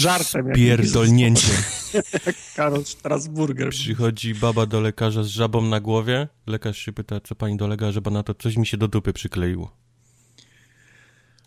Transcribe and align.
żartem. 0.00 0.52
Pierdolnięcie. 0.52 1.52
Jak 2.26 2.36
Karol 2.56 2.84
Strasburger. 2.84 3.70
Przychodzi 3.70 4.34
baba 4.34 4.66
do 4.66 4.80
lekarza 4.80 5.22
z 5.22 5.26
żabą 5.26 5.62
na 5.62 5.80
głowie. 5.80 6.28
Lekarz 6.46 6.78
się 6.78 6.92
pyta, 6.92 7.20
co 7.20 7.34
pani 7.34 7.56
dolega, 7.56 7.92
żeby 7.92 8.10
na 8.10 8.22
to 8.22 8.34
coś 8.34 8.56
mi 8.56 8.66
się 8.66 8.76
do 8.76 8.88
dupy 8.88 9.12
przykleiło. 9.12 9.76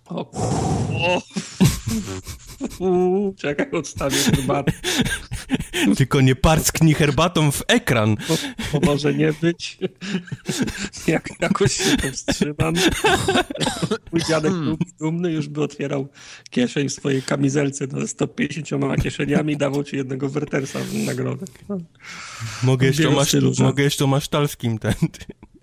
O, 0.05 0.31
o. 1.05 1.21
Uuu, 2.79 3.33
Czekaj, 3.37 3.71
odstawię 3.71 4.17
herbatę. 4.17 4.71
Tylko 5.97 6.21
nie 6.21 6.35
parsknij 6.35 6.93
herbatą 6.93 7.51
w 7.51 7.63
ekran. 7.67 8.17
Bo, 8.29 8.37
bo 8.73 8.85
może 8.85 9.13
nie 9.13 9.33
być. 9.33 9.77
Jak, 11.07 11.29
jakoś 11.39 11.73
się 11.73 11.97
powstrzymam. 11.97 12.73
Mój 14.11 14.21
dziadek 14.29 14.53
był 14.53 14.77
dumny, 14.99 15.31
już 15.31 15.47
by 15.47 15.63
otwierał 15.63 16.07
kieszeń 16.49 16.89
w 16.89 16.93
swojej 16.93 17.21
kamizelce 17.21 17.87
no, 17.91 18.07
z 18.07 18.09
150 18.09 19.03
kieszeniami 19.03 19.53
i 19.53 19.57
dawał 19.57 19.83
ci 19.83 19.95
jednego 19.95 20.29
wertersa 20.29 20.79
w 20.79 20.93
nagrodę. 20.93 21.45
Mogę 22.63 22.87
jeszcze, 22.87 23.09
masz, 23.09 23.35
mogę 23.59 23.83
jeszcze 23.83 24.07
masztalskim 24.07 24.79
ten. 24.79 24.93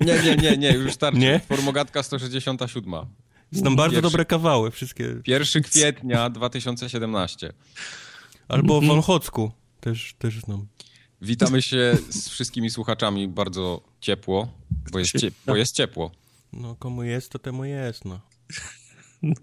Nie, 0.00 0.22
nie, 0.22 0.36
nie, 0.36 0.56
nie, 0.56 0.72
już 0.72 0.92
starczy. 0.92 1.18
Nie? 1.18 1.40
Formogatka 1.48 2.02
167. 2.02 2.95
Znam 3.52 3.76
bardzo 3.76 3.90
Pierwszy- 3.96 4.02
dobre 4.10 4.24
kawały, 4.24 4.70
wszystkie. 4.70 5.16
1 5.26 5.62
kwietnia 5.62 6.30
2017. 6.30 7.52
Albo 8.48 8.74
Mhm. 8.74 8.84
w 8.84 8.95
Wąchocku 8.95 9.52
też, 9.80 10.15
też 10.18 10.40
znam. 10.40 10.66
Witamy 11.23 11.62
się 11.62 11.96
z 12.10 12.28
wszystkimi 12.28 12.71
słuchaczami 12.71 13.28
bardzo 13.28 13.80
ciepło, 14.01 14.52
bo 14.93 14.98
jest, 14.98 15.12
cie, 15.18 15.30
bo 15.46 15.56
jest 15.56 15.74
ciepło. 15.74 16.10
No 16.52 16.74
komu 16.76 17.02
jest, 17.02 17.30
to 17.32 17.38
temu 17.38 17.65
jest, 17.65 18.04
no. 18.04 18.21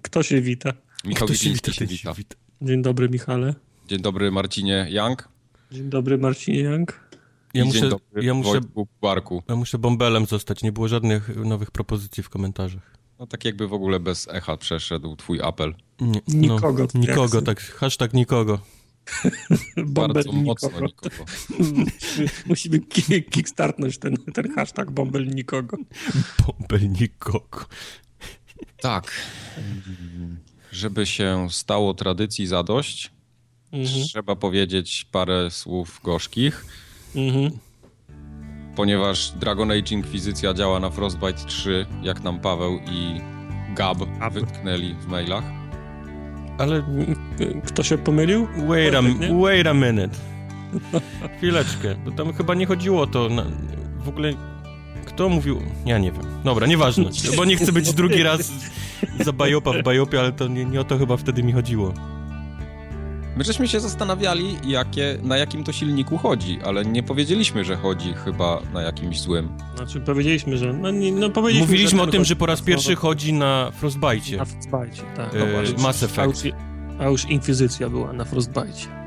Kto 0.02 0.24
się 0.24 0.42
wita? 0.42 0.74
Michał 1.06 1.28
Kto 1.28 1.36
się 1.38 1.50
wita, 1.54 1.72
się 1.74 1.86
wita. 1.86 2.10
się 2.14 2.18
wita. 2.18 2.36
Dzień 2.62 2.82
dobry, 2.82 3.10
Michale. 3.10 3.56
Dzień 3.88 4.02
dobry 4.02 4.32
Marcinie 4.32 4.88
Young 4.90 5.30
Dzień 5.72 5.90
dobry, 5.90 6.18
Marcinie 6.18 6.60
Young. 6.60 7.00
Ja 7.54 7.64
i 7.64 7.66
muszę, 7.68 7.80
dzień 7.80 7.90
dobry 7.90 8.24
ja, 8.26 8.34
muszę, 8.34 8.50
Wojtku 8.52 8.88
Barku. 9.02 9.44
ja 9.50 9.56
muszę 9.56 9.78
bąbelem 9.78 10.26
zostać, 10.26 10.64
nie 10.64 10.72
było 10.72 10.88
żadnych 10.88 11.36
nowych 11.36 11.72
propozycji 11.72 12.24
w 12.24 12.30
komentarzach. 12.30 12.97
No 13.20 13.28
tak 13.28 13.46
jakby 13.46 13.68
w 13.68 13.74
ogóle 13.74 14.00
bez 14.00 14.28
echa 14.28 14.58
przeszedł 14.58 15.16
twój 15.16 15.42
apel. 15.42 15.76
Nie, 16.02 16.22
Nikogo, 16.28 16.88
No, 16.94 17.00
nikogo, 17.00 17.28
sobie. 17.28 17.46
tak, 17.46 17.62
hashtag 17.62 18.14
nikogo. 18.14 18.60
Bardzo 19.78 20.20
nikogo. 20.20 20.42
mocno 20.44 20.70
nikogo. 20.82 21.26
Musimy, 21.90 22.30
musimy 22.46 22.80
ki- 22.80 23.24
kickstartnąć 23.24 23.98
ten, 23.98 24.18
ten 24.34 24.54
hashtag 24.56 24.92
bombel 24.92 25.28
nikogo. 25.28 25.78
Bąbel 26.48 26.90
nikogo. 26.92 27.66
Tak. 28.82 29.12
Żeby 30.72 31.06
się 31.06 31.48
stało 31.52 31.94
tradycji 31.94 32.48
zadość, 32.48 33.12
Mhm. 33.72 34.04
trzeba 34.06 34.36
powiedzieć 34.36 35.08
parę 35.12 35.52
słów 35.52 36.00
gorzkich. 36.04 36.66
Mhm. 37.16 37.52
Ponieważ 38.78 39.32
Dragon 39.32 39.72
Age 39.72 39.92
Inkwizycja 39.96 40.54
działa 40.54 40.80
na 40.80 40.90
Frostbite 40.90 41.46
3, 41.46 41.86
jak 42.04 42.24
nam 42.24 42.40
Paweł 42.40 42.80
i 42.92 43.22
Gab 43.76 43.98
Gab. 44.20 44.34
wytknęli 44.34 44.96
w 45.02 45.08
mailach. 45.08 45.44
Ale 46.58 46.84
Kto 47.66 47.84
się 47.84 47.98
pomylił? 47.98 48.48
wait 48.68 48.96
a, 48.96 49.02
wait 49.44 49.68
a 49.68 49.74
minute. 49.74 50.16
Chwileczkę, 51.38 51.96
bo 52.06 52.12
tam 52.12 52.34
chyba 52.34 52.54
nie 52.54 52.66
chodziło 52.66 53.02
o 53.02 53.08
to, 53.08 53.30
na, 53.30 53.46
w 54.00 54.10
ogóle 54.10 54.34
kto 55.06 55.30
mówił, 55.30 55.62
ja 55.86 55.98
nie 55.98 56.12
wiem. 56.12 56.24
Dobra, 56.44 56.68
nieważne, 56.68 57.10
bo 57.38 57.46
nie 57.46 57.58
chcę 57.58 57.72
być 57.72 57.94
drugi 57.94 58.24
raz 58.24 58.52
za 59.20 59.34
bajopa 59.34 59.72
w 59.74 59.84
bajopie, 59.84 60.20
ale 60.20 60.32
to 60.32 60.48
nie, 60.48 60.66
nie 60.66 60.82
o 60.82 60.84
to 60.84 60.98
chyba 60.98 61.18
wtedy 61.18 61.44
mi 61.44 61.52
chodziło. 61.54 61.94
My 63.38 63.44
żeśmy 63.44 63.68
się 63.68 63.80
zastanawiali, 63.80 64.58
jakie, 64.64 65.18
na 65.24 65.38
jakim 65.38 65.64
to 65.64 65.72
silniku 65.72 66.18
chodzi, 66.18 66.60
ale 66.66 66.86
nie 66.86 67.04
powiedzieliśmy, 67.04 67.64
że 67.66 67.76
chodzi 67.76 68.14
chyba 68.14 68.60
na 68.74 68.82
jakimś 68.82 69.22
złym. 69.22 69.50
Znaczy 69.76 70.02
powiedzieliśmy, 70.02 70.58
że... 70.58 70.74
No, 70.74 70.92
nie, 70.92 71.12
no 71.12 71.30
powiedzieliśmy, 71.30 71.68
Mówiliśmy 71.72 71.98
że 71.98 72.04
o 72.04 72.08
tym, 72.08 72.26
że 72.26 72.36
po 72.36 72.46
raz 72.46 72.60
na 72.60 72.66
pierwszy 72.66 72.96
chodzi 72.96 73.34
na 73.34 73.72
Frostbite. 73.72 74.38
Na 74.38 74.46
Frostbite, 74.46 75.04
tak. 75.16 75.36
E, 75.36 75.40
No 75.40 75.46
właśnie. 75.46 75.84
Mass 75.84 76.04
A 76.04 76.06
Effect. 76.06 76.46
już, 76.46 76.54
a 77.00 77.06
już 77.06 77.26
Inkwizycja 77.30 77.90
była 77.90 78.14
na 78.14 78.26
Frostbite. 78.26 78.98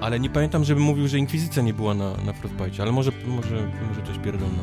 Ale 0.00 0.20
nie 0.20 0.30
pamiętam, 0.30 0.64
żeby 0.64 0.80
mówił, 0.80 1.08
że 1.08 1.18
Inkwizycja 1.18 1.62
nie 1.62 1.74
była 1.74 1.94
na, 1.94 2.10
na 2.26 2.32
Frostbite, 2.32 2.82
ale 2.82 2.92
może, 2.92 3.12
może, 3.26 3.70
może 3.88 4.02
coś 4.06 4.18
pierdolna. 4.24 4.62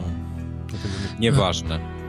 Nieważne. 1.19 2.00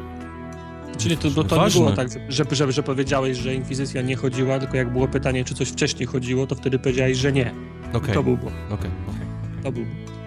Czyli 0.99 1.17
to, 1.17 1.31
to, 1.31 1.45
to 1.45 1.65
nie 1.67 1.71
było 1.73 1.93
tak, 1.93 2.09
że, 2.29 2.45
że, 2.53 2.73
że 2.73 2.83
powiedziałeś, 2.83 3.39
że 3.39 3.55
Inkwizycja 3.55 4.03
nie 4.03 4.17
chodziła, 4.17 4.59
tylko 4.59 4.77
jak 4.77 4.93
było 4.93 5.09
pytanie, 5.09 5.45
czy 5.45 5.55
coś 5.55 5.69
wcześniej 5.69 6.07
chodziło, 6.07 6.47
to 6.47 6.55
wtedy 6.55 6.79
powiedziałeś, 6.79 7.19
że 7.19 7.33
nie. 7.33 7.53
Okej, 7.93 8.15
To 8.15 8.23
był 8.23 8.37
błąd. 8.37 8.57
okej, 8.71 8.91
okej. 9.09 9.27
To 9.63 9.73
był 9.73 9.85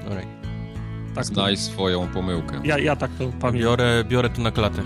Alright. 0.09 0.33
tak. 1.15 1.25
To, 1.27 1.33
Znaj 1.33 1.57
swoją 1.57 2.07
pomyłkę. 2.07 2.61
ja, 2.63 2.79
ja 2.79 2.95
tak 2.95 3.11
to 3.11 3.17
pamiętam. 3.25 3.53
Biorę, 3.53 4.03
biorę 4.09 4.29
to 4.29 4.41
na 4.41 4.51
klatę. 4.51 4.81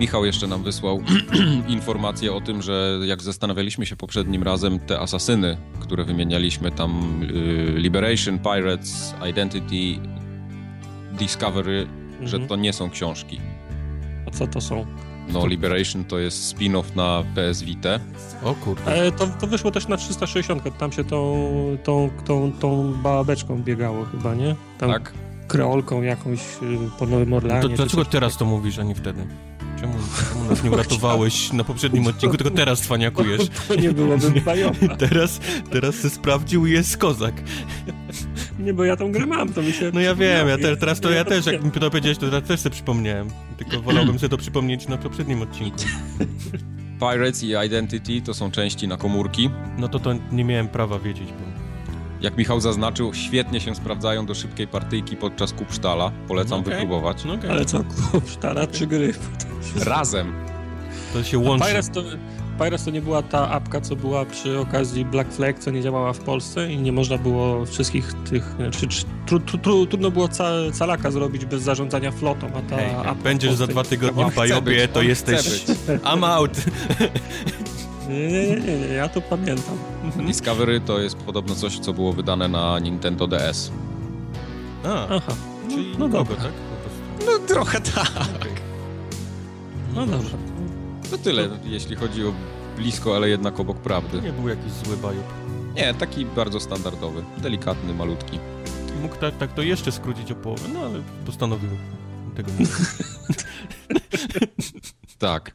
Michał 0.00 0.24
jeszcze 0.24 0.46
nam 0.46 0.62
wysłał 0.62 1.02
informację 1.68 2.32
o 2.32 2.40
tym, 2.40 2.62
że 2.62 2.98
jak 3.06 3.22
zastanawialiśmy 3.22 3.86
się 3.86 3.96
poprzednim 3.96 4.42
razem, 4.42 4.78
te 4.78 5.00
asasyny, 5.00 5.56
które 5.80 6.04
wymienialiśmy 6.04 6.70
tam, 6.70 7.22
y, 7.22 7.72
Liberation, 7.76 8.38
Pirates, 8.38 9.14
Identity, 9.30 9.98
Discovery, 11.18 11.86
że 12.22 12.36
Mhm. 12.36 12.48
to 12.48 12.56
nie 12.56 12.72
są 12.72 12.90
książki. 12.90 13.40
A 14.26 14.30
co 14.30 14.46
to 14.46 14.60
są? 14.60 14.86
No, 15.32 15.46
Liberation 15.46 16.04
to 16.04 16.18
jest 16.18 16.54
spin-off 16.54 16.96
na 16.96 17.24
PS 17.34 17.62
Vita. 17.62 18.00
O 18.44 18.54
kurde. 18.54 18.92
E, 18.92 19.12
to, 19.12 19.26
to 19.26 19.46
wyszło 19.46 19.70
też 19.70 19.88
na 19.88 19.96
360, 19.96 20.78
tam 20.78 20.92
się 20.92 21.04
tą, 21.04 21.48
tą, 21.84 22.10
tą, 22.24 22.52
tą 22.52 22.92
babeczką 23.02 23.62
biegało 23.62 24.04
chyba, 24.04 24.34
nie? 24.34 24.56
Tam 24.78 24.90
Tak? 24.90 25.12
kreolką 25.48 26.02
jakąś 26.02 26.40
y, 26.40 26.78
po 26.98 27.06
Nowym 27.06 27.32
Orleanie. 27.32 27.62
To 27.62 27.68
czy 27.68 27.74
dlaczego 27.74 28.04
teraz 28.04 28.36
to 28.36 28.44
mówisz, 28.44 28.78
a 28.78 28.82
nie 28.82 28.94
wtedy? 28.94 29.26
Czemu, 29.80 29.94
czemu 30.28 30.44
nas 30.44 30.64
nie 30.64 30.70
uratowałeś 30.70 31.52
na 31.52 31.64
poprzednim 31.64 32.06
odcinku, 32.06 32.36
tylko 32.36 32.50
teraz 32.50 32.80
cwaniakujesz? 32.80 33.42
To 33.68 33.74
nie 33.74 33.92
byłoby 33.92 34.40
bajowa. 34.40 34.96
Teraz, 34.96 35.40
teraz 35.70 35.94
se 35.94 36.10
sprawdził 36.10 36.66
i 36.66 36.72
jest 36.72 36.96
kozak. 36.96 37.34
Nie, 38.58 38.74
bo 38.74 38.84
ja 38.84 38.96
tą 38.96 39.12
grę 39.12 39.26
mam, 39.26 39.52
to 39.52 39.62
mi 39.62 39.72
się... 39.72 39.90
No 39.94 40.00
ja 40.00 40.14
wiem, 40.14 40.48
ja 40.48 40.58
te, 40.58 40.76
teraz 40.76 41.00
to 41.00 41.10
Nie, 41.10 41.16
ja 41.16 41.24
też, 41.24 41.46
jak 41.46 41.64
mi 41.64 41.70
to 41.70 41.80
powiedziałeś, 41.80 42.18
to 42.18 42.30
teraz 42.30 42.48
też 42.48 42.60
sobie 42.60 42.72
przypomniałem. 42.72 43.30
Tylko 43.56 43.80
wolałbym 43.80 44.18
sobie 44.18 44.28
to 44.28 44.36
przypomnieć 44.36 44.88
na 44.88 44.98
poprzednim 44.98 45.42
odcinku. 45.42 45.78
Pirates 47.00 47.42
i 47.42 47.66
Identity 47.66 48.22
to 48.22 48.34
są 48.34 48.50
części 48.50 48.88
na 48.88 48.96
komórki. 48.96 49.50
No 49.78 49.88
to 49.88 49.98
to 49.98 50.14
nie 50.32 50.44
miałem 50.44 50.68
prawa 50.68 50.98
wiedzieć, 50.98 51.28
bo... 51.28 51.49
Jak 52.20 52.36
Michał 52.36 52.60
zaznaczył, 52.60 53.14
świetnie 53.14 53.60
się 53.60 53.74
sprawdzają 53.74 54.26
do 54.26 54.34
szybkiej 54.34 54.66
partyjki 54.66 55.16
podczas 55.16 55.52
kupsztala. 55.52 56.12
Polecam 56.28 56.60
Okej. 56.60 56.72
wypróbować. 56.72 57.24
No 57.24 57.34
okej. 57.34 57.50
Ale 57.50 57.64
co, 57.64 57.80
kupsztala 58.12 58.66
czy 58.66 58.86
gry? 58.86 59.14
Razem. 59.84 60.32
To 61.12 61.24
się 61.24 61.38
łączy. 61.38 61.66
Pirates 61.66 61.90
to, 61.90 62.02
Pirates 62.58 62.84
to 62.84 62.90
nie 62.90 63.02
była 63.02 63.22
ta 63.22 63.50
apka, 63.50 63.80
co 63.80 63.96
była 63.96 64.24
przy 64.24 64.58
okazji 64.58 65.04
Black 65.04 65.32
Flag, 65.32 65.58
co 65.58 65.70
nie 65.70 65.82
działała 65.82 66.12
w 66.12 66.18
Polsce 66.18 66.72
i 66.72 66.78
nie 66.78 66.92
można 66.92 67.18
było 67.18 67.66
wszystkich 67.66 68.12
tych... 68.30 68.44
Znaczy, 68.56 68.88
czy, 68.88 69.04
tru, 69.26 69.40
tru, 69.40 69.58
tru, 69.58 69.86
trudno 69.86 70.10
było 70.10 70.28
ca, 70.28 70.50
calaka 70.72 71.10
zrobić 71.10 71.44
bez 71.44 71.62
zarządzania 71.62 72.10
flotą, 72.10 72.46
a 72.54 72.70
ta 72.70 72.76
Hej, 72.76 72.86
jak 72.86 72.98
apka... 72.98 73.14
będziesz 73.14 73.54
za 73.54 73.66
dwa 73.66 73.84
tygodnie 73.84 74.30
w 74.30 74.34
Bajobie, 74.34 74.88
to 74.88 75.02
jesteś... 75.02 75.64
I'm 75.86 76.24
out. 76.24 76.52
Nie, 78.10 78.28
nie, 78.28 78.60
nie, 78.60 78.78
nie, 78.78 78.86
ja 78.86 79.08
to 79.08 79.20
pamiętam. 79.20 79.78
Discovery 80.26 80.80
to 80.80 81.00
jest 81.00 81.16
podobno 81.16 81.54
coś, 81.54 81.78
co 81.78 81.92
było 81.92 82.12
wydane 82.12 82.48
na 82.48 82.78
Nintendo 82.78 83.26
DS. 83.26 83.72
A, 84.84 85.06
Aha, 85.08 85.32
czyli 85.70 85.84
no 85.98 86.06
nikogo, 86.06 86.24
dobra. 86.24 86.36
tak? 86.36 86.52
No 87.26 87.38
trochę 87.46 87.80
tak. 87.80 88.28
no 89.94 90.06
dobrze. 90.06 90.36
To 91.10 91.18
tyle, 91.18 91.48
jeśli 91.64 91.96
chodzi 91.96 92.26
o 92.26 92.32
blisko, 92.76 93.16
ale 93.16 93.28
jednak 93.28 93.60
obok 93.60 93.76
prawdy. 93.78 94.20
Nie 94.22 94.32
był 94.32 94.48
jakiś 94.48 94.72
zły 94.72 94.96
Bajob. 94.96 95.24
Nie, 95.76 95.94
taki 95.94 96.24
bardzo 96.26 96.60
standardowy. 96.60 97.24
Delikatny, 97.38 97.94
malutki. 97.94 98.38
Mógł 99.02 99.16
tak, 99.16 99.36
tak 99.38 99.52
to 99.52 99.62
jeszcze 99.62 99.92
skrócić 99.92 100.32
o 100.32 100.34
połowę, 100.34 100.68
no 100.74 100.80
ale 100.80 101.02
postanowił 101.26 101.70
tego 102.36 102.50
nie 102.58 102.66
Tak. 105.18 105.52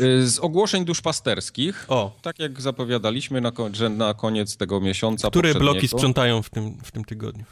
Y, 0.00 0.28
Z 0.28 0.38
ogłoszeń 0.38 0.84
duszpasterskich, 0.84 1.84
O, 1.88 2.16
tak 2.22 2.38
jak 2.38 2.60
zapowiadaliśmy, 2.60 3.40
na, 3.40 3.52
że 3.72 3.88
na 3.88 4.14
koniec 4.14 4.56
tego 4.56 4.80
miesiąca 4.80 5.30
które 5.30 5.54
bloki 5.54 5.88
sprzątają 5.88 6.42
w 6.42 6.50
tym, 6.50 6.78
w 6.84 6.90
tym 6.92 7.04
tygodniu? 7.04 7.44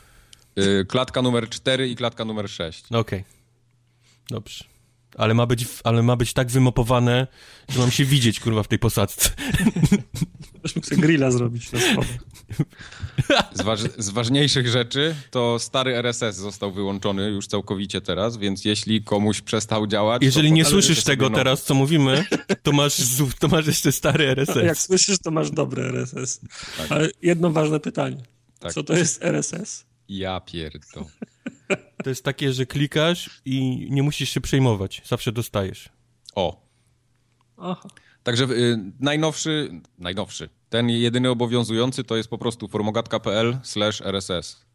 y, 0.58 0.84
Klatka 0.88 1.22
numer 1.22 1.48
4 1.48 1.88
i 1.88 1.96
klatka 1.96 2.24
numer 2.24 2.50
6. 2.50 2.84
No 2.90 2.98
Okej. 2.98 3.24
Dobrze. 4.30 4.64
ale 5.18 5.34
ma 5.34 5.46
być, 5.46 5.64
ale 5.84 6.02
ma 6.02 6.16
być 6.16 6.32
tak 6.32 6.48
wymopowane, 6.48 7.26
że 7.68 7.80
mam 7.80 7.90
się 7.90 8.04
widzieć, 8.04 8.40
kurwa, 8.40 8.62
w 8.62 8.68
tej 8.68 8.78
posadzce. 8.78 9.30
Też 10.66 10.76
mógł 10.76 10.88
sobie 10.88 11.02
grilla 11.02 11.30
zrobić 11.30 11.72
na 11.72 11.80
schodach. 11.80 12.06
Z, 13.54 13.62
waż, 13.62 13.80
z, 13.98 14.10
ważniejszych 14.10 14.68
rzeczy 14.68 15.14
to 15.30 15.58
stary 15.58 15.96
RSS 15.96 16.36
został 16.36 16.72
wyłączony 16.72 17.30
już 17.30 17.46
całkowicie 17.46 18.00
teraz, 18.00 18.36
więc 18.36 18.64
jeśli 18.64 19.02
komuś 19.02 19.40
przestał 19.40 19.86
działać... 19.86 20.22
Jeżeli 20.22 20.52
nie 20.52 20.64
słyszysz 20.64 21.04
tego 21.04 21.24
nowy. 21.24 21.36
teraz, 21.36 21.62
co 21.62 21.74
mówimy, 21.74 22.24
to 22.62 22.72
masz, 22.72 22.96
to 23.38 23.48
masz 23.48 23.66
jeszcze 23.66 23.92
stary 23.92 24.24
Jak 24.24 24.38
RSS. 24.38 24.82
słyszysz, 24.82 25.18
to 25.18 25.30
masz 25.30 25.50
dobre 25.50 25.88
RSS. 25.88 26.40
Ale 26.88 27.08
jedno 27.22 27.50
ważne 27.50 27.80
pytanie. 27.80 28.22
Tak. 28.58 28.72
Co 28.72 28.82
to 28.82 28.96
jest 28.96 29.24
RSS? 29.24 29.84
Ja 30.08 30.40
pierdol. 30.40 31.04
To 32.04 32.10
jest 32.10 32.24
takie, 32.24 32.52
że 32.52 32.66
klikasz 32.66 33.40
i 33.44 33.86
nie 33.90 34.02
musisz 34.02 34.30
się 34.30 34.40
przejmować. 34.40 35.02
Zawsze 35.04 35.32
dostajesz. 35.32 35.88
O, 36.34 36.66
Aha. 37.56 37.88
Także 38.26 38.44
y, 38.44 38.92
najnowszy, 39.00 39.80
najnowszy, 39.98 40.48
ten 40.68 40.90
jedyny 40.90 41.30
obowiązujący 41.30 42.04
to 42.04 42.16
jest 42.16 42.28
po 42.28 42.38
prostu 42.38 42.68
formogatka.pl 42.68 43.58
slash 43.62 44.00
RSS. 44.00 44.66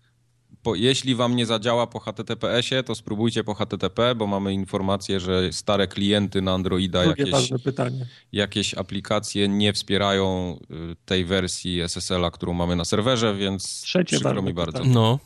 Po, 0.64 0.76
jeśli 0.76 1.16
wam 1.16 1.36
nie 1.36 1.46
zadziała 1.46 1.88
po 1.88 2.00
HTTPS-ie, 2.00 2.84
to 2.84 2.96
spróbujcie 2.96 3.44
po 3.44 3.54
HTTP, 3.54 4.16
bo 4.16 4.28
mamy 4.28 4.54
informację, 4.54 5.20
że 5.20 5.54
stare 5.54 5.88
klienty 5.88 6.42
na 6.42 6.54
Androida, 6.54 7.06
jakieś, 7.06 7.50
jakieś 8.32 8.74
aplikacje 8.74 9.48
nie 9.48 9.74
wspierają 9.74 10.58
y, 10.92 10.96
tej 11.06 11.26
wersji 11.26 11.82
SSL-a, 11.82 12.32
którą 12.32 12.54
mamy 12.54 12.76
na 12.76 12.86
serwerze, 12.86 13.36
więc 13.36 13.82
Trzecie 13.82 14.06
przykro 14.06 14.30
ważne 14.30 14.42
mi 14.42 14.54
bardzo. 14.54 14.72
pytanie. 14.72 14.94
No. 14.94 15.20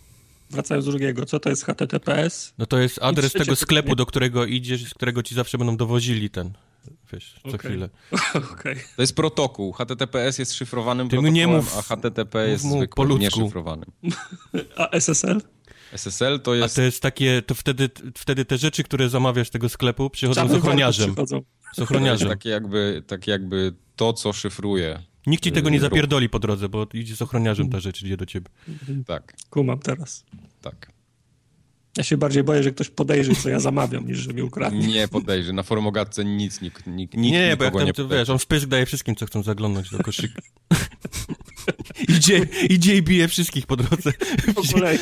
Wracając 0.49 0.85
do 0.85 0.91
drugiego, 0.91 1.25
co 1.25 1.39
to 1.39 1.49
jest 1.49 1.65
HTTPS? 1.65 2.53
No 2.57 2.65
to 2.65 2.79
jest 2.79 2.99
adres 3.01 3.33
tego 3.33 3.55
sklepu, 3.55 3.83
pytanie. 3.83 3.95
do 3.95 4.05
którego 4.05 4.45
idziesz, 4.45 4.89
z 4.89 4.93
którego 4.93 5.23
ci 5.23 5.35
zawsze 5.35 5.57
będą 5.57 5.77
dowozili 5.77 6.29
ten, 6.29 6.53
wiesz, 7.13 7.35
co 7.43 7.49
Okej. 7.49 7.59
chwilę. 7.71 7.89
Okej. 8.53 8.75
To 8.95 9.01
jest 9.01 9.15
protokół. 9.15 9.71
HTTPS 9.71 10.37
jest 10.39 10.53
szyfrowanym 10.53 11.07
Ty 11.07 11.09
protokołem, 11.09 11.33
nie 11.33 11.47
mów- 11.47 11.77
a 11.77 11.81
HTTP 11.81 12.39
mów 12.63 12.81
jest 12.81 12.93
po 12.95 13.03
ludzku. 13.03 13.21
nieszyfrowanym. 13.41 13.91
A 14.77 14.89
SSL? 14.89 15.41
SSL 15.91 16.39
to 16.39 16.51
A 16.51 16.55
jest... 16.55 16.75
to 16.75 16.81
jest 16.81 17.01
takie, 17.01 17.41
to 17.41 17.55
wtedy, 17.55 17.89
wtedy 18.17 18.45
te 18.45 18.57
rzeczy, 18.57 18.83
które 18.83 19.09
zamawiasz 19.09 19.49
tego 19.49 19.69
sklepu, 19.69 20.09
przychodzą 20.09 20.47
z 20.47 20.51
ochroniarzem. 20.53 21.07
przychodzą. 21.11 21.39
Z 21.39 21.41
To 21.41 21.67
jest 21.67 21.79
ochroniarzem. 21.81 22.29
takie 22.29 22.49
jakby, 22.49 23.03
tak 23.07 23.27
jakby 23.27 23.73
to, 23.95 24.13
co 24.13 24.33
szyfruje. 24.33 25.03
Nikt 25.27 25.43
ci 25.43 25.51
tego 25.51 25.69
nie 25.69 25.75
Yy, 25.77 25.81
ruch. 25.83 25.89
zapierdoli 25.91 26.29
po 26.29 26.39
drodze, 26.39 26.69
bo 26.69 26.87
idzie 26.93 27.15
z 27.15 27.21
ochroniarzem 27.21 27.69
ta 27.69 27.79
rzecz, 27.79 28.03
idzie 28.03 28.17
do 28.17 28.25
ciebie. 28.25 28.47
Tak, 29.07 29.33
Kumam 29.49 29.79
teraz. 29.79 30.25
tak. 30.61 30.91
Ja 31.97 32.03
się 32.03 32.17
bardziej 32.17 32.43
boję, 32.43 32.63
że 32.63 32.71
ktoś 32.71 32.89
podejrzy, 32.89 33.35
co 33.35 33.49
ja 33.49 33.59
zamawiam, 33.59 34.07
niż 34.07 34.17
że 34.17 34.33
mi 34.33 34.41
ukradnie. 34.41 34.87
Nie 34.87 35.07
podejrzy. 35.07 35.53
Na 35.53 35.63
formogatce 35.63 36.25
nic, 36.25 36.61
nikt, 36.61 36.87
nikt, 36.87 37.13
nikt 37.13 37.33
Nie, 37.33 37.57
bo 37.57 37.63
jak 37.63 37.73
tam, 37.73 37.85
nie 37.85 37.93
to 37.93 38.03
podejrzy. 38.03 38.21
wiesz, 38.21 38.29
on 38.29 38.39
wpysk 38.39 38.65
daje 38.65 38.85
wszystkim, 38.85 39.15
co 39.15 39.25
chcą 39.25 39.43
zaglądnąć 39.43 39.89
do 39.89 39.99
koszyka. 40.03 40.41
idzie, 42.17 42.47
idzie 42.69 42.95
i 42.95 43.01
bije 43.01 43.27
wszystkich 43.27 43.65
po 43.65 43.75
drodze. 43.75 44.13
Po 44.55 44.61
kolei. 44.73 44.97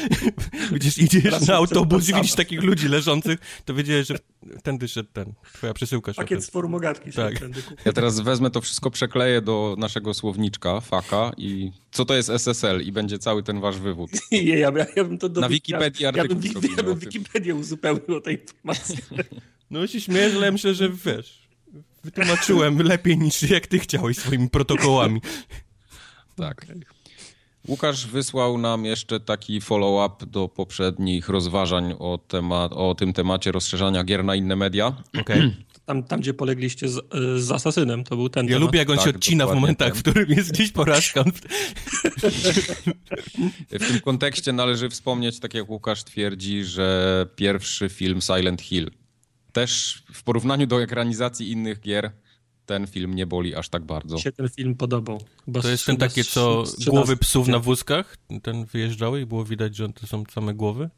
Widzisz, 0.71 0.98
idziesz 0.98 1.48
na 1.48 1.56
autobus 1.56 2.10
i 2.10 2.13
widzisz 2.13 2.33
takich 2.33 2.63
ludzi 2.63 2.88
leżących, 2.88 3.39
to 3.65 3.74
wiedziałeś, 3.74 4.07
że 4.07 4.19
tędy 4.63 4.88
szedł 4.88 5.10
ten, 5.13 5.33
twoja 5.54 5.74
przesyłka 5.74 6.13
szła. 6.13 6.24
Pakiet 6.24 6.44
z 6.45 6.50
formogatki 6.50 7.12
się 7.12 7.15
Tak. 7.15 7.39
tędy. 7.39 7.62
Ja 7.86 7.94
teraz 7.94 8.19
wezmę 8.19 8.50
to 8.50 8.62
wszystko, 8.62 8.92
przekleję 8.92 9.42
do 9.42 9.75
naszego 9.77 10.13
słowniczka, 10.13 10.81
faka 10.81 11.31
i 11.38 11.71
co 11.92 12.06
to 12.06 12.13
jest 12.15 12.30
SSL 12.30 12.81
i 12.81 12.92
będzie 12.92 13.19
cały 13.19 13.44
ten 13.44 13.59
wasz 13.62 13.77
wywód. 13.77 14.12
Nie, 14.31 14.44
ja, 14.44 14.71
ja, 14.77 14.86
ja 14.95 15.04
bym 15.04 15.18
to 15.18 15.30
do 15.30 15.42
Na 15.42 15.50
Wikipedii 15.50 16.04
ja, 16.04 16.12
ja, 16.16 16.24
bym, 16.24 16.38
artykuł 16.38 16.62
ja 16.77 16.83
bym. 16.83 17.00
Wikipedię 17.00 17.56
uzupełnił 17.56 18.16
o 18.18 18.21
tej 18.21 18.42
informacji. 18.42 18.98
No 19.71 19.88
się 19.88 20.01
śmiejesz, 20.01 20.36
ale 20.36 20.51
myślę, 20.51 20.74
że 20.74 20.89
wiesz, 20.89 21.48
wytłumaczyłem 22.04 22.81
lepiej 22.81 23.18
niż 23.18 23.42
jak 23.44 23.68
ty 23.68 23.80
chciałeś 23.80 24.18
swoimi 24.18 24.50
protokołami. 24.50 25.21
Tak. 26.35 26.65
Łukasz 27.68 28.07
wysłał 28.07 28.57
nam 28.57 28.85
jeszcze 28.85 29.19
taki 29.19 29.62
follow-up 29.62 30.25
do 30.25 30.47
poprzednich 30.47 31.30
rozważań 31.30 31.94
o, 32.00 32.18
temat, 32.27 32.74
o 32.74 32.95
tym 32.95 33.13
temacie 33.13 33.51
rozszerzania 33.51 34.03
gier 34.03 34.24
na 34.24 34.35
inne 34.35 34.56
media. 34.56 34.95
Okej. 35.19 35.41
Tam, 35.85 36.03
tam, 36.03 36.19
gdzie 36.19 36.33
polegliście 36.33 36.89
z, 36.89 37.00
z 37.44 37.51
Asasynem, 37.51 38.03
to 38.03 38.15
był 38.15 38.30
ten 38.30 38.45
Ja 38.45 38.50
temat. 38.50 38.62
lubię, 38.62 38.80
jak 38.80 38.89
on 38.89 38.97
się 38.97 39.03
Tak, 39.03 39.15
odcina 39.15 39.47
w 39.47 39.53
momentach, 39.53 39.88
ten. 39.91 39.97
w 39.97 40.01
którym 40.01 40.30
jest 40.30 40.51
gdzieś 40.53 40.71
porażka. 40.71 41.24
W 43.71 43.88
tym 43.88 44.00
kontekście 44.00 44.53
należy 44.53 44.89
wspomnieć, 44.89 45.39
tak 45.39 45.53
jak 45.53 45.69
Łukasz 45.69 46.03
twierdzi, 46.03 46.63
że 46.63 47.27
pierwszy 47.35 47.89
film 47.89 48.21
Silent 48.21 48.62
Hill 48.62 48.91
też 49.51 50.03
w 50.13 50.24
porównaniu 50.24 50.68
do 50.68 50.81
ekranizacji 50.83 51.51
innych 51.51 51.80
gier 51.80 52.12
ten 52.65 52.88
film 52.88 53.15
nie 53.15 53.25
boli 53.25 53.56
aż 53.56 53.69
tak 53.69 53.83
bardzo. 53.83 54.15
Mi 54.15 54.21
się 54.21 54.31
ten 54.31 54.50
film 54.50 54.75
podobał. 54.75 55.21
Bo 55.48 55.62
To 55.62 55.69
jest 55.69 55.86
ten 55.86 55.98
takie, 55.98 56.24
co 56.24 56.63
głowy 56.88 57.18
psów 57.18 57.48
na 57.48 57.60
wózkach, 57.60 58.18
ten 58.42 58.65
wyjeżdżały 58.65 59.21
i 59.21 59.25
było 59.25 59.45
widać, 59.45 59.75
że 59.75 59.89
to 59.89 60.07
są 60.07 60.24
same 60.31 60.54
głowy. 60.54 60.89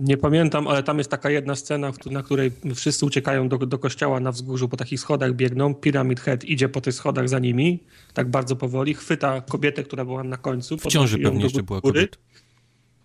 Nie 0.00 0.16
pamiętam, 0.16 0.68
ale 0.68 0.82
tam 0.82 0.98
jest 0.98 1.10
taka 1.10 1.30
jedna 1.30 1.56
scena, 1.56 1.92
na 2.10 2.22
której 2.22 2.52
wszyscy 2.74 3.06
uciekają 3.06 3.48
do, 3.48 3.58
do 3.58 3.78
kościoła 3.78 4.20
na 4.20 4.32
wzgórzu, 4.32 4.68
po 4.68 4.76
takich 4.76 5.00
schodach 5.00 5.34
biegną. 5.34 5.74
Pyramid 5.74 6.20
Head 6.20 6.44
idzie 6.44 6.68
po 6.68 6.80
tych 6.80 6.94
schodach 6.94 7.28
za 7.28 7.38
nimi, 7.38 7.82
tak 8.14 8.30
bardzo 8.30 8.56
powoli, 8.56 8.94
chwyta 8.94 9.40
kobietę, 9.40 9.82
która 9.82 10.04
była 10.04 10.24
na 10.24 10.36
końcu. 10.36 10.78
W 10.78 10.86
ciąży 10.86 11.18
pewnie 11.18 11.42
jeszcze 11.42 11.62
była 11.62 11.80
kobieta. 11.80 12.18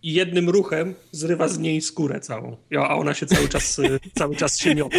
I 0.03 0.13
jednym 0.13 0.49
ruchem 0.49 0.95
zrywa 1.11 1.47
z 1.47 1.59
niej 1.59 1.81
skórę 1.81 2.19
całą. 2.19 2.57
A 2.79 2.95
ona 2.97 3.13
się 3.13 3.25
cały 3.25 3.49
czas, 3.49 3.79
y, 3.79 3.99
cały 4.17 4.35
czas 4.35 4.59
się 4.59 4.75
miota. 4.75 4.97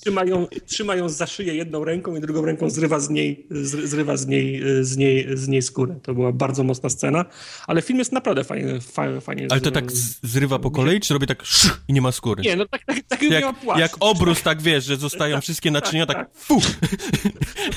trzyma, 0.00 0.24
ją, 0.24 0.46
trzyma 0.66 0.96
ją 0.96 1.08
za 1.08 1.26
szyję 1.26 1.54
jedną 1.54 1.84
ręką 1.84 2.16
i 2.16 2.20
drugą 2.20 2.44
ręką 2.44 2.70
zrywa 2.70 3.00
z 3.00 3.10
niej, 3.10 3.46
zry- 3.50 3.86
zrywa 3.86 4.16
z 4.16 4.26
niej, 4.26 4.62
y, 4.68 4.84
z 4.84 4.96
niej, 4.96 5.26
z 5.34 5.48
niej 5.48 5.62
skórę. 5.62 5.98
To 6.02 6.14
była 6.14 6.32
bardzo 6.32 6.64
mocna 6.64 6.88
scena, 6.88 7.24
ale 7.66 7.82
film 7.82 7.98
jest 7.98 8.12
naprawdę 8.12 8.44
fajnie, 8.44 8.80
fajnie, 8.80 9.20
fajnie 9.20 9.46
Ale 9.50 9.60
to 9.60 9.70
tak 9.70 9.92
zrywa 10.22 10.58
po 10.58 10.70
kolei, 10.70 11.00
czy 11.00 11.14
robi 11.14 11.26
tak 11.26 11.42
i 11.88 11.92
nie 11.92 12.00
ma 12.00 12.12
skóry? 12.12 12.42
Nie, 12.42 12.56
no 12.56 12.66
tak, 12.68 12.84
tak, 12.84 12.96
tak 13.08 13.22
miała 13.22 13.34
Jak, 13.40 13.56
płaszcz. 13.60 13.80
jak 13.80 13.96
obrus, 14.00 14.42
tak 14.42 14.62
wiesz, 14.62 14.84
że 14.84 14.96
zostają 14.96 15.40
wszystkie 15.40 15.70
naczynia, 15.70 16.06
tak 16.06 16.30
fu! 16.34 16.60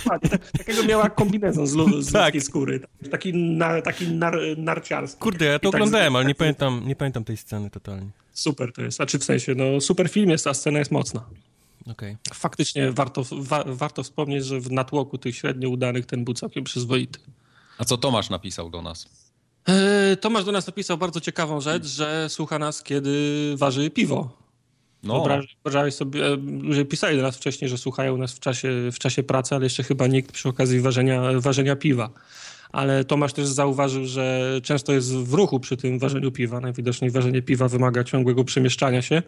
Dokładnie, 0.03 0.29
tak, 0.29 0.51
takiego 0.51 0.83
miała 0.83 1.09
kombinezon 1.09 1.67
z, 1.67 1.73
lu, 1.73 2.01
z 2.01 2.11
Tak. 2.11 2.23
ludzkiej 2.23 2.41
skóry. 2.41 2.79
Taki, 3.11 3.33
na, 3.33 3.81
taki 3.81 4.07
nar, 4.07 4.37
narciarski. 4.57 5.19
Kurde, 5.19 5.54
ja 5.55 5.59
to 5.59 5.69
I 5.69 5.71
tak 5.71 5.81
oglądałem, 5.81 6.13
z- 6.13 6.15
ale 6.15 6.25
nie 6.25 6.33
tak- 6.33 6.37
pamiętam, 6.39 6.81
nie 6.87 6.95
pamiętam 6.95 7.23
tej 7.23 7.37
sceny 7.37 7.69
totalnie. 7.69 8.09
Super 8.33 8.73
to 8.73 8.81
jest. 8.81 8.95
Znaczy 8.97 9.19
w 9.19 9.23
sensie, 9.23 9.55
no 9.55 9.81
super 9.81 10.09
film 10.09 10.29
jest, 10.29 10.47
a 10.47 10.53
scena 10.53 10.79
jest 10.79 10.91
mocna. 10.91 11.23
Okej. 11.91 12.17
Faktycznie 12.33 12.91
warto, 12.91 13.23
wa, 13.31 13.63
warto 13.67 14.03
wspomnieć, 14.03 14.45
że 14.45 14.59
w 14.59 14.71
natłoku 14.71 15.17
tych 15.17 15.35
średnio 15.35 15.69
udanych 15.69 16.05
ten 16.05 16.23
był 16.23 16.33
całkiem 16.33 16.63
przyzwoity. 16.63 17.19
A 17.77 17.85
co 17.85 17.97
Tomasz 17.97 18.29
napisał 18.29 18.69
do 18.69 18.81
nas? 18.81 19.05
Eee, 19.67 20.17
Tomasz 20.17 20.45
do 20.45 20.51
nas 20.51 20.67
napisał 20.67 20.97
bardzo 20.97 21.21
ciekawą 21.21 21.61
rzecz, 21.61 21.85
że 21.85 22.29
słucha 22.29 22.59
nas, 22.59 22.83
kiedy 22.83 23.53
waży 23.57 23.89
piwo. 23.89 24.29
No, 25.03 25.13
Wyobrażałeś 25.23 25.93
sobie, 25.95 26.25
e, 26.27 26.35
ludzie 26.61 26.85
pisali 26.85 27.17
do 27.17 27.23
nas 27.23 27.37
wcześniej, 27.37 27.69
że 27.69 27.77
słuchają 27.77 28.17
nas 28.17 28.33
w 28.33 28.39
czasie, 28.39 28.69
w 28.91 28.99
czasie 28.99 29.23
pracy, 29.23 29.55
ale 29.55 29.63
jeszcze 29.63 29.83
chyba 29.83 30.07
nikt 30.07 30.31
przy 30.31 30.49
okazji 30.49 30.79
ważenia, 30.81 31.21
ważenia 31.39 31.75
piwa. 31.75 32.09
Ale 32.75 33.05
Tomasz 33.05 33.33
też 33.33 33.47
zauważył, 33.47 34.05
że 34.05 34.59
często 34.63 34.93
jest 34.93 35.15
w 35.15 35.33
ruchu 35.33 35.59
przy 35.59 35.77
tym 35.77 35.99
ważeniu 35.99 36.31
piwa. 36.31 36.59
Najwidoczniej 36.59 37.11
ważenie 37.11 37.41
piwa 37.41 37.67
wymaga 37.67 38.03
ciągłego 38.03 38.43
przemieszczania 38.43 39.01
się 39.01 39.21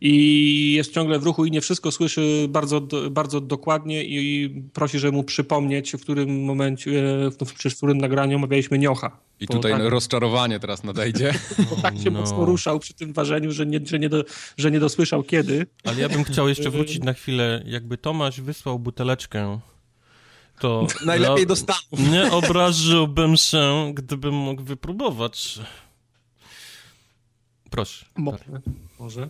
i 0.00 0.72
jest 0.76 0.94
ciągle 0.94 1.18
w 1.18 1.22
ruchu 1.22 1.44
i 1.44 1.50
nie 1.50 1.60
wszystko 1.60 1.92
słyszy 1.92 2.46
bardzo, 2.48 2.80
bardzo 3.10 3.40
dokładnie 3.40 4.04
i 4.04 4.50
prosi, 4.72 4.98
żeby 4.98 5.16
mu 5.16 5.24
przypomnieć, 5.24 5.92
w 5.92 6.00
którym 6.00 6.44
momencie, 6.44 6.90
e, 7.26 7.44
w, 7.44 7.76
którym 7.76 7.98
nagraniu 7.98 8.36
omawialiśmy 8.36 8.78
niocha. 8.78 9.16
i 9.40 9.46
tutaj 9.46 9.72
tak, 9.72 9.82
rozczarowanie 9.82 10.60
teraz 10.60 10.84
nadejdzie. 10.84 11.34
tak 11.82 11.98
się 11.98 12.10
No. 12.10 12.20
mocno 12.20 12.44
ruszał 12.44 12.78
przy 12.78 12.94
tym 12.94 13.12
ważeniu, 13.12 13.52
że 13.52 13.66
nie, 13.66 13.80
że 13.84 13.98
nie, 13.98 14.08
do, 14.08 14.24
że 14.56 14.70
nie 14.70 14.80
dosłyszał 14.80 15.22
kiedy. 15.22 15.66
Ale 15.84 16.00
ja 16.00 16.08
bym 16.08 16.24
chciał 16.24 16.48
jeszcze 16.48 16.70
wrócić 16.70 17.02
na 17.02 17.12
chwilę, 17.12 17.62
jakby 17.66 17.98
Tomasz 17.98 18.40
wysłał 18.40 18.78
buteleczkę, 18.78 19.60
to... 20.60 20.86
Najlepiej 21.04 21.46
do 21.46 21.56
Stanów. 21.56 22.10
Nie 22.12 22.32
obraziłbym 22.32 23.36
się, 23.36 23.92
gdybym 23.94 24.34
mógł 24.34 24.62
wypróbować. 24.62 25.60
Proszę. 27.70 28.06
Może. 28.16 28.44
Może. 28.98 29.28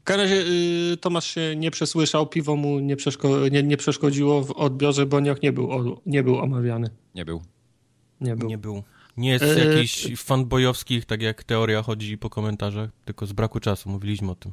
W 0.00 0.04
każdym 0.04 0.22
razie 0.28 0.42
y, 0.92 0.96
Tomasz 0.96 1.26
się 1.26 1.54
nie 1.56 1.70
przesłyszał, 1.70 2.26
piwo 2.26 2.56
mu 2.56 2.80
nie, 2.80 2.96
przeszko- 2.96 3.50
nie, 3.50 3.62
nie 3.62 3.76
przeszkodziło 3.76 4.42
w 4.42 4.50
odbiorze, 4.50 5.06
bo 5.06 5.20
Nioch 5.20 5.42
nie 5.42 5.52
był, 5.52 5.72
o, 5.72 6.00
nie 6.06 6.22
był 6.22 6.38
omawiany. 6.38 6.90
Nie 7.14 7.24
był. 7.24 7.42
Nie 8.20 8.36
był. 8.36 8.48
Nie 8.48 8.58
był. 8.58 8.82
Nie 9.16 9.30
jest 9.30 9.44
E, 9.44 9.74
jakiś 9.74 10.06
fanboyowskich, 10.16 11.04
tak 11.04 11.22
jak 11.22 11.44
teoria 11.44 11.82
chodzi 11.82 12.18
po 12.18 12.30
komentarzach, 12.30 12.90
tylko 13.04 13.26
z 13.26 13.32
braku 13.32 13.60
czasu, 13.60 13.90
mówiliśmy 13.90 14.30
o 14.30 14.34
tym. 14.34 14.52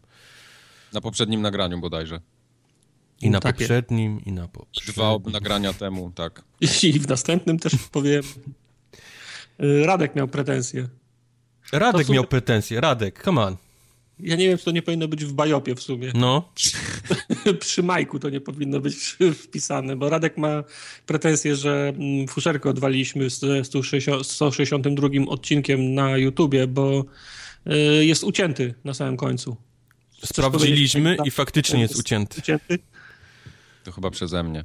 Na 0.94 1.02
poprzednim 1.02 1.42
nagraniu 1.42 1.80
bodajże. 1.80 2.20
I 3.22 3.30
na 3.30 3.40
Tak 3.40 3.56
poprzednim, 3.58 4.22
i 4.26 4.32
na 4.32 4.42
Dwa 4.42 4.48
poprzednim. 4.60 5.34
nagrania 5.34 5.74
temu, 5.74 6.12
tak. 6.16 6.44
I 6.84 7.00
w 7.00 7.08
następnym 7.08 7.60
też 7.60 7.74
powiem. 7.92 8.24
y, 9.64 9.86
Radek 9.86 10.16
miał 10.16 10.28
pretensje. 10.28 10.88
Radek 11.72 12.08
To 12.08 12.14
miał 12.14 12.24
pretensje, 12.24 12.82
Radek, 12.82 13.24
come 13.24 13.42
on. 13.42 13.56
Ja 14.20 14.36
nie 14.36 14.48
wiem, 14.48 14.58
czy 14.58 14.66
to 14.66 14.72
nie 14.72 14.82
powinno 14.82 15.08
być 15.08 15.26
w 15.26 15.34
bajopie 15.34 15.76
w 15.76 15.82
sumie. 15.82 16.12
No. 16.16 16.50
Przy 17.60 17.84
Majku 17.84 18.20
to 18.20 18.30
nie 18.30 18.42
powinno 18.42 18.80
być 18.80 18.96
wpisane, 19.44 19.96
bo 19.96 20.10
Radek 20.10 20.38
ma 20.38 20.64
pretensję, 21.06 21.56
że 21.56 21.94
mm, 21.98 22.28
fuszerkę 22.28 22.70
odwaliliśmy 22.70 23.30
z 23.30 23.68
162 24.24 25.08
odcinkiem 25.28 25.94
na 25.94 26.18
YouTubie, 26.18 26.68
bo 26.68 27.06
y, 27.68 28.06
jest 28.06 28.24
ucięty 28.24 28.74
na 28.84 28.94
samym 28.94 29.18
końcu. 29.18 29.56
Sprawdziliśmy 30.24 31.18
i 31.26 31.32
faktycznie 31.32 31.82
jest 31.82 31.96
ucięty. 31.96 32.40
ucięty. 32.40 32.80
To 33.86 33.92
chyba 33.92 34.12
przeze 34.12 34.44
mnie. 34.44 34.64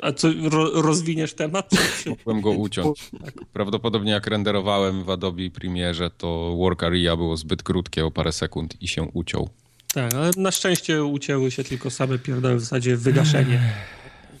A 0.00 0.12
co, 0.12 0.28
ro, 0.42 0.82
rozwiniesz 0.82 1.34
temat? 1.34 1.70
Mogłem 2.06 2.40
go 2.40 2.50
uciąć. 2.50 3.10
Prawdopodobnie 3.52 4.12
jak 4.12 4.26
renderowałem 4.26 5.04
w 5.04 5.10
Adobe 5.10 5.50
Premierze, 5.50 6.10
to 6.10 6.56
work 6.56 6.82
area 6.82 7.16
było 7.16 7.36
zbyt 7.36 7.62
krótkie 7.62 8.06
o 8.06 8.10
parę 8.10 8.32
sekund 8.32 8.82
i 8.82 8.88
się 8.88 9.02
uciął. 9.02 9.48
Tak, 9.94 10.14
ale 10.14 10.30
na 10.36 10.50
szczęście 10.50 11.04
ucięły 11.04 11.50
się 11.50 11.64
tylko 11.64 11.90
same 11.90 12.18
pierdoły 12.18 12.56
w 12.56 12.60
zasadzie 12.60 12.96
wygaszenie. 12.96 13.60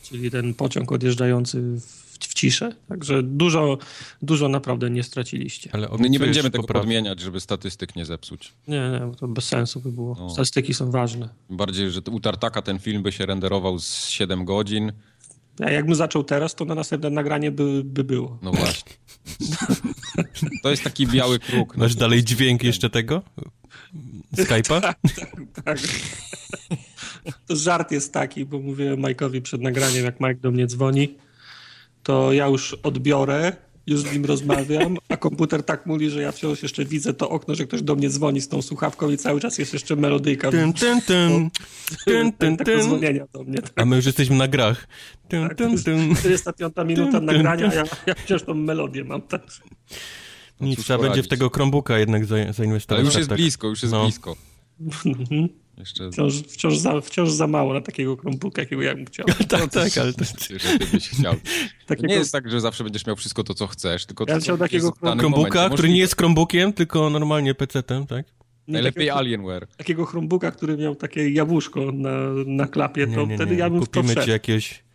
Czyli 0.02 0.30
ten 0.30 0.54
pociąg 0.54 0.92
odjeżdżający 0.92 1.60
w, 1.60 2.05
w 2.24 2.34
ciszę. 2.34 2.72
Także 2.88 3.22
dużo, 3.22 3.78
dużo 4.22 4.48
naprawdę 4.48 4.90
nie 4.90 5.02
straciliście. 5.02 5.70
Ale 5.72 5.88
My 5.98 6.10
nie 6.10 6.18
będziemy 6.18 6.50
tego 6.50 6.62
poprawić. 6.62 6.82
podmieniać, 6.82 7.20
żeby 7.20 7.40
statystyk 7.40 7.96
nie 7.96 8.06
zepsuć. 8.06 8.52
Nie, 8.68 8.90
nie, 8.90 9.16
to 9.18 9.28
bez 9.28 9.44
sensu 9.44 9.80
by 9.80 9.92
było. 9.92 10.16
No. 10.18 10.30
Statystyki 10.30 10.74
są 10.74 10.90
ważne. 10.90 11.28
Bardziej, 11.50 11.90
że 11.90 12.00
u 12.10 12.20
Tartaka 12.20 12.62
ten 12.62 12.78
film 12.78 13.02
by 13.02 13.12
się 13.12 13.26
renderował 13.26 13.78
z 13.78 14.08
7 14.08 14.44
godzin, 14.44 14.92
a 15.60 15.70
jakbym 15.70 15.94
zaczął 15.94 16.24
teraz, 16.24 16.54
to 16.54 16.64
na 16.64 16.74
następne 16.74 17.10
nagranie 17.10 17.50
by, 17.50 17.82
by 17.84 18.04
było. 18.04 18.38
No 18.42 18.52
właśnie. 18.52 18.92
To 20.62 20.70
jest 20.70 20.84
taki 20.84 21.06
biały 21.06 21.38
kruk. 21.38 21.76
Masz 21.76 21.94
dalej 21.94 22.24
dźwięk 22.24 22.64
jeszcze 22.64 22.90
tego? 22.90 23.22
Skype'a? 24.36 24.80
tak, 24.80 24.98
tak, 25.02 25.64
tak. 25.64 25.78
To 27.46 27.56
żart 27.56 27.92
jest 27.92 28.12
taki, 28.12 28.44
bo 28.44 28.58
mówiłem 28.58 29.00
Majkowi 29.00 29.42
przed 29.42 29.60
nagraniem, 29.60 30.04
jak 30.04 30.20
Mike 30.20 30.34
do 30.34 30.50
mnie 30.50 30.66
dzwoni, 30.66 31.14
to 32.06 32.32
ja 32.32 32.46
już 32.46 32.74
odbiorę 32.82 33.52
już 33.86 34.00
z 34.00 34.12
nim 34.12 34.24
rozmawiam, 34.24 34.96
a 35.08 35.16
komputer 35.16 35.62
tak 35.62 35.86
mówi, 35.86 36.10
że 36.10 36.22
ja 36.22 36.32
wciąż 36.32 36.62
jeszcze 36.62 36.84
widzę 36.84 37.14
to 37.14 37.30
okno, 37.30 37.54
że 37.54 37.66
ktoś 37.66 37.82
do 37.82 37.94
mnie 37.94 38.10
dzwoni 38.10 38.40
z 38.40 38.48
tą 38.48 38.62
słuchawką 38.62 39.10
i 39.10 39.16
cały 39.16 39.40
czas 39.40 39.58
jest 39.58 39.72
jeszcze 39.72 39.96
melodyjka. 39.96 40.50
Tyn, 40.50 40.72
tyn, 40.72 41.00
tyn. 41.02 41.50
Tyn, 42.04 42.32
tyn, 42.32 42.56
tyn. 42.56 42.90
do 43.32 43.44
mnie. 43.44 43.62
Tak. 43.62 43.72
A 43.76 43.84
my 43.84 43.96
już 43.96 44.06
jesteśmy 44.06 44.36
na 44.36 44.48
grach. 44.48 44.88
Tyn, 45.28 45.48
tak, 45.48 45.58
tyn, 45.58 45.82
tyn. 45.82 46.16
45 46.16 46.76
minuta 46.84 47.20
nagrania, 47.20 47.70
a 47.70 47.74
ja, 47.74 47.84
ja 48.06 48.14
wciąż 48.14 48.42
tą 48.42 48.54
melodię 48.54 49.04
mam. 49.04 49.22
Tak. 49.22 49.42
Nic, 50.60 50.84
trzeba 50.84 51.02
będzie 51.02 51.22
w 51.22 51.28
tego 51.28 51.50
Chromebooka 51.50 51.98
jednak 51.98 52.24
zainwestować. 52.26 52.90
Ale 52.90 53.04
już 53.04 53.14
jest 53.14 53.28
tak. 53.28 53.38
blisko, 53.38 53.66
już 53.68 53.82
jest 53.82 53.92
no. 53.92 54.02
blisko. 54.02 54.36
Jeszcze... 55.78 56.10
Wciąż, 56.10 56.34
wciąż, 56.42 56.78
za, 56.78 57.00
wciąż 57.00 57.30
za 57.30 57.46
mało 57.46 57.74
na 57.74 57.80
takiego 57.80 58.16
Chromebooka, 58.16 58.62
jakiego 58.62 58.82
ja 58.82 58.94
bym 58.94 59.06
chciał. 59.06 59.26
tak, 59.48 59.70
tak, 59.70 59.98
ale 59.98 60.12
to... 60.12 60.24
że 60.58 60.78
ty 60.78 60.86
byś 60.86 61.08
chciał. 61.08 61.34
Takiego... 61.86 62.08
nie 62.08 62.14
jest 62.14 62.32
tak, 62.32 62.50
że 62.50 62.60
zawsze 62.60 62.84
będziesz 62.84 63.06
miał 63.06 63.16
wszystko 63.16 63.44
to, 63.44 63.54
co 63.54 63.66
chcesz, 63.66 64.06
tylko 64.06 64.24
ja 64.28 64.34
to, 64.34 64.40
chciał 64.40 64.58
takiego 64.58 64.92
Chromebooka, 64.92 65.70
który 65.70 65.88
nie 65.88 65.98
jest 65.98 66.16
Chromebookiem, 66.16 66.72
tylko 66.72 67.10
normalnie 67.10 67.54
PC-tem, 67.54 68.06
tak? 68.06 68.26
Najlepiej 68.68 69.06
takiego, 69.06 69.18
Alienware. 69.18 69.66
Takiego 69.76 70.06
Chromebooka, 70.06 70.50
który 70.50 70.76
miał 70.76 70.94
takie 70.94 71.30
jabłuszko 71.30 71.92
na, 71.92 72.10
na 72.46 72.66
klapie, 72.66 73.06
to 73.06 73.20
nie, 73.20 73.26
nie, 73.26 73.36
wtedy 73.36 73.54
ja 73.54 73.70
bym 73.70 73.80
Kupimy 73.80 74.16
ci 74.16 74.30
jakieś 74.30 74.85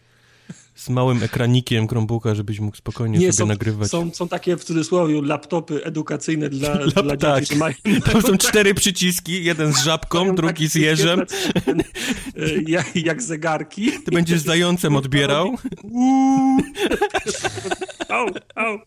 z 0.81 0.89
małym 0.89 1.23
ekranikiem 1.23 1.87
Chromebooka, 1.87 2.35
żebyś 2.35 2.59
mógł 2.59 2.77
spokojnie 2.77 3.17
nie, 3.19 3.33
sobie 3.33 3.37
są, 3.37 3.45
nagrywać. 3.45 3.89
Są, 3.89 4.11
są 4.13 4.27
takie 4.27 4.57
w 4.57 4.63
cudzysłowie 4.63 5.21
laptopy 5.21 5.83
edukacyjne 5.83 6.49
dla, 6.49 6.73
Lap, 6.95 7.03
dla 7.03 7.17
tak. 7.17 7.43
dzieci. 7.43 7.55
Mają, 7.55 7.75
Tam 8.11 8.21
są 8.21 8.37
cztery 8.47 8.73
przyciski, 8.73 9.43
jeden 9.43 9.73
z 9.73 9.83
żabką, 9.83 10.35
drugi 10.35 10.67
z 10.67 10.75
jeżem. 10.75 11.21
Jak, 12.67 12.95
jak 12.95 13.21
zegarki. 13.21 13.91
Ty 13.91 14.11
będziesz 14.11 14.39
zającem 14.39 14.95
odbierał. 15.01 15.55
au, 18.09 18.27
au. 18.55 18.79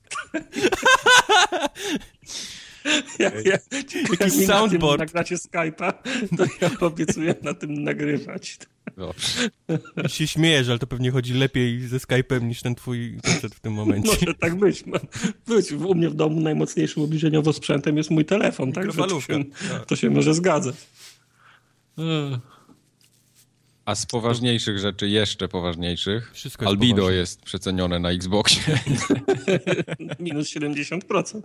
Jak, 3.19 3.47
jak, 3.47 3.63
jak 4.21 4.31
soundboard. 4.47 4.99
nagracie 4.99 5.37
Skype'a, 5.37 5.93
to 6.37 6.45
ja 6.61 6.71
obiecuję 6.81 7.35
na 7.43 7.55
tym 7.55 7.85
nagrywać. 7.85 8.59
Dobrze. 8.97 9.51
się 10.09 10.27
śmiejesz, 10.27 10.69
ale 10.69 10.79
to 10.79 10.87
pewnie 10.87 11.11
chodzi 11.11 11.35
lepiej 11.35 11.81
ze 11.81 11.97
Skype'em 11.97 12.43
niż 12.43 12.63
ten 12.63 12.75
twój 12.75 13.19
w 13.55 13.61
tym 13.61 13.73
momencie. 13.73 14.11
Może 14.11 14.35
tak 14.35 14.55
być. 14.55 14.85
być. 15.47 15.73
U 15.73 15.95
mnie 15.95 16.09
w 16.11 16.15
domu 16.15 16.41
najmocniejszym 16.41 17.03
obliczeniowo 17.03 17.53
sprzętem 17.53 17.97
jest 17.97 18.11
mój 18.11 18.25
telefon, 18.25 18.73
tak? 18.73 18.95
To 18.95 19.21
się, 19.21 19.45
tak. 19.45 19.87
to 19.87 19.97
się 19.97 20.11
może 20.11 20.35
zgadzać. 20.35 20.75
A 23.85 23.95
z 23.95 24.07
poważniejszych 24.07 24.79
rzeczy, 24.79 25.09
jeszcze 25.09 25.49
poważniejszych, 25.49 26.33
jest 26.45 26.63
Albido 26.63 26.97
poważne. 26.97 27.17
jest 27.17 27.43
przecenione 27.43 27.99
na 27.99 28.11
Xboxie. 28.11 28.79
Minus 30.21 30.49
70%. 30.49 31.43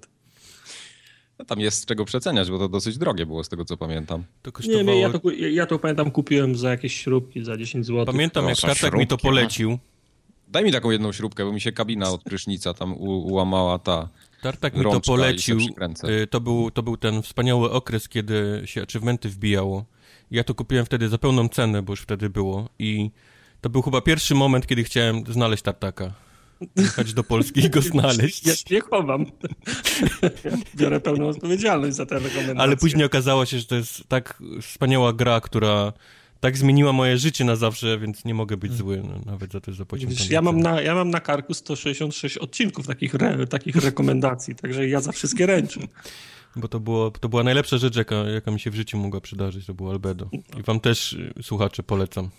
No 1.39 1.45
tam 1.45 1.59
jest 1.59 1.81
z 1.81 1.85
czego 1.85 2.05
przeceniać, 2.05 2.51
bo 2.51 2.59
to 2.59 2.69
dosyć 2.69 2.97
drogie 2.97 3.25
było 3.25 3.43
z 3.43 3.49
tego, 3.49 3.65
co 3.65 3.77
pamiętam. 3.77 4.23
To 4.41 4.51
kosztowało... 4.51 4.83
Nie, 4.83 4.93
nie 4.93 5.01
ja, 5.01 5.09
to, 5.09 5.31
ja 5.31 5.65
to 5.65 5.79
pamiętam, 5.79 6.11
kupiłem 6.11 6.55
za 6.55 6.69
jakieś 6.69 6.93
śrubki 6.93 7.43
za 7.43 7.57
10 7.57 7.85
zł. 7.85 8.05
Pamiętam, 8.05 8.47
jak 8.49 8.57
Tartak 8.57 8.93
mi 8.93 9.07
to 9.07 9.17
polecił. 9.17 9.79
Daj 10.47 10.63
mi 10.63 10.71
taką 10.71 10.91
jedną 10.91 11.11
śrubkę, 11.11 11.45
bo 11.45 11.53
mi 11.53 11.61
się 11.61 11.71
kabina 11.71 12.09
od 12.09 12.23
prysznica 12.23 12.73
tam 12.73 12.93
ułamała 12.97 13.79
ta 13.79 14.09
Tartak 14.41 14.75
mi 14.75 14.83
to 14.83 15.01
polecił. 15.01 15.57
Y, 16.23 16.27
to 16.27 16.41
był, 16.41 16.71
to 16.71 16.83
był 16.83 16.97
ten 16.97 17.21
wspaniały 17.21 17.71
okres, 17.71 18.09
kiedy 18.09 18.61
się 18.65 18.81
achievementy 18.81 19.29
wbijało. 19.29 19.85
Ja 20.31 20.43
to 20.43 20.55
kupiłem 20.55 20.85
wtedy 20.85 21.09
za 21.09 21.17
pełną 21.17 21.49
cenę, 21.49 21.81
bo 21.81 21.93
już 21.93 22.01
wtedy 22.01 22.29
było. 22.29 22.69
I 22.79 23.11
to 23.61 23.69
był 23.69 23.81
chyba 23.81 24.01
pierwszy 24.01 24.35
moment, 24.35 24.67
kiedy 24.67 24.83
chciałem 24.83 25.23
znaleźć 25.33 25.63
Tartaka. 25.63 26.13
Jechać 26.75 27.13
do 27.13 27.23
Polski 27.23 27.65
i 27.65 27.69
go 27.69 27.81
znaleźć. 27.81 28.45
Ja 28.47 28.53
nie 28.71 28.81
chowam. 28.81 29.25
Ja 30.21 30.51
biorę 30.75 30.99
pełną 30.99 31.27
odpowiedzialność 31.27 31.95
za 31.95 32.05
te 32.05 32.19
rekomendacje. 32.19 32.61
Ale 32.61 32.77
później 32.77 33.05
okazało 33.05 33.45
się, 33.45 33.59
że 33.59 33.65
to 33.65 33.75
jest 33.75 34.03
tak 34.07 34.43
wspaniała 34.61 35.13
gra, 35.13 35.41
która 35.41 35.93
tak 36.39 36.57
zmieniła 36.57 36.93
moje 36.93 37.17
życie 37.17 37.45
na 37.45 37.55
zawsze, 37.55 37.99
więc 37.99 38.25
nie 38.25 38.33
mogę 38.33 38.57
być 38.57 38.73
zły 38.73 39.03
no, 39.03 39.31
nawet 39.31 39.51
za 39.51 39.61
to, 39.61 39.71
że 39.71 39.77
zapłaciłem. 39.77 40.15
ja 40.29 40.41
mam, 40.41 40.59
na, 40.59 40.81
ja 40.81 40.95
mam 40.95 41.09
na 41.09 41.19
karku 41.19 41.53
166 41.53 42.37
odcinków 42.37 42.87
takich, 42.87 43.15
re, 43.15 43.47
takich 43.47 43.75
rekomendacji, 43.75 44.55
także 44.55 44.87
ja 44.87 45.01
za 45.01 45.11
wszystkie 45.11 45.45
ręczę. 45.45 45.79
Bo 46.55 46.67
to, 46.67 46.79
było, 46.79 47.11
to 47.11 47.29
była 47.29 47.43
najlepsza 47.43 47.77
rzecz, 47.77 47.95
jaka, 47.95 48.15
jaka 48.15 48.51
mi 48.51 48.59
się 48.59 48.71
w 48.71 48.75
życiu 48.75 48.97
mogła 48.97 49.21
przydarzyć, 49.21 49.65
to 49.65 49.73
było 49.73 49.91
Albedo. 49.91 50.29
I 50.59 50.63
wam 50.63 50.79
też, 50.79 51.13
y, 51.13 51.33
słuchacze, 51.41 51.83
polecam. 51.83 52.29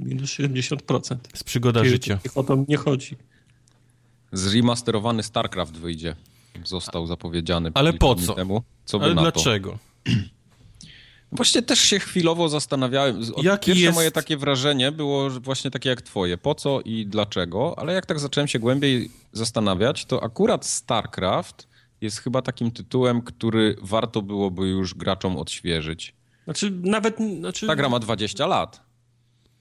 Minus 0.00 0.30
70%. 0.30 1.16
Z 1.34 1.44
przygoda 1.44 1.80
Czyli 1.80 1.92
życia. 1.92 2.18
O 2.34 2.42
to 2.42 2.64
nie 2.68 2.76
chodzi. 2.76 3.16
Zremasterowany 4.32 5.22
StarCraft 5.22 5.72
wyjdzie. 5.72 6.16
Został 6.64 7.06
zapowiedziany. 7.06 7.70
Ale 7.74 7.92
po 7.92 8.14
co? 8.14 8.34
Temu. 8.34 8.62
Co 8.84 9.02
Ale 9.02 9.14
dlaczego? 9.14 9.78
Właśnie 11.32 11.62
też 11.62 11.80
się 11.80 11.98
chwilowo 11.98 12.48
zastanawiałem. 12.48 13.20
Jaki 13.42 13.66
Pierwsze 13.66 13.84
jest... 13.84 13.94
moje 13.94 14.10
takie 14.10 14.36
wrażenie 14.36 14.92
było 14.92 15.30
właśnie 15.30 15.70
takie 15.70 15.88
jak 15.88 16.02
twoje. 16.02 16.38
Po 16.38 16.54
co 16.54 16.80
i 16.80 17.06
dlaczego? 17.06 17.78
Ale 17.78 17.92
jak 17.92 18.06
tak 18.06 18.20
zacząłem 18.20 18.48
się 18.48 18.58
głębiej 18.58 19.10
zastanawiać, 19.32 20.04
to 20.04 20.22
akurat 20.22 20.66
StarCraft 20.66 21.68
jest 22.00 22.18
chyba 22.18 22.42
takim 22.42 22.70
tytułem, 22.70 23.22
który 23.22 23.76
warto 23.82 24.22
byłoby 24.22 24.68
już 24.68 24.94
graczom 24.94 25.36
odświeżyć. 25.36 26.14
Znaczy 26.44 26.70
nawet... 26.70 27.16
Znaczy... 27.38 27.66
Ta 27.66 27.76
gra 27.76 27.88
ma 27.88 27.98
20 27.98 28.46
lat. 28.46 28.80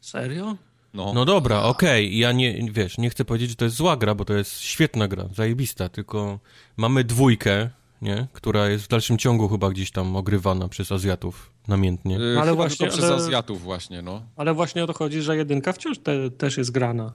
Serio? 0.01 0.55
No, 0.93 1.13
no 1.13 1.25
dobra, 1.25 1.63
okej, 1.63 2.05
okay. 2.07 2.17
ja 2.17 2.31
nie, 2.31 2.71
wiesz, 2.71 2.97
nie 2.97 3.09
chcę 3.09 3.25
powiedzieć, 3.25 3.49
że 3.49 3.55
to 3.55 3.65
jest 3.65 3.77
zła 3.77 3.97
gra, 3.97 4.15
bo 4.15 4.25
to 4.25 4.33
jest 4.33 4.59
świetna 4.59 5.07
gra, 5.07 5.25
zajebista, 5.35 5.89
tylko 5.89 6.39
mamy 6.77 7.03
dwójkę, 7.03 7.69
nie, 8.01 8.27
która 8.33 8.69
jest 8.69 8.85
w 8.85 8.87
dalszym 8.87 9.17
ciągu 9.17 9.49
chyba 9.49 9.69
gdzieś 9.69 9.91
tam 9.91 10.15
ogrywana 10.15 10.67
przez 10.67 10.91
Azjatów 10.91 11.51
namiętnie. 11.67 12.15
Yy, 12.15 12.41
ale 12.41 12.55
właśnie 12.55 12.87
przez 12.87 13.03
ale, 13.03 13.15
Azjatów 13.15 13.61
właśnie, 13.61 14.01
no. 14.01 14.21
Ale 14.35 14.53
właśnie 14.53 14.83
o 14.83 14.87
to 14.87 14.93
chodzi, 14.93 15.21
że 15.21 15.37
jedynka 15.37 15.73
wciąż 15.73 15.99
te, 15.99 16.31
też 16.31 16.57
jest 16.57 16.71
grana. 16.71 17.13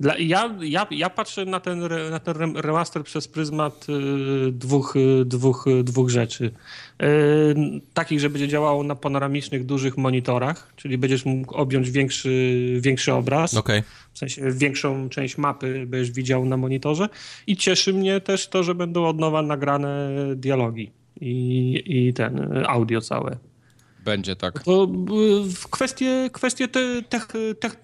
Dla, 0.00 0.18
ja, 0.18 0.54
ja, 0.60 0.86
ja 0.90 1.10
patrzę 1.10 1.44
na 1.44 1.60
ten, 1.60 1.80
na 2.10 2.18
ten 2.18 2.56
remaster 2.56 3.04
przez 3.04 3.28
pryzmat 3.28 3.86
y, 3.88 4.52
dwóch, 4.52 4.96
y, 4.96 5.24
dwóch, 5.24 5.66
y, 5.66 5.84
dwóch 5.84 6.10
rzeczy. 6.10 6.50
Takich, 7.94 8.20
że 8.20 8.30
będzie 8.30 8.48
działało 8.48 8.82
na 8.82 8.94
panoramicznych, 8.94 9.66
dużych 9.66 9.96
monitorach, 9.96 10.72
czyli 10.76 10.98
będziesz 10.98 11.24
mógł 11.24 11.54
objąć 11.54 11.90
większy, 11.90 12.78
większy 12.80 13.12
obraz. 13.12 13.54
Okay. 13.54 13.82
W 14.12 14.18
sensie 14.18 14.52
większą 14.52 15.08
część 15.08 15.38
mapy 15.38 15.86
będziesz 15.86 16.10
widział 16.10 16.44
na 16.44 16.56
monitorze. 16.56 17.08
I 17.46 17.56
cieszy 17.56 17.92
mnie 17.92 18.20
też 18.20 18.48
to, 18.48 18.62
że 18.62 18.74
będą 18.74 19.06
od 19.06 19.18
nowa 19.18 19.42
nagrane 19.42 20.10
dialogi 20.36 20.90
i, 21.20 21.82
i 21.86 22.14
ten 22.14 22.64
audio 22.66 23.00
całe. 23.00 23.47
Będzie 24.04 24.36
tak. 24.36 24.62
To 24.62 24.88
kwestie, 25.70 26.30
kwestie 26.32 26.68
te, 26.68 27.02
te, 27.02 27.20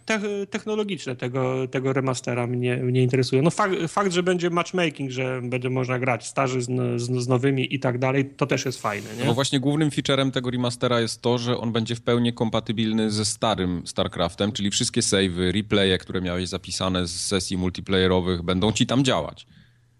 te, 0.05 0.47
technologiczne 0.47 1.17
tego, 1.17 1.69
tego 1.69 1.93
remastera 1.93 2.47
mnie, 2.47 2.77
mnie 2.77 3.03
interesują. 3.03 3.43
No 3.43 3.51
fakt, 3.51 3.75
fakt, 3.89 4.13
że 4.13 4.23
będzie 4.23 4.51
matchmaking, 4.51 5.11
że 5.11 5.41
będzie 5.43 5.71
można 5.71 5.99
grać 5.99 6.27
starzy 6.27 6.63
z, 6.63 6.67
z, 7.01 7.25
z 7.25 7.29
nowymi 7.29 7.75
i 7.75 7.81
tak 7.81 7.99
dalej, 7.99 8.31
to 8.37 8.47
też 8.47 8.65
jest 8.65 8.83
fajne. 8.83 9.17
Nie? 9.19 9.25
No 9.25 9.35
właśnie 9.35 9.61
głównym 9.61 9.91
featurem 9.91 10.31
tego 10.31 10.51
remastera 10.51 11.01
jest 11.01 11.23
to, 11.23 11.39
że 11.39 11.59
on 11.59 11.73
będzie 11.73 11.95
w 11.95 12.01
pełni 12.01 12.33
kompatybilny 12.33 13.11
ze 13.11 13.25
starym 13.25 13.83
StarCraftem, 13.87 14.53
czyli 14.53 14.71
wszystkie 14.71 15.03
savey, 15.03 15.53
replaye, 15.53 15.99
które 15.99 16.21
miałeś 16.21 16.49
zapisane 16.49 17.07
z 17.07 17.21
sesji 17.21 17.57
multiplayerowych 17.57 18.43
będą 18.43 18.73
ci 18.73 18.87
tam 18.87 19.05
działać. 19.05 19.47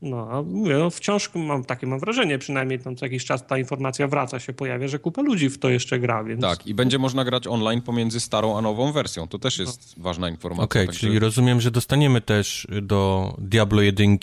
No, 0.05 0.29
a 0.31 0.43
mówię, 0.43 0.79
no 0.79 0.91
wciąż 0.91 1.31
mam 1.35 1.65
takie 1.65 1.87
mam 1.87 2.01
wrażenie, 2.01 2.39
przynajmniej 2.39 2.79
tam 2.79 2.97
co 2.97 3.07
jakiś 3.07 3.25
czas 3.25 3.47
ta 3.47 3.59
informacja 3.59 4.09
wraca, 4.09 4.41
się 4.41 4.53
pojawia, 4.53 4.89
że 4.89 4.99
kupa 4.99 5.23
ludzi 5.23 5.51
w 5.51 5.59
to 5.59 5.69
jeszcze 5.69 5.99
gra, 5.99 6.25
więc... 6.25 6.41
Tak, 6.41 6.67
i 6.67 6.75
będzie 6.75 6.99
można 6.99 7.25
grać 7.25 7.47
online 7.47 7.83
pomiędzy 7.83 8.21
starą 8.21 8.59
a 8.59 8.63
nową 8.63 8.93
wersją. 8.93 9.29
To 9.29 9.39
też 9.39 9.59
jest 9.59 9.97
no. 9.97 10.03
ważna 10.03 10.29
informacja. 10.29 10.65
Okej, 10.65 10.85
okay, 10.85 10.97
czyli 10.97 11.19
rozumiem, 11.19 11.61
że 11.61 11.71
dostaniemy 11.71 12.21
też 12.21 12.67
do 12.83 13.35
Diablo 13.39 13.83
1, 13.83 14.19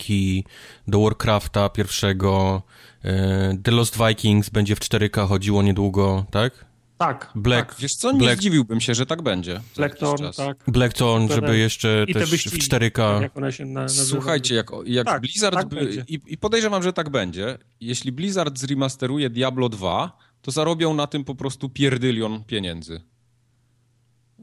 do 0.88 1.00
Warcrafta 1.00 1.68
pierwszego, 1.68 2.62
e, 3.04 3.58
The 3.62 3.70
Lost 3.70 3.98
Vikings 4.08 4.50
będzie 4.50 4.76
w 4.76 4.80
4K 4.80 5.28
chodziło 5.28 5.62
niedługo, 5.62 6.24
tak? 6.30 6.71
Tak. 7.02 7.30
Black, 7.34 7.68
tak. 7.68 7.80
Wiesz 7.80 7.94
co, 7.94 8.12
nie 8.12 8.18
Black... 8.18 8.38
zdziwiłbym 8.38 8.80
się, 8.80 8.94
że 8.94 9.06
tak 9.06 9.22
będzie. 9.22 9.60
Blackthorn, 9.76 10.24
tak. 10.36 10.64
Blackthorn, 10.66 11.28
żeby 11.28 11.58
jeszcze 11.58 12.04
I 12.08 12.14
też 12.14 12.30
wyścigi, 12.30 12.56
w 12.56 12.68
4K. 12.68 13.22
Jak 13.22 13.36
one 13.36 13.52
się 13.52 13.64
na, 13.64 13.88
Słuchajcie, 13.88 14.54
jak, 14.54 14.70
jak 14.84 15.06
tak, 15.06 15.20
Blizzard... 15.20 15.54
Tak 15.54 15.68
by, 15.68 16.04
i, 16.08 16.20
I 16.26 16.38
podejrzewam, 16.38 16.82
że 16.82 16.92
tak 16.92 17.10
będzie. 17.10 17.58
Jeśli 17.80 18.12
Blizzard 18.12 18.58
zremasteruje 18.58 19.30
Diablo 19.30 19.68
2, 19.68 20.18
to 20.42 20.50
zarobią 20.50 20.94
na 20.94 21.06
tym 21.06 21.24
po 21.24 21.34
prostu 21.34 21.68
pierdylion 21.68 22.44
pieniędzy. 22.44 23.00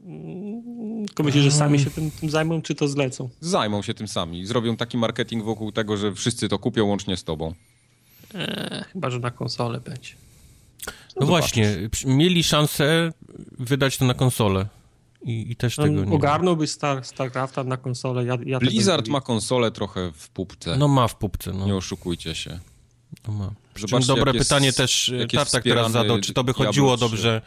Mm, 0.04 1.06
tylko 1.06 1.22
myślisz, 1.22 1.44
że 1.44 1.50
sami 1.50 1.78
się 1.78 1.90
tym, 1.90 2.10
tym, 2.10 2.30
zajmą, 2.30 2.62
czy 2.62 2.74
to 2.74 2.88
zlecą? 2.88 3.28
Zajmą 3.40 3.82
się 3.82 3.94
tym 3.94 4.08
sami. 4.08 4.46
Zrobią 4.46 4.76
taki 4.76 4.98
marketing 4.98 5.44
wokół 5.44 5.72
tego, 5.72 5.96
że 5.96 6.14
wszyscy 6.14 6.48
to 6.48 6.58
kupią 6.58 6.84
łącznie 6.84 7.16
z 7.16 7.24
tobą. 7.24 7.54
Eee, 8.34 8.84
chyba, 8.92 9.10
że 9.10 9.18
na 9.18 9.30
konsolę 9.30 9.80
będzie. 9.80 10.29
No, 11.20 11.26
właśnie, 11.26 11.88
mieli 12.06 12.44
szansę 12.44 13.12
wydać 13.58 13.98
to 13.98 14.04
na 14.04 14.14
konsolę. 14.14 14.66
I, 15.22 15.50
i 15.50 15.56
też 15.56 15.76
no, 15.76 15.84
tego 15.84 16.04
nie 16.04 16.16
Ogarnąłby 16.16 16.66
Star, 16.66 17.04
StarCrafta 17.04 17.64
na 17.64 17.76
konsolę. 17.76 18.24
Ja, 18.24 18.38
ja 18.46 18.58
Blizzard 18.58 19.08
ma 19.08 19.20
konsolę 19.20 19.70
trochę 19.70 20.12
w 20.12 20.28
pupce. 20.28 20.76
No 20.76 20.88
ma 20.88 21.08
w 21.08 21.16
pupce, 21.16 21.52
no. 21.52 21.66
Nie 21.66 21.74
oszukujcie 21.74 22.34
się. 22.34 22.60
No 23.28 23.34
ma. 23.34 23.52
Zobaczcie, 23.76 24.06
dobre 24.06 24.32
pytanie 24.34 24.66
jest, 24.66 24.78
też 24.78 25.12
Tartak 25.32 25.64
teraz 25.64 25.92
zadał, 25.92 26.20
czy 26.20 26.32
to 26.32 26.44
by 26.44 26.52
chodziło 26.52 26.96
dobrze, 26.96 27.42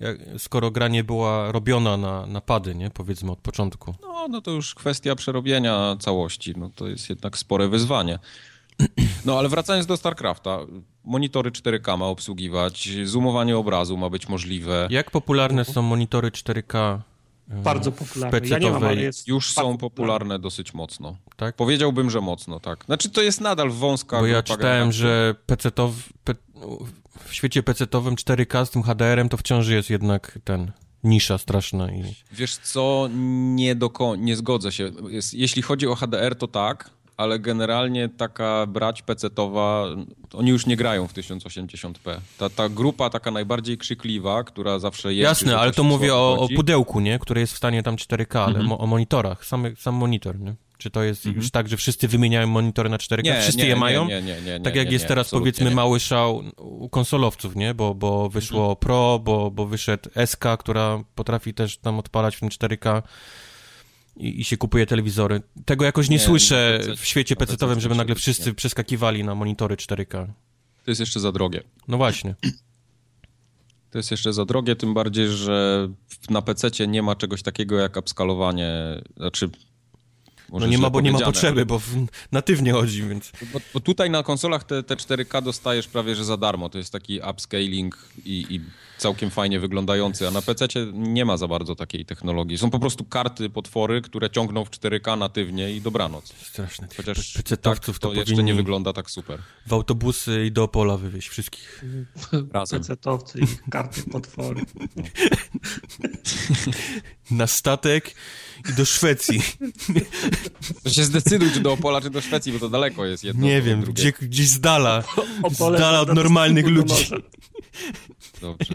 jak, 0.00 0.18
skoro 0.38 0.70
gra 0.70 0.88
nie 0.88 1.04
była 1.04 1.52
robiona 1.52 1.96
na, 1.96 2.26
na 2.26 2.40
pady, 2.40 2.74
nie? 2.74 2.90
Powiedzmy 2.90 3.32
od 3.32 3.38
początku. 3.38 3.94
No, 4.02 4.28
no 4.28 4.40
to 4.40 4.50
już 4.50 4.74
kwestia 4.74 5.14
przerobienia 5.14 5.96
całości. 6.00 6.54
No 6.56 6.70
to 6.74 6.88
jest 6.88 7.10
jednak 7.10 7.38
spore 7.38 7.68
wyzwanie. 7.68 8.18
No 9.24 9.38
ale 9.38 9.48
wracając 9.48 9.86
do 9.86 9.96
StarCrafta, 9.96 10.58
monitory 11.04 11.50
4K 11.50 11.98
ma 11.98 12.06
obsługiwać, 12.06 12.88
zoomowanie 13.04 13.56
obrazu 13.56 13.96
ma 13.96 14.10
być 14.10 14.28
możliwe. 14.28 14.88
Jak 14.90 15.10
popularne 15.10 15.64
są 15.64 15.82
monitory 15.82 16.30
4K? 16.30 16.98
E, 17.50 17.62
bardzo 17.62 17.92
popularne. 17.92 18.40
Ja 18.48 18.58
nie 18.58 18.70
mam, 18.70 18.84
ale 18.84 18.96
jest 18.96 19.28
Już 19.28 19.52
są 19.52 19.78
popularne 19.78 20.38
dosyć 20.38 20.74
mocno. 20.74 21.16
Tak? 21.36 21.56
Powiedziałbym, 21.56 22.10
że 22.10 22.20
mocno, 22.20 22.60
tak. 22.60 22.84
Znaczy 22.84 23.10
to 23.10 23.22
jest 23.22 23.40
nadal 23.40 23.70
wąska 23.70 24.20
Bo 24.20 24.26
ja 24.26 24.42
czytałem, 24.42 24.92
że 24.92 25.34
PC 25.46 25.70
to 25.70 25.88
w, 25.88 26.12
świecie 27.30 27.62
PC-owym 27.62 28.14
4K 28.14 28.66
z 28.66 28.70
tym 28.70 28.82
HDR-em 28.82 29.28
to 29.28 29.36
wciąż 29.36 29.68
jest 29.68 29.90
jednak 29.90 30.38
ten 30.44 30.72
nisza 31.04 31.38
straszna. 31.38 31.92
I... 31.92 32.14
Wiesz 32.32 32.56
co, 32.56 33.08
nie, 33.54 33.74
do, 33.74 33.90
nie 34.18 34.36
zgodzę 34.36 34.72
się. 34.72 34.90
Jest, 35.08 35.34
jeśli 35.34 35.62
chodzi 35.62 35.86
o 35.86 35.94
HDR, 35.94 36.36
to 36.36 36.48
tak, 36.48 36.90
ale 37.16 37.38
generalnie 37.38 38.08
taka 38.08 38.66
brać 38.66 39.02
pecetowa, 39.02 39.86
oni 40.32 40.50
już 40.50 40.66
nie 40.66 40.76
grają 40.76 41.08
w 41.08 41.14
1080p. 41.14 42.20
Ta, 42.38 42.50
ta 42.50 42.68
grupa 42.68 43.10
taka 43.10 43.30
najbardziej 43.30 43.78
krzykliwa, 43.78 44.44
która 44.44 44.78
zawsze 44.78 45.14
jest... 45.14 45.24
Jasne, 45.24 45.58
ale 45.58 45.72
to 45.72 45.84
mówię 45.84 46.14
o, 46.14 46.38
o, 46.38 46.48
pudełku, 46.56 47.00
nie? 47.00 47.18
Które 47.18 47.40
jest 47.40 47.52
w 47.52 47.56
stanie 47.56 47.82
tam 47.82 47.96
4K, 47.96 48.38
ale 48.38 48.48
mhm. 48.48 48.66
mo, 48.66 48.78
o 48.78 48.86
monitorach, 48.86 49.46
samy, 49.46 49.74
sam 49.76 49.94
monitor, 49.94 50.40
nie? 50.40 50.54
Czy 50.78 50.90
to 50.90 51.02
jest 51.02 51.26
mhm. 51.26 51.42
już 51.42 51.50
tak, 51.50 51.68
że 51.68 51.76
wszyscy 51.76 52.08
wymieniają 52.08 52.46
monitory 52.46 52.88
na 52.88 52.96
4K? 52.96 53.24
Nie, 53.24 53.40
Wszyscy 53.40 53.62
nie, 53.62 53.68
je 53.68 53.76
mają? 53.76 54.08
Nie, 54.08 54.22
nie, 54.22 54.40
nie, 54.40 54.60
tak 54.60 54.76
jak 54.76 54.92
jest 54.92 55.08
teraz 55.08 55.30
powiedzmy 55.30 55.70
mały 55.70 56.00
szał 56.00 56.42
u 56.56 56.88
konsolowców, 56.88 57.56
nie? 57.56 57.74
Bo, 57.74 57.94
bo 57.94 58.28
wyszło 58.28 58.60
mhm. 58.60 58.76
Pro, 58.76 59.18
bo, 59.18 59.50
bo 59.50 59.66
wyszedł 59.66 60.10
SK, 60.26 60.44
która 60.58 61.04
potrafi 61.14 61.54
też 61.54 61.78
tam 61.78 61.98
odpalać 61.98 62.36
w 62.36 62.40
tym 62.40 62.48
4K 62.48 63.02
i, 64.16 64.40
i 64.40 64.44
się 64.44 64.56
kupuje 64.56 64.86
telewizory. 64.86 65.42
Tego 65.64 65.84
jakoś 65.84 66.08
nie, 66.08 66.16
nie 66.16 66.22
słyszę 66.22 66.80
w 66.96 67.04
świecie 67.04 67.36
PC-owym, 67.36 67.80
żeby 67.80 67.94
nagle 67.94 68.14
wszyscy 68.14 68.48
nie. 68.48 68.54
przeskakiwali 68.54 69.24
na 69.24 69.34
monitory 69.34 69.76
4K. 69.76 70.26
To 70.84 70.90
jest 70.90 71.00
jeszcze 71.00 71.20
za 71.20 71.32
drogie. 71.32 71.62
No 71.88 71.96
właśnie. 71.96 72.34
To 73.90 73.98
jest 73.98 74.10
jeszcze 74.10 74.32
za 74.32 74.44
drogie, 74.44 74.76
tym 74.76 74.94
bardziej, 74.94 75.28
że 75.28 75.88
na 76.30 76.42
PC 76.42 76.70
nie 76.88 77.02
ma 77.02 77.16
czegoś 77.16 77.42
takiego 77.42 77.78
jak 77.78 77.96
upskalowanie, 77.96 78.72
znaczy 79.16 79.50
może 80.54 80.66
no 80.66 80.72
nie 80.72 80.78
ma, 80.78 80.90
bo 80.90 81.00
nie 81.00 81.12
ma 81.12 81.20
potrzeby, 81.20 81.66
bo 81.66 81.78
w, 81.78 82.06
natywnie 82.32 82.72
chodzi, 82.72 83.02
więc... 83.08 83.32
Bo, 83.52 83.60
bo, 83.74 83.80
tutaj 83.80 84.10
na 84.10 84.22
konsolach 84.22 84.64
te, 84.64 84.82
te 84.82 84.94
4K 84.94 85.42
dostajesz 85.42 85.88
prawie, 85.88 86.14
że 86.14 86.24
za 86.24 86.36
darmo. 86.36 86.68
To 86.68 86.78
jest 86.78 86.92
taki 86.92 87.20
upscaling 87.30 87.98
i, 88.24 88.46
i 88.50 88.60
całkiem 88.98 89.30
fajnie 89.30 89.60
wyglądający, 89.60 90.28
a 90.28 90.30
na 90.30 90.42
PC 90.42 90.66
nie 90.92 91.24
ma 91.24 91.36
za 91.36 91.48
bardzo 91.48 91.74
takiej 91.74 92.04
technologii. 92.04 92.58
Są 92.58 92.70
po 92.70 92.78
prostu 92.78 93.04
karty, 93.04 93.50
potwory, 93.50 94.02
które 94.02 94.30
ciągną 94.30 94.64
w 94.64 94.70
4K 94.70 95.18
natywnie 95.18 95.72
i 95.72 95.80
dobranoc. 95.80 96.32
Straszne. 96.42 96.88
Chociaż 96.96 97.32
tak, 97.62 97.78
to, 97.78 97.92
to 97.92 98.12
jeszcze 98.12 98.42
nie 98.42 98.54
wygląda 98.54 98.92
tak 98.92 99.10
super. 99.10 99.38
W 99.66 99.72
autobusy 99.72 100.46
i 100.46 100.52
do 100.52 100.62
Opola 100.62 100.96
wywieźć 100.96 101.28
wszystkich. 101.28 101.84
Razem. 102.52 102.82
PC-towcy 102.82 103.42
i 103.42 103.70
karty, 103.70 104.02
potwory. 104.02 104.60
No. 104.74 105.02
na 107.38 107.46
statek 107.46 108.14
i 108.70 108.72
do 108.72 108.84
Szwecji. 108.84 109.40
To 110.82 110.90
się 110.90 111.04
zdecyduj, 111.04 111.50
czy 111.50 111.60
do 111.60 111.72
Opola, 111.72 112.00
czy 112.00 112.10
do 112.10 112.20
Szwecji, 112.20 112.52
bo 112.52 112.58
to 112.58 112.68
daleko 112.68 113.06
jest 113.06 113.24
jedno. 113.24 113.46
Nie 113.46 113.62
wiem, 113.62 113.82
gdzie, 113.82 114.12
gdzieś 114.20 114.48
z 114.48 114.60
dala. 114.60 115.04
Z 115.50 115.58
dala 115.58 116.00
od 116.00 116.14
normalnych 116.14 116.66
ludzi. 116.66 117.10
Dobrze. 118.40 118.74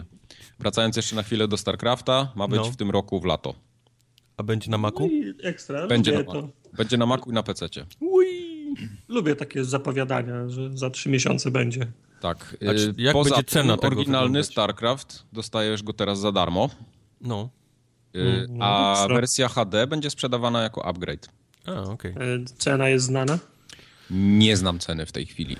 Wracając 0.58 0.96
jeszcze 0.96 1.16
na 1.16 1.22
chwilę 1.22 1.48
do 1.48 1.56
StarCrafta, 1.56 2.32
ma 2.36 2.48
być 2.48 2.60
no. 2.60 2.64
w 2.64 2.76
tym 2.76 2.90
roku 2.90 3.20
w 3.20 3.24
lato. 3.24 3.54
A 4.36 4.42
będzie 4.42 4.70
na 4.70 4.78
Macu? 4.78 5.10
No 5.12 5.48
ekstra, 5.48 5.86
będzie 5.86 6.12
na, 6.12 6.24
to. 6.24 6.48
Będzie 6.72 6.96
na 6.96 7.06
Macu 7.06 7.30
i 7.30 7.32
na 7.32 7.42
PC. 7.42 7.66
Lubię 9.08 9.36
takie 9.36 9.64
zapowiadania, 9.64 10.48
że 10.48 10.78
za 10.78 10.90
trzy 10.90 11.08
miesiące 11.08 11.50
będzie. 11.50 11.86
Tak. 12.20 12.56
jak 12.96 13.12
Poza 13.12 13.30
będzie 13.30 13.50
cena 13.50 13.76
tego 13.76 13.96
oryginalny 13.96 14.44
StarCraft 14.44 15.24
dostajesz 15.32 15.82
go 15.82 15.92
teraz 15.92 16.20
za 16.20 16.32
darmo. 16.32 16.70
No. 17.20 17.50
Y, 18.16 18.46
no 18.48 18.64
a 18.64 19.08
wersja 19.08 19.48
HD 19.48 19.86
będzie 19.86 20.10
sprzedawana 20.10 20.62
jako 20.62 20.84
upgrade. 20.84 21.28
A, 21.66 21.82
okej. 21.82 22.12
Okay. 22.12 22.44
Cena 22.58 22.88
jest 22.88 23.06
znana? 23.06 23.38
Nie 24.10 24.56
znam 24.56 24.78
ceny 24.78 25.06
w 25.06 25.12
tej 25.12 25.26
chwili. 25.26 25.56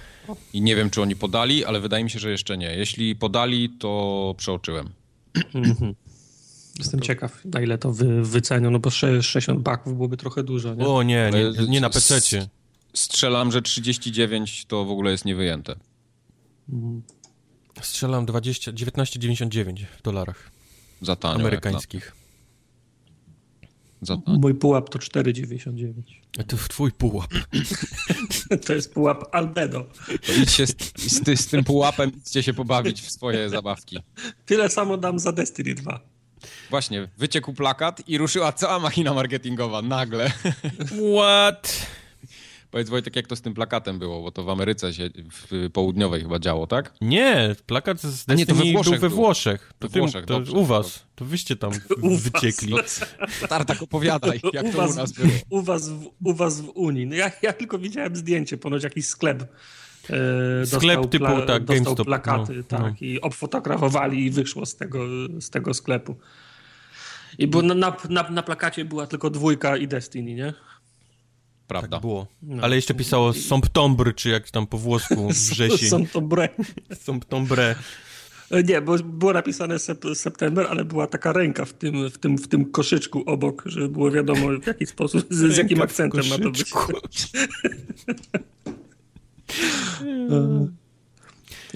I 0.52 0.60
nie 0.60 0.76
wiem, 0.76 0.90
czy 0.90 1.02
oni 1.02 1.16
podali, 1.16 1.64
ale 1.64 1.80
wydaje 1.80 2.04
mi 2.04 2.10
się, 2.10 2.18
że 2.18 2.30
jeszcze 2.30 2.58
nie. 2.58 2.76
Jeśli 2.76 3.16
podali, 3.16 3.70
to 3.70 4.34
przeoczyłem. 4.38 4.90
Mhm. 5.54 5.94
Jestem 6.78 7.00
to... 7.00 7.06
ciekaw, 7.06 7.44
na 7.44 7.60
ile 7.60 7.78
to 7.78 7.92
wy, 7.92 8.24
wycenią, 8.24 8.70
no 8.70 8.78
bo 8.78 8.90
60 8.90 9.60
baków 9.60 9.94
byłoby 9.94 10.16
trochę 10.16 10.42
dużo, 10.42 10.74
nie? 10.74 10.86
O 10.86 11.02
nie, 11.02 11.30
nie, 11.58 11.68
nie 11.68 11.80
na 11.80 11.90
PC-cie. 11.90 12.46
Strzelam, 12.94 13.52
że 13.52 13.62
39 13.62 14.64
to 14.64 14.84
w 14.84 14.90
ogóle 14.90 15.10
jest 15.10 15.24
niewyjęte. 15.24 15.76
Mhm. 16.68 17.02
Strzelam 17.82 18.26
20, 18.26 18.72
19,99 18.72 19.84
w 19.98 20.02
dolarach. 20.02 20.50
Za 21.02 21.16
tanio. 21.16 21.40
Amerykańskich. 21.40 22.19
Za 24.02 24.16
Mój 24.26 24.54
pułap 24.54 24.88
to 24.88 24.98
4,99. 24.98 25.92
A 26.38 26.42
to 26.42 26.56
twój 26.56 26.92
pułap. 26.92 27.30
to 28.66 28.72
jest 28.72 28.94
pułap 28.94 29.34
albedo. 29.34 29.86
To 30.26 30.32
idźcie 30.32 30.66
z, 30.66 30.74
z, 30.96 31.40
z, 31.40 31.46
tym 31.46 31.64
pułapem, 31.64 32.12
idźcie 32.16 32.42
się 32.42 32.54
pobawić 32.54 33.02
w 33.02 33.10
swoje 33.10 33.48
zabawki. 33.48 33.98
Tyle 34.46 34.68
samo 34.68 34.96
dam 34.96 35.18
za 35.18 35.32
Destiny 35.32 35.74
2. 35.74 36.00
Właśnie, 36.70 37.08
wyciekł 37.18 37.52
plakat 37.52 38.08
i 38.08 38.18
ruszyła 38.18 38.52
cała 38.52 38.78
machina 38.78 39.14
marketingowa 39.14 39.82
nagle. 39.82 40.30
What? 41.16 41.86
Powiedz 42.70 42.88
Wojtek, 42.88 43.16
jak 43.16 43.26
to 43.26 43.36
z 43.36 43.40
tym 43.40 43.54
plakatem 43.54 43.98
było, 43.98 44.22
bo 44.22 44.30
to 44.30 44.44
w 44.44 44.50
Ameryce 44.50 44.94
się, 44.94 45.10
w 45.32 45.70
południowej 45.70 46.22
chyba 46.22 46.38
działo, 46.38 46.66
tak? 46.66 46.94
Nie, 47.00 47.56
plakat 47.66 48.00
z 48.00 48.24
A 48.28 48.34
nie, 48.34 48.46
to 48.46 48.54
we 48.54 48.72
Włoszech 48.72 49.00
był 49.00 49.10
we 49.10 49.16
Włoszech. 49.16 49.72
To, 49.78 49.88
we 49.88 50.00
Włoszech, 50.00 50.26
tym, 50.26 50.26
to 50.26 50.34
dobrze, 50.34 50.52
u 50.52 50.64
was, 50.64 51.06
to 51.14 51.24
wyście 51.24 51.56
tam 51.56 51.70
u 52.02 52.16
wyciekli. 52.16 52.74
Tartak, 53.48 53.82
opowiadaj, 53.82 54.40
jak 54.52 54.66
u 54.66 54.72
to 54.72 54.76
was, 54.76 54.92
u 54.92 54.96
nas 54.96 55.12
było. 55.12 55.28
U 55.50 55.62
was, 55.62 55.88
w, 55.88 56.10
u 56.24 56.34
was 56.34 56.60
w 56.60 56.68
Unii. 56.68 57.06
No 57.06 57.14
ja, 57.14 57.30
ja 57.42 57.52
tylko 57.52 57.78
widziałem 57.78 58.16
zdjęcie, 58.16 58.58
ponoć 58.58 58.82
jakiś 58.84 59.06
sklep 59.06 59.42
e, 60.62 60.66
Sklep 60.66 61.06
typu, 61.06 61.26
tak, 61.26 61.64
dostał 61.64 61.76
GameStop, 61.76 62.06
plakaty, 62.06 62.56
no, 62.56 62.62
tak, 62.62 62.80
no. 62.80 62.94
i 63.00 63.20
obfotografowali 63.20 64.26
i 64.26 64.30
wyszło 64.30 64.66
z 64.66 64.76
tego, 64.76 65.04
z 65.40 65.50
tego 65.50 65.74
sklepu. 65.74 66.16
I 67.38 67.46
bo 67.46 67.62
na, 67.62 67.74
na, 68.08 68.30
na 68.30 68.42
plakacie 68.42 68.84
była 68.84 69.06
tylko 69.06 69.30
dwójka 69.30 69.76
i 69.76 69.88
Destiny, 69.88 70.34
nie? 70.34 70.54
Prawda. 71.70 71.96
Tak 71.96 72.00
było. 72.00 72.26
No. 72.42 72.62
Ale 72.62 72.76
jeszcze 72.76 72.94
pisało 72.94 73.32
Somptombre, 73.32 74.12
czy 74.12 74.28
jak 74.28 74.50
tam 74.50 74.66
po 74.66 74.78
włosku, 74.78 75.28
wrzesień. 75.28 75.88
Są 75.88 76.06
to 76.06 76.20
bre. 76.20 76.48
Somptombre. 77.02 77.74
Nie, 78.64 78.80
bo 78.80 78.96
było 78.98 79.32
napisane 79.32 79.78
sep 79.78 80.04
September, 80.14 80.66
ale 80.70 80.84
była 80.84 81.06
taka 81.06 81.32
ręka 81.32 81.64
w 81.64 81.72
tym, 81.72 82.10
w, 82.10 82.18
tym, 82.18 82.38
w 82.38 82.48
tym 82.48 82.70
koszyczku 82.70 83.22
obok, 83.26 83.62
żeby 83.66 83.88
było 83.88 84.10
wiadomo 84.10 84.48
w 84.62 84.66
jaki 84.66 84.86
sposób, 84.86 85.26
z, 85.30 85.54
z 85.54 85.56
jakim 85.56 85.82
akcentem 85.82 86.28
ma 86.28 86.38
to 86.38 86.50
być. 86.50 86.64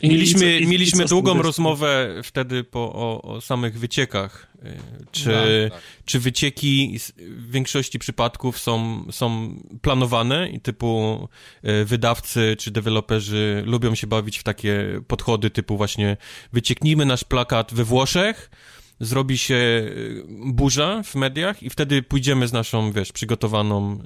I- 0.02 0.06
i 0.06 0.10
Mieliśmy, 0.10 0.58
i- 0.58 0.62
i 0.62 0.66
mieliśmy 0.66 0.98
tym 0.98 1.08
długą 1.08 1.42
rozmowę 1.42 2.14
wtedy 2.24 2.64
po, 2.64 2.92
o, 2.92 3.22
o 3.22 3.40
samych 3.40 3.78
wyciekach. 3.78 4.46
Y, 4.64 4.76
Czy, 5.12 5.24
Tak, 5.70 5.72
tak. 5.72 5.82
czy 6.04 6.20
wycieki 6.20 6.98
w 7.18 7.50
większości 7.50 7.98
przypadków 7.98 8.58
są, 8.58 9.04
są 9.10 9.54
planowane 9.82 10.48
i 10.50 10.60
typu 10.60 11.18
y, 11.64 11.84
wydawcy 11.84 12.56
czy 12.58 12.70
deweloperzy 12.70 13.62
lubią 13.66 13.94
się 13.94 14.06
bawić 14.06 14.38
w 14.38 14.42
takie 14.42 15.00
podchody 15.06 15.50
typu 15.50 15.76
właśnie 15.76 16.16
wycieknijmy 16.52 17.04
nasz 17.06 17.24
plakat 17.24 17.74
we 17.74 17.84
Włoszech, 17.84 18.50
zrobi 19.00 19.38
się 19.38 19.54
y, 19.54 20.22
burza 20.46 21.02
w 21.02 21.14
mediach 21.14 21.62
i 21.62 21.70
wtedy 21.70 22.02
pójdziemy 22.02 22.48
z 22.48 22.52
naszą, 22.52 22.92
wiesz, 22.92 23.12
przygotowaną 23.12 23.98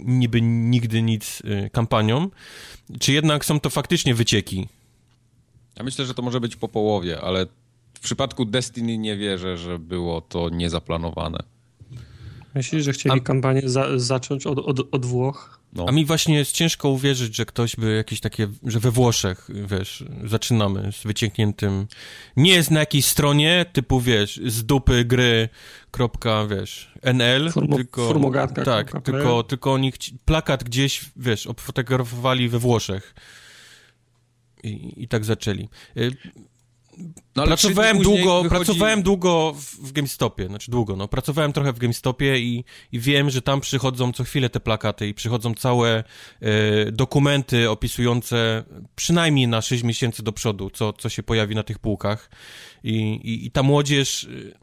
niby 0.00 0.40
nigdy 0.42 1.02
nic 1.02 1.42
kampanią. 1.72 2.30
Czy 3.00 3.12
jednak 3.12 3.44
są 3.44 3.60
to 3.60 3.70
faktycznie 3.70 4.14
wycieki? 4.14 4.68
Ja 5.76 5.84
myślę, 5.84 6.06
że 6.06 6.14
to 6.14 6.22
może 6.22 6.40
być 6.40 6.56
po 6.56 6.68
połowie, 6.68 7.20
ale 7.20 7.46
w 7.94 8.00
przypadku 8.00 8.44
Destiny 8.44 8.98
nie 8.98 9.16
wierzę, 9.16 9.56
że 9.56 9.78
było 9.78 10.20
to 10.20 10.48
niezaplanowane. 10.48 11.38
Myślisz, 12.54 12.84
że 12.84 12.92
chcieli 12.92 13.18
A- 13.20 13.22
kampanię 13.22 13.62
za, 13.64 13.98
zacząć 13.98 14.46
od, 14.46 14.58
od, 14.58 14.94
od 14.94 15.06
Włoch? 15.06 15.60
No. 15.72 15.84
A 15.88 15.92
mi 15.92 16.04
właśnie 16.04 16.34
jest 16.34 16.52
ciężko 16.52 16.88
uwierzyć, 16.88 17.36
że 17.36 17.46
ktoś 17.46 17.76
by 17.76 17.96
jakieś 17.96 18.20
takie, 18.20 18.48
że 18.62 18.80
we 18.80 18.90
Włoszech, 18.90 19.48
wiesz, 19.48 20.04
zaczynamy 20.24 20.92
z 20.92 21.02
wyciągniętym, 21.02 21.86
nie 22.36 22.52
jest 22.52 22.70
na 22.70 22.80
jakiejś 22.80 23.04
stronie 23.04 23.66
typu, 23.72 24.00
wiesz, 24.00 24.40
z 24.46 24.64
dupy 24.64 25.04
gry, 25.04 25.48
kropka, 25.90 26.46
wiesz, 26.46 26.92
NL, 27.02 27.50
Formo- 27.50 27.76
tylko, 27.76 28.08
formogatka 28.08 28.64
tak, 28.64 29.02
tylko, 29.02 29.42
tylko 29.42 29.72
oni 29.72 29.92
plakat 30.24 30.64
gdzieś, 30.64 31.04
wiesz, 31.16 31.46
obfotografowali 31.46 32.48
we 32.48 32.58
Włoszech. 32.58 33.14
I, 34.62 35.02
I 35.02 35.08
tak 35.08 35.24
zaczęli. 35.24 35.68
Y, 35.96 36.10
No, 37.36 37.44
pracowałem 37.44 37.98
długo, 37.98 38.42
wychodzi- 38.42 38.48
pracowałem 38.48 39.02
długo 39.02 39.52
w, 39.52 39.88
w 39.88 39.92
GameStopie, 39.92 40.46
znaczy 40.46 40.70
długo, 40.70 40.96
no, 40.96 41.08
pracowałem 41.08 41.52
trochę 41.52 41.72
w 41.72 41.78
GameStopie 41.78 42.38
i, 42.38 42.64
i 42.92 43.00
wiem, 43.00 43.30
że 43.30 43.42
tam 43.42 43.60
przychodzą 43.60 44.12
co 44.12 44.24
chwilę 44.24 44.50
te 44.50 44.60
plakaty 44.60 45.08
i 45.08 45.14
przychodzą 45.14 45.54
całe 45.54 46.04
e, 46.40 46.92
dokumenty 46.92 47.70
opisujące 47.70 48.64
przynajmniej 48.94 49.48
na 49.48 49.62
6 49.62 49.82
miesięcy 49.84 50.22
do 50.22 50.32
przodu, 50.32 50.70
co, 50.70 50.92
co 50.92 51.08
się 51.08 51.22
pojawi 51.22 51.54
na 51.54 51.62
tych 51.62 51.78
półkach 51.78 52.30
i, 52.84 52.92
i, 53.24 53.46
i 53.46 53.50
ta 53.50 53.62
młodzież 53.62 54.24
y, 54.24 54.54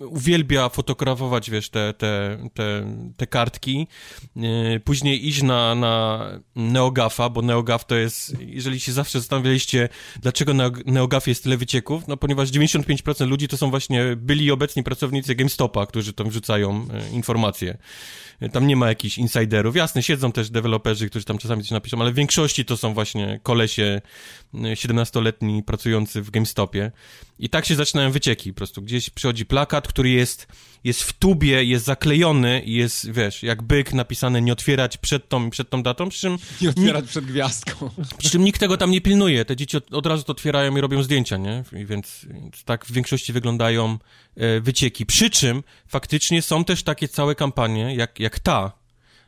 uwielbia 0.00 0.68
fotografować, 0.68 1.50
wiesz, 1.50 1.70
te, 1.70 1.94
te, 1.94 2.38
te, 2.54 2.94
te 3.16 3.26
kartki, 3.26 3.86
yy, 4.36 4.80
później 4.84 5.28
iść 5.28 5.42
na, 5.42 5.74
na 5.74 6.26
NeoGafa, 6.56 7.28
bo 7.28 7.42
NeoGaf 7.42 7.84
to 7.84 7.94
jest, 7.94 8.36
jeżeli 8.40 8.80
się 8.80 8.92
zawsze 8.92 9.20
zastanawialiście, 9.20 9.88
dlaczego 10.20 10.54
na 10.54 10.70
NeoGaf 10.86 11.28
jest 11.28 11.42
tyle 11.42 11.56
wycieków, 11.56 12.08
no 12.08 12.16
ponieważ 12.16 12.50
95% 12.50 13.26
ludzi 13.26 13.48
to 13.48 13.56
są 13.56 13.70
właśnie 13.70 14.16
byli 14.16 14.50
obecni 14.50 14.82
pracownicy 14.82 15.34
GameStopa, 15.34 15.86
którzy 15.86 16.12
tam 16.12 16.28
wrzucają 16.28 16.86
yy, 16.86 17.16
informacje. 17.16 17.78
Yy, 18.40 18.48
Tam 18.48 18.66
nie 18.66 18.76
ma 18.76 18.88
jakichś 18.88 19.18
insiderów. 19.18 19.76
Jasne, 19.76 20.02
siedzą 20.02 20.32
też 20.32 20.50
deweloperzy, 20.50 21.10
którzy 21.10 21.24
tam 21.24 21.38
czasami 21.38 21.62
coś 21.62 21.70
napiszą, 21.70 22.00
ale 22.00 22.12
w 22.12 22.14
większości 22.14 22.64
to 22.64 22.76
są 22.76 22.94
właśnie 22.94 23.40
kolesie 23.42 24.00
yy, 24.54 24.74
17-letni 24.74 25.62
pracujący 25.62 26.22
w 26.22 26.30
GameStopie. 26.30 26.92
I 27.38 27.48
tak 27.48 27.66
się 27.66 27.74
zaczynają 27.74 28.10
wycieki. 28.10 28.52
Po 28.52 28.56
prostu 28.56 28.82
gdzieś 28.82 29.10
przychodzi 29.10 29.46
plakat, 29.46 29.89
który 29.90 30.10
jest, 30.10 30.46
jest 30.84 31.02
w 31.02 31.12
tubie, 31.12 31.64
jest 31.64 31.84
zaklejony 31.84 32.60
i 32.60 32.72
jest, 32.72 33.10
wiesz, 33.10 33.42
jak 33.42 33.62
byk 33.62 33.92
napisane 33.92 34.42
nie 34.42 34.52
otwierać 34.52 34.96
przed 34.96 35.28
tą, 35.28 35.50
przed 35.50 35.70
tą 35.70 35.82
datą, 35.82 36.08
przy 36.08 36.20
czym, 36.20 36.36
Nie 36.60 36.70
otwierać 36.70 37.04
przed 37.06 37.24
gwiazdką. 37.24 37.90
przy 38.18 38.30
czym 38.30 38.44
nikt 38.44 38.60
tego 38.60 38.76
tam 38.76 38.90
nie 38.90 39.00
pilnuje. 39.00 39.44
Te 39.44 39.56
dzieci 39.56 39.76
od, 39.76 39.94
od 39.94 40.06
razu 40.06 40.24
to 40.24 40.32
otwierają 40.32 40.76
i 40.76 40.80
robią 40.80 41.02
zdjęcia, 41.02 41.36
nie? 41.36 41.64
I 41.72 41.86
więc, 41.86 42.26
więc 42.30 42.64
tak 42.64 42.86
w 42.86 42.92
większości 42.92 43.32
wyglądają 43.32 43.98
e, 44.36 44.60
wycieki. 44.60 45.06
Przy 45.06 45.30
czym 45.30 45.62
faktycznie 45.86 46.42
są 46.42 46.64
też 46.64 46.82
takie 46.82 47.08
całe 47.08 47.34
kampanie, 47.34 47.94
jak, 47.94 48.20
jak 48.20 48.38
ta, 48.38 48.72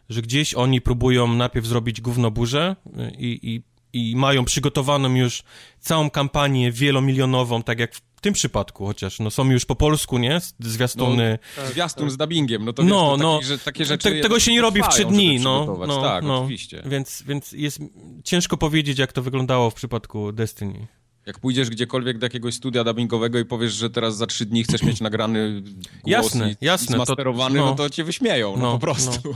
że 0.08 0.22
gdzieś 0.22 0.54
oni 0.54 0.80
próbują 0.80 1.34
najpierw 1.34 1.66
zrobić 1.66 2.00
gównoburzę 2.00 2.76
e, 2.96 3.10
i, 3.10 3.54
i, 3.54 3.62
i 3.92 4.16
mają 4.16 4.44
przygotowaną 4.44 5.14
już 5.14 5.42
całą 5.80 6.10
kampanię 6.10 6.72
wielomilionową, 6.72 7.62
tak 7.62 7.78
jak 7.78 7.94
w 7.94 8.20
tym 8.20 8.34
przypadku, 8.34 8.86
chociaż 8.86 9.20
no 9.20 9.30
są 9.30 9.50
już 9.50 9.64
po 9.64 9.74
polsku, 9.76 10.18
nie? 10.18 10.40
Zwiastuny. 10.60 11.38
Zwiastun 11.70 12.10
z 12.10 12.16
dubbingiem, 12.16 12.64
no 12.64 12.72
to 12.72 12.82
No, 12.82 13.10
wiesz, 13.10 13.18
to 13.20 13.24
no. 13.24 13.34
taki, 13.38 13.44
że 13.46 13.58
takie 13.58 13.78
Te- 13.78 13.84
rzeczy 13.84 14.20
tego 14.20 14.40
się 14.40 14.52
nie 14.52 14.60
robi 14.60 14.82
w 14.82 14.88
trzy 14.88 15.04
dni, 15.04 15.40
no, 15.40 15.76
no, 15.86 16.02
Tak, 16.02 16.24
no. 16.24 16.38
oczywiście. 16.38 16.82
Więc, 16.86 17.22
więc 17.26 17.52
jest 17.52 17.80
ciężko 18.24 18.56
powiedzieć, 18.56 18.98
jak 18.98 19.12
to 19.12 19.22
wyglądało 19.22 19.70
w 19.70 19.74
przypadku 19.74 20.32
Destiny. 20.32 20.86
Jak 21.26 21.38
pójdziesz 21.38 21.70
gdziekolwiek 21.70 22.18
do 22.18 22.26
jakiegoś 22.26 22.54
studia 22.54 22.84
dubbingowego 22.84 23.38
i 23.38 23.44
powiesz, 23.44 23.72
że 23.72 23.90
teraz 23.90 24.16
za 24.16 24.26
trzy 24.26 24.46
dni 24.46 24.64
chcesz 24.64 24.82
mieć 24.82 25.00
nagrany 25.00 25.60
głos 25.62 25.72
Jasne, 26.06 26.50
i, 26.60 26.64
jasne, 26.64 26.96
i 26.96 26.98
to- 26.98 27.04
zmasterowany, 27.04 27.58
no, 27.58 27.64
no. 27.64 27.74
to 27.74 27.90
cię 27.90 28.04
wyśmieją, 28.04 28.56
no, 28.56 28.62
No, 28.62 28.72
po 28.72 28.78
prostu. 28.78 29.34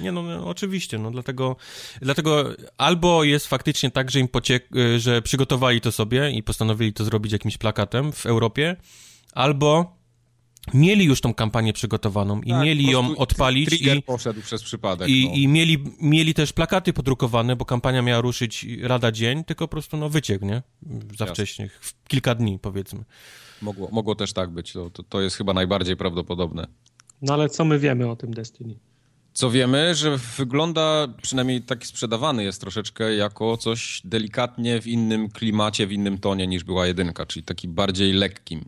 Nie, 0.00 0.12
no, 0.12 0.22
no 0.22 0.46
oczywiście, 0.46 0.98
no 0.98 1.10
dlatego, 1.10 1.56
dlatego 2.02 2.44
albo 2.78 3.24
jest 3.24 3.46
faktycznie 3.46 3.90
tak, 3.90 4.10
że 4.10 4.20
im 4.20 4.28
pociek, 4.28 4.76
y, 4.76 5.00
że 5.00 5.22
przygotowali 5.22 5.80
to 5.80 5.92
sobie 5.92 6.30
i 6.30 6.42
postanowili 6.42 6.92
to 6.92 7.04
zrobić 7.04 7.32
jakimś 7.32 7.58
plakatem 7.58 8.12
w 8.12 8.26
Europie, 8.26 8.76
albo 9.32 10.00
mieli 10.74 11.04
już 11.04 11.20
tą 11.20 11.34
kampanię 11.34 11.72
przygotowaną 11.72 12.40
i 12.40 12.50
Tak, 12.50 12.64
mieli 12.64 12.90
ją 12.90 13.16
odpalić 13.16 13.72
i, 13.72 14.02
poszedł 14.02 14.40
przez 14.42 14.62
przypadek. 14.62 15.08
no. 15.08 15.14
i, 15.14 15.42
i 15.42 15.48
mieli, 15.48 15.84
mieli 16.00 16.34
też 16.34 16.52
plakaty 16.52 16.92
podrukowane, 16.92 17.56
bo 17.56 17.64
kampania 17.64 18.02
miała 18.02 18.20
ruszyć 18.20 18.66
lada 18.80 19.12
dzień, 19.12 19.44
tylko 19.44 19.68
po 19.68 19.70
prostu 19.70 19.96
no 19.96 20.08
wyciek, 20.08 20.42
nie? 20.42 20.62
Za 20.82 20.90
Jasne. 21.10 21.26
wcześnie, 21.26 21.70
w 21.80 22.08
kilka 22.08 22.34
dni 22.34 22.58
powiedzmy. 22.58 23.04
Mogło, 23.62 23.88
mogło 23.92 24.14
też 24.14 24.32
tak 24.32 24.50
być, 24.50 24.72
to, 24.72 24.90
to, 24.90 25.02
to 25.02 25.20
jest 25.20 25.36
chyba 25.36 25.52
najbardziej 25.52 25.96
prawdopodobne. 25.96 26.66
No 27.22 27.34
ale 27.34 27.48
co 27.48 27.64
my 27.64 27.78
wiemy 27.78 28.10
o 28.10 28.16
tym 28.16 28.34
Destiny? 28.34 28.74
Co 29.32 29.50
wiemy, 29.50 29.94
że 29.94 30.16
wygląda, 30.36 31.08
przynajmniej 31.22 31.62
taki 31.62 31.86
sprzedawany 31.86 32.44
jest 32.44 32.60
troszeczkę 32.60 33.14
jako 33.14 33.56
coś 33.56 34.02
delikatnie 34.04 34.80
w 34.82 34.86
innym 34.86 35.28
klimacie, 35.28 35.86
w 35.86 35.92
innym 35.92 36.18
tonie 36.18 36.46
niż 36.46 36.64
była 36.64 36.86
jedynka, 36.86 37.26
czyli 37.26 37.44
taki 37.44 37.68
bardziej 37.68 38.12
lekkim. 38.12 38.64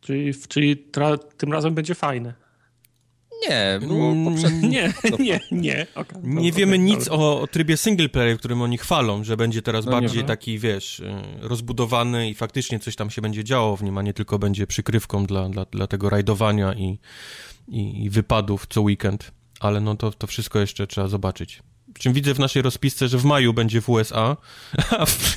Czyli, 0.00 0.32
czyli 0.48 0.76
tra- 0.92 1.18
tym 1.36 1.52
razem 1.52 1.74
będzie 1.74 1.94
fajne. 1.94 2.34
Nie, 3.48 3.78
było 3.88 4.12
Mm, 4.12 4.24
poprzednie... 4.24 4.68
Nie, 5.18 5.18
nie, 5.26 5.40
nie. 5.50 5.86
Okay, 5.94 6.20
Nie 6.24 6.52
wiemy 6.52 6.78
dobra. 6.78 6.94
nic 6.94 7.08
o, 7.08 7.40
o 7.40 7.46
trybie 7.46 7.76
single 7.76 8.08
player, 8.08 8.38
którym 8.38 8.62
oni 8.62 8.78
chwalą, 8.78 9.24
że 9.24 9.36
będzie 9.36 9.62
teraz 9.62 9.84
No 9.84 9.90
bardziej 9.92 10.24
taki, 10.24 10.58
wiesz, 10.58 11.00
y, 11.00 11.12
rozbudowany 11.40 12.30
i 12.30 12.34
faktycznie 12.34 12.78
coś 12.78 12.96
tam 12.96 13.10
się 13.10 13.22
będzie 13.22 13.44
działo 13.44 13.76
w 13.76 13.82
nim, 13.82 13.98
a 13.98 14.02
nie 14.02 14.14
tylko 14.14 14.38
będzie 14.38 14.66
przykrywką 14.66 15.26
dla, 15.26 15.48
dla, 15.48 15.64
dla 15.64 15.86
tego 15.86 16.10
rajdowania 16.10 16.74
i, 16.74 16.98
i, 17.68 18.04
i 18.04 18.10
wypadów 18.10 18.66
co 18.68 18.82
weekend. 18.82 19.37
Ale 19.60 19.80
no 19.80 19.96
to, 19.96 20.10
to 20.10 20.26
wszystko 20.26 20.58
jeszcze 20.58 20.86
trzeba 20.86 21.08
zobaczyć. 21.08 21.62
Przy 21.94 22.02
czym 22.02 22.12
widzę 22.12 22.34
w 22.34 22.38
naszej 22.38 22.62
rozpisce, 22.62 23.08
że 23.08 23.18
w 23.18 23.24
maju 23.24 23.52
będzie 23.52 23.80
w 23.80 23.88
USA, 23.88 24.36
a 24.98 25.06
w, 25.06 25.36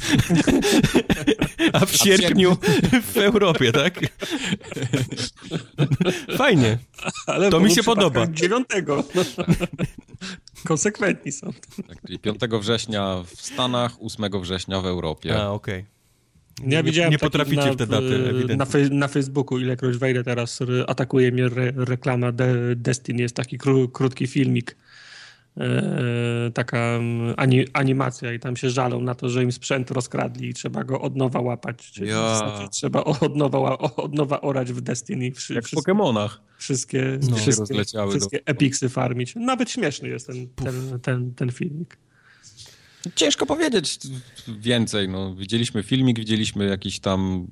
a 1.73 1.86
w 1.86 1.95
sierpniu 1.95 2.57
w 3.03 3.17
Europie, 3.17 3.71
tak? 3.71 3.99
Fajnie. 6.38 6.77
Ale 7.27 7.49
To 7.49 7.60
mi 7.60 7.75
się 7.75 7.84
podoba. 7.84 8.10
przypadkach 8.10 8.36
Dziewiątego. 8.36 9.03
Konsekwentni 10.67 11.31
są. 11.31 11.53
Tak, 11.88 12.01
czyli 12.07 12.19
5 12.19 12.39
września 12.60 13.23
w 13.36 13.41
Stanach, 13.41 13.91
8 14.01 14.41
września 14.41 14.81
w 14.81 14.86
Europie. 14.86 15.41
A, 15.41 15.49
okej. 15.49 15.86
Ja 16.59 16.67
Nie- 16.77 16.83
widziałem 16.83 17.11
nie 17.11 17.19
potraficie 17.19 17.65
na, 17.65 17.71
w 17.73 17.75
te 17.75 17.87
daty, 17.87 18.15
ewidentnie. 18.29 18.55
Na, 18.55 18.65
fej, 18.65 18.91
na 18.91 19.07
Facebooku, 19.07 19.57
ilekroć 19.59 19.97
wejdę 19.97 20.23
teraz, 20.23 20.61
re, 20.61 20.85
atakuje 20.89 21.31
mnie 21.31 21.45
re, 21.45 21.71
reklama 21.75 22.31
De, 22.31 22.75
Destiny. 22.75 23.21
Jest 23.21 23.35
taki 23.35 23.57
kró, 23.57 23.87
krótki 23.87 24.27
filmik. 24.27 24.77
E, 25.57 26.51
taka 26.53 26.77
mm, 26.77 27.33
ani, 27.37 27.65
animacja 27.73 28.33
i 28.33 28.39
tam 28.39 28.55
się 28.57 28.69
żalą 28.69 29.01
na 29.01 29.15
to, 29.15 29.29
że 29.29 29.43
im 29.43 29.51
sprzęt 29.51 29.91
rozkradli 29.91 30.49
i 30.49 30.53
trzeba 30.53 30.83
go 30.83 31.01
od 31.01 31.15
nowa 31.15 31.39
łapać. 31.41 31.91
Czyli 31.91 32.09
Ja. 32.09 32.57
w 32.67 32.69
trzeba 32.69 33.03
od 33.03 33.35
nowa, 33.35 33.77
od 33.77 34.13
nowa 34.13 34.41
orać 34.41 34.73
w 34.73 34.81
Destiny. 34.81 35.31
Wszy, 35.31 35.53
Jak 35.53 35.67
w 35.67 35.71
Pokemonach. 35.71 36.41
wszystkie, 36.57 37.19
No. 37.29 37.35
wszystkie, 37.35 37.83
wszystkie 38.09 38.39
epiksy 38.45 38.89
farmić. 38.89 39.35
Nawet 39.35 39.71
śmieszny 39.71 40.09
jest 40.09 40.27
ten, 40.27 40.47
ten, 40.55 40.99
ten, 40.99 41.33
ten 41.33 41.51
filmik. 41.51 41.97
Ciężko 43.15 43.45
powiedzieć 43.45 43.97
więcej. 44.47 45.09
No. 45.09 45.35
Widzieliśmy 45.35 45.83
filmik, 45.83 46.19
widzieliśmy 46.19 46.65
jakiś 46.65 46.99
tam 46.99 47.47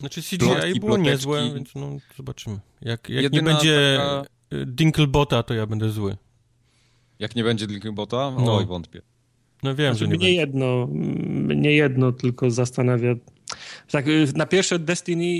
Znaczy 0.00 0.22
CGI 0.22 0.38
było 0.38 0.56
ploteczki. 0.80 1.02
niezłe, 1.02 1.54
więc 1.54 1.74
no 1.74 1.96
zobaczymy. 2.16 2.58
Jak, 2.82 3.08
jak 3.08 3.32
nie 3.32 3.42
będzie 3.42 3.98
taka- 3.98 4.24
y, 4.62 4.66
Dinklebota, 4.66 5.42
to 5.42 5.54
ja 5.54 5.66
będę 5.66 5.90
zły. 5.90 6.16
Jak 7.18 7.36
nie 7.36 7.44
będzie 7.44 7.66
Dinklebota? 7.66 8.30
No. 8.38 8.56
Oj, 8.56 8.66
wątpię. 8.66 9.02
No 9.62 9.74
wiem, 9.74 9.94
Znaczy, 9.94 9.98
że 9.98 10.04
nie 10.04 10.08
mnie 10.08 10.18
będzie. 10.18 10.34
jedno, 10.34 10.86
mnie 11.54 11.72
jedno 11.72 12.12
tylko 12.12 12.50
zastanawia. 12.50 13.14
Tak, 13.90 14.08
y, 14.08 14.26
na 14.36 14.46
pierwsze 14.46 14.78
Destiny 14.78 15.36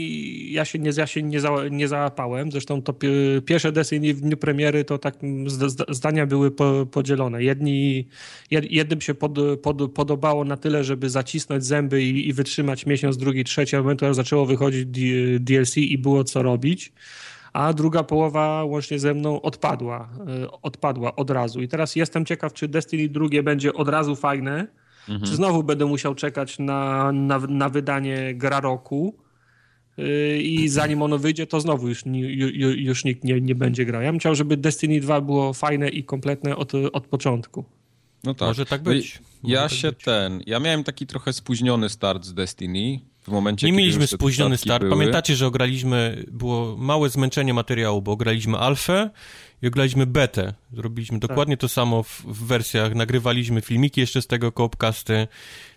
ja 0.52 0.64
się 0.64 0.78
nie, 0.78 0.90
ja 0.96 1.06
się 1.06 1.22
nie, 1.22 1.40
za, 1.40 1.50
nie 1.70 1.88
załapałem. 1.88 2.52
Zresztą 2.52 2.82
to 2.82 2.92
pi- 2.92 3.42
pierwsze 3.46 3.72
Destiny 3.72 4.14
w 4.14 4.20
dniu 4.20 4.36
premiery 4.36 4.84
to 4.84 4.98
tak 4.98 5.14
zda- 5.46 5.68
zda- 5.68 5.94
zdania 5.94 6.26
były 6.26 6.50
po, 6.50 6.86
podzielone. 6.86 7.42
Jedni, 7.42 8.08
jed, 8.50 8.70
jednym 8.72 9.00
się 9.00 9.14
pod, 9.14 9.38
pod, 9.62 9.92
podobało 9.92 10.44
na 10.44 10.56
tyle, 10.56 10.84
żeby 10.84 11.10
zacisnąć 11.10 11.64
zęby 11.64 12.02
i, 12.02 12.28
i 12.28 12.32
wytrzymać 12.32 12.86
miesiąc, 12.86 13.16
drugi, 13.16 13.44
trzeci, 13.44 13.76
a 13.76 13.78
ewentualnie 13.78 14.14
zaczęło 14.14 14.46
wychodzić 14.46 14.86
DLC 15.40 15.76
i 15.76 15.98
było 15.98 16.24
co 16.24 16.42
robić. 16.42 16.92
A 17.52 17.72
druga 17.72 18.02
połowa 18.02 18.64
łącznie 18.64 18.98
ze 18.98 19.14
mną 19.14 19.42
odpadła, 19.42 20.08
y, 20.44 20.50
odpadła 20.62 21.16
od 21.16 21.30
razu. 21.30 21.62
I 21.62 21.68
teraz 21.68 21.96
jestem 21.96 22.24
ciekaw, 22.24 22.52
czy 22.52 22.68
Destiny 22.68 23.08
drugie 23.08 23.42
będzie 23.42 23.72
od 23.72 23.88
razu 23.88 24.16
fajne, 24.16 24.66
czy 25.24 25.36
znowu 25.36 25.62
będę 25.62 25.86
musiał 25.86 26.14
czekać 26.14 26.58
na, 26.58 27.12
na, 27.12 27.38
na 27.38 27.68
wydanie 27.68 28.34
gra 28.34 28.60
roku 28.60 29.16
yy, 29.96 30.42
i 30.42 30.68
zanim 30.68 31.02
ono 31.02 31.18
wyjdzie, 31.18 31.46
to 31.46 31.60
znowu 31.60 31.88
już, 31.88 32.04
ni- 32.04 32.20
ju, 32.20 32.48
ju, 32.48 32.70
już 32.70 33.04
nikt 33.04 33.24
nie, 33.24 33.40
nie 33.40 33.54
będzie 33.54 33.84
grał. 33.84 34.02
Ja 34.02 34.10
bym 34.12 34.18
chciał, 34.20 34.34
żeby 34.34 34.56
Destiny 34.56 35.00
2 35.00 35.20
było 35.20 35.52
fajne 35.52 35.88
i 35.88 36.04
kompletne 36.04 36.56
od, 36.56 36.72
od 36.74 37.06
początku. 37.06 37.64
No 38.24 38.34
tak. 38.34 38.48
Może 38.48 38.66
tak 38.66 38.84
No 38.84 38.90
być. 38.90 39.20
Może 39.42 39.54
Ja 39.54 39.62
tak 39.62 39.72
się 39.72 39.88
być. 39.92 40.04
ten. 40.04 40.40
Ja 40.46 40.60
miałem 40.60 40.84
taki 40.84 41.06
trochę 41.06 41.32
spóźniony 41.32 41.88
start 41.88 42.24
z 42.24 42.34
Destiny. 42.34 43.00
W 43.28 43.30
momencie, 43.30 43.66
Nie 43.66 43.72
kiedy 43.72 43.82
mieliśmy 43.82 44.00
te 44.00 44.16
spóźniony 44.16 44.56
start. 44.56 44.82
były. 44.84 44.90
Pamiętacie, 44.96 45.36
że 45.36 45.46
ograliśmy, 45.46 46.24
było 46.30 46.76
małe 46.76 47.08
zmęczenie 47.10 47.54
materiału, 47.54 48.02
bo 48.02 48.12
ograliśmy 48.12 48.58
alfę 48.58 49.10
i 49.62 49.66
ograliśmy 49.66 50.06
betę. 50.06 50.54
Zrobiliśmy 50.72 51.20
Tak. 51.20 51.28
dokładnie 51.30 51.56
to 51.56 51.68
samo 51.68 52.02
w, 52.02 52.22
w 52.24 52.46
wersjach. 52.46 52.94
Nagrywaliśmy 52.94 53.60
filmiki 53.60 54.00
jeszcze 54.00 54.22
z 54.22 54.26
tego 54.26 54.52
koopcasty, 54.52 55.28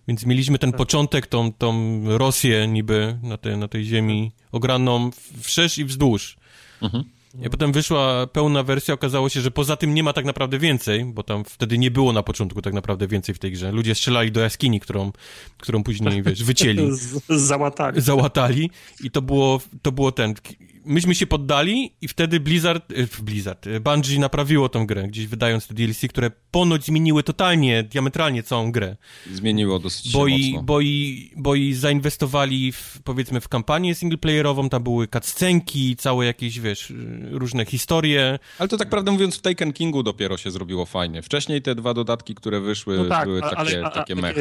więc 0.08 0.26
mieliśmy 0.26 0.58
Tak. 0.58 0.62
ten 0.62 0.78
początek, 0.78 1.28
tą, 1.28 1.54
tą 1.54 2.02
Rosję 2.18 2.68
niby 2.68 3.18
na, 3.24 3.38
tej 3.38 3.58
na 3.58 3.68
tej 3.68 3.86
ziemi 3.86 4.32
ograną 4.52 5.10
wszerz 5.42 5.78
i 5.78 5.86
wzdłuż. 5.86 6.38
Mhm. 6.82 7.04
I 7.46 7.50
potem 7.50 7.72
wyszła 7.72 8.28
pełna 8.28 8.63
wersja, 8.63 8.94
okazało 8.94 9.30
się, 9.30 9.41
że 9.41 9.52
poza 9.52 9.76
tym 9.78 9.94
nie 9.94 10.04
ma 10.04 10.13
tak 10.13 10.26
naprawdę 10.26 10.60
więcej, 10.60 11.06
bo 11.06 11.24
tam 11.24 11.44
wtedy 11.44 11.78
nie 11.78 11.91
było 11.91 12.13
na 12.13 12.24
początku 12.24 12.62
tak 12.62 12.74
naprawdę 12.74 13.08
więcej 13.08 13.36
w 13.36 13.39
tej 13.39 13.52
grze. 13.52 13.72
Ludzie 13.72 13.96
strzelali 13.96 14.32
do 14.32 14.41
jaskini, 14.41 14.80
którą, 14.80 15.12
którą 15.58 15.84
później, 15.84 16.24
wiesz, 16.24 16.44
wycięli 16.44 16.91
Z, 16.96 17.24
z 17.30 17.41
załatami. 17.41 18.02
załatali 18.02 18.70
i 19.04 19.12
to 19.12 19.22
było, 19.22 19.62
to 19.82 19.91
było 19.91 20.12
ten... 20.12 20.34
Myśmy 20.86 21.15
się 21.15 21.28
poddali 21.28 21.94
i 22.02 22.08
wtedy 22.08 22.39
Blizzard, 22.39 22.91
e, 22.91 23.24
Blizzard, 23.24 23.67
e, 23.67 23.80
Bungie 23.80 24.20
naprawiło 24.20 24.70
tą 24.70 24.86
grę, 24.86 25.08
gdzieś 25.08 25.28
wydając 25.28 25.67
te 25.67 25.74
DLC, 25.74 26.08
które 26.10 26.32
ponoć 26.52 26.86
zmieniły 26.86 27.24
totalnie, 27.24 27.84
diametralnie 27.84 28.44
całą 28.44 28.72
grę. 28.72 28.96
Zmieniło 29.34 29.80
dosyć 29.80 30.12
Bo 30.13 30.30
się 30.30 30.36
i, 30.36 30.52
mocno. 30.52 30.63
bo, 30.63 30.82
i, 30.82 31.32
bo 31.38 31.56
i 31.56 31.74
zainwestowali 31.74 32.72
w, 32.72 33.00
powiedzmy 33.04 33.41
w 33.41 33.48
kampanię 33.48 33.96
singleplayerową, 33.96 34.70
tam 34.70 34.84
były 34.84 35.08
cutscenki, 35.08 35.96
całe 35.96 36.26
jakieś, 36.26 36.60
wiesz, 36.60 36.94
różne 37.32 37.65
historie. 37.65 38.39
Ale 38.60 38.70
to 38.70 38.78
tak 38.78 38.89
prawdę 38.89 39.12
mówiąc, 39.12 39.38
w 39.38 39.41
Taken 39.41 39.74
Kingu 39.74 40.04
dopiero 40.04 40.38
się 40.38 40.52
zrobiło 40.52 40.86
fajnie. 40.86 41.22
Wcześniej 41.22 41.62
te 41.62 41.76
dwa 41.76 41.94
dodatki, 41.94 42.36
które 42.36 42.60
wyszły, 42.60 42.98
No 42.98 43.06
tak, 43.06 43.26
były 43.28 43.44
a- 43.44 43.50
takie, 43.56 43.80
ale 43.80 43.91
takie 43.91 44.15
mech. 44.15 44.38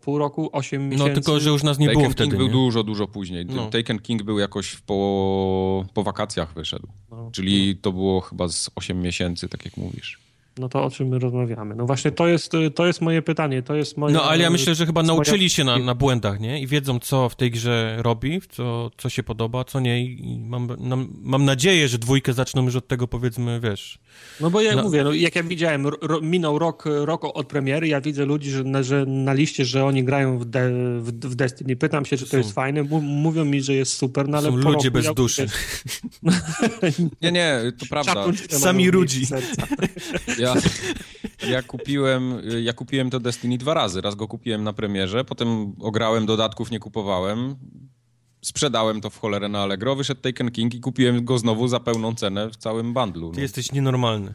pół 0.00 0.18
roku, 0.18 0.48
8 0.52 0.82
No 0.82 0.88
miesięcy. 0.90 1.14
tylko, 1.14 1.40
że 1.40 1.50
już 1.50 1.62
nas 1.62 1.78
nie 1.78 1.86
Taken 1.86 2.02
było 2.02 2.14
King 2.14 2.16
wtedy, 2.16 2.36
był 2.36 2.46
nie? 2.46 2.52
dużo, 2.52 2.82
dużo 2.82 3.08
później. 3.08 3.46
No. 3.46 3.66
Taken 3.70 3.98
King 3.98 4.22
był 4.22 4.38
jakoś 4.38 4.68
w 4.68 4.82
po, 4.82 5.83
po 5.94 6.02
wakacjach 6.02 6.54
wyszedł. 6.54 6.88
No. 7.10 7.30
Czyli 7.32 7.76
to 7.76 7.92
było 7.92 8.20
chyba 8.20 8.48
z 8.48 8.70
8 8.76 9.02
miesięcy, 9.02 9.48
tak 9.48 9.64
jak 9.64 9.76
mówisz. 9.76 10.18
No 10.58 10.68
to 10.68 10.84
o 10.84 10.90
czym 10.90 11.08
my 11.08 11.18
rozmawiamy? 11.18 11.74
No 11.74 11.86
właśnie 11.86 12.10
to 12.10 12.26
jest, 12.26 12.52
to 12.74 12.86
jest 12.86 13.00
moje 13.00 13.22
pytanie, 13.22 13.62
to 13.62 13.74
jest 13.74 13.96
moje... 13.96 14.14
No, 14.14 14.22
ale 14.24 14.42
ja 14.42 14.50
myślę, 14.50 14.74
że 14.74 14.86
chyba 14.86 15.00
moja- 15.02 15.06
nauczyli 15.06 15.50
się 15.50 15.64
na, 15.64 15.78
na 15.78 15.94
błędach, 15.94 16.40
nie? 16.40 16.60
I 16.60 16.66
wiedzą, 16.66 16.98
co 16.98 17.28
w 17.28 17.36
tej 17.36 17.50
grze 17.50 17.96
robi, 17.98 18.40
co, 18.50 18.90
co 18.96 19.08
się 19.08 19.22
podoba, 19.22 19.64
co 19.64 19.80
nie. 19.80 20.04
I 20.04 20.38
mam, 20.38 20.68
nam, 20.78 21.08
mam 21.22 21.44
nadzieję, 21.44 21.88
że 21.88 21.98
dwójkę 21.98 22.32
zaczną 22.32 22.64
już 22.64 22.76
od 22.76 22.88
tego, 22.88 23.08
powiedzmy, 23.08 23.60
wiesz. 23.60 23.98
No 24.40 24.50
bo 24.50 24.60
ja 24.60 24.76
No. 24.76 24.82
mówię, 24.82 25.04
no 25.04 25.12
jak 25.12 25.36
ja 25.36 25.42
widziałem, 25.42 25.86
ro, 25.86 26.20
minął 26.20 26.58
rok, 26.58 26.84
rok 26.86 27.24
od 27.24 27.46
premiery, 27.46 27.88
ja 27.88 28.00
widzę 28.00 28.24
ludzi, 28.24 28.50
że 28.50 28.64
na, 28.64 28.82
że 28.82 29.06
na 29.06 29.32
liście, 29.32 29.64
że 29.64 29.84
oni 29.84 30.04
grają 30.04 30.38
w, 30.38 30.44
de, 30.44 30.70
w, 31.00 31.10
w 31.12 31.34
Destiny. 31.34 31.76
Pytam 31.76 32.04
się, 32.04 32.16
czy 32.16 32.24
to 32.24 32.30
Są- 32.30 32.36
jest 32.36 32.52
fajne. 32.52 32.80
M- 32.80 32.88
mówią 33.02 33.44
mi, 33.44 33.62
że 33.62 33.74
jest 33.74 33.92
super, 33.96 34.28
no 34.28 34.38
ale 34.38 34.46
Są 34.50 34.62
po 34.62 34.70
ludzie 34.70 34.88
roku 34.88 34.90
bez 34.94 35.04
ja, 35.04 35.14
duszy. 35.14 35.46
Nie, 37.22 37.32
nie, 37.32 37.60
to 37.78 37.86
prawda. 37.90 38.24
Sami 38.50 38.88
ludzi. 38.88 39.26
Ja, 40.38 40.54
ja, 41.48 41.62
kupiłem, 41.62 42.34
ja 42.62 42.72
kupiłem 42.72 43.10
to 43.10 43.20
Destiny 43.20 43.58
dwa 43.58 43.74
razy. 43.74 44.00
Raz 44.00 44.14
go 44.14 44.28
kupiłem 44.28 44.64
na 44.64 44.72
premierze, 44.72 45.24
potem 45.24 45.72
ograłem 45.80 46.26
dodatków, 46.26 46.70
nie 46.70 46.78
kupowałem. 46.78 47.56
Sprzedałem 48.44 49.00
to 49.00 49.10
w 49.10 49.18
cholerę 49.18 49.48
na 49.48 49.62
Allegro, 49.62 49.96
wyszedł 49.96 50.20
Taken 50.20 50.50
King 50.50 50.74
i 50.74 50.80
kupiłem 50.80 51.24
go 51.24 51.38
znowu 51.38 51.68
za 51.68 51.80
pełną 51.80 52.14
cenę 52.14 52.50
w 52.50 52.56
całym 52.56 52.94
bundlu. 52.94 53.30
Ty 53.30 53.36
No. 53.36 53.42
jesteś 53.42 53.72
nienormalny. 53.72 54.34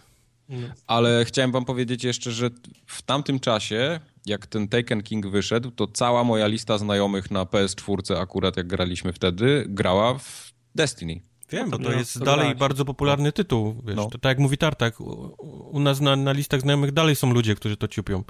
Ale 0.88 1.26
chciałem 1.26 1.52
wam 1.52 1.66
powiedzieć 1.66 2.04
jeszcze, 2.04 2.32
że 2.32 2.50
w 2.86 3.02
tamtym 3.02 3.40
czasie, 3.40 4.00
jak 4.26 4.48
ten 4.48 4.68
Taken 4.68 5.04
King 5.04 5.28
wyszedł, 5.28 5.72
to 5.72 5.88
cała 5.88 6.24
moja 6.24 6.48
lista 6.48 6.78
znajomych 6.78 7.32
na 7.32 7.44
PS4 7.46 8.18
akurat, 8.22 8.58
jak 8.58 8.68
graliśmy 8.68 9.14
wtedy, 9.14 9.66
grała 9.68 10.14
w 10.20 10.54
Destiny. 10.76 11.22
Wiem, 11.52 11.70
bo 11.70 11.78
to 11.78 11.84
No, 11.84 11.92
jest 11.92 12.14
to 12.14 12.26
dalej 12.26 12.56
bardzo 12.56 12.86
popularny 12.86 13.32
tytuł, 13.32 13.76
wiesz, 13.86 13.96
No. 13.96 14.06
to 14.10 14.18
tak 14.18 14.30
jak 14.30 14.40
mówi 14.40 14.58
Tartak, 14.58 15.02
u, 15.02 15.36
u 15.72 15.80
nas 15.80 16.02
na, 16.02 16.16
na 16.16 16.32
listach 16.32 16.62
znajomych 16.62 16.92
dalej 16.92 17.16
są 17.16 17.34
ludzie, 17.34 17.56
którzy 17.56 17.78
to 17.78 17.88
ciupią. 17.88 18.24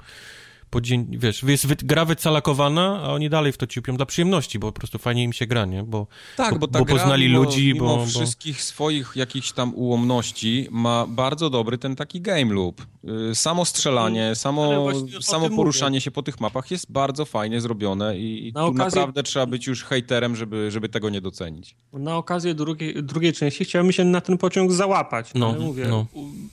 Po 0.70 0.80
dzień, 0.80 1.06
wiesz, 1.10 1.42
jest 1.42 1.66
wy, 1.66 1.76
gra 1.76 2.04
wycalakowana, 2.04 3.00
a 3.02 3.08
oni 3.12 3.30
dalej 3.30 3.52
w 3.52 3.56
to 3.56 3.66
ciupią 3.66 3.96
dla 3.96 4.06
przyjemności, 4.06 4.58
bo 4.58 4.72
po 4.72 4.78
prostu 4.78 4.98
fajnie 4.98 5.24
im 5.24 5.32
się 5.32 5.46
gra, 5.46 5.64
nie? 5.66 5.82
Bo, 5.82 6.06
Tak, 6.36 6.58
bo, 6.58 6.68
ta 6.68 6.78
bo 6.78 6.84
gra, 6.84 6.96
poznali 6.96 7.26
mimo, 7.28 7.38
ludzi, 7.38 7.72
mimo 7.74 7.86
bo, 7.86 7.96
bo... 7.96 8.06
wszystkich 8.06 8.62
swoich 8.62 9.12
jakichś 9.16 9.52
tam 9.52 9.74
ułomności 9.74 10.68
ma 10.70 11.06
bardzo 11.06 11.50
dobry 11.50 11.78
ten 11.78 11.96
taki 11.96 12.20
game 12.20 12.54
loop. 12.54 12.82
Y, 13.30 13.34
Samo 13.34 13.64
strzelanie, 13.64 14.26
Ale 14.26 14.34
samo, 14.36 14.88
samo 15.20 15.50
poruszanie 15.50 15.90
mówię. 15.96 16.00
się 16.00 16.10
po 16.10 16.22
tych 16.22 16.40
mapach 16.40 16.70
jest 16.70 16.92
bardzo 16.92 17.24
fajnie 17.24 17.60
zrobione 17.60 18.18
i, 18.18 18.48
i 18.48 18.52
Na 18.52 18.60
tu 18.60 18.66
okazję- 18.72 18.78
naprawdę 18.84 19.22
trzeba 19.22 19.46
być 19.46 19.66
już 19.66 19.84
hejterem, 19.84 20.36
żeby, 20.36 20.70
żeby 20.70 20.88
tego 20.88 21.10
nie 21.10 21.20
docenić. 21.20 21.76
Na 21.92 22.16
okazję 22.16 22.54
drugiej, 22.54 22.94
drugiej 23.02 23.32
części 23.32 23.64
chciałem 23.64 23.92
się 23.92 24.04
na 24.04 24.20
ten 24.20 24.38
pociąg 24.38 24.72
załapać. 24.72 25.30
No, 25.34 25.52
mówię, 25.52 25.86
no. 25.88 26.06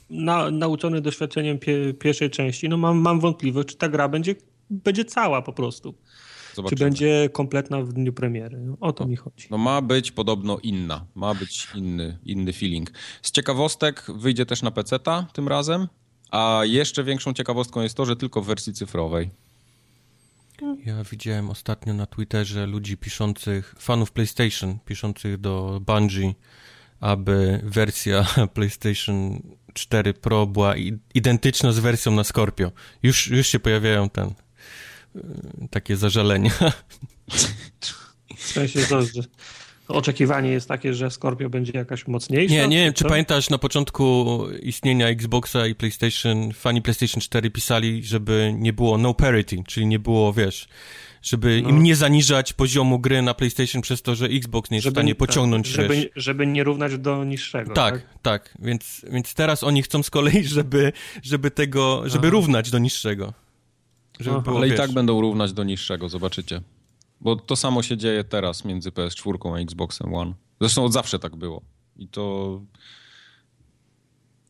na, 0.09 0.51
nauczony 0.51 1.01
doświadczeniem 1.01 1.59
pie, 1.59 1.93
pierwszej 1.93 2.29
części, 2.29 2.69
no 2.69 2.77
mam, 2.77 2.97
mam 2.97 3.19
wątpliwość, 3.19 3.67
czy 3.69 3.75
ta 3.75 3.89
gra 3.89 4.06
będzie, 4.07 4.35
będzie 4.69 5.05
cała 5.05 5.41
po 5.41 5.53
prostu. 5.53 5.95
Zobaczymy. 6.55 6.77
Czy 6.77 6.83
będzie 6.83 7.29
kompletna 7.33 7.81
w 7.81 7.93
dniu 7.93 8.13
premiery. 8.13 8.57
No, 8.57 8.77
o 8.79 8.93
to 8.93 9.07
mi 9.07 9.15
chodzi. 9.15 9.47
No 9.51 9.57
ma 9.57 9.81
być 9.81 10.11
podobno 10.11 10.59
inna, 10.63 11.05
ma 11.15 11.33
być 11.33 11.67
inny, 11.75 12.17
inny 12.25 12.53
feeling. 12.53 12.91
Z 13.21 13.31
ciekawostek 13.31 14.05
wyjdzie 14.15 14.45
też 14.45 14.61
na 14.61 14.71
PC-ta 14.71 15.27
tym 15.33 15.47
razem, 15.47 15.87
a 16.31 16.61
jeszcze 16.63 17.03
większą 17.03 17.33
ciekawostką 17.33 17.81
jest 17.81 17.95
to, 17.95 18.05
że 18.05 18.15
tylko 18.15 18.41
w 18.41 18.45
wersji 18.45 18.73
cyfrowej. 18.73 19.29
Ja 20.85 21.03
widziałem 21.03 21.49
ostatnio 21.49 21.93
na 21.93 22.05
Twitterze 22.05 22.67
ludzi 22.67 22.97
piszących, 22.97 23.75
fanów 23.79 24.11
PlayStation, 24.11 24.79
piszących 24.85 25.37
do 25.37 25.81
Bungie, 25.85 26.33
aby 26.99 27.61
wersja 27.63 28.25
PlayStation 28.53 29.41
4 29.77 30.13
Pro 30.13 30.47
była 30.47 30.75
identyczna 31.13 31.71
z 31.71 31.79
wersją 31.79 32.11
na 32.11 32.23
Scorpio. 32.23 32.71
Już, 33.03 33.27
już 33.27 33.47
się 33.47 33.59
pojawiają 33.59 34.09
ten, 34.09 34.29
y, 35.15 35.21
takie 35.71 35.97
zażalenia. 35.97 36.51
W 38.37 38.43
sensie, 38.43 38.79
to, 38.89 39.01
że 39.01 39.21
oczekiwanie 39.87 40.49
jest 40.49 40.67
takie, 40.67 40.93
że 40.93 41.11
Scorpio 41.11 41.49
będzie 41.49 41.71
jakaś 41.75 42.07
mocniejsza. 42.07 42.53
Nie, 42.53 42.67
nie 42.67 42.77
wiem, 42.77 42.93
czy 42.93 43.03
pamiętasz 43.05 43.49
na 43.49 43.57
początku 43.57 44.39
istnienia 44.61 45.07
Xboxa 45.07 45.67
i 45.67 45.75
PlayStation, 45.75 46.53
fani 46.53 46.81
PlayStation 46.81 47.21
4 47.21 47.51
pisali, 47.51 48.03
żeby 48.03 48.53
nie 48.57 48.73
było 48.73 48.97
no 48.97 49.13
parity, 49.13 49.63
czyli 49.67 49.85
nie 49.85 49.99
było, 49.99 50.33
wiesz, 50.33 50.67
żeby 51.21 51.61
No. 51.63 51.69
im 51.69 51.83
nie 51.83 51.95
zaniżać 51.95 52.53
poziomu 52.53 52.99
gry 52.99 53.21
na 53.21 53.33
PlayStation 53.33 53.81
przez 53.81 54.01
to, 54.01 54.15
że 54.15 54.25
Xbox 54.25 54.71
nie 54.71 54.77
jest 54.77 54.87
w 54.87 54.91
stanie 54.91 55.15
pociągnąć, 55.15 55.67
tak, 55.67 55.75
żeby, 55.75 56.09
żeby 56.15 56.47
nie 56.47 56.63
równać 56.63 56.97
do 56.97 57.23
niższego. 57.23 57.73
Tak, 57.73 58.01
tak, 58.21 58.57
Więc, 58.59 59.05
więc 59.11 59.33
teraz 59.33 59.63
oni 59.63 59.81
chcą 59.83 60.03
z 60.03 60.09
kolei, 60.09 60.43
żeby, 60.57 60.93
żeby 61.23 61.51
tego, 61.51 62.01
żeby 62.05 62.27
Aha. 62.27 62.31
równać 62.33 62.71
do 62.71 62.79
niższego. 62.79 63.33
Żeby 64.19 64.41
było, 64.41 64.57
Ale 64.57 64.67
i 64.67 64.69
wiesz, 64.69 64.79
tak 64.79 64.91
będą 64.91 65.21
równać 65.21 65.53
do 65.53 65.63
niższego, 65.63 66.09
zobaczycie. 66.09 66.61
Bo 67.21 67.35
to 67.35 67.55
samo 67.55 67.83
się 67.83 67.97
dzieje 67.97 68.23
teraz 68.23 68.65
między 68.65 68.91
PS4 68.91 69.55
a 69.55 69.59
Xboxem 69.59 70.13
One. 70.13 70.33
Zresztą 70.61 70.85
od 70.85 70.93
zawsze 70.93 71.19
tak 71.19 71.35
było. 71.35 71.61
I 71.95 72.07
to 72.07 72.61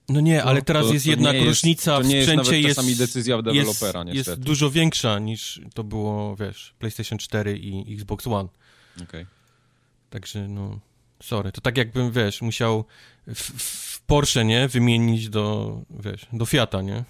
No 0.10 0.20
nie, 0.22 0.44
ale 0.44 0.62
teraz 0.62 0.88
To- 0.88 0.94
jest 0.94 1.06
to 1.06 1.12
jednak 1.12 1.36
jest- 1.36 1.48
różnica 1.48 1.98
to 1.98 2.04
w 2.04 2.08
nie 2.08 2.16
jest 2.16 2.28
sprzęcie 2.28 2.52
nawet 2.52 2.64
jest, 2.66 2.76
czasami 2.76 2.96
decyzja 2.96 3.42
dewelopera, 3.42 4.00
jest, 4.00 4.16
niestety. 4.16 4.30
jest 4.32 4.40
dużo 4.42 4.70
większa 4.72 5.20
niż 5.20 5.62
to 5.74 5.84
było, 5.84 6.36
wiesz, 6.36 6.74
PlayStation 6.80 7.18
4 7.18 7.58
i 7.58 7.94
Xbox 7.94 8.28
One. 8.28 8.50
Okej. 9.04 9.26
Także 10.10 10.48
no, 10.48 10.80
sorry. 11.24 11.52
To 11.52 11.62
tak 11.62 11.78
jakbym, 11.78 12.12
wiesz, 12.12 12.42
musiał 12.42 12.86
w, 13.28 13.42
w 13.64 14.02
Porsche, 14.02 14.46
nie, 14.46 14.68
wymienić 14.68 15.30
do, 15.30 15.78
wiesz, 15.90 16.28
do 16.34 16.46
Fiata, 16.46 16.82
nie? 16.82 17.04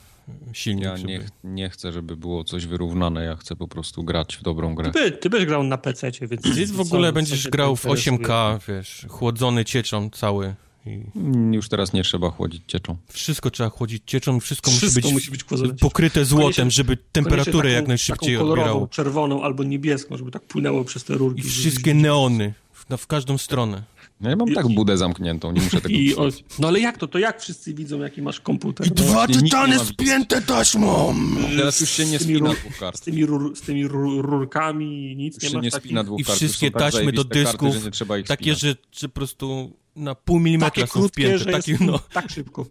Silnik, 0.53 0.85
Ja 0.85 0.97
żeby... 0.97 1.09
nie, 1.09 1.19
ch- 1.19 1.29
nie 1.43 1.69
chcę, 1.69 1.91
żeby 1.91 2.15
było 2.17 2.43
coś 2.43 2.65
wyrównane, 2.65 3.23
ja 3.25 3.35
chcę 3.35 3.55
po 3.55 3.67
prostu 3.67 4.03
grać 4.03 4.37
w 4.37 4.41
dobrą 4.43 4.75
grę. 4.75 4.91
Ty, 4.91 4.99
by, 4.99 5.11
ty 5.11 5.29
byś 5.29 5.45
grał 5.45 5.63
na 5.63 5.77
PC, 5.77 6.11
więc. 6.21 6.41
Ty 6.41 6.67
w 6.67 6.79
ogóle 6.79 7.13
będziesz 7.13 7.47
grał 7.47 7.75
w 7.75 7.85
interesuje? 7.85 8.17
8K, 8.17 8.59
wiesz, 8.67 9.05
chłodzony 9.09 9.65
cieczą 9.65 10.09
cały 10.09 10.55
i 10.87 11.17
Mm, 11.19 11.53
Już 11.53 11.69
teraz 11.69 11.93
nie 11.93 12.03
trzeba 12.03 12.31
chłodzić 12.31 12.61
cieczą. 12.67 12.97
wszystko 13.09 13.51
trzeba 13.51 13.69
chłodzić 13.69 14.03
cieczą, 14.05 14.39
wszystko, 14.39 14.71
Wszystko 14.71 15.01
musi 15.01 15.01
być, 15.01 15.13
musi 15.13 15.31
być 15.31 15.43
chłodzone. 15.43 15.73
pokryte 15.73 16.25
złotem, 16.25 16.43
Koniecznie- 16.53 16.71
żeby 16.71 16.97
temperaturę 17.11 17.71
jak 17.71 17.87
najszybciej 17.87 18.33
taką 18.35 18.39
kolorową, 18.43 18.61
odbierało. 18.69 18.87
czerwoną 18.87 19.43
albo 19.43 19.63
niebieską, 19.63 20.17
żeby 20.17 20.31
tak 20.31 20.43
płynęło 20.43 20.83
przez 20.83 21.03
te 21.03 21.13
rurki. 21.13 21.39
I 21.39 21.43
żeby- 21.43 21.53
wszystkie 21.53 21.93
neony 21.93 22.53
w, 22.73 22.89
na, 22.89 22.97
w 22.97 23.07
każdą 23.07 23.37
stronę. 23.37 23.83
No 24.21 24.29
ja 24.29 24.35
mam 24.35 24.49
I- 24.51 24.53
tak 24.55 24.67
budę 24.67 24.97
zamkniętą, 24.97 25.51
nie 25.51 25.61
muszę 25.61 25.81
tego 25.81 25.95
I 25.95 26.15
o, 26.15 26.29
no 26.59 26.67
ale 26.67 26.79
jak 26.79 26.97
to? 26.97 27.07
To 27.07 27.19
jak 27.19 27.41
wszyscy 27.41 27.73
widzą, 27.73 27.99
jaki 28.01 28.21
masz 28.21 28.39
komputer? 28.39 28.87
No, 28.87 28.95
dwa 28.95 29.27
tytany 29.27 29.79
spięte 29.79 30.41
taśmą! 30.41 31.15
Teraz 31.57 31.81
już 31.81 31.89
się 31.89 32.05
nie 32.05 32.19
z 32.19 32.21
tymi 32.25 32.35
spina 32.35 32.53
dwóch 32.53 32.77
kart. 32.79 32.97
Z 32.97 33.01
tymi, 33.01 33.25
rur, 33.25 33.55
z 33.57 33.61
tymi 33.61 33.87
rur, 33.87 34.25
rurkami 34.25 35.15
nic 35.15 35.35
Już 35.35 35.43
nie 35.43 35.49
się 35.49 35.55
masz 35.55 35.63
nie 35.63 35.71
takich... 35.71 35.85
spina 35.85 36.03
dwóch 36.03 36.19
I 36.19 36.23
wszystkie 36.23 36.71
tak 36.71 36.81
taśmy 36.81 37.11
do 37.11 37.23
dysków, 37.23 37.59
karty, 37.61 37.79
że 37.79 37.85
nie 37.85 37.91
trzeba 37.91 38.17
ich 38.17 38.27
Takie, 38.27 38.55
że, 38.55 38.75
że 38.91 39.09
po 39.09 39.15
prostu 39.15 39.73
na 39.97 40.15
pół 40.15 40.39
milimetra 40.39 40.69
Takie 40.69 40.87
są 40.87 40.99
krótkie, 40.99 41.37
wpięte. 41.37 41.51
Takie, 41.51 41.77
no. 41.81 41.99
tak 42.13 42.29
szybko. 42.29 42.65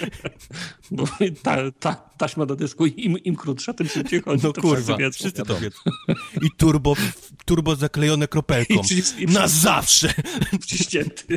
Bo 0.90 1.04
ta, 1.42 1.56
ta 1.80 2.09
taśma 2.20 2.46
do 2.46 2.56
dysku, 2.56 2.86
im, 2.86 3.18
im 3.18 3.36
krótsza, 3.36 3.72
tym 3.72 3.88
szybciej 3.88 4.20
chodzi. 4.22 4.46
No 4.46 4.52
to 4.52 4.60
kurwa, 4.62 4.96
wiedzą. 4.96 5.12
wszyscy 5.18 5.42
to 5.42 5.60
wiedzą. 5.60 5.78
I 6.42 6.50
turbo, 6.56 6.94
turbo 7.44 7.76
zaklejone 7.76 8.28
kropelką. 8.28 8.74
I 9.18 9.22
i 9.22 9.26
Na 9.26 9.48
zawsze! 9.48 10.14
Przyścięty. 10.60 11.36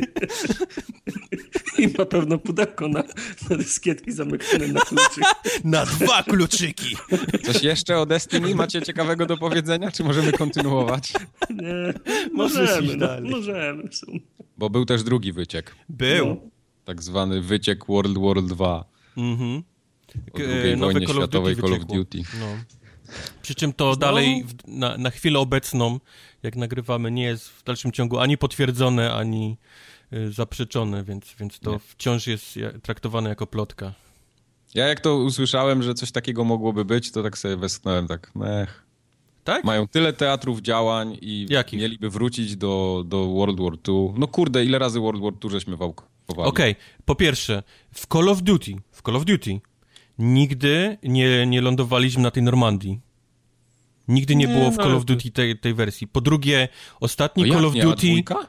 I 1.78 1.86
na 1.98 2.04
pewno 2.06 2.38
pudełko 2.38 2.88
na, 2.88 3.02
na 3.50 3.56
dyskietki 3.56 4.12
zamykane 4.12 4.68
na 4.68 4.80
kluczyk. 4.80 5.24
Na 5.64 5.86
dwa 5.86 6.22
kluczyki! 6.22 6.96
Coś 7.44 7.62
jeszcze 7.62 7.98
o 7.98 8.06
Destiny 8.06 8.54
macie 8.54 8.82
ciekawego 8.82 9.26
do 9.26 9.36
powiedzenia, 9.36 9.90
czy 9.90 10.04
możemy 10.04 10.32
kontynuować? 10.32 11.12
Nie, 11.50 11.94
możemy, 12.32 12.96
no, 12.96 13.06
możemy. 13.22 13.88
Bo 14.58 14.70
był 14.70 14.84
też 14.84 15.02
drugi 15.02 15.32
wyciek, 15.32 15.74
Był. 15.88 16.26
No. 16.26 16.36
tak 16.84 17.02
zwany 17.02 17.40
wyciek 17.40 17.86
World 17.86 18.18
War 18.18 18.42
2 18.42 18.84
Mhm. 19.16 19.62
Nowe 20.76 20.92
Call 20.92 21.10
of 21.10 21.16
światowej 21.16 21.56
Duty 21.56 21.68
Call 21.68 21.80
of. 21.80 21.86
Duty. 21.86 22.22
No. 22.40 22.46
Przy 23.42 23.54
czym 23.54 23.72
to 23.72 23.96
dalej 23.96 24.44
w, 24.44 24.68
na, 24.68 24.96
na 24.96 25.10
chwilę 25.10 25.38
obecną, 25.38 26.00
jak 26.42 26.56
nagrywamy, 26.56 27.10
nie 27.10 27.22
jest 27.24 27.48
w 27.48 27.64
dalszym 27.64 27.92
ciągu 27.92 28.18
ani 28.18 28.38
potwierdzone, 28.38 29.12
ani 29.14 29.56
y, 30.12 30.32
zaprzeczone, 30.32 31.04
więc, 31.04 31.34
więc 31.40 31.58
to 31.60 31.72
Nie. 31.72 31.78
wciąż 31.78 32.26
jest 32.26 32.58
traktowane 32.82 33.28
jako 33.28 33.46
plotka. 33.46 33.92
Ja 34.74 34.86
jak 34.86 35.00
to 35.00 35.16
usłyszałem, 35.16 35.82
że 35.82 35.94
coś 35.94 36.12
takiego 36.12 36.44
mogłoby 36.44 36.84
być, 36.84 37.10
to 37.12 37.22
tak 37.22 37.38
sobie 37.38 37.56
westchnąłem, 37.56 38.06
tak 38.06 38.34
mech. 38.34 38.84
Tak? 39.44 39.64
Mają 39.64 39.88
tyle 39.88 40.12
teatrów 40.12 40.60
działań 40.60 41.18
i 41.20 41.46
Jakich? 41.50 41.80
mieliby 41.80 42.10
wrócić 42.10 42.56
do, 42.56 43.04
do 43.06 43.26
World 43.26 43.60
War 43.60 43.72
II. 43.88 44.12
No 44.16 44.28
kurde, 44.28 44.64
ile 44.64 44.78
razy 44.78 45.00
World 45.00 45.22
War 45.22 45.32
II 45.44 45.50
żeśmy 45.50 45.76
wałkowali? 45.76 46.48
Okej, 46.48 46.76
po 47.04 47.14
pierwsze, 47.14 47.62
w 47.94 48.06
Call 48.06 48.28
of 48.28 48.42
Duty, 48.42 48.76
w 48.92 49.02
Call 49.02 49.16
of 49.16 49.24
Duty 49.24 49.60
nigdy 50.18 50.98
nie, 51.02 51.46
nie 51.46 51.60
lądowaliśmy 51.60 52.22
na 52.22 52.30
tej 52.30 52.42
Normandii. 52.42 53.00
Nigdy 54.08 54.36
nie, 54.36 54.46
Nie, 54.46 54.54
było 54.54 54.70
w 54.70 54.76
no, 54.76 54.82
Call 54.82 54.94
of 54.94 55.04
to- 55.04 55.14
Duty 55.14 55.30
tej, 55.30 55.58
tej 55.58 55.74
wersji. 55.74 56.06
Po 56.08 56.20
drugie, 56.20 56.68
ostatni 57.00 57.42
No 57.42 57.46
jak 57.46 57.56
Call 57.56 57.66
of 57.66 57.74
nie, 57.74 57.82
Duty... 57.82 58.06
dwójka? 58.06 58.46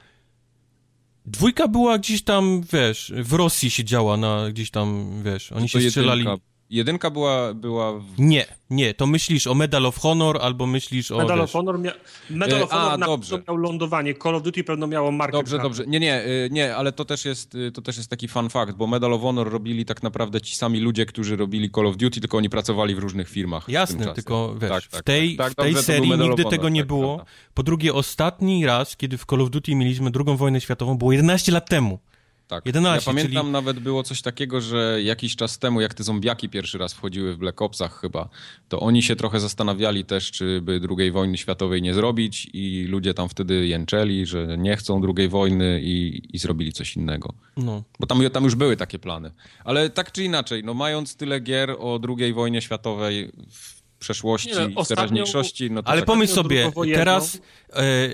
Dwójka 1.25 1.67
była 1.67 1.97
gdzieś 1.97 2.23
tam, 2.23 2.61
wiesz, 2.73 3.13
w 3.15 3.33
Rosji 3.33 3.71
się 3.71 3.83
działa 3.83 4.17
na 4.17 4.49
gdzieś 4.51 4.71
tam, 4.71 5.11
wiesz, 5.23 5.51
oni 5.51 5.69
To 5.69 5.81
się 5.81 5.89
strzelali... 5.89 6.19
jedynka, 6.23 6.43
jedynka 6.69 7.09
była, 7.09 7.53
była 7.53 7.99
w... 7.99 8.03
Nie, 8.17 8.45
nie, 8.69 8.93
to 8.93 9.07
myślisz 9.07 9.47
o 9.47 9.55
Medal 9.55 9.85
of 9.85 9.97
Honor 9.97 10.37
albo 10.41 10.67
myślisz 10.67 11.11
o... 11.11 11.17
Medal 11.17 11.41
of 11.41 11.51
Honor, 11.51 11.79
mia... 11.79 11.91
Medal 12.29 12.59
E, 12.59 12.63
of 12.63 12.69
Honor 12.69 12.91
a, 12.93 12.97
na 12.97 13.05
dobrze. 13.05 13.43
miał 13.47 13.57
lądowanie. 13.57 14.13
Call 14.23 14.35
of 14.35 14.43
Duty 14.43 14.63
pewno 14.63 14.87
miało 14.87 15.11
markę. 15.11 15.37
Dobrze, 15.37 15.59
dobrze. 15.59 15.83
Nie, 15.87 15.99
nie, 15.99 16.25
y, 16.25 16.49
nie, 16.51 16.75
ale 16.75 16.91
to 16.91 17.05
też, 17.05 17.25
jest, 17.25 17.55
y, 17.55 17.71
to 17.71 17.81
też 17.81 17.97
jest 17.97 18.09
taki 18.09 18.27
fun 18.27 18.49
fact, 18.49 18.75
bo 18.77 18.87
Medal 18.87 19.13
of 19.13 19.21
Honor 19.21 19.51
robili 19.51 19.85
tak 19.85 20.03
naprawdę 20.03 20.41
ci 20.41 20.55
sami 20.55 20.79
ludzie, 20.79 21.05
którzy 21.05 21.35
robili 21.35 21.71
Call 21.71 21.87
of 21.87 21.97
Duty, 21.97 22.21
tylko 22.21 22.37
oni 22.37 22.49
pracowali 22.49 22.95
w 22.95 22.99
różnych 22.99 23.29
firmach. 23.29 23.63
w 23.63 23.65
tym 23.65 23.73
Jasne, 23.73 24.13
tylko 24.13 24.55
wiesz, 24.61 24.69
Tak, 24.69 24.83
w 24.83 24.89
tak, 24.89 25.03
tej, 25.03 25.35
tak, 25.37 25.51
w 25.51 25.55
tej 25.55 25.73
dobrze, 25.73 25.83
serii 25.83 26.09
nigdy 26.09 26.23
Honor, 26.43 26.49
tego 26.49 26.69
nie 26.69 26.81
tak, 26.81 26.87
było. 26.87 27.15
prawda. 27.15 27.33
Po 27.53 27.63
drugie, 27.63 27.93
ostatni 27.93 28.65
raz, 28.65 28.97
kiedy 28.97 29.17
w 29.17 29.25
Call 29.25 29.41
of 29.41 29.49
Duty 29.49 29.75
mieliśmy 29.75 30.11
drugą 30.11 30.37
wojnę 30.37 30.61
światową, 30.61 30.97
było 30.97 31.11
11 31.11 31.51
lat 31.51 31.69
temu. 31.69 31.99
Tak. 32.47 32.65
11, 32.65 33.09
ja 33.09 33.13
pamiętam 33.13 33.41
czyli- 33.43 33.51
nawet 33.51 33.79
było 33.79 34.03
coś 34.03 34.21
takiego, 34.21 34.61
że 34.61 34.99
jakiś 35.03 35.35
czas 35.35 35.59
temu, 35.59 35.81
jak 35.81 35.93
te 35.93 36.03
zombiaki 36.03 36.49
pierwszy 36.49 36.77
raz 36.77 36.93
wchodziły 36.93 37.33
w 37.33 37.37
Black 37.37 37.61
Opsach 37.61 37.99
chyba, 38.01 38.29
to 38.69 38.79
oni 38.79 39.03
się 39.03 39.15
trochę 39.15 39.39
zastanawiali 39.39 40.05
też, 40.05 40.31
czy 40.31 40.61
by 40.61 40.81
II 40.97 41.11
wojny 41.11 41.37
światowej 41.37 41.81
nie 41.81 41.93
zrobić 41.93 42.47
i 42.53 42.85
ludzie 42.89 43.13
tam 43.13 43.29
wtedy 43.29 43.67
jęczeli, 43.67 44.25
że 44.25 44.57
nie 44.57 44.75
chcą 44.77 45.01
II 45.17 45.29
wojny 45.29 45.81
i, 45.83 46.21
i 46.33 46.37
zrobili 46.37 46.73
coś 46.73 46.95
innego. 46.95 47.33
No. 47.57 47.83
Bo 47.99 48.07
tam, 48.07 48.29
tam 48.29 48.43
już 48.43 48.55
były 48.55 48.77
takie 48.77 48.99
plany. 48.99 49.31
Ale 49.63 49.89
tak 49.89 50.11
czy 50.11 50.23
inaczej, 50.23 50.63
no 50.63 50.73
mając 50.73 51.15
tyle 51.15 51.39
gier 51.39 51.71
o 51.79 51.99
II 52.19 52.33
wojnie 52.33 52.61
światowej 52.61 53.31
w 53.51 53.81
przeszłości, 53.99 54.49
Nie, 54.49 54.55
no, 54.59 54.69
w 54.69 54.77
ostatnią- 54.77 54.95
teraźniejszości, 54.95 55.71
no 55.71 55.83
to 55.83 55.89
Ale 55.89 56.01
tak, 56.01 56.07
pomyśl 56.07 56.33
sobie, 56.33 56.71
teraz 56.93 57.41
e, 57.73 58.09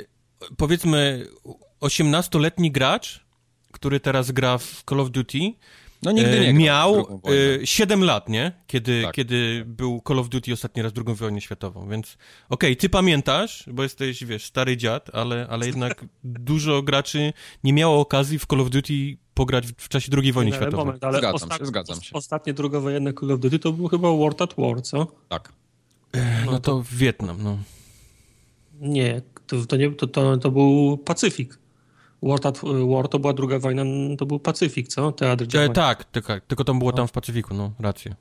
powiedzmy 0.58 1.28
18-letni 1.82 2.72
gracz, 2.72 3.26
który 3.72 4.00
teraz 4.00 4.32
gra 4.32 4.58
w 4.58 4.84
Call 4.90 5.00
of 5.00 5.10
Duty, 5.12 5.40
no 6.04 6.12
nigdy 6.12 6.38
e, 6.40 6.40
nie 6.40 6.54
w 6.54 6.56
miał 6.58 6.94
drugą 6.94 7.22
e, 7.62 7.68
7 7.68 8.04
lat, 8.04 8.30
nie? 8.30 8.52
Kiedy, 8.68 9.02
Tak. 9.04 9.16
kiedy 9.16 9.64
był 9.68 10.02
Call 10.08 10.20
of 10.20 10.30
Duty 10.30 10.54
ostatni 10.54 10.82
raz 10.82 10.92
II 11.08 11.16
wojnę 11.16 11.42
światową, 11.42 11.90
więc 11.90 12.18
okej, 12.50 12.78
ty 12.78 12.90
pamiętasz, 12.90 13.64
bo 13.74 13.84
jesteś, 13.84 14.24
wiesz, 14.26 14.46
stary 14.46 14.78
dziad, 14.78 15.10
ale, 15.14 15.48
ale 15.50 15.66
jednak 15.68 16.06
dużo 16.24 16.82
graczy 16.82 17.34
nie 17.64 17.74
miało 17.74 18.00
okazji 18.00 18.40
w 18.40 18.46
Call 18.46 18.62
of 18.62 18.70
Duty 18.70 18.94
pograć 19.34 19.68
w, 19.68 19.74
w 19.78 19.90
czasie 19.90 20.12
II 20.24 20.32
wojny 20.32 20.52
Nie, 20.52 20.58
światowej. 20.58 20.86
moment, 20.86 21.04
ale 21.04 21.18
Zgadzam 21.18 21.50
ostat- 21.50 21.60
się, 21.60 21.66
zgadzam 21.66 22.02
się. 22.02 22.14
Ostatnie 22.14 22.54
drugowojenne 22.54 23.14
Call 23.14 23.32
of 23.32 23.40
Duty 23.40 23.60
to 23.60 23.72
był 23.72 23.88
chyba 23.88 24.10
World 24.12 24.42
at 24.42 24.54
War, 24.58 24.82
co? 24.82 25.08
Tak. 25.30 25.54
No 26.46 26.60
to 26.60 26.84
Wietnam, 26.92 27.44
no. 27.44 27.58
Nie, 28.80 29.22
to, 29.48 29.66
to, 29.66 29.78
nie, 29.78 29.92
to, 29.92 30.08
to, 30.08 30.38
to 30.38 30.52
był 30.52 30.98
Pacyfik. 30.98 31.58
World 32.22 32.46
at 32.46 32.60
War 32.96 33.08
to 33.08 33.20
była 33.20 33.34
druga 33.34 33.60
wojna, 33.60 33.84
to 34.18 34.26
był 34.26 34.40
Pacyfik, 34.40 34.88
co? 34.88 35.12
Teatr 35.12 35.44
E, 35.44 35.48
działań. 35.48 35.74
tak, 35.74 36.06
tak, 36.22 36.46
tylko 36.46 36.64
to 36.64 36.74
było 36.74 36.92
tam 36.94 37.08
w 37.08 37.12
Pacyfiku, 37.12 37.54
no, 37.54 37.72
rację. 37.80 38.16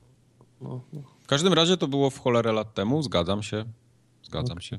No, 0.60 0.80
no. 0.92 1.00
W 1.20 1.26
każdym 1.26 1.52
razie 1.52 1.76
to 1.76 1.88
było 1.88 2.10
w 2.10 2.18
cholerę 2.18 2.52
lat 2.52 2.74
temu, 2.74 3.02
zgadzam 3.02 3.42
się. 3.42 3.64
Zgadzam 4.22 4.60
się. 4.60 4.78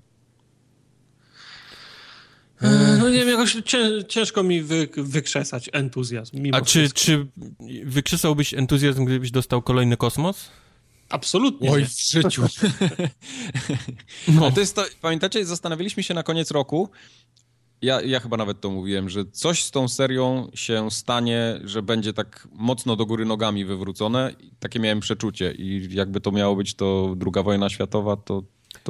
No 2.99 3.09
nie 3.09 3.17
wiem, 3.25 3.29
jakoś 3.29 3.53
cię, 3.65 4.03
ciężko 4.07 4.43
mi 4.43 4.61
wy, 4.61 4.87
wykrzesać 4.97 5.69
entuzjazm. 5.73 6.41
Mimo 6.41 6.57
A 6.57 6.61
czy, 6.61 6.79
wszystko. 6.79 6.99
czy 6.99 7.27
wykrzesałbyś 7.85 8.53
entuzjazm, 8.53 9.05
gdybyś 9.05 9.31
dostał 9.31 9.61
kolejny 9.61 9.97
kosmos? 9.97 10.49
Absolutnie 11.09 11.69
nie. 11.69 11.85
w 11.85 11.89
życiu. 12.11 12.43
No. 14.27 14.41
Ale 14.43 14.51
to 14.51 14.59
jest 14.59 14.75
to, 14.75 14.83
pamiętacie, 15.01 15.45
zastanawialiśmy 15.45 16.03
się 16.03 16.13
na 16.13 16.23
koniec 16.23 16.51
roku, 16.51 16.89
ja, 17.81 18.01
ja 18.01 18.19
chyba 18.19 18.37
nawet 18.37 18.61
to 18.61 18.69
mówiłem, 18.69 19.09
że 19.09 19.25
coś 19.25 19.63
z 19.63 19.71
tą 19.71 19.87
serią 19.87 20.51
się 20.53 20.91
stanie, 20.91 21.59
że 21.63 21.81
będzie 21.81 22.13
tak 22.13 22.47
mocno 22.53 22.95
do 22.95 23.05
góry 23.05 23.25
nogami 23.25 23.65
wywrócone. 23.65 24.33
Takie 24.59 24.79
miałem 24.79 24.99
przeczucie 24.99 25.51
i 25.51 25.87
jakby 25.91 26.21
to 26.21 26.31
miało 26.31 26.55
być 26.55 26.73
to 26.73 27.13
druga 27.17 27.43
wojna 27.43 27.69
światowa, 27.69 28.17
to... 28.17 28.43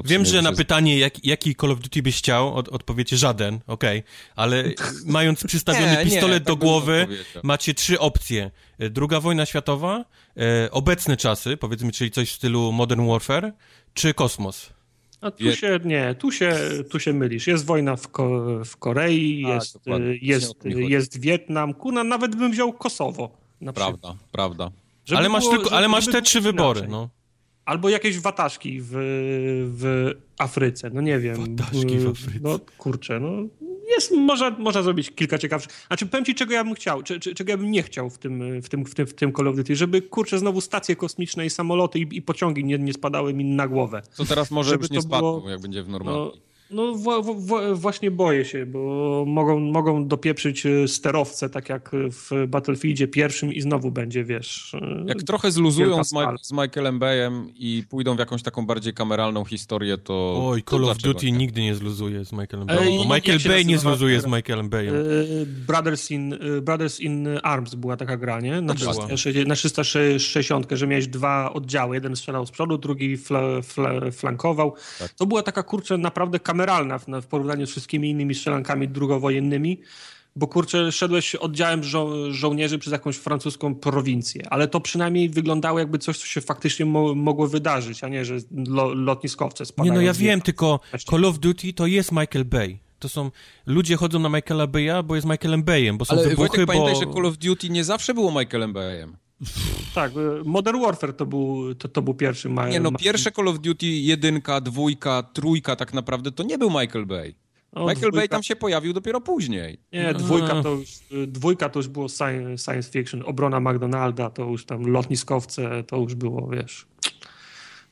Wiem, 0.03 0.25
że 0.25 0.41
na 0.41 0.49
jest- 0.49 0.57
pytanie, 0.57 0.99
jak, 0.99 1.25
jaki 1.25 1.55
Call 1.55 1.71
of 1.71 1.79
Duty 1.79 2.01
byś 2.01 2.17
chciał, 2.17 2.55
od, 2.55 2.69
odpowiecie 2.69 3.17
żaden, 3.17 3.59
okej, 3.67 4.03
ale 4.35 4.63
mając 5.05 5.43
przystawiony 5.43 5.91
Nie, 5.91 5.97
nie, 5.97 6.03
pistolet 6.03 6.43
tak 6.43 6.47
do 6.47 6.55
głowy, 6.55 7.07
macie 7.43 7.73
trzy 7.73 7.99
opcje. 7.99 8.51
E, 8.79 8.89
Druga 8.89 9.19
wojna 9.19 9.45
światowa, 9.45 10.05
e, 10.37 10.71
obecne 10.71 11.17
czasy, 11.17 11.57
powiedzmy, 11.57 11.91
czyli 11.91 12.11
coś 12.11 12.31
w 12.31 12.35
stylu 12.35 12.71
Modern 12.71 13.07
Warfare, 13.07 13.53
czy 13.93 14.13
kosmos. 14.13 14.69
A 15.21 15.31
tu 15.31 15.55
się, 15.55 15.79
nie, 15.85 16.15
tu 16.15 16.31
się, 16.31 16.55
tu 16.91 16.99
się 16.99 17.13
mylisz. 17.13 17.47
Jest 17.47 17.65
wojna 17.65 17.95
w, 17.95 18.07
Ko 18.07 18.41
w 18.65 18.77
Korei, 18.77 19.43
Tak, 19.43 19.53
jest, 19.53 19.77
jest, 20.21 20.65
jest 20.65 21.19
Wietnam, 21.19 21.73
kuna, 21.73 22.03
nawet 22.03 22.35
bym 22.35 22.51
wziął 22.51 22.73
Kosowo. 22.73 23.37
Prawda, 23.75 24.15
prawda. 24.31 24.71
Żeby 25.05 25.19
ale 25.19 25.29
masz, 25.29 25.43
było- 25.43 25.55
tylko, 25.57 25.71
ale 25.75 25.87
masz 25.87 26.07
te 26.07 26.21
trzy 26.21 26.41
wybory, 26.41 26.79
inaczej. 26.79 26.91
no. 26.91 27.09
Albo 27.65 27.89
jakieś 27.89 28.19
wataszki 28.19 28.81
w, 28.81 28.89
w 29.77 30.11
Afryce, 30.37 30.89
no 30.93 31.01
nie 31.01 31.19
wiem. 31.19 31.35
Wataszki 31.57 31.97
w 31.99 32.07
Afryce. 32.07 32.39
No 32.41 32.59
kurczę, 32.77 33.19
no 33.19 33.31
jest, 33.95 34.11
można, 34.11 34.49
można 34.49 34.83
zrobić 34.83 35.11
kilka 35.11 35.37
ciekawszych. 35.37 35.83
Znaczy, 35.87 36.05
powiem 36.05 36.25
ci, 36.25 36.35
czego 36.35 36.53
ja 36.53 36.63
bym 36.63 36.73
chciał, 36.73 37.03
czy, 37.03 37.19
czy, 37.19 37.35
czego 37.35 37.51
ja 37.51 37.57
bym 37.57 37.71
nie 37.71 37.83
chciał 37.83 38.09
w 38.09 38.17
tym, 38.17 38.61
w 38.61 38.69
tym, 38.69 38.85
w 38.85 38.95
tym, 38.95 39.07
w 39.07 39.13
tym 39.13 39.33
Call 39.33 39.47
of 39.47 39.55
Duty, 39.55 39.75
żeby, 39.75 40.01
kurczę, 40.01 40.39
znowu 40.39 40.61
stacje 40.61 40.95
kosmiczne 40.95 41.45
i 41.45 41.49
samoloty 41.49 41.99
i, 41.99 42.17
i 42.17 42.21
pociągi 42.21 42.63
nie, 42.65 42.77
nie 42.79 42.93
spadały 42.93 43.33
mi 43.33 43.45
na 43.45 43.67
głowę. 43.67 44.01
Co 44.13 44.25
teraz 44.25 44.51
może 44.51 44.69
Żeby 44.69 44.81
już 44.83 44.91
nie 44.91 44.97
to 44.97 45.01
spadło, 45.01 45.37
było- 45.39 45.49
jak 45.49 45.61
będzie 45.61 45.83
w 45.83 45.87
No, 45.87 45.91
Normandii. 45.91 46.23
no 46.35 46.50
wa- 46.75 47.75
właśnie 47.75 48.11
boję 48.11 48.45
się, 48.45 48.65
bo 48.65 49.23
mogą, 49.27 49.59
mogą 49.59 50.07
dopieprzyć 50.07 50.65
e, 50.65 50.87
sterowce, 50.87 51.49
tak 51.49 51.69
jak 51.69 51.89
w 51.93 52.29
Battlefieldzie 52.47 53.07
pierwszym 53.07 53.53
i 53.53 53.61
znowu 53.61 53.91
będzie, 53.91 54.23
wiesz... 54.23 54.73
e, 54.81 55.03
Jak 55.07 55.23
trochę 55.23 55.51
zluzują 55.51 56.03
z, 56.03 56.13
Ma- 56.13 56.35
z 56.41 56.51
Michaelem 56.51 56.99
Bayem 56.99 57.47
i 57.55 57.83
pójdą 57.89 58.15
w 58.15 58.19
jakąś 58.19 58.43
taką 58.43 58.65
bardziej 58.65 58.93
kameralną 58.93 59.45
historię, 59.45 59.97
to... 59.97 60.43
Oj, 60.49 60.63
to 60.63 60.71
Call 60.71 60.85
of 60.89 60.97
Duty 60.97 61.25
nie? 61.31 61.37
nigdy 61.37 61.61
nie 61.61 61.75
zluzuje 61.75 62.25
z 62.25 62.31
Michaelem 62.31 62.67
Bayem, 62.67 62.97
bo 63.07 63.15
Michael 63.15 63.39
Bay 63.47 63.65
nie 63.65 63.77
zluzuje 63.77 64.21
z? 64.21 64.25
Michaelem 64.25 64.69
Bayem. 64.69 64.95
E, 64.95 64.99
Brothers 65.67 66.11
in, 66.11 66.33
e, 66.33 66.61
Brothers 66.61 66.99
in 66.99 67.27
Arms 67.43 67.75
była 67.75 67.97
taka 67.97 68.17
gra, 68.17 68.39
nie? 68.41 68.61
Na, 68.61 68.73
była. 68.73 68.93
360, 68.93 69.47
na 69.47 69.55
360, 69.55 70.67
że 70.71 70.87
miałeś 70.87 71.07
dwa 71.07 71.53
oddziały. 71.53 71.95
Jeden 71.95 72.15
strzelał 72.15 72.45
z 72.45 72.51
przodu, 72.51 72.77
drugi 72.77 73.17
fla, 73.17 73.41
fla, 73.63 73.91
flankował. 74.11 74.73
Tak. 74.99 75.09
To 75.13 75.25
była 75.25 75.43
taka, 75.43 75.63
kurczę, 75.63 75.97
naprawdę 75.97 76.39
kameralna 76.39 76.60
w, 76.99 77.21
w 77.21 77.27
porównaniu 77.27 77.67
z 77.67 77.71
wszystkimi 77.71 78.09
innymi 78.09 78.35
strzelankami 78.35 78.87
drugowojennymi, 78.87 79.81
bo, 80.35 80.47
kurczę, 80.47 80.91
szedłeś 80.91 81.35
oddziałem 81.35 81.83
żo 81.83 82.31
żołnierzy 82.31 82.79
przez 82.79 82.93
jakąś 82.93 83.15
francuską 83.15 83.75
prowincję, 83.75 84.43
ale 84.49 84.67
to 84.67 84.79
przynajmniej 84.79 85.29
wyglądało 85.29 85.79
jakby 85.79 85.97
coś, 85.97 86.17
co 86.17 86.25
się 86.25 86.41
faktycznie 86.41 86.85
mo 86.85 87.15
mogło 87.15 87.47
wydarzyć, 87.47 88.03
a 88.03 88.07
nie, 88.07 88.25
że 88.25 88.37
lo 88.67 88.93
lotniskowce 88.93 89.61
Nie 89.61 89.65
spadają. 89.65 89.93
no, 89.93 90.01
ja 90.01 90.13
wiem, 90.13 90.41
tylko. 90.41 90.79
Call 91.09 91.25
of 91.25 91.39
Duty 91.39 91.73
to 91.73 91.87
jest 91.87 92.11
Michael 92.11 92.45
Bay. 92.45 92.77
To 92.99 93.09
są, 93.09 93.31
ludzie 93.65 93.95
chodzą 93.95 94.19
na 94.19 94.29
Michaela 94.29 94.67
Baya, 94.67 95.03
bo 95.03 95.15
jest 95.15 95.27
Michaelem 95.27 95.63
Bayem, 95.63 95.97
bo 95.97 96.05
są 96.05 96.13
Ale 96.13 96.23
wybuchy, 96.23 96.37
Wojtek, 96.37 96.65
bo... 96.65 96.73
pamiętaj, 96.73 96.95
że 96.95 97.13
Call 97.13 97.25
of 97.25 97.37
Duty 97.37 97.69
nie 97.69 97.83
zawsze 97.83 98.13
było 98.13 98.31
Michaelem 98.31 98.73
Bayem. 98.73 99.17
Tak, 99.95 100.11
e, 100.11 100.43
Modern 100.45 100.81
Warfare 100.81 101.13
to 101.13 101.25
był, 101.25 101.75
to, 101.75 101.87
to 101.87 102.01
był 102.01 102.13
pierwszy 102.13 102.49
ma 102.49 102.69
Nie 102.69 102.79
no, 102.79 102.91
pierwsze 102.91 103.31
Call 103.31 103.47
of 103.47 103.59
Duty, 103.59 103.87
jedynka, 103.87 104.61
dwójka, 104.61 105.23
trójka 105.23 105.75
tak 105.75 105.93
naprawdę 105.93 106.31
to 106.31 106.43
nie 106.43 106.57
był 106.57 106.69
Michael 106.69 107.05
Bay. 107.05 107.35
O, 107.71 107.79
Michael 107.89 108.11
Bay 108.11 108.21
dwójka- 108.27 108.27
tam 108.31 108.43
się 108.43 108.55
pojawił 108.55 108.93
dopiero 108.93 109.21
później. 109.21 109.77
Nie, 109.93 110.13
dwójka 110.13 110.63
to 110.63 110.69
już, 110.69 110.89
dwójka 111.27 111.69
to 111.69 111.79
już 111.79 111.87
było 111.87 112.07
sci- 112.07 112.57
science 112.57 112.91
fiction, 112.91 113.23
obrona 113.25 113.59
McDonalda, 113.59 114.29
to 114.29 114.43
już 114.43 114.65
tam 114.65 114.87
lotniskowce, 114.87 115.83
to 115.83 115.97
już 115.97 116.15
było, 116.15 116.47
wiesz, 116.47 116.85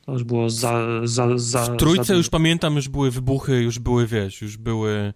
to 0.05 0.11
już 0.13 0.23
było 0.23 0.49
za... 0.49 0.83
za, 1.03 1.37
za 1.37 1.65
W 1.65 1.77
trójce 1.77 2.03
za 2.03 2.13
już 2.13 2.29
pamiętam, 2.29 2.75
już 2.75 2.89
były 2.89 3.11
wybuchy, 3.11 3.61
już 3.61 3.79
były, 3.79 4.07
wiesz, 4.07 4.41
już 4.41 4.57
były 4.57 5.13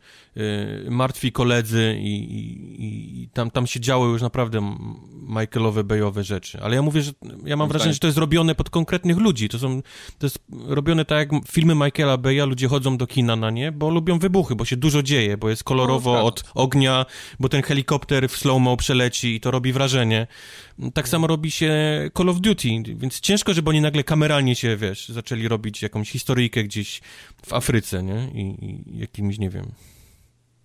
martwi 0.90 1.32
koledzy 1.32 1.98
i, 2.00 2.16
i, 2.16 3.24
i 3.24 3.30
tam, 3.30 3.52
tam 3.52 3.68
się 3.68 3.80
działy 3.80 4.10
już 4.10 4.22
naprawdę 4.22 4.76
Michaelowe, 5.28 5.84
Bayowe 5.84 6.24
rzeczy. 6.24 6.60
Ale 6.62 6.76
ja 6.76 6.82
mówię, 6.82 7.02
że 7.02 7.12
ja 7.46 7.58
mam 7.58 7.70
wrażenie, 7.70 7.94
że 7.94 8.00
to 8.00 8.08
jest 8.08 8.20
robione 8.20 8.56
pod 8.56 8.70
konkretnych 8.70 9.18
ludzi. 9.18 9.50
To 9.50 9.60
są, 9.60 9.82
to 10.20 10.26
jest 10.26 10.40
robione 10.68 11.06
tak 11.06 11.32
jak 11.32 11.48
filmy 11.48 11.76
Michaela 11.76 12.18
Baya, 12.18 12.46
ludzie 12.48 12.68
chodzą 12.68 12.98
do 12.98 13.08
kina 13.08 13.36
na 13.36 13.50
nie, 13.50 13.72
bo 13.72 13.90
lubią 13.90 14.20
wybuchy, 14.20 14.56
bo 14.56 14.66
się 14.66 14.78
dużo 14.78 15.04
dzieje, 15.04 15.38
bo 15.38 15.50
jest 15.50 15.64
kolorowo 15.64 16.14
No, 16.14 16.26
od 16.26 16.44
ognia, 16.56 17.06
bo 17.40 17.50
ten 17.50 17.62
helikopter 17.62 18.30
w 18.30 18.38
slow-mo 18.38 18.78
przeleci 18.78 19.36
i 19.36 19.40
to 19.40 19.52
robi 19.52 19.74
wrażenie. 19.74 20.28
Tak 20.94 21.10
samo 21.10 21.28
robi 21.28 21.52
się 21.52 21.74
Call 22.18 22.30
of 22.30 22.40
Duty, 22.40 22.70
więc 22.96 23.20
ciężko, 23.20 23.54
żeby 23.54 23.70
oni 23.70 23.82
nagle 23.82 24.04
kameralnie 24.04 24.56
się, 24.56 24.78
wiesz, 24.78 25.10
zaczęli 25.10 25.48
robić 25.48 25.82
jakąś 25.82 26.10
historyjkę 26.10 26.64
gdzieś 26.64 27.02
w 27.46 27.54
Afryce, 27.54 28.04
nie? 28.04 28.32
I, 28.34 28.66
i 28.66 29.00
jakimś, 29.00 29.40
nie 29.40 29.50
wiem, 29.50 29.72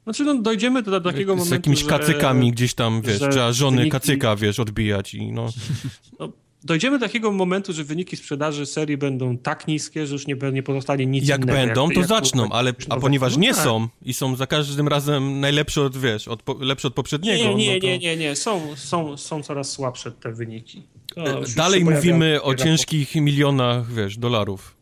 Znaczy, 0.08 0.24
no, 0.24 0.34
dojdziemy 0.42 0.82
do, 0.82 0.90
do 0.90 1.10
takiego 1.10 1.32
z 1.34 1.36
momentu, 1.36 1.54
jakimiś 1.54 1.80
że- 1.80 1.86
kacykami 1.86 2.52
gdzieś 2.52 2.74
tam, 2.74 3.02
wiesz, 3.02 3.20
że 3.20 3.28
trzeba 3.28 3.52
żony 3.52 3.82
wyniki- 3.82 3.90
kacyka, 3.90 4.36
wiesz, 4.36 4.60
odbijać 4.60 5.14
i 5.14 5.32
no... 5.32 5.48
No, 6.20 6.28
dojdziemy 6.64 6.98
do 6.98 7.06
takiego 7.06 7.32
momentu, 7.32 7.72
że 7.72 7.84
wyniki 7.84 8.16
sprzedaży 8.16 8.66
serii 8.66 8.96
będą 8.96 9.38
tak 9.38 9.68
niskie, 9.68 10.06
że 10.06 10.12
już 10.14 10.26
nie, 10.26 10.36
nie 10.52 10.62
pozostanie 10.62 11.06
nic 11.06 11.28
Jak 11.28 11.42
innego. 11.42 11.58
będą, 11.58 11.88
to 11.88 12.00
jak- 12.00 12.08
zaczną, 12.08 12.48
ale 12.50 12.70
a 12.88 12.94
no, 12.94 13.00
ponieważ 13.00 13.34
no 13.36 13.40
nie 13.42 13.54
tak. 13.54 13.64
są 13.64 13.88
i 14.02 14.14
są 14.14 14.36
za 14.36 14.46
każdym 14.46 14.88
razem 14.88 15.40
najlepsze 15.40 15.82
od, 15.82 15.96
wiesz, 15.96 16.28
od, 16.28 16.42
lepsze 16.60 16.88
od 16.88 16.94
poprzedniego, 16.94 17.44
Nie, 17.44 17.54
nie, 17.54 17.74
no 17.74 17.80
to... 17.80 17.86
nie, 17.86 17.98
nie, 17.98 18.16
nie, 18.16 18.36
są, 18.36 18.76
są, 18.76 19.16
są 19.16 19.42
coraz 19.42 19.70
słabsze 19.70 20.12
te 20.12 20.32
wyniki. 20.32 20.82
To 21.14 21.38
już 21.40 21.54
Dalej 21.54 21.84
mówimy 21.84 22.42
o 22.42 22.54
ciężkich 22.54 23.14
milionach, 23.14 23.92
wiesz, 23.92 24.18
dolarów. 24.18 24.76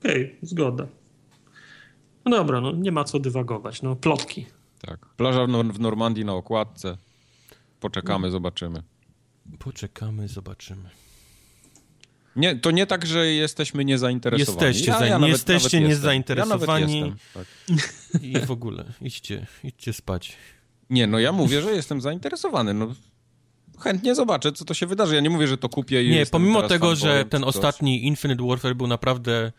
Okej, 0.00 0.34
zgoda. 0.42 0.86
No 2.24 2.36
dobra, 2.36 2.60
no 2.60 2.72
nie 2.72 2.92
ma 2.92 3.04
co 3.04 3.18
dywagować, 3.18 3.82
no 3.82 3.96
plotki. 3.96 4.46
Tak. 4.86 5.06
Plaża 5.16 5.46
w 5.46 5.48
Nor- 5.48 5.72
w 5.72 5.80
Normandii 5.80 6.24
na 6.24 6.32
okładce. 6.34 6.96
Poczekamy, 7.80 8.30
zobaczymy. 8.30 8.82
Poczekamy, 9.58 10.28
zobaczymy. 10.28 10.90
Nie, 12.36 12.56
to 12.56 12.70
nie 12.70 12.86
tak, 12.86 13.06
że 13.06 13.26
jesteśmy 13.26 13.84
niezainteresowani. 13.84 14.66
Jesteście 14.68 14.92
za- 14.92 15.00
nawet- 15.18 15.28
jesteście 15.28 15.80
nawet 15.80 15.88
niezainteresowani. 15.96 17.00
Ja. 17.00 17.06
Tak. 17.34 17.46
I 18.22 18.38
w 18.38 18.50
ogóle, 18.50 18.84
idźcie, 19.00 19.46
idźcie 19.64 19.92
spać. 19.92 20.36
Nie, 20.90 21.06
no 21.06 21.18
ja 21.18 21.32
mówię, 21.32 21.62
że 21.62 21.70
jestem 21.72 22.00
zainteresowany. 22.00 22.74
No, 22.74 22.94
chętnie 23.80 24.14
zobaczę, 24.14 24.52
co 24.52 24.64
to 24.64 24.74
się 24.74 24.86
wydarzy. 24.86 25.14
Ja 25.14 25.20
nie 25.20 25.30
mówię, 25.30 25.46
że 25.48 25.58
to 25.58 25.68
kupię 25.68 26.04
i 26.04 26.10
Nie, 26.10 26.26
pomimo 26.26 26.62
tego, 26.62 26.96
że 26.96 27.24
ten 27.24 27.44
ostatni 27.44 28.06
Infinite 28.06 28.46
Warfare 28.48 28.74
był 28.76 28.86
naprawdę 28.86 29.52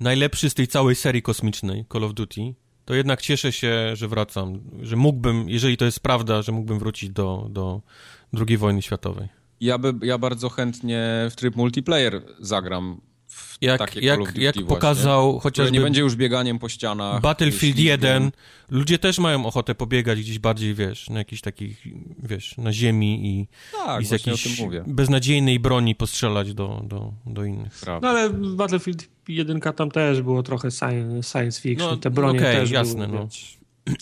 najlepszy 0.00 0.50
z 0.50 0.54
tej 0.54 0.68
całej 0.68 0.94
serii 0.94 1.22
kosmicznej 1.22 1.84
Call 1.92 2.04
of 2.04 2.14
Duty, 2.14 2.54
to 2.84 2.94
jednak 2.94 3.22
cieszę 3.22 3.52
się, 3.52 3.96
że 3.96 4.08
wracam, 4.08 4.60
że 4.82 4.96
mógłbym, 4.96 5.48
jeżeli 5.48 5.76
to 5.76 5.84
jest 5.84 6.00
prawda, 6.00 6.42
że 6.42 6.52
mógłbym 6.52 6.78
wrócić 6.78 7.10
do, 7.10 7.46
do 7.50 7.80
II 8.48 8.56
wojny 8.56 8.82
światowej. 8.82 9.28
Ja, 9.60 9.78
by, 9.78 10.06
ja 10.06 10.18
bardzo 10.18 10.48
chętnie 10.48 11.28
w 11.30 11.36
tryb 11.36 11.56
multiplayer 11.56 12.22
zagram 12.40 13.00
Jak, 13.64 13.78
takie 13.78 14.00
jak, 14.00 14.14
Call 14.16 14.22
of 14.22 14.28
Duty 14.28 14.40
jak 14.42 14.54
właśnie, 14.54 14.68
pokazał 14.68 15.28
które 15.28 15.42
chociażby 15.42 15.72
nie 15.72 15.80
będzie 15.80 16.00
już 16.00 16.16
bieganiem 16.16 16.58
po 16.58 16.68
ścianach. 16.68 17.20
Battlefield 17.20 17.76
ślizgiem. 17.76 17.86
1, 17.86 18.30
ludzie 18.70 18.98
też 18.98 19.18
mają 19.18 19.46
ochotę 19.46 19.74
pobiegać 19.74 20.20
gdzieś 20.20 20.38
bardziej, 20.38 20.74
wiesz, 20.74 21.10
na 21.10 21.18
jakichś 21.18 21.42
takich, 21.42 21.86
wiesz, 22.18 22.56
na 22.58 22.72
ziemi 22.72 23.26
i, 23.26 23.48
Tak, 23.72 24.02
i 24.02 24.06
z 24.06 24.08
właśnie 24.08 24.32
jakiejś 24.32 24.62
beznadziejnej 24.86 25.60
broni 25.60 25.94
postrzelać 25.94 26.54
do, 26.54 26.82
do, 26.84 27.12
do 27.26 27.44
innych. 27.44 27.78
Prawda. 27.80 28.12
No 28.12 28.18
ale 28.18 28.30
Battlefield 28.30 29.08
1 29.28 29.60
tam 29.60 29.90
też 29.90 30.22
było 30.22 30.42
trochę 30.42 30.70
science, 30.70 31.30
science 31.38 31.60
fiction, 31.60 31.90
No, 31.90 31.96
te 31.96 32.10
bronie 32.10 32.38
okej, 32.38 32.56
też 32.56 32.70
jasne, 32.70 33.06
były, 33.06 33.18
no. 33.18 33.28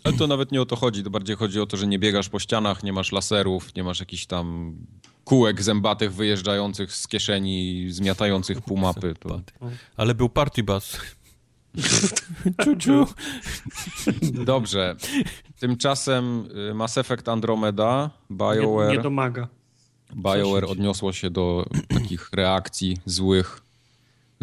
Ale 0.05 0.15
to 0.15 0.27
nawet 0.27 0.53
nie 0.53 0.63
o 0.63 0.67
to 0.67 0.77
chodzi, 0.77 1.03
to 1.03 1.11
bardziej 1.11 1.37
chodzi 1.37 1.61
o 1.61 1.67
to, 1.67 1.77
że 1.77 1.87
nie 1.87 1.99
biegasz 1.99 2.29
po 2.29 2.39
ścianach, 2.39 2.83
nie 2.83 2.93
masz 2.93 3.13
laserów, 3.13 3.75
nie 3.75 3.85
masz 3.85 4.01
jakichś 4.01 4.27
tam 4.27 4.77
kółek 5.25 5.63
zębatych 5.63 6.15
wyjeżdżających 6.15 6.93
z 6.93 7.09
kieszeni, 7.09 7.87
zmiatających 7.91 8.61
pół 8.61 8.77
mapy. 8.77 9.15
To... 9.21 9.41
Ale 9.97 10.15
był 10.15 10.29
party 10.29 10.63
bus. 10.63 10.99
Czuciu. 12.65 13.07
Dobrze. 14.45 14.97
Tymczasem 15.61 16.49
y, 16.71 16.75
Mass 16.75 16.99
Effect 16.99 17.29
Andromeda, 17.29 18.11
Nie, 18.31 18.37
BioWare, 18.37 18.93
nie 18.97 19.03
domaga. 19.03 19.49
BioWare 20.17 20.65
odniosło 20.65 21.13
się 21.13 21.31
do 21.31 21.67
takich 21.89 22.31
reakcji 22.33 22.97
złych, 23.07 23.63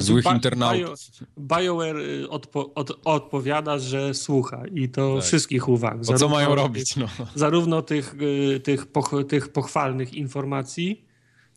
złych 0.01 0.23
Ba- 0.23 0.33
internautów. 0.35 0.99
Bio, 1.37 1.57
BioWare 1.57 1.97
y, 1.97 2.29
odpo, 2.29 2.73
od, 2.75 2.91
odpowiada, 3.05 3.77
że 3.79 4.13
słucha 4.13 4.63
i 4.73 4.89
to 4.89 5.15
Tak. 5.15 5.25
wszystkich 5.25 5.69
uwag. 5.69 5.97
Bo 5.97 6.03
co 6.03 6.17
Zarówno 6.17 6.35
mają 6.37 6.55
robić? 6.55 6.95
No. 6.95 7.07
Zarówno 7.35 7.81
tych, 7.81 8.15
y, 8.55 8.59
tych, 8.59 8.87
poch, 8.87 9.11
tych 9.27 9.47
pochwalnych 9.49 10.13
informacji, 10.13 11.05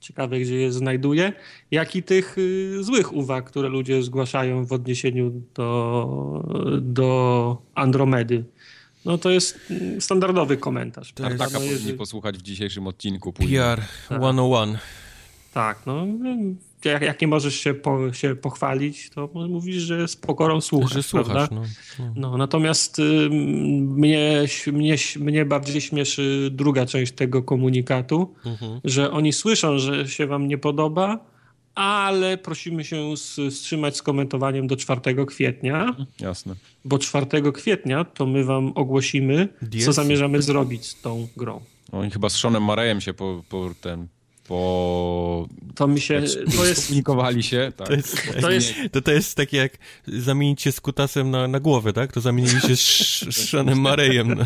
ciekawe 0.01 0.40
gdzie 0.40 0.57
je 0.57 0.72
znajduje, 0.72 1.32
jak 1.70 1.97
i 1.97 2.03
tych 2.03 2.38
y, 2.38 2.78
złych 2.84 3.12
uwag, 3.12 3.45
które 3.51 3.68
ludzie 3.68 4.03
zgłaszają 4.03 4.66
w 4.66 4.72
odniesieniu 4.72 5.43
do, 5.55 6.78
do 6.80 7.59
Andromedy. 7.74 8.45
No 9.05 9.18
to 9.18 9.30
jest 9.30 9.59
mm, 9.70 10.01
standardowy 10.01 10.57
komentarz. 10.57 11.12
To 11.12 11.16
prawda? 11.16 11.38
Tartaka 11.38 11.53
No, 11.53 11.59
powinni 11.59 11.78
jeżeli- 11.80 11.99
posłuchać 11.99 12.38
w 12.38 12.43
dzisiejszym 12.43 12.86
odcinku. 12.86 13.32
później. 13.32 13.59
PR 13.59 13.80
101. 14.05 14.78
Tak, 15.55 15.78
no. 15.86 16.07
Jak, 16.85 17.03
jak 17.03 17.20
nie 17.20 17.26
możesz 17.28 17.55
się, 17.55 17.74
po, 17.74 18.12
się 18.12 18.37
pochwalić, 18.37 19.11
to 19.11 19.30
mówisz, 19.35 19.83
że 19.83 20.09
z 20.09 20.16
pokorą 20.16 20.61
słuchasz. 20.61 20.93
Że 20.93 21.03
słuchasz, 21.03 21.28
prawda? 21.49 21.55
no. 21.55 21.62
no. 21.99 22.12
No, 22.16 22.37
natomiast 22.37 22.99
y, 22.99 23.28
mnie, 23.30 24.45
mnie, 24.72 24.97
mnie 25.18 25.45
bardziej 25.45 25.80
śmieszy 25.80 26.49
druga 26.53 26.87
część 26.87 27.12
tego 27.12 27.43
komunikatu, 27.43 28.35
Mhm. 28.47 28.80
że 28.85 29.11
oni 29.11 29.33
słyszą, 29.33 29.78
że 29.78 30.09
się 30.09 30.26
wam 30.26 30.49
nie 30.49 30.59
podoba, 30.59 31.33
ale 31.74 32.39
prosimy 32.39 32.85
się 32.85 33.14
wstrzymać 33.51 33.97
z 33.97 34.03
komentowaniem 34.03 34.66
do 34.66 34.76
4 34.76 35.26
kwietnia, 35.26 35.97
Jasne. 36.20 36.55
bo 36.85 36.99
4 36.99 37.53
kwietnia 37.53 38.05
to 38.05 38.26
my 38.26 38.45
wam 38.45 38.72
ogłosimy, 38.74 39.49
co 39.85 39.93
zamierzamy 39.93 40.43
zrobić 40.43 40.87
z 40.87 41.01
tą 41.01 41.28
grą. 41.37 41.61
Oni 41.93 42.11
chyba 42.11 42.28
z 42.28 42.37
Seanem 42.37 42.64
Marejem 42.64 43.01
się 43.01 43.14
po, 43.14 43.43
po 43.49 43.70
ten 43.80 44.09
po... 44.53 45.48
To 45.74 45.88
mi 45.88 46.00
się... 46.00 46.22
To 46.57 46.66
jest... 46.66 46.86
Komunikowali 46.86 47.42
się, 47.42 47.72
tak. 47.76 47.88
To 47.88 47.94
jest, 47.94 48.16
to, 48.40 48.50
jest, 48.50 48.74
to, 48.92 49.00
to 49.00 49.12
jest 49.12 49.36
takie 49.36 49.57
jak 49.57 49.72
zamienić 50.07 50.62
się 50.62 50.72
z 50.72 50.80
kutasem 50.80 51.30
na, 51.30 51.48
na 51.48 51.61
głowę, 51.61 51.92
tak? 51.92 52.12
To 52.12 52.20
zamienili 52.20 52.61
się 52.61 52.76
z, 52.76 52.80
z 53.36 53.50
Seanem 53.50 53.80
Marejem. 53.80 54.34
No. 54.34 54.44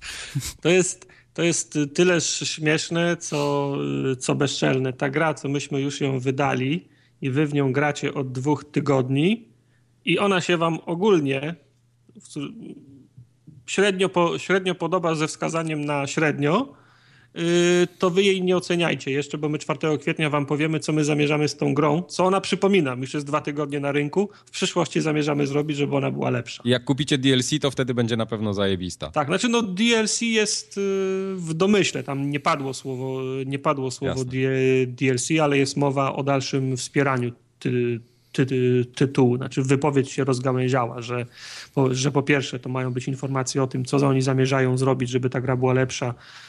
To 0.62 0.68
jest... 0.68 1.08
To 1.34 1.42
jest 1.42 1.78
tyle 1.94 2.20
śmieszne, 2.20 3.16
co, 3.16 3.72
co 4.18 4.34
bezczelne. 4.34 4.92
Ta 4.92 5.10
gra, 5.10 5.34
co 5.34 5.48
myśmy 5.48 5.80
już 5.80 6.00
ją 6.00 6.20
wydali 6.20 6.88
i 7.22 7.30
wy 7.30 7.46
w 7.46 7.54
nią 7.54 7.72
gracie 7.72 8.14
od 8.14 8.32
dwóch 8.32 8.64
tygodni 8.64 9.48
i 10.04 10.18
ona 10.18 10.40
się 10.40 10.56
wam 10.56 10.78
ogólnie 10.86 11.54
średnio, 13.66 14.08
po, 14.08 14.38
średnio 14.38 14.74
podoba 14.74 15.14
ze 15.14 15.26
wskazaniem 15.26 15.84
na 15.84 16.06
średnio, 16.06 16.74
to 17.98 18.10
wy 18.10 18.22
jej 18.22 18.42
nie 18.42 18.56
oceniajcie 18.56 19.10
jeszcze, 19.10 19.38
bo 19.38 19.48
my 19.48 19.58
4 19.58 19.98
kwietnia 19.98 20.30
wam 20.30 20.46
powiemy, 20.46 20.80
co 20.80 20.92
my 20.92 21.04
zamierzamy 21.04 21.48
z 21.48 21.56
tą 21.56 21.74
grą, 21.74 22.02
co 22.02 22.24
ona 22.24 22.40
przypomina. 22.40 22.96
Już 23.00 23.14
jest 23.14 23.26
dwa 23.26 23.40
tygodnie 23.40 23.80
na 23.80 23.92
rynku. 23.92 24.28
W 24.46 24.50
przyszłości 24.50 25.00
zamierzamy 25.00 25.46
zrobić, 25.46 25.76
żeby 25.76 25.96
ona 25.96 26.10
była 26.10 26.30
lepsza. 26.30 26.62
Jak 26.64 26.84
kupicie 26.84 27.18
DLC, 27.18 27.50
to 27.60 27.70
wtedy 27.70 27.94
będzie 27.94 28.16
na 28.16 28.26
pewno 28.26 28.54
zajebista. 28.54 29.10
Tak, 29.10 29.28
znaczy 29.28 29.48
no 29.48 29.62
DLC 29.62 30.22
jest 30.22 30.76
yy, 30.76 30.82
w 31.36 31.54
domyśle, 31.54 32.02
tam 32.02 32.30
nie 32.30 32.40
padło 32.40 32.74
słowo, 32.74 33.22
nie 33.46 33.58
padło 33.58 33.90
słowo 33.90 34.24
DLC, 34.86 35.30
ale 35.42 35.58
jest 35.58 35.76
mowa 35.76 36.14
o 36.14 36.22
dalszym 36.22 36.76
wspieraniu 36.76 37.32
ty, 37.58 38.00
ty, 38.32 38.84
tytułu, 38.94 39.36
znaczy 39.36 39.62
wypowiedź 39.62 40.10
się 40.10 40.24
rozgałęziała, 40.24 41.02
że 41.02 41.26
po, 41.74 41.94
że 41.94 42.10
po 42.12 42.22
pierwsze 42.22 42.58
to 42.58 42.68
mają 42.68 42.92
być 42.92 43.08
informacje 43.08 43.62
o 43.62 43.66
tym, 43.66 43.84
co 43.84 43.96
oni 43.96 44.22
zamierzają 44.22 44.78
zrobić, 44.78 45.10
żeby 45.10 45.30
ta 45.30 45.40
gra 45.40 45.56
była 45.56 45.72
lepsza 45.72 46.10
y, 46.10 46.47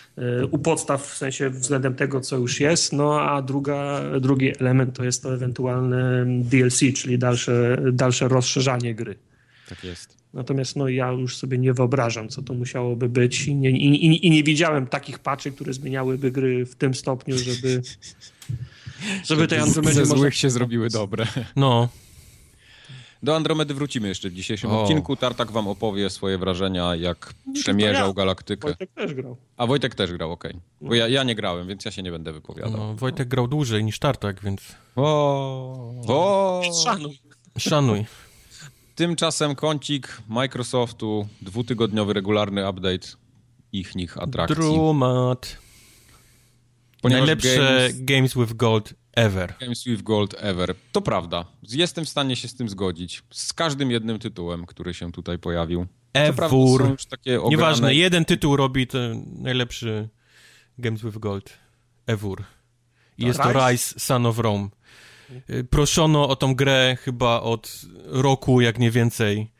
u 0.51 0.57
podstaw, 0.57 1.07
w 1.07 1.17
sensie 1.17 1.49
względem 1.49 1.95
tego, 1.95 2.21
co 2.21 2.37
już 2.37 2.59
jest, 2.59 2.93
no 2.93 3.21
a 3.21 3.41
druga, 3.41 4.01
drugi 4.19 4.51
element 4.59 4.95
to 4.95 5.03
jest 5.03 5.23
to 5.23 5.33
ewentualne 5.33 6.25
DLC, 6.27 6.79
czyli 6.95 7.19
dalsze, 7.19 7.77
dalsze 7.93 8.27
rozszerzanie 8.27 8.95
gry. 8.95 9.15
Tak 9.69 9.83
jest. 9.83 10.17
Natomiast 10.33 10.75
no, 10.75 10.87
ja 10.87 11.11
już 11.11 11.37
sobie 11.37 11.57
nie 11.57 11.73
wyobrażam, 11.73 12.29
co 12.29 12.41
to 12.41 12.53
musiałoby 12.53 13.09
być 13.09 13.47
i 13.47 13.55
nie, 13.55 13.71
i, 13.71 14.05
i, 14.05 14.27
i 14.27 14.29
nie 14.29 14.43
widziałem 14.43 14.87
takich 14.87 15.19
patchy, 15.19 15.51
które 15.51 15.73
zmieniałyby 15.73 16.31
gry 16.31 16.65
w 16.65 16.75
tym 16.75 16.93
stopniu, 16.93 17.37
żeby 17.37 17.81
żeby 19.23 19.47
tej 19.47 19.59
Andromedzie 19.59 20.05
Ze 20.05 20.05
złych 20.05 20.35
się 20.35 20.49
zrobiły 20.49 20.89
dobre. 20.89 21.27
No. 21.55 21.89
Do 23.23 23.35
Andromedy 23.35 23.73
wrócimy 23.73 24.07
jeszcze 24.07 24.29
w 24.29 24.33
dzisiejszym 24.33 24.71
o. 24.71 24.81
odcinku. 24.81 25.15
Tartak 25.15 25.51
wam 25.51 25.67
opowie 25.67 26.09
swoje 26.09 26.37
wrażenia, 26.37 26.95
jak 26.95 27.33
przemierzał 27.53 28.07
ja. 28.07 28.13
galaktykę. 28.13 28.67
Wojtek 28.67 28.89
też 28.95 29.13
grał. 29.13 29.37
A 29.57 29.67
Wojtek 29.67 29.95
też 29.95 30.13
grał, 30.13 30.31
okej. 30.31 30.51
Okay. 30.51 30.89
Bo 30.89 30.95
ja, 30.95 31.07
ja 31.07 31.23
nie 31.23 31.35
grałem, 31.35 31.67
więc 31.67 31.85
ja 31.85 31.91
się 31.91 32.03
nie 32.03 32.11
będę 32.11 32.33
wypowiadał. 32.33 32.77
No, 32.77 32.95
Wojtek 32.95 33.27
grał 33.27 33.47
dłużej 33.47 33.83
niż 33.83 33.99
Tartak, 33.99 34.41
więc... 34.43 34.75
O, 34.95 35.93
o. 36.07 36.61
Szanuj. 36.83 37.19
Szanuj. 37.57 38.05
Tymczasem 38.95 39.55
kącik 39.55 40.21
Microsoftu, 40.29 41.27
dwutygodniowy 41.41 42.13
regularny 42.13 42.69
update 42.69 43.07
ich 43.71 43.95
nich 43.95 44.17
atrakcji. 44.17 44.55
Drumat. 44.55 45.57
Ponieważ 47.01 47.21
Najlepsze 47.21 47.89
games, 47.89 48.01
games 48.01 48.33
with 48.33 48.53
Gold 48.53 48.93
ever. 49.15 49.53
Games 49.59 49.83
with 49.83 50.03
Gold 50.03 50.35
ever. 50.37 50.75
To 50.91 51.01
prawda. 51.01 51.45
Jestem 51.69 52.05
w 52.05 52.09
stanie 52.09 52.35
się 52.35 52.47
z 52.47 52.55
tym 52.55 52.69
zgodzić. 52.69 53.23
Z 53.31 53.53
każdym 53.53 53.91
jednym 53.91 54.19
tytułem, 54.19 54.65
który 54.65 54.93
się 54.93 55.11
tutaj 55.11 55.39
pojawił. 55.39 55.85
Ewur. 56.13 56.95
Nieważne, 57.49 57.95
jeden 57.95 58.25
tytuł 58.25 58.55
robi 58.55 58.87
ten 58.87 59.25
najlepszy 59.41 60.09
Games 60.77 61.01
with 61.01 61.17
Gold. 61.17 61.53
Ewur. 62.07 62.43
I 63.17 63.25
jest 63.25 63.39
Rise? 63.39 63.53
to 63.53 63.69
Rise 63.69 63.99
Son 63.99 64.25
of 64.25 64.39
Rome. 64.39 64.69
Y, 65.49 65.63
proszono 65.63 66.29
o 66.29 66.35
tą 66.35 66.55
grę 66.55 66.97
chyba 67.01 67.41
od 67.41 67.81
roku, 68.05 68.61
jak 68.61 68.79
nie 68.79 68.91
więcej. 68.91 69.51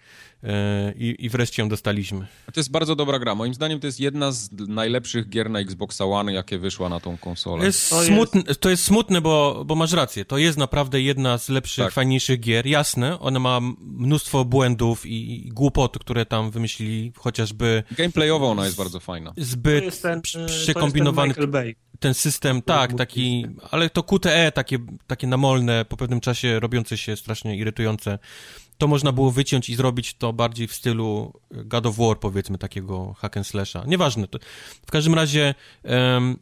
E, 0.43 0.93
i, 0.95 1.25
i 1.25 1.29
wreszcie 1.29 1.61
ją 1.61 1.69
dostaliśmy. 1.69 2.27
To 2.53 2.59
jest 2.59 2.71
bardzo 2.71 2.95
dobra 2.95 3.19
gra. 3.19 3.35
Moim 3.35 3.53
zdaniem 3.53 3.79
to 3.79 3.87
jest 3.87 3.99
jedna 3.99 4.31
z 4.31 4.49
najlepszych 4.51 5.29
gier 5.29 5.49
na 5.49 5.59
Xbox 5.59 6.01
One, 6.01 6.33
jakie 6.33 6.57
wyszła 6.57 6.89
na 6.89 6.99
tą 6.99 7.17
konsolę. 7.17 7.65
Jest 7.65 7.89
to, 7.89 8.03
smutne, 8.03 8.41
jest... 8.47 8.59
to 8.59 8.69
jest 8.69 8.83
smutne, 8.83 9.21
bo, 9.21 9.63
bo 9.65 9.75
masz 9.75 9.93
rację. 9.93 10.25
To 10.25 10.37
jest 10.37 10.57
naprawdę 10.57 11.01
jedna 11.01 11.37
z 11.37 11.49
lepszych, 11.49 11.85
tak. 11.85 11.93
fajniejszych 11.93 12.39
gier. 12.39 12.67
Jasne, 12.67 13.19
ona 13.19 13.39
ma 13.39 13.59
mnóstwo 13.81 14.45
błędów 14.45 15.05
i, 15.05 15.47
i 15.47 15.49
głupot, 15.49 15.99
które 15.99 16.25
tam 16.25 16.51
wymyślili, 16.51 17.11
chociażby... 17.15 17.83
Gameplayowo 17.97 18.51
ona 18.51 18.65
jest 18.65 18.77
bardzo 18.77 18.99
fajna. 18.99 19.33
Zbyt 19.37 20.01
ten, 20.01 20.21
przekombinowany... 20.47 21.33
Ten, 21.33 21.73
ten 21.99 22.13
system, 22.13 22.61
tak, 22.61 22.93
taki, 22.93 23.45
ale 23.71 23.89
to 23.89 24.03
QTE 24.03 24.51
takie, 24.51 24.79
takie 25.07 25.27
namolne, 25.27 25.85
po 25.85 25.97
pewnym 25.97 26.19
czasie 26.19 26.59
robiące 26.59 26.97
się 26.97 27.15
strasznie 27.15 27.57
irytujące 27.57 28.19
to 28.79 28.87
można 28.87 29.11
było 29.11 29.31
wyciąć 29.31 29.69
i 29.69 29.75
zrobić 29.75 30.13
to 30.13 30.33
bardziej 30.33 30.67
w 30.67 30.73
stylu 30.73 31.33
God 31.51 31.85
of 31.85 31.97
War, 31.97 32.19
powiedzmy, 32.19 32.57
takiego 32.57 33.13
hack 33.13 33.37
and 33.37 33.47
slasha. 33.47 33.83
Nieważne. 33.87 34.27
To, 34.27 34.39
w 34.87 34.91
każdym 34.91 35.13
razie, 35.13 35.55
um, 35.83 36.37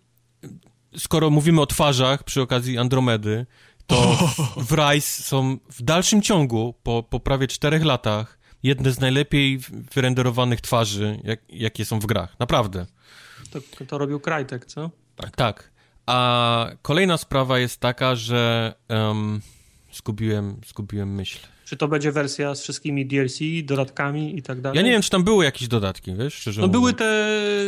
skoro 0.97 1.29
mówimy 1.29 1.61
o 1.61 1.65
twarzach 1.65 2.23
przy 2.23 2.41
okazji 2.41 2.77
Andromedy, 2.77 3.45
to 3.87 4.17
w 4.69 4.71
Rise 4.71 5.23
są 5.23 5.57
w 5.69 5.81
dalszym 5.81 6.21
ciągu, 6.21 6.73
po, 6.83 7.03
po 7.03 7.19
prawie 7.19 7.47
czterech 7.47 7.85
latach, 7.85 8.39
jedne 8.63 8.91
z 8.91 8.99
najlepiej 8.99 9.59
wyrenderowanych 9.93 10.61
twarzy, 10.61 11.19
jak, 11.23 11.39
jakie 11.49 11.85
są 11.85 11.99
w 11.99 12.05
grach. 12.05 12.39
Naprawdę. 12.39 12.85
To, 13.51 13.85
to 13.85 13.97
robił 13.97 14.19
Krajtek, 14.19 14.65
co? 14.65 14.89
Tak. 15.15 15.35
Tak. 15.35 15.71
A 16.05 16.69
kolejna 16.81 17.17
sprawa 17.17 17.59
jest 17.59 17.79
taka, 17.79 18.15
że 18.15 18.73
um, 18.89 19.41
zgubiłem, 19.93 20.61
zgubiłem 20.67 21.15
myśl. 21.15 21.39
Czy 21.67 21.77
to 21.77 21.87
będzie 21.87 22.11
wersja 22.11 22.55
z 22.55 22.61
wszystkimi 22.61 23.05
DLC, 23.05 23.39
dodatkami 23.63 24.37
i 24.37 24.41
tak 24.41 24.61
dalej? 24.61 24.77
Ja 24.77 24.81
nie 24.81 24.91
wiem, 24.91 25.01
czy 25.01 25.09
tam 25.09 25.23
były 25.23 25.45
jakieś 25.45 25.67
dodatki, 25.67 26.15
wiesz, 26.15 26.33
szczerze 26.33 26.61
No 26.61 26.67
były 26.67 26.93
te... 26.93 27.05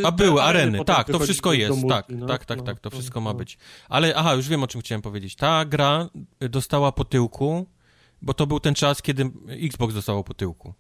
A 0.04 0.12
były, 0.12 0.41
areny, 0.41 0.64
areny 0.64 0.86
tak, 0.86 1.08
to 1.08 1.20
wszystko 1.20 1.54
jest, 1.54 1.88
tak, 1.89 2.06
no, 2.10 2.28
tak, 2.28 2.45
tak, 2.45 2.58
no, 2.58 2.64
tak, 2.64 2.80
to 2.80 2.89
no, 2.89 2.97
wszystko 2.97 3.22
ma 3.22 3.30
no. 3.30 3.38
być. 3.38 3.58
Ale, 3.89 4.16
aha, 4.16 4.34
już 4.34 4.47
wiem, 4.47 4.64
o 4.64 4.68
czym 4.68 4.82
chciałem 4.82 5.02
powiedzieć. 5.02 5.36
Ta 5.36 5.66
gra 5.66 6.10
dostała 6.39 6.91
po 6.91 7.06
tyłku, 7.06 7.66
bo 8.22 8.34
to 8.34 8.47
był 8.47 8.60
ten 8.60 8.76
czas, 8.76 9.02
kiedy 9.02 9.32
Xbox 9.47 9.93
dostało 9.93 10.24
po 10.24 10.34
tyłku. 10.34 10.74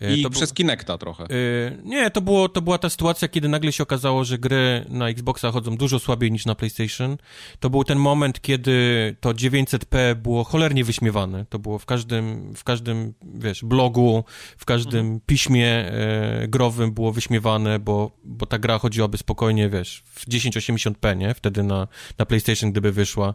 E, 0.00 0.16
I 0.16 0.22
to 0.22 0.30
przez 0.30 0.52
Kinecta 0.52 0.98
trochę. 0.98 1.26
Yy, 1.30 1.78
nie, 1.84 2.10
to, 2.10 2.20
było, 2.20 2.48
to 2.48 2.62
była 2.62 2.78
ta 2.78 2.90
sytuacja, 2.90 3.28
kiedy 3.28 3.48
nagle 3.48 3.72
się 3.72 3.82
okazało, 3.82 4.24
że 4.24 4.38
gry 4.38 4.84
na 4.88 5.08
Xboxa 5.08 5.50
chodzą 5.52 5.76
dużo 5.76 5.98
słabiej 5.98 6.32
niż 6.32 6.46
na 6.46 6.54
PlayStation. 6.54 7.16
To 7.60 7.70
był 7.70 7.84
ten 7.84 7.98
moment, 7.98 8.40
kiedy 8.40 9.16
to 9.20 9.30
900p 9.30 10.14
było 10.14 10.44
cholernie 10.44 10.84
wyśmiewane. 10.84 11.46
To 11.48 11.58
było 11.58 11.78
w 11.78 11.86
każdym, 11.86 12.54
w 12.56 12.64
każdym 12.64 13.14
wiesz, 13.34 13.64
blogu, 13.64 14.24
w 14.58 14.64
każdym 14.64 15.00
mhm. 15.00 15.20
piśmie 15.26 15.68
e, 15.68 16.48
growym 16.48 16.92
było 16.92 17.12
wyśmiewane, 17.12 17.78
bo, 17.78 18.10
bo 18.24 18.46
ta 18.46 18.58
gra 18.58 18.78
chodziłaby 18.78 19.18
spokojnie, 19.18 19.68
wiesz, 19.68 20.02
w 20.06 20.28
1080p, 20.28 21.16
nie? 21.16 21.34
Wtedy 21.34 21.62
na, 21.62 21.88
na 22.18 22.26
PlayStation, 22.26 22.72
gdyby 22.72 22.92
wyszła. 22.92 23.34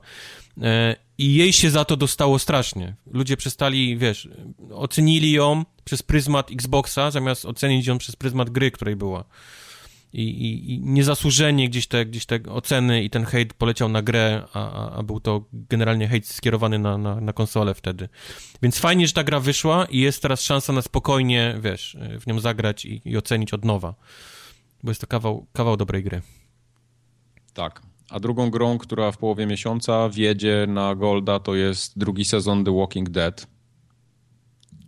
E, 0.62 0.95
I 1.18 1.34
jej 1.34 1.53
się 1.53 1.70
za 1.70 1.86
to 1.86 1.97
dostało 1.97 2.39
strasznie. 2.39 2.95
Ludzie 3.12 3.38
przestali, 3.38 3.97
wiesz, 3.97 4.30
ocenili 4.72 5.32
ją 5.32 5.66
przez 5.84 6.03
pryzmat 6.03 6.51
Xboxa, 6.51 7.12
zamiast 7.12 7.45
ocenić 7.45 7.88
ją 7.88 7.97
przez 7.97 8.16
pryzmat 8.16 8.49
gry, 8.49 8.72
której 8.72 8.95
była. 8.95 9.24
I, 10.14 10.22
i, 10.22 10.74
i 10.74 10.80
niezasłużenie 10.80 11.70
gdzieś 11.70 11.88
te, 11.88 12.05
gdzieś 12.05 12.26
te 12.26 12.39
oceny 12.43 13.03
i 13.03 13.10
ten 13.10 13.26
hejt 13.26 13.53
poleciał 13.53 13.89
na 13.89 14.01
grę, 14.01 14.43
a, 14.53 14.91
a 14.91 15.03
był 15.03 15.20
to 15.20 15.45
generalnie 15.53 16.07
hejt 16.07 16.28
skierowany 16.28 16.80
na, 16.80 16.97
na, 16.97 17.22
na 17.22 17.34
konsolę 17.34 17.74
wtedy. 17.74 18.10
Więc 18.62 18.80
fajnie, 18.80 19.07
że 19.07 19.14
ta 19.14 19.24
gra 19.24 19.39
wyszła 19.39 19.86
i 19.86 19.99
jest 19.99 20.22
teraz 20.22 20.41
szansa 20.41 20.74
na 20.74 20.82
spokojnie, 20.82 21.57
wiesz, 21.62 21.97
w 22.22 22.28
nią 22.28 22.39
zagrać 22.39 22.86
i, 22.86 23.01
i 23.05 23.18
ocenić 23.18 23.53
od 23.53 23.66
nowa. 23.66 23.95
Bo 24.84 24.91
jest 24.91 25.01
to 25.01 25.07
kawał, 25.07 25.47
kawał 25.53 25.78
dobrej 25.78 26.03
gry. 26.03 26.22
Tak. 27.53 27.89
A 28.10 28.20
drugą 28.20 28.49
grą, 28.49 28.78
która 28.78 29.12
w 29.12 29.18
połowie 29.18 29.45
miesiąca 29.45 30.10
wjedzie 30.10 30.66
na 30.68 30.95
Golda, 30.95 31.39
to 31.39 31.55
jest 31.55 31.99
drugi 31.99 32.26
sezon 32.26 32.66
The 32.66 32.78
Walking 32.78 33.10
Dead. 33.10 33.47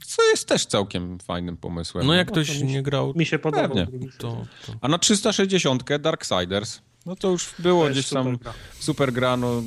Co 0.05 0.23
jest 0.23 0.47
też 0.47 0.65
całkiem 0.65 1.19
fajnym 1.19 1.57
pomysłem. 1.57 2.07
No 2.07 2.13
jak 2.13 2.27
no, 2.27 2.31
ktoś 2.31 2.61
nie 2.61 2.83
grał... 2.83 3.13
Mi 3.15 3.25
się 3.25 3.39
podoba. 3.39 3.85
To, 4.17 4.45
to... 4.65 4.75
A 4.81 4.87
na 4.87 4.97
360 4.97 5.83
Darksiders, 5.99 6.81
no 7.05 7.15
to 7.15 7.29
już 7.29 7.53
było 7.59 7.85
to 7.85 7.91
gdzieś 7.91 8.09
tam 8.09 8.23
super 8.23 8.39
gra. 8.43 8.53
super 8.79 9.13
gra, 9.13 9.37
no... 9.37 9.63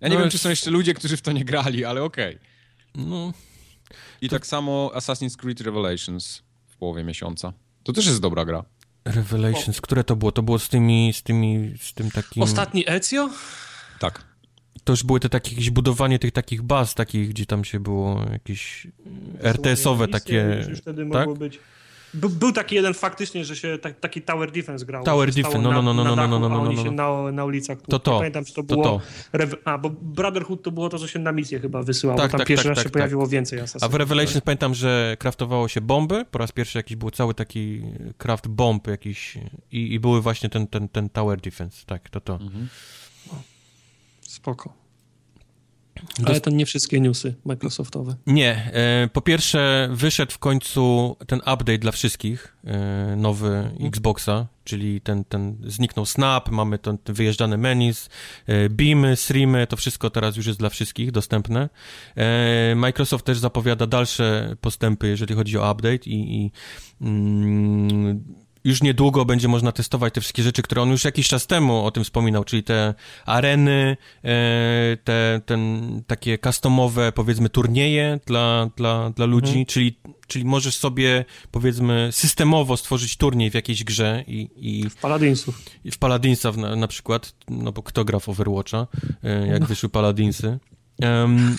Ja 0.00 0.08
nie 0.08 0.14
no 0.14 0.20
wiem, 0.20 0.24
jest... 0.24 0.32
czy 0.32 0.38
są 0.38 0.48
jeszcze 0.50 0.70
ludzie, 0.70 0.94
którzy 0.94 1.16
w 1.16 1.22
to 1.22 1.32
nie 1.32 1.44
grali, 1.44 1.84
ale 1.84 2.02
okej. 2.02 2.36
Okay. 2.36 3.06
No... 3.06 3.32
I 4.20 4.28
to... 4.28 4.36
tak 4.36 4.46
samo 4.46 4.90
Assassin's 4.94 5.36
Creed 5.36 5.60
Revelations 5.60 6.42
w 6.66 6.76
połowie 6.76 7.04
miesiąca. 7.04 7.52
To 7.82 7.92
też 7.92 8.06
jest 8.06 8.20
dobra 8.20 8.44
gra. 8.44 8.64
Revelations, 9.04 9.78
o. 9.78 9.82
które 9.82 10.04
to 10.04 10.16
było? 10.16 10.32
To 10.32 10.42
było 10.42 10.58
z 10.58 10.68
tymi, 10.68 11.12
z 11.12 11.22
tymi, 11.22 11.74
z 11.80 11.94
tym 11.94 12.10
takim... 12.10 12.42
Ostatni 12.42 12.84
Ezio? 12.90 13.30
Tak. 13.98 14.24
To 14.84 14.92
już 14.92 15.02
były 15.02 15.20
te 15.20 15.28
takie 15.28 15.50
jakieś 15.50 15.70
budowanie 15.70 16.18
tych 16.18 16.32
takich 16.32 16.62
baz, 16.62 16.94
takich, 16.94 17.28
gdzie 17.28 17.46
tam 17.46 17.64
się 17.64 17.80
było 17.80 18.24
jakieś 18.32 18.86
RTS-owe 19.40 20.08
takie... 20.08 20.66
Już 20.68 20.78
wtedy 20.78 21.02
tak? 21.02 21.12
mogło 21.12 21.36
być... 21.36 21.58
By, 22.14 22.28
był 22.28 22.52
taki 22.52 22.74
jeden 22.74 22.94
faktycznie, 22.94 23.44
że 23.44 23.56
się 23.56 23.78
tak, 23.78 24.00
taki 24.00 24.22
Tower 24.22 24.50
Defense 24.50 24.86
grał. 24.86 25.04
Tower 25.04 25.32
Defense, 25.32 25.58
no, 25.58 25.72
no, 25.72 25.82
no, 25.82 25.94
no, 25.94 26.04
no, 26.04 26.16
no, 26.16 26.38
no, 26.38 26.48
no, 26.48 26.62
Oni 26.62 26.76
no, 26.76 26.82
się 26.82 26.90
no. 26.90 27.24
na, 27.24 27.32
na 27.32 27.44
ulicach 27.44 27.78
To 27.88 27.98
to, 27.98 28.12
Nie 28.12 28.18
pamiętam, 28.18 28.44
czy 28.44 28.54
to 28.54 28.62
to 28.62 28.74
było... 28.74 28.84
to. 28.84 29.00
A, 29.64 29.78
bo 29.78 29.90
Brotherhood 29.90 30.62
to 30.62 30.70
było 30.70 30.88
to, 30.88 30.98
co 30.98 31.08
się 31.08 31.18
na 31.18 31.32
misję 31.32 31.60
chyba 31.60 31.82
wysyłało. 31.82 32.18
Tak, 32.18 32.30
tam 32.30 32.38
tak, 32.38 32.48
pierwszy 32.48 32.64
tak, 32.64 32.70
raz 32.70 32.76
tak, 32.78 32.82
się 32.82 32.90
tak. 32.90 32.92
pojawiło 32.92 33.26
więcej 33.26 33.60
A 33.60 33.62
asasynów. 33.62 33.92
w 33.92 33.94
Revelations 33.94 34.40
pamiętam, 34.44 34.74
że 34.74 35.16
kraftowało 35.18 35.68
się 35.68 35.80
bomby. 35.80 36.24
Po 36.30 36.38
raz 36.38 36.52
pierwszy 36.52 36.78
jakiś 36.78 36.96
był 36.96 37.10
cały 37.10 37.34
taki 37.34 37.82
craft 38.18 38.48
bomb 38.48 38.86
jakiś 38.86 39.38
i, 39.72 39.94
i 39.94 40.00
były 40.00 40.22
właśnie 40.22 40.48
ten, 40.48 40.66
ten, 40.66 40.88
ten 40.88 41.08
tower 41.08 41.40
defense. 41.40 41.86
Tak, 41.86 42.10
to 42.10 42.20
to. 42.20 42.38
Spoko. 44.20 44.79
Ale 46.24 46.40
to 46.40 46.50
nie 46.50 46.66
wszystkie 46.66 47.00
newsy 47.00 47.34
Microsoftowe. 47.44 48.14
Nie, 48.26 48.70
e, 48.72 49.08
po 49.12 49.20
pierwsze 49.20 49.88
wyszedł 49.92 50.32
w 50.32 50.38
końcu 50.38 51.16
ten 51.26 51.38
update 51.38 51.78
dla 51.78 51.92
wszystkich, 51.92 52.56
e, 52.64 53.16
nowy 53.16 53.70
Xboxa, 53.80 54.46
czyli 54.64 55.00
ten, 55.00 55.24
ten 55.24 55.56
zniknął 55.66 56.06
Snap, 56.06 56.50
mamy 56.50 56.78
ten, 56.78 56.98
ten 56.98 57.14
wyjeżdżane 57.14 57.56
menus, 57.56 58.08
e, 58.46 58.68
beamy, 58.68 59.16
streamy, 59.16 59.66
to 59.66 59.76
wszystko 59.76 60.10
teraz 60.10 60.36
już 60.36 60.46
jest 60.46 60.58
dla 60.58 60.68
wszystkich 60.68 61.12
dostępne. 61.12 61.68
Microsoft 62.76 63.24
też 63.26 63.38
zapowiada 63.38 63.86
dalsze 63.86 64.56
postępy, 64.60 65.08
jeżeli 65.08 65.34
chodzi 65.34 65.58
o 65.58 65.72
update 65.72 66.10
i, 66.10 66.36
i 66.36 66.50
mm, 67.00 68.24
już 68.64 68.82
niedługo 68.82 69.24
będzie 69.24 69.48
można 69.48 69.72
testować 69.72 70.14
te 70.14 70.20
wszystkie 70.20 70.42
rzeczy, 70.42 70.62
które 70.62 70.82
on 70.82 70.90
już 70.90 71.04
jakiś 71.04 71.28
czas 71.28 71.46
temu 71.46 71.84
o 71.84 71.90
tym 71.90 72.04
wspominał, 72.04 72.44
czyli 72.44 72.62
te 72.62 72.94
areny, 73.26 73.96
e, 74.24 74.96
te 75.04 75.40
ten, 75.46 76.02
takie 76.06 76.38
customowe, 76.38 77.12
powiedzmy, 77.12 77.48
turnieje 77.48 78.20
dla, 78.26 78.70
dla, 78.76 79.10
dla 79.10 79.26
ludzi, 79.26 79.66
czyli, 79.66 79.98
czyli 80.26 80.44
możesz 80.44 80.76
sobie, 80.76 81.24
powiedzmy, 81.50 82.08
systemowo 82.12 82.76
stworzyć 82.76 83.16
turniej 83.16 83.50
w 83.50 83.54
jakiejś 83.54 83.84
grze 83.84 84.24
i, 84.26 84.50
i 84.56 84.90
W 84.90 84.96
Paladinsów. 84.96 85.62
w 85.92 85.98
Paladinsa 85.98 86.52
na, 86.52 86.76
na 86.76 86.88
przykład, 86.88 87.34
no 87.48 87.72
bo 87.72 87.82
kto 87.82 88.04
gra 88.04 88.18
w 88.18 88.28
Overwatcha, 88.28 88.86
e, 89.24 89.46
jak 89.46 89.64
wyszły 89.64 89.88
Paladinsy. 89.88 90.58
Em, 91.00 91.56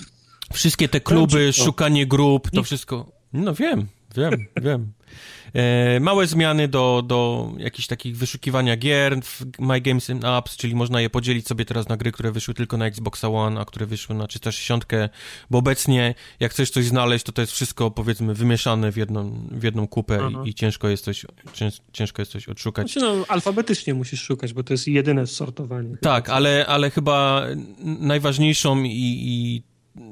wszystkie 0.54 0.89
te 0.89 0.99
kluby, 0.99 1.54
szukanie 1.54 2.08
grup, 2.08 2.52
to 2.52 2.64
wszystko... 2.64 3.12
No 3.34 3.54
wiem, 3.54 3.88
wiem, 4.16 4.45
wiem. 4.62 4.93
E, 5.54 5.99
małe 5.99 6.28
zmiany 6.28 6.68
do, 6.68 7.04
do 7.08 7.52
jakichś 7.58 7.88
takich 7.88 8.18
wyszukiwania 8.18 8.78
gier 8.78 9.22
w 9.24 9.45
My 9.60 9.82
Games 9.82 10.10
and 10.10 10.26
Apps, 10.26 10.58
czyli 10.58 10.76
można 10.76 11.02
je 11.02 11.10
podzielić 11.10 11.47
sobie 11.47 11.66
teraz 11.66 11.89
na 11.89 11.97
gry, 11.97 12.12
które 12.12 12.32
wyszły 12.32 12.54
tylko 12.54 12.78
na 12.78 12.86
Xboxa 12.86 13.30
One, 13.30 13.62
a 13.62 13.66
które 13.66 13.86
wyszły 13.86 14.16
na 14.16 14.28
360, 14.28 14.86
bo 15.49 15.58
obecnie 15.58 16.16
jak 16.39 16.52
chcesz 16.52 16.70
coś 16.70 16.86
znaleźć, 16.86 17.26
to 17.26 17.32
to 17.32 17.41
jest 17.41 17.54
wszystko 17.54 17.91
powiedzmy 17.91 18.34
wymieszane 18.34 18.91
w 18.91 18.97
jedną, 18.97 19.47
w 19.52 19.64
jedną 19.64 19.88
kupę 19.88 20.20
Aha. 20.22 20.43
i, 20.45 20.54
ciężko 20.54 20.88
jest 20.88 21.04
coś, 21.04 21.26
cięż, 21.54 21.82
ciężko 21.93 22.22
jest 22.22 22.32
coś 22.32 22.49
odszukać. 22.49 22.91
Znaczy, 22.91 23.08
no, 23.08 23.26
alfabetycznie 23.28 23.93
musisz 23.93 24.22
szukać, 24.22 24.54
bo 24.54 24.64
to 24.64 24.74
jest 24.74 24.88
jedyne 24.88 25.28
sortowanie. 25.28 25.97
Tak, 26.02 26.30
ale, 26.30 26.66
ale 26.68 26.89
chyba 26.89 27.45
najważniejszą 27.84 28.84
i, 28.84 28.89
i 28.91 29.64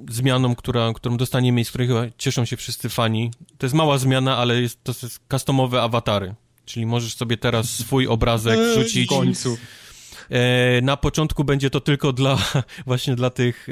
zmianą, 0.10 0.56
która, 0.56 0.94
którą 0.94 1.18
dostaniemy 1.18 1.62
i 1.62 1.66
z 1.66 1.70
której 1.70 1.88
chyba 1.88 2.06
cieszą 2.18 2.46
się 2.46 2.58
wszyscy 2.58 2.90
fani, 2.90 3.32
to 3.58 3.66
jest 3.66 3.76
mała 3.76 3.98
zmiana, 3.98 4.38
ale 4.38 4.62
jest, 4.62 4.84
to 4.84 4.94
jest 5.04 5.20
customowe 5.32 5.82
awatary. 5.82 6.36
Czyli 6.66 6.86
możesz 6.86 7.16
sobie 7.16 7.38
teraz 7.38 7.70
swój 7.70 8.08
obrazek 8.08 8.60
wrzucić. 8.60 9.06
W 9.06 9.10
końcu. 9.10 9.58
E, 10.30 10.82
na 10.82 10.98
początku 10.98 11.44
będzie 11.44 11.70
to 11.70 11.82
tylko 11.82 12.14
dla 12.14 12.38
właśnie 12.86 13.16
dla 13.16 13.30
tych 13.30 13.68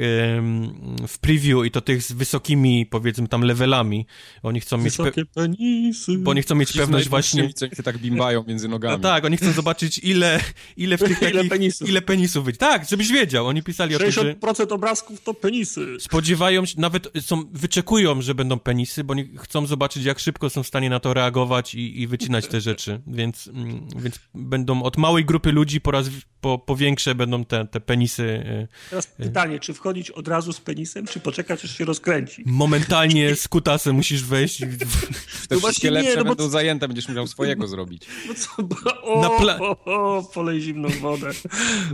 w 1.08 1.18
preview 1.20 1.64
i 1.66 1.70
to 1.70 1.80
tych 1.80 2.02
z 2.02 2.12
wysokimi, 2.12 2.86
powiedzmy 2.86 3.28
tam 3.28 3.42
levelami. 3.42 4.06
Oni 4.42 4.60
chcą 4.60 4.78
mieć, 4.78 4.94
pe- 4.94 5.04
Wysokie 5.04 5.24
penisy. 5.26 6.18
bo 6.18 6.30
oni 6.30 6.42
chcą 6.42 6.54
mieć 6.54 6.70
Ci 6.70 6.78
pewność 6.78 7.08
właśnie. 7.08 7.50
się 7.76 7.82
tak 7.82 7.98
bimbają 7.98 8.44
między 8.48 8.68
nogami. 8.68 8.92
No 8.96 9.02
tak, 9.02 9.24
oni 9.24 9.36
chcą 9.36 9.52
zobaczyć 9.52 9.98
ile, 9.98 10.40
ile 10.76 10.98
w 10.98 11.00
tych 11.08 11.22
Ile 11.22 11.30
takich, 11.32 11.50
penisów. 11.50 11.88
ile 11.88 12.02
penisów 12.02 12.44
być. 12.44 12.58
Tak, 12.58 12.88
żebyś 12.90 13.12
wiedział. 13.12 13.46
Oni 13.46 13.62
pisali 13.62 13.94
o 13.96 13.98
tym, 13.98 14.10
że 14.10 14.34
60% 14.34 14.72
obrazków 14.72 15.20
to 15.20 15.34
penisy. 15.34 15.86
spodziewają 16.00 16.66
się, 16.66 16.80
nawet 16.80 17.08
są, 17.20 17.44
wyczekują, 17.52 18.22
że 18.22 18.34
będą 18.34 18.58
penisy, 18.58 19.04
bo 19.04 19.12
oni 19.12 19.28
chcą 19.38 19.66
zobaczyć, 19.66 20.04
jak 20.04 20.18
szybko 20.18 20.50
są 20.50 20.62
w 20.62 20.66
stanie 20.66 20.90
na 20.90 21.00
to 21.00 21.14
reagować 21.14 21.74
i, 21.74 22.00
i 22.02 22.06
wycinać 22.06 22.46
te 22.46 22.60
rzeczy, 22.60 23.00
więc, 23.06 23.48
mm, 23.48 23.88
więc 23.96 24.18
będą 24.34 24.82
od 24.82 24.96
małej 24.96 25.24
grupy 25.24 25.52
ludzi 25.52 25.80
po 25.80 25.90
raz, 25.90 26.10
po, 26.40 26.58
po 26.58 26.76
większe 26.76 27.14
będą 27.14 27.44
te, 27.44 27.66
te 27.66 27.80
penisy 27.80 28.22
y, 28.22 28.68
Teraz 28.90 29.06
pytanie, 29.06 29.60
czy 29.60 29.74
wchodzić 29.74 30.10
od 30.10 30.28
razu 30.28 30.52
z 30.52 30.60
penisem, 30.60 31.06
czy 31.06 31.20
poczekać, 31.20 31.64
aż 31.64 31.78
się 31.78 31.84
rozkręci? 31.84 32.42
momentalnie 32.46 33.36
z 33.36 33.48
kutasem 33.48 33.96
musisz 33.96 34.24
wejść. 34.24 34.58
Te 34.60 34.66
No 34.66 34.76
wszystkie 34.86 35.58
właśnie 35.60 35.90
lepsze 35.90 36.10
nie, 36.10 36.16
no 36.16 36.24
bo 36.24 36.28
będą 36.28 36.48
zajęte, 36.48 36.88
będziesz 36.88 37.08
musiał 37.08 37.26
swojego 37.26 37.68
zrobić. 37.78 38.06
No 38.28 38.34
co, 38.34 38.62
bo, 38.62 39.02
o, 39.02 39.22
Na 39.22 39.28
pla- 39.28 39.60
o, 39.60 39.84
o, 40.16 40.22
polej 40.34 40.60
zimną 40.60 40.88
wodę. 40.88 41.30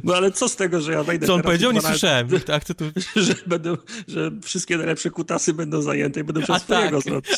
No 0.04 0.14
ale 0.14 0.32
co 0.32 0.48
z 0.48 0.56
tego, 0.56 0.80
że 0.80 0.92
ja 0.92 1.02
wejdę 1.02 1.26
Co 1.26 1.34
on 1.34 1.42
powiedział? 1.42 1.72
Nie 1.72 1.80
12 1.80 1.98
słyszałem. 1.98 2.40
Tak, 2.40 2.64
co 2.64 2.74
tu... 2.74 2.84
Że, 3.16 3.34
będą, 3.46 3.76
że 4.08 4.30
wszystkie 4.42 4.76
najlepsze 4.76 5.10
kutasy 5.10 5.54
będą 5.54 5.82
zajęte 5.82 6.20
i 6.20 6.24
będę 6.24 6.38
A 6.38 6.42
musiał 6.42 6.58
swojego 6.58 7.02
tak. 7.02 7.04
zrobić. 7.04 7.28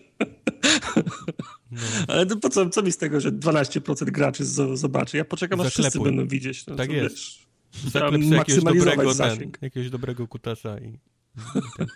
Ale 2.08 2.26
to 2.26 2.36
po 2.36 2.48
co, 2.48 2.70
co 2.70 2.82
mi 2.82 2.92
z 2.92 2.96
tego, 2.96 3.20
że 3.20 3.32
12% 3.32 4.04
graczy 4.04 4.44
z- 4.44 4.78
zobaczy? 4.78 5.16
Ja 5.16 5.24
poczekam, 5.24 5.60
aż 5.60 5.66
wszyscy 5.72 5.98
będą 6.04 6.28
widzieć. 6.28 6.66
No, 6.66 6.74
Tak 6.76 6.86
to 6.88 6.92
jest. 6.94 7.14
Wiesz, 7.16 7.46
Zaklep 7.92 8.12
sobie 8.24 8.36
jakiegoś 8.36 8.64
dobrego, 8.64 9.14
ten, 9.14 9.52
jakiegoś 9.62 9.90
dobrego 9.90 10.28
kutasa 10.28 10.78
i... 10.78 10.88
i 10.88 10.98
ten. 11.78 11.86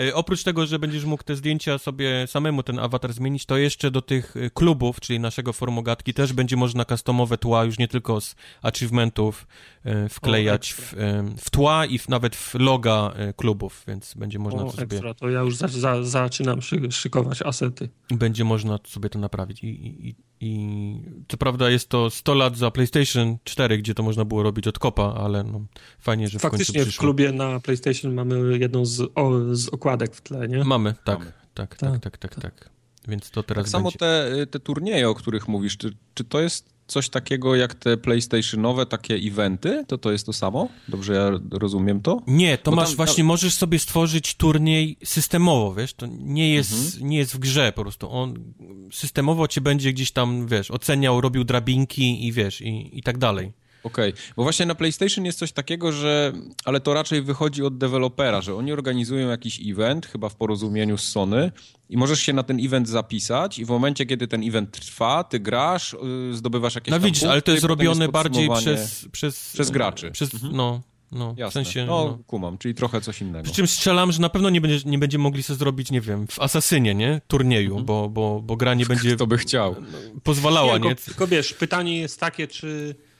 E, 0.00 0.14
oprócz 0.14 0.42
tego, 0.42 0.66
że 0.66 0.78
będziesz 0.78 1.04
mógł 1.04 1.22
te 1.22 1.36
zdjęcia 1.36 1.78
sobie 1.78 2.26
samemu 2.26 2.62
ten 2.62 2.78
awatar 2.78 3.12
zmienić, 3.12 3.46
to 3.46 3.56
jeszcze 3.56 3.90
do 3.90 4.02
tych 4.02 4.36
e, 4.36 4.50
klubów, 4.50 5.00
czyli 5.00 5.20
naszego 5.20 5.52
formogatki, 5.52 6.14
też 6.14 6.32
będzie 6.32 6.56
można 6.56 6.84
customowe 6.84 7.38
tła, 7.38 7.64
już 7.64 7.78
nie 7.78 7.88
tylko 7.88 8.20
z 8.20 8.36
achievementów 8.62 9.46
e, 9.84 10.08
wklejać 10.08 10.72
w, 10.72 10.94
e, 10.94 11.24
w 11.38 11.50
tła 11.50 11.86
i 11.86 11.98
w, 11.98 12.08
nawet 12.08 12.36
w 12.36 12.54
loga 12.54 13.14
klubów, 13.36 13.84
więc 13.88 14.14
będzie 14.14 14.38
można 14.38 14.62
O, 14.62 14.64
to 14.64 14.72
sobie, 14.72 14.84
ekstra, 14.84 15.14
to 15.14 15.30
ja 15.30 15.40
już 15.40 15.56
za, 15.56 15.68
za, 15.68 16.02
zaczynam 16.02 16.62
szy, 16.62 16.92
szykować 16.92 17.42
asety. 17.42 17.88
będzie 18.10 18.44
można 18.44 18.78
sobie 18.86 19.08
to 19.08 19.18
naprawić 19.18 19.62
i, 19.62 19.66
i, 19.66 20.08
i, 20.08 20.14
i 20.40 21.00
co 21.28 21.36
prawda 21.36 21.70
jest 21.70 21.88
to 21.88 22.10
100 22.10 22.34
lat 22.34 22.56
za 22.56 22.70
PlayStation 22.70 23.36
4, 23.44 23.78
gdzie 23.78 23.94
to 23.94 24.02
można 24.02 24.24
było 24.24 24.42
robić 24.42 24.66
od 24.66 24.78
kopa, 24.78 25.14
ale 25.14 25.44
no, 25.44 25.60
fajnie, 25.98 26.28
że 26.28 26.38
w 26.38 26.42
Faktycznie 26.42 26.80
w 26.80 26.84
przyszło. 26.84 27.00
klubie 27.00 27.32
na 27.32 27.60
PlayStation 27.60 28.14
mamy 28.14 28.58
jedną 28.58 28.86
z, 28.86 29.00
o, 29.14 29.54
z 29.54 29.68
okładek 29.68 29.85
w 30.14 30.20
tle, 30.20 30.48
nie? 30.48 30.64
Mamy, 30.64 30.94
tak, 31.04 31.18
Mamy. 31.18 31.32
tak, 31.54 31.76
Tak, 31.76 31.98
tak, 32.00 32.18
tak, 32.18 32.18
tak, 32.18 32.42
tak. 32.42 32.70
Więc 33.08 33.30
to 33.30 33.42
teraz 33.42 33.64
Tak 33.64 33.70
samo 33.70 33.84
będzie... 33.84 33.98
te, 33.98 34.46
te 34.46 34.60
turnieje, 34.60 35.08
o 35.08 35.14
których 35.14 35.48
mówisz, 35.48 35.76
czy, 35.76 35.96
czy 36.14 36.24
to 36.24 36.40
jest 36.40 36.76
coś 36.86 37.08
takiego 37.08 37.56
jak 37.56 37.74
te 37.74 37.96
PlayStationowe 37.96 38.86
takie 38.86 39.14
eventy? 39.14 39.84
To 39.88 39.98
to 39.98 40.12
jest 40.12 40.26
to 40.26 40.32
samo? 40.32 40.68
Dobrze 40.88 41.14
ja 41.14 41.30
rozumiem 41.50 42.00
to? 42.00 42.22
Nie, 42.26 42.58
to 42.58 42.70
Bo 42.70 42.76
masz 42.76 42.88
tam- 42.88 42.96
właśnie, 42.96 43.24
możesz 43.24 43.54
sobie 43.54 43.78
stworzyć 43.78 44.34
turniej 44.34 44.96
systemowo, 45.04 45.74
wiesz, 45.74 45.94
to 45.94 46.06
nie 46.10 46.54
jest, 46.54 46.72
Mhm. 46.94 47.10
nie 47.10 47.18
jest 47.18 47.34
w 47.34 47.38
grze 47.38 47.72
po 47.76 47.82
prostu, 47.82 48.10
on 48.10 48.52
systemowo 48.92 49.48
cię 49.48 49.60
będzie 49.60 49.92
gdzieś 49.92 50.10
tam, 50.12 50.46
wiesz, 50.46 50.70
oceniał, 50.70 51.20
robił 51.20 51.44
drabinki 51.44 52.26
i 52.26 52.32
wiesz, 52.32 52.60
i, 52.60 52.98
i 52.98 53.02
tak 53.02 53.18
dalej. 53.18 53.52
Okej, 53.86 54.12
bo 54.36 54.42
właśnie 54.42 54.66
na 54.66 54.74
PlayStation 54.74 55.24
jest 55.24 55.38
coś 55.38 55.52
takiego, 55.52 55.92
że, 55.92 56.32
ale 56.64 56.80
to 56.80 56.94
raczej 56.94 57.22
wychodzi 57.22 57.62
od 57.62 57.78
dewelopera, 57.78 58.40
że 58.40 58.54
oni 58.54 58.72
organizują 58.72 59.28
jakiś 59.28 59.60
event, 59.66 60.06
chyba 60.06 60.28
w 60.28 60.34
porozumieniu 60.36 60.98
z 60.98 61.04
Sony 61.08 61.52
i 61.90 61.96
możesz 61.96 62.20
się 62.20 62.32
na 62.32 62.42
ten 62.42 62.58
event 62.64 62.88
zapisać 62.88 63.58
i 63.58 63.64
w 63.64 63.68
momencie, 63.68 64.06
kiedy 64.06 64.28
ten 64.28 64.48
event 64.48 64.70
trwa, 64.70 65.24
ty 65.24 65.40
grasz, 65.40 65.96
yy, 66.30 66.34
zdobywasz 66.36 66.74
jakieś 66.74 66.90
No 66.90 66.96
tam 66.98 67.04
widzisz, 67.06 67.22
ale 67.22 67.32
punkty 67.32 67.46
to 67.46 67.52
jest 67.52 67.64
robione 67.64 68.08
bardziej 68.08 68.48
podsumowanie. 68.48 68.76
przez, 68.86 69.08
przez... 69.12 69.50
Przez 69.52 69.70
graczy. 69.70 70.10
Przez, 70.10 70.34
Mhm. 70.34 70.56
no, 70.56 70.80
no, 71.12 71.34
w 71.34 71.38
Jasne. 71.38 71.64
sensie... 71.64 71.86
no, 71.86 72.04
No. 72.04 72.18
kumam, 72.26 72.58
czyli 72.58 72.74
trochę 72.74 73.00
coś 73.00 73.20
innego. 73.20 73.44
Przy 73.44 73.52
czym 73.54 73.66
strzelam, 73.66 74.12
że 74.12 74.20
na 74.20 74.28
pewno 74.28 74.50
nie, 74.50 74.60
będzie, 74.60 74.90
nie 74.90 74.98
będziemy 74.98 75.22
mogli 75.22 75.42
sobie 75.42 75.58
zrobić, 75.58 75.90
nie 75.90 76.00
wiem, 76.00 76.26
w 76.26 76.40
Asasynie, 76.40 76.94
nie? 76.94 77.20
Turnieju, 77.28 77.80
bo, 77.84 78.08
bo, 78.08 78.40
bo 78.44 78.56
gra 78.56 78.74
nie 78.74 78.86
będzie 78.86 79.14
Kto 79.16 79.26
by 79.26 79.38
chciał? 79.38 79.76
pozwalała, 80.22 80.78
Nie, 80.78 80.88
nie? 80.88 80.94
tylko, 80.94 81.26
wiesz, 81.26 81.52
pytanie 81.54 81.98
jest 81.98 82.20
takie, 82.20 82.46
czy 82.46 82.66
y, 82.68 83.15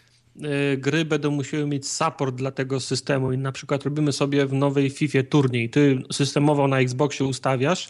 gry 0.79 1.05
będą 1.05 1.31
musiały 1.31 1.67
mieć 1.67 1.89
support 1.89 2.35
dla 2.35 2.51
tego 2.51 2.81
systemu 2.81 3.33
i 3.33 3.39
na 3.39 3.53
przykład 3.53 3.85
robimy 3.85 4.13
sobie 4.13 4.47
w 4.47 4.53
nowej 4.53 4.91
FIFA 4.91 5.19
turniej. 5.31 5.71
Ty 5.71 6.03
systemowo 6.13 6.69
na 6.69 6.81
Xboxie 6.81 7.27
ustawiasz 7.27 7.89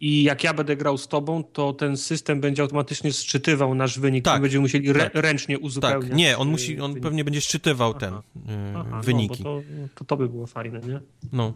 i 0.00 0.22
jak 0.22 0.44
ja 0.44 0.54
będę 0.54 0.76
grał 0.76 0.98
z 0.98 1.08
tobą, 1.08 1.44
to 1.44 1.72
ten 1.72 1.96
system 1.96 2.40
będzie 2.40 2.62
automatycznie 2.62 3.12
sczytywał 3.12 3.74
nasz 3.74 3.98
wynik 3.98 4.24
Tak, 4.24 4.38
i 4.38 4.42
będziemy 4.42 4.62
musieli 4.62 4.90
re- 4.90 5.00
tak. 5.10 5.14
ręcznie 5.14 5.58
uzupełniać. 5.58 6.08
Tak, 6.08 6.18
nie, 6.18 6.38
on 6.38 6.48
y, 6.48 6.50
musi, 6.50 6.80
on 6.80 6.90
wynik. 6.90 7.02
pewnie 7.02 7.24
będzie 7.24 7.40
szczytywał 7.40 7.90
Aha. 7.90 7.98
ten, 8.00 8.14
y, 8.14 8.76
Aha, 8.76 9.00
wyniki. 9.04 9.42
No, 9.44 9.60
to, 9.60 9.62
to, 9.94 10.04
to 10.04 10.16
by 10.16 10.28
było 10.28 10.46
fajne, 10.46 10.80
nie? 10.80 11.00
No. 11.32 11.52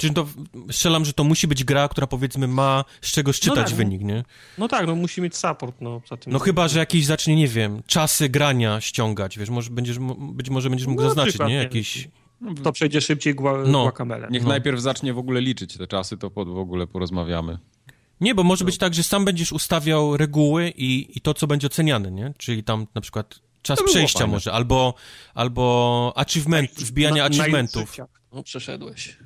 Czym 0.00 0.14
to 0.14 0.26
strzelam, 0.70 1.04
że 1.04 1.12
to 1.12 1.24
musi 1.24 1.46
być 1.48 1.64
gra, 1.64 1.88
która 1.88 2.06
powiedzmy 2.06 2.48
ma 2.48 2.84
z 3.00 3.12
czego 3.12 3.32
szczytać 3.32 3.66
tak, 3.66 3.76
wynik, 3.76 4.02
nie? 4.02 4.24
No 4.58 4.68
tak, 4.68 4.86
no 4.86 4.94
musi 4.94 5.20
mieć 5.22 5.36
support, 5.36 5.76
no 5.80 6.00
poza 6.00 6.16
tym. 6.16 6.32
No 6.32 6.38
chyba, 6.38 6.68
że 6.68 6.78
jakiś 6.78 7.06
zacznie, 7.06 7.36
nie 7.36 7.48
wiem, 7.48 7.82
czasy 7.86 8.28
grania 8.28 8.80
ściągać, 8.80 9.38
wiesz, 9.38 9.50
może 9.50 9.70
będziesz, 9.70 9.96
być 10.18 10.50
może 10.50 10.70
będziesz 10.70 10.88
mógł 10.88 11.02
No, 11.02 11.08
zaznaczyć, 11.08 11.30
przykład, 11.32 11.48
nie? 11.48 11.54
nie 11.54 11.62
Jakieś... 11.62 12.08
To 12.62 12.72
przejdzie 12.72 13.00
szybciej 13.00 13.34
gła, 13.34 13.58
No. 13.66 13.82
guacamele. 13.82 14.28
Niech 14.30 14.42
No. 14.42 14.48
najpierw 14.48 14.80
zacznie 14.80 15.14
w 15.14 15.18
ogóle 15.18 15.40
liczyć 15.40 15.76
te 15.76 15.86
czasy, 15.86 16.16
to 16.16 16.30
pod, 16.30 16.48
w 16.48 16.58
ogóle 16.58 16.86
porozmawiamy. 16.86 17.58
Nie, 18.20 18.34
bo 18.34 18.42
może 18.42 18.64
być 18.64 18.78
tak, 18.78 18.94
że 18.94 19.02
sam 19.02 19.24
będziesz 19.24 19.52
ustawiał 19.52 20.16
reguły 20.16 20.68
i, 20.76 21.18
i 21.18 21.20
to, 21.20 21.34
co 21.34 21.46
będzie 21.46 21.66
oceniane, 21.66 22.10
nie? 22.10 22.34
Czyli 22.38 22.64
tam 22.64 22.86
na 22.94 23.00
przykład 23.00 23.40
czas 23.62 23.82
przejścia 23.82 24.18
fajne. 24.18 24.32
może, 24.34 24.52
albo, 24.52 24.94
albo 25.34 26.12
achievement, 26.16 26.70
wbijania 26.70 27.16
Na- 27.16 27.24
achievementów. 27.24 27.96
No, 28.32 28.42
przeszedłeś. 28.42 29.16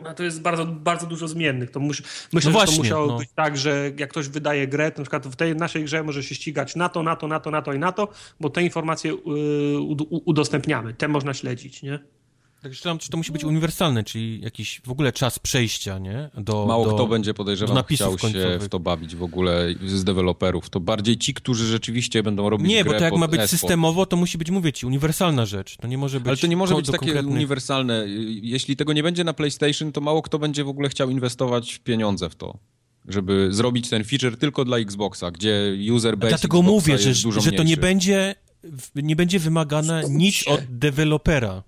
No 0.00 0.14
to 0.14 0.22
jest 0.22 0.42
bardzo, 0.42 0.66
bardzo 0.66 1.06
dużo 1.06 1.28
zmiennych. 1.28 1.70
To 1.70 1.80
mus, 1.80 2.02
myślę, 2.02 2.28
No 2.32 2.40
że 2.40 2.50
właśnie, 2.50 2.76
to 2.76 2.82
musiało 2.82 3.06
no. 3.06 3.18
być 3.18 3.30
tak, 3.34 3.56
że 3.56 3.90
jak 3.98 4.10
ktoś 4.10 4.28
wydaje 4.28 4.68
grę, 4.68 4.90
to 4.90 4.98
na 4.98 5.04
przykład 5.04 5.26
w 5.26 5.36
tej 5.36 5.56
naszej 5.56 5.84
grze 5.84 6.02
może 6.02 6.22
się 6.22 6.34
ścigać 6.34 6.76
na 6.76 6.88
to, 6.88 7.02
na 7.02 7.16
to, 7.16 7.26
na 7.26 7.40
to, 7.40 7.50
na 7.50 7.62
to 7.62 7.72
i 7.72 7.78
na 7.78 7.92
to, 7.92 8.08
bo 8.40 8.50
te 8.50 8.62
informacje 8.62 9.12
y, 9.12 9.16
udostępniamy. 10.24 10.94
Te 10.94 11.08
można 11.08 11.34
śledzić, 11.34 11.82
nie? 11.82 11.98
Tak 12.62 12.72
czytam, 12.72 12.98
czy 12.98 13.10
to 13.10 13.16
musi 13.16 13.32
być 13.32 13.44
uniwersalne, 13.44 14.04
czyli 14.04 14.40
jakiś 14.40 14.80
w 14.84 14.90
ogóle 14.90 15.12
czas 15.12 15.38
przejścia, 15.38 15.98
nie? 15.98 16.30
Do, 16.34 16.66
Mało 16.66 16.84
do, 16.84 16.94
kto 16.94 17.06
będzie, 17.06 17.34
napisów 17.74 18.06
chciał 18.06 18.18
się 18.18 18.18
końcowych. 18.18 18.62
w 18.62 18.68
to 18.68 18.80
bawić 18.80 19.16
w 19.16 19.22
ogóle 19.22 19.74
z 19.86 20.04
deweloperów. 20.04 20.70
To 20.70 20.80
bardziej 20.80 21.16
ci, 21.18 21.34
którzy 21.34 21.66
rzeczywiście 21.66 22.22
będą 22.22 22.50
robić 22.50 22.68
Nie, 22.68 22.84
bo 22.84 22.92
to 22.94 23.04
jak 23.04 23.16
ma 23.16 23.28
być 23.28 23.42
systemowo, 23.42 24.06
to 24.06 24.16
musi 24.16 24.38
być, 24.38 24.50
mówię 24.50 24.72
ci, 24.72 24.86
uniwersalna 24.86 25.46
rzecz. 25.46 25.76
To 25.76 25.88
nie 25.88 25.98
może 25.98 26.20
być 26.20 26.28
Ale 26.28 26.36
to 26.36 26.46
nie 26.46 26.56
może 26.56 26.74
być 26.74 26.86
takie 26.86 26.98
konkretnych- 26.98 27.34
uniwersalne. 27.34 28.04
Jeśli 28.42 28.76
tego 28.76 28.92
nie 28.92 29.02
będzie 29.02 29.24
na 29.24 29.32
PlayStation, 29.32 29.92
to 29.92 30.00
mało 30.00 30.22
kto 30.22 30.38
będzie 30.38 30.64
w 30.64 30.68
ogóle 30.68 30.88
chciał 30.88 31.10
inwestować 31.10 31.78
pieniądze 31.78 32.30
w 32.30 32.34
to. 32.34 32.58
Żeby 33.08 33.48
zrobić 33.50 33.88
ten 33.88 34.04
feature 34.04 34.36
tylko 34.38 34.64
dla 34.64 34.78
Xboxa, 34.78 35.30
gdzie 35.30 35.76
user 35.92 36.18
base 36.18 36.28
Dlatego 36.28 36.58
Xboxa 36.58 36.72
mówię, 36.74 36.92
jest 36.92 37.04
że, 37.04 37.22
dużo 37.22 37.40
że 37.40 37.52
to 37.52 37.62
nie 37.62 37.76
będzie, 37.76 38.34
nie 38.94 39.16
będzie 39.16 39.38
wymagane 39.38 40.04
nic 40.08 40.48
od 40.48 40.60
dewelopera. 40.68 41.62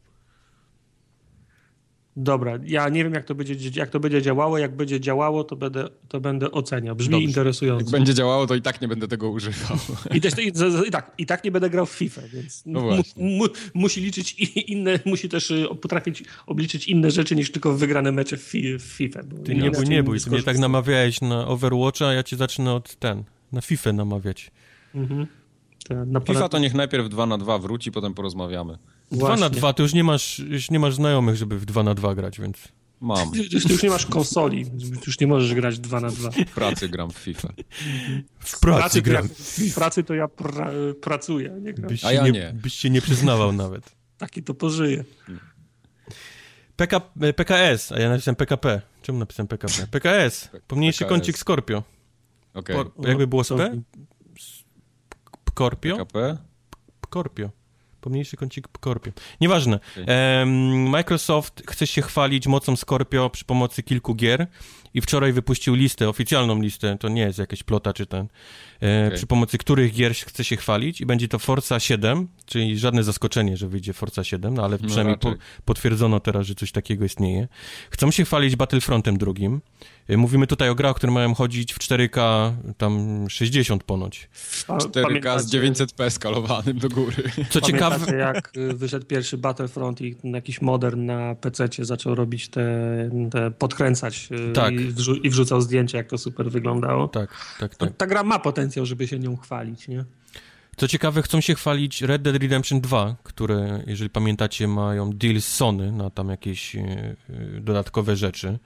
Dobra, 2.16 2.58
ja 2.64 2.88
nie 2.88 3.04
wiem, 3.04 3.14
jak 3.14 3.24
to 3.24 3.34
będzie, 3.34 3.70
jak 3.74 3.90
to 3.90 4.00
będzie 4.00 4.22
działało. 4.22 4.58
Jak 4.58 4.76
będzie 4.76 5.00
działało, 5.00 5.44
to 5.44 5.56
będę, 5.56 5.88
to 6.08 6.20
będę 6.20 6.50
oceniał. 6.50 6.96
Brzmi 6.96 7.10
Dobrze. 7.10 7.22
Jak 7.22 7.28
interesująco. 7.28 7.90
będzie 7.90 8.14
działało, 8.14 8.46
to 8.46 8.54
i 8.54 8.62
tak 8.62 8.80
nie 8.80 8.88
będę 8.88 9.08
tego 9.08 9.30
używał. 9.30 9.78
I, 10.14 10.20
też, 10.20 10.32
i, 10.38 10.52
i, 10.88 10.90
tak, 10.90 11.12
I 11.18 11.26
tak 11.26 11.44
nie 11.44 11.50
będę 11.50 11.70
grał 11.70 11.86
w 11.86 11.90
FIFA, 11.90 12.22
więc 12.32 12.62
No 12.66 12.80
mu, 12.80 13.02
mu, 13.16 13.44
musi 13.74 14.00
liczyć 14.00 14.32
inne, 14.68 14.98
musi 15.04 15.28
też 15.28 15.50
y, 15.50 15.66
potrafić 15.80 16.24
obliczyć 16.46 16.88
inne 16.88 17.10
rzeczy 17.10 17.36
niż 17.36 17.52
tylko 17.52 17.72
wygrane 17.72 18.12
mecze 18.12 18.36
w, 18.36 18.52
w 18.78 18.82
FIFA. 18.82 19.22
Bo 19.22 19.36
Ty 19.38 19.54
nie 19.54 19.70
bój, 19.70 19.84
nie 19.88 20.02
bój. 20.02 20.20
Ty 20.20 20.30
mnie 20.30 20.42
tak 20.42 20.58
namawiałeś 20.58 21.20
na 21.20 21.46
Overwatcha, 21.46 22.06
a 22.06 22.12
ja 22.12 22.22
cię 22.22 22.36
zacznę 22.36 22.72
od 22.72 22.96
ten, 22.96 23.24
na 23.52 23.60
FIFA 23.60 23.92
namawiać. 23.92 24.50
Mhm. 24.94 25.26
Na 26.06 26.20
FIFA 26.20 26.48
to 26.48 26.58
niech 26.58 26.74
najpierw 26.74 27.08
2 27.08 27.26
na 27.26 27.38
2 27.38 27.58
wróci, 27.58 27.92
potem 27.92 28.14
porozmawiamy. 28.14 28.78
Dwa 29.11 29.36
na 29.36 29.50
dwa, 29.50 29.72
to 29.72 29.82
już 29.82 29.94
nie 29.94 30.05
masz, 30.05 30.38
już 30.38 30.70
nie 30.70 30.78
masz 30.78 30.94
znajomych, 30.94 31.36
żeby 31.36 31.59
w 31.59 31.64
dwa 31.64 31.82
na 31.82 31.94
dwa 31.94 32.14
grać, 32.14 32.40
więc... 32.40 32.68
Mam. 33.00 33.32
Ty, 33.32 33.48
ty 33.48 33.72
już 33.72 33.82
nie 33.82 33.90
masz 33.90 34.07
konsoli, 34.07 34.66
już 35.07 35.20
nie 35.20 35.26
możesz 35.26 35.55
grać 35.55 35.78
2 35.78 36.00
na 36.00 36.11
2. 36.11 36.30
W 36.30 36.50
pracy 36.55 36.88
gram 36.88 37.11
w 37.11 37.16
FIFA. 37.18 37.48
W 38.38 38.61
pracy 38.61 39.03
to 39.03 39.11
ja, 39.11 39.18
gram. 39.18 39.28
w 39.28 39.74
pracy 39.74 40.05
to 40.05 40.14
ja 40.14 40.28
pra, 40.28 40.70
pracuję, 41.00 41.57
nie 41.61 41.72
gram. 41.74 41.88
Byś 41.88 42.05
A 42.05 42.12
ja 42.12 42.22
nie, 42.22 42.30
nie. 42.30 42.53
byś 42.55 42.74
się 42.74 42.90
nie 42.90 43.03
przyznawał 43.03 43.53
nawet. 43.64 43.96
Taki 44.18 44.42
to 44.42 44.55
pożyje. 44.55 45.05
PK, 46.76 47.00
PKS, 47.36 47.92
a 47.92 48.00
ja 48.00 48.09
napisałem 48.09 48.36
PKP. 48.36 48.80
Czemu 49.03 49.18
napisałem 49.18 49.48
PKP? 49.48 49.86
PKS, 49.90 50.50
pomniejszy 50.68 50.98
PKS. 50.98 51.11
kącik 51.11 51.38
Scorpio. 51.38 51.82
Por, 52.53 52.92
jakby 53.09 53.26
było 53.26 53.44
z 53.44 53.48
P? 53.48 53.82
Scorpio? 55.50 55.96
KP? 55.96 56.38
Scorpio. 57.07 57.50
Pomniejszy 58.03 58.36
kącik 58.36 58.68
Scorpio. 58.76 59.12
Nieważne. 59.40 59.80
Microsoft 60.88 61.62
chce 61.66 61.86
się 61.86 62.03
chwalić 62.03 62.46
mocą 62.46 62.76
Scorpio 62.76 63.30
przy 63.30 63.44
pomocy 63.44 63.82
kilku 63.82 64.14
gier 64.14 64.46
i 64.95 65.01
wczoraj 65.01 65.32
wypuścił 65.32 65.74
listę, 65.74 66.09
oficjalną 66.09 66.61
listę, 66.62 66.97
to 67.01 67.09
nie 67.09 67.22
jest 67.22 67.38
jakaś 67.38 67.62
plota 67.62 67.93
czy 67.93 68.07
ten, 68.07 68.26
e, 68.82 69.07
Okej. 69.07 69.16
przy 69.18 69.26
pomocy 69.26 69.59
których 69.59 69.93
gier 69.95 70.14
chce 70.14 70.45
się 70.45 70.57
chwalić 70.57 71.01
i 71.01 71.07
będzie 71.07 71.28
to 71.28 71.38
Forza 71.38 71.80
7, 71.80 72.28
czyli 72.47 72.78
żadne 72.78 73.03
zaskoczenie, 73.03 73.57
że 73.57 73.68
wyjdzie 73.68 73.93
Forza 73.93 74.24
7, 74.24 74.55
no 74.55 74.64
ale 74.64 74.78
No 74.80 74.86
przynajmniej 74.88 75.18
po, 75.18 75.34
potwierdzono 75.64 76.20
teraz, 76.20 76.47
że 76.47 76.55
coś 76.55 76.72
takiego 76.72 77.05
istnieje. 77.05 77.49
Chcą 77.90 78.11
się 78.11 78.24
chwalić 78.24 78.57
Battlefrontem 78.57 79.18
drugim. 79.18 79.61
E, 80.09 80.16
Mówimy 80.16 80.47
tutaj 80.47 80.68
o 80.68 80.74
grach, 80.74 80.97
które 80.97 81.12
mają 81.12 81.34
chodzić 81.34 81.72
w 81.74 81.78
4K, 81.78 82.53
tam 82.78 83.24
60 83.30 83.84
ponoć. 83.84 84.28
A 84.68 84.78
4K 84.78 85.40
z 85.40 85.51
pamiętacie- 85.51 85.61
900p 85.86 86.11
skalowanym 86.11 86.78
do 86.78 86.88
góry. 86.88 87.22
Co 87.51 87.61
ciekawe... 87.61 88.16
Jak 88.16 88.57
y, 88.57 88.74
wyszedł 88.74 89.07
pierwszy 89.07 89.38
Battlefront 89.38 90.01
i 90.01 90.16
jakiś 90.24 90.62
modern 90.62 91.05
na 91.05 91.34
PC 91.34 91.68
zaczął 91.78 92.14
robić 92.14 92.49
te, 92.49 92.64
te 93.30 93.51
podkręcać 93.51 94.28
y, 94.51 94.53
Tak. 94.53 94.74
I, 94.82 94.92
wrzu- 94.92 95.20
i 95.22 95.30
wrzucał 95.30 95.60
zdjęcia, 95.60 95.98
jak 95.98 96.08
to 96.08 96.18
super 96.18 96.50
wyglądało. 96.50 97.08
Tak, 97.08 97.30
tak, 97.60 97.74
To, 97.74 97.86
tak. 97.86 97.96
ta 97.96 98.06
gra 98.06 98.22
ma 98.22 98.38
potencjał, 98.38 98.86
żeby 98.86 99.08
się 99.08 99.18
nią 99.18 99.36
chwalić, 99.36 99.88
nie? 99.88 100.04
Co 100.76 100.88
ciekawe, 100.88 101.22
chcą 101.22 101.40
się 101.40 101.54
chwalić 101.54 102.02
Red 102.02 102.22
Dead 102.22 102.36
Redemption 102.36 102.80
2, 102.80 103.16
które, 103.22 103.82
jeżeli 103.86 104.10
pamiętacie, 104.10 104.68
mają 104.68 105.10
deal 105.12 105.40
z 105.40 105.46
Sony 105.46 105.92
na 105.92 106.10
tam 106.10 106.28
jakieś 106.28 106.76
e, 106.76 106.80
e, 106.80 107.60
dodatkowe 107.60 108.16
rzeczy, 108.16 108.58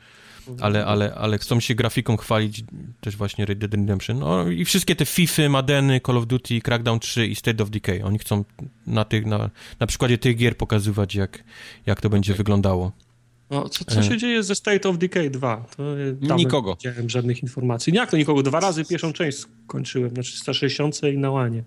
ale, 0.61 0.87
ale, 0.87 1.15
ale 1.15 1.39
chcą 1.39 1.61
się 1.61 1.75
grafiką 1.75 2.17
chwalić 2.17 2.65
też 3.01 3.17
właśnie 3.17 3.47
Red 3.47 3.59
Dead 3.59 3.75
Redemption. 3.75 4.19
No 4.19 4.49
i 4.49 4.65
wszystkie 4.65 4.97
te 4.97 5.07
FIFA, 5.07 5.49
Madeny, 5.49 6.01
Call 6.07 6.17
of 6.19 6.27
Duty, 6.27 6.61
Crackdown 6.61 7.01
3 7.01 7.27
i 7.27 7.35
State 7.35 7.63
of 7.63 7.71
Decay. 7.71 8.03
Oni 8.05 8.19
chcą 8.19 8.45
na, 8.87 9.05
tych, 9.05 9.27
na, 9.27 9.51
na 9.81 9.87
przykładzie 9.87 10.19
tych 10.19 10.37
gier 10.37 10.57
pokazywać, 10.57 11.15
jak, 11.15 11.45
jak 11.87 12.01
to 12.01 12.11
będzie 12.11 12.35
wyglądało. 12.35 12.93
No, 13.51 13.69
co, 13.69 13.85
co 13.85 14.01
E. 14.01 14.03
się 14.03 14.19
dzieje 14.19 14.43
ze 14.43 14.55
State 14.55 14.89
of 14.89 14.99
Decay 14.99 15.31
2? 15.31 15.65
To 15.77 15.99
y, 15.99 16.13
dawno 16.13 16.37
Nikogo. 16.37 16.71
Nie 16.71 16.77
widziałem 16.77 17.11
żadnych 17.11 17.43
informacji. 17.43 17.95
Jak 17.95 18.11
to 18.11 18.17
nikogo? 18.17 18.43
Dwa 18.43 18.61
razy 18.61 18.85
pierwszą 18.85 19.13
część 19.13 19.39
skończyłem 19.67 20.13
na 20.13 20.23
360 20.23 21.01
i 21.15 21.19
na 21.19 21.31
łanie. 21.31 21.65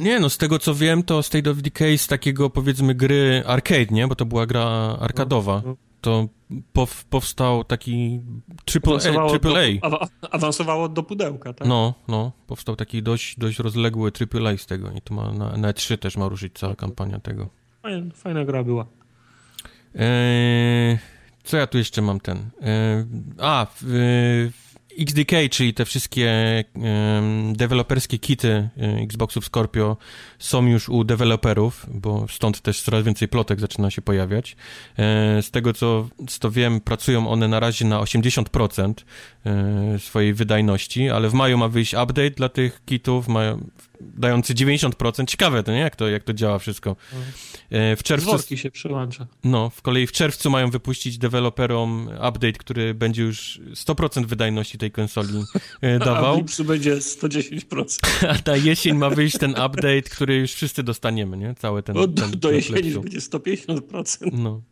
Nie, 0.00 0.20
no 0.20 0.30
z 0.30 0.38
tego 0.38 0.58
co 0.58 0.74
wiem, 0.74 1.02
to 1.02 1.22
State 1.22 1.50
of 1.50 1.56
Decay 1.62 1.98
z 1.98 2.06
takiego 2.06 2.50
powiedzmy 2.50 2.94
gry 2.94 3.42
arcade, 3.46 3.86
nie? 3.90 4.08
Bo 4.08 4.14
to 4.14 4.24
była 4.24 4.46
gra 4.46 4.64
arkadowa. 5.00 5.62
No. 5.66 5.76
To 6.00 6.28
pow, 6.72 7.04
powstał 7.04 7.64
taki 7.64 8.20
triple 8.64 8.94
A, 8.94 9.28
triple 9.28 9.52
do, 9.80 9.86
A. 9.86 9.88
awa- 9.90 10.08
awansowało 10.30 10.88
do 10.88 11.02
pudełka, 11.02 11.52
tak? 11.52 11.68
No, 11.68 11.94
no, 12.08 12.32
powstał 12.46 12.76
taki 12.76 13.02
dość, 13.02 13.38
dość 13.38 13.58
rozległy 13.58 14.10
AAA 14.34 14.56
z 14.56 14.66
tego 14.66 14.90
i 14.90 15.00
to 15.00 15.14
ma 15.14 15.32
na, 15.32 15.56
na 15.56 15.72
E3 15.72 15.98
też 15.98 16.16
ma 16.16 16.28
ruszyć 16.28 16.52
cała 16.58 16.74
kampania 16.76 17.20
tego. 17.20 17.48
Fajna, 17.82 18.14
fajna 18.14 18.44
gra 18.44 18.64
była. 18.64 18.86
Eee, 19.94 20.98
co 21.44 21.56
ja 21.56 21.66
tu 21.66 21.78
jeszcze 21.78 22.02
mam 22.02 22.20
ten? 22.20 22.50
Eee, 22.62 23.04
a, 23.38 23.66
XDK, 24.98 25.32
czyli 25.50 25.74
te 25.74 25.84
wszystkie 25.84 26.64
deweloperskie 27.52 28.18
kity 28.18 28.68
e, 28.78 29.02
Xboxów 29.02 29.44
Scorpio 29.44 29.96
są 30.38 30.66
już 30.66 30.88
u 30.88 31.04
deweloperów, 31.04 31.86
bo 31.94 32.26
stąd 32.28 32.60
też 32.60 32.82
coraz 32.82 33.04
więcej 33.04 33.28
plotek 33.28 33.60
zaczyna 33.60 33.90
się 33.90 34.02
pojawiać. 34.02 34.56
E, 34.98 35.42
z 35.42 35.50
tego 35.50 35.72
co, 35.72 36.08
co 36.28 36.50
wiem, 36.50 36.80
pracują 36.80 37.28
one 37.28 37.48
na 37.48 37.60
razie 37.60 37.84
na 37.84 38.00
80% 38.00 38.94
e, 39.46 39.98
swojej 39.98 40.34
wydajności, 40.34 41.10
ale 41.10 41.28
w 41.28 41.34
maju 41.34 41.58
ma 41.58 41.68
wyjść 41.68 41.94
update 41.94 42.30
dla 42.30 42.48
tych 42.48 42.84
kitów, 42.84 43.28
mają, 43.28 43.66
dający 44.14 44.54
90%. 44.54 45.24
Ciekawe 45.26 45.62
to, 45.62 45.72
nie? 45.72 45.78
Jak 45.78 45.96
to, 45.96 46.08
jak 46.08 46.24
to 46.24 46.32
działa 46.34 46.58
wszystko. 46.58 46.96
E, 47.70 47.96
w 47.96 48.02
czerwcu... 48.02 48.30
worki 48.30 48.58
się 48.58 48.70
przyłącza. 48.70 49.26
No, 49.44 49.70
w 49.70 49.82
kolei 49.82 50.06
w 50.06 50.12
czerwcu 50.12 50.50
mają 50.50 50.70
wypuścić 50.70 51.18
deweloperom 51.18 52.08
update, 52.28 52.52
który 52.52 52.94
będzie 52.94 53.22
już 53.22 53.60
100% 53.74 54.26
wydajności 54.26 54.78
tej 54.78 54.90
konsoli 54.90 55.28
e, 55.82 55.94
A 55.96 55.98
w 55.98 56.04
dawał, 56.04 56.36
lipcu 56.36 56.64
będzie 56.64 56.96
110%. 56.96 58.26
a 58.28 58.34
ta 58.34 58.56
jesień 58.56 58.96
ma 58.96 59.10
wyjść 59.10 59.38
ten 59.38 59.50
update, 59.50 60.02
który 60.02 60.34
już 60.36 60.52
wszyscy 60.52 60.82
dostaniemy, 60.82 61.36
nie? 61.36 61.54
Cały 61.54 61.82
ten, 61.82 61.94
No, 61.96 62.06
do, 62.06 62.22
ten 62.22 62.40
do 62.40 62.50
jesieni 62.50 62.80
plepsu. 62.80 63.00
będzie 63.00 63.18
150%. 63.18 64.32
No. 64.32 64.62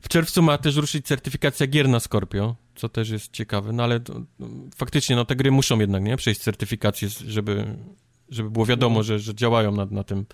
W 0.00 0.08
czerwcu 0.08 0.42
ma 0.42 0.58
też 0.58 0.76
ruszyć 0.76 1.06
certyfikacja 1.06 1.66
gier 1.66 1.88
na 1.88 2.00
Scorpio, 2.00 2.56
co 2.74 2.88
też 2.88 3.10
jest 3.10 3.32
ciekawe, 3.32 3.72
no 3.72 3.82
ale 3.82 4.00
to, 4.00 4.22
faktycznie, 4.76 5.16
no 5.16 5.24
te 5.24 5.36
gry 5.36 5.50
muszą 5.50 5.80
jednak, 5.80 6.02
nie? 6.02 6.16
Przejść 6.16 6.40
certyfikację, 6.40 7.08
żeby, 7.26 7.76
żeby 8.30 8.50
było 8.50 8.66
wiadomo, 8.66 8.96
No. 8.96 9.02
że, 9.02 9.18
że 9.18 9.34
działają 9.34 9.72
na, 9.72 9.86
na 9.90 10.04
tym 10.04 10.26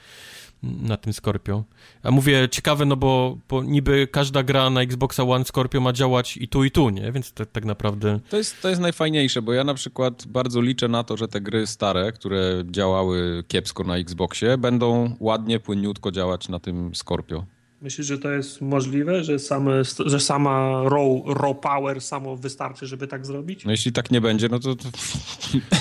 na 0.62 0.97
tym 0.97 1.12
Scorpio. 1.12 1.64
A 2.03 2.11
mówię 2.11 2.49
ciekawe, 2.51 2.84
no 2.84 2.97
bo, 2.97 3.38
bo 3.49 3.62
niby 3.62 4.09
każda 4.12 4.42
gra 4.42 4.70
na 4.70 4.82
Xboxa 4.82 5.22
One 5.22 5.44
Scorpio 5.44 5.80
ma 5.80 5.92
działać 5.92 6.36
i 6.36 6.49
tu, 6.49 6.64
i 6.64 6.70
tu, 6.70 6.90
nie? 6.90 7.12
Więc 7.12 7.32
tak, 7.32 7.51
tak 7.51 7.64
naprawdę... 7.64 8.20
To 8.30 8.36
jest, 8.36 8.62
to 8.62 8.68
jest 8.68 8.80
najfajniejsze, 8.80 9.42
bo 9.42 9.53
ja 9.53 9.64
na 9.64 9.74
przykład 9.74 10.26
bardzo 10.26 10.61
liczę 10.61 10.88
na 10.88 11.05
to, 11.05 11.16
że 11.16 11.28
te 11.28 11.40
gry 11.40 11.66
stare, 11.66 12.12
które 12.12 12.64
działały 12.70 13.44
kiepsko 13.49 13.84
na 13.84 13.97
Xboxie, 13.97 14.59
będą 14.59 15.16
ładnie, 15.20 15.61
płynniutko 15.61 16.11
działać 16.12 16.49
na 16.49 16.59
tym 16.59 16.94
Scorpio. 16.94 17.44
Myślisz, 17.82 18.06
że 18.06 18.18
to 18.18 18.30
jest 18.30 18.60
możliwe, 18.60 19.24
że, 19.24 19.38
same, 19.38 19.72
że 20.06 20.20
sama 20.20 20.82
raw, 20.84 21.38
raw 21.40 21.60
power 21.60 22.00
samo 22.00 22.36
wystarczy, 22.36 22.86
żeby 22.86 23.06
tak 23.06 23.26
zrobić? 23.26 23.64
No 23.64 23.70
jeśli 23.70 23.92
tak 23.92 24.10
nie 24.10 24.20
będzie, 24.20 24.48
no 24.48 24.58
to... 24.58 24.76
to... 24.76 24.84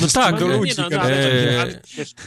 No 0.02 0.08
tak, 0.14 0.40
do 0.40 0.48
no, 0.48 0.58
ludzi, 0.58 0.74
no, 0.78 1.10
Eee. 1.10 1.76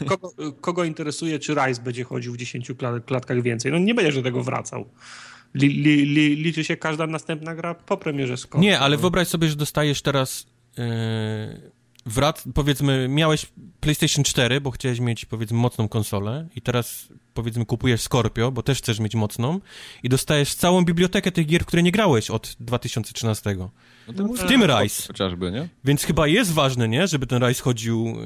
kogo, 0.06 0.32
kogo 0.60 0.84
interesuje, 0.84 1.38
czy 1.38 1.54
Rise 1.54 1.82
będzie 1.82 2.04
chodził 2.04 2.32
w 2.32 2.36
10 2.36 2.70
kla- 2.70 3.04
klatkach 3.04 3.42
więcej? 3.42 3.72
No 3.72 3.78
nie 3.78 3.94
będziesz 3.94 4.14
do 4.14 4.22
tego 4.22 4.42
wracał. 4.42 4.88
Li, 5.54 5.68
li, 5.68 6.06
li, 6.06 6.36
liczy 6.36 6.64
się 6.64 6.76
każda 6.76 7.06
następna 7.06 7.54
gra 7.54 7.74
po 7.74 7.96
premierze 7.96 8.36
Scorpio. 8.36 8.60
Nie, 8.60 8.78
ale 8.78 8.96
wyobraź 8.96 9.28
sobie, 9.28 9.48
że 9.48 9.56
dostajesz 9.56 10.02
teraz 10.02 10.46
Yy, 10.78 11.70
wrac, 12.08 12.44
powiedzmy, 12.54 13.08
miałeś 13.08 13.46
PlayStation 13.80 14.24
4, 14.24 14.60
bo 14.60 14.70
chciałeś 14.70 15.00
mieć, 15.00 15.24
powiedzmy, 15.24 15.58
mocną 15.58 15.88
konsolę 15.88 16.48
i 16.56 16.60
teraz, 16.62 17.08
powiedzmy, 17.34 17.66
kupujesz 17.66 18.00
Scorpio, 18.00 18.52
bo 18.52 18.62
też 18.62 18.78
chcesz 18.78 19.00
mieć 19.00 19.14
mocną 19.14 19.60
i 20.02 20.08
dostajesz 20.08 20.54
całą 20.54 20.84
bibliotekę 20.84 21.32
tych 21.32 21.46
gier, 21.46 21.62
w 21.62 21.66
które 21.66 21.82
nie 21.82 21.92
grałeś 21.92 22.30
od 22.30 22.56
2013. 22.60 23.56
No 24.16 24.28
w 24.28 24.48
tym 24.48 24.64
Rise. 24.64 25.06
Chociażby, 25.06 25.50
nie? 25.50 25.68
Więc 25.84 26.04
chyba 26.04 26.26
jest 26.26 26.52
ważne, 26.52 26.88
nie, 26.88 27.06
żeby 27.06 27.26
ten 27.26 27.42
Rise 27.46 27.62
chodził 27.62 28.16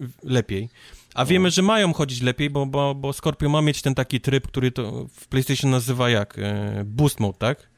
y, 0.00 0.08
lepiej. 0.22 0.68
A 1.14 1.20
no. 1.20 1.26
wiemy, 1.26 1.50
że 1.50 1.62
mają 1.62 1.92
chodzić 1.92 2.22
lepiej, 2.22 2.50
bo, 2.50 2.66
bo, 2.66 2.94
bo 2.94 3.12
Scorpio 3.12 3.48
ma 3.48 3.62
mieć 3.62 3.82
ten 3.82 3.94
taki 3.94 4.20
tryb, 4.20 4.46
który 4.48 4.70
to 4.72 5.06
w 5.14 5.28
PlayStation 5.28 5.70
nazywa 5.70 6.10
jak? 6.10 6.38
E, 6.38 6.82
boost 6.86 7.20
mode, 7.20 7.38
tak? 7.38 7.73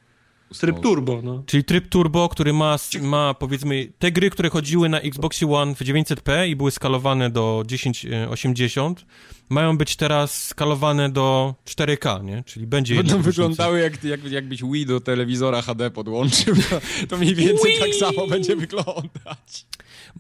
Tryb 0.55 0.81
turbo, 0.81 1.21
no. 1.23 1.43
Czyli 1.47 1.65
tryb 1.65 1.89
turbo, 1.89 2.29
który 2.29 2.53
ma, 2.53 2.77
ma 3.03 3.35
powiedzmy 3.35 3.93
te 3.99 4.13
gry, 4.13 4.31
które 4.31 4.51
chodziły 4.51 4.89
na 4.89 5.01
Xboxie 5.01 5.53
One 5.53 5.75
w 5.75 5.79
900p 5.79 6.49
i 6.49 6.57
były 6.57 6.71
skalowane 6.71 7.31
do 7.31 7.65
1080, 7.69 9.07
mają 9.49 9.79
być 9.79 9.97
teraz 9.97 10.47
skalowane 10.47 11.11
do 11.11 11.55
4K, 11.65 12.25
nie? 12.25 12.43
Czyli 12.47 12.67
będzie 12.67 12.95
Będą 12.97 13.23
wyglądały 13.23 13.81
jak, 13.81 14.05
jak, 14.05 14.25
jakbyś 14.25 14.63
Wii 14.63 14.87
do 14.87 15.01
telewizora 15.01 15.63
HD 15.63 15.91
podłączył, 15.91 16.55
to, 16.71 16.81
to 17.09 17.17
mniej 17.17 17.35
więcej 17.35 17.73
Wii! 17.73 17.81
tak 17.81 17.95
samo 17.95 18.27
będzie 18.27 18.57
wyglądać. 18.57 19.67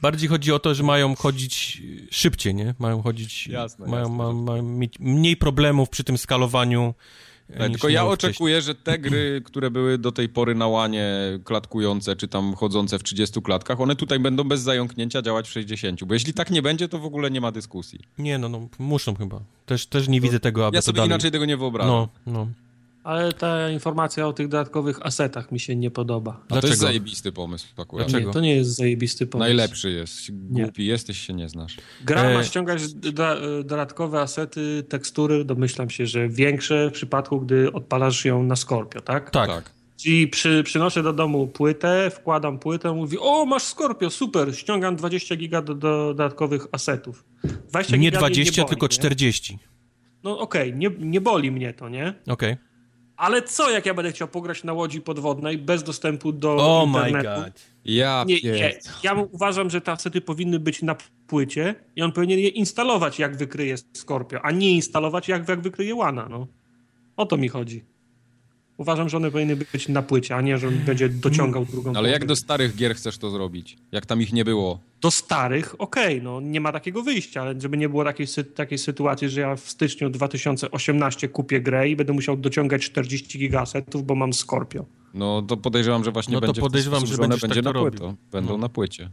Bardziej 0.03 0.29
chodzi 0.29 0.53
o 0.53 0.59
to, 0.59 0.75
że 0.75 0.83
mają 0.83 1.15
chodzić 1.15 1.83
szybciej, 2.11 2.55
nie? 2.55 2.75
Mają 2.79 3.03
chodzić, 3.03 3.47
jasne, 3.47 3.87
mają, 3.87 4.03
jasne, 4.03 4.17
mają, 4.17 4.33
mają 4.33 4.63
mieć 4.63 4.99
mniej 4.99 5.37
problemów 5.37 5.91
przy 5.91 6.05
tym 6.05 6.19
skalowaniu 6.19 6.95
tak, 7.59 7.71
tylko 7.71 7.89
ja 7.89 8.07
oczekuję, 8.07 8.63
że 8.63 8.75
te 8.75 8.99
gry, 8.99 9.43
które 9.45 9.71
były 9.71 9.99
do 9.99 10.13
tej 10.13 10.29
pory 10.29 10.55
na 10.55 10.67
łanie 10.67 11.15
klatkujące, 11.45 12.17
czy 12.17 12.29
tam 12.29 12.55
chodzące 12.55 12.99
w 12.99 13.03
30 13.03 13.43
klatkach, 13.43 13.81
one 13.81 13.97
tutaj 13.97 14.19
będą 14.19 14.45
bez 14.45 14.61
zająknięcia 14.61 15.23
działać 15.23 15.49
w 15.49 15.53
60, 15.53 16.05
bo 16.05 16.15
jeśli 16.15 16.33
tak 16.33 16.51
nie 16.51 16.63
będzie, 16.63 16.89
to 16.89 16.99
w 16.99 17.05
ogóle 17.05 17.31
nie 17.31 17.41
ma 17.41 17.53
dyskusji. 17.53 18.01
Nie, 18.19 18.39
no, 18.39 18.49
no 18.49 18.69
muszą 18.79 19.15
chyba. 19.15 19.41
Też, 19.67 19.87
też 19.87 20.09
nie 20.09 20.21
widzę 20.21 20.41
tego, 20.41 20.67
aby 20.67 20.77
Ja 20.77 20.83
sobie 20.83 20.97
dalej... 20.97 21.09
inaczej 21.09 21.31
tego 21.31 21.45
nie 21.45 21.57
wyobrażam. 21.57 21.93
No, 21.93 22.09
no. 22.27 22.47
Ale 23.07 23.33
ta 23.33 23.71
informacja 23.71 24.27
o 24.27 24.33
tych 24.33 24.49
dodatkowych 24.49 25.07
asetach 25.07 25.53
mi 25.53 25.61
się 25.61 25.77
nie 25.77 25.91
podoba. 25.91 26.31
A 26.33 26.49
Dlaczego? 26.49 26.61
to 26.61 26.67
jest 26.67 26.81
zajebisty 26.81 27.33
pomysł 27.33 27.67
akurat. 27.77 28.09
Dlaczego? 28.09 28.29
Nie, 28.29 28.35
to 28.35 28.41
nie 28.41 28.57
jest 28.57 28.71
zajebisty 28.71 29.27
pomysł. 29.27 29.49
Najlepszy 29.49 29.91
jest. 29.91 30.31
Głupi 30.31 30.83
nie. 30.83 30.89
jesteś, 30.89 31.19
się 31.19 31.33
nie 31.33 31.49
znasz. 31.49 31.77
Gra 32.05 32.23
ma 32.23 32.41
e... 32.41 32.45
ściągać 32.45 32.83
dodatkowe 33.65 34.21
asety, 34.21 34.85
tekstury, 34.89 35.45
domyślam 35.45 35.91
się, 35.91 36.07
że 36.07 36.29
większe 36.29 36.91
w 36.91 36.93
przypadku, 36.93 37.41
gdy 37.41 37.73
odpalasz 37.73 38.25
ją 38.25 38.43
na 38.43 38.57
Scorpio, 38.57 39.01
tak? 39.01 39.31
Tak. 39.31 39.49
tak. 39.49 39.73
Czyli 39.97 40.29
przy, 40.29 40.63
przynoszę 40.65 41.03
do 41.03 41.13
domu 41.13 41.47
płytę, 41.47 42.11
wkładam 42.11 42.59
płytę, 42.59 42.93
mówi, 42.93 43.19
o 43.21 43.47
masz 43.47 43.63
Scorpio, 43.63 44.11
super, 44.11 44.57
ściągam 44.57 44.97
20 44.97 45.37
giga 45.37 45.63
do, 45.63 45.75
do 45.75 46.15
dodatkowych 46.15 46.67
asetów. 46.73 47.25
20 47.71 47.97
nie 47.97 48.11
20, 48.11 48.53
nie 48.53 48.57
boli, 48.57 48.69
tylko 48.69 48.89
40. 48.89 49.53
Nie? 49.53 49.59
No 50.23 50.39
okej, 50.39 50.69
okay, 50.69 50.79
nie, 50.79 50.91
nie 50.99 51.21
boli 51.21 51.51
mnie 51.51 51.75
to, 51.75 51.89
nie? 51.89 52.15
Okej. 52.27 52.53
Okay. 52.53 52.67
Ale 53.17 53.43
co, 53.43 53.71
jak 53.71 53.87
ja 53.87 53.95
będę 53.95 54.13
chciał 54.13 54.29
pograć 54.29 54.65
na 54.65 54.73
łodzi 54.73 55.01
podwodnej 55.01 55.59
bez 55.59 55.83
dostępu 55.83 56.33
do 56.33 56.57
oh 56.57 56.87
internetu? 56.87 57.29
Oh 57.29 57.39
my 57.39 57.45
god. 57.45 57.63
Ja, 57.85 58.25
nie, 58.27 58.41
nie, 58.41 58.79
ja 59.03 59.15
uważam, 59.33 59.71
że 59.71 59.81
te 59.81 59.93
asety 59.93 60.21
powinny 60.21 60.61
być 60.61 60.83
na 60.83 60.97
płycie 61.27 61.75
i 61.97 62.03
on 62.03 62.13
powinien 62.13 62.39
je 62.39 62.49
instalować, 62.49 63.19
jak 63.19 63.37
wykryje 63.37 63.77
Scorpio, 63.93 64.43
a 64.43 64.51
nie 64.51 64.71
instalować, 64.71 65.29
jak, 65.29 65.49
jak 65.49 65.61
wykryje 65.61 65.95
Łana. 65.95 66.29
No. 66.31 66.47
O 67.17 67.27
to 67.27 67.37
mi 67.37 67.49
chodzi. 67.49 67.85
Uważam, 68.77 69.09
że 69.09 69.17
one 69.17 69.31
powinny 69.31 69.57
być 69.57 69.89
na 69.89 70.03
płycie, 70.03 70.37
a 70.37 70.41
nie, 70.41 70.59
że 70.59 70.69
on 70.69 70.75
będzie 70.75 71.09
dociągał 71.09 71.65
drugą. 71.65 71.93
No, 71.93 71.99
ale 71.99 72.11
jak 72.11 72.27
do 72.27 72.37
starych 72.37 72.77
gier 72.77 72.95
chcesz 72.95 73.19
to 73.19 73.31
zrobić? 73.31 73.77
Jak 73.93 74.07
tam 74.07 74.23
ich 74.23 74.33
nie 74.33 74.45
było? 74.45 74.81
Do 75.01 75.11
starych, 75.11 75.75
okej, 75.79 76.17
okay, 76.17 76.25
no 76.25 76.41
nie 76.41 76.61
ma 76.61 76.73
takiego 76.73 77.03
wyjścia, 77.03 77.43
ale 77.43 77.61
żeby 77.61 77.77
nie 77.77 77.89
było 77.89 78.05
takiej, 78.05 78.27
takiej 78.55 78.79
sytuacji, 78.79 79.29
że 79.29 79.41
ja 79.41 79.57
w 79.57 79.71
styczniu 79.71 80.11
2018 80.11 81.29
kupię 81.29 81.61
grę 81.61 81.89
i 81.89 81.97
będę 81.97 82.13
musiał 82.13 82.37
dociągać 82.37 82.83
40 82.83 83.39
gigasetów, 83.39 84.07
bo 84.07 84.15
mam 84.15 84.33
Scorpio. 84.33 84.85
No 85.15 85.43
to 85.43 85.57
podejrzewam, 85.57 86.05
że 86.05 86.13
właśnie 86.13 86.35
no 86.35 86.41
to 86.41 86.47
będzie 86.47 86.61
podejrzewam, 86.61 87.01
sposób, 87.01 87.17
że, 87.17 87.23
że 87.23 87.29
będzie 87.29 87.63
tak 87.63 87.75
na 87.75 87.81
płycie. 87.81 88.15
Będą 88.33 88.53
no. 88.53 88.59
na 88.59 88.69
płycie. 88.69 89.11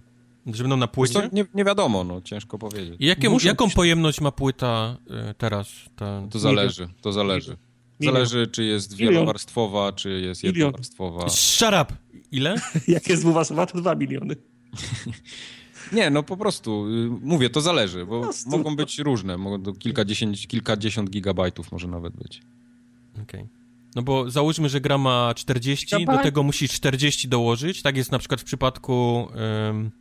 Że 0.48 0.64
będą 0.64 0.78
na 0.78 0.88
płycie? 0.88 1.30
Nie, 1.34 1.46
nie, 1.54 1.66
wiadomo, 1.66 2.04
no 2.04 2.22
ciężko 2.22 2.58
powiedzieć. 2.58 2.96
Jaką, 3.00 3.38
jaką 3.44 3.70
pojemność 3.70 4.22
ma 4.22 4.32
płyta 4.32 4.98
y, 5.32 5.34
teraz? 5.34 5.72
Ta... 5.96 6.22
To 6.30 6.40
zależy, 6.40 6.88
to 7.02 7.12
zależy. 7.12 7.58
Zależy, 8.00 8.48
czy 8.48 8.64
jest 8.64 8.96
wielowarstwowa, 8.96 9.92
czy 9.92 10.22
jest 10.22 10.44
jednowarstwowa. 10.44 11.30
Shut 11.30 11.74
up! 11.82 11.86
Ile? 12.32 12.56
Jak 12.88 13.10
jest 13.10 13.22
dwuwarstwowa, 13.24 13.66
to 13.66 13.78
dwa 13.78 13.96
miliony. 13.96 14.36
Nie, 15.92 16.10
no 16.10 16.24
po 16.24 16.38
prostu, 16.38 16.88
y, 16.88 17.10
mówię, 17.22 17.50
to 17.50 17.62
zależy, 17.62 18.06
bo 18.06 18.30
mogą 18.46 18.76
być 18.76 19.00
różne, 19.00 19.38
mogą 19.38 19.74
kilkadziesiąt, 19.74 20.48
kilkadziesiąt 20.48 21.10
gigabajtów 21.10 21.72
może 21.72 21.88
nawet 21.88 22.14
być. 22.14 22.42
Okej. 23.14 23.24
Okay. 23.24 23.48
No 23.96 24.02
bo 24.02 24.32
załóżmy, 24.32 24.70
że 24.70 24.82
gra 24.82 24.98
ma 24.98 25.34
40, 25.36 25.86
Gigabajt? 25.86 26.20
do 26.20 26.24
tego 26.24 26.44
musisz 26.44 26.72
40 26.72 27.28
dołożyć, 27.28 27.82
tak 27.82 27.98
jest 27.98 28.12
na 28.12 28.20
przykład 28.20 28.42
w 28.42 28.44
przypadku 28.44 29.28
um, 29.68 29.92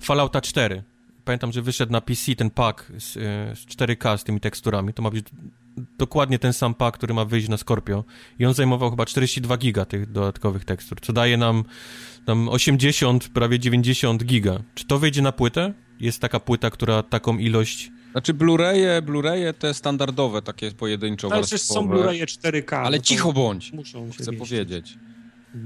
Fallouta 0.00 0.40
4. 0.40 0.82
Pamiętam, 1.24 1.52
że 1.52 1.62
wyszedł 1.62 1.92
na 1.92 2.00
PC 2.00 2.34
ten 2.34 2.50
pack 2.50 2.92
z, 2.98 3.12
z 3.58 3.66
4K 3.66 4.18
z 4.18 4.24
tymi 4.24 4.40
teksturami, 4.40 4.92
to 4.92 5.02
ma 5.02 5.10
być 5.10 5.26
dokładnie 5.98 6.38
ten 6.38 6.52
sam 6.52 6.74
pack, 6.74 6.98
który 6.98 7.14
ma 7.14 7.24
wyjść 7.24 7.48
na 7.48 7.56
Scorpio 7.56 8.04
i 8.38 8.46
on 8.46 8.54
zajmował 8.54 8.90
chyba 8.90 9.06
42 9.06 9.56
giga 9.56 9.84
tych 9.84 10.12
dodatkowych 10.12 10.64
tekstur, 10.64 11.00
co 11.00 11.12
daje 11.12 11.36
nam 11.36 11.64
tam 12.26 12.48
80, 12.48 13.28
prawie 13.28 13.58
90 13.58 14.24
giga. 14.24 14.58
Czy 14.74 14.86
to 14.86 14.98
wejdzie 14.98 15.22
na 15.22 15.32
płytę? 15.32 15.72
Jest 16.00 16.20
taka 16.20 16.40
płyta, 16.40 16.70
która 16.70 17.02
taką 17.02 17.38
ilość... 17.38 17.90
Znaczy 18.12 18.34
Blu-raye, 18.34 19.02
Blu-raye 19.02 19.52
te 19.52 19.74
standardowe, 19.74 20.42
takie 20.42 20.72
pojedynczo 20.72 21.28
Ale 21.32 21.42
przecież 21.42 21.62
są 21.62 21.88
Blu-raye 21.88 22.24
4K. 22.24 22.76
Ale 22.76 22.96
no 22.96 23.02
cicho 23.02 23.32
bądź, 23.32 23.72
muszą 23.72 24.10
chcę 24.10 24.32
powiedzieć. 24.32 24.98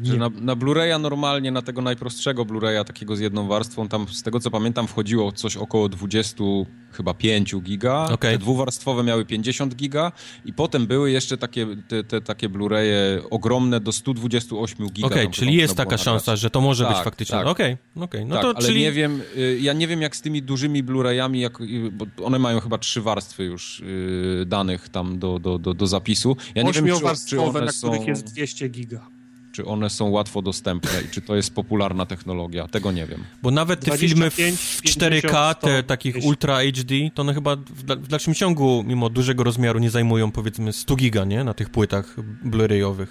Że 0.03 0.17
na, 0.17 0.29
na 0.29 0.57
Blu-raya 0.57 1.01
normalnie, 1.01 1.51
na 1.51 1.63
tego 1.63 1.83
najprostszego 1.83 2.45
Blu-raya, 2.45 2.85
takiego 2.85 3.17
z 3.17 3.21
jedną 3.21 3.49
warstwą, 3.49 3.89
tam 3.89 4.09
z 4.09 4.23
tego 4.23 4.41
co 4.41 4.51
pamiętam 4.51 4.87
wchodziło 4.87 5.33
coś 5.33 5.57
około 5.57 5.89
20, 5.89 6.45
chyba 6.93 7.15
5 7.15 7.57
giga. 7.57 8.05
Okay. 8.05 8.33
Te 8.33 8.39
dwuwarstwowe 8.39 9.05
miały 9.05 9.25
50 9.25 9.77
giga 9.77 10.13
i 10.45 10.53
potem 10.53 10.87
były 10.87 11.11
jeszcze 11.11 11.37
takie, 11.37 11.67
te, 11.89 12.05
te 12.05 12.21
takie 12.21 12.49
Blu-raye 12.49 13.23
ogromne 13.31 13.81
do 13.81 13.93
128 13.93 14.87
giga. 14.91 15.07
Okej, 15.07 15.23
okay, 15.23 15.35
czyli 15.35 15.55
jest 15.55 15.77
taka 15.77 15.99
szansa, 15.99 16.37
że 16.37 16.51
to 16.51 16.61
może 16.61 16.85
tak, 16.85 16.95
być 16.95 17.05
faktycznie. 17.05 17.39
Tak. 17.39 17.47
Okej, 17.47 17.77
okay, 17.95 18.05
okay. 18.05 18.25
no 18.25 18.35
tak, 18.35 18.43
to 18.43 18.49
ale 18.57 18.67
czyli... 18.67 18.81
nie 18.81 18.93
wiem, 18.93 19.23
y, 19.37 19.59
ja 19.61 19.73
nie 19.73 19.89
wiem 19.89 20.03
jak 20.03 20.17
z 20.17 20.21
tymi 20.21 20.43
dużymi 20.43 20.85
Blu-rayami, 20.85 21.37
jak, 21.37 21.61
y, 21.61 21.91
bo 21.93 22.07
one 22.25 22.39
mają 22.39 22.61
chyba 22.61 22.79
trzy 22.79 23.01
warstwy 23.01 23.45
już 23.45 23.81
yy, 23.81 24.47
danych 24.47 24.89
tam 24.89 25.19
do, 25.19 25.39
do, 25.39 25.59
do, 25.59 25.75
do 25.75 25.87
zapisu. 25.87 26.37
Ja 26.55 26.63
nie 26.63 26.73
wiem, 26.73 26.85
czy, 26.85 27.27
czy 27.29 27.41
one 27.41 27.61
na 27.61 27.73
są... 27.73 27.89
których 27.89 28.09
jest 28.09 28.25
200 28.25 28.69
giga 28.69 29.20
czy 29.53 29.65
one 29.65 29.91
są 29.91 30.09
łatwo 30.09 30.43
dostępne 30.43 31.03
i 31.03 31.09
czy 31.09 31.21
to 31.21 31.37
jest 31.37 31.55
popularna 31.55 32.07
technologia. 32.07 32.69
Tego 32.69 32.93
nie 32.93 33.07
wiem. 33.07 33.25
Bo 33.43 33.51
nawet 33.51 33.81
te 33.81 33.87
25, 33.87 34.35
filmy 34.35 34.57
w 34.57 34.83
4K, 34.83 35.55
te 35.55 35.83
takich 35.83 36.25
Ultra 36.25 36.59
HD, 36.59 36.95
to 37.15 37.23
one 37.23 37.35
chyba 37.35 37.57
w, 37.57 38.09
dalszym 38.09 38.35
ciągu, 38.35 38.85
mimo 38.87 39.11
dużego 39.11 39.45
rozmiaru, 39.45 39.79
nie 39.79 39.91
zajmują 39.91 40.33
powiedzmy 40.33 40.73
100 40.73 40.97
giga, 40.97 41.25
nie? 41.25 41.45
Na 41.45 41.55
tych 41.55 41.71
płytach 41.71 42.17
Blu-rayowych. 42.45 43.09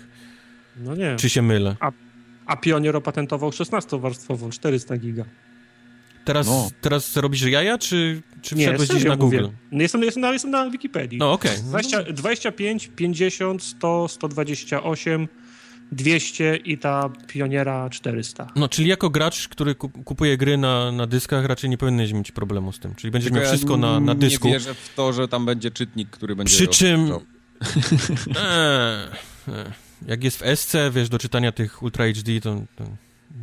No 0.77 0.95
nie. 0.95 1.15
Czy 1.15 1.29
się 1.29 1.41
mylę? 1.41 1.75
A, 1.79 1.91
a 2.45 2.57
Pionier 2.57 2.95
opatentował 2.95 3.49
16-warstwową, 3.49 4.49
400 4.49 4.97
giga. 4.97 5.25
Teraz, 6.25 6.47
no. 6.47 6.69
teraz 6.81 7.17
robisz 7.17 7.41
jaja, 7.41 7.77
czy, 7.77 8.21
czy 8.41 8.55
nie, 8.55 8.67
wszedłeś 8.67 8.89
gdzieś 8.89 9.03
na 9.03 9.15
Google? 9.15 9.47
No 9.71 9.81
jestem, 9.81 10.03
jestem, 10.03 10.21
na, 10.21 10.33
jestem 10.33 10.51
na 10.51 10.69
Wikipedii. 10.69 11.19
No 11.19 11.31
okej. 11.31 11.57
Okay. 11.73 12.13
25, 12.13 12.89
50, 12.95 13.63
100, 13.63 14.07
128, 14.07 15.27
200 15.91 16.55
i 16.55 16.77
ta 16.77 17.09
Pioniera 17.27 17.89
400. 17.89 18.47
No, 18.55 18.69
czyli 18.69 18.89
jako 18.89 19.09
gracz, 19.09 19.47
który 19.47 19.75
kupuje 19.75 20.37
gry 20.37 20.57
na, 20.57 20.91
na 20.91 21.07
dyskach, 21.07 21.45
raczej 21.45 21.69
nie 21.69 21.77
powinieneś 21.77 22.13
mieć 22.13 22.31
problemu 22.31 22.71
z 22.71 22.79
tym. 22.79 22.95
Czyli 22.95 23.11
będziesz 23.11 23.31
Tylko 23.31 23.41
miał 23.41 23.49
wszystko 23.49 23.73
ja 23.73 23.77
na, 23.77 23.99
na 23.99 24.15
dysku. 24.15 24.47
Nie 24.47 24.53
wierzę 24.53 24.73
w 24.73 24.95
to, 24.95 25.13
że 25.13 25.27
tam 25.27 25.45
będzie 25.45 25.71
czytnik, 25.71 26.09
który 26.09 26.35
będzie... 26.35 26.55
Przy 26.55 26.67
czym... 26.67 27.11
eee, 28.27 29.09
jak 30.07 30.23
jest 30.23 30.43
w 30.43 30.55
SC, 30.55 30.75
wiesz, 30.91 31.09
do 31.09 31.19
czytania 31.19 31.51
tych 31.51 31.83
Ultra 31.83 32.05
HD, 32.05 32.41
to, 32.41 32.61
to 32.75 32.83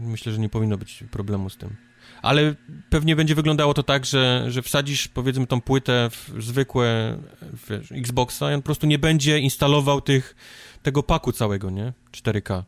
myślę, 0.01 0.33
że 0.33 0.39
nie 0.39 0.49
powinno 0.49 0.79
być 0.79 1.05
problemu 1.11 1.51
z 1.51 1.57
tym. 1.57 1.77
Ale 2.23 2.55
pewnie 2.91 3.17
będzie 3.17 3.35
wyglądało 3.35 3.75
to 3.75 3.83
tak, 3.83 4.07
że, 4.07 4.45
że 4.49 4.63
wsadzisz 4.63 5.09
powiedzmy 5.09 5.47
tą 5.47 5.61
płytę 5.61 6.11
w 6.11 6.43
zwykłe 6.43 7.19
wiesz, 7.71 7.93
Xboxa 7.93 8.51
i 8.51 8.55
on 8.55 8.63
po 8.63 8.65
prostu 8.65 8.87
nie 8.87 8.99
będzie 8.99 9.39
instalował 9.39 10.01
tych 10.01 10.35
tego 10.87 11.03
paku 11.03 11.33
całego, 11.33 11.71
nie? 11.71 11.93
4K. 12.13 12.63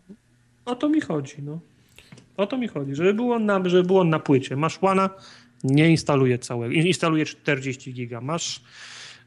O 0.64 0.74
to 0.74 0.88
mi 0.88 1.00
chodzi, 1.00 1.34
no. 1.42 1.58
O 2.36 2.46
to 2.46 2.58
mi 2.58 2.68
chodzi, 2.68 2.94
żeby 2.94 3.14
było 3.14 3.38
na, 3.38 3.68
żeby 3.68 3.82
było 3.82 4.04
na 4.04 4.18
płycie. 4.18 4.56
Masz 4.56 4.82
Łana, 4.82 5.10
nie 5.64 5.90
instaluje 5.90 6.38
całego, 6.38 6.74
instaluje 6.74 7.26
40 7.26 7.92
giga. 7.92 8.20
Masz, 8.20 8.60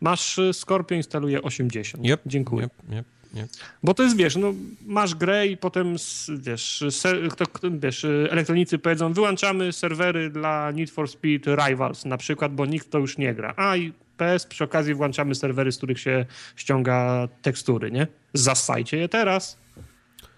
masz 0.02 0.38
y, 0.38 0.54
Scorpio, 0.54 0.96
instaluje 0.96 1.42
80. 1.42 2.06
Yep, 2.06 2.22
Dziękuję. 2.26 2.66
Yep, 2.66 2.74
yep. 2.94 3.06
Nie? 3.34 3.48
Bo 3.84 3.94
to 3.94 4.04
jest, 4.04 4.16
wiesz, 4.16 4.36
no, 4.36 4.54
masz 4.86 5.16
grę 5.16 5.48
i 5.48 5.58
potem, 5.58 5.96
wiesz, 6.38 6.84
ser, 6.90 7.30
kto, 7.30 7.46
wiesz, 7.72 8.06
elektronicy 8.06 8.80
powiedzą, 8.80 9.14
wyłączamy 9.14 9.74
serwery 9.74 10.30
dla 10.30 10.72
Need 10.72 10.92
for 10.92 11.10
Speed 11.10 11.56
Rivals 11.56 12.06
na 12.06 12.18
przykład, 12.18 12.56
bo 12.56 12.66
nikt 12.66 12.90
to 12.90 13.00
już 13.00 13.18
nie 13.18 13.34
gra. 13.34 13.54
A 13.58 13.78
i 13.78 13.94
PS 14.22 14.46
przy 14.46 14.64
okazji 14.64 14.94
włączamy 14.94 15.36
serwery, 15.36 15.72
z 15.72 15.78
których 15.78 16.00
się 16.00 16.26
ściąga 16.56 17.28
tekstury, 17.42 17.92
nie? 17.92 18.08
Zassajcie 18.34 18.98
je 18.98 19.10
teraz. 19.10 19.58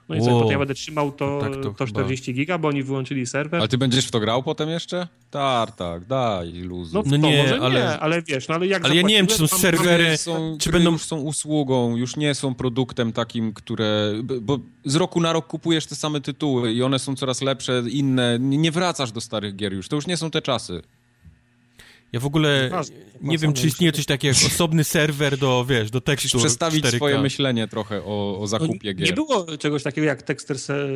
No 0.09 0.15
i 0.15 0.19
co, 0.21 0.25
Wow. 0.25 0.37
potem 0.39 0.51
ja 0.51 0.59
będę 0.59 0.73
trzymał 0.73 1.11
to, 1.11 1.17
To 1.17 1.39
tak 1.41 1.53
to 1.53 1.61
to, 1.61 1.73
chyba- 1.73 1.85
40 1.85 2.33
giga, 2.33 2.57
bo 2.57 2.67
oni 2.67 2.83
wyłączyli 2.83 3.25
serwer. 3.25 3.59
Ale 3.59 3.67
ty 3.67 3.77
będziesz 3.77 4.07
w 4.07 4.11
to 4.11 4.19
grał 4.19 4.43
potem 4.43 4.69
jeszcze? 4.69 5.07
Tartak, 5.31 6.05
daj 6.05 6.51
luzu. 6.53 6.93
No, 6.95 7.03
No 7.05 7.17
nie, 7.17 7.43
może 7.43 7.59
ale- 7.61 7.79
nie, 7.79 7.99
ale 7.99 8.21
wiesz, 8.21 8.47
no 8.47 8.55
ale 8.55 8.67
jak 8.67 8.85
Ale 8.85 8.95
ja 8.95 9.01
nie 9.01 9.15
wiem, 9.15 9.27
czy 9.27 9.37
są 9.37 9.45
serwery- 9.57 10.17
są, 10.17 10.57
czy 10.59 10.71
będą- 10.71 10.91
już 10.91 11.01
są 11.03 11.17
usługą, 11.19 11.95
już 11.97 12.15
nie 12.15 12.35
są 12.35 12.55
produktem 12.55 13.13
takim, 13.13 13.53
które... 13.53 14.13
Bo 14.41 14.59
z 14.85 14.95
roku 14.95 15.21
na 15.21 15.33
rok 15.33 15.47
kupujesz 15.47 15.85
te 15.85 15.95
same 15.95 16.21
tytuły 16.21 16.73
i 16.73 16.83
one 16.83 16.99
są 16.99 17.15
coraz 17.15 17.41
lepsze, 17.41 17.83
inne. 17.89 18.37
Nie 18.39 18.57
nie 18.57 18.71
wracasz 18.71 19.11
do 19.11 19.21
starych 19.21 19.55
gier 19.55 19.73
już. 19.73 19.87
To 19.89 19.95
już 19.95 20.07
nie 20.07 20.17
są 20.17 20.31
te 20.31 20.41
czasy. 20.41 20.81
Ja 22.13 22.19
w 22.19 22.25
ogóle 22.25 22.69
Ważne, 22.69 22.95
nie 23.21 23.37
wiem, 23.37 23.53
czy 23.53 23.67
istnieje 23.67 23.91
coś 23.91 24.05
takiego 24.05 24.37
jak 24.37 24.51
osobny 24.53 24.83
serwer 24.83 25.37
do, 25.37 25.65
wiesz, 25.69 25.91
do 25.91 25.97
Musisz 25.99 26.05
tekstur 26.05 26.41
przestawić 26.41 26.85
4K. 26.85 26.95
swoje 26.95 27.19
myślenie 27.21 27.67
trochę 27.67 28.03
o, 28.03 28.37
o 28.37 28.37
No, 28.41 28.47
zakupie 28.47 28.93
gier. 28.93 29.07
nie 29.07 29.13
było 29.13 29.57
czegoś 29.57 29.83
takiego 29.83 30.07
jak 30.07 30.21
tekster 30.21 30.59
se, 30.59 30.87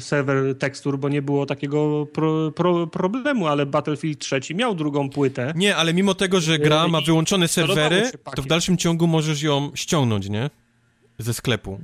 serwer 0.00 0.58
tekstur, 0.58 0.98
bo 0.98 1.08
nie 1.08 1.22
było 1.22 1.46
takiego 1.46 2.06
pro, 2.12 2.52
pro, 2.52 2.86
problemu, 2.86 3.46
ale 3.46 3.66
Battlefield 3.66 4.18
3 4.18 4.54
miał 4.54 4.74
drugą 4.74 5.10
płytę. 5.10 5.52
Nie, 5.56 5.76
ale 5.76 5.94
mimo 5.94 6.14
tego, 6.14 6.40
że 6.40 6.58
gra 6.58 6.88
ma 6.88 7.00
I 7.00 7.04
wyłączone 7.04 7.48
serwery, 7.48 8.10
to 8.36 8.42
w 8.42 8.46
dalszym 8.46 8.76
ciągu 8.76 9.06
możesz 9.06 9.42
ją 9.42 9.70
ściągnąć, 9.74 10.28
nie? 10.28 10.50
Ze 11.18 11.34
sklepu. 11.34 11.80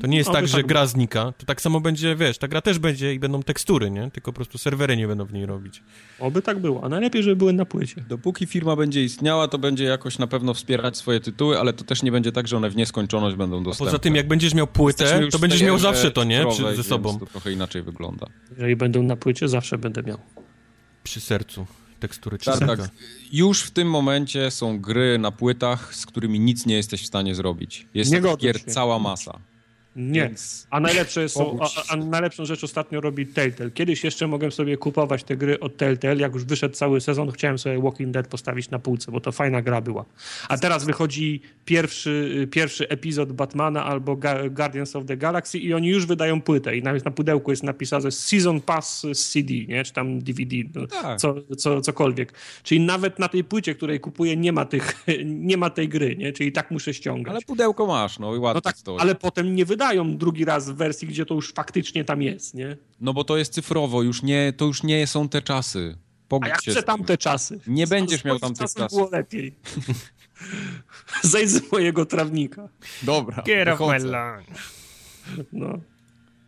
To 0.00 0.06
nie 0.06 0.16
jest 0.18 0.30
Oby 0.30 0.38
tak, 0.38 0.48
że 0.48 0.56
tak 0.56 0.66
gra 0.66 0.86
znika. 0.86 1.32
To 1.38 1.46
tak 1.46 1.60
samo 1.60 1.80
będzie, 1.80 2.16
wiesz, 2.16 2.38
ta 2.38 2.48
gra 2.48 2.60
też 2.60 2.78
będzie 2.78 3.14
i 3.14 3.18
będą 3.18 3.42
tekstury, 3.42 3.90
nie? 3.90 4.10
Tylko 4.10 4.32
po 4.32 4.36
prostu 4.36 4.58
serwery 4.58 4.96
nie 4.96 5.06
będą 5.08 5.24
w 5.24 5.32
niej 5.32 5.46
robić. 5.46 5.82
Oby 6.18 6.42
tak 6.42 6.58
było, 6.58 6.84
a 6.84 6.88
najlepiej, 6.88 7.22
żeby 7.22 7.36
były 7.36 7.52
na 7.52 7.64
płycie. 7.64 8.04
Dopóki 8.08 8.46
firma 8.46 8.76
będzie 8.76 9.04
istniała, 9.04 9.48
to 9.48 9.58
będzie 9.58 9.84
jakoś 9.84 10.18
na 10.18 10.26
pewno 10.26 10.54
wspierać 10.54 10.96
swoje 10.96 11.20
tytuły, 11.20 11.58
ale 11.60 11.72
to 11.72 11.84
też 11.84 12.02
nie 12.02 12.12
będzie 12.12 12.32
tak, 12.32 12.48
że 12.48 12.56
one 12.56 12.70
w 12.70 12.76
nieskończoność 12.76 13.36
będą 13.36 13.62
dostępne. 13.62 13.86
Poza 13.86 13.98
tym, 13.98 14.14
jak 14.14 14.28
będziesz 14.28 14.54
miał 14.54 14.66
płytę, 14.66 15.28
to 15.30 15.38
będziesz 15.38 15.62
miał 15.62 15.78
zawsze 15.78 16.10
to, 16.10 16.24
nie? 16.24 16.46
Przy, 16.50 16.76
ze 16.76 16.84
sobą. 16.84 17.18
To 17.18 17.26
trochę 17.26 17.52
inaczej 17.52 17.82
wygląda. 17.82 18.26
Jeżeli 18.50 18.76
będą 18.76 19.02
na 19.02 19.16
płycie, 19.16 19.48
zawsze 19.48 19.78
będę 19.78 20.02
miał. 20.02 20.18
Przy 21.04 21.20
sercu. 21.20 21.66
Tekstury 22.00 22.38
Tak, 22.38 22.54
4K. 22.54 22.66
tak. 22.66 22.90
Już 23.32 23.62
w 23.62 23.70
tym 23.70 23.90
momencie 23.90 24.50
są 24.50 24.80
gry 24.80 25.18
na 25.18 25.30
płytach, 25.30 25.94
z 25.94 26.06
którymi 26.06 26.40
nic 26.40 26.66
nie 26.66 26.76
jesteś 26.76 27.02
w 27.02 27.06
stanie 27.06 27.34
zrobić. 27.34 27.86
Jest 27.94 28.12
gier 28.38 28.64
cała 28.64 28.98
masa. 28.98 29.38
Nie. 29.98 30.20
Więc 30.22 30.66
A 30.70 30.80
najlepsze 30.80 31.28
są, 31.28 31.58
a, 31.60 31.92
a 31.92 31.96
najlepszą 31.96 32.44
rzecz 32.44 32.64
ostatnio 32.64 33.00
robi 33.00 33.26
Telltale. 33.26 33.70
Kiedyś 33.70 34.04
jeszcze 34.04 34.26
mogłem 34.26 34.52
sobie 34.52 34.76
kupować 34.76 35.24
te 35.24 35.36
gry 35.36 35.60
od 35.60 35.76
Telltale. 35.76 36.16
Jak 36.16 36.34
już 36.34 36.44
wyszedł 36.44 36.74
cały 36.74 37.00
sezon, 37.00 37.30
chciałem 37.30 37.58
sobie 37.58 37.82
Walking 37.82 38.10
Dead 38.10 38.28
postawić 38.28 38.70
na 38.70 38.78
półce, 38.78 39.12
bo 39.12 39.20
to 39.20 39.32
fajna 39.32 39.62
gra 39.62 39.80
była. 39.80 40.04
A 40.48 40.58
teraz 40.58 40.84
wychodzi 40.84 41.40
pierwszy, 41.64 42.48
pierwszy 42.50 42.88
epizod 42.88 43.32
Batmana 43.32 43.84
albo 43.84 44.16
Ga- 44.16 44.50
Guardians 44.50 44.96
of 44.96 45.04
the 45.06 45.16
Galaxy 45.16 45.58
i 45.58 45.74
oni 45.74 45.88
już 45.88 46.06
wydają 46.06 46.40
płytę. 46.42 46.76
I 46.76 46.82
nawet 46.82 47.04
na 47.04 47.10
pudełku 47.10 47.50
jest 47.50 47.62
napisane 47.62 48.10
Season 48.10 48.60
Pass 48.60 49.06
CD, 49.32 49.54
nie? 49.68 49.84
czy 49.84 49.92
tam 49.92 50.18
DVD, 50.18 50.56
no, 50.74 50.86
Tak. 50.86 51.18
co, 51.20 51.34
co, 51.56 51.80
cokolwiek. 51.80 52.32
Czyli 52.62 52.80
nawet 52.80 53.18
na 53.18 53.28
tej 53.28 53.44
płycie, 53.44 53.74
której 53.74 54.00
kupuję, 54.00 54.36
nie 54.36 54.52
ma, 54.52 54.64
tych, 54.64 55.04
nie 55.24 55.56
ma 55.56 55.70
tej 55.70 55.88
gry, 55.88 56.16
nie? 56.16 56.32
czyli 56.32 56.52
tak 56.52 56.70
muszę 56.70 56.94
ściągać. 56.94 57.30
Ale 57.30 57.40
pudełko 57.42 57.86
masz, 57.86 58.18
no 58.18 58.34
i 58.36 58.38
ładnie 58.38 58.54
No 58.58 58.60
tak, 58.60 58.76
stoi. 58.78 58.98
ale 58.98 59.14
potem 59.14 59.54
nie 59.54 59.64
wydają 59.64 59.87
drugi 60.16 60.44
raz 60.44 60.70
w 60.70 60.74
wersji, 60.74 61.08
gdzie 61.08 61.26
to 61.26 61.34
już 61.34 61.52
faktycznie 61.52 62.04
tam 62.04 62.22
jest, 62.22 62.54
nie? 62.54 62.76
No 63.00 63.14
bo 63.14 63.24
to 63.24 63.36
jest 63.36 63.52
cyfrowo, 63.52 64.02
już 64.02 64.22
nie, 64.22 64.52
to 64.56 64.64
już 64.64 64.82
nie 64.82 65.06
są 65.06 65.28
te 65.28 65.42
czasy. 65.42 65.96
A 65.96 66.08
Pogódź 66.28 66.48
ja 66.48 66.56
się 66.60 66.70
chcę 66.70 66.82
tamte 66.82 67.18
czasy. 67.18 67.60
Nie 67.66 67.86
Z- 67.86 67.90
będziesz 67.90 68.20
z 68.20 68.24
miał 68.24 68.38
tamtych 68.38 68.66
czasów 68.74 68.98
było 68.98 69.10
lepiej. 69.10 69.54
Zejdź 71.22 71.50
z 71.50 71.72
mojego 71.72 72.06
trawnika. 72.06 72.68
Dobra, 73.02 73.42
Get 73.46 73.68
off 73.68 73.80
my. 73.80 74.44
No, 75.52 75.80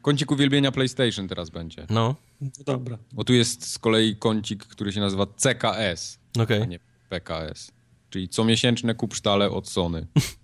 Kącik 0.03 0.30
uwielbienia 0.30 0.72
PlayStation 0.72 1.28
teraz 1.28 1.51
będzie. 1.51 1.86
No, 1.91 2.16
no 2.41 2.49
dobra. 2.66 2.99
Bo 3.12 3.24
tu 3.24 3.32
jest 3.34 3.66
z 3.66 3.78
kolei 3.78 4.16
kącik, 4.16 4.64
który 4.64 4.93
się 4.93 5.01
nazywa 5.01 5.26
CKS, 5.26 6.18
okej. 6.38 6.62
a 6.62 6.64
nie 6.64 6.78
PKS. 7.09 7.70
Czyli 8.11 8.28
comiesięczne 8.28 8.95
kupsztale 8.95 9.51
od 9.51 9.68
Sony. 9.68 10.07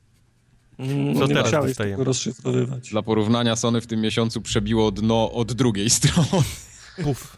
Mm, 0.78 1.14
Co 1.18 1.26
nie 1.26 1.34
teraz 1.34 1.50
dostajemy? 1.66 2.04
rozszyfrowywać. 2.04 2.90
Dla 2.90 3.02
porównania 3.02 3.56
Sony 3.56 3.80
w 3.80 3.86
tym 3.86 4.00
miesiącu 4.00 4.40
przebiło 4.40 4.90
dno 4.90 5.32
od 5.32 5.52
drugiej 5.52 5.90
strony. 5.96 6.28
Puf. 7.04 7.36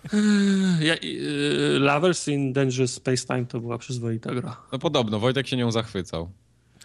Ja, 0.81 0.95
y, 0.95 1.79
Lovers 1.79 2.29
in 2.29 2.53
Dangerous 2.53 2.93
Space 2.95 3.27
Time 3.27 3.47
to 3.47 3.61
była 3.61 3.79
przyzwoita 3.79 4.35
gra. 4.35 4.57
No 4.73 4.79
podobno, 4.79 5.19
Wojtek 5.19 5.47
się 5.47 5.57
nią 5.57 5.73
zachwycał. 5.73 6.31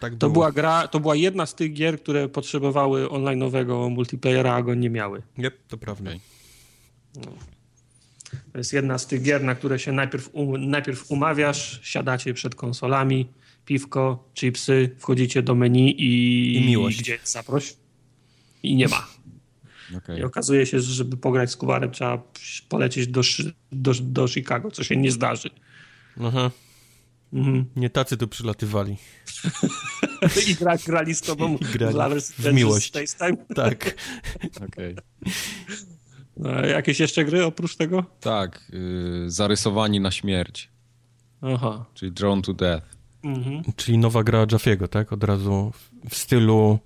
Tak 0.00 0.12
To 0.12 0.18
było. 0.18 0.32
była 0.32 0.52
gra, 0.52 0.88
to 0.88 1.00
była 1.00 1.14
jedna 1.16 1.46
z 1.46 1.54
tych 1.54 1.72
gier, 1.72 2.00
które 2.00 2.28
potrzebowały 2.28 3.06
online'owego 3.06 3.90
multiplayera, 3.90 4.54
a 4.54 4.62
go 4.62 4.74
nie 4.74 4.90
miały. 4.90 5.22
Yep, 5.38 5.54
to 5.68 5.76
prawda. 5.78 6.10
Okej. 6.10 6.20
To 8.52 8.58
jest 8.58 8.72
jedna 8.72 8.98
z 8.98 9.06
tych 9.06 9.22
gier, 9.22 9.44
na 9.44 9.54
które 9.54 9.78
się 9.78 9.92
najpierw, 9.92 10.30
um, 10.32 10.70
najpierw 10.70 11.10
umawiasz, 11.10 11.80
siadacie 11.82 12.34
przed 12.34 12.54
konsolami, 12.54 13.28
piwko, 13.64 14.30
chipsy, 14.34 14.96
wchodzicie 14.98 15.42
do 15.42 15.54
menu 15.54 15.90
i... 15.90 16.56
I 16.56 16.66
miłość. 16.66 17.00
Gdzie 17.00 17.18
zaproś? 17.24 17.76
I 18.62 18.76
nie 18.76 18.88
ma. 18.88 19.06
Okej. 19.96 20.18
I 20.18 20.22
okazuje 20.22 20.66
się, 20.66 20.80
że 20.80 20.92
żeby 20.92 21.16
pograć 21.16 21.50
z 21.50 21.56
Kubarem 21.56 21.90
trzeba 21.90 22.22
polecieć 22.68 23.06
do, 23.06 23.20
do, 23.72 23.92
do 24.02 24.28
Chicago, 24.28 24.70
co 24.70 24.84
się 24.84 24.96
nie 24.96 25.10
zdarzy. 25.10 25.50
Aha. 26.20 26.50
Mhm. 27.32 27.64
Nie 27.76 27.90
tacy 27.90 28.16
tu 28.16 28.28
przylatywali. 28.28 28.96
I 30.48 30.54
gra, 30.54 30.76
grali 30.86 31.14
z 31.14 31.20
tobą 31.20 31.56
I 31.60 31.64
grali 31.64 31.94
w 31.94 31.96
Lovers 31.96 32.32
w 32.32 32.42
Dangerous 32.42 32.56
miłość. 32.56 32.92
Tak. 33.54 33.94
Okej. 34.68 34.96
A 36.44 36.66
jakieś 36.66 37.00
jeszcze 37.00 37.24
gry 37.24 37.44
oprócz 37.44 37.76
tego? 37.76 38.04
Tak, 38.20 38.70
yy, 38.72 39.30
zarysowani 39.30 40.00
na 40.00 40.10
śmierć, 40.10 40.70
Aha. 41.40 41.84
czyli 41.94 42.12
Drawn 42.12 42.42
to 42.42 42.54
Death. 42.54 42.93
Mhm. 43.24 43.62
Czyli 43.76 43.98
nowa 43.98 44.24
gra 44.24 44.46
Jaffiego, 44.52 44.88
tak? 44.88 45.12
Od 45.12 45.24
razu 45.24 45.72
w- 46.08 46.16
stylu 46.16 46.78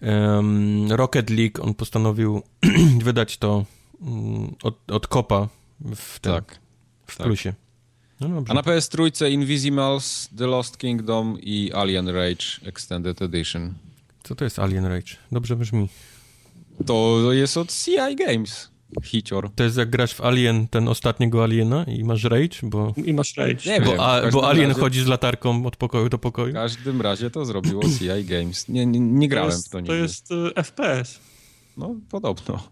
em, 0.00 0.92
Rocket 0.92 1.30
League 1.30 1.60
on 1.64 1.74
postanowił 1.74 2.42
wydać 3.04 3.36
to 3.36 3.64
mm, 4.02 4.54
od, 4.62 4.90
od 4.90 5.06
kopa 5.06 5.48
w, 5.96 6.20
tym, 6.20 6.32
Tak. 6.32 6.58
w 7.06 7.16
tak. 7.16 7.26
plusie. 7.26 7.54
No. 8.20 8.42
A 8.48 8.54
na 8.54 8.62
PS 8.62 8.88
trójce 8.88 9.30
Invisimals, 9.30 10.28
The 10.38 10.46
Lost 10.46 10.76
Kingdom 10.76 11.38
i 11.42 11.72
Alien 11.74 12.08
Rage 12.08 12.44
Extended 12.64 13.22
Edition. 13.22 13.74
Co 14.22 14.34
to 14.34 14.44
jest 14.44 14.58
Alien 14.58 14.84
Rage? 14.86 15.16
Dobrze 15.32 15.56
brzmi. 15.56 15.88
To 16.86 17.18
jest 17.32 17.56
od 17.56 17.72
CI 17.72 18.16
Games. 18.16 18.70
Hicior. 19.04 19.50
To 19.54 19.64
jest 19.64 19.76
jak 19.76 19.90
grasz 19.90 20.14
w 20.14 20.20
Alien, 20.20 20.68
ten 20.68 20.88
ostatniego 20.88 21.42
Aliena 21.44 21.84
i 21.84 22.04
masz 22.04 22.24
Rage, 22.24 22.58
bo, 22.62 22.94
I 23.04 23.14
masz 23.14 23.36
rage. 23.36 23.54
Nie 23.70 23.80
wiem. 23.80 23.84
bo, 23.84 23.96
w 23.96 24.00
a, 24.00 24.30
bo 24.30 24.48
Alien 24.48 24.68
razie- 24.70 24.80
chodzi 24.80 25.00
z 25.02 25.06
latarką 25.06 25.66
od 25.66 25.76
pokoju 25.76 26.08
do 26.08 26.16
W 26.16 26.20
pokoju. 26.20 26.54
każdym 26.54 27.00
razie 27.02 27.30
to 27.30 27.44
zrobiło 27.44 27.82
CI 27.98 28.24
Games. 28.24 28.68
Nie, 28.68 28.86
nie, 28.86 29.00
nie 29.00 29.28
To 29.28 29.30
grałem 29.30 29.50
jest, 29.50 29.66
w 29.66 29.70
to 29.70 29.72
to 29.72 29.80
nigdy. 29.80 29.96
jest 29.98 30.30
y, 30.30 30.62
FPS. 30.64 31.20
No, 31.76 31.94
podobno. 32.10 32.68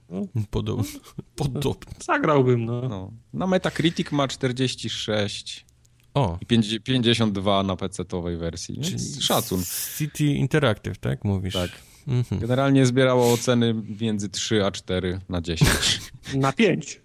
Podobno. 0.51 0.85
Podobno. 1.37 1.93
Zagrałbym, 2.05 2.65
no. 2.65 2.89
No. 2.89 3.13
Na 3.33 3.47
Metacritic 3.47 4.13
ma 4.13 4.29
46 4.29 5.67
O, 6.15 6.39
i 6.41 6.47
50 6.47 6.85
52 6.85 7.63
na 7.63 7.75
PC-towej 7.77 8.39
wersji. 8.39 8.81
Czyli 8.81 8.99
szacun. 9.23 9.63
City 9.99 10.25
Interactive, 10.25 10.99
tak 10.99 11.25
mówisz? 11.25 11.55
Tak. 11.55 11.71
Mhm. 12.09 12.41
Generalnie 12.41 12.87
zbierało 12.87 13.33
oceny 13.33 13.75
między 14.01 14.29
3 14.29 14.65
a 14.65 14.71
4 14.71 15.21
na 15.29 15.41
10. 15.41 15.71
Na 16.35 16.53
5. 16.53 17.01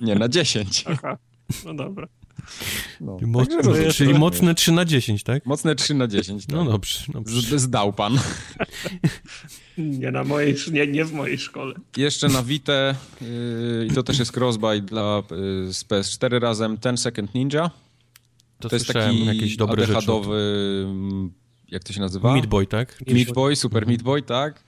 Nie, 0.00 0.14
na 0.14 0.28
10. 0.28 0.84
Aha. 0.86 1.18
No 1.64 1.74
dobra. 1.74 2.08
No. 3.00 3.16
Czyli, 3.18 3.30
moc, 3.30 3.48
rozumiem. 3.62 3.90
czyli 3.90 4.14
mocne 4.14 4.54
3 4.54 4.72
na 4.72 4.84
10, 4.84 5.22
tak? 5.22 5.46
Mocne 5.46 5.74
3 5.74 5.94
na 5.94 6.06
10. 6.06 6.46
Tak. 6.46 6.56
No 6.56 6.64
dobrze, 6.64 6.98
dobrze. 7.08 7.58
Zdał 7.58 7.92
pan. 7.92 8.18
Nie 9.78 10.10
na 10.10 10.24
mojej, 10.24 10.54
nie, 10.72 10.86
nie 10.86 11.04
w 11.04 11.12
mojej 11.12 11.38
szkole. 11.38 11.74
Jeszcze 11.96 12.28
na 12.28 12.42
Vita 12.42 12.72
yy, 13.20 13.86
i 13.90 13.94
to 13.94 14.02
też 14.02 14.18
jest 14.18 14.36
crossbuy 14.36 14.80
dla 14.80 15.22
yy, 15.30 15.72
z 15.72 15.84
PS4 15.84 16.38
razem 16.38 16.78
Ten 16.78 16.96
Second 16.96 17.34
Ninja. 17.34 17.70
To, 18.58 18.68
To 18.68 18.76
jest 18.76 18.86
taki 18.86 19.24
jakieś 19.24 19.56
dobre 19.56 19.86
rzeczy. 19.86 20.06
Jak 21.74 21.84
to 21.84 21.92
się 21.92 22.00
nazywa? 22.00 22.32
Meat 22.32 22.46
Boy, 22.46 22.66
tak? 22.66 23.00
Meat 23.06 23.32
Boy, 23.32 23.56
Super 23.56 23.86
Meat 23.86 24.02
Boy, 24.02 24.22
tak. 24.22 24.64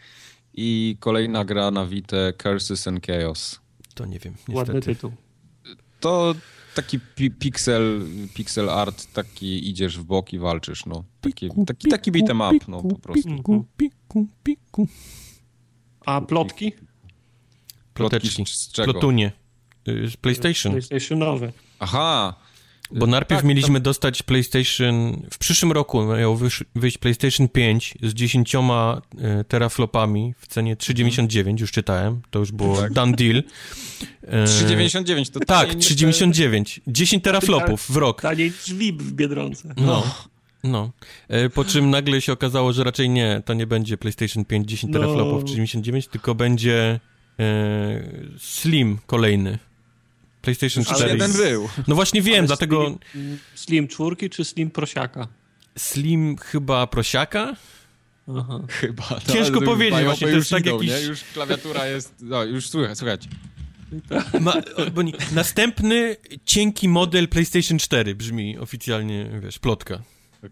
I 0.54 0.96
kolejna 1.00 1.44
gra 1.44 1.70
na 1.70 1.86
Vita 1.86 2.32
Curses 2.42 2.88
and 2.88 3.06
Chaos. 3.06 3.60
To 3.94 4.06
nie 4.06 4.18
wiem, 4.18 4.34
Ładny 4.48 4.74
niestety. 4.74 4.94
tytuł. 4.94 5.12
To 6.00 6.34
taki 6.74 7.00
pi 7.00 7.30
pixel, 7.30 8.00
pixel 8.34 8.70
art, 8.70 9.12
taki 9.12 9.70
idziesz 9.70 9.98
w 9.98 10.04
bok 10.04 10.32
i 10.32 10.38
walczysz, 10.38 10.86
no. 10.86 11.04
Taki, 11.20 11.50
taki, 11.66 11.88
taki 11.88 12.12
beat'em 12.12 12.56
up, 12.56 12.64
no 12.68 12.82
po 12.82 12.98
prostu. 12.98 13.36
Piku, 13.36 13.64
piku, 13.76 14.26
piku. 14.42 14.88
A 16.06 16.20
plotki? 16.20 16.72
Ploteczki. 17.94 18.36
Plotki 18.36 18.52
z 18.52 18.72
czego? 18.72 18.92
Plotunie. 18.92 19.32
Y, 19.88 20.10
PlayStation. 20.20 20.72
PlayStationowe. 20.72 21.52
Aha, 21.78 22.34
Bo 22.90 23.06
najpierw 23.06 23.40
tak, 23.40 23.44
mieliśmy 23.44 23.80
dostać 23.80 24.22
PlayStation. 24.22 25.22
W 25.30 25.38
przyszłym 25.38 25.72
roku 25.72 26.04
miał 26.04 26.38
wyjść 26.74 26.98
PlayStation 26.98 27.48
5 27.48 27.94
z 28.02 28.14
10 28.14 28.54
y, 28.54 29.44
teraflopami 29.48 30.34
w 30.38 30.46
cenie 30.46 30.76
3,99. 30.76 31.60
Już 31.60 31.72
czytałem. 31.72 32.20
To 32.30 32.38
już 32.38 32.52
było 32.52 32.76
Tak. 32.76 32.92
done 32.92 33.12
deal. 33.16 33.42
E, 34.22 34.44
3,99 34.44 35.30
to 35.30 35.40
Tak, 35.40 35.48
taniej 35.48 35.76
niż 35.76 35.86
3,99. 35.86 36.80
10 36.86 37.22
teraflopów 37.24 37.86
w 37.90 37.96
rok. 37.96 38.22
Taniej 38.22 38.52
VIP 38.68 39.02
w 39.02 39.12
Biedronce. 39.12 39.74
No. 39.76 40.14
No. 40.64 40.90
E, 41.28 41.48
Po 41.50 41.64
czym 41.64 41.90
nagle 41.90 42.20
się 42.20 42.32
okazało, 42.32 42.72
że 42.72 42.84
raczej 42.84 43.10
nie, 43.10 43.42
to 43.44 43.54
nie 43.54 43.66
będzie 43.66 43.96
PlayStation 43.98 44.44
5 44.44 44.68
10 44.68 44.92
No. 44.92 45.00
teraflopów 45.00 45.44
399, 45.44 46.06
tylko 46.08 46.34
będzie 46.34 47.00
e, 47.40 48.02
Slim 48.38 48.98
kolejny. 49.06 49.58
PlayStation 50.46 50.84
Ale 50.88 50.96
4. 50.96 51.12
jeden 51.12 51.32
był. 51.32 51.68
No 51.88 51.94
właśnie 51.94 52.22
wiem, 52.22 52.38
Ale 52.38 52.46
dlatego 52.46 52.98
Slim, 53.12 53.38
slim 53.54 53.88
czwórki 53.88 54.30
czy 54.30 54.44
Slim 54.44 54.70
prosiaka? 54.70 55.28
Slim 55.78 56.36
chyba 56.36 56.86
prosiaka? 56.86 57.56
Aha. 58.36 58.60
Chyba. 58.68 59.20
Ciężko 59.32 59.60
No, 59.60 59.66
powiedzieć, 59.66 59.92
Bajopy 59.92 60.08
właśnie, 60.10 60.26
to 60.26 60.34
już 60.34 60.38
jest 60.38 60.50
tak 60.50 60.60
idą, 60.66 60.74
jakiś- 60.82 60.90
Nie? 60.90 61.00
Już 61.08 61.20
klawiatura 61.34 61.86
jest... 61.86 62.14
No, 62.20 62.44
już 62.44 62.68
słuchaj, 62.68 62.96
słuchajcie. 62.96 63.28
Ma, 64.40 64.54
bo 64.94 65.02
nie, 65.02 65.12
następny 65.32 66.16
cienki 66.44 66.88
model 66.88 67.28
PlayStation 67.28 67.78
4 67.78 68.14
brzmi 68.14 68.58
oficjalnie, 68.58 69.30
wiesz, 69.42 69.58
plotka. 69.58 70.02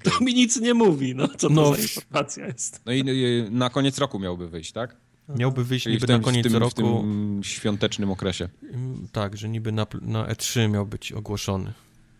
To 0.02 0.24
mi 0.24 0.34
nic 0.34 0.60
nie 0.60 0.74
mówi, 0.74 1.14
no 1.14 1.28
co 1.28 1.36
to 1.36 1.48
No. 1.54 1.74
za 1.74 1.82
informacja 1.82 2.46
jest. 2.46 2.80
No 2.86 2.92
i 2.92 3.00
y, 3.08 3.48
na 3.50 3.70
koniec 3.70 3.98
roku 3.98 4.18
miałby 4.18 4.48
wyjść, 4.48 4.72
tak? 4.72 4.96
Miałby 5.28 5.64
wyjść 5.64 5.86
niby 5.86 6.06
na 6.06 6.18
koniec 6.18 6.46
w 6.46 6.50
tym, 6.50 6.56
roku. 6.60 6.70
w 6.70 6.74
tym 6.74 7.40
świątecznym 7.44 8.10
okresie. 8.10 8.48
Mm, 8.72 9.08
Tak, 9.12 9.36
że 9.36 9.48
niby 9.48 9.72
na, 9.72 9.86
na 10.02 10.26
E3 10.26 10.70
miał 10.70 10.86
być 10.86 11.12
ogłoszony. 11.12 11.72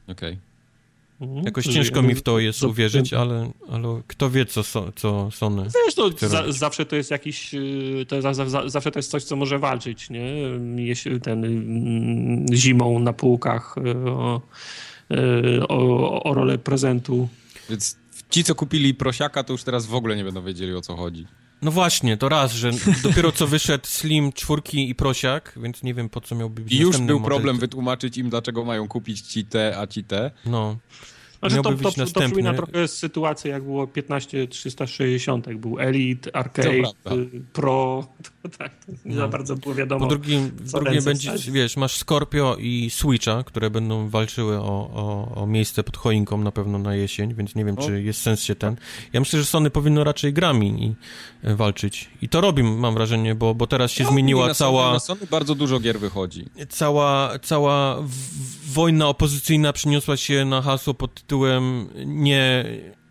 Okej. 0.09 0.39
Mhm. 1.21 1.45
Jakoś 1.45 1.65
ciężko 1.67 2.03
mi 2.03 2.15
w 2.15 2.23
to 2.23 2.39
jest 2.39 2.59
co- 2.59 2.69
uwierzyć, 2.69 3.13
ale, 3.13 3.51
ale 3.71 4.03
kto 4.07 4.31
wie, 4.31 4.47
co, 4.47 4.63
co 4.97 5.31
Sony. 5.31 5.63
Wiesz, 5.87 5.95
to 5.95 6.11
chce 6.11 6.29
za, 6.29 6.41
robić. 6.41 6.57
zawsze 6.57 6.87
to 6.87 6.97
jest 6.97 7.11
jakiś, 7.11 7.55
y, 7.55 8.07
to 8.09 8.23
za, 8.23 8.35
za, 8.35 8.69
zawsze 8.69 8.91
to 8.91 8.99
jest 8.99 9.11
coś, 9.11 9.25
co 9.25 9.37
może 9.37 9.59
walczyć, 9.59 10.11
nie? 10.11 10.35
Jeśli 10.77 11.21
ten 11.21 11.45
mm, 11.45 12.47
zimą 12.55 12.99
na 12.99 13.13
półkach 13.13 13.75
y, 13.79 14.09
o, 14.11 14.41
y, 15.11 15.69
o, 15.69 16.23
o 16.25 16.35
rolę 16.35 16.59
prezentu. 16.59 17.29
Więc 17.71 17.97
ci, 18.31 18.45
co 18.45 18.55
kupili 18.55 18.95
prosiaka, 18.95 19.45
to 19.45 19.53
już 19.53 19.63
teraz 19.63 19.87
w 19.87 19.95
ogóle 19.95 20.17
nie 20.17 20.25
będą 20.25 20.43
wiedzieli, 20.43 20.75
o 20.75 20.81
co 20.81 20.97
chodzi. 20.97 21.27
No 21.65 21.71
właśnie, 21.71 22.17
to 22.17 22.29
raz, 22.29 22.53
że 22.53 22.71
dopiero 23.03 23.33
co 23.33 23.47
wyszedł 23.47 23.87
Slim, 23.87 24.33
czwórki 24.33 24.91
i 24.91 24.95
prosiak, 24.95 25.53
więc 25.63 25.83
nie 25.83 25.95
wiem 25.95 26.09
po 26.09 26.21
co 26.21 26.35
miałby 26.35 26.63
być 26.63 26.73
I 26.73 26.79
już 26.79 26.99
był 26.99 27.21
model. 27.21 27.25
problem 27.25 27.59
wytłumaczyć 27.59 28.19
im, 28.19 28.31
dlaczego 28.31 28.65
mają 28.65 28.89
kupić 28.89 29.21
ci 29.21 29.45
te, 29.45 29.79
a 29.79 29.87
ci 29.87 30.05
te. 30.05 30.31
No, 30.47 30.77
Znaczy, 31.49 31.57
to, 31.57 31.63
to, 31.63 31.77
to 31.77 31.85
następny. 32.03 32.23
przypomina 32.23 32.55
trochę 32.55 32.89
sytuację, 32.89 33.51
jak 33.51 33.63
było 33.63 33.87
15360, 33.87 35.47
jak 35.47 35.59
był 35.59 35.79
Elite, 35.81 36.37
Arcade, 36.37 36.69
To 37.05 37.11
Pro, 37.53 38.07
to, 38.43 38.49
tak, 38.59 38.75
to 38.87 38.93
nie 39.05 39.15
za 39.15 39.21
No. 39.23 39.29
bardzo 39.29 39.57
było 39.57 39.75
wiadomo. 39.75 40.01
po 40.01 40.07
drugim, 40.07 40.51
co 40.67 40.81
drugie 40.81 41.03
będzie, 41.03 41.33
wiesz, 41.53 41.77
masz 41.77 41.97
Scorpio 41.97 42.57
i 42.61 42.91
Switcha, 42.91 43.43
które 43.43 43.71
będą 43.71 44.09
walczyły 44.09 44.57
o, 44.61 44.91
o, 44.95 45.33
o 45.43 45.47
miejsce 45.47 45.83
pod 45.85 45.97
choinką 45.97 46.39
na 46.39 46.53
pewno 46.53 46.79
na 46.79 46.95
jesień, 46.95 47.35
więc 47.35 47.55
nie 47.55 47.65
wiem, 47.65 47.77
No. 47.79 47.87
czy 47.87 48.03
jest 48.03 48.21
sens 48.23 48.43
się 48.43 48.55
ten... 48.55 48.77
Ja 49.13 49.21
myślę, 49.21 49.39
że 49.39 49.45
Sony 49.45 49.71
powinno 49.71 50.05
raczej 50.05 50.33
grami 50.33 50.85
i, 50.85 50.95
e, 51.49 51.55
walczyć. 51.57 52.09
I 52.23 52.29
to 52.29 52.41
robi, 52.41 52.63
mam 52.63 52.95
wrażenie, 52.95 53.35
bo, 53.35 53.55
bo 53.55 53.67
teraz 53.67 53.91
się 53.91 54.05
No, 54.05 54.11
zmieniła 54.11 54.47
na 54.47 54.55
cała... 54.55 54.83
Sony, 54.83 54.93
na 54.95 55.01
Sony 55.01 55.21
bardzo 55.31 55.55
dużo 55.55 55.81
gier 55.81 55.99
wychodzi. 56.01 56.45
cała, 56.69 57.39
cała 57.43 57.97
w- 58.03 58.73
wojna 58.75 59.09
opozycyjna 59.09 59.73
przyniosła 59.73 60.17
się 60.17 60.45
na 60.45 60.63
hasło 60.63 60.95
pod 60.95 61.15
tytułem 61.15 61.34
nie, 62.07 62.65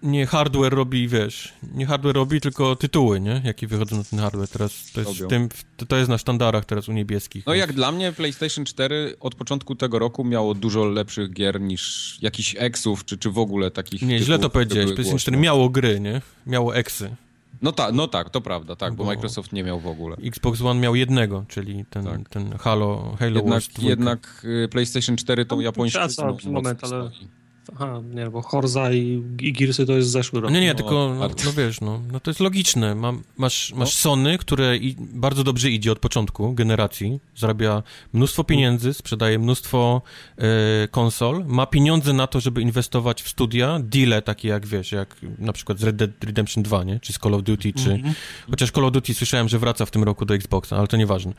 nie 0.03 0.25
hardware 0.25 0.73
robi, 0.73 1.07
wiesz, 1.07 1.53
nie 1.73 1.85
hardware 1.85 2.15
robi, 2.15 2.41
tylko 2.41 2.75
tytuły, 2.75 3.19
nie? 3.19 3.41
Jakie 3.45 3.67
wychodzą 3.67 3.97
na 3.97 4.03
ten 4.03 4.19
hardware. 4.19 4.47
Teraz 4.49 4.91
to 4.93 5.01
jest, 5.01 5.27
tym, 5.29 5.49
to, 5.77 5.85
to 5.85 5.95
jest 5.97 6.09
na 6.09 6.17
sztandarach 6.17 6.65
teraz 6.65 6.89
u 6.89 6.91
niebieskich. 6.91 7.45
No 7.45 7.53
jak 7.53 7.73
dla 7.73 7.91
mnie 7.91 8.11
PlayStation 8.11 8.65
4 8.65 9.15
od 9.19 9.35
początku 9.35 9.75
tego 9.75 9.99
roku 9.99 10.23
miało 10.23 10.53
dużo 10.53 10.85
lepszych 10.85 11.33
gier 11.33 11.61
niż 11.61 12.17
jakichś 12.21 12.55
eksów, 12.59 13.05
czy, 13.05 13.17
czy 13.17 13.29
w 13.29 13.37
ogóle 13.37 13.71
takich 13.71 14.01
Nie, 14.01 14.19
źle 14.19 14.39
to 14.39 14.49
powiedziałeś. 14.49 14.85
PlayStation 14.85 15.19
4 15.19 15.35
głośne. 15.37 15.43
miało 15.45 15.69
gry, 15.69 15.99
nie? 15.99 16.21
Miało 16.47 16.75
eksy. 16.75 17.15
No 17.61 17.71
tak, 17.71 17.93
no 17.93 18.07
tak, 18.07 18.29
to 18.29 18.41
prawda, 18.41 18.75
tak, 18.75 18.93
bo 18.95 19.03
Bo- 19.03 19.09
Microsoft 19.09 19.53
nie 19.53 19.63
miał 19.63 19.79
w 19.79 19.87
ogóle. 19.87 20.15
Xbox 20.23 20.61
One 20.61 20.79
miał 20.79 20.95
jednego, 20.95 21.45
czyli 21.47 21.85
ten, 21.89 22.05
Tak. 22.05 22.29
ten 22.29 22.57
Halo, 22.57 23.15
Halo 23.19 23.35
Jednak, 23.35 23.53
Wars 23.53 23.67
2. 23.67 23.89
jednak 23.89 24.45
y, 24.65 24.67
PlayStation 24.67 25.17
4 25.17 25.45
tą 25.45 25.55
No, 25.55 25.61
japońszczyzną 25.61 26.35
czas, 26.37 26.45
moment, 26.45 26.83
ale- 26.83 27.09
stoi. 27.11 27.27
Aha, 27.75 28.01
nie, 28.13 28.29
bo 28.29 28.41
Horza 28.41 28.91
i, 28.91 29.23
i 29.39 29.53
Gearsy 29.53 29.85
to 29.85 29.93
jest 29.93 30.09
zeszły 30.09 30.41
rok. 30.41 30.51
Nie, 30.51 30.61
nie, 30.61 30.67
No, 30.67 30.75
tylko, 30.75 31.15
no, 31.19 31.29
no 31.45 31.53
wiesz, 31.57 31.81
no, 31.81 32.01
no 32.11 32.19
to 32.19 32.31
jest 32.31 32.39
logiczne. 32.39 32.95
Mam, 32.95 33.23
masz, 33.37 33.71
No. 33.71 33.77
masz 33.77 33.93
Sony, 33.93 34.37
które 34.37 34.77
i 34.77 34.95
bardzo 34.99 35.43
dobrze 35.43 35.69
idzie 35.69 35.91
od 35.91 35.99
początku 35.99 36.53
generacji, 36.53 37.19
zarabia 37.35 37.83
mnóstwo 38.13 38.43
pieniędzy, 38.43 38.93
sprzedaje 38.93 39.39
mnóstwo 39.39 40.01
e, 40.37 40.87
konsol, 40.87 41.45
ma 41.45 41.65
pieniądze 41.65 42.13
na 42.13 42.27
to, 42.27 42.39
żeby 42.39 42.61
inwestować 42.61 43.21
w 43.21 43.29
studia, 43.29 43.79
deale 43.83 44.21
takie 44.21 44.47
jak, 44.47 44.65
wiesz, 44.67 44.91
jak 44.91 45.15
na 45.39 45.53
przykład 45.53 45.79
z 45.79 45.83
Red 45.83 45.95
Dead 45.95 46.23
Redemption 46.23 46.63
2, 46.63 46.83
nie? 46.83 46.99
Czy 46.99 47.13
z 47.13 47.17
Call 47.17 47.33
of 47.33 47.43
Duty, 47.43 47.73
czy... 47.73 47.91
Mhm. 47.91 48.13
Chociaż 48.49 48.71
Call 48.71 48.85
of 48.85 48.91
Duty 48.91 49.13
słyszałem, 49.13 49.49
że 49.49 49.59
wraca 49.59 49.85
w 49.85 49.91
tym 49.91 50.03
roku 50.03 50.25
do 50.25 50.35
Xboxa, 50.35 50.77
ale 50.77 50.87
to 50.87 50.97
nieważne. 50.97 51.33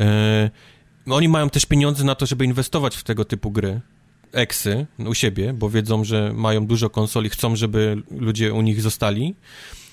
E, 0.00 0.50
oni 1.10 1.28
mają 1.28 1.50
też 1.50 1.66
pieniądze 1.66 2.04
na 2.04 2.14
to, 2.14 2.26
żeby 2.26 2.44
inwestować 2.44 2.96
w 2.96 3.04
tego 3.04 3.24
typu 3.24 3.50
gry. 3.50 3.80
Eksy 4.32 4.86
u 5.06 5.14
siebie, 5.14 5.52
bo 5.52 5.70
wiedzą, 5.70 6.04
że 6.04 6.32
mają 6.34 6.66
dużo 6.66 6.90
konsol 6.90 7.24
i 7.24 7.28
chcą, 7.28 7.56
żeby 7.56 8.02
ludzie 8.10 8.54
u 8.54 8.62
nich 8.62 8.80
zostali. 8.80 9.34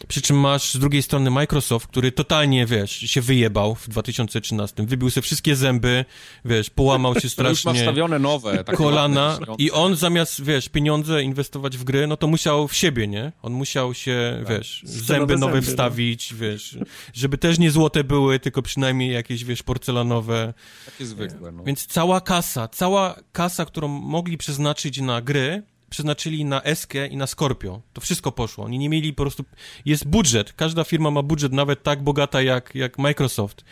Przy 0.07 0.21
czym 0.21 0.39
masz 0.39 0.73
z 0.73 0.79
drugiej 0.79 1.03
strony 1.03 1.31
Microsoft, 1.31 1.87
który 1.87 2.11
totalnie, 2.11 2.65
wiesz, 2.65 2.91
się 2.91 3.21
wyjebał 3.21 3.75
w 3.75 3.89
2013, 3.89 4.85
wybił 4.85 5.09
sobie 5.09 5.21
wszystkie 5.21 5.55
zęby, 5.55 6.05
wiesz, 6.45 6.69
połamał 6.69 7.15
się 7.19 7.19
To 7.21 7.25
już 7.25 7.37
ma 7.37 7.55
strasznie 7.55 7.81
wstawione 7.81 8.19
nowe. 8.19 8.63
takie 8.63 8.77
kolana 8.77 9.39
i 9.57 9.71
on 9.71 9.95
zamiast, 9.95 10.43
wiesz, 10.43 10.69
pieniądze 10.69 11.23
inwestować 11.23 11.77
w 11.77 11.83
gry, 11.83 12.07
no 12.07 12.17
to 12.17 12.27
musiał 12.27 12.67
w 12.67 12.75
siebie, 12.75 13.07
nie? 13.07 13.31
On 13.41 13.53
musiał 13.53 13.93
się, 13.93 14.43
Tak. 14.47 14.57
wiesz, 14.57 14.81
zęby 14.83 15.33
nowe 15.33 15.37
nowe 15.37 15.53
zęby, 15.53 15.67
no. 15.67 15.71
wstawić, 15.71 16.33
wiesz, 16.33 16.77
żeby 17.13 17.37
też 17.37 17.59
nie 17.59 17.71
złote 17.71 18.03
były, 18.03 18.39
tylko 18.39 18.61
przynajmniej 18.61 19.13
jakieś, 19.13 19.43
wiesz, 19.43 19.63
porcelanowe. 19.63 20.53
Takie 20.85 21.05
zwykłe, 21.05 21.51
no. 21.51 21.63
Więc 21.63 21.85
cała 21.85 22.21
kasa, 22.21 22.67
cała 22.67 23.15
kasa, 23.31 23.65
którą 23.65 23.87
mogli 23.87 24.37
przeznaczyć 24.37 25.01
na 25.01 25.21
gry, 25.21 25.63
przeznaczyli 25.89 26.45
na 26.45 26.63
Eskę 26.63 27.07
i 27.07 27.17
na 27.17 27.27
Scorpio. 27.27 27.81
To 27.93 28.01
wszystko 28.01 28.31
poszło. 28.31 28.65
Oni 28.65 28.77
nie 28.77 28.89
mieli 28.89 29.13
po 29.13 29.23
prostu... 29.23 29.45
Jest 29.86 30.07
budżet. 30.07 30.53
Każda 30.53 30.83
firma 30.83 31.11
ma 31.11 31.21
budżet 31.21 31.53
nawet 31.53 31.83
tak 31.83 32.03
bogata 32.03 32.41
jak, 32.41 32.75
jak 32.75 32.97
Microsoft. 32.97 33.63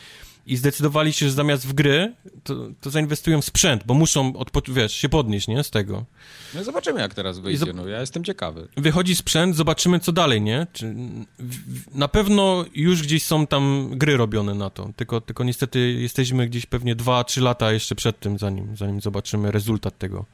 I 0.45 0.57
zdecydowali 0.57 1.14
się, 1.14 1.26
że 1.26 1.32
zamiast 1.32 1.68
w 1.68 1.74
gry, 1.74 2.14
to, 2.43 2.55
to 2.82 2.89
zainwestują 2.89 3.41
w 3.41 3.45
sprzęt, 3.45 3.84
bo 3.86 3.93
muszą, 3.93 4.32
odpo- 4.32 4.74
wiesz, 4.74 4.93
się 4.93 5.09
podnieść, 5.09 5.47
nie? 5.47 5.64
Z 5.64 5.70
tego. 5.70 6.05
No 6.55 6.64
zobaczymy, 6.64 7.01
jak 7.01 7.14
teraz 7.14 7.39
wyjdzie, 7.39 7.74
no 7.74 7.88
ja 7.88 7.99
jestem 7.99 8.24
ciekawy. 8.24 8.68
Wychodzi 8.78 9.16
sprzęt, 9.16 9.55
zobaczymy 9.55 9.99
co 9.99 10.11
dalej, 10.11 10.41
nie? 10.41 10.68
Czy, 10.74 10.95
w, 11.39 11.95
na 11.95 12.07
pewno 12.07 12.66
już 12.76 13.01
gdzieś 13.03 13.24
są 13.24 13.47
tam 13.47 13.89
gry 13.93 14.18
robione 14.18 14.53
na 14.53 14.70
to, 14.70 14.89
tylko, 14.95 15.22
tylko 15.22 15.43
niestety 15.43 15.91
jesteśmy 15.91 16.47
gdzieś 16.47 16.66
pewnie 16.66 16.95
2-3 16.95 17.41
lata 17.41 17.72
jeszcze 17.72 17.95
przed 17.95 18.20
tym, 18.20 18.38
zanim, 18.38 18.78
zanim 18.78 19.01
zobaczymy 19.01 19.51
rezultat 19.51 19.97
tego. 19.97 20.26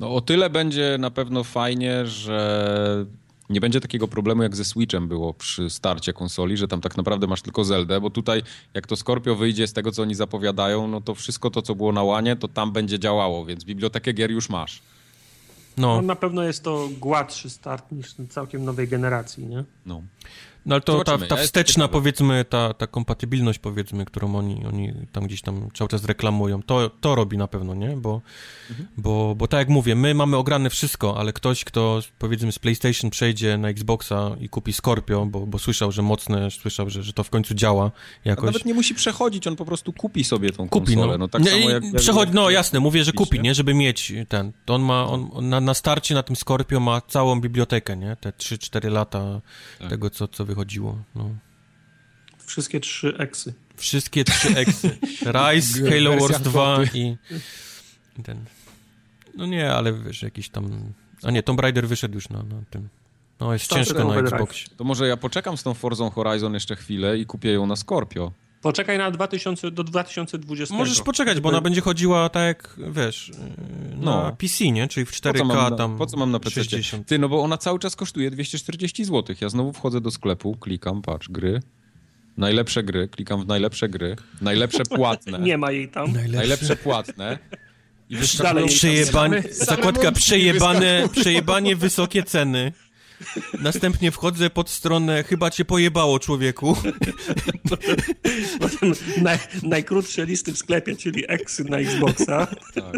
No 0.00 0.14
o 0.14 0.20
tyle 0.20 0.50
będzie 0.50 0.96
na 1.00 1.10
pewno 1.10 1.44
fajnie, 1.44 2.06
że 2.06 3.06
nie 3.50 3.60
będzie 3.60 3.80
takiego 3.80 4.08
problemu 4.08 4.42
jak 4.42 4.56
ze 4.56 4.64
Switchem 4.64 5.08
było 5.08 5.34
przy 5.34 5.70
starcie 5.70 6.12
konsoli, 6.12 6.56
że 6.56 6.68
tam 6.68 6.80
tak 6.80 6.96
naprawdę 6.96 7.26
masz 7.26 7.42
tylko 7.42 7.64
Zeldę, 7.64 8.00
bo 8.00 8.10
tutaj 8.10 8.42
jak 8.74 8.86
to 8.86 8.96
Scorpio 8.96 9.34
wyjdzie 9.34 9.66
z 9.66 9.72
tego, 9.72 9.92
co 9.92 10.02
oni 10.02 10.14
zapowiadają, 10.14 10.88
no 10.88 11.00
to 11.00 11.14
wszystko 11.14 11.50
to, 11.50 11.62
co 11.62 11.74
było 11.74 11.92
na 11.92 12.02
łanie, 12.02 12.36
to 12.36 12.48
tam 12.48 12.72
będzie 12.72 12.98
działało, 12.98 13.44
więc 13.44 13.64
bibliotekę 13.64 14.12
gier 14.12 14.30
już 14.30 14.48
masz. 14.48 14.82
No, 15.76 15.96
No, 15.96 16.02
na 16.02 16.16
pewno 16.16 16.42
jest 16.42 16.64
to 16.64 16.88
gładszy 17.00 17.50
start 17.50 17.92
niż 17.92 18.14
całkiem 18.28 18.64
nowej 18.64 18.88
generacji, 18.88 19.46
nie? 19.46 19.64
No. 19.86 20.02
No 20.68 20.74
ale 20.74 20.82
to 20.82 20.92
ta, 20.92 20.98
Zobaczymy. 21.12 21.26
ta 21.28 21.36
Ja 21.36 21.42
wsteczna, 21.42 21.84
jestem 21.84 21.92
powiedzmy, 22.00 22.44
ta, 22.44 22.74
ta 22.74 22.86
kompatybilność, 22.86 23.58
powiedzmy, 23.58 24.04
którą 24.04 24.36
oni, 24.36 24.66
oni 24.66 24.92
tam 25.12 25.26
gdzieś 25.26 25.42
tam 25.42 25.68
cały 25.74 25.88
czas 25.88 26.04
reklamują, 26.04 26.62
to, 26.62 26.90
to 27.00 27.14
robi 27.14 27.36
na 27.38 27.46
pewno, 27.48 27.74
nie? 27.74 27.88
Bo, 27.96 28.20
Mhm. 28.70 28.88
bo, 28.96 29.34
bo 29.34 29.48
tak 29.48 29.58
jak 29.58 29.68
mówię, 29.68 29.94
my 29.94 30.14
mamy 30.14 30.36
ograne 30.36 30.70
wszystko, 30.70 31.18
ale 31.18 31.32
ktoś, 31.32 31.64
kto 31.64 32.00
powiedzmy 32.18 32.52
z 32.52 32.58
PlayStation 32.58 33.10
przejdzie 33.10 33.58
na 33.58 33.68
Xboxa 33.68 34.30
i 34.40 34.48
kupi 34.48 34.72
Scorpio, 34.72 35.26
bo, 35.26 35.46
bo 35.46 35.58
słyszał, 35.58 35.92
że 35.92 36.02
mocne, 36.02 36.50
słyszał, 36.50 36.90
że, 36.90 37.02
że 37.02 37.12
to 37.12 37.24
w 37.24 37.30
końcu 37.30 37.54
działa 37.54 37.84
A 38.24 38.28
jakoś. 38.28 38.46
nawet 38.46 38.64
nie 38.64 38.74
musi 38.74 38.94
przechodzić, 38.94 39.46
on 39.46 39.56
po 39.56 39.64
prostu 39.64 39.92
kupi 39.92 40.24
sobie 40.24 40.50
tą 40.50 40.68
Kupi, 40.68 40.94
konsolę. 40.94 41.12
no. 41.12 41.18
No, 41.18 41.28
tak 41.28 41.42
nie, 41.42 41.50
samo 41.50 41.70
jak... 41.70 41.82
przechodzi, 41.96 42.32
no 42.34 42.50
jasne, 42.50 42.80
mówię, 42.80 43.04
że 43.04 43.12
kupi, 43.12 43.40
nie? 43.40 43.54
Żeby 43.54 43.74
mieć 43.74 44.12
ten. 44.28 44.52
To 44.64 44.74
on 44.74 44.82
ma, 44.82 45.06
on, 45.06 45.28
on 45.32 45.48
na, 45.48 45.60
na 45.60 45.74
starcie 45.74 46.14
na 46.14 46.22
tym 46.22 46.36
Scorpio 46.36 46.80
ma 46.80 47.00
całą 47.00 47.40
bibliotekę, 47.40 47.96
nie? 47.96 48.16
Te 48.20 48.30
3-4 48.30 48.90
lata 48.92 49.40
Tak. 49.78 49.90
tego, 49.90 50.10
co, 50.10 50.28
co 50.28 50.44
wychodziło, 50.58 50.98
no. 51.14 51.30
Wszystkie 52.46 52.80
trzy 52.80 53.14
eksy. 53.18 53.54
Wszystkie 53.76 54.24
trzy 54.24 54.56
eksy. 54.56 54.98
Rise, 55.26 55.90
Halo 55.90 56.16
Wars 56.16 56.40
2 56.40 56.76
kopy. 56.76 56.98
i 56.98 57.16
i 58.18 58.22
ten. 58.22 58.44
No 59.34 59.46
nie, 59.46 59.72
ale 59.72 59.92
wiesz, 59.92 60.22
jakiś 60.22 60.48
tam... 60.48 60.92
A 61.22 61.30
nie, 61.30 61.42
Tomb 61.42 61.60
Raider 61.60 61.88
wyszedł 61.88 62.14
już 62.14 62.28
na, 62.28 62.42
na 62.42 62.62
tym. 62.70 62.88
No, 63.40 63.52
jest 63.52 63.64
Starszy 63.64 63.84
ciężko 63.84 64.08
na. 64.08 64.16
Xboxie. 64.16 64.68
To 64.76 64.84
może 64.84 65.08
ja 65.08 65.16
poczekam 65.16 65.56
z 65.56 65.62
tą 65.62 65.74
Forzą 65.74 66.10
Horizon 66.10 66.54
jeszcze 66.54 66.76
chwilę 66.76 67.18
i 67.18 67.26
kupię 67.26 67.52
ją 67.52 67.66
na 67.66 67.76
Scorpio. 67.76 68.32
Poczekaj 68.62 68.98
na 68.98 69.10
2000, 69.10 69.70
do 69.70 69.84
2020. 69.84 70.74
Możesz 70.74 71.02
poczekać, 71.02 71.40
bo 71.40 71.48
ona 71.48 71.60
będzie 71.60 71.80
chodziła 71.80 72.28
tak 72.28 72.46
jak, 72.46 72.76
wiesz, 72.92 73.32
No. 74.04 74.36
PC, 74.38 74.64
nie? 74.72 74.88
Czyli 74.88 75.06
w 75.06 75.20
Po 75.20 75.32
co 75.32 75.38
4K 75.38 75.44
mam 75.46 75.70
na, 75.70 75.76
tam 75.76 75.96
po 75.98 76.06
co 76.06 76.16
mam 76.16 76.30
na 76.30 76.40
PC? 76.40 76.64
60. 76.64 77.06
Ty, 77.06 77.18
no 77.18 77.28
bo 77.28 77.42
ona 77.42 77.58
cały 77.58 77.78
czas 77.78 77.96
kosztuje 77.96 78.30
240 78.30 79.04
zł. 79.04 79.36
Ja 79.40 79.48
znowu 79.48 79.72
wchodzę 79.72 80.00
do 80.00 80.10
sklepu, 80.10 80.56
klikam, 80.56 81.02
patrz, 81.02 81.28
gry. 81.28 81.60
Najlepsze 82.36 82.82
gry, 82.82 83.08
klikam 83.08 83.40
w 83.44 83.46
najlepsze 83.46 83.88
gry. 83.88 84.16
Najlepsze 84.40 84.82
płatne. 84.96 85.38
Nie 85.38 85.58
ma 85.58 85.70
jej 85.72 85.88
tam. 85.88 86.12
Najlepsze 86.32 86.76
płatne. 86.76 87.38
I 88.10 88.16
same- 88.16 89.04
same 89.04 89.42
zakładka 89.50 90.12
przejebane, 90.12 91.08
przejebanie 91.12 91.76
wysokie 91.76 92.22
ceny. 92.22 92.72
Następnie 93.60 94.10
wchodzę 94.10 94.50
pod 94.50 94.70
stronę, 94.70 95.24
chyba 95.24 95.50
cię 95.50 95.64
pojebało 95.64 96.18
człowieku. 96.18 96.76
Potem 98.60 98.92
naj, 99.22 99.38
najkrótsze 99.62 100.26
listy 100.26 100.52
w 100.52 100.58
sklepie, 100.58 100.96
czyli 100.96 101.24
eksy 101.28 101.64
na 101.64 101.78
Xboxa. 101.78 102.46
Tak. 102.74 102.94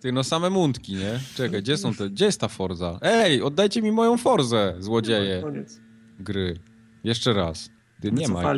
Ty, 0.00 0.12
no 0.12 0.24
same 0.24 0.50
mundki, 0.50 0.94
nie? 0.94 1.20
Czekaj, 1.36 1.62
gdzie 1.62 1.76
są 1.76 1.94
te, 1.94 2.10
gdzie 2.10 2.24
jest 2.24 2.40
ta 2.40 2.48
Forza? 2.48 2.98
Ej, 3.02 3.42
oddajcie 3.42 3.82
mi 3.82 3.92
moją 3.92 4.16
Forzę, 4.18 4.76
złodzieje 4.78 5.40
Koniec. 5.42 5.80
gry. 6.20 6.58
Jeszcze 7.04 7.32
raz. 7.32 7.70
Ty, 8.02 8.12
nie 8.12 8.28
ma. 8.28 8.54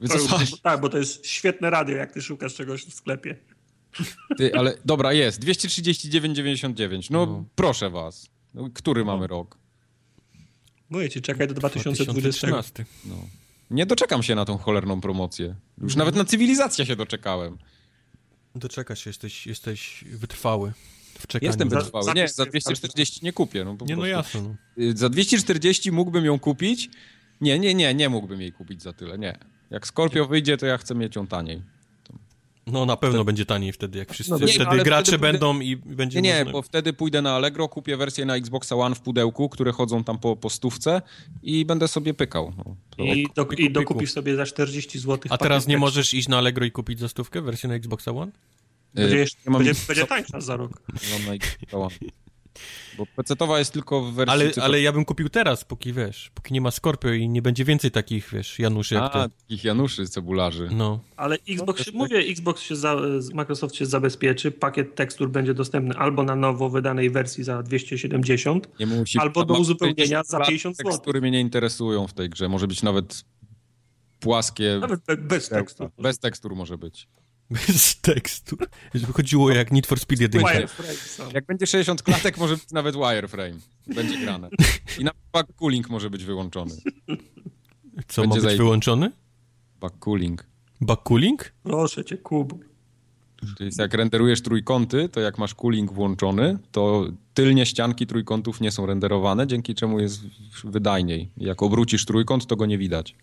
Wycofali. 0.00 0.46
Tak, 0.62 0.80
bo 0.80 0.88
to 0.88 0.98
jest 0.98 1.26
świetne 1.26 1.70
radio, 1.70 1.96
jak 1.96 2.12
ty 2.12 2.22
szukasz 2.22 2.54
czegoś 2.54 2.84
w 2.84 2.94
sklepie. 2.94 3.36
Ty, 4.36 4.54
ale 4.54 4.74
dobra, 4.84 5.12
jest. 5.12 5.44
239,99. 5.44 7.10
No, 7.10 7.26
No. 7.26 7.44
proszę 7.54 7.90
was. 7.90 8.30
No, 8.54 8.70
który 8.74 9.04
mamy 9.04 9.26
rok? 9.26 9.58
Mówię 10.90 11.10
ci, 11.10 11.22
czekaj 11.22 11.48
do 11.48 11.54
2020. 11.54 12.12
2013. 12.12 12.84
No. 13.04 13.14
Nie 13.70 13.86
doczekam 13.86 14.22
się 14.22 14.34
na 14.34 14.44
tą 14.44 14.58
cholerną 14.58 15.00
promocję. 15.00 15.54
Już 15.82 15.96
nawet 15.96 16.14
na 16.14 16.24
cywilizację 16.24 16.86
się 16.86 16.96
doczekałem. 16.96 17.58
Doczekasz 18.54 19.04
się, 19.04 19.10
jesteś, 19.10 19.46
jesteś 19.46 20.04
wytrwały 20.04 20.72
w 21.18 21.26
czekaniu. 21.26 21.48
Jestem 21.48 21.68
wytrwały. 21.68 22.12
Nie, 22.14 22.28
za 22.28 22.46
240 22.46 23.20
nie 23.22 23.32
kupię. 23.32 23.64
No, 23.64 23.76
po 23.76 23.84
Nie, 23.84 23.96
no 23.96 24.06
jasne. 24.06 24.42
No. 24.42 24.84
Za 24.94 25.08
240 25.08 25.92
mógłbym 25.92 26.24
ją 26.24 26.38
kupić. 26.38 26.90
Nie, 27.40 27.58
nie, 27.58 27.74
nie, 27.74 27.94
nie 27.94 28.08
mógłbym 28.08 28.40
jej 28.40 28.52
kupić 28.52 28.82
za 28.82 28.92
tyle, 28.92 29.18
nie. 29.18 29.38
Jak 29.70 29.86
Scorpio 29.86 30.26
wyjdzie, 30.26 30.56
to 30.56 30.66
ja 30.66 30.78
chcę 30.78 30.94
mieć 30.94 31.16
ją 31.16 31.26
taniej. 31.26 31.62
No 32.72 32.86
na 32.86 32.96
pewno 32.96 33.24
będzie 33.24 33.46
taniej 33.46 33.72
wtedy, 33.72 33.98
jak 33.98 34.12
wszyscy. 34.12 34.32
No, 34.32 34.38
nie, 34.38 34.46
wtedy 34.52 34.82
gracze 34.84 35.02
wtedy 35.12 35.18
pójdę- 35.18 35.32
będą 35.32 35.60
i 35.60 35.76
będzie 35.76 36.20
Nie, 36.22 36.30
nie, 36.32 36.38
można... 36.38 36.52
bo 36.52 36.62
wtedy 36.62 36.92
pójdę 36.92 37.22
na 37.22 37.32
Allegro, 37.34 37.68
kupię 37.68 37.96
wersję 37.96 38.24
na 38.24 38.36
Xboxa 38.36 38.76
One 38.76 38.94
w 38.94 39.00
pudełku, 39.00 39.48
które 39.48 39.72
chodzą 39.72 40.04
tam 40.04 40.18
po, 40.18 40.36
po 40.36 40.50
stówce 40.50 41.02
i 41.42 41.64
będę 41.64 41.88
sobie 41.88 42.14
pykał. 42.14 42.52
No, 42.56 42.76
to- 42.96 43.02
I, 43.02 43.26
do, 43.34 43.44
Piku, 43.46 43.62
I 43.62 43.70
dokupisz 43.70 44.00
piku. 44.10 44.14
sobie 44.14 44.36
za 44.36 44.46
40 44.46 44.98
zł. 44.98 45.18
A 45.30 45.38
teraz 45.38 45.66
nie 45.66 45.78
możesz 45.78 46.14
iść 46.14 46.28
na 46.28 46.38
Allegro 46.38 46.64
i 46.64 46.70
kupić 46.70 46.98
za 47.00 47.08
stówkę 47.08 47.42
wersję 47.42 47.68
na 47.68 47.74
Xboxa 47.74 48.10
One? 48.12 48.32
Będzie, 48.94 49.16
Y, 49.16 49.18
jeszcze, 49.18 49.38
ja 49.44 49.50
mam- 49.50 49.64
będzie, 49.64 49.80
będzie 49.88 50.06
tańsza 50.06 50.40
za 50.40 50.56
rok. 50.56 50.82
mam 51.12 51.26
na 51.26 51.32
Xboxa 51.34 51.78
One. 51.78 51.94
Bo 52.98 53.04
PC-towa 53.16 53.58
jest 53.58 53.72
tylko 53.72 54.00
w 54.02 54.14
wersji... 54.14 54.32
Ale, 54.32 54.44
cyfrowej. 54.48 54.70
ale 54.70 54.80
ja 54.80 54.92
bym 54.92 55.04
kupił 55.04 55.28
teraz, 55.28 55.64
póki 55.64 55.92
wiesz, 55.92 56.30
póki 56.34 56.54
nie 56.54 56.60
ma 56.60 56.70
Scorpio 56.70 57.12
i 57.12 57.28
nie 57.28 57.42
będzie 57.42 57.64
więcej 57.64 57.90
takich, 57.90 58.30
wiesz, 58.32 58.58
Januszy 58.58 58.94
jak 58.94 59.04
A, 59.04 59.08
ty. 59.28 59.34
takich 59.40 59.64
Januszy, 59.64 60.06
cebularzy. 60.08 60.68
No. 60.72 61.00
Ale 61.16 61.36
Xbox, 61.48 61.76
też 61.76 61.86
się, 61.86 61.92
tak. 61.92 61.98
mówię, 61.98 62.18
Xbox 62.18 62.62
się 62.62 62.76
za, 62.76 62.96
Microsoft 63.34 63.74
się 63.74 63.86
zabezpieczy, 63.86 64.50
pakiet 64.50 64.94
tekstur 64.94 65.30
będzie 65.30 65.54
dostępny 65.54 65.94
albo 65.94 66.22
na 66.22 66.36
nowo 66.36 66.70
wydanej 66.70 67.10
wersji 67.10 67.44
za 67.44 67.62
270, 67.62 68.68
Nie 68.80 68.86
musi, 68.86 69.18
Albo 69.18 69.44
do 69.44 69.54
uzupełnienia 69.54 70.22
za 70.24 70.40
50 70.40 70.76
zł. 70.76 70.92
Tekstury 70.92 71.20
mnie 71.20 71.30
nie 71.30 71.40
interesują 71.40 72.06
w 72.06 72.12
tej 72.14 72.30
grze. 72.30 72.48
Może 72.48 72.66
być 72.66 72.82
nawet 72.82 73.24
płaskie. 74.20 74.78
nawet 74.80 75.00
be- 75.06 75.16
bez 75.16 75.48
tekstur. 75.48 75.90
Bez 75.98 76.18
tekstur 76.18 76.56
może 76.56 76.78
być. 76.78 77.08
Bez 77.50 78.00
tekstur. 78.00 78.68
Żeby 78.94 79.12
chodziło 79.12 79.50
jak 79.50 79.72
Need 79.72 79.86
for 79.86 80.00
Speed 80.00 80.22
1. 80.22 80.40
Wireframe 80.40 80.94
są. 80.94 81.30
Jak 81.34 81.46
będzie 81.46 81.66
60 81.66 82.02
klatek, 82.02 82.38
może 82.38 82.56
być 82.56 82.70
nawet 82.72 82.94
wireframe. 82.96 83.54
Będzie 83.86 84.18
grane. 84.18 84.48
I 84.98 85.04
na 85.04 85.10
back 85.32 85.52
cooling 85.56 85.90
może 85.90 86.10
być 86.10 86.24
wyłączony. 86.24 86.74
Co, 88.08 88.22
ma 88.22 88.24
Będzie 88.26 88.34
być 88.34 88.42
zajebiste. 88.42 88.56
wyłączony? 88.64 89.12
Back 89.80 89.98
cooling. 89.98 90.46
Backcooling? 90.80 91.52
Proszę 91.62 92.04
cię, 92.04 92.16
Kubu. 92.16 92.60
To 93.58 93.64
jest 93.64 93.78
jak 93.78 93.94
renderujesz 93.94 94.42
trójkąty, 94.42 95.08
to 95.08 95.20
jak 95.20 95.38
masz 95.38 95.54
cooling 95.54 95.92
włączony, 95.92 96.58
to 96.72 97.06
tylnie 97.34 97.66
ścianki 97.66 98.06
trójkątów 98.06 98.60
nie 98.60 98.70
są 98.70 98.86
renderowane, 98.86 99.46
dzięki 99.46 99.74
czemu 99.74 100.00
jest 100.00 100.20
wydajniej. 100.64 101.30
Jak 101.36 101.62
obrócisz 101.62 102.04
trójkąt, 102.04 102.46
to 102.46 102.56
go 102.56 102.66
nie 102.66 102.78
widać. 102.78 103.14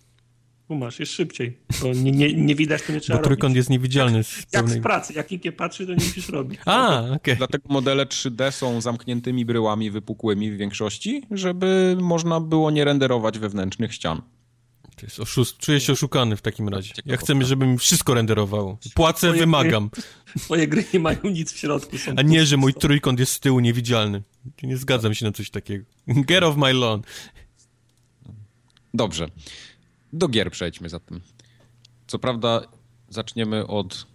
Tu 0.68 0.76
masz, 0.76 1.00
jest 1.00 1.12
szybciej. 1.12 1.58
Bo 1.82 1.94
nie, 1.94 2.12
nie, 2.12 2.34
nie 2.34 2.56
widać, 2.56 2.82
to 2.82 2.94
nie 2.94 3.00
trzeba 3.00 3.20
Bo 3.20 3.24
trójkąt 3.24 3.44
robić. 3.44 3.58
jest 3.58 3.70
niewidzialny 3.70 4.24
z 4.24 4.46
Jak 4.54 4.66
w 4.66 4.82
pracy, 4.82 5.14
jak 5.14 5.32
nikt 5.32 5.46
nie 5.46 5.52
patrzy, 5.52 5.86
to 5.86 5.94
nie 5.94 6.06
musisz 6.06 6.30
robić. 6.30 6.60
A, 6.66 7.02
okej. 7.16 7.38
Dlatego 7.38 7.70
modele 7.70 8.06
3D 8.06 8.52
są 8.52 8.82
zamkniętymi 8.82 9.46
bryłami 9.46 9.92
wypukłymi 9.92 10.52
w 10.52 10.58
większości, 10.58 11.24
żeby 11.32 11.98
można 12.02 12.40
było 12.40 12.72
nie 12.72 12.86
renderować 12.86 13.40
wewnętrznych 13.40 13.94
ścian. 13.94 14.22
To 14.96 15.06
jest 15.06 15.20
oszust... 15.20 15.58
Czuję 15.58 15.80
się 15.80 15.94
oszukany 15.94 16.38
w 16.38 16.42
takim 16.42 16.70
razie. 16.70 16.94
Ja 17.06 17.18
chcę, 17.18 17.46
żeby 17.46 17.68
mi 17.68 17.78
wszystko 17.78 18.14
renderowało. 18.14 18.78
Płacę, 18.94 19.28
Twoje 19.28 19.40
wymagam. 19.40 19.90
Twoje 20.38 20.68
gry 20.68 20.84
nie 20.94 21.00
mają 21.00 21.20
nic 21.24 21.54
w 21.54 21.58
środku. 21.58 21.98
Są 21.98 22.12
A 22.16 22.22
nie, 22.22 22.46
że 22.46 22.58
mój 22.58 22.74
trójkąt 22.74 23.20
jest 23.20 23.32
z 23.32 23.40
tyłu 23.40 23.60
niewidzialny. 23.60 24.22
Nie 24.64 24.78
zgadzam 24.78 25.14
się 25.14 25.26
na 25.26 25.32
coś 25.32 25.50
takiego. 25.50 25.86
Get 26.08 26.44
off 26.44 26.58
my 26.58 26.74
lawn. 26.74 27.02
Dobrze. 28.94 29.28
Do 30.14 30.27
gier 30.27 30.52
przejdźmy 30.52 30.90
zatem. 30.90 31.22
Co 32.07 32.19
prawda 32.19 32.61
zaczniemy 33.10 33.68
od 33.68 34.07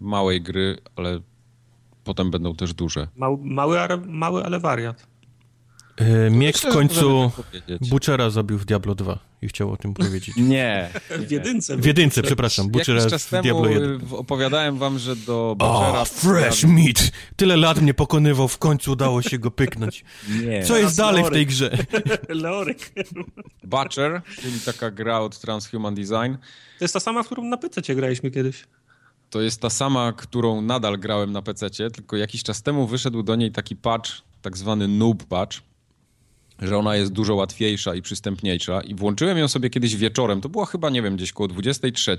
małej 0.00 0.42
gry, 0.42 0.78
ale 0.96 1.20
potem 2.04 2.30
będą 2.30 2.54
też 2.54 2.74
duże. 2.74 3.08
Mały, 3.16 3.38
mały, 3.44 3.80
ale- 3.80 4.60
wariat. 4.60 5.06
E, 5.96 6.30
Miek 6.30 6.58
w 6.58 6.66
końcu 6.66 7.30
tak. 7.52 7.88
Butchera 7.88 8.30
zabił 8.30 8.58
w 8.58 8.64
Diablo 8.64 8.94
2 8.94 9.18
i 9.42 9.48
chciał 9.48 9.72
o 9.72 9.76
tym 9.76 9.94
powiedzieć. 9.94 10.36
Nie. 10.54 10.90
W 11.10 11.30
jedynce. 11.30 11.76
W 11.76 11.84
jedynce, 11.84 12.22
przepraszam. 12.22 12.68
Butchera 12.68 13.06
czas 13.10 13.26
w 13.26 13.42
Diablo 13.42 13.68
1. 13.68 14.00
y, 14.12 14.16
opowiadałem 14.16 14.78
wam, 14.78 14.98
że 14.98 15.16
do 15.16 15.56
Butchera... 15.58 16.00
O, 16.00 16.04
fresh 16.04 16.64
meat! 16.64 17.10
Tyle 17.36 17.56
lat 17.56 17.80
mnie 17.80 17.94
pokonywał, 17.94 18.48
w 18.48 18.58
końcu 18.58 18.92
udało 18.92 19.22
się 19.22 19.38
go 19.38 19.50
pyknąć. 19.50 20.04
Nie. 20.28 20.62
Co 20.62 20.76
jest 20.76 20.96
Teraz 20.96 20.96
dalej 20.96 21.24
w 21.24 21.30
tej 21.30 21.46
grze? 21.46 21.78
Leorek. 22.28 22.92
Butcher, 23.64 24.22
czyli 24.40 24.60
taka 24.60 24.90
gra 24.90 25.20
od 25.20 25.40
Transhuman 25.40 25.94
Design. 25.94 26.34
To 26.78 26.84
jest 26.84 26.94
ta 26.94 27.00
sama, 27.00 27.22
w 27.22 27.26
którą 27.26 27.44
na 27.44 27.56
PC 27.56 27.94
graliśmy 27.94 28.30
kiedyś. 28.30 28.64
To 29.30 29.40
jest 29.40 29.60
ta 29.60 29.70
sama, 29.70 30.12
którą 30.12 30.62
nadal 30.62 30.98
grałem 30.98 31.32
na 31.32 31.42
PC, 31.42 31.70
tylko 31.70 32.16
jakiś 32.16 32.42
czas 32.42 32.62
temu 32.62 32.86
wyszedł 32.86 33.22
do 33.22 33.36
niej 33.36 33.52
taki 33.52 33.76
patch, 33.76 34.10
tak 34.42 34.56
zwany 34.56 34.88
noob 34.88 35.24
patch, 35.24 35.58
że 36.62 36.78
ona 36.78 36.96
jest 36.96 37.12
dużo 37.12 37.34
łatwiejsza 37.34 37.94
i 37.94 38.02
przystępniejsza. 38.02 38.80
I 38.80 38.94
włączyłem 38.94 39.38
ją 39.38 39.48
sobie 39.48 39.70
kiedyś 39.70 39.96
wieczorem, 39.96 40.40
to 40.40 40.48
było 40.48 40.64
chyba, 40.64 40.90
nie 40.90 41.02
wiem, 41.02 41.16
gdzieś 41.16 41.32
koło 41.32 41.48
23. 41.48 42.16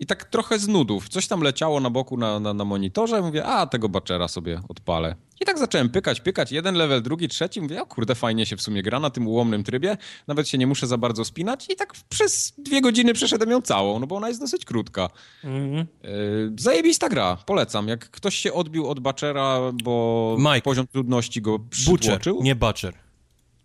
I 0.00 0.06
tak 0.06 0.24
trochę 0.24 0.58
z 0.58 0.68
nudów. 0.68 1.08
Coś 1.08 1.26
tam 1.26 1.40
leciało 1.42 1.80
na 1.80 1.90
boku 1.90 2.16
na, 2.16 2.40
na, 2.40 2.54
na 2.54 2.64
monitorze. 2.64 3.22
Mówię, 3.22 3.44
a 3.44 3.66
tego 3.66 3.88
baczera 3.88 4.28
sobie 4.28 4.60
odpalę. 4.68 5.14
I 5.40 5.44
tak 5.44 5.58
zacząłem 5.58 5.88
pykać, 5.88 6.20
pykać. 6.20 6.52
Jeden 6.52 6.74
level, 6.74 7.02
drugi, 7.02 7.28
trzeci. 7.28 7.60
Mówię, 7.60 7.82
o 7.82 7.86
kurde, 7.86 8.14
fajnie 8.14 8.46
się 8.46 8.56
w 8.56 8.62
sumie 8.62 8.82
gra 8.82 9.00
na 9.00 9.10
tym 9.10 9.28
ułomnym 9.28 9.64
trybie. 9.64 9.96
Nawet 10.26 10.48
się 10.48 10.58
nie 10.58 10.66
muszę 10.66 10.86
za 10.86 10.98
bardzo 10.98 11.24
spinać. 11.24 11.66
I 11.70 11.76
tak 11.76 11.94
przez 12.08 12.52
dwie 12.58 12.80
godziny 12.80 13.14
przeszedłem 13.14 13.50
ją 13.50 13.62
całą, 13.62 13.98
no 13.98 14.06
bo 14.06 14.16
ona 14.16 14.28
jest 14.28 14.40
dosyć 14.40 14.64
krótka. 14.64 15.10
Mhm. 15.44 15.86
Yy, 16.02 16.52
Zajebista 16.58 17.08
gra, 17.08 17.36
polecam. 17.46 17.88
Jak 17.88 18.10
ktoś 18.10 18.34
się 18.36 18.52
odbił 18.52 18.88
od 18.88 19.00
Butchera, 19.00 19.60
bo 19.84 20.36
Mike. 20.38 20.62
poziom 20.62 20.86
trudności 20.86 21.42
go 21.42 21.58
Butcher, 21.58 21.98
przytłoczył. 21.98 22.42
nie 22.42 22.54
Butcher. 22.54 23.09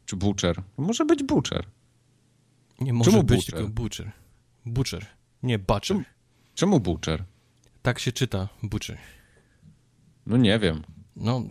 Czy 0.06 0.16
Butcher? 0.16 0.62
Może 0.78 1.06
być 1.06 1.24
Butcher. 1.24 1.66
Nie 2.80 2.94
może 2.94 3.12
Czemu 3.12 3.24
być 3.24 3.38
Butcher? 3.38 3.56
tylko 3.56 3.70
Butcher. 3.70 4.12
Butcher. 4.66 5.06
Nie, 5.44 5.60
Butcher. 5.60 5.98
Czemu- 6.56 6.80
Butcher? 6.80 7.24
Tak 7.82 8.00
się 8.00 8.12
czyta, 8.12 8.48
Butcher. 8.64 8.98
No 10.26 10.38
nie 10.38 10.60
wiem. 10.60 10.84
No, 11.16 11.44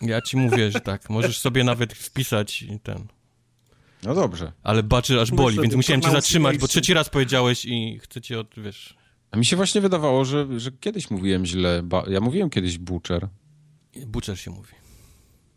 ja 0.00 0.20
ci 0.20 0.36
mówię, 0.36 0.70
że 0.70 0.80
tak. 0.80 1.10
Możesz 1.10 1.38
sobie 1.38 1.64
nawet 1.64 1.92
wpisać 1.92 2.64
ten. 2.82 3.06
No 4.02 4.14
dobrze. 4.14 4.52
Ale 4.62 4.82
Butcher 4.82 5.18
aż 5.18 5.30
boli, 5.30 5.60
więc 5.60 5.74
musiałem 5.74 6.02
cię 6.02 6.10
zatrzymać, 6.10 6.58
bo 6.58 6.68
trzeci 6.68 6.94
raz 6.94 7.08
powiedziałeś 7.10 7.64
i 7.64 7.98
chcę 8.02 8.20
cię 8.20 8.40
od, 8.40 8.54
wiesz... 8.56 8.96
A 9.30 9.36
mi 9.36 9.44
się 9.44 9.56
właśnie 9.56 9.80
wydawało, 9.80 10.24
że, 10.24 10.60
że 10.60 10.72
kiedyś 10.72 11.10
mówiłem 11.10 11.46
źle. 11.46 11.82
Ba- 11.82 12.04
ja 12.08 12.20
mówiłem 12.20 12.50
kiedyś 12.50 12.78
Butcher. 12.78 13.28
Butcher 14.06 14.38
się 14.38 14.50
mówi. 14.50 14.72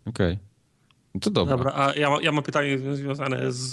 Okej. 0.06 0.34
No 0.34 0.40
to 1.22 1.30
dobra. 1.30 1.58
Dobra, 1.58 1.74
a 1.76 1.94
ja, 1.94 2.10
ja 2.22 2.32
mam 2.32 2.44
pytanie 2.44 2.78
związane 2.94 3.52
z, 3.52 3.70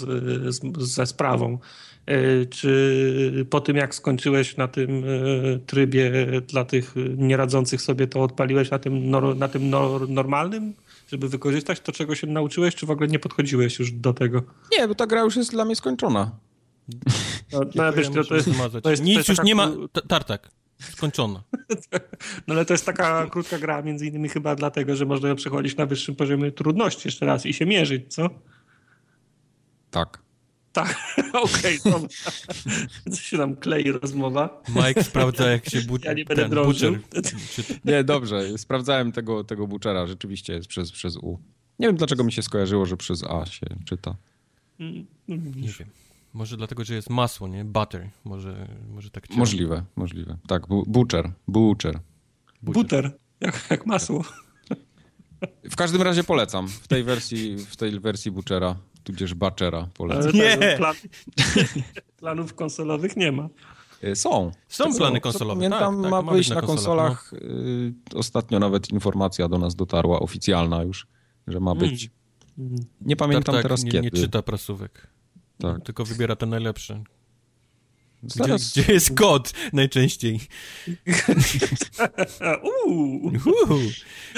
z, 0.55 0.77
ze 0.77 1.05
sprawą. 1.05 1.57
E, 2.05 2.45
Czy 2.45 3.45
po 3.49 3.61
tym, 3.61 3.75
jak 3.75 3.95
skończyłeś 3.95 4.57
na 4.57 4.67
tym 4.67 5.03
e, 5.03 5.59
trybie 5.59 6.11
dla 6.47 6.65
tych 6.65 6.95
nieradzących 7.17 7.81
sobie, 7.81 8.07
to 8.07 8.21
odpaliłeś 8.21 8.71
na 8.71 8.79
tym, 8.79 9.09
nor, 9.09 9.37
na 9.37 9.47
tym 9.47 9.69
nor, 9.69 10.09
normalnym, 10.09 10.73
żeby 11.07 11.29
wykorzystać 11.29 11.79
to, 11.79 11.91
czego 11.91 12.15
się 12.15 12.27
nauczyłeś, 12.27 12.75
czy 12.75 12.85
w 12.85 12.91
ogóle 12.91 13.07
nie 13.07 13.19
podchodziłeś 13.19 13.79
już 13.79 13.91
do 13.91 14.13
tego? 14.13 14.43
Nie, 14.77 14.87
bo 14.87 14.95
ta 14.95 15.07
gra 15.07 15.21
już 15.21 15.35
jest 15.35 15.51
dla 15.51 15.65
mnie 15.65 15.75
skończona. 15.75 16.31
No, 17.51 17.59
no, 17.75 17.93
wiesz, 17.93 18.07
to, 18.09 18.23
to, 18.23 18.35
jest, 18.35 18.49
to 18.83 18.89
jest, 18.89 18.99
to 18.99 19.03
Nic 19.03 19.17
jest 19.17 19.29
już 19.29 19.37
taka 19.37 19.47
nie 19.47 19.55
ma... 19.55 19.71
Tartak. 20.07 20.51
Skończona. 20.91 21.43
No 22.47 22.53
ale 22.53 22.65
to 22.65 22.73
jest 22.73 22.85
taka 22.85 23.29
krótka 23.29 23.59
gra, 23.59 23.81
między 23.81 24.07
innymi 24.07 24.29
chyba 24.29 24.55
dlatego, 24.55 24.95
że 24.95 25.05
można 25.05 25.29
ją 25.29 25.35
przechodzić 25.35 25.77
na 25.77 25.85
wyższym 25.85 26.15
poziomie 26.15 26.51
trudności 26.51 27.07
jeszcze 27.07 27.25
raz 27.25 27.45
i 27.45 27.53
się 27.53 27.65
mierzyć, 27.65 28.13
co? 28.13 28.29
Tak. 29.91 30.23
Tak, 30.73 30.97
okej, 31.33 31.79
dobra. 31.85 32.09
Co 33.11 33.15
się 33.15 33.37
nam 33.37 33.55
klei 33.55 33.91
rozmowa? 33.91 34.61
Mike 34.69 35.03
sprawdza, 35.03 35.49
jak 35.51 35.69
się 35.69 35.81
but... 35.81 36.03
Ja 36.03 36.13
nie 36.13 36.25
będę 36.25 36.49
drążył. 36.49 36.97
Nie, 37.85 38.03
dobrze. 38.03 38.57
Sprawdzałem 38.57 39.11
tego, 39.11 39.43
tego 39.43 39.67
Butchera. 39.67 40.07
Rzeczywiście 40.07 40.53
jest 40.53 40.67
przez, 40.67 40.91
przez 40.91 41.17
U. 41.17 41.39
Nie 41.79 41.87
wiem, 41.87 41.95
dlaczego 41.95 42.23
mi 42.23 42.31
się 42.31 42.41
skojarzyło, 42.41 42.85
że 42.85 42.97
przez 42.97 43.23
A 43.23 43.45
się 43.45 43.65
czyta. 43.85 44.15
Nie 45.27 45.69
wiem. 45.79 45.89
Może 46.33 46.57
dlatego, 46.57 46.83
że 46.83 46.93
jest 46.95 47.09
masło, 47.09 47.47
nie? 47.47 47.65
Butter. 47.65 48.09
Może, 48.25 48.67
może 48.89 49.09
tak 49.09 49.27
cię- 49.27 49.37
Możliwe, 49.37 49.83
możliwe. 49.95 50.37
Tak, 50.47 50.67
bu- 50.67 50.83
Butcher. 50.87 51.31
Butcher. 51.47 51.99
Buter, 52.61 53.17
jak, 53.39 53.67
jak 53.69 53.85
masło. 53.85 54.23
W 55.71 55.75
każdym 55.75 56.01
razie 56.01 56.23
polecam. 56.23 56.67
W 56.67 56.87
tej 56.87 57.03
wersji, 57.03 57.57
w 57.57 57.75
tej 57.75 57.99
wersji 57.99 58.31
Butchera, 58.31 58.75
tudzież 59.03 59.33
Butchera 59.33 59.87
polecam. 59.93 60.31
Nie. 60.33 60.57
tak, 60.57 60.77
Plan, 60.77 60.95
planów 62.19 62.53
konsolowych 62.53 63.15
nie 63.17 63.31
ma. 63.31 63.49
Y, 64.03 64.15
Są. 64.15 64.51
Są 64.67 64.95
plany 64.95 65.21
konsolowe, 65.21 65.55
Pamiętam, 65.59 65.95
tak, 65.95 66.11
tak, 66.11 66.11
ma 66.11 66.31
wyjść 66.31 66.49
być 66.49 66.55
na 66.55 66.61
na 66.61 66.67
konsolach. 66.67 67.33
y, 67.33 67.93
ostatnio 68.15 68.59
nawet 68.59 68.89
informacja 68.91 69.47
do 69.49 69.57
nas 69.57 69.75
dotarła, 69.75 70.19
oficjalna 70.19 70.83
już, 70.83 71.07
że 71.47 71.59
ma 71.59 71.75
być. 71.75 72.09
Nie 73.01 73.15
pamiętam 73.15 73.43
Tartak 73.43 73.63
teraz 73.63 73.83
nie, 73.83 73.91
kiedy. 73.91 74.03
nie 74.03 74.11
czyta 74.11 74.41
prasówek. 74.41 75.07
Tak. 75.63 75.83
Tylko 75.83 76.05
wybiera 76.05 76.35
te 76.35 76.45
najlepsze. 76.45 77.03
Gdzie, 78.23 78.37
Zaraz, 78.43 78.71
gdzie 78.71 78.93
jest 78.93 79.17
kod 79.17 79.53
najczęściej? 79.73 80.39
Uuu. 82.85 83.31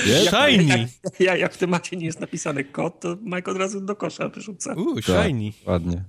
Jest? 0.06 0.30
Shiny! 0.30 0.88
Jak, 1.04 1.20
jak, 1.20 1.40
jak 1.40 1.54
w 1.54 1.58
temacie 1.58 1.98
nie 1.98 2.06
jest 2.06 2.20
napisany 2.20 2.64
kod, 2.64 3.00
to 3.00 3.18
Mike 3.22 3.52
od 3.52 3.58
razu 3.58 3.82
do 3.82 3.96
kosza 3.96 4.30
wyrzuca. 4.30 4.74
Uuu, 4.74 4.96
Tak, 5.02 5.26
shiny. 5.26 5.52
ładnie. 5.66 6.04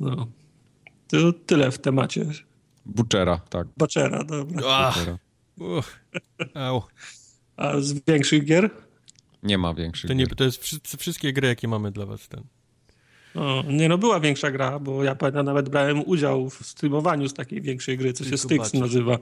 No. 0.00 0.26
To 1.08 1.32
tyle 1.32 1.70
w 1.70 1.78
temacie. 1.78 2.26
Butchera, 2.86 3.36
tak. 3.38 3.66
Dobra. 3.76 3.76
Butchera. 3.76 5.18
uch. 5.58 5.98
Au. 6.54 6.82
A 7.56 7.80
z 7.80 7.92
większych 8.06 8.44
gier? 8.44 8.70
Nie 9.42 9.58
ma 9.58 9.74
większych. 9.74 10.08
To, 10.08 10.14
nie, 10.14 10.26
gier. 10.26 10.36
to 10.36 10.44
jest 10.44 10.64
wszystkie 10.98 11.32
gry, 11.32 11.48
jakie 11.48 11.68
mamy 11.68 11.92
dla 11.92 12.06
was. 12.06 12.28
Ten. 12.28 12.44
O, 13.38 13.64
nie 13.68 13.88
no, 13.88 13.98
była 13.98 14.20
większa 14.20 14.50
gra, 14.50 14.78
bo 14.78 15.04
ja 15.04 15.14
pamiętam, 15.14 15.46
nawet 15.46 15.68
brałem 15.68 16.02
udział 16.06 16.50
w 16.50 16.66
streamowaniu 16.66 17.28
z 17.28 17.34
takiej 17.34 17.62
większej 17.62 17.98
gry, 17.98 18.12
co 18.12 18.24
się 18.24 18.38
Styx 18.38 18.74
nazywa. 18.74 19.18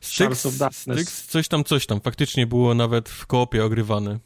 Styx. 0.00 0.46
Styx, 0.72 1.26
coś 1.26 1.48
tam, 1.48 1.64
coś 1.64 1.86
tam. 1.86 2.00
Faktycznie 2.00 2.46
było 2.46 2.74
nawet 2.74 3.08
w 3.08 3.26
koopie 3.26 3.64
ogrywane. 3.64 4.18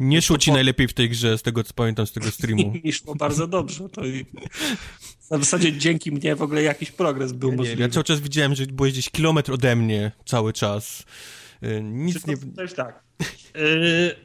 Nie 0.00 0.22
szło 0.22 0.38
ci 0.38 0.52
najlepiej 0.52 0.88
w 0.88 0.94
tej 0.94 1.10
grze, 1.10 1.38
z 1.38 1.42
tego 1.42 1.64
co 1.64 1.72
pamiętam 1.74 2.06
z 2.06 2.12
tego 2.12 2.30
streamu. 2.30 2.72
I 2.84 2.92
szło 2.92 3.14
bardzo 3.14 3.46
dobrze. 3.46 3.88
To 3.88 4.06
i... 4.06 4.26
Na 5.30 5.38
zasadzie 5.38 5.72
dzięki 5.78 6.12
mnie 6.12 6.36
w 6.36 6.42
ogóle 6.42 6.62
jakiś 6.62 6.90
progres 6.90 7.32
był 7.32 7.50
Nie, 7.50 7.56
możliwy. 7.56 7.82
ja 7.82 7.88
cały 7.88 8.04
czas 8.04 8.20
widziałem, 8.20 8.54
że 8.54 8.66
byłeś 8.66 8.92
gdzieś 8.92 9.10
kilometr 9.10 9.52
ode 9.52 9.76
mnie 9.76 10.12
cały 10.26 10.52
czas. 10.52 11.04
Y, 11.62 11.82
Nic 11.82 12.22
Czy 12.22 12.28
nie... 12.30 12.62
jest 12.62 12.76
tak. 12.76 13.04
Yy, 13.18 13.30
d- 13.60 14.16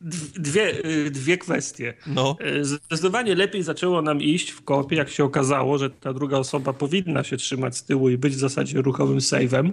Dwie, 0.00 0.70
yy, 0.84 1.10
dwie 1.10 1.38
kwestie. 1.38 1.94
No. 2.06 2.36
Yy, 2.40 2.64
Zdecydowanie 2.64 3.34
lepiej 3.34 3.62
zaczęło 3.62 4.02
nam 4.02 4.20
iść 4.22 4.50
w 4.50 4.62
kopie, 4.64 4.96
jak 4.96 5.08
się 5.10 5.24
okazało, 5.24 5.78
że 5.78 5.90
ta 5.90 6.12
druga 6.12 6.36
osoba 6.38 6.72
powinna 6.72 7.24
się 7.24 7.36
trzymać 7.36 7.76
z 7.76 7.84
tyłu 7.84 8.10
i 8.10 8.18
być 8.18 8.34
w 8.34 8.38
zasadzie 8.38 8.82
ruchowym 8.82 9.18
save'em. 9.18 9.72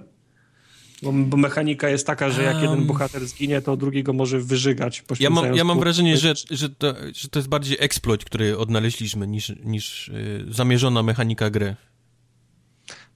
Bo, 1.03 1.11
bo 1.13 1.37
mechanika 1.37 1.89
jest 1.89 2.07
taka, 2.07 2.29
że 2.29 2.43
jak 2.43 2.55
Um. 2.55 2.63
jeden 2.63 2.85
bohater 2.85 3.27
zginie, 3.27 3.61
to 3.61 3.77
drugiego 3.77 4.13
może 4.13 4.39
wyżygać. 4.39 5.03
Ja 5.19 5.29
mam, 5.29 5.55
ja 5.55 5.63
mam 5.63 5.79
wrażenie, 5.79 6.17
że, 6.17 6.33
że, 6.51 6.69
to, 6.69 6.93
że 7.13 7.27
to 7.29 7.39
jest 7.39 7.49
bardziej 7.49 7.77
exploit, 7.79 8.25
który 8.25 8.57
odnaleźliśmy, 8.57 9.27
niż, 9.27 9.51
niż 9.63 10.07
y, 10.07 10.45
zamierzona 10.49 11.03
mechanika 11.03 11.49
gry. 11.49 11.75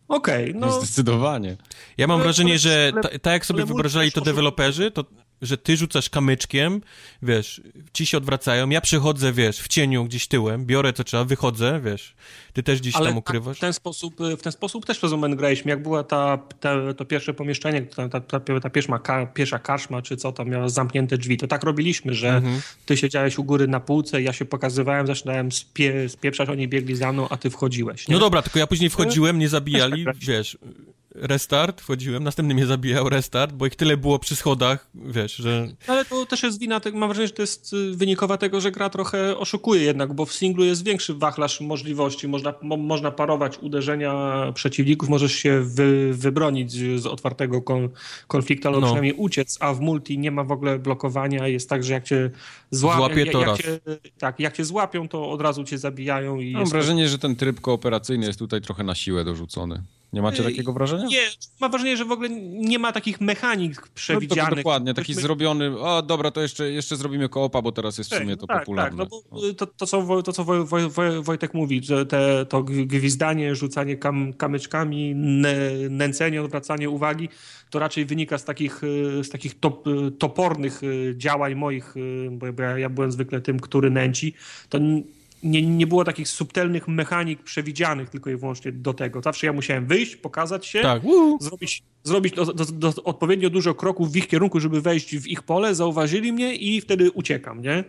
Okej, 0.08 0.56
No, 0.56 0.68
no 0.68 0.82
zdecydowanie. 0.82 1.58
Ja 1.98 2.08
mam 2.08 2.16
Ale- 2.16 2.24
wrażenie, 2.24 2.52
ale- 2.52 2.60
że 2.60 2.92
ale- 2.94 3.02
ta, 3.04 3.10
tak 3.10 3.34
jak 3.34 3.46
sobie 3.46 3.66
wyobrażali 3.66 4.12
to 4.12 4.22
deweloperzy, 4.22 4.92
to 4.92 5.06
że 5.42 5.58
ty 5.58 5.78
rzucasz 5.78 6.10
kamyczkiem, 6.10 6.82
wiesz, 7.22 7.62
ci 7.94 8.06
się 8.06 8.18
odwracają, 8.18 8.70
ja 8.70 8.82
przychodzę, 8.82 9.34
wiesz, 9.34 9.60
w 9.60 9.68
cieniu 9.68 10.06
gdzieś 10.06 10.28
tyłem, 10.28 10.66
biorę 10.66 10.94
co 10.94 11.04
trzeba, 11.04 11.24
wychodzę, 11.24 11.82
wiesz, 11.84 12.16
ty 12.54 12.64
też 12.64 12.80
gdzieś 12.80 12.96
Ale 12.96 13.06
tam 13.08 13.18
ukrywasz. 13.18 13.58
w 13.58 13.60
ten 13.60 13.74
sposób, 13.74 14.16
w 14.38 14.42
ten 14.42 14.52
sposób 14.52 14.86
też 14.86 14.98
przez 14.98 15.12
moment 15.12 15.36
graliśmy. 15.36 15.72
Jak 15.72 15.84
była 15.84 16.04
ta, 16.04 16.38
ta, 16.60 16.94
to 16.94 17.06
pierwsze 17.06 17.34
pomieszczenie, 17.34 17.82
ta, 17.82 18.10
ta, 18.10 18.40
ta, 18.40 18.70
pierwsza, 18.70 19.00
ka, 19.00 19.26
pierwsza 19.26 19.60
karczma, 19.60 20.02
czy 20.02 20.18
co 20.18 20.32
tam 20.32 20.50
miała 20.50 20.70
zamknięte 20.70 21.18
drzwi, 21.18 21.38
to 21.38 21.48
tak 21.48 21.64
robiliśmy, 21.64 22.14
że 22.14 22.30
Mhm. 22.30 22.62
ty 22.86 22.98
siedziałeś 22.98 23.38
u 23.38 23.44
góry 23.44 23.68
na 23.68 23.80
półce, 23.80 24.22
ja 24.22 24.34
się 24.34 24.46
pokazywałem, 24.46 25.08
zaczynałem 25.08 25.52
spie, 25.52 26.10
spieprzać, 26.10 26.50
oni 26.50 26.68
biegli 26.68 26.96
za 26.96 27.12
mną, 27.12 27.30
a 27.30 27.38
ty 27.38 27.50
wchodziłeś. 27.50 28.08
Nie? 28.08 28.14
No 28.14 28.20
dobra, 28.20 28.42
tylko 28.42 28.60
ja 28.60 28.68
później 28.68 28.90
wchodziłem, 28.90 29.36
mnie 29.36 29.50
zabijali, 29.50 30.06
tak 30.06 30.16
wiesz, 30.18 30.58
restart, 31.16 31.82
wchodziłem, 31.82 32.24
następny 32.24 32.54
mnie 32.54 32.66
zabijał, 32.66 33.10
restart, 33.10 33.54
bo 33.54 33.66
ich 33.66 33.76
tyle 33.76 33.98
było 33.98 34.20
przy 34.20 34.36
schodach, 34.36 34.88
wiesz, 34.96 35.36
że... 35.36 35.68
Ale 35.88 36.06
to 36.06 36.26
też 36.26 36.44
jest 36.44 36.60
wina, 36.60 36.82
mam 36.94 37.10
wrażenie, 37.10 37.28
że 37.28 37.34
to 37.34 37.42
jest 37.42 37.74
y, 37.74 37.96
wynikowa 37.96 38.38
tego, 38.38 38.62
że 38.62 38.72
gra 38.72 38.90
trochę 38.90 39.38
oszukuje 39.38 39.82
jednak, 39.82 40.14
bo 40.14 40.26
w 40.26 40.34
singlu 40.34 40.64
jest 40.64 40.84
większy 40.84 41.14
wachlarz 41.14 41.62
możliwości. 41.62 42.28
Można, 42.28 42.54
mo, 42.62 42.78
można 42.78 43.12
parować 43.12 43.58
uderzenia 43.58 44.42
przeciwników, 44.56 45.10
możesz 45.10 45.34
się 45.34 45.62
wy, 45.64 46.14
wybronić 46.14 46.72
z, 46.72 47.06
otwartego 47.06 47.62
kon, 47.62 47.90
konfliktu, 48.28 48.68
albo 48.68 48.80
No. 48.80 48.86
przynajmniej 48.86 49.14
uciec, 49.14 49.58
a 49.60 49.74
w 49.74 49.80
multi 49.80 50.18
nie 50.18 50.32
ma 50.32 50.44
w 50.44 50.52
ogóle 50.52 50.80
blokowania. 50.80 51.48
Jest 51.48 51.70
tak, 51.70 51.84
że 51.84 51.94
jak 51.94 52.04
cię 52.04 52.30
zła... 52.72 52.96
Złapie, 52.98 53.26
to 53.26 53.40
jak 53.40 53.48
raz. 53.48 53.58
Cię, 53.60 53.80
tak, 54.18 54.40
jak 54.40 54.58
cię 54.58 54.66
złapią, 54.66 55.08
to 55.08 55.32
od 55.32 55.42
razu 55.42 55.64
cię 55.64 55.78
zabijają. 55.78 56.40
I 56.40 56.52
Mam 56.52 56.60
jest 56.62 56.72
wrażenie, 56.72 57.10
że 57.10 57.20
ten 57.20 57.36
tryb 57.36 57.62
kooperacyjny 57.62 58.26
jest 58.26 58.40
tutaj 58.40 58.62
trochę 58.62 58.84
na 58.84 58.96
siłę 58.96 59.26
dorzucony. 59.26 59.84
Nie 60.14 60.22
macie 60.22 60.46
Ej, 60.46 60.52
takiego 60.52 60.74
wrażenia? 60.74 61.06
Nie, 61.06 61.22
mam 61.62 61.72
wrażenie, 61.72 61.98
że 61.98 62.06
w 62.06 62.12
ogóle 62.12 62.30
nie 62.52 62.80
ma 62.80 62.92
takich 62.92 63.22
mechanik 63.22 63.76
No 63.82 63.88
przewidzianych. 63.96 64.56
dokładnie, 64.56 64.94
taki 64.94 65.14
zrobiony, 65.14 65.80
o 65.80 66.02
dobra, 66.02 66.32
to 66.32 66.42
jeszcze, 66.42 66.72
jeszcze 66.72 66.96
zrobimy 66.96 67.30
koopa, 67.30 67.62
bo 67.62 67.72
teraz 67.72 67.98
jest 67.98 68.14
w 68.14 68.18
sumie 68.18 68.38
to 68.38 68.48
tak, 68.48 68.60
popularne. 68.60 69.04
Tak, 69.04 69.12
no 69.12 69.22
bo 69.32 69.48
y, 69.48 69.54
to, 69.54 69.68
to, 69.68 69.86
co, 69.86 70.22
to, 70.24 70.34
co 70.34 70.44
Woj, 70.44 70.66
Woj, 70.66 70.90
Woj, 70.90 71.24
Wojtek 71.24 71.54
mówi, 71.54 71.82
że 71.84 72.06
te, 72.06 72.46
to 72.46 72.64
gwi- 72.64 72.88
gwizdanie, 72.88 73.56
rzucanie 73.56 73.98
kam, 73.98 74.34
kamyczkami, 74.34 75.16
nę, 75.16 75.56
nęcenie, 75.90 76.42
odwracanie 76.42 76.90
uwagi, 76.90 77.30
to 77.70 77.80
raczej 77.80 78.06
wynika 78.06 78.38
z 78.38 78.46
takich, 78.46 78.84
y, 78.84 79.24
z 79.24 79.30
takich 79.30 79.60
top, 79.60 79.88
y, 79.88 80.12
topornych 80.12 80.84
y, 80.84 81.14
działań 81.18 81.56
moich, 81.56 81.98
y, 81.98 82.30
bo 82.32 82.46
ja, 82.78 82.90
byłem 82.90 83.12
zwykle 83.12 83.42
tym, 83.42 83.60
który 83.60 83.90
nęci. 83.90 84.34
To 84.70 84.80
nie, 85.44 85.62
nie 85.62 85.88
było 85.88 86.06
takich 86.06 86.28
subtelnych 86.28 86.88
mechanik 86.88 87.44
przewidzianych 87.44 88.10
tylko 88.10 88.30
i 88.30 88.36
wyłącznie 88.36 88.72
do 88.72 88.94
tego. 88.94 89.22
Zawsze 89.22 89.48
ja 89.48 89.54
musiałem 89.54 89.86
wyjść, 89.86 90.16
pokazać 90.16 90.66
się, 90.66 90.82
Tak, 90.82 91.02
zrobić, 91.40 91.84
zrobić 92.04 92.36
do, 92.36 92.46
do, 92.46 92.66
do, 92.66 93.04
odpowiednio 93.04 93.50
dużo 93.50 93.74
kroków 93.74 94.12
w 94.12 94.16
ich 94.16 94.28
kierunku, 94.28 94.60
żeby 94.60 94.82
wejść 94.82 95.18
w 95.18 95.28
ich 95.28 95.44
pole, 95.44 95.76
zauważyli 95.76 96.34
mnie 96.34 96.56
i 96.56 96.82
wtedy 96.82 97.12
uciekam, 97.12 97.62
nie? 97.62 97.84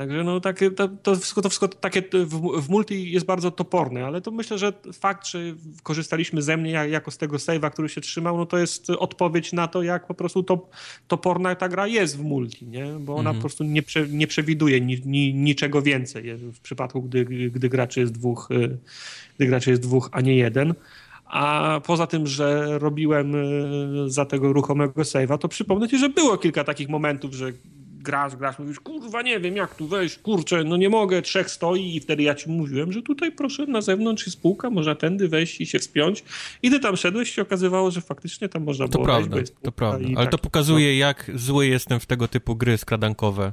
Także 0.00 0.24
no 0.24 0.40
takie, 0.40 0.70
to, 0.70 0.88
to, 0.88 1.16
wszystko, 1.16 1.42
to 1.42 1.48
wszystko 1.48 1.68
takie 1.68 2.02
w, 2.12 2.62
w, 2.62 2.68
multi 2.68 3.12
jest 3.12 3.26
bardzo 3.26 3.50
toporne, 3.50 4.06
ale 4.06 4.20
to 4.20 4.30
myślę, 4.30 4.58
że 4.58 4.72
fakt, 4.92 5.26
że 5.26 5.38
korzystaliśmy 5.82 6.42
ze 6.42 6.56
mnie 6.56 6.70
jako 6.70 7.10
z 7.10 7.18
tego 7.18 7.36
save'a, 7.36 7.70
który 7.70 7.88
się 7.88 8.00
trzymał, 8.00 8.36
no 8.36 8.46
to 8.46 8.58
jest 8.58 8.90
odpowiedź 8.90 9.52
na 9.52 9.68
to, 9.68 9.82
jak 9.82 10.06
po 10.06 10.14
prostu 10.14 10.42
to, 10.42 10.68
toporna 11.08 11.54
ta 11.54 11.68
gra 11.68 11.86
jest 11.86 12.18
w 12.18 12.22
multi, 12.22 12.66
nie? 12.66 12.86
Bo 13.00 13.12
ona 13.12 13.30
mhm. 13.30 13.36
po 13.36 13.40
prostu 13.40 13.64
nie, 13.64 13.82
prze, 13.82 14.08
nie 14.08 14.26
przewiduje 14.26 14.80
ni, 14.80 15.00
ni, 15.04 15.34
niczego 15.34 15.82
więcej 15.82 16.36
w 16.36 16.60
przypadku, 16.60 17.02
gdy, 17.02 17.24
gdy 17.24 17.68
graczy 17.68 18.00
jest 18.00 18.12
dwóch, 18.12 18.48
y, 18.50 18.78
gdy 19.36 19.46
graczy 19.46 19.70
jest 19.70 19.82
dwóch, 19.82 20.08
a 20.12 20.20
nie 20.20 20.36
jeden. 20.36 20.74
A 21.24 21.80
poza 21.86 22.06
tym, 22.06 22.26
że 22.26 22.78
robiłem 22.78 23.34
y, 23.34 24.10
za 24.10 24.24
tego 24.24 24.52
ruchomego 24.52 25.02
save'a, 25.02 25.38
to 25.38 25.48
przypomnę 25.48 25.88
ci, 25.88 25.98
że 25.98 26.08
było 26.08 26.38
kilka 26.38 26.64
takich 26.64 26.88
momentów, 26.88 27.34
że 27.34 27.52
grasz, 28.00 28.36
grasz, 28.36 28.58
mówisz, 28.58 28.80
kurwa, 28.80 29.22
nie 29.22 29.40
wiem, 29.40 29.56
jak 29.56 29.74
tu 29.74 29.86
wejść, 29.86 30.18
kurczę, 30.18 30.64
no 30.64 30.76
nie 30.76 30.88
mogę, 30.88 31.22
trzech 31.22 31.50
stoi 31.50 31.96
i 31.96 32.00
wtedy 32.00 32.22
ja 32.22 32.34
ci 32.34 32.50
mówiłem, 32.50 32.92
że 32.92 33.02
tutaj 33.02 33.32
proszę 33.32 33.66
na 33.66 33.80
zewnątrz 33.80 34.26
jest 34.26 34.38
spółka, 34.38 34.70
można 34.70 34.94
tędy 34.94 35.28
wejść 35.28 35.60
i 35.60 35.66
się 35.66 35.78
wspiąć. 35.78 36.24
I 36.62 36.70
ty 36.70 36.80
tam 36.80 36.96
szedłeś 36.96 37.30
i 37.30 37.32
się 37.32 37.42
okazywało, 37.42 37.90
że 37.90 38.00
faktycznie 38.00 38.48
tam 38.48 38.64
można 38.64 38.88
to 38.88 38.92
było 38.92 39.04
prawda, 39.04 39.36
wejść, 39.36 39.52
To 39.62 39.72
prawda, 39.72 40.08
ale 40.16 40.26
tak, 40.26 40.30
to 40.30 40.38
pokazuje, 40.38 40.92
no. 40.92 40.98
jak 40.98 41.30
zły 41.34 41.66
jestem 41.66 42.00
w 42.00 42.06
tego 42.06 42.28
typu 42.28 42.56
gry 42.56 42.78
skradankowe 42.78 43.52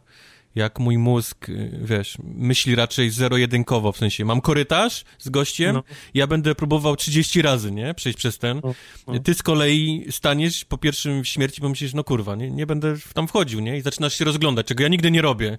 jak 0.57 0.79
mój 0.79 0.97
mózg, 0.97 1.49
y, 1.49 1.79
wiesz, 1.83 2.17
myśli 2.23 2.75
raczej 2.75 3.09
zero-jedynkowo, 3.09 3.91
w 3.91 3.97
sensie 3.97 4.25
mam 4.25 4.41
korytarz 4.41 5.03
z 5.19 5.29
gościem, 5.29 5.75
no. 5.75 5.83
ja 6.13 6.27
będę 6.27 6.55
próbował 6.55 6.95
30 6.95 7.41
razy, 7.41 7.71
nie, 7.71 7.93
przejść 7.93 8.17
przez 8.17 8.37
ten. 8.37 8.61
No, 8.63 8.73
no. 9.07 9.19
Ty 9.19 9.33
z 9.33 9.43
kolei 9.43 10.05
staniesz 10.09 10.65
po 10.65 10.77
pierwszym 10.77 11.25
śmierci, 11.25 11.61
bo 11.61 11.69
myślisz, 11.69 11.93
no 11.93 12.03
kurwa, 12.03 12.35
nie, 12.35 12.51
nie 12.51 12.65
będę 12.65 12.95
tam 13.13 13.27
wchodził, 13.27 13.59
nie, 13.59 13.77
i 13.77 13.81
zaczynasz 13.81 14.13
się 14.13 14.25
rozglądać, 14.25 14.67
czego 14.67 14.83
ja 14.83 14.89
nigdy 14.89 15.11
nie 15.11 15.21
robię. 15.21 15.57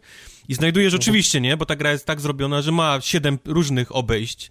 I 0.49 0.55
znajdujesz 0.55 0.93
no. 0.93 0.99
oczywiście, 0.99 1.41
nie, 1.41 1.57
bo 1.57 1.66
ta 1.66 1.77
gra 1.77 1.93
jest 1.93 2.07
tak 2.07 2.20
zrobiona, 2.20 2.62
że 2.62 2.73
ma 2.73 3.01
siedem 3.01 3.39
różnych 3.45 3.97
obejść, 3.97 4.51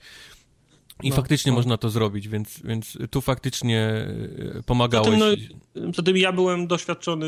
i 1.03 1.09
no, 1.09 1.15
faktycznie 1.15 1.51
no. 1.51 1.55
można 1.55 1.77
to 1.77 1.89
zrobić, 1.89 2.27
więc, 2.27 2.61
więc 2.63 2.97
tu 3.11 3.21
faktycznie 3.21 3.79
e, 3.79 4.63
pomagałeś. 4.65 5.19
Zatem, 5.19 5.49
no, 5.75 5.91
zatem 5.93 6.17
ja 6.17 6.31
byłem 6.31 6.67
doświadczony. 6.67 7.27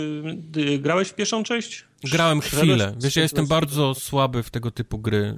Grałeś 0.79 1.07
w 1.07 1.15
pierwszą 1.15 1.43
część? 1.43 1.88
Grałem 2.03 2.41
chwilę. 2.41 2.95
Wiesz, 3.01 3.15
ja 3.15 3.21
jestem 3.21 3.47
bardzo 3.47 3.95
słaby 3.95 4.43
w 4.43 4.49
tego 4.49 4.71
typu 4.71 4.97
gry. 4.97 5.35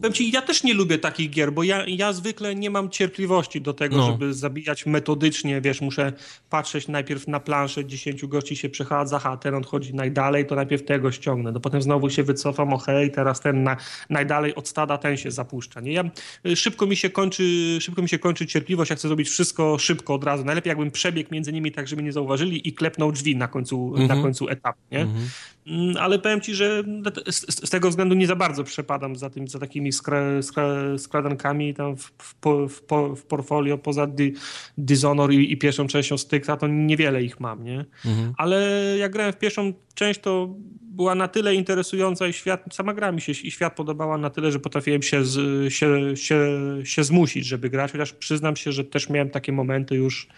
Powiem 0.00 0.12
ci, 0.12 0.30
ja 0.30 0.42
też 0.42 0.64
nie 0.64 0.74
lubię 0.74 0.98
takich 0.98 1.30
gier, 1.30 1.52
bo 1.52 1.62
ja, 1.62 1.84
ja 1.86 2.12
zwykle 2.12 2.54
nie 2.54 2.70
mam 2.70 2.90
cierpliwości 2.90 3.60
do 3.60 3.74
tego, 3.74 3.96
no. 3.96 4.06
żeby 4.06 4.34
zabijać 4.34 4.86
metodycznie, 4.86 5.60
wiesz, 5.60 5.80
muszę 5.80 6.12
patrzeć 6.50 6.88
najpierw 6.88 7.28
na 7.28 7.40
planszę, 7.40 7.84
10 7.84 8.26
gości 8.26 8.56
się 8.56 8.68
przechadza, 8.68 9.20
a 9.24 9.36
ten 9.36 9.54
odchodzi 9.54 9.94
najdalej, 9.94 10.46
to 10.46 10.54
najpierw 10.54 10.84
tego 10.84 11.12
ściągnę, 11.12 11.52
no 11.52 11.60
potem 11.60 11.82
znowu 11.82 12.10
się 12.10 12.22
wycofam, 12.22 12.72
o 12.72 12.78
hej, 12.78 13.10
teraz 13.10 13.40
ten 13.40 13.62
na, 13.62 13.76
najdalej 14.10 14.54
od 14.54 14.68
stada, 14.68 14.98
ten 14.98 15.16
się 15.16 15.30
zapuszcza, 15.30 15.80
nie? 15.80 15.92
Ja, 15.92 16.04
y, 16.46 16.56
szybko 16.56 16.86
mi 16.86 16.96
się 16.96 17.10
kończy, 17.10 17.78
szybko 17.80 18.02
mi 18.02 18.08
się 18.08 18.18
kończy 18.18 18.46
cierpliwość, 18.46 18.90
ja 18.90 18.96
chcę 18.96 19.08
zrobić 19.08 19.28
wszystko 19.28 19.78
szybko 19.78 20.14
od 20.14 20.24
razu, 20.24 20.44
najlepiej 20.44 20.70
jakbym 20.70 20.90
przebiegł 20.90 21.34
między 21.34 21.52
nimi 21.52 21.72
tak, 21.72 21.88
żeby 21.88 22.02
nie 22.02 22.12
zauważyli 22.12 22.68
i 22.68 22.72
klepnął 22.72 23.12
drzwi 23.12 23.36
na 23.36 23.48
końcu, 23.48 23.86
mm 23.86 23.94
-hmm. 23.94 23.98
na 23.98 24.14
mhm. 24.14 24.22
końcu 24.22 24.48
etapu, 24.48 24.80
nie? 24.92 25.00
Mm 25.00 25.14
-hmm. 25.14 25.55
Mm, 25.66 25.96
ale 25.96 26.18
powiem 26.18 26.40
ci, 26.40 26.54
że 26.54 26.82
z, 27.30 27.66
z, 27.66 27.70
tego 27.70 27.90
względu 27.90 28.14
nie 28.14 28.26
za 28.26 28.36
bardzo 28.36 28.64
przepadam 28.64 29.16
za, 29.16 29.30
tym, 29.30 29.48
za 29.48 29.58
takimi 29.58 29.92
skra, 29.92 30.42
skra, 30.42 30.98
skradankami 30.98 31.74
tam 31.74 31.96
w, 31.96 32.12
w, 32.18 32.34
w, 32.68 32.82
w 33.16 33.22
portfolio 33.22 33.78
poza 33.78 34.06
Di, 34.06 34.34
Dishonor 34.78 35.32
i, 35.32 35.52
i, 35.52 35.56
pierwszą 35.56 35.86
częścią 35.86 36.18
Styksa, 36.18 36.56
to 36.56 36.66
niewiele 36.66 37.22
ich 37.22 37.40
mam, 37.40 37.64
nie? 37.64 37.84
Mhm. 38.04 38.34
Ale 38.36 38.68
jak 38.98 39.12
grałem 39.12 39.32
w 39.32 39.38
pierwszą 39.38 39.72
część, 39.94 40.20
to 40.20 40.54
była 40.96 41.14
na 41.14 41.28
tyle 41.28 41.54
interesująca 41.54 42.26
i 42.26 42.32
świat, 42.32 42.64
sama 42.72 42.94
gra 42.94 43.12
mi 43.12 43.20
się 43.20 43.32
i 43.32 43.50
świat 43.50 43.76
podobała 43.76 44.18
na 44.18 44.30
tyle, 44.30 44.52
że 44.52 44.60
potrafiłem 44.60 45.02
się, 45.02 45.24
z, 45.24 45.72
się, 45.72 46.16
się, 46.16 46.38
się 46.84 47.04
zmusić, 47.04 47.46
żeby 47.46 47.70
grać, 47.70 47.92
chociaż 47.92 48.12
przyznam 48.12 48.56
się, 48.56 48.72
że 48.72 48.84
też 48.84 49.08
miałem 49.08 49.30
takie 49.30 49.52
momenty 49.52 49.94
już 49.94 50.28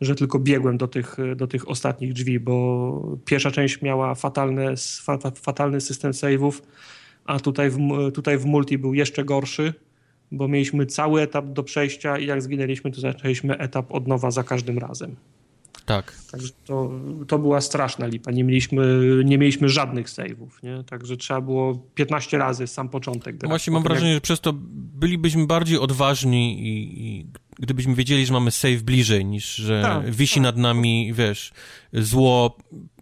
że 0.00 0.14
tylko 0.14 0.38
biegłem 0.38 0.78
do 0.78 0.88
tych, 0.88 1.16
do 1.36 1.46
tych 1.46 1.68
ostatnich 1.68 2.12
drzwi, 2.12 2.40
bo 2.40 3.18
pierwsza 3.24 3.50
część 3.50 3.82
miała 3.82 4.14
fatalne, 4.14 4.74
fatalny 5.34 5.80
system 5.80 6.14
saveów, 6.14 6.62
a 7.24 7.40
tutaj 7.40 7.70
w, 7.70 7.78
tutaj 8.14 8.38
w 8.38 8.44
multi 8.44 8.78
był 8.78 8.94
jeszcze 8.94 9.24
gorszy, 9.24 9.74
bo 10.32 10.48
mieliśmy 10.48 10.86
cały 10.86 11.22
etap 11.22 11.46
do 11.46 11.62
przejścia 11.62 12.18
i 12.18 12.26
jak 12.26 12.42
zginęliśmy, 12.42 12.90
to 12.90 13.00
zaczęliśmy 13.00 13.58
etap 13.58 13.92
od 13.92 14.08
nowa 14.08 14.30
za 14.30 14.44
każdym 14.44 14.78
razem. 14.78 15.16
Tak. 15.86 16.12
Także 16.30 16.48
to, 16.64 16.90
to 17.28 17.38
była 17.38 17.60
straszna 17.60 18.06
lipa. 18.06 18.30
Nie 18.30 18.44
mieliśmy, 18.44 19.00
nie 19.24 19.38
mieliśmy 19.38 19.68
żadnych 19.68 20.06
save'ów, 20.06 20.48
nie? 20.62 20.84
Także 20.84 21.16
trzeba 21.16 21.40
było 21.40 21.74
15 21.94 22.38
razy 22.38 22.66
sam 22.66 22.88
początek 22.88 23.36
grać. 23.36 23.48
Właśnie 23.48 23.72
mam 23.72 23.82
wrażenie, 23.82 24.08
jak... 24.08 24.16
że 24.16 24.20
przez 24.20 24.40
to 24.40 24.52
bylibyśmy 24.72 25.46
bardziej 25.46 25.78
odważni 25.78 26.60
i, 26.60 27.06
i 27.06 27.26
gdybyśmy 27.58 27.94
wiedzieli, 27.94 28.26
że 28.26 28.32
mamy 28.32 28.50
save 28.50 28.82
bliżej, 28.82 29.24
niż 29.24 29.54
że 29.54 29.82
tak, 29.82 30.10
wisi 30.10 30.34
tak. 30.34 30.42
nad 30.42 30.56
nami, 30.56 31.12
wiesz, 31.14 31.52
zło 31.92 32.56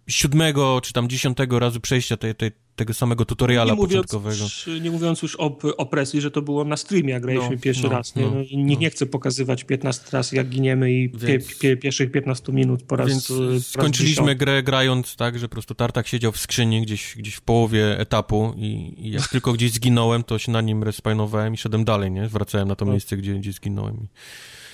siódmego 0.06 0.80
czy 0.82 0.92
tam 0.92 1.08
dziesiątego 1.08 1.58
razu 1.58 1.80
przejścia 1.80 2.16
tej, 2.16 2.34
tej, 2.34 2.50
tego 2.76 2.94
samego 2.94 3.24
tutoriala 3.24 3.72
nie 3.72 3.80
początkowego. 3.80 4.34
Mówiąc, 4.34 4.82
nie 4.82 4.90
mówiąc 4.90 5.22
już 5.22 5.36
o, 5.40 5.58
o 5.76 5.86
presji, 5.86 6.20
że 6.20 6.30
to 6.30 6.42
było 6.42 6.64
na 6.64 6.76
streamie, 6.76 7.12
jak 7.12 7.22
graliśmy 7.22 7.56
no, 7.56 7.62
pierwszy 7.62 7.82
no, 7.82 7.88
raz. 7.88 8.16
Nie? 8.16 8.22
No, 8.22 8.30
no, 8.30 8.62
nikt 8.62 8.80
nie 8.80 8.90
chce 8.90 9.06
pokazywać 9.06 9.64
15 9.64 10.02
raz, 10.12 10.32
jak 10.32 10.48
giniemy 10.48 10.92
i 10.92 11.08
Więc... 11.08 11.48
pie, 11.48 11.56
pie, 11.60 11.76
pierwszych 11.76 12.12
15 12.12 12.52
minut 12.52 12.82
po 12.82 12.96
raz 12.96 13.08
Więc 13.08 13.28
po 13.28 13.50
raz 13.50 13.66
skończyliśmy 13.66 14.34
grę 14.34 14.62
grając 14.62 15.16
tak, 15.16 15.38
że 15.38 15.48
po 15.48 15.52
prostu 15.52 15.74
Tartak 15.74 16.06
siedział 16.06 16.32
w 16.32 16.38
skrzyni 16.38 16.82
gdzieś, 16.82 17.14
gdzieś 17.16 17.34
w 17.34 17.40
połowie 17.40 17.98
etapu 17.98 18.54
i, 18.56 18.94
i 18.98 19.10
jak 19.10 19.28
tylko 19.28 19.52
gdzieś 19.52 19.72
zginąłem, 19.72 20.24
to 20.24 20.38
się 20.38 20.52
na 20.52 20.60
nim 20.60 20.82
respawnowałem 20.82 21.54
i 21.54 21.56
szedłem 21.56 21.84
dalej, 21.84 22.10
nie? 22.10 22.28
Wracałem 22.28 22.68
na 22.68 22.76
to 22.76 22.84
no. 22.84 22.90
miejsce, 22.90 23.16
gdzie, 23.16 23.34
gdzie 23.34 23.52
zginąłem. 23.52 24.08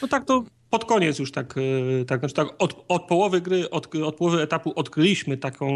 No 0.02 0.08
tak 0.08 0.24
to 0.24 0.44
pod 0.70 0.84
koniec 0.84 1.18
już 1.18 1.32
tak, 1.32 1.54
e, 2.00 2.04
tak, 2.04 2.20
znaczy 2.20 2.34
tak 2.34 2.48
od, 2.58 2.84
od 2.88 3.02
połowy 3.02 3.40
gry, 3.40 3.70
od, 3.70 3.94
od 3.94 4.16
połowy 4.16 4.42
etapu 4.42 4.72
odkryliśmy 4.76 5.36
taką, 5.36 5.68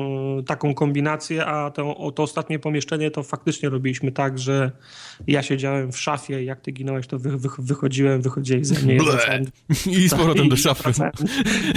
taką 0.46 0.74
kombinację, 0.74 1.46
a 1.46 1.70
to, 1.70 2.12
to 2.14 2.22
ostatnie 2.22 2.58
pomieszczenie 2.58 3.10
to 3.10 3.22
faktycznie 3.22 3.68
robiliśmy 3.68 4.12
tak, 4.12 4.38
że 4.38 4.72
ja 5.26 5.42
siedziałem 5.42 5.92
w 5.92 5.98
szafie, 5.98 6.44
jak 6.44 6.60
ty 6.60 6.72
ginąłeś, 6.72 7.06
to 7.06 7.18
wy, 7.18 7.38
wy, 7.38 7.48
wychodziłem, 7.58 8.22
wychodziłeś 8.22 8.66
ze 8.66 8.86
mnie. 8.86 8.98
Wracałem, 9.02 9.44
I 10.00 10.08
z 10.08 10.14
powrotem 10.14 10.48
do 10.48 10.56
szafy. 10.66 10.82
Wracałem, 10.82 11.12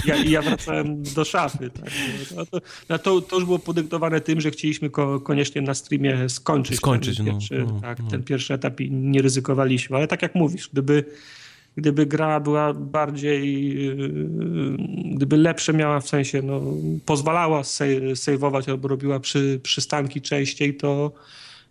ja, 0.05 0.15
ja 0.15 0.41
wracałem 0.41 1.03
do 1.03 1.25
szafy. 1.25 1.69
Tak. 1.69 1.91
No 2.35 2.45
to, 2.45 2.61
no 2.89 2.99
to, 2.99 3.21
to, 3.21 3.35
już 3.35 3.45
było 3.45 3.59
podyktowane 3.59 4.21
tym, 4.21 4.41
że 4.41 4.51
chcieliśmy 4.51 4.89
ko, 4.89 5.19
koniecznie 5.19 5.61
na 5.61 5.73
streamie 5.73 6.29
skończyć, 6.29 6.77
skończyć 6.77 7.17
ten, 7.17 7.25
no, 7.25 7.31
pierwszy, 7.31 7.65
no, 7.67 7.79
tak, 7.81 7.99
no. 7.99 8.09
ten 8.09 8.23
pierwszy 8.23 8.53
etap 8.53 8.81
i 8.81 8.91
nie 8.91 9.21
ryzykowaliśmy, 9.21 9.97
ale 9.97 10.07
tak 10.07 10.21
jak 10.21 10.35
mówisz, 10.35 10.69
gdyby 10.73 11.05
gdyby 11.77 12.05
gra 12.05 12.39
była 12.39 12.73
bardziej, 12.73 13.73
yy, 13.85 14.77
gdyby 15.15 15.37
lepsze 15.37 15.73
miała 15.73 15.99
w 15.99 16.07
sensie, 16.07 16.41
no, 16.41 16.61
pozwalała 17.05 17.63
sejwować 18.15 18.69
albo 18.69 18.87
robiła 18.87 19.19
przy, 19.19 19.59
przystanki 19.63 20.21
częściej, 20.21 20.77
to 20.77 21.11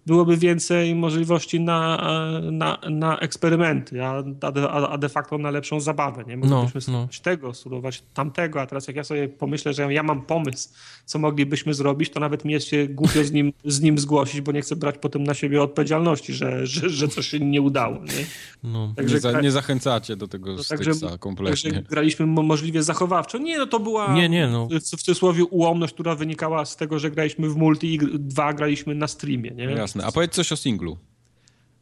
byłoby 0.07 0.37
więcej 0.37 0.95
możliwości 0.95 1.61
na, 1.61 2.11
na, 2.53 2.79
na 2.91 3.19
eksperymenty, 3.19 4.05
a, 4.05 4.25
a, 4.43 4.89
a 4.89 4.99
de 4.99 5.09
facto 5.09 5.39
na 5.39 5.51
lepszą 5.51 5.81
zabawę. 5.81 6.25
Nie? 6.27 6.37
Moglibyśmy 6.37 6.75
no, 6.75 6.81
spróbować 6.81 7.19
no. 7.19 7.25
tego, 7.25 7.55
spróbować 7.55 8.03
tamtego, 8.15 8.61
a 8.61 8.67
teraz 8.67 8.87
jak 8.87 8.97
ja 8.97 9.05
sobie 9.05 9.29
pomyślę, 9.29 9.73
że 9.73 9.93
ja 9.93 10.03
mam 10.03 10.23
pomysł, 10.23 10.69
co 11.05 11.19
moglibyśmy 11.19 11.75
zrobić, 11.75 12.11
to 12.11 12.21
nawet 12.21 12.45
mi 12.45 12.53
jest 12.53 12.67
się 12.67 12.89
głupio 12.89 13.25
z 13.25 13.33
nim, 13.33 13.53
z 13.65 13.81
nim 13.81 13.99
zgłosić, 13.99 14.41
bo 14.41 14.53
nie 14.53 14.63
chcę 14.63 14.77
brać 14.77 14.95
potem 15.01 15.25
na 15.25 15.35
siebie 15.35 15.63
odpowiedzialności, 15.63 16.35
że, 16.35 16.67
że, 16.67 16.91
że 16.91 17.09
coś 17.09 17.29
się 17.29 17.41
nie 17.41 17.63
udało. 17.63 17.97
Nie, 17.97 18.27
no. 18.63 18.93
także, 18.97 19.15
nie, 19.15 19.21
za, 19.21 19.41
nie 19.41 19.51
zachęcacie 19.51 20.17
do 20.17 20.29
tego 20.29 20.55
no, 20.55 20.63
także, 20.69 20.93
kompletnie. 21.19 21.71
Także 21.71 21.83
graliśmy 21.91 22.27
możliwie 22.27 22.83
zachowawczo. 22.83 23.39
Nie, 23.39 23.59
no 23.59 23.67
to 23.67 23.81
była 23.81 24.15
nie, 24.15 24.29
nie, 24.29 24.47
no. 24.47 24.67
w, 24.67 24.75
w 24.75 25.03
cudzysłowie 25.03 25.45
ułomność, 25.45 25.95
która 25.95 26.15
wynikała 26.15 26.65
z 26.65 26.77
tego, 26.77 26.99
że 26.99 27.11
graliśmy 27.11 27.49
w 27.49 27.57
multi 27.57 27.95
i 27.95 27.99
dwa 28.19 28.53
graliśmy 28.53 28.95
na 28.95 29.09
streamie. 29.09 29.51
Nie? 29.51 29.65
Jasne. 29.65 29.94
Jasne. 29.95 30.09
A 30.09 30.13
powiedz 30.13 30.33
coś 30.33 30.53
o 30.53 30.57
singlu. 30.57 30.99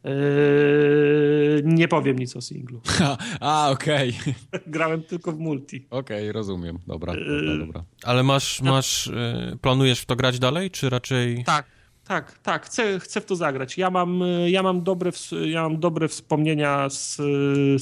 Yy, 0.03 1.61
nie 1.65 1.87
powiem 1.87 2.19
nic 2.19 2.35
o 2.35 2.41
singlu. 2.41 2.81
A, 3.39 3.69
okej. 3.71 4.15
Okay. 4.21 4.61
Grałem 4.67 5.03
tylko 5.03 5.31
w 5.31 5.39
multi. 5.39 5.85
Okej, 5.89 6.21
okay, 6.21 6.31
rozumiem. 6.31 6.79
Dobra, 6.87 7.13
dobra, 7.13 7.57
dobra. 7.65 7.83
Ale 8.03 8.23
masz, 8.23 8.61
masz, 8.61 9.07
yy, 9.51 9.57
planujesz 9.57 9.99
w 9.99 10.05
to 10.05 10.15
grać 10.15 10.39
dalej, 10.39 10.71
czy 10.71 10.89
raczej... 10.89 11.43
Tak, 11.43 11.65
tak, 12.07 12.39
tak. 12.39 12.65
Chcę, 12.65 12.99
chcę 12.99 13.21
w 13.21 13.25
to 13.25 13.35
zagrać. 13.35 13.77
Ja 13.77 13.89
mam, 13.89 14.23
ja 14.47 14.63
mam, 14.63 14.83
dobre, 14.83 15.11
ja 15.45 15.63
mam 15.63 15.79
dobre 15.79 16.07
wspomnienia 16.07 16.89
z, 16.89 17.15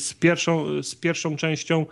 z, 0.01 0.13
pierwszą, 0.13 0.83
z 0.83 0.95
pierwszą 0.95 1.35
częścią. 1.35 1.85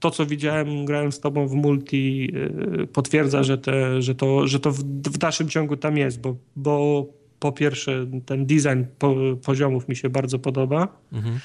To, 0.00 0.10
co 0.10 0.26
widziałem, 0.26 0.84
grałem 0.84 1.12
z 1.12 1.20
tobą 1.20 1.48
w 1.48 1.52
multi, 1.52 2.32
yy, 2.32 2.86
potwierdza, 2.86 3.42
że, 3.42 3.58
te, 3.58 4.02
że, 4.02 4.14
to, 4.14 4.46
że 4.46 4.60
to 4.60 4.70
w, 4.70 4.78
w 4.84 5.18
dalszym 5.18 5.48
ciągu 5.48 5.76
tam 5.76 5.96
jest, 5.96 6.20
bo, 6.20 6.36
bo 6.56 7.06
po 7.46 7.52
pierwsze 7.52 8.06
ten 8.26 8.46
design 8.46 8.82
po, 8.98 9.14
poziomów 9.44 9.88
mi 9.88 9.96
się 9.96 10.08
bardzo 10.08 10.38
podoba. 10.38 10.88
Mhm. 11.12 11.38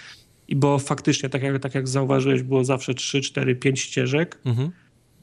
I 0.47 0.55
bo 0.55 0.79
faktycznie, 0.79 1.29
tak 1.29 1.43
jak, 1.43 1.59
tak 1.59 1.75
jak 1.75 1.87
zauważyłeś, 1.87 2.43
było 2.43 2.63
zawsze 2.63 2.93
3, 2.93 3.21
4, 3.21 3.55
5 3.55 3.79
ścieżek. 3.79 4.39
Mhm. 4.45 4.71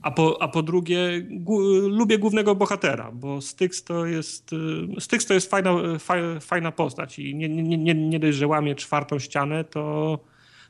A 0.02 0.10
po, 0.10 0.42
a 0.42 0.48
po 0.48 0.62
drugie, 0.62 1.26
lubię 1.88 2.18
głównego 2.18 2.54
bohatera, 2.54 3.12
bo 3.12 3.40
Styx 3.40 3.84
to 3.84 4.06
jest, 4.06 4.52
y, 4.52 5.00
Styx 5.00 5.26
to 5.26 5.34
jest 5.34 5.50
fajna, 5.50 5.76
fajna 6.40 6.72
postać 6.72 7.18
i 7.18 7.34
nie, 7.34 7.48
nie, 7.48 7.78
nie, 7.78 7.94
nie 7.94 8.18
dość, 8.18 8.38
że 8.38 8.46
łamie 8.46 8.74
czwartą 8.74 9.18
ścianę, 9.18 9.64
to 9.64 10.18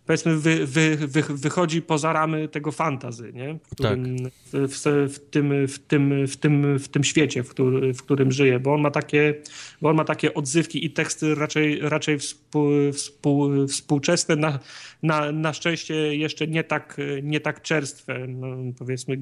powiedzmy 0.09 0.37
wy, 0.37 0.67
wy, 0.67 0.97
wy, 0.97 1.23
wychodzi 1.23 1.83
poza 1.83 2.13
ramy 2.13 2.49
tego 2.49 2.73
fantazy, 2.73 3.33
nie? 3.33 3.55
W, 3.55 3.71
którym, 3.71 4.19
tak. 4.19 4.33
w, 4.53 4.53
w, 4.53 5.15
w, 5.15 5.31
tym, 5.31 5.67
w, 5.67 5.79
tym, 5.79 6.27
w, 6.27 6.37
tym, 6.37 6.79
w 6.79 6.89
tym 6.89 7.05
świecie, 7.05 7.43
w, 7.43 7.49
który, 7.49 7.95
w 7.95 8.03
którym 8.03 8.33
żyje, 8.33 8.61
bo 8.61 8.75
on 8.75 8.81
ma 8.81 8.91
takie, 8.91 9.35
bo 9.83 9.89
on 9.89 9.97
ma 9.97 10.05
takie 10.05 10.35
odzywki 10.35 10.85
i 10.85 10.91
teksty 10.91 11.35
raczej, 11.35 11.81
raczej 11.81 12.19
współ, 12.19 12.71
współ, 12.93 13.67
współczesne, 13.67 14.37
na, 14.37 14.59
na, 15.03 15.33
na 15.33 15.53
szczęście 15.53 16.17
jeszcze 16.17 16.47
nie 16.47 16.65
tak, 16.65 16.97
nie 17.23 17.41
tak 17.41 17.63
czerstwe, 17.63 18.27
no, 18.29 18.73
powiedzmy 18.79 19.17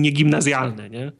nie 0.00 0.10
gimnazjalne, 0.10 0.90
nie? 0.90 1.12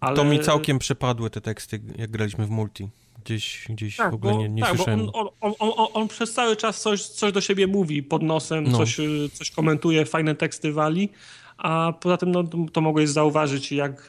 Ale... 0.00 0.16
To 0.16 0.24
mi 0.24 0.40
całkiem 0.40 0.78
przepadły 0.78 1.30
te 1.30 1.40
teksty, 1.40 1.80
jak 1.98 2.10
graliśmy 2.10 2.46
w 2.46 2.50
multi 2.50 2.88
gdzieś, 3.26 3.66
gdzieś 3.68 3.96
tak, 3.96 4.10
w 4.10 4.14
ogóle 4.14 4.32
bo, 4.32 4.38
nie, 4.38 4.48
nie 4.48 4.62
tak, 4.62 4.76
słyszałem. 4.76 5.00
On, 5.12 5.28
on, 5.40 5.52
on, 5.58 5.86
on, 5.94 6.08
przez 6.08 6.32
cały 6.32 6.56
czas 6.56 6.80
coś, 6.80 7.02
coś 7.02 7.32
do 7.32 7.40
siebie 7.40 7.66
mówi 7.66 8.02
pod 8.02 8.22
nosem, 8.22 8.64
no. 8.64 8.78
coś, 8.78 8.96
coś 9.32 9.50
komentuje, 9.50 10.06
fajne 10.06 10.34
teksty 10.34 10.72
wali, 10.72 11.08
a 11.58 11.92
poza 12.00 12.16
tym 12.16 12.32
no, 12.32 12.44
to 12.72 12.80
mogłeś 12.80 13.08
zauważyć, 13.08 13.72
jak 13.72 14.08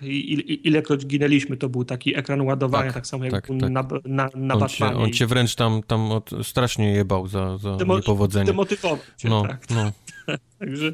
ilekroć 0.64 1.06
ginęliśmy, 1.06 1.58
to 1.58 1.70
był 1.70 1.86
taki 1.86 2.18
ekran 2.18 2.42
ładowania, 2.42 2.86
tak, 2.86 2.94
tak 2.94 3.08
samo 3.08 3.24
jak 3.24 3.34
tak, 3.34 3.48
tak. 3.48 3.70
na, 3.70 3.88
na, 4.06 4.30
na 4.36 4.56
on 4.56 4.70
cię, 4.70 4.86
on 4.86 5.14
cię 5.14 5.28
wręcz 5.28 5.56
tam, 5.56 5.82
tam 5.88 6.12
od, 6.12 6.30
strasznie 6.44 6.92
jebał 6.92 7.28
za, 7.28 7.58
za 7.58 7.76
Demo, 7.76 7.96
niepowodzenie. 7.98 8.46
Demotywował 8.46 8.98
cię, 9.18 9.30
no, 9.30 9.42
tak. 9.42 9.70
No. 9.70 9.92
Także 10.60 10.94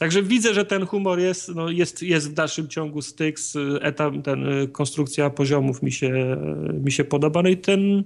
Także 0.00 0.22
widzę, 0.22 0.54
że 0.54 0.64
ten 0.64 0.86
humor 0.86 1.18
jest, 1.18 1.54
no 1.54 1.70
jest, 1.70 2.02
jest 2.02 2.30
w 2.30 2.34
dalszym 2.34 2.68
ciągu 2.68 3.02
Styx, 3.02 3.56
etap, 3.80 4.14
ten, 4.24 4.46
konstrukcja 4.72 5.30
poziomów 5.30 5.82
mi 5.82 5.92
się, 5.92 6.36
mi 6.84 6.92
się 6.92 7.04
podoba. 7.04 7.42
No 7.42 7.48
i 7.48 7.56
ten, 7.56 8.04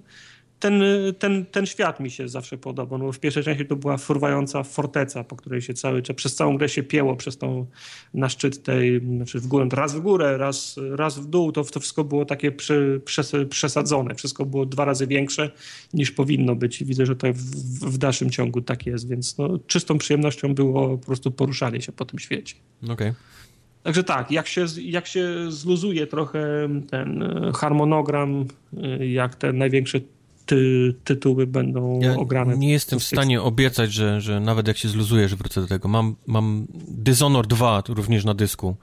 ten, 0.65 0.83
ten, 1.19 1.47
ten 1.47 1.67
świat 1.67 2.01
mi 2.01 2.11
się 2.11 2.29
zawsze 2.29 2.59
podobał. 2.59 2.99
No 2.99 3.13
w 3.13 3.19
pierwszej 3.19 3.45
części 3.45 3.67
to 3.67 3.77
była 3.77 3.97
furwająca 3.97 4.63
forteca, 4.63 5.25
po 5.25 5.37
której 5.37 5.63
się 5.63 5.75
cały 5.75 6.03
czas, 6.03 6.17
przez 6.17 6.35
całą 6.35 6.59
grę 6.59 6.69
się 6.69 6.83
pieło, 6.83 7.17
przez 7.17 7.39
tą 7.39 7.67
na 8.15 8.29
szczyt 8.29 8.63
tej, 8.63 9.01
znaczy 9.17 9.41
w 9.41 9.47
górę, 9.47 9.69
raz 9.73 9.95
w 9.95 10.01
górę, 10.01 10.37
raz, 10.39 10.81
raz 10.91 11.19
w 11.19 11.27
dół, 11.27 11.53
to, 11.53 11.65
to 11.65 11.81
wszystko 11.81 12.05
było 12.05 12.25
takie 12.25 12.53
przy, 12.53 13.01
przes, 13.05 13.33
przesadzone, 13.51 14.15
wszystko 14.15 14.47
było 14.47 14.67
dwa 14.67 14.85
razy 14.85 15.07
większe 15.07 15.51
niż 15.95 16.11
powinno 16.11 16.55
być 16.55 16.81
i 16.81 16.85
widzę, 16.85 17.07
że 17.07 17.17
to 17.17 17.33
w, 17.33 17.37
w 17.93 17.99
dalszym 17.99 18.31
ciągu 18.31 18.61
tak 18.61 18.87
jest, 18.87 19.09
więc 19.09 19.39
no, 19.39 19.59
czystą 19.67 19.99
przyjemnością 19.99 20.55
było 20.55 20.99
po 20.99 21.07
prostu 21.07 21.31
poruszanie 21.31 21.81
się 21.83 21.93
po 21.93 22.05
tym 22.05 22.19
świecie. 22.19 22.55
Okej. 22.83 22.93
Okay. 22.95 23.15
Także 23.83 24.05
tak, 24.05 24.31
jak 24.31 24.47
się, 24.47 24.67
jak 24.83 25.07
się 25.07 25.27
zluzuje 25.49 26.07
trochę 26.07 26.69
ten 26.91 27.25
harmonogram, 27.55 28.45
jak 29.01 29.35
te 29.35 29.53
największe 29.53 30.01
ty, 30.47 30.95
tytuły 31.05 31.47
będą 31.47 32.01
ja 32.01 32.17
ograne. 32.17 32.57
Nie 32.57 32.73
jestem 32.73 33.01
w 33.01 33.05
stanie 33.05 33.43
obiecać, 33.43 33.93
że, 33.93 34.21
że 34.21 34.41
nawet 34.41 34.69
jak 34.69 34.77
się 34.77 34.89
zluzuje, 34.89 35.29
że 35.29 35.37
wrócę 35.37 35.61
do 35.61 35.67
tego. 35.67 35.89
Mam, 35.89 36.17
mam 36.27 36.67
Dishonor 36.89 37.47
2 37.47 37.83
również 37.89 38.25
na 38.25 38.35
dysku. 38.35 38.77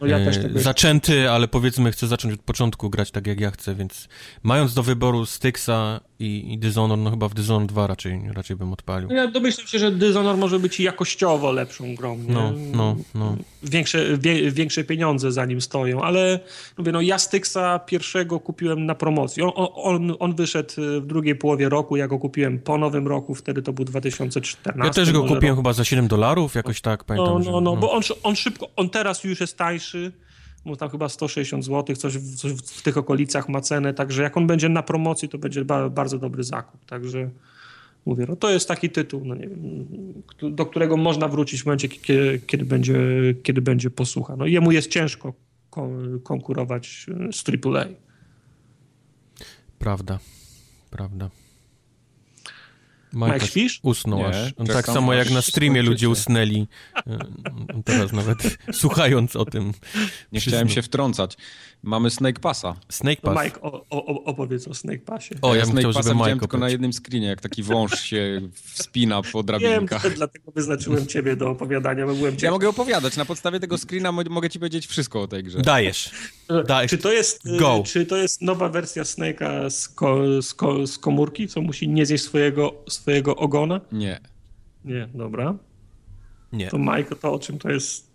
No 0.00 0.06
ja 0.06 0.18
też 0.18 0.36
e, 0.36 0.50
Zaczęty, 0.54 1.30
ale 1.30 1.48
powiedzmy 1.48 1.92
chcę 1.92 2.06
zacząć 2.06 2.34
od 2.34 2.40
początku 2.40 2.90
grać 2.90 3.10
tak 3.10 3.26
jak 3.26 3.40
ja 3.40 3.50
chcę, 3.50 3.74
więc 3.74 4.08
mając 4.42 4.74
do 4.74 4.82
wyboru 4.82 5.26
Styxa 5.26 6.00
i, 6.18 6.52
i 6.52 6.58
Dishonor, 6.58 6.98
no 6.98 7.10
chyba 7.10 7.28
w 7.28 7.34
Dishonor 7.34 7.66
2 7.66 7.86
raczej, 7.86 8.20
raczej 8.32 8.56
bym 8.56 8.72
odpalił. 8.72 9.10
Ja 9.10 9.26
domyślam 9.26 9.66
się, 9.66 9.78
że 9.78 9.92
Dishonor 9.92 10.36
może 10.36 10.58
być 10.58 10.80
jakościowo 10.80 11.52
lepszą 11.52 11.94
grą. 11.94 12.16
Nie? 12.16 12.34
No, 12.34 12.52
no, 12.72 12.96
no. 13.14 13.36
Większe, 13.62 14.18
wie, 14.18 14.50
większe 14.50 14.84
pieniądze 14.84 15.32
za 15.32 15.44
nim 15.44 15.60
stoją, 15.60 16.02
ale 16.02 16.40
mówię, 16.78 16.92
no 16.92 17.00
ja 17.00 17.18
Styxa 17.18 17.78
pierwszego 17.86 18.40
kupiłem 18.40 18.86
na 18.86 18.94
promocji. 18.94 19.42
On, 19.42 19.52
on, 19.74 20.16
on 20.18 20.34
wyszedł 20.34 20.74
w 20.76 21.06
drugiej 21.06 21.36
połowie 21.36 21.68
roku, 21.68 21.96
ja 21.96 22.08
go 22.08 22.18
kupiłem 22.18 22.58
po 22.58 22.78
nowym 22.78 23.08
roku, 23.08 23.34
wtedy 23.34 23.62
to 23.62 23.72
był 23.72 23.84
2014. 23.84 24.86
Ja 24.86 25.04
też 25.04 25.12
go 25.12 25.22
kupiłem 25.22 25.56
rok. 25.56 25.58
chyba 25.58 25.72
za 25.72 25.84
7 25.84 26.08
dolarów, 26.08 26.54
jakoś 26.54 26.80
tak, 26.80 27.04
pamiętam. 27.04 27.34
No, 27.34 27.38
no, 27.38 27.50
no, 27.50 27.60
no, 27.60 27.76
bo 27.76 27.92
on, 27.92 28.02
on 28.22 28.36
szybko, 28.36 28.68
on 28.76 28.90
teraz 28.90 29.24
już 29.24 29.40
jest 29.40 29.58
tańszy, 29.58 30.12
mu 30.66 30.76
tam 30.76 30.90
chyba 30.90 31.08
160 31.08 31.64
zł, 31.64 31.96
coś, 31.96 32.18
w, 32.18 32.36
coś 32.36 32.52
w 32.52 32.82
tych 32.82 32.96
okolicach 32.96 33.48
ma 33.48 33.60
cenę, 33.60 33.94
także 33.94 34.22
jak 34.22 34.36
on 34.36 34.46
będzie 34.46 34.68
na 34.68 34.82
promocji, 34.82 35.28
to 35.28 35.38
będzie 35.38 35.64
ba, 35.64 35.90
bardzo 35.90 36.18
dobry 36.18 36.44
zakup, 36.44 36.84
także 36.84 37.30
mówię, 38.06 38.26
no 38.28 38.36
to 38.36 38.50
jest 38.50 38.68
taki 38.68 38.90
tytuł, 38.90 39.24
no 39.24 39.34
nie 39.34 39.48
wiem, 39.48 39.86
do 40.42 40.66
którego 40.66 40.96
można 40.96 41.28
wrócić 41.28 41.62
w 41.62 41.66
momencie, 41.66 41.88
kiedy, 41.88 42.40
kiedy, 42.46 42.64
będzie, 42.64 42.98
kiedy 43.42 43.60
będzie 43.60 43.90
posłucha. 43.90 44.36
No 44.36 44.46
jemu 44.46 44.72
jest 44.72 44.90
ciężko 44.90 45.32
konkurować 46.22 47.06
z 47.32 47.44
AAA. 47.48 47.84
Prawda, 49.78 50.18
prawda. 50.90 51.30
Mike 53.12 53.46
Fish? 53.46 53.80
Usnął 53.82 54.18
nie, 54.18 54.26
aż. 54.26 54.52
On 54.56 54.66
tak 54.66 54.86
samo 54.86 55.14
jak 55.14 55.30
na 55.30 55.42
streamie 55.42 55.82
ludzie 55.82 56.08
usnęli. 56.08 56.66
On 57.74 57.82
teraz 57.82 58.12
nawet 58.12 58.38
słuchając 58.72 59.36
o 59.36 59.44
tym. 59.44 59.72
Nie 60.32 60.40
chciałem 60.40 60.68
się 60.68 60.82
wtrącać. 60.82 61.36
Mamy 61.82 62.10
Snake 62.10 62.40
Passa. 62.40 62.76
Snake 62.88 63.20
Pass. 63.20 63.34
No 63.34 63.44
Mike, 63.44 63.60
o, 63.60 63.86
o, 63.90 64.24
opowiedz 64.24 64.68
o 64.68 64.74
Snake 64.74 64.98
Passie. 64.98 65.34
O, 65.42 65.54
ja, 65.54 65.60
ja 65.60 65.66
Snake 65.66 65.78
chciał, 65.78 65.92
Passa 65.92 66.14
Mike 66.14 66.40
tylko 66.40 66.58
na 66.58 66.68
jednym 66.68 66.92
screenie, 66.92 67.26
jak 67.26 67.40
taki 67.40 67.62
wąż 67.62 68.00
się 68.00 68.40
wspina 68.54 69.22
po 69.32 69.42
drabinkach. 69.42 70.02
Wiem, 70.02 70.12
dlatego 70.14 70.52
wyznaczyłem 70.52 71.06
ciebie 71.06 71.36
do 71.36 71.50
opowiadania, 71.50 72.06
bo 72.06 72.14
byłem 72.14 72.36
Ja 72.42 72.50
mogę 72.50 72.68
opowiadać. 72.68 73.16
Na 73.16 73.24
podstawie 73.24 73.60
tego 73.60 73.78
screena 73.78 74.12
mogę 74.12 74.50
ci 74.50 74.58
powiedzieć 74.58 74.86
wszystko 74.86 75.22
o 75.22 75.28
tej 75.28 75.42
grze. 75.42 75.62
Dajesz. 75.62 76.10
Dajesz. 76.66 76.90
Czy 76.90 76.98
to 76.98 77.12
jest, 77.12 77.58
Go. 77.58 77.82
Czy 77.86 78.06
to 78.06 78.16
jest 78.16 78.42
nowa 78.42 78.68
wersja 78.68 79.02
Snake'a 79.02 79.70
z, 79.70 79.88
ko, 79.88 80.42
z, 80.42 80.54
ko, 80.54 80.86
z 80.86 80.98
komórki, 80.98 81.48
co 81.48 81.60
musi 81.60 81.88
nie 81.88 82.06
zjeść 82.06 82.24
swojego, 82.24 82.74
swojego 82.88 83.36
ogona? 83.36 83.80
Nie. 83.92 84.20
Nie, 84.84 85.08
dobra. 85.14 85.54
Nie. 86.52 86.68
To 86.68 86.78
Mike, 86.78 87.16
to 87.16 87.32
o 87.32 87.38
czym 87.38 87.58
to 87.58 87.70
jest? 87.70 88.06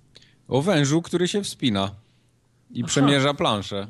O 0.48 0.62
wężu, 0.62 1.02
który 1.02 1.28
się 1.28 1.44
wspina. 1.44 1.92
I 2.74 2.80
Aha. 2.80 2.88
przemierza 2.88 3.34
planszę. 3.34 3.88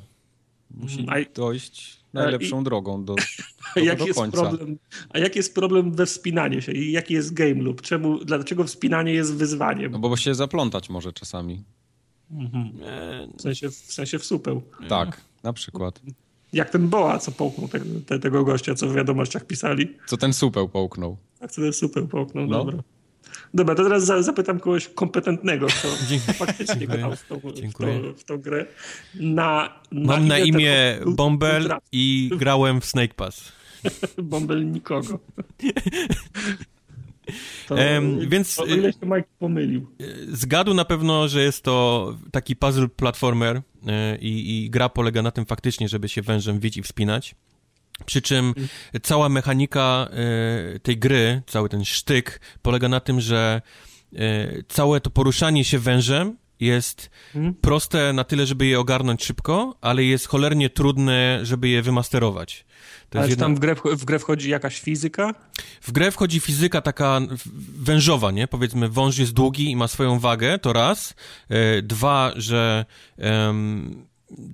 Musi 0.71 1.05
a, 1.09 1.15
dojść 1.35 2.01
najlepszą 2.13 2.61
i, 2.61 2.63
drogą 2.63 3.05
do, 3.05 3.15
do, 3.75 3.81
jak 3.81 3.99
do 3.99 4.05
jest 4.05 4.19
końca. 4.19 4.41
Problem, 4.41 4.77
a 5.09 5.19
jaki 5.19 5.39
jest 5.39 5.55
problem 5.55 5.91
we 5.91 6.05
wspinaniu 6.05 6.61
się 6.61 6.71
i 6.71 6.91
jaki 6.91 7.13
jest 7.13 7.33
game 7.33 7.63
loop? 7.63 7.81
Czemu, 7.81 8.25
dlaczego 8.25 8.63
wspinanie 8.63 9.13
jest 9.13 9.35
wyzwaniem? 9.35 9.91
No 9.91 9.99
bo 9.99 10.17
się 10.17 10.35
zaplątać 10.35 10.89
może 10.89 11.13
czasami. 11.13 11.63
Mhm. 12.31 12.71
W, 13.37 13.41
sensie, 13.41 13.69
w 13.69 13.73
sensie 13.73 14.19
w 14.19 14.25
supeł. 14.25 14.61
Tak, 14.89 15.21
na 15.43 15.53
przykład. 15.53 16.01
Jak 16.53 16.69
ten 16.69 16.89
Boa, 16.89 17.19
co 17.19 17.31
połknął 17.31 17.67
te, 17.67 17.79
te, 18.05 18.19
tego 18.19 18.43
gościa, 18.43 18.75
co 18.75 18.87
w 18.87 18.95
wiadomościach 18.95 19.45
pisali. 19.45 19.97
Co 20.07 20.17
ten 20.17 20.33
supeł 20.33 20.69
połknął. 20.69 21.17
Tak, 21.39 21.51
co 21.51 21.61
ten 21.61 21.73
supeł 21.73 22.07
połknął, 22.07 22.47
no. 22.47 22.57
dobra. 22.57 22.83
Dobra, 23.53 23.75
to 23.75 23.83
teraz 23.83 24.05
zapytam 24.05 24.59
kogoś 24.59 24.87
kompetentnego, 24.87 25.67
kto 25.67 25.87
faktycznie 26.45 26.87
grał 26.87 27.15
w 27.15 27.27
tą, 27.27 27.39
w, 27.39 27.73
tą, 27.73 28.13
w 28.17 28.23
tą 28.23 28.37
grę. 28.37 28.65
Na, 29.15 29.79
na 29.91 30.13
Mam 30.13 30.27
na 30.27 30.39
imię 30.39 30.99
Bombel 31.05 31.69
i 31.91 32.29
grałem 32.37 32.81
w 32.81 32.85
Snake 32.85 33.13
Pass. 33.13 33.51
Bombel 34.17 34.71
nikogo. 34.71 35.19
To, 37.67 37.75
um, 37.75 38.29
więc 38.29 38.59
o 38.59 38.65
ile 38.65 38.93
się 38.93 38.99
Mike 39.05 39.27
pomylił. 39.39 39.87
Zgadł 40.27 40.73
na 40.73 40.85
pewno, 40.85 41.27
że 41.27 41.43
jest 41.43 41.63
to 41.63 42.07
taki 42.31 42.55
puzzle 42.55 42.87
platformer 42.87 43.61
e, 43.87 44.17
i, 44.17 44.65
i 44.65 44.69
gra 44.69 44.89
polega 44.89 45.21
na 45.21 45.31
tym 45.31 45.45
faktycznie, 45.45 45.89
żeby 45.89 46.09
się 46.09 46.21
wężem 46.21 46.59
wić 46.59 46.77
i 46.77 46.81
wspinać. 46.81 47.35
Przy 48.05 48.21
czym 48.21 48.53
cała 49.03 49.29
mechanika 49.29 50.09
y, 50.75 50.79
tej 50.79 50.97
gry, 50.97 51.41
cały 51.47 51.69
ten 51.69 51.85
sztyk 51.85 52.41
polega 52.61 52.89
na 52.89 52.99
tym, 52.99 53.21
że 53.21 53.61
y, 54.13 54.63
całe 54.67 55.01
to 55.01 55.09
poruszanie 55.09 55.65
się 55.65 55.79
wężem 55.79 56.37
jest 56.61 57.09
hmm. 57.33 57.53
proste 57.53 58.13
na 58.13 58.23
tyle, 58.23 58.45
żeby 58.45 58.65
je 58.65 58.79
ogarnąć 58.79 59.25
szybko, 59.25 59.77
ale 59.81 60.03
jest 60.03 60.27
cholernie 60.27 60.69
trudne, 60.69 61.39
żeby 61.43 61.69
je 61.69 61.81
wymasterować. 61.81 62.65
To 63.09 63.19
ale 63.19 63.29
jedna... 63.29 63.45
tam 63.45 63.55
w 63.55 63.59
grę, 63.59 63.75
w 63.85 64.05
grę 64.05 64.19
wchodzi 64.19 64.49
jakaś 64.49 64.81
fizyka? 64.81 65.33
W 65.81 65.91
grę 65.91 66.11
wchodzi 66.11 66.39
fizyka 66.39 66.81
taka 66.81 67.19
wężowa, 67.77 68.31
nie? 68.31 68.47
Powiedzmy, 68.47 68.89
wąż 68.89 69.17
jest 69.17 69.33
długi 69.33 69.71
i 69.71 69.75
ma 69.75 69.87
swoją 69.87 70.19
wagę, 70.19 70.59
to 70.59 70.73
raz. 70.73 71.13
E, 71.49 71.81
dwa, 71.81 72.31
że 72.35 72.85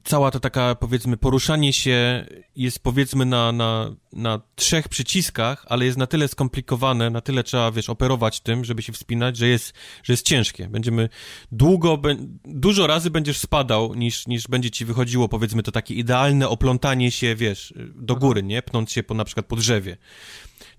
cała 0.03 0.31
ta 0.31 0.39
taka, 0.39 0.75
powiedzmy, 0.75 1.17
poruszanie 1.17 1.73
się 1.73 2.25
jest, 2.55 2.79
powiedzmy, 2.79 3.25
na, 3.25 3.51
na, 3.51 3.95
na 4.13 4.41
trzech 4.55 4.89
przyciskach, 4.89 5.65
ale 5.69 5.85
jest 5.85 5.97
na 5.97 6.07
tyle 6.07 6.27
skomplikowane, 6.27 7.09
na 7.09 7.21
tyle 7.21 7.43
trzeba, 7.43 7.71
wiesz, 7.71 7.89
operować 7.89 8.39
tym, 8.39 8.65
żeby 8.65 8.81
się 8.81 8.93
wspinać, 8.93 9.37
że 9.37 9.47
jest, 9.47 9.73
że 10.03 10.13
jest 10.13 10.25
ciężkie. 10.25 10.67
Będziemy 10.67 11.09
długo, 11.51 11.97
be, 11.97 12.15
dużo 12.45 12.87
razy 12.87 13.11
będziesz 13.11 13.37
spadał, 13.37 13.93
niż, 13.93 14.27
niż 14.27 14.47
będzie 14.47 14.71
ci 14.71 14.85
wychodziło, 14.85 15.29
powiedzmy, 15.29 15.63
to 15.63 15.71
takie 15.71 15.93
idealne 15.93 16.49
oplątanie 16.49 17.11
się, 17.11 17.35
wiesz, 17.35 17.73
do 17.95 18.15
góry, 18.15 18.43
nie? 18.43 18.61
Pnąc 18.61 18.91
się 18.91 19.03
po, 19.03 19.13
na 19.13 19.25
przykład 19.25 19.45
po 19.45 19.55
drzewie. 19.55 19.97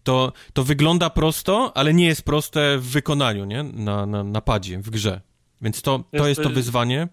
To, 0.03 0.33
to 0.53 0.65
wygląda 0.65 1.11
prosto, 1.11 1.77
ale 1.77 1.95
nie 1.95 2.07
jest 2.07 2.23
proste 2.23 2.79
w 2.79 2.85
wykonaniu, 2.85 3.45
nie? 3.45 3.63
Na, 3.63 4.07
na, 4.07 4.25
na 4.25 4.41
padzie, 4.41 4.79
w 4.79 4.91
grze. 4.91 5.21
Więc 5.63 5.83
to, 5.83 5.99
to 5.99 6.17
jest, 6.17 6.29
jest 6.29 6.43
to 6.43 6.51
wyzwanie. 6.51 7.09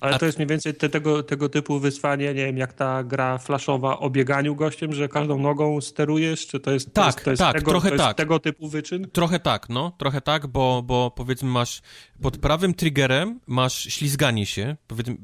Ale 0.00 0.14
A... 0.14 0.18
to 0.18 0.26
jest 0.26 0.38
mniej 0.38 0.48
więcej 0.48 0.74
te, 0.74 0.88
tego, 0.88 1.22
tego 1.22 1.48
typu 1.48 1.80
wyzwanie, 1.80 2.26
nie 2.26 2.46
wiem, 2.46 2.56
jak 2.56 2.72
ta 2.72 3.04
gra 3.04 3.38
flaszowa 3.38 3.98
o 3.98 4.10
bieganiu 4.10 4.56
gościem, 4.56 4.92
że 4.92 5.08
każdą 5.08 5.38
nogą 5.38 5.80
sterujesz, 5.80 6.46
czy 6.46 6.60
to 6.60 6.70
jest, 6.70 6.94
tak, 6.94 7.22
to 7.22 7.30
jest, 7.30 7.40
tak, 7.40 7.52
tak 7.52 7.62
tego, 7.62 7.70
trochę 7.70 7.96
tak. 7.96 8.16
tego 8.16 8.38
typu 8.38 8.68
wyczyn? 8.68 9.10
Trochę 9.12 9.38
tak, 9.38 9.68
no, 9.68 9.92
trochę 9.98 10.20
tak, 10.20 10.46
bo, 10.46 10.82
bo 10.82 11.10
powiedzmy 11.10 11.48
masz 11.48 11.82
pod 12.22 12.38
prawym 12.38 12.74
triggerem 12.74 13.40
masz 13.46 13.82
ślizganie 13.82 14.46
się, 14.46 14.76
powiedzmy 14.86 15.16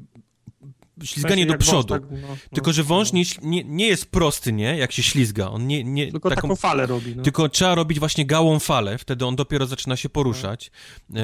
ślizganie 1.03 1.45
do 1.45 1.57
przodu. 1.57 1.93
Wąż, 1.93 2.01
tak, 2.01 2.11
no, 2.21 2.27
no, 2.27 2.37
tylko, 2.53 2.73
że 2.73 2.83
wąż 2.83 3.13
no. 3.13 3.19
nie, 3.19 3.25
nie, 3.41 3.63
nie 3.63 3.87
jest 3.87 4.11
prosty, 4.11 4.53
nie? 4.53 4.77
Jak 4.77 4.91
się 4.91 5.03
ślizga. 5.03 5.49
On 5.49 5.67
nie, 5.67 5.83
nie, 5.83 6.11
tylko 6.11 6.29
taką, 6.29 6.41
taką 6.41 6.55
falę 6.55 6.85
robi. 6.85 7.15
No. 7.15 7.23
Tylko 7.23 7.49
trzeba 7.49 7.75
robić 7.75 7.99
właśnie 7.99 8.25
gałą 8.25 8.59
falę, 8.59 8.97
wtedy 8.97 9.25
on 9.25 9.35
dopiero 9.35 9.65
zaczyna 9.65 9.95
się 9.95 10.09
poruszać. 10.09 10.71
E, 11.15 11.21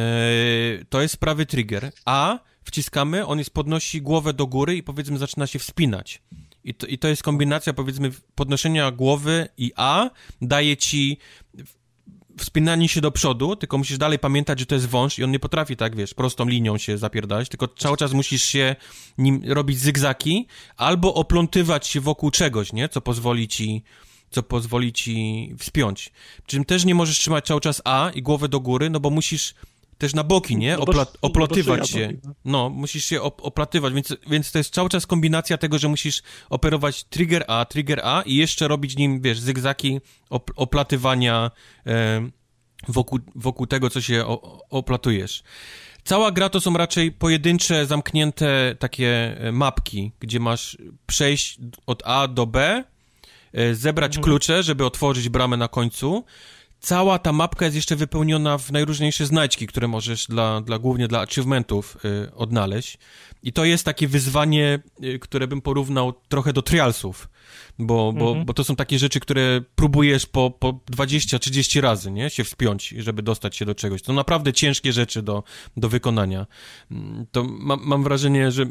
to 0.89 1.01
jest 1.01 1.17
prawy 1.17 1.45
trigger. 1.45 1.91
A 2.05 2.39
wciskamy, 2.63 3.25
on 3.25 3.37
jest 3.37 3.53
podnosi 3.53 4.01
głowę 4.01 4.33
do 4.33 4.47
góry 4.47 4.77
i 4.77 4.83
powiedzmy 4.83 5.17
zaczyna 5.17 5.47
się 5.47 5.59
wspinać. 5.59 6.21
I 6.63 6.73
to, 6.73 6.87
I 6.87 6.97
to 6.97 7.07
jest 7.07 7.23
kombinacja, 7.23 7.73
powiedzmy, 7.73 8.11
podnoszenia 8.35 8.91
głowy 8.91 9.47
i 9.57 9.71
A 9.75 10.09
daje 10.41 10.77
ci 10.77 11.17
wspinanie 12.37 12.87
się 12.87 13.01
do 13.01 13.11
przodu, 13.11 13.55
tylko 13.55 13.77
musisz 13.77 13.97
dalej 13.97 14.19
pamiętać, 14.19 14.59
że 14.59 14.65
to 14.65 14.75
jest 14.75 14.87
wąż 14.87 15.19
i 15.19 15.23
on 15.23 15.31
nie 15.31 15.39
potrafi 15.39 15.77
tak, 15.77 15.95
wiesz, 15.95 16.13
prostą 16.13 16.45
linią 16.45 16.77
się 16.77 16.97
zapierdać, 16.97 17.49
tylko 17.49 17.67
cały 17.67 17.97
czas 17.97 18.13
musisz 18.13 18.43
się 18.43 18.75
nim 19.17 19.41
robić 19.45 19.79
zygzaki 19.79 20.47
albo 20.77 21.13
oplątywać 21.13 21.87
się 21.87 22.01
wokół 22.01 22.31
czegoś, 22.31 22.73
nie? 22.73 22.89
Co 22.89 23.01
pozwoli 23.01 23.47
ci 23.47 23.83
co 24.31 24.43
pozwoli 24.43 24.93
ci 24.93 25.55
wspiąć. 25.59 26.11
Czym 26.45 26.65
też 26.65 26.85
nie 26.85 26.95
możesz 26.95 27.19
trzymać 27.19 27.45
cały 27.45 27.61
czas 27.61 27.81
A 27.85 28.11
i 28.13 28.21
głowę 28.21 28.49
do 28.49 28.59
góry, 28.59 28.89
no 28.89 28.99
bo 28.99 29.09
musisz 29.09 29.53
też 30.01 30.13
na 30.13 30.23
boki, 30.23 30.57
nie? 30.57 30.71
No 30.71 30.79
Opla 30.79 31.05
oplatywać 31.21 31.89
się. 31.89 32.13
No. 32.23 32.33
no, 32.45 32.69
musisz 32.69 33.05
się 33.05 33.21
op 33.21 33.41
oplatywać, 33.41 33.93
więc, 33.93 34.15
więc 34.27 34.51
to 34.51 34.57
jest 34.57 34.73
cały 34.73 34.89
czas 34.89 35.07
kombinacja 35.07 35.57
tego, 35.57 35.79
że 35.79 35.87
musisz 35.87 36.21
operować 36.49 37.03
trigger 37.03 37.45
A, 37.47 37.65
trigger 37.65 38.01
A 38.03 38.21
i 38.25 38.35
jeszcze 38.35 38.67
robić 38.67 38.97
nim, 38.97 39.21
wiesz, 39.21 39.39
zygzaki 39.39 39.99
op 40.29 40.51
oplatywania 40.55 41.51
e, 41.85 42.29
wokół, 42.87 43.19
wokół 43.35 43.67
tego, 43.67 43.89
co 43.89 44.01
się 44.01 44.25
oplatujesz. 44.69 45.43
Cała 46.03 46.31
gra 46.31 46.49
to 46.49 46.61
są 46.61 46.73
raczej 46.73 47.11
pojedyncze, 47.11 47.85
zamknięte 47.85 48.75
takie 48.79 49.37
e, 49.39 49.51
mapki, 49.51 50.11
gdzie 50.19 50.39
masz 50.39 50.77
przejść 51.07 51.59
od 51.85 52.03
A 52.05 52.27
do 52.27 52.45
B, 52.45 52.83
e, 53.53 53.75
zebrać 53.75 54.17
mhm. 54.17 54.23
klucze, 54.23 54.63
żeby 54.63 54.85
otworzyć 54.85 55.29
bramę 55.29 55.57
na 55.57 55.67
końcu, 55.67 56.23
cała 56.81 57.19
ta 57.19 57.31
mapka 57.33 57.65
jest 57.65 57.75
jeszcze 57.75 57.95
wypełniona 57.95 58.57
w 58.57 58.71
najróżniejsze 58.71 59.25
znajdźki, 59.25 59.67
które 59.67 59.87
możesz 59.87 60.27
dla, 60.27 60.61
dla 60.61 60.79
głównie 60.79 61.07
dla 61.07 61.19
achievementów 61.19 61.97
y, 62.05 62.35
odnaleźć. 62.35 62.97
I 63.43 63.53
to 63.53 63.65
jest 63.65 63.85
takie 63.85 64.07
wyzwanie, 64.07 64.79
y, 65.03 65.19
które 65.19 65.47
bym 65.47 65.61
porównał 65.61 66.13
trochę 66.29 66.53
do 66.53 66.61
trialsów, 66.61 67.29
bo, 67.79 68.13
bo, 68.13 68.27
mhm. 68.27 68.45
bo 68.45 68.53
to 68.53 68.63
są 68.63 68.75
takie 68.75 68.99
rzeczy, 68.99 69.19
które 69.19 69.61
próbujesz 69.75 70.25
po, 70.25 70.51
po 70.51 70.73
20-30 70.73 71.81
razy, 71.81 72.11
nie? 72.11 72.29
Się 72.29 72.43
wspiąć, 72.43 72.87
żeby 72.97 73.21
dostać 73.21 73.55
się 73.55 73.65
do 73.65 73.75
czegoś. 73.75 74.01
To 74.01 74.13
naprawdę 74.13 74.53
ciężkie 74.53 74.93
rzeczy 74.93 75.21
do, 75.21 75.43
do 75.77 75.89
wykonania. 75.89 76.47
Mm, 76.91 77.25
to 77.31 77.43
ma, 77.43 77.75
mam 77.75 78.03
wrażenie, 78.03 78.51
że 78.51 78.65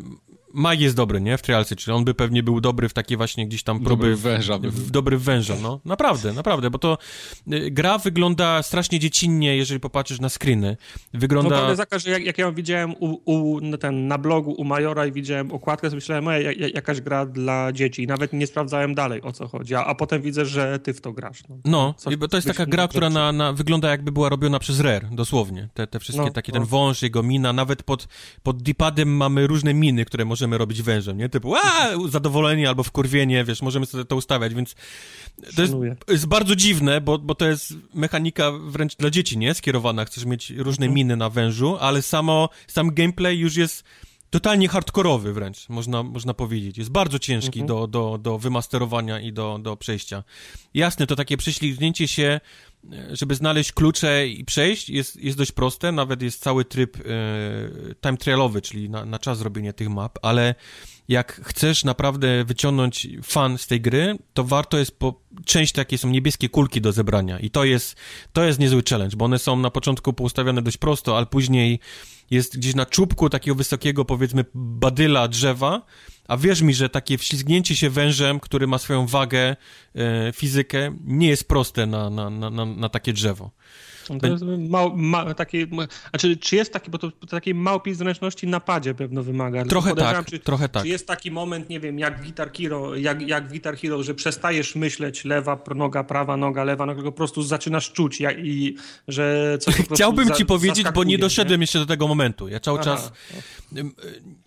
Mag 0.55 0.81
jest 0.81 0.97
dobry, 0.97 1.20
nie? 1.20 1.39
W 1.39 1.43
Trialsy, 1.43 1.77
czyli 1.77 1.97
on 1.97 2.05
by 2.05 2.14
pewnie 2.14 2.43
był 2.43 2.60
dobry 2.60 2.89
w 2.89 2.93
takie 2.93 3.16
właśnie 3.16 3.47
gdzieś 3.47 3.62
tam 3.62 3.81
próby... 3.81 3.90
Dobry 3.90 4.16
węża. 4.16 4.59
W, 4.59 4.62
w 4.62 4.90
dobry 4.90 5.18
węża, 5.18 5.55
no. 5.62 5.81
Naprawdę, 5.85 6.32
naprawdę, 6.32 6.70
bo 6.70 6.78
to 6.78 6.98
y, 7.52 7.70
gra 7.70 7.98
wygląda 7.98 8.62
strasznie 8.62 8.98
dziecinnie, 8.98 9.56
jeżeli 9.56 9.81
popatrzysz 9.81 10.20
na 10.20 10.28
screeny. 10.28 10.77
Wygląda... 11.14 11.51
No, 11.51 11.56
prawda 11.56 11.85
jest 11.94 12.05
że 12.05 12.10
jak, 12.10 12.24
jak 12.24 12.39
ja 12.39 12.52
widziałem 12.52 12.94
u, 13.01 13.20
u, 13.24 13.60
ten, 13.77 14.09
na 14.09 14.18
blogu 14.18 14.52
u 14.52 14.64
Majora 14.64 15.06
i 15.06 15.12
widziałem 15.12 15.52
okładkę, 15.52 15.90
to 15.90 15.94
myślałem, 15.94 16.28
o, 16.28 16.32
jakaś 16.74 17.01
gra 17.01 17.27
dla 17.27 17.72
dzieci. 17.72 18.06
Nawet 18.06 18.32
nie 18.32 18.47
sprawdzałem 18.47 18.94
dalej, 18.94 19.22
o 19.22 19.32
co 19.32 19.48
chodzi, 19.48 19.74
a, 19.74 19.85
a 19.85 19.94
potem 19.94 20.22
widzę, 20.22 20.47
że 20.47 20.78
ty 20.78 20.94
w 20.94 21.01
to 21.01 21.12
grasz. 21.12 21.43
No, 21.64 21.94
no 22.06 22.16
bo 22.16 22.28
to 22.28 22.36
jest 22.36 22.48
taka 22.48 22.66
gra, 22.66 22.89
która 22.89 23.10
na, 23.10 23.32
na, 23.32 23.52
wygląda 23.52 23.90
jakby 23.90 24.12
była 24.12 24.28
robiona 24.28 24.59
przez 24.59 24.81
Rare, 24.81 25.09
dosłownie. 25.12 25.68
Te, 25.74 25.86
te 25.86 26.01
wszystkie 26.01 26.24
no, 26.24 26.31
takie, 26.31 26.52
no. 26.52 26.59
ten 26.59 26.68
wąż, 26.68 27.02
jego 27.02 27.22
mina, 27.22 27.52
nawet 27.52 27.82
pod, 27.82 28.09
pod 28.43 28.62
D-padem 28.62 29.16
mamy 29.16 29.47
różne 29.47 29.74
miny, 29.74 30.05
które 30.05 30.24
możemy 30.24 30.40
możemy 30.41 30.59
robić 30.59 30.83
wężem, 30.83 31.19
nie? 31.19 31.29
Typu, 31.29 31.55
a, 31.57 31.89
zadowolenie 32.09 32.69
albo 32.69 32.83
wkurwienie, 32.83 33.45
wiesz, 33.45 33.62
możemy 33.62 33.87
sobie 33.87 34.05
to 34.05 34.17
ustawiać, 34.17 34.55
więc 34.55 34.75
to 35.57 35.62
jest, 35.62 35.75
jest, 36.09 36.27
bardzo 36.27 36.57
dziwne, 36.57 37.01
bo, 37.01 37.19
bo 37.19 37.35
to 37.35 37.49
jest 37.49 37.75
mechanika 37.95 38.53
wręcz 38.53 38.97
dla 38.97 39.11
dzieci, 39.11 39.39
nie? 39.39 39.55
Skierowana, 39.55 40.05
chcesz 40.05 40.25
mieć 40.25 40.51
różne 40.51 40.87
mhm. 40.87 40.95
miny 40.95 41.17
na 41.17 41.31
wężu, 41.31 41.77
ale 41.81 42.03
samo, 42.03 42.49
sam 42.67 42.95
gameplay 42.95 43.39
już 43.39 43.57
jest 43.57 43.85
totalnie 44.31 44.69
hardkorowy 44.69 45.33
wręcz, 45.33 45.69
można, 45.69 46.03
można 46.03 46.35
powiedzieć. 46.35 46.79
Jest 46.79 46.91
bardzo 46.91 47.19
ciężki 47.19 47.61
mhm. 47.61 47.67
do, 47.67 47.87
do, 47.87 48.19
do 48.19 48.39
wymasterowania 48.39 49.21
i 49.21 49.33
do, 49.33 49.59
do 49.62 49.77
przejścia. 49.77 50.25
Jasne, 50.75 51.07
to 51.07 51.17
takie 51.17 51.37
prześlizgnięcie 51.37 52.09
się, 52.09 52.41
żeby 53.12 53.35
znaleźć 53.35 53.73
klucze 53.73 54.28
i 54.28 54.44
przejść, 54.44 54.90
jest, 54.90 55.16
jest 55.16 55.39
dość 55.39 55.52
proste. 55.52 55.93
Nawet 55.93 56.23
jest 56.23 56.43
cały 56.43 56.65
tryb 56.65 56.97
e, 56.97 57.01
time 57.94 58.16
trialowy, 58.16 58.62
czyli 58.62 58.90
na, 58.90 59.05
na 59.05 59.19
czas 59.19 59.39
zrobienia 59.39 59.73
tych 59.73 59.89
map, 59.89 60.19
ale 60.23 60.55
jak 61.09 61.40
chcesz 61.44 61.85
naprawdę 61.85 62.44
wyciągnąć 62.44 63.09
fan 63.23 63.59
z 63.59 63.66
tej 63.66 63.81
gry, 63.81 64.19
to 64.35 64.44
warto 64.44 64.78
jest 64.78 64.98
po 64.98 65.20
część 65.44 65.73
takie 65.73 65.98
są 65.98 66.09
niebieskie 66.09 66.48
kulki 66.48 66.81
do 66.81 66.93
zebrania 66.93 67.39
i 67.39 67.51
to 67.51 67.65
jest, 67.65 67.97
to 68.32 68.44
jest 68.44 68.59
niezły 68.59 68.82
challenge, 68.90 69.16
bo 69.16 69.24
one 69.24 69.39
są 69.39 69.57
na 69.57 69.70
początku 69.70 70.12
poustawione 70.12 70.62
dość 70.62 70.77
prosto, 70.77 71.16
ale 71.16 71.27
później 71.27 71.81
jest 72.31 72.57
gdzieś 72.59 72.74
na 72.74 72.86
czubku 72.86 73.31
takiego 73.31 73.55
wysokiego, 73.55 74.05
powiedzmy, 74.05 74.44
badyla 74.55 75.28
drzewa, 75.28 75.82
a 76.31 76.36
wierz 76.36 76.62
mi, 76.62 76.74
że 76.74 76.89
takie 76.89 77.19
wślizgnięcie 77.19 77.77
się 77.77 77.90
wężem, 77.90 78.40
który 78.40 78.66
ma 78.66 78.78
swoją 78.78 79.07
wagę, 79.07 79.57
e, 79.94 80.32
fizykę, 80.32 80.97
nie 81.05 81.28
jest 81.28 81.48
proste 81.48 81.86
na, 81.86 82.11
na, 82.11 82.31
na, 82.31 82.51
na 82.66 82.89
takie 82.89 83.12
drzewo. 83.12 83.51
To 84.20 84.27
jest 84.27 84.44
mał, 84.68 84.97
ma, 84.97 85.35
taki, 85.35 85.66
znaczy, 86.10 86.36
czy 86.36 86.56
jest 86.56 86.72
taki, 86.72 86.90
bo 86.90 86.98
to, 86.98 87.10
to 87.10 87.27
takiej 87.27 87.55
małpiej 87.55 87.94
zręczności 87.94 88.47
na 88.47 88.60
padzie 88.60 88.94
pewno 88.94 89.22
wymaga. 89.22 89.64
Trochę 89.64 89.94
tak, 89.94 90.27
czy, 90.27 90.39
trochę 90.39 90.68
tak. 90.68 90.82
Czy 90.82 90.89
jest 90.89 91.06
taki 91.06 91.31
moment, 91.31 91.68
nie 91.68 91.81
wiem, 91.81 91.98
jak 91.98 92.20
w 92.20 92.22
Guitar 92.22 92.52
Hero, 92.52 92.97
jak, 92.97 93.28
jak 93.28 93.48
w 93.48 93.51
Guitar 93.51 93.77
Hero, 93.77 94.02
że 94.02 94.14
przestajesz 94.14 94.74
myśleć 94.74 95.24
lewa 95.24 95.59
noga, 95.74 96.05
prawa 96.05 96.36
noga, 96.36 96.64
lewa 96.64 96.86
noga, 96.86 96.97
tylko 96.97 97.12
po 97.12 97.16
prostu 97.16 97.43
zaczynasz 97.43 97.93
czuć 97.93 98.20
jak, 98.20 98.39
i 98.39 98.77
że 99.09 99.56
coś 99.60 99.74
Chciałbym 99.94 100.31
ci 100.31 100.47
powiedzieć, 100.47 100.86
bo 100.94 101.05
nie 101.05 101.18
doszedłem 101.18 101.60
nie? 101.60 101.62
jeszcze 101.62 101.78
do 101.78 101.86
tego 101.86 102.09
momentu. 102.09 102.48
Ja 102.48 102.60
cały 102.60 102.78
Aha. 102.78 102.85
czas... 102.85 103.12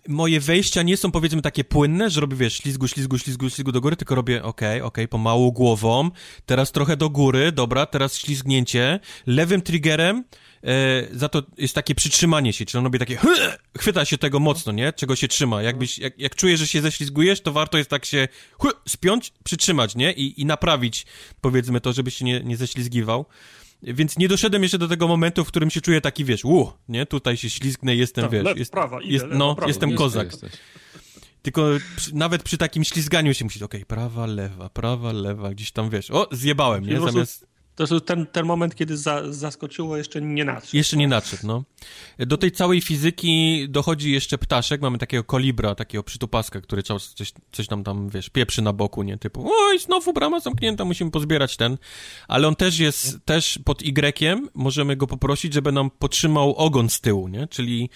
Moje 0.08 0.40
wejścia 0.40 0.82
nie 0.82 0.96
są 0.96 1.10
powiedzmy 1.10 1.42
takie 1.42 1.64
płynne, 1.64 2.10
że 2.10 2.20
robię, 2.20 2.36
wiesz, 2.36 2.54
ślizgu, 2.54 2.88
ślizgu, 2.88 3.18
ślizgu, 3.18 3.50
ślizgu 3.50 3.72
do 3.72 3.80
góry, 3.80 3.96
tylko 3.96 4.14
robię 4.14 4.42
ok, 4.42 4.60
ok, 4.82 4.98
pomału 5.10 5.52
głową, 5.52 6.10
teraz 6.46 6.72
trochę 6.72 6.96
do 6.96 7.10
góry, 7.10 7.52
dobra, 7.52 7.86
teraz 7.86 8.18
ślizgnięcie, 8.18 9.00
lewym 9.44 9.62
triggerem 9.62 10.24
e, 10.62 11.06
za 11.12 11.28
to 11.28 11.42
jest 11.58 11.74
takie 11.74 11.94
przytrzymanie 11.94 12.52
się, 12.52 12.64
czyli 12.64 12.78
on 12.78 12.84
robi 12.84 12.98
takie 12.98 13.18
chwyta 13.78 14.04
się 14.04 14.18
tego 14.18 14.40
mocno, 14.40 14.72
nie? 14.72 14.92
Czego 14.92 15.16
się 15.16 15.28
trzyma. 15.28 15.62
Jakbyś, 15.62 15.98
jak, 15.98 16.18
jak 16.18 16.34
czujesz, 16.34 16.60
że 16.60 16.66
się 16.66 16.80
ześlizgujesz, 16.80 17.40
to 17.40 17.52
warto 17.52 17.78
jest 17.78 17.90
tak 17.90 18.04
się 18.04 18.28
spiąć, 18.88 19.32
przytrzymać, 19.44 19.96
nie? 19.96 20.12
I, 20.12 20.40
i 20.40 20.46
naprawić, 20.46 21.06
powiedzmy 21.40 21.80
to, 21.80 21.92
żebyś 21.92 22.16
się 22.16 22.24
nie, 22.24 22.40
nie 22.40 22.56
ześlizgiwał. 22.56 23.26
Więc 23.82 24.18
nie 24.18 24.28
doszedłem 24.28 24.62
jeszcze 24.62 24.78
do 24.78 24.88
tego 24.88 25.08
momentu, 25.08 25.44
w 25.44 25.48
którym 25.48 25.70
się 25.70 25.80
czuję 25.80 26.00
taki, 26.00 26.24
wiesz, 26.24 26.44
u, 26.44 26.72
nie? 26.88 27.06
Tutaj 27.06 27.36
się 27.36 27.50
ślizgnę, 27.50 27.96
jestem, 27.96 28.24
tak, 28.24 28.32
wiesz, 28.32 28.44
lew, 28.44 28.58
jest, 28.58 28.72
prawa, 28.72 29.00
idę, 29.00 29.12
jest, 29.12 29.24
lewa, 29.24 29.36
no, 29.36 29.54
prawa, 29.54 29.68
jestem 29.68 29.94
kozak. 29.94 30.28
Tylko 31.42 31.68
przy, 31.96 32.14
nawet 32.14 32.42
przy 32.42 32.58
takim 32.58 32.84
ślizganiu 32.84 33.34
się 33.34 33.44
musisz, 33.44 33.62
okej, 33.62 33.80
okay, 33.80 33.86
prawa, 33.86 34.26
lewa, 34.26 34.68
prawa, 34.68 35.12
lewa, 35.12 35.50
gdzieś 35.50 35.72
tam, 35.72 35.90
wiesz, 35.90 36.10
o, 36.10 36.28
zjebałem, 36.32 36.86
nie? 36.86 37.00
Zamiast... 37.00 37.53
To 37.76 38.00
ten, 38.00 38.26
ten 38.26 38.46
moment, 38.46 38.74
kiedy 38.74 38.96
za, 38.96 39.32
zaskoczyło, 39.32 39.96
jeszcze 39.96 40.22
nie 40.22 40.44
nadszedł. 40.44 40.76
Jeszcze 40.76 40.96
nie 40.96 41.08
nadszedł, 41.08 41.46
no. 41.46 41.64
Do 42.18 42.36
tej 42.36 42.52
całej 42.52 42.80
fizyki 42.80 43.66
dochodzi 43.68 44.12
jeszcze 44.12 44.38
ptaszek. 44.38 44.80
Mamy 44.80 44.98
takiego 44.98 45.24
kolibra, 45.24 45.74
takiego 45.74 46.04
przytupaska, 46.04 46.60
który 46.60 46.82
coś, 46.82 47.32
coś 47.52 47.70
nam 47.70 47.84
tam, 47.84 48.08
wiesz, 48.08 48.30
pieprzy 48.30 48.62
na 48.62 48.72
boku, 48.72 49.02
nie? 49.02 49.18
Typu, 49.18 49.50
oj, 49.52 49.78
znowu 49.78 50.12
brama 50.12 50.40
zamknięta, 50.40 50.84
musimy 50.84 51.10
pozbierać 51.10 51.56
ten. 51.56 51.78
Ale 52.28 52.48
on 52.48 52.56
też 52.56 52.78
jest, 52.78 53.12
nie? 53.12 53.20
też 53.24 53.58
pod 53.64 53.82
Y, 53.82 54.48
możemy 54.54 54.96
go 54.96 55.06
poprosić, 55.06 55.54
żeby 55.54 55.72
nam 55.72 55.90
potrzymał 55.90 56.54
ogon 56.54 56.90
z 56.90 57.00
tyłu, 57.00 57.28
nie? 57.28 57.46
Czyli 57.46 57.90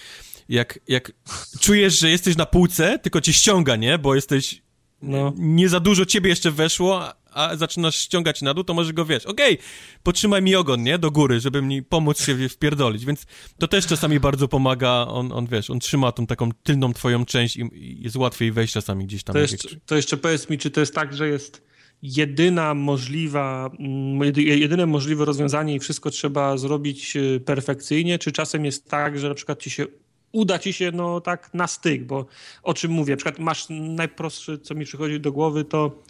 jak, 0.49 0.79
jak 0.89 1.13
czujesz, 1.61 1.99
że 1.99 2.11
jesteś 2.11 2.37
na 2.37 2.47
półce, 2.47 2.99
tylko 2.99 3.21
cię 3.21 3.33
ściąga, 3.33 3.77
nie? 3.77 3.99
Bo 3.99 4.15
jesteś 4.15 4.63
no. 5.03 5.33
nie 5.37 5.69
za 5.69 5.81
dużo 5.81 6.07
ciebie 6.07 6.31
jeszcze 6.31 6.51
weszło, 6.51 7.05
a 7.33 7.57
zaczynasz 7.57 7.97
ściągać 7.97 8.43
na 8.43 8.55
dół, 8.55 8.65
to 8.65 8.75
może 8.75 8.93
go 8.93 9.05
wiesz, 9.05 9.27
okej, 9.27 9.55
okay, 9.55 9.67
potrzymaj 10.03 10.43
mi 10.43 10.55
ogon, 10.55 10.83
nie, 10.83 10.99
do 10.99 11.11
góry, 11.11 11.41
żeby 11.41 11.63
mi 11.63 11.83
pomóc 11.83 12.25
się 12.25 12.49
wpierdolić, 12.49 13.05
więc 13.05 13.27
to 13.59 13.69
też 13.69 13.87
czasami 13.87 14.21
bardzo 14.21 14.49
pomaga, 14.49 15.07
on, 15.09 15.33
on 15.33 15.47
wiesz, 15.47 15.71
on 15.71 15.81
trzyma 15.81 16.13
tą 16.13 16.27
taką 16.27 16.53
tylną 16.63 16.93
twoją 16.93 17.25
część 17.25 17.57
i, 17.57 17.61
i 17.61 18.03
jest 18.03 18.17
łatwiej 18.17 18.53
wejść 18.53 18.73
czasami 18.73 19.07
gdzieś 19.07 19.23
tam. 19.23 19.35
To 19.35 19.41
jeszcze, 19.41 19.69
to 19.87 19.97
jeszcze 19.97 20.17
powiedz 20.17 20.51
mi, 20.51 20.59
czy 20.59 20.71
to 20.71 20.81
jest 20.81 20.95
tak, 20.95 21.15
że 21.15 21.29
jest 21.29 21.69
jedyna 22.03 22.75
możliwa, 22.75 23.71
mm, 23.79 24.33
jedyne 24.37 24.87
możliwe 24.87 25.25
rozwiązanie 25.25 25.75
i 25.75 25.79
wszystko 25.79 26.11
trzeba 26.11 26.57
zrobić 26.57 27.17
y, 27.17 27.41
perfekcyjnie, 27.45 28.19
czy 28.19 28.33
czasem 28.33 28.65
jest 28.65 28.91
tak, 28.91 29.19
że 29.19 29.29
na 29.29 29.35
przykład 29.35 29.63
ci 29.63 29.71
się 29.71 29.87
uda 30.33 30.59
ci 30.59 30.73
się 30.73 30.91
no 30.93 31.21
tak 31.21 31.55
na 31.55 31.67
styk, 31.67 32.05
bo 32.05 32.27
o 32.63 32.75
czym 32.75 32.91
mówię, 32.91 33.13
na 33.13 33.17
przykład 33.17 33.39
masz 33.39 33.67
najprostszy, 33.71 34.59
co 34.59 34.75
mi 34.75 34.85
przychodzi 34.85 35.21
do 35.21 35.33
głowy, 35.33 35.65
to 35.65 36.03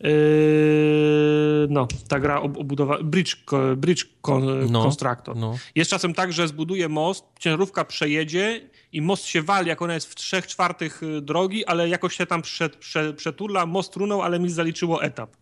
yy, 0.00 0.10
no, 1.70 1.88
ta 2.08 2.20
gra 2.20 2.40
obudowa, 2.40 2.98
Bridge, 3.02 3.36
bridge 3.76 4.04
no, 4.70 4.82
Constructor. 4.82 5.36
No. 5.36 5.58
Jest 5.74 5.90
czasem 5.90 6.14
tak, 6.14 6.32
że 6.32 6.48
zbuduje 6.48 6.88
most, 6.88 7.24
ciężarówka 7.38 7.84
przejedzie 7.84 8.60
i 8.92 9.02
most 9.02 9.26
się 9.26 9.42
wali, 9.42 9.68
jak 9.68 9.82
ona 9.82 9.94
jest 9.94 10.10
w 10.10 10.14
trzech 10.14 10.46
czwartych 10.46 11.02
y, 11.02 11.20
drogi, 11.20 11.64
ale 11.66 11.88
jakoś 11.88 12.16
się 12.16 12.26
tam 12.26 12.42
przetula, 13.16 13.66
most 13.66 13.96
runął, 13.96 14.22
ale 14.22 14.40
mi 14.40 14.50
zaliczyło 14.50 15.02
etap. 15.02 15.36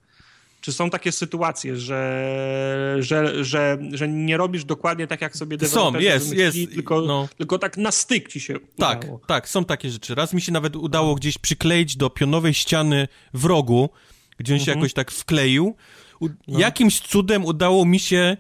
Czy 0.61 0.73
są 0.73 0.91
takie 0.91 1.13
sytuacje, 1.13 1.77
że, 1.77 2.97
że, 2.99 3.45
że, 3.45 3.79
że 3.93 4.09
nie 4.09 4.37
robisz 4.37 4.65
dokładnie 4.65 5.07
tak, 5.07 5.21
jak 5.21 5.37
sobie 5.37 5.69
Są, 5.69 5.99
jest, 5.99 6.35
jest. 6.35 6.57
Tylko, 6.75 7.01
no. 7.01 7.29
tylko 7.39 7.59
tak 7.59 7.77
na 7.77 7.91
styk 7.91 8.29
ci 8.29 8.41
się 8.41 8.55
Tak, 8.79 8.99
udało. 8.99 9.21
tak, 9.27 9.49
są 9.49 9.65
takie 9.65 9.91
rzeczy. 9.91 10.15
Raz 10.15 10.33
mi 10.33 10.41
się 10.41 10.53
nawet 10.53 10.77
udało 10.77 11.15
gdzieś 11.15 11.39
przykleić 11.39 11.97
do 11.97 12.11
pionowej 12.11 12.55
ściany 12.55 13.09
w 13.35 13.45
rogu, 13.45 13.91
gdzie 14.39 14.53
on 14.55 14.59
się 14.59 14.63
mhm. 14.63 14.79
jakoś 14.79 14.93
tak 14.93 15.11
wkleił. 15.11 15.77
U 16.21 16.29
no. 16.49 16.59
Jakimś 16.59 17.01
cudem 17.01 17.45
udało 17.45 17.85
mi 17.85 17.99
się 17.99 18.37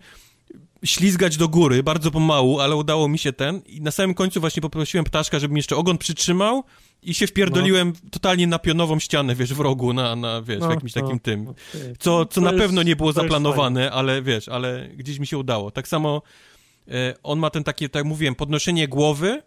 ślizgać 0.85 1.37
do 1.37 1.49
góry, 1.49 1.83
bardzo 1.83 2.11
pomału, 2.11 2.61
ale 2.61 2.77
udało 2.77 3.09
mi 3.09 3.19
się 3.19 3.33
ten. 3.33 3.62
I 3.66 3.81
na 3.81 3.91
samym 3.91 4.15
końcu 4.15 4.41
właśnie 4.41 4.62
poprosiłem 4.62 5.05
ptaszka, 5.05 5.39
żeby 5.39 5.55
mi 5.55 5.59
jeszcze 5.59 5.77
ogon 5.77 5.99
przytrzymał 5.99 6.65
i 7.03 7.15
się 7.15 7.27
wpierdoliłem 7.27 7.93
no. 8.05 8.11
totalnie 8.11 8.47
na 8.47 8.59
pionową 8.59 8.99
ścianę, 8.99 9.35
wiesz, 9.35 9.55
w 9.55 9.61
rogu, 9.61 9.93
na, 9.93 10.16
na 10.16 10.43
wiesz, 10.43 10.61
no, 10.61 10.71
jakimś 10.71 10.93
takim 10.93 11.12
no, 11.12 11.19
tym. 11.19 11.49
Okay. 11.49 11.95
Co, 11.99 12.27
co 12.27 12.41
na 12.41 12.53
jest, 12.53 12.62
pewno 12.62 12.83
nie 12.83 12.97
było 12.97 13.12
zaplanowane, 13.12 13.91
ale 13.91 14.23
wiesz, 14.23 14.49
ale 14.49 14.89
gdzieś 14.97 15.19
mi 15.19 15.27
się 15.27 15.39
udało. 15.39 15.71
Tak 15.71 15.89
samo 15.89 16.23
e, 16.89 17.15
on 17.23 17.39
ma 17.39 17.51
ten 17.51 17.65
takie, 17.65 17.89
tak 17.89 18.01
jak 18.01 18.07
mówiłem, 18.07 18.35
podnoszenie 18.35 18.89
głowy, 18.89 19.43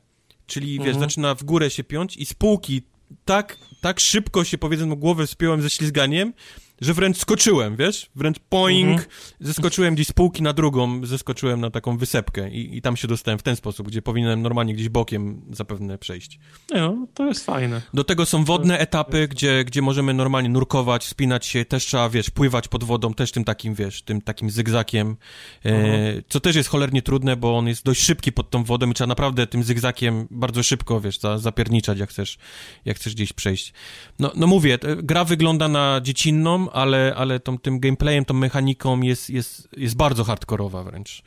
czyli 0.47 0.77
wiesz, 0.77 0.87
mhm. 0.87 0.99
zaczyna 0.99 1.35
w 1.35 1.43
górę 1.43 1.69
się 1.69 1.83
piąć 1.83 2.17
i 2.17 2.25
z 2.25 2.33
półki 2.33 2.81
tak, 3.25 3.57
tak 3.81 3.99
szybko 3.99 4.43
się, 4.43 4.57
powiedzmy, 4.57 4.95
głowę 4.95 5.27
spiąłem 5.27 5.61
ze 5.61 5.69
ślizganiem, 5.69 6.33
że 6.81 6.93
wręcz 6.93 7.17
skoczyłem, 7.17 7.75
wiesz? 7.75 8.09
Wręcz 8.15 8.39
poing, 8.39 8.89
mhm. 8.89 9.09
zeskoczyłem 9.39 9.95
gdzieś 9.95 10.07
z 10.07 10.11
półki 10.11 10.43
na 10.43 10.53
drugą, 10.53 11.05
zeskoczyłem 11.05 11.61
na 11.61 11.71
taką 11.71 11.97
wysepkę 11.97 12.49
i, 12.49 12.77
i 12.77 12.81
tam 12.81 12.97
się 12.97 13.07
dostałem 13.07 13.39
w 13.39 13.43
ten 13.43 13.55
sposób, 13.55 13.87
gdzie 13.87 14.01
powinienem 14.01 14.41
normalnie 14.41 14.73
gdzieś 14.73 14.89
bokiem 14.89 15.41
zapewne 15.51 15.97
przejść. 15.97 16.39
No, 16.73 17.07
to 17.13 17.27
jest 17.27 17.45
fajne. 17.45 17.81
Do 17.93 18.03
tego 18.03 18.25
są 18.25 18.45
wodne 18.45 18.79
etapy, 18.79 19.27
gdzie, 19.27 19.65
gdzie 19.65 19.81
możemy 19.81 20.13
normalnie 20.13 20.49
nurkować, 20.49 21.05
spinać 21.05 21.45
się, 21.45 21.65
też 21.65 21.85
trzeba, 21.85 22.09
wiesz, 22.09 22.29
pływać 22.29 22.67
pod 22.67 22.83
wodą, 22.83 23.13
też 23.13 23.31
tym 23.31 23.43
takim, 23.43 23.73
wiesz, 23.73 24.01
tym 24.01 24.21
takim 24.21 24.49
zygzakiem, 24.49 25.17
e, 25.65 26.21
co 26.29 26.39
też 26.39 26.55
jest 26.55 26.69
cholernie 26.69 27.01
trudne, 27.01 27.35
bo 27.35 27.57
on 27.57 27.67
jest 27.67 27.83
dość 27.85 28.01
szybki 28.01 28.31
pod 28.31 28.49
tą 28.49 28.63
wodą 28.63 28.89
i 28.89 28.93
trzeba 28.93 29.07
naprawdę 29.07 29.47
tym 29.47 29.63
zygzakiem 29.63 30.27
bardzo 30.31 30.63
szybko, 30.63 31.01
wiesz, 31.01 31.19
za, 31.19 31.37
zapierniczać, 31.37 31.99
jak 31.99 32.09
chcesz, 32.09 32.37
jak 32.85 32.97
chcesz 32.97 33.15
gdzieś 33.15 33.33
przejść. 33.33 33.73
No, 34.19 34.31
no 34.35 34.47
mówię, 34.47 34.79
gra 34.97 35.23
wygląda 35.25 35.67
na 35.67 36.01
dziecinną, 36.03 36.66
ale, 36.73 37.13
ale 37.17 37.39
tą, 37.39 37.57
tym 37.57 37.79
gameplayem, 37.79 38.25
tą 38.25 38.33
mechaniką 38.33 39.01
jest, 39.01 39.29
jest, 39.29 39.67
jest 39.77 39.95
bardzo 39.95 40.23
hardkorowa 40.23 40.83
wręcz. 40.83 41.23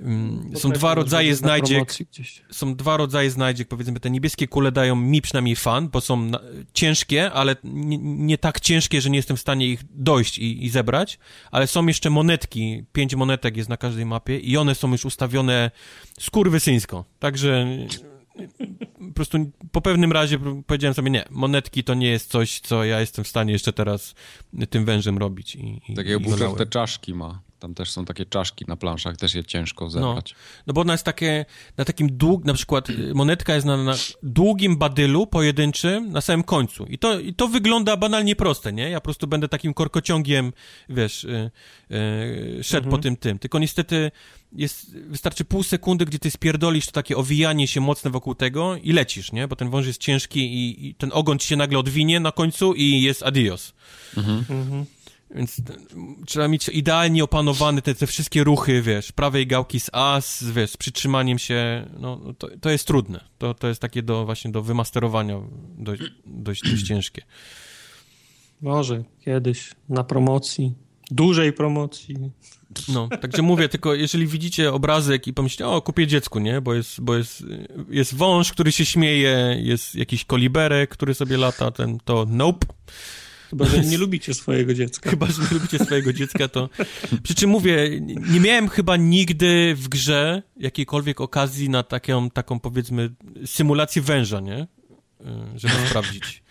Mm, 0.00 0.50
są 0.56 0.70
dwa 0.70 0.94
rodzaje 0.94 1.36
znajdziek. 1.36 1.94
Są 2.50 2.74
dwa 2.74 2.96
rodzaje 2.96 3.30
znajdziek, 3.30 3.68
powiedzmy, 3.68 4.00
te 4.00 4.10
niebieskie 4.10 4.48
kule 4.48 4.72
dają 4.72 4.96
mi 4.96 5.22
przynajmniej 5.22 5.56
fan, 5.56 5.88
bo 5.88 6.00
są 6.00 6.16
na, 6.16 6.40
ciężkie, 6.72 7.32
ale 7.32 7.56
nie, 7.64 7.98
nie, 7.98 8.38
tak 8.38 8.60
ciężkie, 8.60 9.00
że 9.00 9.10
nie 9.10 9.16
jestem 9.16 9.36
w 9.36 9.40
stanie 9.40 9.66
ich 9.66 9.80
dojść 9.90 10.38
i, 10.38 10.64
i, 10.64 10.70
zebrać, 10.70 11.18
ale 11.50 11.66
są 11.66 11.86
jeszcze 11.86 12.10
monetki, 12.10 12.84
pięć 12.92 13.14
monetek 13.14 13.56
jest 13.56 13.68
na 13.68 13.76
każdej 13.76 14.06
mapie 14.06 14.38
i 14.38 14.56
one 14.56 14.74
są 14.74 14.92
już 14.92 15.04
ustawione 15.04 15.70
skurwysyńsko, 16.20 17.04
także 17.18 17.66
po 19.08 19.14
prostu 19.14 19.50
po 19.72 19.80
pewnym 19.80 20.12
razie 20.12 20.38
powiedziałem 20.66 20.94
sobie, 20.94 21.10
nie, 21.10 21.24
monetki 21.30 21.84
to 21.84 21.94
nie 21.94 22.08
jest 22.08 22.30
coś, 22.30 22.60
co 22.60 22.84
ja 22.84 23.00
jestem 23.00 23.24
w 23.24 23.28
stanie 23.28 23.52
jeszcze 23.52 23.72
teraz 23.72 24.14
tym 24.70 24.84
wężem 24.84 25.18
robić. 25.18 25.54
I, 25.54 25.80
i 25.88 25.94
Takiego 25.94 26.20
Butcher 26.20 26.54
te 26.54 26.66
czaszki 26.66 27.14
ma. 27.14 27.40
Tam 27.64 27.74
też 27.74 27.90
są 27.90 28.04
takie 28.04 28.26
czaszki 28.26 28.64
na 28.68 28.76
planszach, 28.76 29.16
też 29.16 29.34
je 29.34 29.44
ciężko 29.44 29.90
zebrać. 29.90 30.32
No, 30.32 30.38
no 30.66 30.74
bo 30.74 30.80
ona 30.80 30.92
jest 30.92 31.04
takie, 31.04 31.44
na 31.76 31.84
takim 31.84 32.16
dług, 32.16 32.44
na 32.44 32.54
przykład 32.54 32.90
y, 32.90 33.14
monetka 33.14 33.54
jest 33.54 33.66
na, 33.66 33.76
na, 33.76 33.94
długim 34.22 34.76
badylu 34.76 35.26
pojedynczym 35.26 36.12
na 36.12 36.20
samym 36.20 36.42
końcu. 36.42 36.86
I 36.86 36.98
to, 36.98 37.20
I 37.20 37.34
to 37.34 37.48
wygląda 37.48 37.96
banalnie 37.96 38.36
proste, 38.36 38.72
nie? 38.72 38.90
Ja 38.90 39.00
po 39.00 39.04
prostu 39.04 39.26
będę 39.26 39.48
takim 39.48 39.74
korkociągiem, 39.74 40.52
wiesz, 40.88 41.24
yy, 41.24 41.50
yy, 42.56 42.64
szedł 42.64 42.86
mhm. 42.86 42.90
po 42.90 42.98
tym 42.98 43.16
tym. 43.16 43.38
Tylko 43.38 43.58
niestety 43.58 44.10
jest, 44.52 44.98
wystarczy 44.98 45.44
pół 45.44 45.62
sekundy, 45.62 46.04
gdzie 46.04 46.18
ty 46.18 46.30
spierdolisz 46.30 46.86
to 46.86 46.92
takie 46.92 47.16
owijanie 47.16 47.68
się 47.68 47.80
mocne 47.80 48.10
wokół 48.10 48.34
tego 48.34 48.76
i 48.76 48.92
lecisz, 48.92 49.32
nie? 49.32 49.48
Bo 49.48 49.56
ten 49.56 49.70
wąż 49.70 49.86
jest 49.86 50.00
ciężki 50.00 50.40
i, 50.40 50.86
i 50.86 50.94
ten 50.94 51.10
ogon 51.12 51.38
ci 51.38 51.48
się 51.48 51.56
nagle 51.56 51.78
odwinie 51.78 52.20
na 52.20 52.32
końcu 52.32 52.74
i 52.74 53.02
jest 53.02 53.22
adios. 53.22 53.72
Mhm. 54.16 54.44
mhm. 54.50 54.84
Więc 55.34 55.62
trzeba 56.26 56.48
mieć 56.48 56.68
idealnie 56.68 57.24
opanowane 57.24 57.82
te, 57.82 57.94
te 57.94 58.06
wszystkie 58.06 58.44
ruchy, 58.44 58.82
wiesz, 58.82 59.12
prawej 59.12 59.46
gałki 59.46 59.80
z 59.80 59.90
A, 59.92 60.20
z, 60.20 60.44
wiesz, 60.44 60.70
z 60.70 60.76
przytrzymaniem 60.76 61.38
się, 61.38 61.88
no, 61.98 62.20
to, 62.38 62.48
to 62.60 62.70
jest 62.70 62.86
trudne. 62.86 63.24
To, 63.38 63.54
to 63.54 63.68
jest 63.68 63.80
takie 63.80 64.02
do, 64.02 64.24
właśnie 64.24 64.50
do 64.50 64.62
wymasterowania 64.62 65.40
dość, 65.78 66.02
dość, 66.26 66.62
dość 66.62 66.82
ciężkie. 66.82 67.22
Może 68.60 69.04
kiedyś 69.24 69.70
na 69.88 70.04
promocji, 70.04 70.74
dużej 71.10 71.52
promocji. 71.52 72.16
No, 72.88 73.08
także 73.20 73.42
mówię, 73.42 73.68
tylko 73.68 73.94
jeżeli 73.94 74.26
widzicie 74.26 74.72
obrazek 74.72 75.26
i 75.26 75.32
pomyślicie, 75.32 75.68
o, 75.68 75.82
kupię 75.82 76.06
dziecku, 76.06 76.38
nie? 76.38 76.60
Bo 76.60 76.74
jest, 76.74 77.00
bo 77.00 77.16
jest, 77.16 77.44
jest 77.90 78.14
wąż, 78.14 78.52
który 78.52 78.72
się 78.72 78.84
śmieje, 78.84 79.56
jest 79.60 79.94
jakiś 79.94 80.24
koliberek, 80.24 80.90
który 80.90 81.14
sobie 81.14 81.36
lata, 81.36 81.70
ten, 81.70 81.98
to 82.04 82.26
nope. 82.28 82.66
Chyba, 83.58 83.64
że 83.64 83.80
nie 83.90 83.98
lubicie 83.98 84.34
swojego 84.34 84.74
dziecka. 84.74 85.10
Chyba, 85.10 85.26
że 85.26 85.42
nie 85.42 85.48
lubicie 85.50 85.78
swojego 85.78 86.12
dziecka, 86.12 86.48
to... 86.48 86.68
Przy 87.22 87.34
czym 87.34 87.50
mówię, 87.50 88.00
nie 88.32 88.40
miałem 88.40 88.68
chyba 88.68 88.96
nigdy 88.96 89.74
w 89.74 89.88
grze 89.88 90.42
jakiejkolwiek 90.56 91.20
okazji 91.20 91.68
na 91.68 91.82
taką, 91.82 92.30
taką 92.30 92.60
powiedzmy, 92.60 93.14
symulację 93.46 94.02
węża, 94.02 94.40
nie? 94.40 94.62
Y, 94.62 95.58
żeby 95.58 95.74
sprawdzić. 95.86 96.42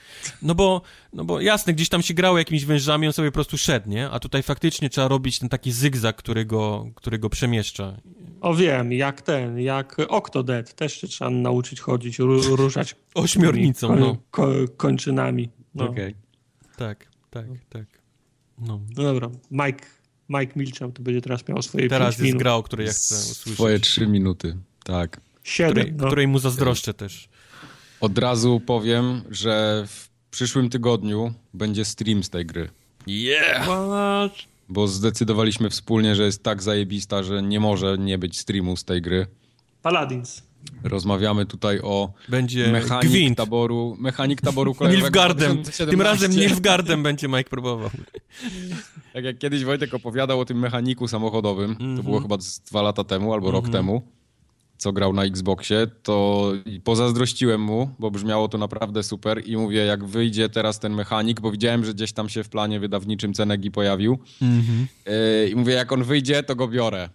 No 0.42 0.56
bo, 0.56 0.82
no 1.14 1.26
bo 1.26 1.42
jasne, 1.42 1.74
gdzieś 1.74 1.90
tam 1.90 2.02
się 2.02 2.14
grało 2.14 2.38
jakimiś 2.38 2.66
wężami, 2.66 3.08
on 3.08 3.14
sobie 3.14 3.32
po 3.32 3.34
prostu 3.34 3.58
szedł, 3.58 3.90
nie? 3.90 4.10
A 4.10 4.20
tutaj 4.20 4.44
faktycznie 4.44 4.90
trzeba 4.90 5.08
robić 5.08 5.40
ten 5.40 5.50
taki 5.50 5.72
zygzak, 5.72 6.16
który 6.16 6.46
go, 6.46 6.88
który 6.96 7.20
go 7.20 7.30
przemieszcza. 7.30 7.98
O 8.42 8.56
wiem, 8.56 8.94
jak 8.94 9.22
ten, 9.22 9.60
jak 9.60 9.98
Octodad, 10.10 10.74
też 10.74 11.02
się 11.02 11.08
trzeba 11.08 11.32
nauczyć 11.32 11.80
chodzić, 11.80 12.20
ruszać 12.20 12.96
ośmiornicą, 13.14 13.88
koń, 13.88 14.00
no. 14.00 14.18
Ko, 14.32 14.48
kończynami. 14.78 15.50
No. 15.76 15.90
Okej. 15.90 16.08
Okay. 16.08 16.23
Tak, 16.78 17.08
tak, 17.30 17.50
no. 17.50 17.56
tak. 17.70 17.86
No. 18.58 18.80
no 18.98 19.04
dobra, 19.04 19.30
Mike, 19.52 19.86
Mike 20.30 20.54
milczał, 20.56 20.92
to 20.92 21.02
będzie 21.02 21.22
teraz 21.22 21.48
miał 21.48 21.62
swoje 21.62 21.90
Teraz 21.90 22.20
jest 22.20 22.38
gra, 22.38 22.54
o 22.54 22.64
której 22.64 22.88
ja 22.88 22.94
chcę 22.94 23.16
usłyszeć. 23.16 23.54
Swoje 23.54 23.80
trzy 23.80 24.08
minuty, 24.08 24.58
tak. 24.84 25.22
Siedem, 25.44 25.72
której, 25.74 25.94
no. 25.94 26.08
której 26.08 26.28
mu 26.28 26.40
zazdroszczę 26.40 26.94
też. 26.94 27.30
Od 28.00 28.18
razu 28.18 28.60
powiem, 28.60 29.22
że 29.30 29.84
w 29.88 30.10
przyszłym 30.32 30.70
tygodniu 30.70 31.34
będzie 31.54 31.86
stream 31.86 32.24
z 32.24 32.30
tej 32.30 32.46
gry. 32.46 32.70
Yeah! 33.08 33.64
What? 33.64 34.34
Bo 34.70 34.88
zdecydowaliśmy 34.88 35.70
wspólnie, 35.70 36.16
że 36.16 36.24
jest 36.24 36.44
tak 36.44 36.64
zajebista, 36.64 37.24
że 37.24 37.42
nie 37.42 37.60
może 37.60 37.98
nie 37.98 38.18
być 38.18 38.40
streamu 38.40 38.78
z 38.78 38.84
tej 38.84 39.02
gry. 39.02 39.28
Paladins. 39.82 40.44
Rozmawiamy 40.84 41.46
tutaj 41.46 41.80
o 41.84 42.14
będzie 42.30 42.72
mechanik 42.72 43.12
gwint. 43.12 43.38
taboru, 43.38 43.98
mechanik 44.00 44.42
taboru 44.42 44.76
kolejowego. 44.76 45.06
Nilfgaardem. 45.06 45.64
Tym 45.90 46.02
razem 46.02 46.32
Nilfgaardem 46.32 47.04
będzie 47.04 47.28
Mike 47.28 47.50
próbował. 47.50 47.90
Tak 49.14 49.24
jak 49.24 49.38
kiedyś 49.38 49.64
Wojtek 49.64 49.94
opowiadał 49.94 50.40
o 50.40 50.46
tym 50.46 50.60
mechaniku 50.60 51.08
samochodowym, 51.08 51.66
mm 51.66 51.76
-hmm. 51.76 51.80
to 51.80 51.86
mhm. 51.86 52.06
było 52.06 52.20
chyba 52.20 52.38
dwa 52.70 52.82
lata 52.82 53.04
temu 53.04 53.34
albo 53.34 53.48
mm 53.48 53.52
-hmm. 53.52 53.56
rok 53.56 53.66
mhm. 53.66 53.84
temu, 53.84 54.02
co 54.78 54.94
grał 54.94 55.14
na 55.14 55.24
Xboxie, 55.24 55.88
to 56.04 56.52
pozazdrościłem 56.84 57.62
mu, 57.62 57.90
bo 58.00 58.12
brzmiało 58.12 58.48
to 58.48 58.58
naprawdę 58.58 59.04
super 59.04 59.48
i 59.48 59.58
mówię, 59.58 59.86
jak 59.86 60.06
wyjdzie 60.06 60.50
teraz 60.50 60.80
ten 60.80 60.94
mechanik, 60.94 61.42
bo 61.42 61.52
widziałem, 61.52 61.86
że 61.86 61.94
gdzieś 61.94 62.14
tam 62.14 62.30
się 62.30 62.44
w 62.44 62.50
planie 62.50 62.80
wydawniczym 62.80 63.34
Cenegi 63.34 63.72
pojawił 63.72 64.20
mm 64.42 64.62
-hmm. 64.62 64.86
i 65.52 65.56
mówię, 65.56 65.74
jak 65.74 65.92
on 65.92 66.04
wyjdzie, 66.04 66.44
to 66.44 66.56
go 66.56 66.68
biorę. 66.68 67.10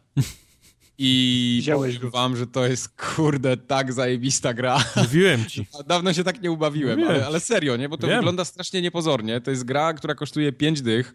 I 0.98 1.58
Wziąłeś 1.62 1.96
powiem 1.96 2.10
wam, 2.10 2.36
że 2.36 2.46
to 2.46 2.66
jest 2.66 2.88
kurde 2.88 3.56
tak 3.56 3.92
zajebista 3.92 4.54
gra. 4.54 4.84
Mówiłem 4.96 5.46
ci. 5.46 5.66
Dawno 5.88 6.12
się 6.12 6.24
tak 6.24 6.42
nie 6.42 6.50
ubawiłem, 6.50 7.04
ale, 7.04 7.26
ale, 7.26 7.40
serio, 7.40 7.76
nie? 7.76 7.88
Bo 7.88 7.98
to 7.98 8.06
Wiem. 8.06 8.16
wygląda 8.16 8.44
strasznie 8.44 8.82
niepozornie. 8.82 9.40
To 9.40 9.50
jest 9.50 9.64
gra, 9.64 9.92
która 9.92 10.14
kosztuje 10.14 10.52
5 10.52 10.82
dych 10.82 11.14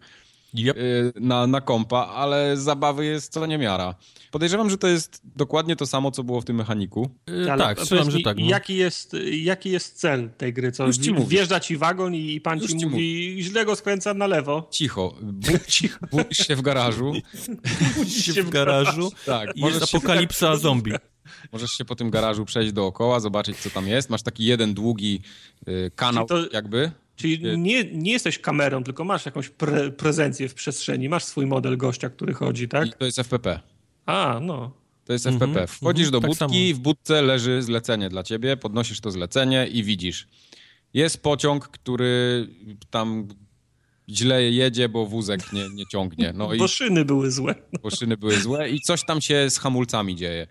yep. 0.54 0.76
Y, 0.76 1.12
na, 1.20 1.46
na 1.46 1.60
kompa, 1.60 1.98
ale 1.98 2.56
zabawy 2.56 3.04
jest 3.04 3.32
co 3.32 3.46
niemiara. 3.46 3.94
Podejrzewam, 4.30 4.70
że 4.70 4.78
to 4.78 4.88
jest 4.88 5.20
dokładnie 5.36 5.76
to 5.76 5.86
samo, 5.86 6.10
co 6.10 6.24
było 6.24 6.40
w 6.40 6.44
tym 6.44 6.56
mechaniku. 6.56 7.10
Yy, 7.26 7.46
tak, 7.46 7.80
strzelam, 7.80 8.10
że 8.10 8.20
tak. 8.20 8.38
No. 8.38 8.46
Jaki, 8.46 8.74
jest, 8.74 9.16
jaki 9.32 9.70
jest 9.70 10.00
cel 10.00 10.30
tej 10.30 10.52
gry? 10.52 10.72
Co, 10.72 10.86
Już 10.86 10.98
ci 10.98 11.14
wjeżdża 11.28 11.60
ci 11.60 11.76
wagon 11.76 12.14
i 12.14 12.40
pan 12.40 12.58
Już 12.58 12.70
ci, 12.70 12.86
mówi, 12.86 13.36
źle 13.40 13.64
go 13.64 13.76
skręca 13.76 14.14
na 14.14 14.26
lewo. 14.26 14.68
Cicho. 14.70 15.14
Budzisz 16.12 16.46
się 16.46 16.56
w 16.56 16.62
garażu. 16.62 17.12
Budzisz 17.96 18.34
się 18.34 18.42
w 18.42 18.50
garażu. 18.50 19.12
Tak. 19.26 19.56
I 19.56 19.60
jest 19.60 19.82
apokalipsa 19.82 20.56
zombie. 20.56 20.92
Możesz 21.52 21.70
się 21.70 21.84
po 21.84 21.96
tym 21.96 22.10
garażu 22.10 22.44
przejść 22.44 22.72
dookoła, 22.72 23.20
zobaczyć 23.20 23.58
co 23.58 23.70
tam 23.70 23.88
jest. 23.88 24.10
Masz 24.10 24.22
taki 24.22 24.44
jeden 24.44 24.74
długi 24.74 25.20
y, 25.68 25.90
kanał 25.96 26.26
to- 26.26 26.52
jakby. 26.52 26.90
Czyli 27.16 27.58
nie, 27.58 27.84
nie 27.84 28.12
jesteś 28.12 28.38
kamerą, 28.38 28.84
tylko 28.84 29.04
masz 29.04 29.26
jakąś 29.26 29.48
pre 29.48 29.90
prezencję 29.90 30.48
w 30.48 30.54
przestrzeni, 30.54 31.08
masz 31.08 31.24
swój 31.24 31.46
model 31.46 31.76
gościa, 31.76 32.10
który 32.10 32.34
chodzi, 32.34 32.68
tak? 32.68 32.86
I 32.88 32.92
to 32.98 33.04
jest 33.04 33.18
FPP. 33.18 33.60
A, 34.06 34.38
no. 34.42 34.72
To 35.04 35.12
jest 35.12 35.26
Mhm, 35.26 35.50
FPP. 35.50 35.66
Wchodzisz 35.66 36.06
mhm, 36.06 36.12
do 36.12 36.28
tak 36.28 36.28
budki, 36.48 36.68
samo. 36.70 36.78
w 36.78 36.82
budce 36.82 37.22
leży 37.22 37.62
zlecenie 37.62 38.08
dla 38.08 38.22
ciebie, 38.22 38.56
podnosisz 38.56 39.00
to 39.00 39.10
zlecenie 39.10 39.66
i 39.66 39.82
widzisz. 39.84 40.26
Jest 40.94 41.22
pociąg, 41.22 41.68
który 41.68 42.46
tam 42.90 43.28
źle 44.08 44.42
jedzie, 44.42 44.88
bo 44.88 45.06
wózek 45.06 45.52
nie, 45.52 45.68
nie 45.74 45.86
ciągnie. 45.86 46.32
No 46.36 46.54
i 46.54 46.58
Bo 46.58 46.68
szyny 46.68 47.04
były 47.04 47.30
złe. 47.30 47.54
bo 47.82 47.90
szyny 47.90 48.16
były 48.16 48.40
złe 48.40 48.70
i 48.70 48.80
coś 48.80 49.04
tam 49.04 49.20
się 49.20 49.50
z 49.50 49.58
hamulcami 49.58 50.16
dzieje. 50.16 50.46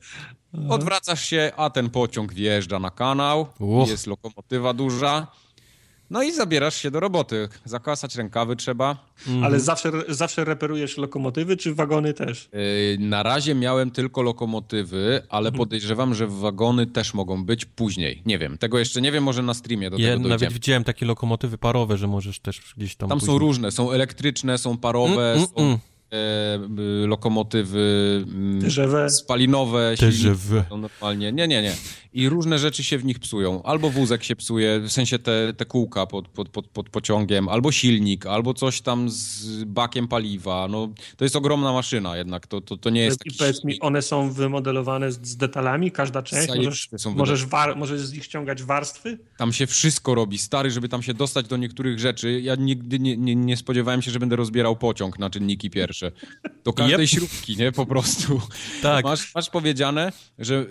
Odwracasz 0.69 1.25
się, 1.25 1.51
a 1.57 1.69
ten 1.69 1.89
pociąg 1.89 2.33
wjeżdża 2.33 2.79
na 2.79 2.89
kanał, 2.91 3.47
Uch. 3.59 3.89
jest 3.89 4.07
lokomotywa 4.07 4.73
duża. 4.73 5.27
No 6.13 6.23
i 6.23 6.31
zabierasz 6.31 6.75
się 6.75 6.91
do 6.91 6.99
roboty. 6.99 7.49
Zakasać 7.65 8.15
rękawy 8.15 8.55
trzeba. 8.55 8.97
Mhm. 9.27 9.43
Ale 9.43 9.59
zawsze, 9.59 9.91
zawsze 10.09 10.45
reperujesz 10.45 10.97
lokomotywy, 10.97 11.57
czy 11.57 11.73
wagony 11.73 12.13
też? 12.13 12.49
Yy, 12.53 13.07
Na 13.07 13.23
razie 13.23 13.55
miałem 13.55 13.91
tylko 13.91 14.21
lokomotywy, 14.21 15.21
ale 15.29 15.47
Mhm. 15.49 15.57
podejrzewam, 15.57 16.13
że 16.15 16.27
wagony 16.27 16.87
też 16.87 17.13
mogą 17.13 17.45
być 17.45 17.65
później. 17.65 18.21
Nie 18.25 18.37
wiem, 18.39 18.57
tego 18.57 18.79
jeszcze 18.79 19.01
nie 19.01 19.11
wiem, 19.11 19.23
może 19.23 19.41
na 19.43 19.53
streamie 19.53 19.89
do 19.89 19.97
Ja 19.97 20.07
tego 20.07 20.17
nawet 20.19 20.29
dojdziemy. 20.29 20.53
widziałem 20.53 20.83
takie 20.83 21.05
lokomotywy 21.05 21.57
parowe, 21.57 21.97
że 21.97 22.07
możesz 22.07 22.39
też 22.39 22.61
gdzieś 22.77 22.95
tam 22.95 23.09
Tam 23.09 23.19
są 23.19 23.25
później- 23.25 23.39
różne, 23.39 23.71
są 23.71 23.91
elektryczne, 23.91 24.57
są 24.57 24.77
parowe, 24.77 25.31
Mm, 25.33 25.37
mm, 25.37 25.47
są 25.47 25.55
mm. 25.63 25.77
e, 27.03 27.07
lokomotywy 27.07 28.23
mm, 28.27 28.61
TGV. 28.61 29.09
spalinowe, 29.09 29.95
są 30.69 30.77
normalnie. 30.77 31.31
Nie, 31.31 31.47
nie, 31.47 31.61
nie. 31.61 31.73
I 32.13 32.29
różne 32.29 32.59
rzeczy 32.59 32.83
się 32.83 32.97
w 32.97 33.05
nich 33.05 33.19
psują. 33.19 33.63
Albo 33.63 33.89
wózek 33.89 34.23
się 34.23 34.35
psuje, 34.35 34.79
w 34.79 34.91
sensie 34.91 35.19
te, 35.19 35.53
te 35.53 35.65
kółka 35.65 36.05
pod, 36.05 36.27
pod, 36.27 36.49
pod, 36.49 36.67
pod 36.67 36.89
pociągiem, 36.89 37.49
albo 37.49 37.71
silnik, 37.71 38.25
albo 38.25 38.53
coś 38.53 38.81
tam 38.81 39.09
z 39.09 39.63
bakiem 39.63 40.07
paliwa. 40.07 40.67
No, 40.67 40.89
to 41.17 41.25
jest 41.25 41.35
ogromna 41.35 41.73
maszyna 41.73 42.17
jednak, 42.17 42.47
to, 42.47 42.61
to, 42.61 42.77
to 42.77 42.89
nie 42.89 43.01
jest 43.01 43.21
I 43.25 43.29
taki 43.29 43.37
powiedz 43.37 43.63
mi, 43.63 43.79
one 43.79 44.01
są 44.01 44.31
wymodelowane 44.31 45.11
z, 45.11 45.27
z 45.27 45.37
detalami, 45.37 45.91
każda 45.91 46.21
część? 46.23 46.47
Możesz, 46.55 46.89
są 46.97 47.15
możesz, 47.15 47.45
war, 47.45 47.77
możesz 47.77 48.01
z 48.01 48.13
nich 48.13 48.23
ściągać 48.23 48.63
warstwy? 48.63 49.19
Tam 49.37 49.53
się 49.53 49.67
wszystko 49.67 50.15
robi, 50.15 50.37
stary, 50.37 50.71
żeby 50.71 50.89
tam 50.89 51.03
się 51.03 51.13
dostać 51.13 51.47
do 51.47 51.57
niektórych 51.57 51.99
rzeczy. 51.99 52.41
Ja 52.41 52.55
nigdy 52.55 52.99
nie, 52.99 53.17
nie, 53.17 53.35
nie 53.35 53.57
spodziewałem 53.57 54.01
się, 54.01 54.11
że 54.11 54.19
będę 54.19 54.35
rozbierał 54.35 54.75
pociąg 54.75 55.19
na 55.19 55.29
czynniki 55.29 55.69
pierwsze. 55.69 56.11
Do 56.63 56.73
każdej 56.73 57.03
Yep. 57.05 57.09
śrubki, 57.09 57.57
nie? 57.57 57.71
Po 57.71 57.85
prostu. 57.85 58.41
Tak. 58.81 59.05
Masz, 59.05 59.35
masz 59.35 59.49
powiedziane, 59.49 60.11
że 60.39 60.65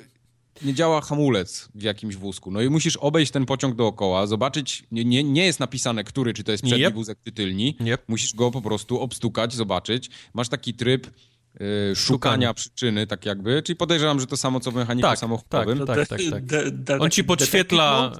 nie 0.64 0.74
działa 0.74 1.00
hamulec 1.00 1.68
w 1.74 1.82
jakimś 1.82 2.16
wózku. 2.16 2.50
No 2.50 2.60
i 2.62 2.68
musisz 2.70 2.96
obejść 2.96 3.32
ten 3.32 3.46
pociąg 3.46 3.74
dookoła, 3.76 4.26
zobaczyć, 4.26 4.84
nie, 4.92 5.04
nie, 5.04 5.24
nie 5.24 5.44
jest 5.44 5.60
napisane, 5.60 6.04
który, 6.04 6.34
czy 6.34 6.44
to 6.44 6.52
jest 6.52 6.64
przedni 6.64 6.84
Yep. 6.84 6.94
wózek, 6.94 7.18
czy 7.24 7.32
tylni. 7.32 7.76
Yep. 7.80 8.02
Musisz 8.08 8.34
go 8.34 8.50
po 8.50 8.62
prostu 8.62 9.00
obstukać, 9.00 9.54
zobaczyć. 9.54 10.10
Masz 10.34 10.48
taki 10.48 10.74
tryb 10.74 11.06
y, 11.60 11.96
szukania 11.96 12.54
przyczyny, 12.54 13.06
tak 13.06 13.26
jakby, 13.26 13.62
czyli 13.62 13.76
podejrzewam, 13.76 14.20
że 14.20 14.26
to 14.26 14.36
samo, 14.36 14.60
co 14.60 14.70
w 14.70 14.74
mechaniku 14.74 15.08
Tak, 15.08 15.18
samochodowym. 15.18 15.78
tak, 15.78 15.86
To 15.86 15.94
tak, 16.06 16.18
de- 16.18 16.24
tak, 16.24 16.30
tak. 16.32 16.44
de- 16.46 16.70
de- 16.70 16.98
On 16.98 17.10
ci 17.10 17.24
podświetla, 17.24 18.12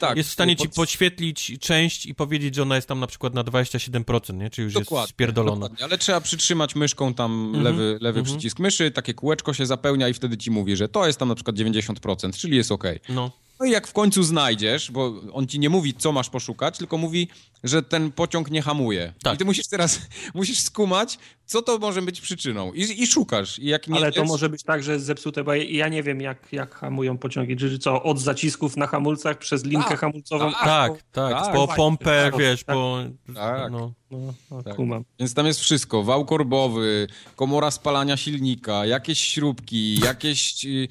Tak, 0.00 0.16
jest 0.16 0.28
w 0.28 0.32
stanie 0.32 0.56
ci 0.56 0.68
pod- 0.68 0.76
podświetlić 0.76 1.52
część 1.60 2.06
i 2.06 2.14
powiedzieć, 2.14 2.54
że 2.54 2.62
ona 2.62 2.76
jest 2.76 2.88
tam 2.88 3.00
na 3.00 3.06
przykład 3.06 3.34
na 3.34 3.44
27%, 3.44 4.38
nie? 4.38 4.50
Czy 4.50 4.62
już 4.62 4.74
jest 4.74 4.84
Dokładnie, 4.86 5.08
spierdolona. 5.08 5.60
dokładnie, 5.60 5.84
ale 5.84 5.98
trzeba 5.98 6.20
przytrzymać 6.20 6.74
myszką 6.74 7.14
tam 7.14 7.44
Mhm, 7.46 7.64
lewy, 7.64 7.98
lewy 8.00 8.22
przycisk 8.22 8.58
myszy, 8.58 8.90
takie 8.90 9.14
kółeczko 9.14 9.52
się 9.54 9.66
zapełnia 9.66 10.08
i 10.08 10.14
wtedy 10.14 10.36
ci 10.36 10.50
mówi, 10.50 10.76
że 10.76 10.88
to 10.88 11.06
jest 11.06 11.18
tam 11.18 11.28
na 11.28 11.34
przykład 11.34 11.56
90%, 11.56 12.36
czyli 12.36 12.56
jest 12.56 12.72
ok. 12.72 12.84
No. 13.08 13.30
No 13.60 13.66
i 13.66 13.70
jak 13.70 13.86
w 13.86 13.92
końcu 13.92 14.22
znajdziesz, 14.22 14.90
bo 14.90 15.14
on 15.32 15.46
ci 15.46 15.58
nie 15.58 15.70
mówi, 15.70 15.94
co 15.94 16.12
masz 16.12 16.30
poszukać, 16.30 16.78
tylko 16.78 16.98
mówi, 16.98 17.28
że 17.64 17.82
ten 17.82 18.12
pociąg 18.12 18.50
nie 18.50 18.62
hamuje. 18.62 19.12
Tak. 19.22 19.34
I 19.34 19.36
ty 19.38 19.44
musisz 19.44 19.68
teraz, 19.68 20.00
musisz 20.34 20.58
skumać, 20.60 21.18
co 21.46 21.62
to 21.62 21.78
może 21.78 22.02
być 22.02 22.20
przyczyną. 22.20 22.72
I, 22.72 23.02
i 23.02 23.06
szukasz. 23.06 23.58
I 23.58 23.66
jak 23.66 23.88
nie 23.88 23.96
Ale 23.96 24.12
to 24.12 24.20
jest, 24.20 24.32
może 24.32 24.48
być 24.48 24.62
tak, 24.62 24.82
że 24.82 24.92
jest 24.92 25.04
zepsute, 25.04 25.44
bo 25.44 25.54
ja- 25.54 25.64
ja 25.64 25.88
nie 25.88 26.02
wiem, 26.02 26.20
jak, 26.20 26.52
jak 26.52 26.74
hamują 26.74 27.18
pociągi. 27.18 27.56
Czy 27.56 27.78
co, 27.78 28.02
od 28.02 28.20
zacisków 28.20 28.76
na 28.76 28.86
hamulcach 28.86 29.38
przez 29.38 29.64
linkę 29.64 29.88
Tak, 29.88 30.00
hamulcową? 30.00 30.52
tak. 30.52 30.64
Tak, 30.64 30.92
tak, 31.12 31.32
tak, 31.32 31.52
po 31.52 31.58
właśnie, 31.66 31.76
pompę, 31.76 32.30
tak, 32.30 32.40
wiesz, 32.40 32.64
tak. 32.64 32.76
po... 32.76 32.98
Tak. 33.34 33.72
No. 33.72 33.92
No, 34.10 34.34
no 34.50 34.62
Tak. 34.62 34.76
Więc 35.18 35.34
tam 35.34 35.46
jest 35.46 35.60
wszystko. 35.60 36.02
Wał 36.02 36.24
korbowy, 36.24 37.06
komora 37.36 37.70
spalania 37.70 38.16
silnika, 38.16 38.86
jakieś 38.86 39.18
śrubki, 39.20 40.00
jakieś 40.00 40.64
y, 40.64 40.88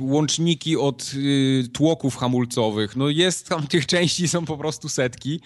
łączniki 0.00 0.76
od 0.76 1.12
y, 1.14 1.68
tłoków 1.98 2.16
hamulcowych. 2.16 2.96
No 2.96 3.08
jest 3.08 3.48
tam, 3.48 3.66
tych 3.74 3.86
części 3.86 4.28
są 4.28 4.44
po 4.44 4.56
prostu 4.58 4.88
setki 4.88 5.40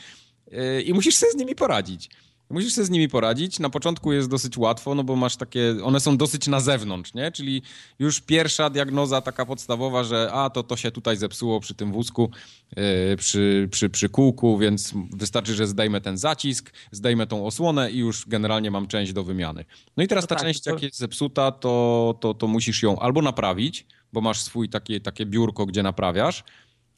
y, 0.53 0.83
i 0.83 0.95
musisz 0.95 1.15
sobie 1.17 1.33
z 1.33 1.37
nimi 1.37 1.55
poradzić. 1.55 2.11
Musisz 2.53 2.75
sobie 2.75 2.85
z 2.85 2.91
nimi 2.91 3.09
poradzić. 3.09 3.59
Na 3.59 3.71
początku 3.71 4.13
jest 4.13 4.29
dosyć 4.31 4.59
łatwo, 4.59 4.95
no 4.95 5.05
bo 5.05 5.17
masz 5.17 5.37
takie, 5.37 5.75
one 5.85 6.01
są 6.01 6.17
dosyć 6.17 6.47
na 6.49 6.61
zewnątrz, 6.61 7.15
nie? 7.15 7.33
Czyli 7.33 7.63
już 7.99 8.21
pierwsza 8.21 8.71
diagnoza 8.71 9.21
taka 9.21 9.47
podstawowa, 9.47 10.05
że 10.05 10.31
a, 10.33 10.51
to 10.51 10.63
to 10.63 10.77
się 10.77 10.91
tutaj 10.91 11.17
zepsuło 11.17 11.61
przy 11.61 11.75
tym 11.75 11.93
wózku, 11.93 12.31
yy, 12.77 12.83
przy, 13.17 13.69
przy, 13.71 13.91
przy 13.91 14.09
kółku, 14.09 14.59
więc 14.59 14.95
wystarczy, 15.17 15.55
że 15.55 15.67
zdejmę 15.67 16.01
ten 16.01 16.19
zacisk, 16.19 16.73
zdejmę 16.91 17.27
tą 17.27 17.47
osłonę 17.47 17.91
i 17.91 17.99
już 17.99 18.29
generalnie 18.29 18.71
mam 18.71 18.87
część 18.87 19.13
do 19.13 19.25
wymiany. 19.25 19.65
No 19.97 20.03
i 20.05 20.09
teraz 20.09 20.25
No 20.25 20.29
ta 20.29 20.35
tak, 20.35 20.45
część, 20.45 20.63
to- 20.63 20.71
jak 20.71 20.83
jest 20.83 20.99
zepsuta, 20.99 21.53
to, 21.53 22.15
to, 22.21 22.35
to 22.35 22.47
musisz 22.47 22.83
ją 22.83 22.99
albo 22.99 23.23
naprawić, 23.23 23.87
bo 24.13 24.21
masz 24.21 24.41
swój 24.41 24.69
takie, 24.69 25.01
takie 25.01 25.27
biurko, 25.27 25.67
gdzie 25.67 25.83
naprawiasz, 25.83 26.45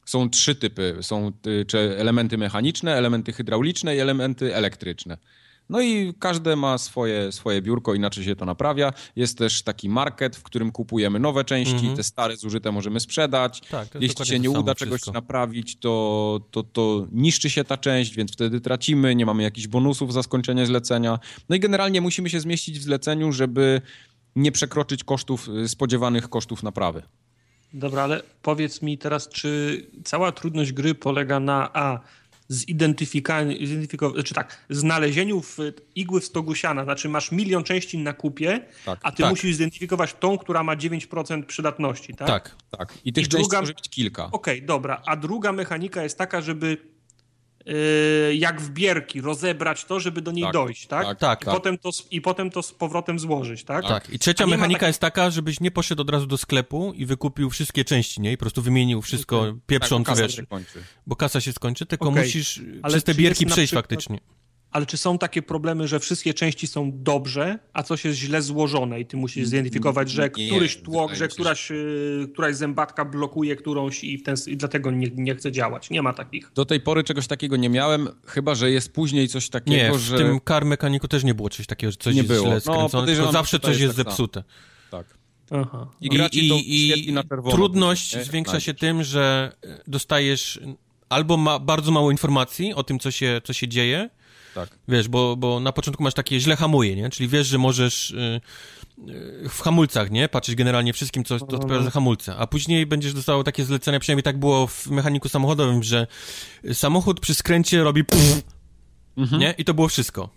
są 0.05 0.29
trzy 0.29 0.55
typy. 0.55 0.97
Są 1.01 1.31
y, 1.73 1.97
elementy 1.97 2.37
mechaniczne, 2.37 2.95
elementy 2.95 3.33
hydrauliczne 3.33 3.95
i 3.95 3.99
elementy 3.99 4.55
elektryczne. 4.55 5.17
No 5.69 5.81
i 5.81 6.13
każde 6.19 6.55
ma 6.55 6.77
swoje, 6.77 7.31
swoje 7.31 7.61
biurko, 7.61 7.93
inaczej 7.93 8.23
się 8.23 8.35
to 8.35 8.45
naprawia. 8.45 8.93
Jest 9.15 9.37
też 9.37 9.61
taki 9.63 9.89
market, 9.89 10.35
w 10.35 10.43
którym 10.43 10.71
kupujemy 10.71 11.19
nowe 11.19 11.43
części, 11.43 11.73
Mhm. 11.75 11.95
te 11.95 12.03
stare 12.03 12.37
zużyte 12.37 12.71
możemy 12.71 12.99
sprzedać. 12.99 13.61
Tak, 13.71 13.87
Jeśli 13.99 14.25
się 14.25 14.39
nie 14.39 14.49
uda 14.49 14.75
czegoś 14.75 14.95
wszystko. 15.01 15.11
naprawić, 15.11 15.75
to, 15.79 16.39
to, 16.51 16.63
to 16.63 17.07
niszczy 17.11 17.49
się 17.49 17.63
ta 17.63 17.77
część, 17.77 18.15
więc 18.15 18.31
wtedy 18.33 18.61
tracimy, 18.61 19.15
nie 19.15 19.25
mamy 19.25 19.43
jakichś 19.43 19.67
bonusów 19.67 20.13
za 20.13 20.23
skończenie 20.23 20.65
zlecenia. 20.65 21.19
No 21.49 21.55
i 21.55 21.59
generalnie 21.59 22.01
musimy 22.01 22.29
się 22.29 22.39
zmieścić 22.39 22.79
w 22.79 22.83
zleceniu, 22.83 23.31
żeby 23.31 23.81
nie 24.35 24.51
przekroczyć 24.51 25.03
kosztów, 25.03 25.47
y, 25.49 25.67
spodziewanych 25.69 26.29
kosztów 26.29 26.63
naprawy. 26.63 27.01
Dobra, 27.73 28.03
ale 28.03 28.23
powiedz 28.41 28.81
mi 28.81 28.97
teraz, 28.97 29.29
czy 29.29 29.81
cała 30.03 30.31
trudność 30.31 30.71
gry 30.73 30.95
polega 30.95 31.39
na 31.39 31.69
A. 31.73 31.99
Zidentyfikowaniu, 32.47 33.57
zidentyfikow- 33.57 34.23
czy 34.23 34.33
tak, 34.33 34.65
znalezieniu 34.69 35.41
w 35.41 35.57
igły 35.95 36.21
w 36.21 36.25
stogu 36.25 36.55
siana, 36.55 36.83
znaczy 36.83 37.09
masz 37.09 37.31
milion 37.31 37.63
części 37.63 37.97
na 37.97 38.13
kupie, 38.13 38.65
Tak, 38.85 38.99
a 39.03 39.11
ty 39.11 39.23
tak. 39.23 39.29
musisz 39.29 39.53
zidentyfikować 39.55 40.13
tą, 40.19 40.37
która 40.37 40.63
ma 40.63 40.75
9% 40.75 41.45
przydatności, 41.45 42.13
tak? 42.15 42.27
Tak. 42.27 42.55
Tak. 42.77 42.93
I 43.05 43.13
tych 43.13 43.25
I 43.25 43.27
części 43.27 43.43
druga- 43.49 43.59
może 43.61 43.73
być 43.73 43.89
kilka. 43.89 44.29
Okej, 44.31 44.63
dobra. 44.63 45.01
A 45.05 45.15
druga 45.15 45.51
mechanika 45.51 46.03
jest 46.03 46.17
taka, 46.17 46.41
żeby 46.41 46.77
jak 48.33 48.61
w 48.61 48.69
bierki 48.69 49.21
rozebrać 49.21 49.85
to, 49.85 49.99
żeby 49.99 50.21
do 50.21 50.31
niej 50.31 50.43
Tak, 50.43 50.53
dojść, 50.53 50.87
tak? 50.87 51.05
tak, 51.05 51.19
tak. 51.19 51.41
I, 51.41 51.45
Potem 51.45 51.77
to, 51.77 51.91
z- 51.91 52.07
I 52.11 52.21
potem 52.21 52.49
to 52.51 52.61
z 52.63 52.71
powrotem 52.71 53.19
złożyć, 53.19 53.63
tak? 53.63 53.87
Tak. 53.87 54.09
I 54.09 54.19
trzecia 54.19 54.47
mechanika 54.47 54.79
takiej- 54.79 54.87
jest 54.89 54.99
taka, 54.99 55.29
żebyś 55.29 55.59
nie 55.59 55.71
poszedł 55.71 56.01
od 56.01 56.09
razu 56.09 56.27
do 56.27 56.37
sklepu 56.37 56.93
i 56.95 57.05
wykupił 57.05 57.49
wszystkie 57.49 57.85
części, 57.85 58.21
nie? 58.21 58.31
I 58.31 58.37
po 58.37 58.41
prostu 58.41 58.61
wymienił 58.61 59.01
wszystko 59.01 59.53
pieprząc, 59.67 60.07
kasa 60.07 60.21
wiesz, 60.21 60.35
się 60.35 60.45
kończy. 60.45 60.83
bo 61.07 61.15
kasa 61.15 61.41
się 61.41 61.53
skończy, 61.53 61.85
tylko 61.85 62.09
Okej, 62.09 62.23
musisz 62.23 62.61
ale 62.83 62.91
przez 62.91 63.03
te 63.03 63.13
bierki 63.15 63.45
przejść 63.45 63.69
przykład- 63.69 63.83
faktycznie. 63.83 64.19
Ale 64.75 64.85
czy 64.85 64.97
są 64.97 65.17
takie 65.17 65.41
problemy, 65.41 65.87
że 65.87 65.99
wszystkie 65.99 66.33
części 66.33 66.67
są 66.67 66.91
dobrze, 66.93 67.59
a 67.73 67.83
coś 67.83 68.05
jest 68.05 68.17
źle 68.17 68.41
złożone 68.41 68.99
i 68.99 69.05
ty 69.05 69.17
musisz 69.17 69.47
zidentyfikować, 69.47 70.11
że 70.11 70.29
Nie, 70.37 70.47
któryś 70.47 70.77
tłok, 70.77 71.13
że 71.13 71.27
któraś, 71.27 71.69
yy, 71.69 72.27
któraś 72.33 72.55
zębatka 72.55 73.05
blokuje 73.05 73.55
którąś 73.55 74.03
i, 74.03 74.17
w 74.17 74.23
ten, 74.23 74.35
i 74.47 74.57
dlatego 74.57 74.91
nie, 74.91 75.07
nie 75.15 75.35
chce 75.35 75.51
działać. 75.51 75.89
Nie 75.89 76.01
ma 76.01 76.13
takich. 76.13 76.51
Do 76.55 76.65
tej 76.65 76.79
pory 76.81 77.03
czegoś 77.03 77.27
takiego 77.27 77.55
nie 77.57 77.69
miałem, 77.69 78.07
chyba 78.25 78.55
że 78.55 78.71
jest 78.71 78.93
później 78.93 79.27
coś 79.27 79.49
takiego, 79.49 79.93
Nie, 79.93 79.99
w 79.99 80.01
że... 80.01 80.17
tym 80.17 80.39
car 80.47 80.65
mechaniku 80.65 81.07
też 81.07 81.23
nie 81.23 81.33
było 81.33 81.49
czegoś 81.49 81.67
takiego, 81.67 81.91
że 81.91 81.97
coś 81.97 82.13
Nie 82.15 82.21
jest 82.21 82.33
było. 82.33 82.45
źle 82.45 82.55
No, 82.55 82.59
skręcone, 82.61 82.89
podejrzewam, 83.01 83.31
zawsze 83.33 83.59
coś 83.59 83.69
jest 83.69 83.81
jest 83.81 83.95
tak 83.95 84.03
samo. 84.05 84.09
zepsute. 84.11 84.43
Tak. 84.91 85.05
Aha. 85.51 85.87
I 86.01 86.49
to 86.49 86.59
świetli 86.59 87.13
na 87.13 87.23
czerwono. 87.23 87.55
trudność 87.55 88.15
nie? 88.15 88.23
zwiększa 88.23 88.59
się 88.59 88.73
tym, 88.73 89.03
że 89.03 89.51
e, 89.63 89.81
dostajesz 89.87 90.59
albo 91.09 91.37
ma 91.37 91.59
bardzo 91.59 91.91
mało 91.91 92.11
informacji 92.11 92.73
o 92.73 92.83
tym, 92.83 92.99
co 92.99 93.11
się, 93.11 93.41
co 93.43 93.53
się 93.53 93.67
dzieje, 93.67 94.09
Tak. 94.55 94.69
Wiesz, 94.87 95.07
bo, 95.07 95.35
bo 95.35 95.59
na 95.59 95.71
początku 95.71 96.03
masz 96.03 96.13
takie 96.13 96.39
źle 96.39 96.55
hamuje, 96.55 96.95
nie? 96.95 97.09
Czyli 97.09 97.29
wiesz, 97.29 97.47
że 97.47 97.57
możesz 97.57 98.11
y, 98.11 98.41
y, 99.09 99.49
w 99.49 99.61
hamulcach, 99.61 100.11
nie? 100.11 100.29
Patrzeć 100.29 100.55
generalnie 100.55 100.93
wszystkim, 100.93 101.23
co 101.23 101.39
to 101.39 101.45
odpowiada 101.55 101.83
za 101.83 101.91
hamulce. 101.91 102.35
A 102.35 102.47
później 102.47 102.85
będziesz 102.85 103.13
dostawał 103.13 103.43
takie 103.43 103.65
zlecenia, 103.65 103.99
przynajmniej 103.99 104.23
tak 104.23 104.39
było 104.39 104.67
w 104.67 104.87
mechaniku 104.87 105.29
samochodowym, 105.29 105.83
że 105.83 106.07
samochód 106.73 107.19
przy 107.19 107.33
skręcie 107.33 107.83
robi 107.83 108.03
pff, 108.05 108.41
nie? 109.39 109.53
I 109.57 109.65
to 109.65 109.73
było 109.73 109.87
wszystko. 109.87 110.29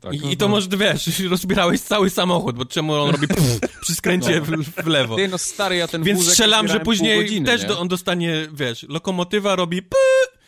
tak. 0.00 0.14
I, 0.14 0.32
I 0.32 0.36
to 0.36 0.48
może, 0.48 0.68
wiesz, 0.68 1.20
rozbierałeś 1.30 1.80
cały 1.80 2.10
samochód, 2.10 2.56
bo 2.56 2.64
czemu 2.64 2.94
on 2.94 3.10
robi 3.10 3.28
pff, 3.28 3.60
przy 3.80 3.94
skręcie 3.94 4.40
w, 4.40 4.50
w 4.82 4.86
lewo. 4.86 5.16
Ty, 5.16 5.28
no 5.28 5.38
stary, 5.38 5.76
ja 5.76 5.88
ten 5.88 6.02
Więc 6.02 6.28
strzelam, 6.28 6.68
że 6.68 6.80
później 6.80 7.22
godziny, 7.22 7.46
też 7.46 7.64
do, 7.64 7.80
on 7.80 7.88
dostanie, 7.88 8.48
wiesz, 8.52 8.86
lokomotywa 8.88 9.56
robi 9.56 9.82
py, 9.82 9.96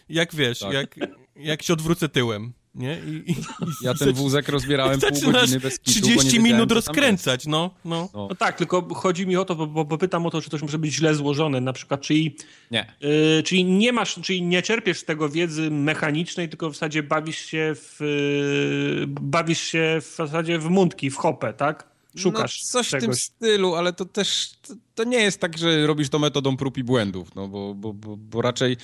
jak 0.08 0.34
wiesz, 0.34 0.58
Tak. 0.58 0.72
jak, 0.72 0.96
jak 1.36 1.62
się 1.62 1.72
odwrócę 1.72 2.08
tyłem, 2.08 2.52
nie? 2.74 2.98
I, 3.06 3.30
i, 3.30 3.32
i 3.32 3.36
Ja 3.82 3.94
ten 3.94 4.12
wózek 4.12 4.48
rozbierałem 4.48 5.00
pół 5.00 5.32
godziny 5.32 5.60
bez 5.60 5.78
kitu, 5.78 6.00
bo 6.00 6.06
nie 6.06 6.16
30 6.16 6.24
wiedziałem, 6.24 6.42
minut 6.42 6.72
rozkręcać, 6.72 7.46
no, 7.46 7.70
no. 7.84 8.08
No. 8.14 8.26
No 8.30 8.34
tak, 8.34 8.56
tylko 8.56 8.94
chodzi 8.94 9.26
mi 9.26 9.36
o 9.36 9.44
to, 9.44 9.54
bo, 9.56 9.66
bo, 9.66 9.84
bo 9.84 9.98
pytam 9.98 10.26
o 10.26 10.30
to, 10.30 10.42
czy 10.42 10.50
coś 10.50 10.62
może 10.62 10.78
być 10.78 10.94
źle 10.94 11.14
złożone, 11.14 11.60
na 11.60 11.72
przykład, 11.72 12.00
czyli, 12.00 12.36
Nie. 12.70 12.92
yy, 13.00 13.42
czyli 13.42 13.64
nie 13.64 13.92
masz, 13.92 14.14
czyli 14.22 14.42
nie 14.42 14.62
czerpiesz 14.62 14.98
z 14.98 15.04
tego 15.04 15.28
wiedzy 15.28 15.70
mechanicznej, 15.70 16.48
tylko 16.48 16.70
w 16.70 16.74
zasadzie 16.74 17.02
bawisz 17.02 17.38
się 17.38 17.72
w, 17.74 18.00
yy, 18.00 19.06
bawisz 19.06 19.60
się 19.60 19.98
w 20.00 20.16
zasadzie 20.16 20.58
w 20.58 20.64
mundki, 20.70 21.10
w 21.10 21.16
hopę, 21.16 21.52
tak? 21.52 21.89
Szukasz 22.16 22.62
no, 22.64 22.70
coś 22.70 22.88
w 22.88 22.90
tym 22.90 23.00
czegoś. 23.00 23.22
stylu, 23.22 23.74
ale 23.74 23.92
to 23.92 24.04
też 24.04 24.52
to, 24.62 24.74
to 24.94 25.04
nie 25.04 25.18
jest 25.18 25.40
tak, 25.40 25.58
że 25.58 25.86
robisz 25.86 26.08
to 26.08 26.18
metodą 26.18 26.56
prób 26.56 26.78
i 26.78 26.84
błędów, 26.84 27.34
no 27.34 27.48
bo, 27.48 27.74
bo, 27.74 27.92
bo, 27.92 28.16
bo 28.16 28.42
raczej 28.42 28.76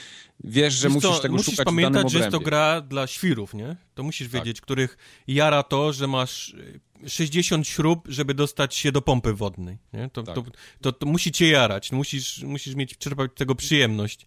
wiesz, 0.44 0.74
że 0.74 0.88
musisz 0.88 1.10
co, 1.10 1.18
tego 1.18 1.34
musisz 1.36 1.54
szukać 1.54 1.62
w 1.62 1.66
danym 1.76 1.92
pamiętać, 1.92 2.12
że 2.12 2.18
jest 2.18 2.30
to 2.30 2.40
gra 2.40 2.80
dla 2.80 3.06
świrów, 3.06 3.54
nie? 3.54 3.76
To 3.94 4.02
musisz 4.02 4.28
Tak. 4.28 4.40
wiedzieć, 4.40 4.60
których 4.60 4.96
jara 5.26 5.62
to, 5.62 5.92
że 5.92 6.06
masz 6.06 6.48
y, 6.48 6.80
60 7.08 7.68
śrub, 7.68 8.08
żeby 8.08 8.34
dostać 8.34 8.74
się 8.74 8.92
do 8.92 9.02
pompy 9.02 9.32
wodnej, 9.34 9.78
nie? 9.92 10.10
To, 10.12 10.22
Tak. 10.22 10.34
to, 10.34 10.44
to, 10.80 10.92
to 10.92 11.06
musi 11.06 11.32
cię 11.32 11.48
jarać, 11.48 11.92
musisz, 11.92 12.42
musisz 12.42 12.74
mieć, 12.74 12.98
czerpać 12.98 13.30
z 13.30 13.34
tego 13.34 13.54
przyjemność. 13.54 14.26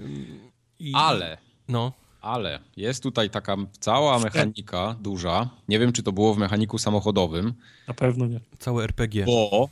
Ym, 0.00 0.50
I, 0.78 0.92
Ale, 0.94 1.38
No, 1.68 1.92
ale 2.20 2.60
jest 2.76 3.02
tutaj 3.02 3.30
taka 3.30 3.56
cała 3.80 4.18
mechanika 4.18 4.96
duża, 5.00 5.50
nie 5.68 5.78
wiem, 5.78 5.92
czy 5.92 6.02
to 6.02 6.12
było 6.12 6.34
w 6.34 6.38
mechaniku 6.38 6.78
samochodowym, 6.78 7.54
Na 7.88 7.94
pewno 7.94 8.26
nie. 8.26 8.40
całe 8.58 8.84
RPG. 8.84 9.24
bo 9.26 9.68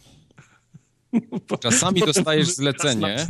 czasami 1.62 2.00
dostajesz 2.00 2.48
zlecenie. 2.48 3.26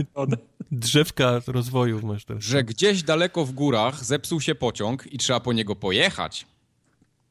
Drzewka 0.72 1.40
rozwoju 1.46 2.06
masz 2.06 2.24
teraz. 2.24 2.44
że 2.44 2.64
gdzieś 2.64 3.02
daleko 3.02 3.44
w 3.44 3.52
górach 3.52 4.04
zepsuł 4.04 4.40
się 4.40 4.54
pociąg 4.54 5.12
i 5.12 5.18
trzeba 5.18 5.40
po 5.40 5.52
niego 5.52 5.76
pojechać. 5.76 6.46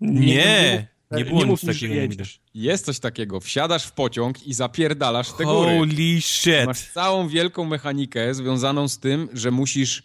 Nie, 0.02 0.88
nie 1.12 1.26
było 1.26 1.46
nic 1.46 1.64
mi, 1.64 1.74
że 1.74 1.88
takiego. 1.88 2.24
Jest 2.54 2.86
coś 2.86 3.00
takiego, 3.00 3.40
wsiadasz 3.40 3.86
w 3.86 3.92
pociąg 3.92 4.48
i 4.48 4.54
zapierdalasz 4.54 5.32
te 5.32 5.44
góry. 5.44 5.78
Holy 5.78 6.22
shit. 6.22 6.66
Masz 6.66 6.82
całą 6.82 7.28
wielką 7.28 7.66
mechanikę 7.66 8.34
związaną 8.34 8.88
z 8.88 9.00
tym, 9.00 9.30
że 9.34 9.52
musisz. 9.52 10.04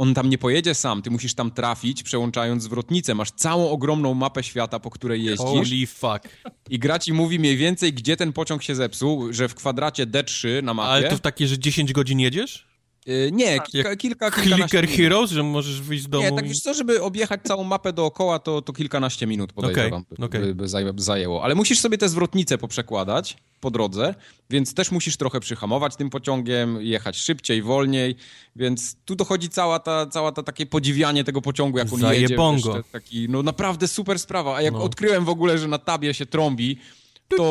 On 0.00 0.14
tam 0.14 0.30
nie 0.30 0.38
pojedzie 0.38 0.74
sam, 0.74 1.02
ty 1.02 1.10
musisz 1.10 1.34
tam 1.34 1.50
trafić, 1.50 2.02
przełączając 2.02 2.62
zwrotnicę. 2.62 3.14
Masz 3.14 3.30
całą 3.30 3.70
ogromną 3.70 4.14
mapę 4.14 4.42
świata, 4.42 4.80
po 4.80 4.90
której 4.90 5.24
jeździsz. 5.24 5.46
Holy 5.46 5.86
fuck. 5.86 6.28
I 6.70 6.78
gra 6.78 6.98
ci 6.98 7.12
mówi 7.12 7.38
mniej 7.38 7.56
więcej, 7.56 7.92
gdzie 7.92 8.16
ten 8.16 8.32
pociąg 8.32 8.62
się 8.62 8.74
zepsuł, 8.74 9.32
że 9.32 9.48
w 9.48 9.54
kwadracie 9.54 10.06
D3 10.06 10.62
na 10.62 10.74
mapie. 10.74 10.88
Ale 10.90 11.08
to 11.08 11.18
takie, 11.18 11.46
że 11.46 11.58
10 11.58 11.92
godzin 11.92 12.20
jedziesz? 12.20 12.69
Y, 13.08 13.30
nie, 13.32 13.60
kilka, 13.60 13.96
kilka 13.96 14.30
kilkanaście 14.30 14.58
Clicker 14.68 14.82
minut. 14.84 14.96
Heroes, 14.96 15.30
że 15.30 15.42
możesz 15.42 15.80
wyjść 15.80 16.04
z 16.04 16.08
domu? 16.08 16.24
Nie, 16.24 16.32
tak 16.32 16.48
wiesz 16.48 16.60
co, 16.60 16.74
żeby 16.74 17.02
objechać 17.02 17.40
całą 17.44 17.64
mapę 17.64 17.92
dookoła, 17.92 18.38
to, 18.38 18.62
to 18.62 18.72
kilkanaście 18.72 19.26
minut 19.26 19.52
podejrzewam, 19.52 20.02
Okej, 20.02 20.16
by, 20.18 20.24
okej. 20.24 20.40
by, 20.40 20.54
by 20.54 20.64
zaj- 20.64 21.00
zajęło. 21.00 21.44
Ale 21.44 21.54
musisz 21.54 21.80
sobie 21.80 21.98
te 21.98 22.08
zwrotnice 22.08 22.58
poprzekładać 22.58 23.36
po 23.60 23.70
drodze, 23.70 24.14
więc 24.50 24.74
też 24.74 24.90
musisz 24.90 25.16
trochę 25.16 25.40
przyhamować 25.40 25.96
tym 25.96 26.10
pociągiem, 26.10 26.82
jechać 26.82 27.16
szybciej, 27.16 27.62
wolniej, 27.62 28.16
więc 28.56 28.96
tu 29.04 29.16
dochodzi 29.16 29.48
cała 29.48 29.78
ta, 29.78 30.06
cała 30.06 30.32
ta 30.32 30.42
takie 30.42 30.66
podziwianie 30.66 31.24
tego 31.24 31.42
pociągu, 31.42 31.78
jak 31.78 31.92
on 31.92 32.00
jedzie. 32.14 32.36
Wiesz, 32.36 32.84
Taki, 32.92 33.28
no 33.28 33.42
naprawdę 33.42 33.88
super 33.88 34.18
sprawa. 34.18 34.56
A 34.56 34.62
jak 34.62 34.72
No. 34.72 34.82
odkryłem 34.82 35.24
w 35.24 35.28
ogóle, 35.28 35.58
że 35.58 35.68
na 35.68 35.78
tabie 35.78 36.14
się 36.14 36.26
trąbi, 36.26 36.78
to... 37.36 37.50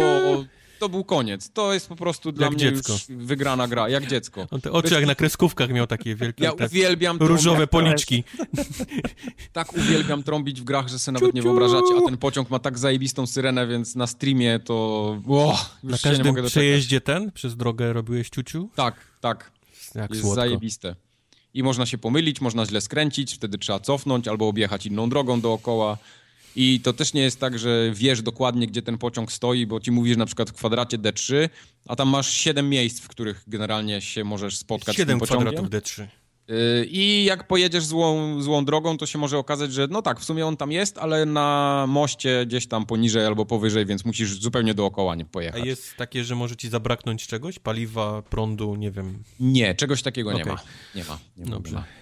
To 0.79 0.89
był 0.89 1.03
koniec. 1.03 1.49
To 1.51 1.73
jest 1.73 1.87
po 1.89 1.95
prostu 1.95 2.31
dla 2.31 2.45
Jak 2.45 2.53
mnie 2.53 2.59
dziecko. 2.61 2.93
już 2.93 3.05
wygrana 3.07 3.67
gra, 3.67 3.89
jak 3.89 4.07
dziecko. 4.07 4.47
On 4.51 4.61
te 4.61 4.71
oczy 4.71 4.93
jak 4.93 5.05
na 5.05 5.15
kreskówkach 5.15 5.69
miał 5.69 5.87
takie 5.87 6.15
wielkie, 6.15 6.43
Ja 6.43 6.51
tak, 6.51 6.69
uwielbiam 6.71 7.17
różowe 7.17 7.67
policzki. 7.67 8.23
Tak 9.53 9.73
uwielbiam 9.77 10.23
trąbić 10.23 10.61
w 10.61 10.63
grach, 10.63 10.87
że 10.87 10.99
sobie 10.99 11.13
nawet 11.19 11.33
nie 11.35 11.41
wyobrażacie, 11.41 11.93
a 11.97 12.05
ten 12.05 12.17
pociąg 12.17 12.49
ma 12.49 12.59
tak 12.59 12.77
zajebistą 12.79 13.27
syrenę, 13.27 13.67
więc 13.67 13.95
na 13.95 14.07
streamie 14.07 14.59
to... 14.59 14.73
O, 15.29 15.65
już 15.83 15.91
Na 15.91 15.97
się 15.97 16.09
nie 16.09 16.17
mogę 16.17 16.41
każdym 16.41 16.45
przejeździe 16.45 17.01
ten, 17.01 17.31
przez 17.31 17.55
drogę 17.57 17.93
robiłeś 17.93 18.29
ciuciu? 18.29 18.69
Tak, 18.75 18.95
tak. 19.21 19.51
Jak 19.95 20.09
jest 20.09 20.21
słodko. 20.21 20.35
zajebiste. 20.35 20.95
I 21.53 21.63
można 21.63 21.85
się 21.85 21.97
pomylić, 21.97 22.41
można 22.41 22.65
źle 22.65 22.81
skręcić, 22.81 23.33
wtedy 23.35 23.57
trzeba 23.57 23.79
cofnąć 23.79 24.27
albo 24.27 24.47
objechać 24.47 24.85
inną 24.85 25.09
drogą 25.09 25.41
dookoła. 25.41 25.97
I 26.55 26.79
to 26.83 26.93
też 26.93 27.13
nie 27.13 27.21
jest 27.21 27.39
tak, 27.39 27.59
że 27.59 27.91
wiesz 27.93 28.21
dokładnie, 28.21 28.67
gdzie 28.67 28.81
ten 28.81 28.97
pociąg 28.97 29.31
stoi, 29.31 29.65
bo 29.67 29.79
ci 29.79 29.91
mówisz 29.91 30.17
na 30.17 30.25
przykład 30.25 30.49
w 30.49 30.53
kwadracie 30.53 30.97
D3, 30.97 31.49
a 31.87 31.95
tam 31.95 32.09
masz 32.09 32.29
7 32.33 32.69
miejsc, 32.69 32.99
w 32.99 33.07
których 33.07 33.43
generalnie 33.47 34.01
się 34.01 34.23
możesz 34.23 34.57
spotkać 34.57 34.95
z 34.95 34.97
tym 34.97 35.03
7 35.07 35.19
pociągiem. 35.19 35.53
kwadratów 35.53 35.69
D3. 35.81 36.07
Yy, 36.47 36.85
I 36.89 37.23
jak 37.23 37.47
pojedziesz 37.47 37.85
złą, 37.85 38.41
złą 38.41 38.65
drogą, 38.65 38.97
to 38.97 39.05
się 39.05 39.19
może 39.19 39.37
okazać, 39.37 39.73
że 39.73 39.87
no 39.89 40.01
tak, 40.01 40.19
w 40.19 40.23
sumie 40.23 40.45
on 40.45 40.57
tam 40.57 40.71
jest, 40.71 40.97
ale 40.97 41.25
na 41.25 41.85
moście 41.87 42.45
gdzieś 42.45 42.67
tam 42.67 42.85
poniżej 42.85 43.25
albo 43.25 43.45
powyżej, 43.45 43.85
więc 43.85 44.05
musisz 44.05 44.39
zupełnie 44.41 44.73
dookoła 44.73 45.15
nie 45.15 45.23
A 45.23 45.27
pojechać. 45.27 45.65
jest 45.65 45.95
takie, 45.97 46.23
że 46.23 46.35
może 46.35 46.55
ci 46.55 46.69
zabraknąć 46.69 47.27
czegoś? 47.27 47.59
Paliwa, 47.59 48.21
prądu, 48.21 48.75
nie 48.75 48.91
wiem. 48.91 49.23
Nie, 49.39 49.75
czegoś 49.75 50.01
takiego 50.01 50.33
nie 50.33 50.41
Okej. 50.41 50.53
ma. 50.53 50.59
Nie 50.95 51.03
ma. 51.03 51.19
Nie 51.37 51.45
ma, 51.45 51.51
Dobrze. 51.51 51.71
nie 51.73 51.79
ma. 51.79 51.98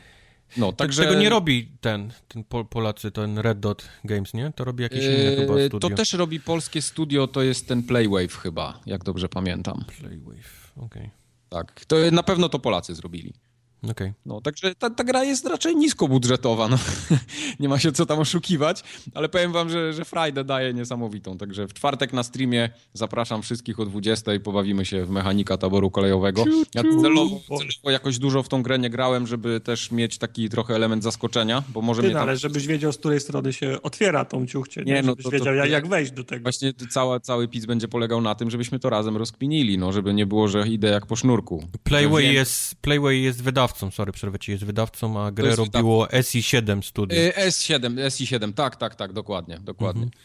No, 0.58 0.74
Także... 0.74 0.78
także... 0.78 1.04
Tego 1.04 1.22
nie 1.22 1.30
robi 1.30 1.72
ten, 1.82 2.12
ten 2.28 2.44
Pol 2.44 2.66
Polacy, 2.66 3.12
ten 3.12 3.38
Red 3.38 3.60
Dot 3.60 3.90
Games, 4.04 4.34
nie? 4.34 4.52
To 4.56 4.64
robi 4.64 4.84
jakieś 4.84 5.06
inne 5.06 5.36
chyba 5.36 5.60
Yy, 5.60 5.68
studio. 5.68 5.90
To 5.90 5.96
też 5.96 6.14
robi 6.14 6.40
polskie 6.40 6.82
studio, 6.82 7.28
to 7.28 7.42
jest 7.42 7.68
ten 7.68 7.84
Playwave 7.84 8.34
chyba, 8.34 8.80
jak 8.86 9.04
dobrze 9.04 9.30
pamiętam. 9.30 9.86
Playwave, 10.00 10.74
okej. 10.78 11.10
Tak, 11.50 11.86
to 11.86 11.96
na 12.12 12.24
pewno 12.24 12.50
to 12.50 12.60
Polacy 12.60 12.96
zrobili. 12.96 13.34
Okej. 13.84 14.14
No, 14.26 14.42
także 14.42 14.76
ta, 14.76 14.90
ta 14.90 15.04
gra 15.04 15.24
jest 15.24 15.46
raczej 15.46 15.76
niskobudżetowa, 15.76 16.68
no. 16.68 16.78
nie 17.60 17.70
ma 17.70 17.80
się 17.80 17.92
co 17.92 18.06
tam 18.06 18.20
oszukiwać, 18.20 18.84
ale 19.14 19.30
powiem 19.30 19.52
wam, 19.52 19.70
że, 19.70 19.94
że 19.94 20.06
Friday 20.06 20.44
daje 20.44 20.74
niesamowitą, 20.74 21.38
także 21.38 21.68
w 21.68 21.74
czwartek 21.74 22.14
na 22.14 22.24
streamie 22.24 22.70
zapraszam 22.94 23.42
wszystkich 23.42 23.80
o 23.80 23.86
20, 23.86 24.32
pobawimy 24.44 24.86
się 24.86 25.06
w 25.06 25.10
mechanika 25.10 25.58
taboru 25.58 25.92
kolejowego. 25.92 26.44
Ja 26.76 26.84
celowo, 26.84 27.40
celowo 27.48 27.92
jakoś 27.92 28.20
dużo 28.20 28.44
w 28.44 28.50
tą 28.50 28.64
grę 28.64 28.80
nie 28.80 28.90
grałem, 28.90 29.28
żeby 29.28 29.60
też 29.60 29.92
mieć 29.92 30.18
taki 30.18 30.50
trochę 30.50 30.76
element 30.76 31.04
zaskoczenia, 31.04 31.64
bo 31.70 31.82
może 31.82 32.02
Ty, 32.02 32.08
mnie 32.08 32.14
no, 32.14 32.20
tam... 32.20 32.30
ale 32.30 32.38
żebyś 32.38 32.68
wiedział, 32.68 32.94
z 32.94 32.98
której 32.98 33.20
strony 33.20 33.54
się 33.54 33.82
otwiera 33.82 34.26
tą 34.26 34.48
ciuchcię, 34.48 34.84
nie? 34.84 34.94
Nie, 34.94 35.02
no 35.02 35.08
żebyś 35.08 35.24
to- 35.24 35.30
to- 35.30 35.38
wiedział, 35.38 35.56
jak, 35.56 35.70
jak 35.70 35.88
wejść 35.88 36.12
do 36.12 36.24
tego. 36.24 36.44
Właśnie 36.44 36.74
cała, 36.90 37.20
cały 37.20 37.48
pizz 37.48 37.66
będzie 37.66 37.88
polegał 37.88 38.22
na 38.22 38.36
tym, 38.36 38.52
żebyśmy 38.52 38.80
to 38.80 38.90
razem 38.90 39.18
rozkminili, 39.18 39.78
no, 39.78 39.92
żeby 39.92 40.14
nie 40.14 40.26
było, 40.26 40.48
że 40.48 40.68
idę 40.68 40.88
jak 40.88 41.06
po 41.06 41.16
sznurku. 41.16 41.64
Playway, 41.84 42.34
jest, 42.34 42.76
Playway 42.76 43.22
jest 43.22 43.44
wydawcą, 43.44 43.67
sorry, 43.92 44.12
przerwę 44.12 44.40
ci, 44.40 44.52
jest 44.52 44.64
wydawcą, 44.64 45.22
a 45.26 45.32
grę 45.32 45.48
jest 45.48 45.58
robiło 45.58 46.06
SI7 46.06 46.82
Studio. 46.82 47.18
Y, 47.20 47.34
S7, 47.38 47.96
SI7, 47.96 48.54
tak, 48.54 48.76
tak, 48.76 48.96
tak, 48.96 49.14
dokładnie, 49.14 49.60
dokładnie. 49.60 50.04
Mhm. 50.04 50.22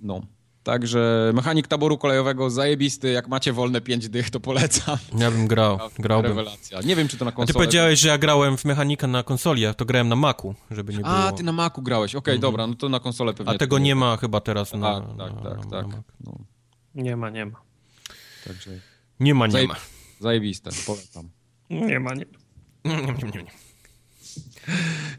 No. 0.00 0.20
Także 0.62 1.32
mechanik 1.34 1.66
taboru 1.68 1.98
kolejowego 1.98 2.50
zajebisty, 2.50 3.10
jak 3.10 3.28
macie 3.28 3.52
wolne 3.52 3.80
5 3.80 4.08
dych, 4.08 4.30
to 4.30 4.40
polecam. 4.40 4.96
Ja 5.18 5.30
bym 5.30 5.46
grał, 5.48 5.78
grałbym. 5.98 6.28
Rewelacja. 6.30 6.80
Nie 6.80 6.96
wiem, 6.96 7.08
czy 7.08 7.16
to 7.16 7.24
na 7.24 7.28
A 7.28 7.32
ty 7.32 7.36
konsolę... 7.36 7.54
powiedziałeś, 7.54 8.00
że 8.00 8.08
ja 8.08 8.18
grałem 8.18 8.56
w 8.56 8.64
mechanika 8.64 9.06
na 9.06 9.22
konsoli, 9.22 9.66
a 9.66 9.74
to 9.74 9.84
grałem 9.84 10.08
na 10.08 10.16
Macu, 10.16 10.54
żeby 10.70 10.92
nie 10.92 10.98
było. 10.98 11.10
A, 11.14 11.32
ty 11.32 11.42
na 11.42 11.52
Macu 11.52 11.82
grałeś, 11.82 12.14
okej, 12.14 12.40
dobra, 12.40 12.66
no 12.66 12.74
to 12.74 12.88
na 12.88 13.00
konsolę 13.00 13.34
pewnie... 13.34 13.52
A 13.54 13.58
tego 13.58 13.78
nie 13.78 13.94
ma 13.94 14.16
chyba 14.16 14.40
teraz 14.40 14.72
na, 14.72 14.88
A, 14.96 15.00
tak, 15.00 15.16
na, 15.16 15.26
tak, 15.28 15.42
na, 15.64 15.70
tak. 15.70 15.86
na 15.86 15.96
Mac. 15.96 16.04
No, 16.24 16.38
Nie 16.94 17.16
ma, 17.16 17.30
nie 17.30 17.46
ma. 17.46 17.60
także 18.46 18.70
Nie 19.20 19.34
ma, 19.34 19.46
nie 19.46 19.52
Zajeb- 19.52 19.68
ma. 19.68 19.76
zajebiste, 20.20 20.70
polecam. 20.86 21.28
Nie 21.70 22.00
ma, 22.00 22.14
nie 22.14 22.24
ma. 22.32 22.38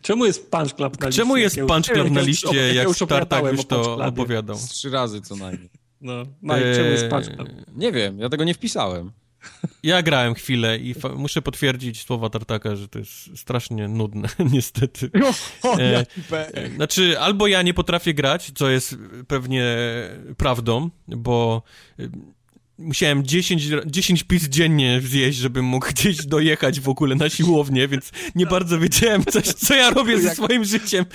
Czemu 0.02 0.26
jest 0.26 0.52
Punch 0.52 0.74
Club 0.76 1.00
na 1.02 1.08
liście? 1.08 1.22
Czemu 1.22 1.38
jest 1.38 1.56
Punch 1.68 1.86
Club 1.86 2.12
na 2.12 2.22
liście, 2.22 2.56
ja 2.56 2.74
jak 2.74 2.88
opowiadałem 2.90 3.56
już 3.56 3.66
to 3.66 3.96
opowiadał? 4.06 4.56
Z 4.56 4.70
trzy 4.70 4.90
razy 4.90 5.22
co 5.22 5.36
najmniej. 5.36 5.70
No, 6.02 6.24
Mike, 6.42 6.76
czemu 6.76 6.90
jest 6.90 7.08
Punch 7.08 7.26
Club? 7.26 7.50
Eee, 7.50 7.56
Nie 7.76 7.92
wiem, 7.92 8.20
ja 8.20 8.30
tego 8.30 8.44
nie 8.44 8.54
wpisałem. 8.54 9.12
Ja 9.84 10.02
grałem 10.02 10.34
chwilę 10.34 10.78
i 10.78 10.96
muszę 11.16 11.42
potwierdzić 11.42 12.02
słowa 12.06 12.30
Tartaka, 12.30 12.76
że 12.76 12.88
to 12.88 13.00
jest 13.00 13.12
strasznie 13.38 13.88
nudne, 13.88 14.30
niestety. 14.54 15.12
O, 15.64 15.78
E, 15.80 15.92
jaki 15.92 16.22
pe... 16.22 16.52
Znaczy, 16.76 17.20
albo 17.20 17.48
ja 17.48 17.62
nie 17.62 17.74
potrafię 17.74 18.14
grać, 18.14 18.52
co 18.56 18.70
jest 18.70 18.96
pewnie 19.28 19.66
prawdą, 20.38 20.90
bo 21.08 21.62
musiałem 22.80 23.24
10, 23.24 23.68
10 23.86 24.24
pizz 24.24 24.44
dziennie 24.44 25.02
zjeść, 25.02 25.38
żebym 25.38 25.66
mógł 25.66 25.88
gdzieś 25.90 26.26
dojechać 26.26 26.80
w 26.80 26.90
ogóle 26.90 27.16
na 27.16 27.30
siłownię, 27.30 27.88
więc 27.88 28.12
nie 28.36 28.46
bardzo 28.46 28.80
wiedziałem, 28.80 29.26
coś, 29.26 29.44
co 29.44 29.76
ja 29.76 29.90
robię 29.90 30.22
ze 30.22 30.36
swoim 30.36 30.64
życiem. 30.64 31.06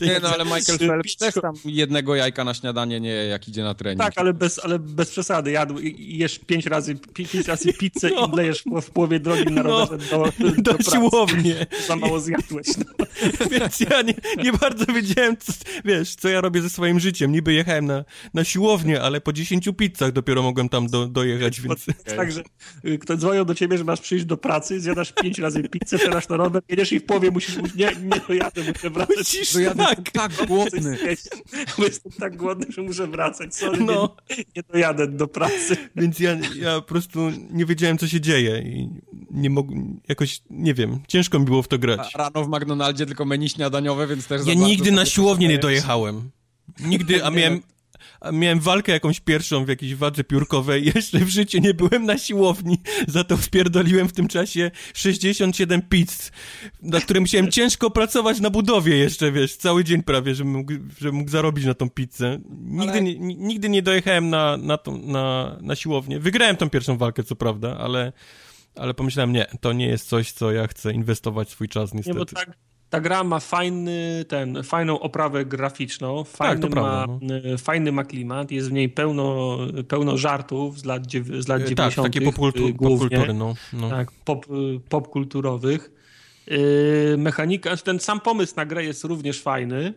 Nie, 0.00 0.20
no 0.22 0.28
ale 0.28 0.44
Michael 0.44 0.78
Phelps 0.78 1.16
też 1.16 1.34
tam 1.34 1.54
jednego 1.64 2.14
jajka 2.14 2.44
na 2.44 2.54
śniadanie 2.54 3.00
nie 3.00 3.10
jak 3.10 3.48
idzie 3.48 3.62
na 3.62 3.74
trening. 3.74 4.00
Tak, 4.00 4.12
ale 4.16 4.34
bez, 4.34 4.58
ale 4.64 4.78
bez 4.78 5.10
przesady. 5.10 5.50
Jadł, 5.50 5.74
jesz 5.98 6.38
pięć 6.38 6.66
razy, 6.66 6.94
pięć 7.14 7.34
razy 7.34 7.72
pizzę 7.72 8.10
no. 8.14 8.30
i 8.32 8.36
lejesz 8.36 8.62
w, 8.62 8.80
w 8.80 8.90
połowie 8.90 9.20
drogi 9.20 9.52
na 9.52 9.62
rowerze 9.62 10.06
no, 10.12 10.18
do, 10.18 10.62
do, 10.62 10.78
do 10.78 10.90
siłowni. 10.90 11.54
Za 11.86 11.96
mało 11.96 12.20
zjadłeś. 12.20 12.66
No. 12.78 13.06
Więc 13.50 13.80
ja 13.80 14.02
nie, 14.02 14.14
nie 14.44 14.52
bardzo 14.52 14.86
wiedziałem, 14.86 15.36
co, 15.36 15.52
wiesz, 15.84 16.14
co 16.14 16.28
ja 16.28 16.40
robię 16.40 16.62
ze 16.62 16.70
swoim 16.70 17.00
życiem. 17.00 17.32
Niby 17.32 17.52
jechałem 17.52 17.86
na, 17.86 18.04
na 18.34 18.44
siłownię, 18.44 19.02
ale 19.02 19.20
po 19.20 19.32
10 19.32 19.68
pizzach 19.76 20.12
dopiero 20.12 20.42
mogłem 20.42 20.68
tam 20.68 20.86
do, 20.86 21.08
dojechać, 21.12 21.60
więc... 21.60 21.86
Okay. 21.88 22.16
Tak, 22.16 22.32
że 22.32 22.42
y, 22.84 22.98
ktoś 22.98 23.18
dzwonił 23.18 23.44
do 23.44 23.54
ciebie, 23.54 23.78
że 23.78 23.84
masz 23.84 24.00
przyjść 24.00 24.24
do 24.24 24.36
pracy, 24.36 24.80
zjadasz 24.80 25.12
pięć 25.12 25.38
razy 25.38 25.62
pizzę, 25.62 25.98
teraz 25.98 26.28
na 26.28 26.36
rower, 26.36 26.62
jedziesz 26.68 26.92
i 26.92 27.00
w 27.00 27.04
połowie 27.04 27.30
musisz 27.30 27.56
mówić, 27.56 27.74
nie, 27.74 27.90
nie 28.02 28.20
dojadę, 28.28 28.62
muszę 28.72 28.90
wracać. 28.90 29.16
Musisz, 29.18 29.52
dojadę, 29.52 29.84
tak. 29.84 30.10
tak 30.10 30.46
głodny. 30.46 30.98
Bo 31.78 31.84
jestem 31.84 32.12
tak 32.12 32.36
głodny, 32.36 32.66
że 32.68 32.82
muszę 32.82 33.06
wracać. 33.06 33.54
Sorry, 33.54 33.84
no. 33.84 34.16
nie, 34.30 34.36
nie 34.56 34.62
dojadę 34.72 35.06
do 35.06 35.28
pracy. 35.28 35.76
Więc 35.96 36.20
ja, 36.20 36.36
ja 36.56 36.80
po 36.80 36.86
prostu 36.86 37.20
nie 37.50 37.66
wiedziałem, 37.66 37.98
co 37.98 38.08
się 38.08 38.20
dzieje 38.20 38.58
i 38.58 38.88
nie 39.30 39.50
mogłem, 39.50 40.00
jakoś, 40.08 40.42
nie 40.50 40.74
wiem, 40.74 41.00
ciężko 41.08 41.38
mi 41.38 41.44
było 41.44 41.62
w 41.62 41.68
to 41.68 41.78
grać. 41.78 42.10
A 42.14 42.18
rano 42.18 42.44
w 42.44 42.48
McDonaldzie 42.48 43.06
tylko 43.06 43.24
menu 43.24 43.48
śniadaniowe, 43.48 44.06
więc 44.06 44.26
też... 44.26 44.46
Ja 44.46 44.54
nigdy 44.54 44.92
na 44.92 45.06
siłownię 45.06 45.48
nie 45.48 45.58
dojechałem. 45.58 46.30
Nigdy, 46.80 47.24
a 47.24 47.30
miałem, 47.30 47.62
miałem 48.32 48.60
walkę 48.60 48.92
jakąś 48.92 49.20
pierwszą 49.20 49.64
w 49.64 49.68
jakiejś 49.68 49.94
wadze 49.94 50.24
piórkowej. 50.24 50.84
Jeszcze 50.94 51.18
w 51.18 51.28
życiu 51.28 51.58
nie 51.58 51.74
byłem 51.74 52.06
na 52.06 52.18
siłowni. 52.18 52.78
Za 53.08 53.24
to 53.24 53.36
wpierdoliłem 53.36 54.08
w 54.08 54.12
tym 54.12 54.28
czasie 54.28 54.70
67 54.94 55.82
pizz, 55.82 56.30
na 56.82 57.00
które 57.00 57.20
musiałem 57.20 57.50
ciężko 57.50 57.90
pracować 57.90 58.40
na 58.40 58.50
budowie 58.50 58.96
jeszcze, 58.96 59.32
wiesz, 59.32 59.56
cały 59.56 59.84
dzień 59.84 60.02
prawie, 60.02 60.34
żebym 60.34 60.52
mógł, 60.52 60.72
żebym 61.00 61.14
mógł 61.14 61.30
zarobić 61.30 61.64
na 61.64 61.74
tą 61.74 61.90
pizzę. 61.90 62.38
Nigdy, 62.60 62.92
ale... 62.92 63.02
nie, 63.02 63.18
nigdy 63.18 63.68
nie 63.68 63.82
dojechałem 63.82 64.30
na, 64.30 64.56
na, 64.56 64.78
tą, 64.78 64.98
na, 64.98 65.56
na 65.60 65.76
siłownię. 65.76 66.20
Wygrałem 66.20 66.56
tą 66.56 66.70
pierwszą 66.70 66.98
walkę, 66.98 67.24
co 67.24 67.36
prawda, 67.36 67.78
ale 67.78 68.12
ale 68.76 68.94
pomyślałem, 68.94 69.32
nie, 69.32 69.46
to 69.60 69.72
nie 69.72 69.86
jest 69.86 70.08
coś, 70.08 70.32
co 70.32 70.52
ja 70.52 70.66
chcę 70.66 70.92
inwestować 70.92 71.50
swój 71.50 71.68
czas, 71.68 71.94
niestety. 71.94 72.18
Nie, 72.18 72.24
bo 72.24 72.26
tak, 72.26 72.58
ta 72.92 73.00
gra 73.00 73.24
ma 73.24 73.40
fajny, 73.40 74.24
ten, 74.28 74.62
fajną 74.62 75.00
oprawę 75.00 75.44
graficzną, 75.44 76.24
tak, 76.24 76.36
fajny, 76.36 76.60
tak, 76.60 76.70
ma, 76.70 76.80
prawda, 76.80 77.18
no. 77.22 77.58
fajny 77.58 77.92
ma 77.92 78.04
klimat, 78.04 78.50
jest 78.50 78.68
w 78.68 78.72
niej 78.72 78.88
pełno, 78.88 79.58
pełno 79.88 80.18
żartów 80.18 80.78
z 80.78 80.84
lat, 80.84 81.02
z 81.38 81.48
lat 81.48 81.62
90. 81.62 81.76
Tak, 81.76 82.04
takie 82.04 82.20
popkultu, 82.20 82.74
popkultury, 82.74 83.34
no, 83.34 83.54
no. 83.72 83.90
Tak, 83.90 84.12
pop, 84.24 84.46
popkulturowych. 84.88 85.90
Mechanika, 87.18 87.76
ten 87.76 88.00
sam 88.00 88.20
pomysł 88.20 88.54
na 88.56 88.66
grę 88.66 88.84
jest 88.84 89.04
również 89.04 89.42
fajny. 89.42 89.94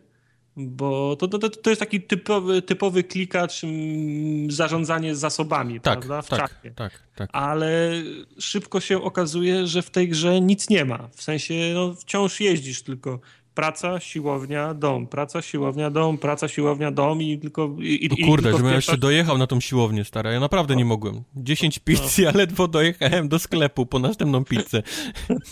Bo 0.58 1.16
to, 1.16 1.28
to, 1.28 1.50
to 1.50 1.70
jest 1.70 1.80
taki 1.80 2.02
typowy, 2.02 2.62
typowy 2.62 3.04
klikacz 3.04 3.64
mm, 3.64 4.52
zarządzanie 4.52 5.16
zasobami, 5.16 5.82
tak, 5.82 6.00
prawda? 6.00 6.22
W 6.22 6.30
tak, 6.30 6.40
czacie. 6.40 6.72
Tak, 6.76 7.00
tak. 7.16 7.30
Ale 7.34 7.92
szybko 8.40 8.80
się 8.80 9.02
okazuje, 9.04 9.68
że 9.68 9.82
w 9.82 9.90
tej 9.90 10.10
grze 10.10 10.42
nic 10.42 10.70
nie 10.70 10.86
ma. 10.86 11.10
W 11.16 11.24
sensie 11.24 11.54
no, 11.74 11.94
wciąż 11.94 12.40
jeździsz 12.40 12.84
tylko 12.84 13.20
praca, 13.56 14.00
siłownia, 14.00 14.74
dom, 14.74 15.08
praca, 15.08 15.42
siłownia, 15.42 15.90
dom, 15.90 16.18
praca, 16.18 16.48
siłownia, 16.48 16.92
dom 16.92 17.22
i 17.22 17.40
tylko... 17.40 17.76
I, 17.80 18.10
no 18.12 18.28
kurde, 18.28 18.52
żebym 18.52 18.68
ja 18.68 18.76
jeszcze 18.76 18.98
dojechał 18.98 19.38
na 19.38 19.48
tą 19.48 19.60
siłownię, 19.60 20.04
stara, 20.04 20.32
ja 20.32 20.40
naprawdę 20.40 20.74
no. 20.74 20.78
nie 20.78 20.86
mogłem. 20.86 21.24
10 21.36 21.80
pizz, 21.80 22.18
no. 22.18 22.24
ja 22.24 22.32
ledwo 22.32 22.68
dojechałem 22.68 23.28
do 23.28 23.40
sklepu 23.40 23.86
po 23.86 24.00
następną 24.00 24.46
pizzę. 24.46 24.84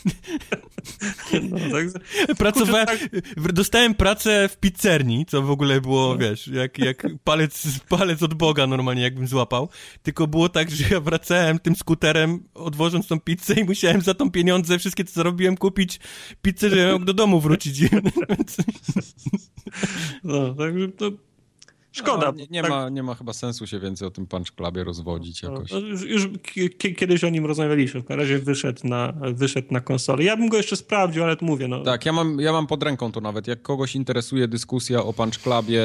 No, 1.50 1.58
tak. 1.60 2.04
Pracowałem, 2.38 2.86
tak... 2.86 3.00
dostałem 3.54 3.96
pracę 3.96 4.50
w 4.50 4.58
pizzerni, 4.58 5.26
co 5.26 5.42
w 5.42 5.52
ogóle 5.52 5.82
było, 5.82 6.08
no. 6.10 6.18
wiesz, 6.18 6.48
jak, 6.48 6.80
jak 6.80 7.08
palec, 7.24 7.80
palec 7.90 8.24
od 8.24 8.34
Boga 8.34 8.68
normalnie 8.68 9.02
jakbym 9.02 9.28
złapał, 9.28 9.70
tylko 10.04 10.28
było 10.28 10.50
tak, 10.50 10.72
że 10.72 10.84
ja 10.92 11.00
wracałem 11.00 11.60
tym 11.60 11.76
skuterem, 11.76 12.44
odwożąc 12.54 13.08
tą 13.08 13.20
pizzę 13.20 13.54
i 13.54 13.64
musiałem 13.64 14.02
za 14.02 14.14
tą 14.14 14.32
pieniądze, 14.32 14.80
wszystkie 14.80 15.04
co 15.04 15.14
zarobiłem, 15.14 15.58
kupić 15.58 16.00
pizzę, 16.42 16.70
żeby 16.70 16.92
mógł 16.94 17.06
do 17.06 17.14
domu 17.14 17.40
wrócić. 17.40 17.82
no, 20.24 20.54
także 20.54 20.88
to 20.88 21.12
Szkoda. 21.94 22.26
No, 22.26 22.38
nie, 22.38 22.48
nie 22.50 22.62
tak... 22.62 22.72
ma, 22.72 22.90
nie 22.90 23.04
ma 23.04 23.16
chyba 23.16 23.34
sensu 23.34 23.68
się 23.68 23.80
więcej 23.80 24.08
o 24.08 24.12
tym 24.12 24.28
Punch 24.28 24.52
Clubie 24.52 24.84
rozwodzić 24.84 25.44
no, 25.44 25.52
jakoś. 25.52 25.72
No, 25.72 25.80
już, 25.80 26.06
już 26.06 26.28
kiedyś 26.98 27.24
o 27.24 27.30
nim 27.30 27.46
rozmawialiśmy. 27.46 28.02
W 28.02 28.10
razie 28.10 28.40
wyszedł 28.40 28.88
na, 28.88 29.14
wyszedł 29.34 29.68
na 29.72 29.82
konsolę. 29.82 30.24
Ja 30.24 30.38
bym 30.38 30.50
go 30.50 30.58
jeszcze 30.58 30.76
sprawdził, 30.76 31.24
ale 31.24 31.38
to 31.38 31.46
mówię. 31.46 31.68
No. 31.68 31.84
Tak, 31.84 32.06
ja 32.06 32.14
mam, 32.14 32.40
ja 32.40 32.52
mam 32.52 32.68
pod 32.68 32.84
ręką 32.84 33.12
to 33.12 33.22
nawet. 33.22 33.48
Jak 33.48 33.62
kogoś 33.62 33.96
interesuje 33.96 34.48
dyskusja 34.48 35.04
o 35.04 35.14
Punch 35.14 35.38
Clubie 35.38 35.82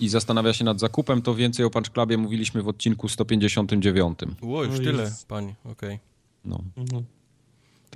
i 0.00 0.08
zastanawia 0.08 0.52
się 0.52 0.64
nad 0.64 0.80
zakupem, 0.80 1.22
to 1.22 1.34
więcej 1.34 1.66
o 1.66 1.70
Punch 1.70 1.90
Clubie 1.90 2.18
mówiliśmy 2.18 2.62
w 2.62 2.68
odcinku 2.68 3.08
159. 3.08 4.18
Ło, 4.42 4.64
już 4.64 4.76
tyle, 4.76 5.12
pani, 5.28 5.54
okej. 5.64 5.72
Okay. 5.72 5.98
No. 6.44 6.64
Mhm. 6.76 7.04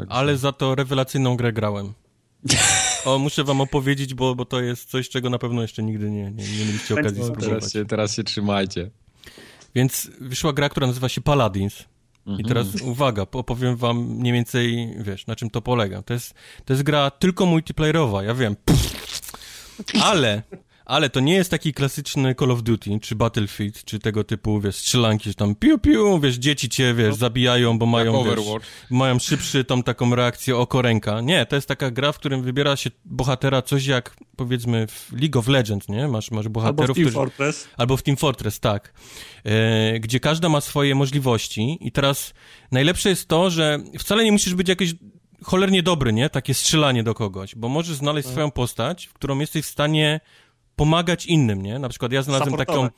Ale 0.09 0.37
za 0.37 0.53
to 0.53 0.75
rewelacyjną 0.75 1.37
grę 1.37 1.53
grałem. 1.53 1.93
O, 3.07 3.19
muszę 3.19 3.45
wam 3.45 3.61
opowiedzieć, 3.61 4.15
bo, 4.15 4.35
bo 4.35 4.45
to 4.45 4.61
jest 4.61 4.91
coś, 4.91 5.09
czego 5.09 5.31
na 5.31 5.39
pewno 5.39 5.63
jeszcze 5.63 5.83
nigdy 5.83 6.11
nie, 6.11 6.23
nie, 6.23 6.45
nie 6.59 6.65
mieliście 6.67 6.95
okazji 6.95 7.23
spróbować. 7.23 7.49
Teraz 7.49 7.73
się, 7.73 7.85
teraz 7.85 8.15
się 8.15 8.25
trzymajcie. 8.25 8.91
Więc 9.75 10.11
wyszła 10.21 10.53
gra, 10.53 10.69
która 10.69 10.87
nazywa 10.87 11.09
się 11.09 11.21
Paladins. 11.21 11.85
I 12.39 12.45
teraz 12.45 12.67
mhm. 12.67 12.91
uwaga, 12.91 13.23
opowiem 13.33 13.77
wam 13.77 13.99
mniej 13.99 14.33
więcej, 14.33 14.95
wiesz, 14.99 15.27
na 15.27 15.37
czym 15.37 15.51
to 15.51 15.63
polega. 15.63 16.03
To 16.03 16.15
jest, 16.15 16.35
to 16.65 16.73
jest 16.73 16.83
gra 16.83 17.11
tylko 17.11 17.47
multiplayerowa, 17.47 18.23
ja 18.23 18.35
wiem. 18.35 18.57
Ale 20.03 20.43
ale 20.87 21.11
to 21.11 21.21
nie 21.21 21.35
jest 21.35 21.51
taki 21.51 21.73
klasyczny 21.73 22.35
Call 22.35 22.51
of 22.51 22.63
Duty, 22.63 22.99
czy 23.03 23.15
Battlefield, 23.15 23.85
czy 23.85 23.99
tego 23.99 24.25
typu, 24.25 24.61
wiesz, 24.61 24.77
strzelanki, 24.77 25.29
że 25.29 25.35
tam 25.35 25.55
piu, 25.55 25.79
piu, 25.79 26.21
wiesz, 26.21 26.37
dzieci 26.37 26.69
cię, 26.69 26.95
wiesz, 26.95 27.11
no. 27.11 27.17
zabijają, 27.17 27.79
bo 27.79 27.87
mają, 27.87 28.25
wiesz, 28.25 28.45
mają 28.91 29.19
szybszy 29.19 29.65
tą 29.65 29.83
taką 29.83 30.15
reakcję 30.15 30.57
oko 30.57 30.83
ręka. 30.83 31.21
Nie, 31.21 31.47
to 31.47 31.57
jest 31.57 31.69
taka 31.69 31.91
gra, 31.91 32.13
w 32.13 32.19
którym 32.19 32.43
wybiera 32.43 32.77
się 32.77 32.91
bohatera 33.05 33.63
coś 33.63 33.87
jak, 33.87 34.17
powiedzmy, 34.37 34.87
w 34.87 35.13
League 35.13 35.39
of 35.39 35.49
Legends, 35.49 35.89
nie? 35.89 36.09
Masz, 36.09 36.31
masz 36.31 36.49
bohaterów, 36.49 36.81
Albo 36.81 36.95
w 36.95 36.97
Team 36.97 37.05
którzy... 37.05 37.15
Fortress. 37.15 37.69
Albo 37.77 37.97
w 37.97 38.03
Team 38.03 38.17
Fortress, 38.17 38.61
tak. 38.61 38.93
E, 39.45 40.01
gdzie 40.01 40.21
każda 40.21 40.49
ma 40.49 40.61
swoje 40.61 40.95
możliwości 40.95 41.79
i 41.81 41.93
teraz 41.93 42.35
najlepsze 42.73 43.09
jest 43.09 43.29
to, 43.29 43.51
że 43.51 43.79
wcale 43.99 44.25
nie 44.25 44.33
musisz 44.33 44.55
być 44.55 44.69
jakiś 44.69 44.95
cholernie 45.45 45.83
dobry, 45.83 46.13
nie? 46.13 46.31
Takie 46.31 46.55
strzelanie 46.55 47.03
do 47.03 47.15
kogoś, 47.15 47.55
bo 47.55 47.69
możesz 47.69 47.97
znaleźć 47.97 48.27
no. 48.27 48.33
swoją 48.33 48.51
postać, 48.51 49.07
w 49.07 49.13
którą 49.13 49.39
jesteś 49.39 49.65
w 49.65 49.69
stanie 49.69 50.21
pomagać 50.77 51.27
innym, 51.27 51.63
nie? 51.63 51.79
Na 51.79 51.89
przykład 51.89 52.13
ja 52.13 52.23
znalazłem 52.23 52.57
taką... 52.57 52.89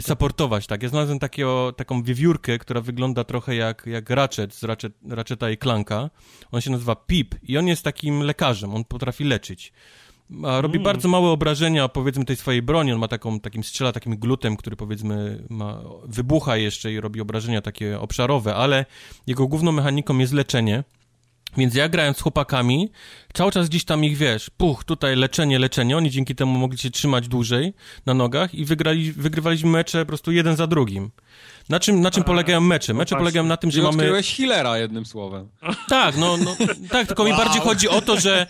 Supportować, 0.00 0.66
tak. 0.66 0.82
Ja 0.82 0.88
znalazłem 0.88 1.18
takiego, 1.18 1.72
taką 1.72 2.02
wiewiórkę, 2.02 2.58
która 2.58 2.80
wygląda 2.80 3.24
trochę 3.24 3.56
jak, 3.56 3.86
jak 3.86 4.10
Ratchet 4.10 4.54
z 4.54 4.62
Ratchet, 4.62 4.92
Ratcheta 5.08 5.50
i 5.50 5.58
Clanka. 5.58 6.10
On 6.52 6.60
się 6.60 6.70
nazywa 6.70 6.96
Pip 6.96 7.34
i 7.42 7.58
on 7.58 7.66
jest 7.66 7.82
takim 7.82 8.22
lekarzem, 8.22 8.74
on 8.74 8.84
potrafi 8.84 9.24
leczyć. 9.24 9.72
A 10.44 10.60
robi 10.60 10.74
mm. 10.76 10.84
bardzo 10.84 11.08
małe 11.08 11.28
obrażenia, 11.28 11.88
powiedzmy, 11.88 12.24
tej 12.24 12.36
swojej 12.36 12.62
broni. 12.62 12.92
On 12.92 12.98
ma 12.98 13.08
taką, 13.08 13.40
takim 13.40 13.64
strzela 13.64 13.92
takim 13.92 14.16
glutem, 14.16 14.56
który 14.56 14.76
powiedzmy 14.76 15.44
ma, 15.50 15.80
wybucha 16.04 16.56
jeszcze 16.56 16.92
i 16.92 17.00
robi 17.00 17.20
obrażenia 17.20 17.62
takie 17.62 18.00
obszarowe, 18.00 18.54
ale 18.54 18.86
jego 19.26 19.46
główną 19.48 19.72
mechaniką 19.72 20.18
jest 20.18 20.32
leczenie. 20.32 20.84
Więc 21.56 21.74
ja 21.74 21.88
grając 21.88 22.16
z 22.16 22.20
chłopakami, 22.20 22.90
cały 23.34 23.52
czas 23.52 23.68
gdzieś 23.68 23.84
tam 23.84 24.04
ich, 24.04 24.16
wiesz, 24.16 24.50
puch, 24.50 24.84
tutaj 24.84 25.16
leczenie, 25.16 25.58
leczenie, 25.58 25.96
oni 25.96 26.10
dzięki 26.10 26.34
temu 26.34 26.58
mogli 26.58 26.78
się 26.78 26.90
trzymać 26.90 27.28
dłużej 27.28 27.72
na 28.06 28.14
nogach 28.14 28.54
i 28.54 28.64
wygrali, 28.64 29.12
wygrywaliśmy 29.12 29.70
mecze 29.70 29.98
po 29.98 30.06
prostu 30.06 30.32
jeden 30.32 30.56
za 30.56 30.66
drugim. 30.66 31.10
Na 31.68 31.80
czym, 31.80 32.00
na 32.00 32.10
czym 32.10 32.24
polegają 32.24 32.60
mecze? 32.60 32.94
Mecze 32.94 33.14
no 33.14 33.18
polegają 33.18 33.46
na 33.46 33.56
tym, 33.56 33.70
że 33.70 33.82
mamy... 33.82 33.96
Odkryłeś 33.96 34.36
healera 34.36 34.78
jednym 34.78 35.06
słowem. 35.06 35.48
Tak, 35.88 36.16
no, 36.16 36.36
no 36.36 36.56
tak, 36.90 37.06
tylko 37.06 37.22
wow. 37.22 37.32
mi 37.32 37.38
bardziej 37.38 37.60
chodzi 37.60 37.88
o 37.88 38.00
to, 38.00 38.20
że 38.20 38.46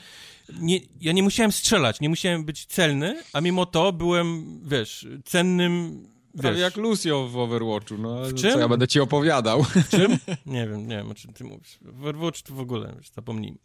nie, 0.60 0.80
ja 1.00 1.12
nie 1.12 1.22
musiałem 1.22 1.52
strzelać, 1.52 2.00
nie 2.00 2.08
musiałem 2.08 2.44
być 2.44 2.66
celny, 2.66 3.22
a 3.32 3.40
mimo 3.40 3.66
to 3.66 3.92
byłem, 3.92 4.60
wiesz, 4.64 5.06
cennym 5.24 6.02
Prawie 6.40 6.60
jak 6.60 6.76
Lucio 6.76 7.28
w 7.28 7.38
Overwatchu, 7.38 7.98
no 7.98 8.24
w 8.24 8.34
czym? 8.34 8.52
co 8.52 8.58
ja 8.58 8.68
będę 8.68 8.88
ci 8.88 9.00
opowiadał. 9.00 9.62
W 9.62 9.88
czym? 9.88 10.18
Nie 10.46 10.68
wiem, 10.68 10.88
nie 10.88 10.96
wiem 10.96 11.10
o 11.10 11.14
czym 11.14 11.32
ty 11.32 11.44
mówisz. 11.44 11.78
W 11.80 12.00
Overwatch 12.00 12.42
to 12.42 12.54
w 12.54 12.60
ogóle, 12.60 12.94
wiesz, 12.96 13.10
zapomnijmy. 13.10 13.58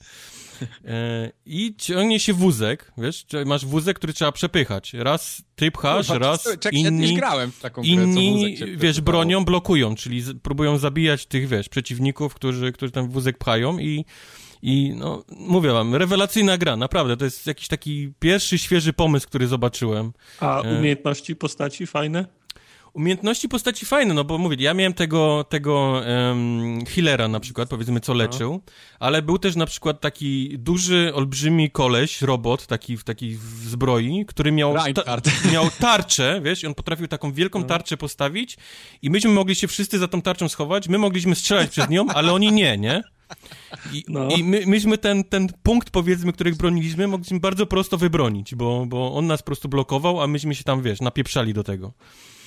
E, 0.86 1.32
I 1.46 1.76
ciągnie 1.78 2.20
się 2.20 2.34
wózek, 2.34 2.92
wiesz, 2.98 3.26
masz 3.46 3.66
wózek, 3.66 3.98
który 3.98 4.14
trzeba 4.14 4.32
przepychać. 4.32 4.94
Raz 4.94 5.42
ty 5.56 5.72
pchasz, 5.72 6.10
no, 6.10 6.20
raz 6.20 6.44
czek, 6.60 6.74
inni, 6.74 7.16
grałem 7.16 7.52
w 7.52 7.60
taką 7.60 7.82
inni 7.82 8.56
grę, 8.56 8.68
wiesz, 8.76 9.02
bronią 9.02 9.46
blokują, 9.46 9.96
czyli 9.96 10.22
z, 10.22 10.40
próbują 10.42 10.78
zabijać 10.78 11.26
tych, 11.26 11.48
wiesz, 11.48 11.70
przeciwników, 11.70 12.34
którzy, 12.34 12.72
którzy 12.72 12.92
ten 12.92 13.10
wózek 13.10 13.38
pchają 13.38 13.80
i 13.80 14.06
i 14.62 14.94
no, 14.96 15.24
mówię 15.30 15.72
wam, 15.72 15.96
rewelacyjna 15.96 16.58
gra, 16.58 16.78
naprawdę. 16.78 17.18
To 17.18 17.26
jest 17.26 17.48
jakiś 17.48 17.68
taki 17.68 18.14
pierwszy, 18.20 18.58
świeży 18.58 18.94
pomysł, 18.94 19.28
który 19.28 19.48
zobaczyłem. 19.48 20.14
A 20.40 20.62
e, 20.62 20.80
umiejętności 20.80 21.36
postaci 21.36 21.88
fajne? 21.88 22.26
Umiejętności 22.94 23.50
postaci 23.50 23.86
fajne, 23.86 24.14
no 24.14 24.24
bo 24.24 24.38
mówię, 24.38 24.58
ja 24.60 24.74
miałem 24.74 24.94
tego, 24.94 25.46
tego 25.50 26.02
um, 26.30 26.86
healera 26.86 27.28
na 27.28 27.40
przykład, 27.40 27.70
powiedzmy, 27.70 28.00
co 28.00 28.14
leczył, 28.14 28.62
ale 29.00 29.22
był 29.22 29.38
też 29.38 29.56
na 29.56 29.66
przykład 29.66 30.02
taki 30.02 30.60
duży, 30.60 31.12
olbrzymi 31.14 31.72
koleś, 31.72 32.22
robot, 32.22 32.68
taki 32.68 32.98
w 32.98 33.04
takiej 33.04 33.38
zbroi, 33.66 34.26
który 34.28 34.52
miał, 34.52 34.76
ta, 34.94 35.18
miał 35.54 35.70
tarczę, 35.80 36.42
wiesz, 36.44 36.64
i 36.64 36.68
on 36.68 36.74
potrafił 36.74 37.08
taką 37.08 37.34
wielką 37.34 37.60
no. 37.60 37.66
tarczę 37.66 37.98
postawić 37.98 38.58
i 39.02 39.10
myśmy 39.10 39.32
mogli 39.32 39.56
się 39.56 39.68
wszyscy 39.68 40.00
za 40.00 40.08
tą 40.08 40.22
tarczą 40.22 40.50
schować, 40.50 40.88
my 40.88 40.98
mogliśmy 40.98 41.36
strzelać 41.36 41.70
przez 41.70 41.90
nią, 41.90 42.06
ale 42.08 42.34
oni 42.34 42.52
nie, 42.52 42.78
nie? 42.78 43.04
I, 43.94 44.06
no. 44.08 44.28
i 44.30 44.44
my, 44.44 44.64
myśmy 44.66 44.98
ten, 44.98 45.24
ten 45.24 45.48
punkt, 45.64 45.90
powiedzmy, 45.90 46.34
których 46.34 46.56
broniliśmy, 46.56 47.08
mogliśmy 47.08 47.40
bardzo 47.40 47.66
prosto 47.66 47.98
wybronić, 47.98 48.56
bo, 48.56 48.86
bo 48.86 49.14
on 49.14 49.28
nas 49.28 49.42
po 49.42 49.46
prostu 49.46 49.70
blokował, 49.70 50.22
a 50.22 50.28
myśmy 50.28 50.56
się 50.56 50.64
tam, 50.64 50.82
wiesz, 50.82 51.02
napieprzali 51.02 51.54
do 51.54 51.64
tego. 51.64 51.94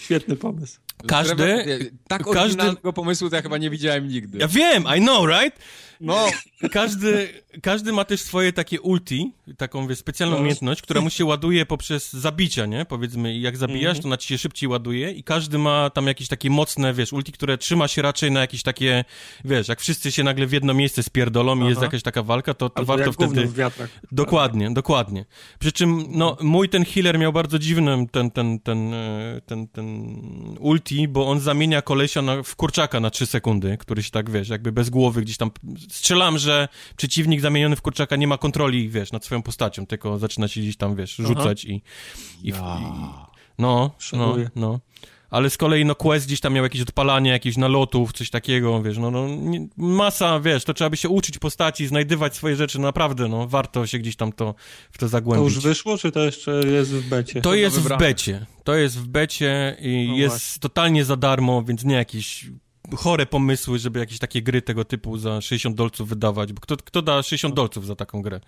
Świetny 0.05 0.37
pomysł. 0.37 0.81
Każdy... 1.07 1.65
Tak 2.09 2.23
każdy... 2.33 2.63
pomysłu 2.95 3.31
to 3.31 3.37
ja 3.37 3.43
chyba 3.43 3.59
nie 3.59 3.71
widziałem 3.71 4.09
nigdy. 4.09 4.39
Ja 4.39 4.49
wiem, 4.49 4.85
I 4.97 5.01
know, 5.01 5.27
right? 5.29 5.59
No. 6.01 6.27
Każdy, 6.73 7.29
każdy 7.63 7.93
ma 7.93 8.05
też 8.05 8.21
swoje 8.21 8.53
takie 8.53 8.81
ulti, 8.81 9.33
taką 9.57 9.87
wiesz, 9.87 9.99
specjalną 9.99 10.37
no. 10.37 10.41
umiejętność, 10.41 10.83
która 10.83 11.01
mu 11.01 11.11
się 11.11 11.25
ładuje 11.25 11.67
poprzez 11.67 12.13
zabicia, 12.13 12.67
nie? 12.67 12.85
Powiedzmy, 12.85 13.39
jak 13.39 13.57
zabijasz, 13.57 13.99
-hmm. 13.99 14.03
to 14.03 14.09
na 14.09 14.17
ci 14.17 14.29
się 14.29 14.39
szybciej 14.39 14.69
ładuje 14.69 15.11
i 15.11 15.25
każdy 15.25 15.59
ma 15.59 15.91
tam 15.91 16.07
jakieś 16.07 16.29
takie 16.29 16.51
mocne, 16.51 16.95
wiesz, 16.95 17.13
ulti, 17.13 17.33
które 17.33 17.59
trzyma 17.59 17.89
się 17.89 18.03
raczej 18.03 18.31
na 18.31 18.41
jakieś 18.41 18.63
takie, 18.63 19.05
wiesz, 19.45 19.69
jak 19.69 19.81
wszyscy 19.81 20.13
się 20.13 20.25
nagle 20.25 20.47
w 20.47 20.53
jedno 20.53 20.75
miejsce 20.75 21.03
spierdolą 21.03 21.53
Aha. 21.53 21.65
i 21.65 21.69
jest 21.69 21.83
jakaś 21.83 22.03
taka 22.03 22.23
walka, 22.23 22.55
to, 22.55 22.71
to 22.71 22.85
warto 22.85 23.13
wtedy... 23.13 23.49
Dokładnie, 24.13 24.71
dokładnie. 24.71 25.25
Przy 25.59 25.73
czym, 25.73 26.05
no, 26.09 26.37
mój 26.41 26.69
ten 26.69 26.85
healer 26.85 27.19
miał 27.19 27.33
bardzo 27.33 27.59
dziwny 27.59 28.07
ten, 28.13 28.31
ten, 28.31 28.61
ten, 28.61 28.95
e, 28.95 29.41
ten, 29.47 29.69
ten 29.69 30.17
ulti, 30.61 31.09
bo 31.09 31.27
on 31.27 31.41
zamienia 31.41 31.83
kolesia 31.83 32.23
na, 32.23 32.43
w 32.43 32.57
kurczaka 32.57 33.01
na 33.01 33.11
3 33.11 33.27
sekundy, 33.27 33.77
który 33.79 34.03
się 34.03 34.11
tak, 34.11 34.31
wiesz, 34.31 34.49
jakby 34.49 34.73
bez 34.73 34.91
głowy 34.91 35.23
gdzieś 35.23 35.37
tam 35.37 35.51
strzelam, 35.89 36.39
że 36.39 36.69
przeciwnik 36.97 37.41
zamieniony 37.45 37.77
w 37.77 37.83
kurczaka 37.83 38.17
nie 38.17 38.27
ma 38.27 38.39
kontroli, 38.39 38.89
wiesz, 38.89 39.13
nad 39.13 39.25
swoją 39.25 39.43
postacią, 39.43 39.87
tylko 39.87 40.19
zaczyna 40.19 40.49
się 40.49 40.61
gdzieś 40.61 40.77
tam, 40.77 40.97
wiesz, 40.97 41.17
rzucać 41.17 41.65
i, 41.65 41.83
i, 42.43 42.49
ja. 42.49 42.79
i, 42.81 42.85
no, 43.59 43.91
no, 44.13 44.37
no. 44.57 44.81
Ale 45.31 45.51
z 45.51 45.57
kolei, 45.57 45.85
no, 45.85 45.95
Quest 45.95 46.27
gdzieś 46.27 46.41
tam 46.41 46.53
miał 46.53 46.65
jakieś 46.65 46.81
odpalanie 46.81 47.31
jakichś 47.31 47.57
nalotów, 47.57 48.13
coś 48.13 48.31
takiego, 48.31 48.83
wiesz, 48.83 48.99
no, 48.99 49.11
no, 49.11 49.29
nie, 49.29 49.69
masa, 49.77 50.41
wiesz, 50.41 50.65
to 50.65 50.75
trzeba 50.75 50.91
by 50.91 50.97
się 50.97 51.09
uczyć 51.09 51.39
postaci, 51.39 51.87
znajdywać 51.87 52.37
swoje 52.37 52.57
rzeczy, 52.57 52.79
no, 52.79 52.85
naprawdę, 52.85 53.29
no, 53.29 53.49
warto 53.49 53.87
się 53.87 53.99
gdzieś 53.99 54.17
tam 54.17 54.33
to, 54.33 54.55
w 54.93 54.99
to 54.99 55.09
zagłębić. 55.09 55.53
To 55.53 55.55
już 55.55 55.65
wyszło, 55.65 55.99
czy 55.99 56.13
to 56.13 56.25
jeszcze 56.25 56.51
jest 56.51 56.93
w 56.93 57.09
becie? 57.09 57.35
To, 57.35 57.41
to 57.41 57.55
jest 57.55 57.81
w 57.81 57.97
becie, 57.97 58.47
to 58.65 58.75
jest 58.75 58.99
w 58.99 59.07
becie 59.07 59.77
i 59.81 60.07
no 60.09 60.17
jest 60.17 60.37
właśnie. 60.37 60.61
totalnie 60.61 61.05
za 61.05 61.17
darmo, 61.17 61.63
więc 61.63 61.85
nie 61.85 61.95
jakiś 61.95 62.47
chore 62.97 63.27
pomysły, 63.27 63.79
żeby 63.79 63.99
jakieś 63.99 64.19
takie 64.19 64.43
gry 64.43 64.63
tego 64.63 64.85
typu 64.85 65.19
za 65.19 65.41
60 65.41 65.77
dolców 65.77 66.09
wydawać, 66.09 66.53
bo 66.53 66.61
kto, 66.61 66.77
kto 66.77 67.03
da 67.03 67.23
60 67.23 67.55
dolców 67.55 67.87
za 67.87 67.97
taką 67.97 68.23
grę? 68.23 68.41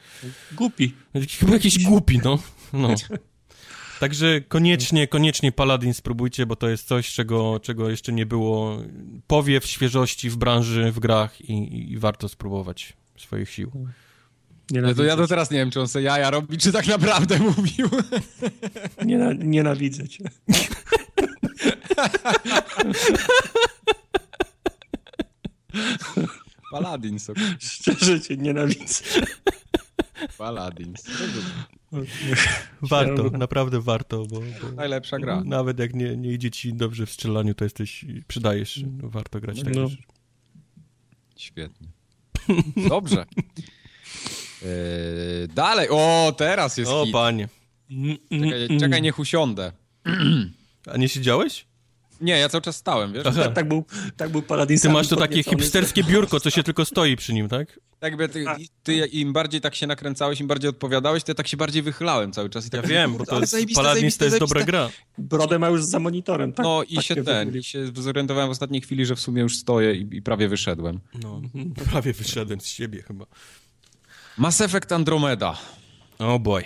Głupi. 0.53 0.95
Chyba 1.39 1.53
jakiś 1.53 1.85
głupi, 1.85 2.21
no. 2.25 2.39
no. 2.73 2.95
Także 4.01 4.41
koniecznie, 4.41 5.09
koniecznie 5.09 5.53
Paladin 5.53 5.95
spróbujcie, 5.95 6.47
bo 6.47 6.57
to 6.57 6.69
jest 6.69 6.89
coś, 6.89 7.13
czego, 7.13 7.61
czego 7.61 7.91
jeszcze 7.91 8.13
nie 8.13 8.27
było. 8.27 8.79
Powiew 9.27 9.67
świeżości 9.67 10.31
w 10.31 10.37
branży, 10.37 10.93
w 10.93 10.99
grach 10.99 11.41
i, 11.41 11.93
i 11.93 11.99
warto 11.99 12.29
spróbować 12.29 12.93
swoich 13.19 13.51
sił. 13.51 13.73
No 14.71 14.95
to 14.95 15.05
ja 15.05 15.17
to 15.17 15.27
teraz 15.27 15.51
nie 15.51 15.59
wiem, 15.59 15.71
czy 15.71 15.81
on 15.81 15.89
se 15.89 16.03
jaja 16.03 16.31
robi, 16.31 16.59
czy 16.59 16.73
tak 16.73 16.87
naprawdę 16.87 17.39
mówił. 17.57 17.89
nienawidzę 19.39 20.09
cię. 20.09 20.25
Paladins. 26.71 27.31
Szczerze 27.59 28.21
cię 28.21 28.37
nienawidzę. 28.37 29.05
Paladins. 30.39 31.05
Warto, 32.83 33.31
naprawdę 33.31 33.81
warto, 33.81 34.27
bo, 34.27 34.41
bo, 34.41 34.73
Najlepsza 34.77 35.19
gra. 35.19 35.43
Nawet 35.45 35.79
jak 35.79 35.95
nie, 35.95 36.17
nie 36.17 36.33
idzie 36.33 36.51
ci 36.51 36.75
dobrze 36.75 37.07
w 37.07 37.11
strzelaniu, 37.11 37.55
to 37.55 37.65
jesteś, 37.65 38.05
przydajesz, 38.29 38.85
no, 39.03 39.09
warto 39.11 39.41
grać 39.41 39.63
tak. 39.63 39.75
No. 39.75 39.89
Świetnie. 41.37 41.89
Dobrze. 42.89 43.25
Yy, 44.63 44.69
dalej, 45.55 45.89
o, 45.91 46.35
teraz 46.39 46.77
jest 46.77 46.91
O, 46.91 47.05
hit. 47.05 47.13
panie. 47.13 47.49
Czekaj, 48.31 48.79
czekaj 48.81 49.03
niech 49.03 49.19
usiądę. 49.19 49.73
A 50.93 50.97
nie 50.97 51.09
siedziałeś? 51.09 51.67
Nie, 52.21 52.39
ja 52.39 52.49
cały 52.49 52.63
czas 52.63 52.77
stałem, 52.77 53.13
wiesz? 53.13 53.25
Tak, 53.25 53.55
tak, 53.55 53.69
był, 53.69 53.85
tak 54.17 54.31
był 54.31 54.43
Paladin. 54.43 54.79
Ty 54.79 54.89
masz 54.89 55.09
to 55.09 55.17
takie 55.17 55.43
hipsterskie 55.43 56.05
biurko, 56.05 56.41
co 56.41 56.51
się 56.51 56.63
tylko 56.63 56.85
stoi 56.85 57.17
przy 57.17 57.35
nim, 57.35 57.49
tak? 57.49 57.81
Tak, 57.99 58.15
ty, 58.33 58.45
ty, 58.83 58.97
im 58.97 59.33
bardziej 59.33 59.61
tak 59.61 59.75
się 59.75 59.87
nakręcałeś, 59.87 60.41
im 60.41 60.47
bardziej 60.47 60.71
odpowiadałeś, 60.71 61.25
to 61.25 61.31
ja 61.31 61.35
tak 61.35 61.49
się 61.49 61.57
bardziej 61.57 61.83
wychylałem 61.83 62.33
cały 62.33 62.51
czas. 62.51 62.67
I 62.67 62.71
tak 62.71 62.83
ja 62.83 62.89
wiem, 62.89 63.17
bo 63.17 63.27
to 63.27 63.41
jest, 63.41 63.57
Paladin 63.75 64.11
to 64.19 64.25
jest 64.25 64.39
dobra 64.39 64.65
gra. 64.65 64.91
Brodę 65.19 65.59
ma 65.59 65.69
już 65.69 65.85
za 65.85 65.99
monitorem, 65.99 66.53
tak? 66.53 66.65
No 66.65 66.83
i 66.83 66.95
tak 66.95 67.05
się 67.05 67.25
ten, 67.25 67.57
i 67.57 67.65
się 67.65 67.87
zorientowałem 67.95 68.49
w 68.49 68.53
ostatniej 68.53 68.81
chwili, 68.81 69.07
że 69.07 69.17
w 69.17 69.21
sumie 69.21 69.43
już 69.43 69.57
stoję 69.57 69.95
i, 69.95 70.17
i 70.17 70.23
prawie 70.23 70.49
wyszedłem. 70.49 71.01
No, 71.23 71.43
prawie 71.91 72.13
wyszedłem 72.13 72.61
z 72.61 72.67
siebie 72.67 73.03
chyba. 73.03 73.27
Mass 74.39 74.61
Effect 74.61 74.93
Andromeda. 74.93 75.59
Oh 76.19 76.39
boy. 76.39 76.65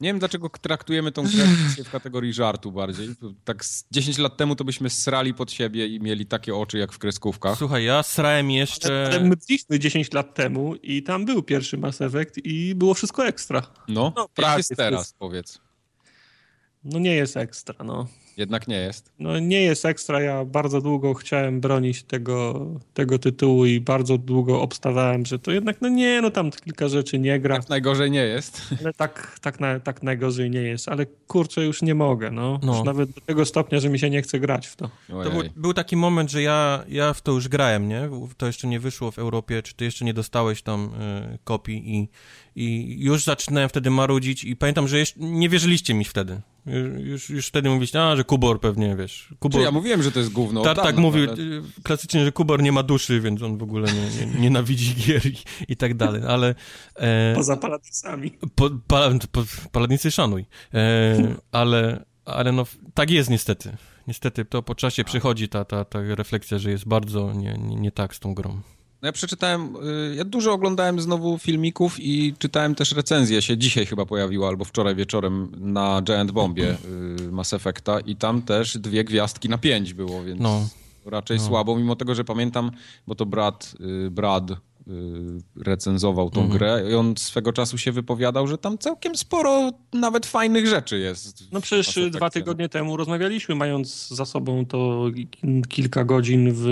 Nie 0.00 0.08
wiem, 0.08 0.18
dlaczego 0.18 0.48
traktujemy 0.48 1.12
tą 1.12 1.22
grę 1.22 1.44
w 1.84 1.90
kategorii 1.90 2.32
żartu 2.32 2.72
bardziej. 2.72 3.08
Tak 3.44 3.64
10 3.90 4.18
lat 4.18 4.36
temu 4.36 4.56
to 4.56 4.64
byśmy 4.64 4.90
srali 4.90 5.34
pod 5.34 5.52
siebie 5.52 5.86
i 5.86 6.00
mieli 6.00 6.26
takie 6.26 6.54
oczy 6.54 6.78
jak 6.78 6.92
w 6.92 6.98
kreskówkach. 6.98 7.58
Słuchaj, 7.58 7.84
ja 7.84 8.02
srałem 8.02 8.50
jeszcze... 8.50 9.06
Ale 9.06 9.20
my 9.20 9.36
byliśmy 9.36 9.78
10 9.78 10.12
lat 10.12 10.34
temu 10.34 10.74
i 10.74 11.02
tam 11.02 11.24
był 11.24 11.42
pierwszy 11.42 11.78
Mass 11.78 12.00
Effect 12.00 12.38
i 12.44 12.74
było 12.74 12.94
wszystko 12.94 13.26
ekstra. 13.26 13.62
No, 13.88 14.12
no 14.16 14.28
jak 14.38 14.56
jest 14.56 14.76
teraz, 14.76 15.12
powiedz. 15.12 15.60
No 16.84 16.98
nie 16.98 17.14
jest 17.14 17.36
ekstra, 17.36 17.84
no. 17.84 18.08
Jednak 18.38 18.68
nie 18.68 18.76
jest. 18.76 19.12
No 19.18 19.38
nie 19.38 19.62
jest 19.62 19.84
ekstra. 19.84 20.20
Ja 20.20 20.44
bardzo 20.44 20.80
długo 20.80 21.14
chciałem 21.14 21.60
bronić 21.60 22.02
tego, 22.02 22.66
tego 22.94 23.18
tytułu 23.18 23.66
i 23.66 23.80
bardzo 23.80 24.18
długo 24.18 24.62
obstawałem, 24.62 25.26
że 25.26 25.38
to 25.38 25.50
jednak, 25.52 25.80
no 25.80 25.88
nie, 25.88 26.20
no 26.22 26.30
tam 26.30 26.50
kilka 26.50 26.88
rzeczy 26.88 27.18
nie 27.18 27.40
gra. 27.40 27.56
Tak 27.56 27.68
najgorzej 27.68 28.10
nie 28.10 28.20
jest. 28.20 28.60
Ale 28.80 28.92
tak, 28.92 29.38
tak, 29.40 29.60
na, 29.60 29.80
tak 29.80 30.02
najgorzej 30.02 30.50
nie 30.50 30.62
jest. 30.62 30.88
Ale 30.88 31.06
kurczę, 31.06 31.64
już 31.64 31.82
nie 31.82 31.94
mogę, 31.94 32.30
no. 32.30 32.60
no. 32.62 32.76
Już 32.76 32.84
nawet 32.84 33.10
do 33.10 33.20
tego 33.20 33.44
stopnia, 33.44 33.80
że 33.80 33.88
mi 33.88 33.98
się 33.98 34.10
nie 34.10 34.22
chce 34.22 34.40
grać 34.40 34.66
w 34.66 34.76
to. 34.76 34.90
To 35.08 35.30
był, 35.30 35.42
był, 35.56 35.74
taki 35.74 35.96
moment, 35.96 36.30
że 36.30 36.42
ja, 36.42 36.84
ja 36.88 37.12
w 37.12 37.22
to 37.22 37.32
już 37.32 37.48
grałem, 37.48 37.88
nie? 37.88 38.08
To 38.36 38.46
jeszcze 38.46 38.68
nie 38.68 38.80
wyszło 38.80 39.10
w 39.10 39.18
Europie, 39.18 39.62
czy 39.62 39.74
ty 39.74 39.84
jeszcze 39.84 40.04
nie 40.04 40.14
dostałeś 40.14 40.62
tam 40.62 40.90
y, 41.34 41.38
kopii 41.44 41.96
i, 41.96 42.08
i 42.58 42.96
już 43.04 43.24
zaczynałem 43.24 43.68
wtedy 43.68 43.90
marudzić 43.90 44.44
i 44.44 44.56
pamiętam, 44.56 44.88
że 44.88 44.98
jeszcze 44.98 45.20
nie 45.20 45.48
wierzyliście 45.48 45.94
mi 45.94 46.04
wtedy. 46.04 46.40
Już, 46.98 47.30
już 47.30 47.46
wtedy 47.46 47.68
mówiliście, 47.68 48.02
a, 48.02 48.16
że 48.16 48.24
Kubor 48.24 48.60
pewnie, 48.60 48.96
wiesz. 48.96 49.34
Kubor... 49.38 49.60
Czy 49.60 49.64
ja 49.64 49.70
mówiłem, 49.70 50.02
że 50.02 50.12
to 50.12 50.18
jest 50.18 50.32
gówno. 50.32 50.62
Tak, 50.62 50.76
tak, 50.76 50.96
mówił 50.96 51.30
ale... 51.30 51.36
klasycznie, 51.82 52.24
że 52.24 52.32
Kubor 52.32 52.62
nie 52.62 52.72
ma 52.72 52.82
duszy, 52.82 53.20
więc 53.20 53.42
on 53.42 53.58
w 53.58 53.62
ogóle 53.62 53.92
nie, 53.92 54.26
nie, 54.26 54.40
nienawidzi 54.40 54.94
gier 55.04 55.26
i, 55.26 55.36
i, 55.68 55.76
tak 55.76 55.94
dalej, 55.94 56.22
ale... 56.28 56.54
E... 56.94 57.34
Poza 57.34 57.56
Paladinsami. 57.56 58.30
Po, 58.54 58.70
pa, 58.86 59.10
po, 59.32 59.44
Paladincy 59.72 60.10
szanuj. 60.10 60.44
E, 60.74 61.16
ale, 61.52 62.04
ale 62.24 62.52
no, 62.52 62.66
tak 62.94 63.10
jest 63.10 63.30
niestety. 63.30 63.76
Niestety 64.08 64.44
to 64.44 64.62
po 64.62 64.74
czasie 64.74 65.04
przychodzi 65.04 65.48
ta, 65.48 65.64
ta, 65.64 65.84
ta 65.84 65.98
refleksja, 66.02 66.58
że 66.58 66.70
jest 66.70 66.88
bardzo 66.88 67.32
nie, 67.32 67.52
nie, 67.52 67.76
nie 67.76 67.92
tak 67.92 68.14
z 68.14 68.20
tą 68.20 68.34
grą. 68.34 68.60
No 69.02 69.06
ja 69.06 69.12
przeczytałem, 69.12 69.76
y, 69.76 70.14
ja 70.14 70.24
dużo 70.24 70.52
oglądałem 70.52 71.00
znowu 71.00 71.38
filmików 71.38 72.00
i 72.00 72.34
czytałem 72.38 72.74
też 72.74 72.92
recenzję, 72.92 73.42
się 73.42 73.58
dzisiaj 73.58 73.86
chyba 73.86 74.06
pojawiła, 74.06 74.48
albo 74.48 74.64
wczoraj 74.64 74.94
wieczorem 74.94 75.52
na 75.58 76.02
Giant 76.02 76.32
Bombie 76.32 76.62
y, 76.62 77.32
Mass 77.32 77.52
Effecta 77.52 78.00
i 78.00 78.16
tam 78.16 78.42
też 78.42 78.78
dwie 78.78 79.04
gwiazdki 79.04 79.48
na 79.48 79.58
pięć 79.58 79.94
było, 79.94 80.24
więc 80.24 80.40
no. 80.40 80.68
raczej 81.06 81.36
no. 81.36 81.46
słabo, 81.46 81.76
mimo 81.76 81.96
tego, 81.96 82.14
że 82.14 82.24
pamiętam, 82.24 82.70
bo 83.06 83.14
to 83.14 83.26
brat, 83.26 83.74
y, 84.06 84.10
Brad 84.10 84.50
recenzował 85.56 86.30
tą 86.30 86.40
mhm. 86.40 86.58
grę 86.58 86.90
i 86.90 86.94
on 86.94 87.14
swego 87.16 87.52
czasu 87.52 87.78
się 87.78 87.92
wypowiadał, 87.92 88.46
że 88.46 88.58
tam 88.58 88.78
całkiem 88.78 89.16
sporo 89.16 89.70
nawet 89.92 90.26
fajnych 90.26 90.66
rzeczy 90.66 90.98
jest. 90.98 91.52
No 91.52 91.60
przecież 91.60 92.10
dwa 92.10 92.30
tygodnie 92.30 92.68
temu 92.68 92.96
rozmawialiśmy, 92.96 93.54
mając 93.54 94.08
za 94.08 94.24
sobą 94.24 94.66
to 94.66 95.04
kilka 95.68 96.04
godzin 96.04 96.52
w, 96.52 96.62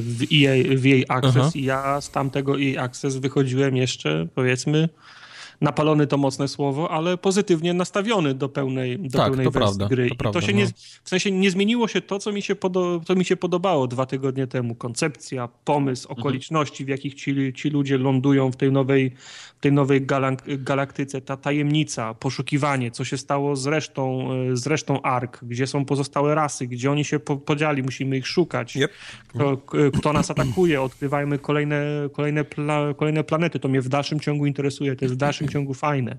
w, 0.00 0.22
EA, 0.22 0.76
w 0.76 0.86
EA 0.86 1.16
Access 1.16 1.36
Aha. 1.36 1.50
i 1.54 1.62
ja 1.62 2.00
z 2.00 2.10
tamtego 2.10 2.60
EA 2.60 2.82
Access 2.82 3.16
wychodziłem 3.16 3.76
jeszcze, 3.76 4.28
powiedzmy, 4.34 4.88
napalony 5.60 6.06
to 6.06 6.16
mocne 6.16 6.48
słowo, 6.48 6.90
ale 6.90 7.16
pozytywnie 7.16 7.74
nastawiony 7.74 8.34
do 8.34 8.48
pełnej, 8.48 8.98
do 8.98 9.18
tak, 9.18 9.26
pełnej 9.26 9.46
to 9.46 9.50
wersji 9.50 9.78
prawda, 9.78 9.94
gry. 9.94 10.08
To, 10.08 10.14
prawda, 10.14 10.40
to 10.40 10.46
się 10.46 10.52
no. 10.52 10.58
nie, 10.58 10.66
w 11.02 11.08
sensie 11.08 11.30
nie 11.30 11.50
zmieniło 11.50 11.88
się 11.88 12.00
to, 12.00 12.18
co 12.18 12.32
mi 12.32 12.42
się, 12.42 12.54
podo, 12.54 13.00
co 13.06 13.14
mi 13.14 13.24
się 13.24 13.36
podobało 13.36 13.86
dwa 13.86 14.06
tygodnie 14.06 14.46
temu. 14.46 14.74
Koncepcja, 14.74 15.48
pomysł, 15.64 16.08
Mhm. 16.08 16.20
okoliczności, 16.20 16.84
w 16.84 16.88
jakich 16.88 17.14
ci, 17.14 17.52
ci 17.52 17.70
ludzie 17.70 17.98
lądują 17.98 18.52
w 18.52 18.56
tej 18.56 18.72
nowej, 18.72 19.12
w 19.58 19.60
tej 19.60 19.72
nowej 19.72 20.06
galak 20.06 20.42
galaktyce, 20.46 21.20
ta 21.20 21.36
tajemnica, 21.36 22.14
poszukiwanie, 22.14 22.90
co 22.90 23.04
się 23.04 23.18
stało 23.18 23.56
z 23.56 23.66
resztą, 23.66 24.32
e, 24.32 24.56
z 24.56 24.66
resztą 24.66 25.02
Ark, 25.02 25.38
gdzie 25.42 25.66
są 25.66 25.84
pozostałe 25.84 26.34
rasy, 26.34 26.66
gdzie 26.66 26.90
oni 26.90 27.04
się 27.04 27.18
po, 27.18 27.36
podzieli, 27.36 27.82
musimy 27.82 28.16
ich 28.16 28.26
szukać. 28.26 28.76
Yep. 28.76 28.90
Kto, 29.28 29.56
kto 29.98 30.12
nas 30.12 30.30
atakuje, 30.30 30.82
odkrywajmy 30.82 31.38
kolejne, 31.38 31.82
kolejne, 32.12 32.44
pla, 32.44 32.94
kolejne 32.94 33.24
planety. 33.24 33.58
To 33.58 33.68
mnie 33.68 33.80
w 33.80 33.88
dalszym 33.88 34.20
ciągu 34.20 34.46
interesuje, 34.46 34.96
to 34.96 35.04
jest 35.04 35.14
w 35.14 35.18
dalszym 35.18 35.45
ciągu 35.48 35.74
fajne. 35.74 36.18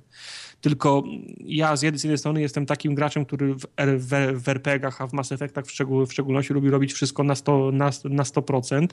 Tylko 0.62 1.04
ja 1.40 1.76
z 1.76 1.82
jednej, 1.82 2.18
strony 2.18 2.42
jestem 2.42 2.66
takim 2.66 2.96
graczem, 2.96 3.26
który 3.26 3.54
w, 3.56 3.66
w, 3.98 4.42
w 4.44 4.50
RPG-ach, 4.50 5.02
a 5.02 5.08
w 5.08 5.14
Mass 5.14 5.32
Effectach 5.32 5.66
w, 5.66 5.72
szczegół, 5.72 6.06
w 6.06 6.14
szczególności 6.14 6.54
lubi 6.54 6.70
robić 6.70 6.94
wszystko 6.94 7.24
na 7.24 7.34
100%, 7.34 7.74
na, 7.74 7.92
na 8.16 8.24
100%, 8.24 8.88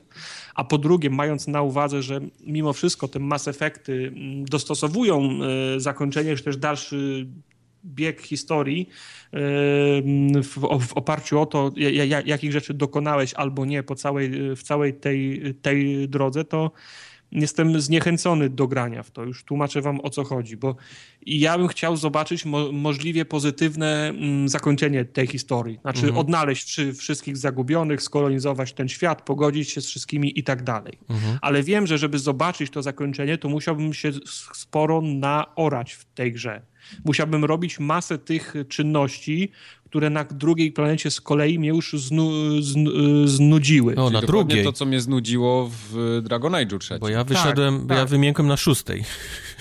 a 0.55 0.63
po 0.63 0.77
drugie 0.77 1.09
mając 1.09 1.47
na 1.47 1.61
uwadze, 1.61 2.01
że 2.01 2.21
mimo 2.47 2.73
wszystko 2.73 3.07
te 3.07 3.19
Mass 3.19 3.47
Effecty 3.47 4.07
mm, 4.15 4.45
dostosowują 4.45 5.29
e, 5.75 5.79
zakończenie, 5.79 6.35
czy 6.35 6.43
też 6.43 6.57
dalszy 6.57 7.27
bieg 7.85 8.21
historii 8.21 8.89
e, 9.33 9.37
w, 10.43 10.57
o- 10.63 10.79
w 10.79 10.93
oparciu 10.93 11.39
o 11.39 11.45
to, 11.45 11.71
ja- 11.75 12.05
ja- 12.05 12.21
jakich 12.21 12.51
rzeczy 12.51 12.73
dokonałeś 12.73 13.33
albo 13.33 13.65
nie 13.65 13.83
po 13.83 13.95
całej, 13.95 14.55
w 14.55 14.63
całej 14.63 14.93
tej, 14.93 15.41
tej 15.61 16.09
drodze, 16.09 16.43
to 16.45 16.71
jestem 17.31 17.81
zniechęcony 17.81 18.49
do 18.49 18.67
grania 18.67 19.03
w 19.03 19.11
to. 19.11 19.23
Już 19.23 19.43
tłumaczę 19.43 19.81
wam 19.81 19.99
o 20.01 20.09
co 20.09 20.23
chodzi, 20.23 20.57
bo 20.57 20.75
ja 21.25 21.57
bym 21.57 21.67
chciał 21.67 21.97
zobaczyć 21.97 22.45
mo 22.45 22.71
możliwie 22.71 23.25
pozytywne 23.25 24.09
mm, 24.09 24.49
zakończenie 24.49 25.05
tej 25.05 25.27
historii. 25.27 25.77
Znaczy 25.81 25.99
Mhm. 25.99 26.17
odnaleźć 26.17 26.67
wszy 26.67 26.93
wszystkich 26.93 27.37
zagubionych, 27.37 28.01
skolonizować 28.01 28.73
ten 28.73 28.87
świat, 28.87 29.21
pogodzić 29.21 29.69
się 29.69 29.81
z 29.81 29.87
wszystkimi 29.87 30.39
i 30.39 30.43
tak 30.43 30.63
dalej. 30.63 30.97
Mhm. 31.09 31.37
Ale 31.41 31.63
wiem, 31.63 31.87
że 31.87 31.97
żeby 31.97 32.19
zobaczyć 32.19 32.71
to 32.71 32.81
zakończenie, 32.81 33.37
to 33.37 33.49
musiałbym 33.49 33.93
się 33.93 34.11
sporo 34.53 35.01
naorać 35.01 35.93
w 35.93 36.05
tej 36.05 36.31
grze. 36.33 36.61
Musiałbym 37.05 37.45
robić 37.45 37.79
masę 37.79 38.17
tych 38.17 38.53
czynności, 38.69 39.51
które 39.95 40.09
na 40.09 40.23
drugiej 40.23 40.71
planecie 40.71 41.11
z 41.11 41.21
kolei 41.21 41.59
mnie 41.59 41.69
już 41.69 41.93
znu 41.93 42.31
znu 42.61 42.91
znudziły. 43.27 43.93
No, 43.95 44.03
Czyli 44.09 44.21
na 44.21 44.27
drugiej. 44.27 44.63
to, 44.63 44.73
co 44.73 44.85
mnie 44.85 45.01
znudziło 45.01 45.69
w 45.91 46.19
Dragon 46.23 46.51
Age'u 46.53 46.77
trzecim. 46.79 46.99
Bo 46.99 47.09
ja 47.09 47.23
wyszedłem, 47.23 47.87
bo 47.87 47.93
ja 47.93 47.99
tak. 47.99 48.09
wymiękłem 48.09 48.47
na 48.47 48.57
szóstej. 48.57 49.03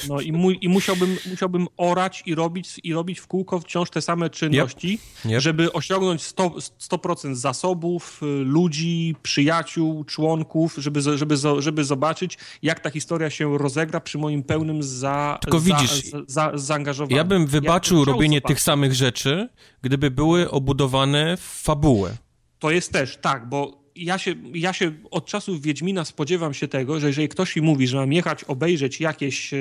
No 0.08 0.20
i, 0.20 0.32
mój, 0.32 0.58
i 0.60 0.68
musiałbym, 0.68 1.16
musiałbym 1.30 1.66
orać 1.76 2.22
i 2.26 2.34
robić, 2.34 2.80
i 2.84 2.92
robić 2.94 3.20
w 3.20 3.26
kółko 3.26 3.60
wciąż 3.60 3.90
te 3.90 4.02
same 4.02 4.30
czynności, 4.30 4.98
Yep. 5.24 5.40
żeby 5.40 5.72
osiągnąć 5.72 6.22
100%, 6.22 6.70
100% 6.78 7.34
zasobów, 7.34 8.20
y, 8.22 8.26
ludzi, 8.44 9.14
przyjaciół, 9.22 10.04
członków, 10.04 10.74
żeby, 10.78 11.00
żeby, 11.00 11.36
żeby 11.58 11.84
zobaczyć, 11.84 12.38
jak 12.62 12.80
ta 12.80 12.90
historia 12.90 13.30
się 13.30 13.58
rozegra 13.58 14.00
przy 14.00 14.18
moim 14.18 14.42
pełnym 14.42 14.82
za, 14.82 15.38
Tylko 15.42 15.60
za, 15.60 15.64
widzisz, 15.64 16.04
za, 16.10 16.18
za, 16.26 16.52
zaangażowaniu. 16.54 17.16
Ja 17.16 17.24
bym 17.24 17.46
wybaczył 17.46 18.02
chciał 18.02 18.14
robienie 18.14 18.36
zobaczyć. 18.36 18.48
tych 18.56 18.60
samych 18.62 18.94
rzeczy, 18.94 19.48
gdyby 19.82 20.10
były 20.24 20.50
obudowane 20.50 21.36
w 21.36 21.40
fabułę. 21.40 22.16
To 22.58 22.70
jest 22.70 22.92
też, 22.92 23.16
tak, 23.16 23.48
bo 23.48 23.83
ja 23.96 24.18
się, 24.18 24.34
ja 24.54 24.72
się 24.72 24.92
od 25.10 25.26
czasów 25.26 25.62
Wiedźmina 25.62 26.04
spodziewam 26.04 26.54
się 26.54 26.68
tego, 26.68 27.00
że 27.00 27.06
jeżeli 27.06 27.28
ktoś 27.28 27.56
mi 27.56 27.62
mówi, 27.62 27.86
że 27.86 27.96
mam 27.96 28.12
jechać 28.12 28.44
obejrzeć 28.44 29.00
jakieś, 29.00 29.54
e, 29.54 29.58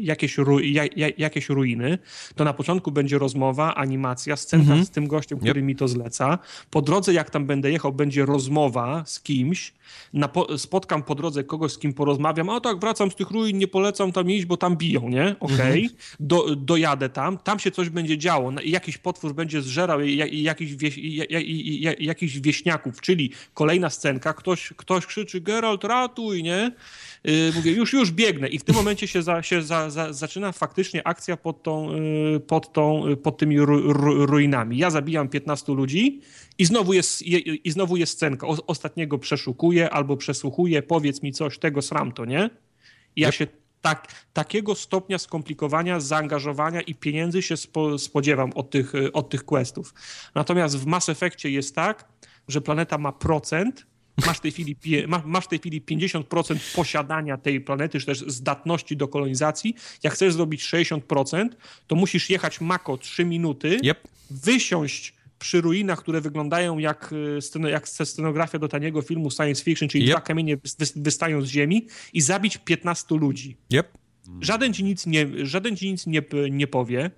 jakieś, 0.00 0.38
ru, 0.38 0.58
ja, 0.60 0.84
ja, 0.96 1.08
jakieś 1.18 1.48
ruiny, 1.48 1.98
to 2.34 2.44
na 2.44 2.52
początku 2.52 2.92
będzie 2.92 3.18
rozmowa, 3.18 3.74
animacja, 3.74 4.36
scenka 4.36 4.66
Mhm. 4.66 4.84
z 4.84 4.90
tym 4.90 5.06
gościem, 5.08 5.38
który 5.38 5.62
mi 5.62 5.76
to 5.76 5.88
zleca. 5.88 6.38
Po 6.70 6.82
drodze, 6.82 7.12
jak 7.12 7.30
tam 7.30 7.46
będę 7.46 7.70
jechał, 7.70 7.92
będzie 7.92 8.26
rozmowa 8.26 9.02
z 9.06 9.20
kimś. 9.20 9.72
Na 10.12 10.28
po, 10.28 10.58
spotkam 10.58 11.02
po 11.02 11.14
drodze 11.14 11.44
kogoś, 11.44 11.72
z 11.72 11.78
kim 11.78 11.92
porozmawiam. 11.92 12.50
A 12.50 12.60
tak, 12.60 12.80
wracam 12.80 13.10
z 13.10 13.14
tych 13.14 13.30
ruin, 13.30 13.58
nie 13.58 13.68
polecam 13.68 14.12
tam 14.12 14.30
iść, 14.30 14.44
bo 14.44 14.56
tam 14.56 14.76
biją, 14.76 15.08
nie? 15.08 15.36
Okej. 15.40 15.90
Do, 16.20 16.56
dojadę 16.56 17.08
tam, 17.08 17.38
tam 17.38 17.58
się 17.58 17.70
coś 17.70 17.88
będzie 17.88 18.18
działo. 18.18 18.52
Jakiś 18.64 18.98
potwór 18.98 19.34
będzie 19.34 19.62
zżerał 19.62 20.00
ja- 20.00 20.26
jakiś, 20.26 20.76
wieś, 20.76 20.98
ja- 20.98 21.24
ja- 21.30 21.40
ja- 21.80 21.94
jakichś 22.00 22.38
wieśniaków, 22.38 23.00
czyli 23.00 23.30
kolejna 23.56 23.90
scenka, 23.90 24.32
ktoś, 24.32 24.72
ktoś 24.76 25.06
krzyczy 25.06 25.40
Geralt 25.40 25.84
ratuj, 25.84 26.42
nie? 26.42 26.72
Yy, 27.24 27.52
mówię, 27.54 27.72
już, 27.72 27.92
już 27.92 28.10
biegnę 28.10 28.48
i 28.48 28.58
w 28.58 28.64
tym 28.64 28.74
momencie 28.74 29.08
się, 29.08 29.22
za, 29.22 29.42
się 29.42 29.62
za, 29.62 29.90
za, 29.90 30.12
zaczyna 30.12 30.52
faktycznie 30.52 31.06
akcja 31.06 31.36
pod, 31.36 31.62
tą, 31.62 31.96
yy, 31.96 32.40
pod, 32.40 32.72
tą, 32.72 33.06
yy, 33.06 33.16
pod 33.16 33.38
tymi 33.38 33.60
ru, 33.60 33.92
ru, 33.92 34.26
ruinami. 34.26 34.78
Ja 34.78 34.90
zabijam 34.90 35.28
15 35.28 35.72
ludzi 35.72 36.20
i 36.58 36.64
znowu 36.64 36.92
jest, 36.92 37.26
je, 37.26 37.38
i 37.38 37.70
znowu 37.70 37.96
jest 37.96 38.12
scenka. 38.12 38.46
O, 38.46 38.56
ostatniego 38.66 39.18
przeszukuję 39.18 39.90
albo 39.90 40.16
przesłuchuję, 40.16 40.82
powiedz 40.82 41.22
mi 41.22 41.32
coś, 41.32 41.58
tego 41.58 41.82
sram 41.82 42.12
to, 42.12 42.24
nie? 42.24 42.50
I 43.16 43.20
ja 43.20 43.32
się 43.32 43.46
tak, 43.80 44.08
takiego 44.32 44.74
stopnia 44.74 45.18
skomplikowania, 45.18 46.00
zaangażowania 46.00 46.80
i 46.80 46.94
pieniędzy 46.94 47.42
się 47.42 47.56
spo, 47.56 47.98
spodziewam 47.98 48.52
od 48.54 48.70
tych, 48.70 48.94
y, 48.94 49.12
od 49.12 49.30
tych 49.30 49.44
questów. 49.44 49.94
Natomiast 50.34 50.78
w 50.78 50.86
Mass 50.86 51.08
Effectie 51.08 51.50
jest 51.50 51.74
tak, 51.74 52.08
że 52.48 52.60
planeta 52.60 52.98
ma 52.98 53.12
procent, 53.12 53.86
masz 54.26 54.36
w 54.36 54.40
tej 54.40 54.52
chwili, 54.52 54.76
masz 55.24 55.44
w 55.44 55.48
tej 55.48 55.58
chwili 55.58 55.82
50% 55.82 56.74
posiadania 56.76 57.36
tej 57.36 57.60
planety, 57.60 58.00
czy 58.00 58.06
też 58.06 58.18
zdatności 58.26 58.96
do 58.96 59.08
kolonizacji. 59.08 59.74
Jak 60.02 60.12
chcesz 60.14 60.32
zrobić 60.34 60.62
60%, 60.62 61.48
to 61.86 61.96
musisz 61.96 62.30
jechać 62.30 62.60
mako 62.60 62.96
3 62.98 63.24
minuty, 63.24 63.78
Yep. 63.82 64.08
wysiąść 64.30 65.14
przy 65.38 65.60
ruinach, 65.60 65.98
które 66.00 66.20
wyglądają 66.20 66.78
jak, 66.78 67.12
y, 67.66 67.70
jak 67.70 67.88
scenografia 67.88 68.58
do 68.58 68.68
taniego 68.68 69.02
filmu 69.02 69.30
science 69.30 69.64
fiction, 69.64 69.88
czyli 69.88 70.04
Yep. 70.04 70.10
dwa 70.12 70.20
kamienie 70.20 70.56
wys- 70.56 70.92
wystają 71.02 71.42
z 71.42 71.46
ziemi 71.48 71.86
i 72.12 72.20
zabić 72.20 72.58
15 72.58 73.16
ludzi. 73.16 73.56
Yep. 73.72 73.98
Żaden 74.40 74.74
ci 74.74 74.84
nic, 74.84 75.06
nie, 75.06 75.26
żaden 75.46 75.76
ci 75.76 75.90
nic 75.90 76.06
nie, 76.06 76.22
nie 76.50 76.66
powie, 76.66 77.10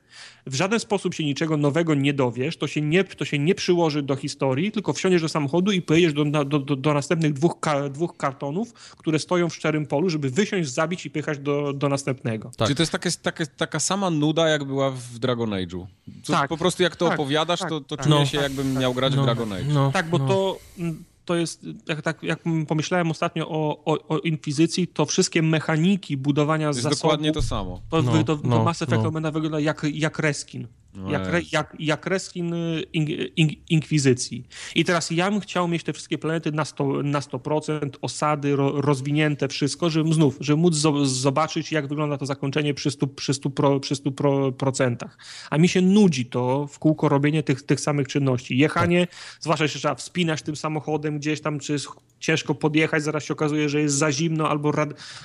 w 0.46 0.54
żaden 0.54 0.80
sposób 0.80 1.14
się 1.14 1.24
niczego 1.24 1.56
nowego 1.56 1.94
nie 1.94 2.12
dowiesz, 2.14 2.56
to 2.56 2.66
się 2.66 2.80
nie, 2.80 3.04
to 3.04 3.24
się 3.24 3.38
nie 3.38 3.54
przyłoży 3.54 4.02
do 4.02 4.16
historii, 4.16 4.72
tylko 4.72 4.92
wsiądziesz 4.92 5.22
do 5.22 5.28
samochodu 5.28 5.72
i 5.72 5.82
pojedziesz 5.82 6.12
do, 6.12 6.24
do, 6.24 6.44
do, 6.44 6.76
do 6.76 6.94
następnych 6.94 7.32
dwóch, 7.32 7.60
ka, 7.60 7.88
dwóch 7.88 8.16
kartonów, 8.16 8.72
które 8.72 9.18
stoją 9.18 9.48
w 9.48 9.54
szczerym 9.56 9.86
polu, 9.86 10.10
żeby 10.10 10.30
wysiąść, 10.30 10.70
zabić 10.70 11.06
i 11.06 11.10
pychać 11.10 11.38
do, 11.38 11.72
do 11.72 11.88
następnego. 11.88 12.50
Tak. 12.56 12.68
Czy 12.68 12.74
to 12.74 12.82
jest 12.82 12.92
takie, 12.92 13.10
takie, 13.22 13.46
taka 13.46 13.80
sama 13.80 14.10
nuda, 14.10 14.48
jak 14.48 14.64
była 14.64 14.90
w 14.90 15.18
Dragon 15.18 15.50
Age'u? 15.50 15.86
Tak. 16.26 16.48
Po 16.48 16.56
prostu 16.56 16.82
jak 16.82 16.96
to 16.96 17.08
Tak, 17.08 17.14
opowiadasz, 17.20 17.60
tak, 17.60 17.68
to, 17.68 17.80
to 17.80 17.96
tak. 17.96 18.06
czuję 18.06 18.18
No. 18.20 18.26
się, 18.26 18.38
jakbym 18.38 18.74
miał 18.74 18.94
grać 18.94 19.16
w 19.16 19.22
Dragon 19.22 19.52
Age. 19.52 19.64
no, 19.64 19.92
Tak, 19.92 20.08
bo 20.10 20.18
no. 20.18 20.28
to, 20.28 20.58
mm, 20.78 21.04
to 21.28 21.36
jest, 21.36 21.66
jak, 21.88 22.02
tak, 22.02 22.22
jak 22.22 22.40
pomyślałem 22.68 23.10
ostatnio 23.10 23.48
o, 23.48 23.84
o, 23.84 24.08
o 24.08 24.18
Inkwizycji, 24.18 24.88
to 24.88 25.06
wszystkie 25.06 25.42
mechaniki 25.42 26.16
budowania 26.16 26.66
jest 26.66 26.80
zasobów, 26.80 27.02
dokładnie 27.02 27.32
to 27.32 27.42
samo. 27.42 27.80
to, 27.90 28.02
No, 28.02 28.12
to, 28.12 28.36
to 28.36 28.48
no, 28.48 28.64
Mass 28.64 28.82
Effect 28.82 29.02
no. 29.02 29.10
będą 29.10 29.30
wyglądać 29.30 29.64
jak, 29.64 29.86
jak 29.92 30.18
reskin. 30.18 30.66
No 30.98 31.10
Jak, 31.10 31.52
jak, 31.52 31.76
jak 31.78 32.06
reskin 32.06 32.54
y, 32.54 32.82
in, 32.92 33.06
in, 33.36 33.48
Inkwizycji. 33.68 34.46
I 34.74 34.84
teraz 34.84 35.10
ja 35.10 35.30
bym 35.30 35.40
chciał 35.40 35.68
mieć 35.68 35.82
te 35.82 35.92
wszystkie 35.92 36.18
planety 36.18 36.52
na 36.52 36.64
100%, 36.64 37.04
na 37.04 37.20
100% 37.20 37.90
osady 38.02 38.56
ro, 38.56 38.80
rozwinięte, 38.80 39.48
wszystko, 39.48 39.90
żebym 39.90 40.12
znów, 40.12 40.36
żeby 40.40 40.62
móc 40.62 40.74
zo, 40.74 41.06
zobaczyć, 41.06 41.72
jak 41.72 41.88
wygląda 41.88 42.18
to 42.18 42.26
zakończenie 42.26 42.74
przy 42.74 42.90
100%. 42.90 43.08
Przy 43.14 43.34
100, 43.34 43.50
pro, 43.50 43.80
przy 43.80 43.96
100 43.96 44.10
pro, 44.12 44.52
procentach. 44.52 45.18
A 45.50 45.58
mi 45.58 45.68
się 45.68 45.80
nudzi 45.80 46.26
to 46.26 46.66
w 46.66 46.78
kółko 46.78 47.08
robienie 47.08 47.42
tych, 47.42 47.62
tych 47.62 47.80
samych 47.80 48.08
czynności. 48.08 48.58
Jechanie, 48.58 49.06
zwłaszcza 49.40 49.64
jeśli 49.64 49.80
trzeba 49.80 49.94
wspinać 49.94 50.42
tym 50.42 50.56
samochodem 50.56 51.18
gdzieś 51.18 51.40
tam, 51.40 51.58
czy 51.58 51.76
ciężko 52.20 52.54
podjechać, 52.54 53.02
zaraz 53.02 53.24
się 53.24 53.32
okazuje, 53.32 53.68
że 53.68 53.80
jest 53.80 53.94
za 53.94 54.12
zimno, 54.12 54.48
albo, 54.50 54.72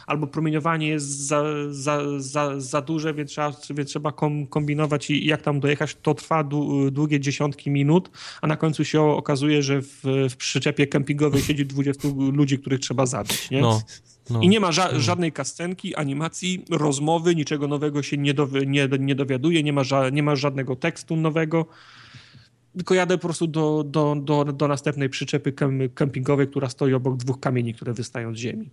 albo 0.07 0.27
promieniowanie 0.27 0.87
jest 0.87 1.27
za, 1.27 1.43
za, 1.69 2.19
za, 2.19 2.59
za 2.59 2.81
duże, 2.81 3.13
więc 3.13 3.31
trzeba, 3.31 3.51
więc 3.69 3.89
trzeba 3.89 4.11
kom, 4.11 4.47
kombinować 4.47 5.09
i 5.09 5.25
jak 5.25 5.41
tam 5.41 5.59
dojechać. 5.63 5.97
To 6.01 6.13
trwa 6.13 6.43
dłu- 6.43 6.89
długie 6.91 7.19
dziesiątki 7.19 7.71
minut, 7.71 8.09
a 8.41 8.47
na 8.47 8.55
końcu 8.57 8.85
się 8.85 9.01
okazuje, 9.01 9.63
że 9.63 9.81
w, 9.81 10.01
w 10.29 10.35
przyczepie 10.37 10.87
kempingowej 10.87 11.41
siedzi 11.41 11.65
20 11.65 12.07
ludzi, 12.31 12.59
których 12.59 12.79
trzeba 12.79 13.05
zabić. 13.05 13.49
Nie? 13.51 13.61
No, 13.61 13.81
no. 14.29 14.41
I 14.41 14.49
nie 14.49 14.59
ma 14.59 14.69
ża- 14.71 14.99
żadnej 14.99 15.31
kascenki, 15.31 15.95
animacji, 15.95 16.65
rozmowy, 16.69 17.35
niczego 17.35 17.67
nowego 17.67 18.03
się 18.03 18.17
nie, 18.17 18.33
dowi- 18.33 18.67
nie, 18.67 18.89
nie 18.99 19.15
dowiaduje, 19.15 19.63
nie 19.63 19.73
ma, 19.73 19.81
nie 20.11 20.23
ma 20.23 20.35
żadnego 20.35 20.75
tekstu 20.75 21.15
nowego. 21.15 21.65
Tylko 22.77 22.93
jadę 22.93 23.17
po 23.17 23.21
prostu 23.27 23.47
do, 23.47 23.83
do, 23.87 24.15
do, 24.21 24.43
do 24.45 24.67
następnej 24.67 25.09
przyczepy 25.09 25.51
kem- 25.51 25.89
kempingowej, 25.93 26.47
która 26.47 26.69
stoi 26.69 26.93
obok 26.93 27.17
dwóch 27.17 27.39
kamieni, 27.39 27.73
które 27.73 27.93
wystają 27.93 28.33
z 28.35 28.37
ziemi. 28.37 28.69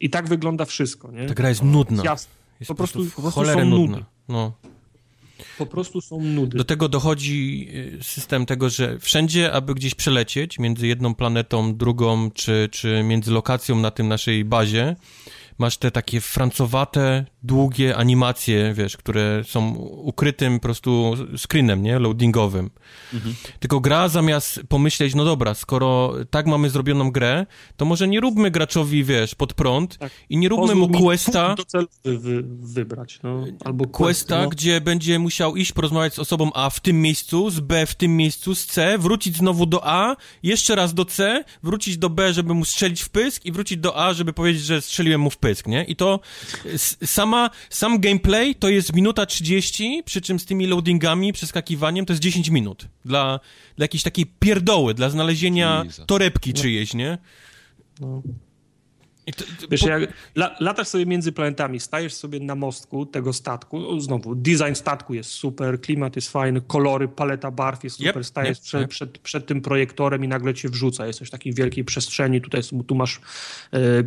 I 0.00 0.10
tak 0.10 0.28
wygląda 0.28 0.64
wszystko, 0.64 1.12
nie? 1.12 1.26
Ta 1.26 1.34
gra 1.34 1.48
jest 1.48 1.62
nudna. 1.62 2.02
Jasne. 2.04 2.32
Jest 2.60 2.68
po 2.68 2.74
prostu- 2.74 3.04
po 3.16 3.22
prostu 3.22 3.40
cholerę 3.40 3.64
nudna. 3.64 4.04
No. 4.28 4.52
Po 5.58 5.66
prostu 5.66 6.00
są 6.00 6.20
nudy. 6.20 6.58
Do 6.58 6.64
tego 6.64 6.88
dochodzi 6.88 7.68
y, 8.00 8.04
system 8.04 8.46
tego, 8.46 8.70
że 8.70 8.98
wszędzie, 8.98 9.52
aby 9.52 9.74
gdzieś 9.74 9.94
przelecieć 9.94 10.58
między 10.58 10.86
jedną 10.86 11.14
planetą, 11.14 11.76
drugą, 11.76 12.30
czy, 12.30 12.68
czy 12.72 13.02
między 13.02 13.30
lokacją 13.30 13.76
na 13.76 13.90
tym 13.90 14.08
naszej 14.08 14.44
bazie, 14.44 14.96
masz 15.58 15.76
te 15.76 15.90
takie 15.90 16.20
francowate 16.20 17.24
długie 17.44 17.96
animacje, 17.96 18.74
wiesz, 18.74 18.96
które 18.96 19.42
są 19.46 19.74
ukrytym 19.88 20.54
po 20.54 20.62
prostu 20.62 21.14
screenem, 21.36 21.82
nie? 21.82 21.98
Loadingowym. 21.98 22.70
Mhm. 23.14 23.34
Tylko 23.60 23.80
gra 23.80 24.08
zamiast 24.08 24.60
pomyśleć, 24.68 25.14
no 25.14 25.24
dobra, 25.24 25.54
skoro 25.54 26.12
tak 26.30 26.46
mamy 26.46 26.70
zrobioną 26.70 27.10
grę, 27.10 27.46
to 27.76 27.84
może 27.84 28.08
nie 28.08 28.20
róbmy 28.20 28.50
graczowi, 28.50 29.04
wiesz, 29.04 29.34
pod 29.34 29.54
prąd 29.54 29.98
tak. 29.98 30.12
i 30.28 30.36
nie 30.36 30.48
róbmy 30.48 30.66
Pozwól 30.66 30.88
mu 30.88 30.98
questa... 30.98 31.54
wy, 32.04 32.42
wybrać, 32.46 33.20
no. 33.22 33.44
Albo 33.64 33.86
questa, 33.86 34.42
no. 34.42 34.48
gdzie 34.48 34.80
będzie 34.80 35.18
musiał 35.18 35.56
iść 35.56 35.72
porozmawiać 35.72 36.14
z 36.14 36.18
osobą 36.18 36.50
A 36.54 36.70
w 36.70 36.80
tym 36.80 37.02
miejscu, 37.02 37.50
z 37.50 37.60
B 37.60 37.86
w 37.86 37.94
tym 37.94 38.16
miejscu, 38.16 38.54
z 38.54 38.66
C, 38.66 38.98
wrócić 38.98 39.36
znowu 39.36 39.66
do 39.66 39.86
A, 39.86 40.16
jeszcze 40.42 40.74
raz 40.74 40.94
do 40.94 41.04
C, 41.04 41.44
wrócić 41.62 41.98
do 41.98 42.10
B, 42.10 42.32
żeby 42.32 42.54
mu 42.54 42.64
strzelić 42.64 43.02
w 43.02 43.08
pysk 43.08 43.46
i 43.46 43.52
wrócić 43.52 43.78
do 43.78 43.96
A, 44.06 44.12
żeby 44.12 44.32
powiedzieć, 44.32 44.62
że 44.62 44.82
strzeliłem 44.82 45.20
mu 45.20 45.30
w 45.30 45.36
pysk, 45.36 45.66
nie? 45.66 45.84
I 45.84 45.96
to 45.96 46.20
sama, 47.04 47.33
sam 47.70 48.00
gameplay 48.00 48.54
to 48.54 48.68
jest 48.68 48.94
minuta 48.94 49.26
30, 49.26 50.02
przy 50.04 50.20
czym 50.20 50.38
z 50.38 50.44
tymi 50.44 50.66
loadingami, 50.66 51.32
przeskakiwaniem 51.32 52.06
to 52.06 52.12
jest 52.12 52.22
10 52.22 52.48
minut. 52.48 52.88
Dla, 53.04 53.40
dla 53.76 53.84
jakiejś 53.84 54.02
takiej 54.02 54.26
pierdoły, 54.40 54.94
dla 54.94 55.10
znalezienia 55.10 55.84
torebki 56.06 56.50
no. 56.54 56.62
czyjejś, 56.62 56.94
nie? 56.94 57.18
No. 58.00 58.22
To, 59.24 59.44
to, 59.60 59.68
Wiesz, 59.70 59.80
po... 59.80 59.88
jak 59.88 60.12
la, 60.36 60.56
latasz 60.60 60.88
sobie 60.88 61.06
między 61.06 61.32
planetami, 61.32 61.80
stajesz 61.80 62.14
sobie 62.14 62.40
na 62.40 62.54
mostku 62.54 63.06
tego 63.06 63.32
statku, 63.32 64.00
znowu, 64.00 64.34
design 64.34 64.74
statku 64.74 65.14
jest 65.14 65.30
super, 65.30 65.80
klimat 65.80 66.16
jest 66.16 66.30
fajny, 66.30 66.60
kolory, 66.60 67.08
paleta 67.08 67.50
barw 67.50 67.84
jest 67.84 67.96
super, 67.96 68.16
yep, 68.16 68.26
stajesz 68.26 68.58
yep, 68.58 68.64
przed, 68.64 68.82
yep. 68.82 68.90
Przed, 68.90 69.18
przed, 69.18 69.46
tym 69.46 69.60
projektorem 69.60 70.24
i 70.24 70.28
nagle 70.28 70.54
cię 70.54 70.68
wrzuca, 70.68 71.06
jesteś 71.06 71.28
w 71.28 71.30
takiej 71.30 71.54
wielkiej 71.54 71.84
przestrzeni, 71.84 72.40
tutaj 72.40 72.60
tu 72.86 72.94
masz, 72.94 73.20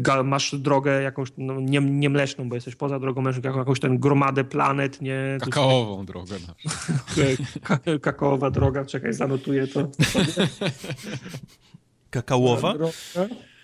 e, 0.06 0.23
masz 0.23 0.56
drogę 0.56 1.02
jakąś, 1.02 1.30
no, 1.38 1.60
nie, 1.60 1.80
nie 1.80 2.10
mleczną, 2.10 2.49
bo 2.49 2.56
jesteś 2.56 2.76
poza 2.76 2.99
drogą 2.99 3.22
mleczną, 3.22 3.41
jakąś, 3.44 3.60
jakąś 3.60 3.80
ten 3.80 3.98
gromadę 3.98 4.44
planet, 4.44 5.02
nie? 5.02 5.38
Kakaową 5.41 6.06
drogę. 6.06 6.35
Kakaowa 8.02 8.52
droga, 8.52 8.85
czekaj, 8.85 9.14
zanotuję 9.14 9.68
to. 9.68 9.91
Kakaowa? 12.10 12.73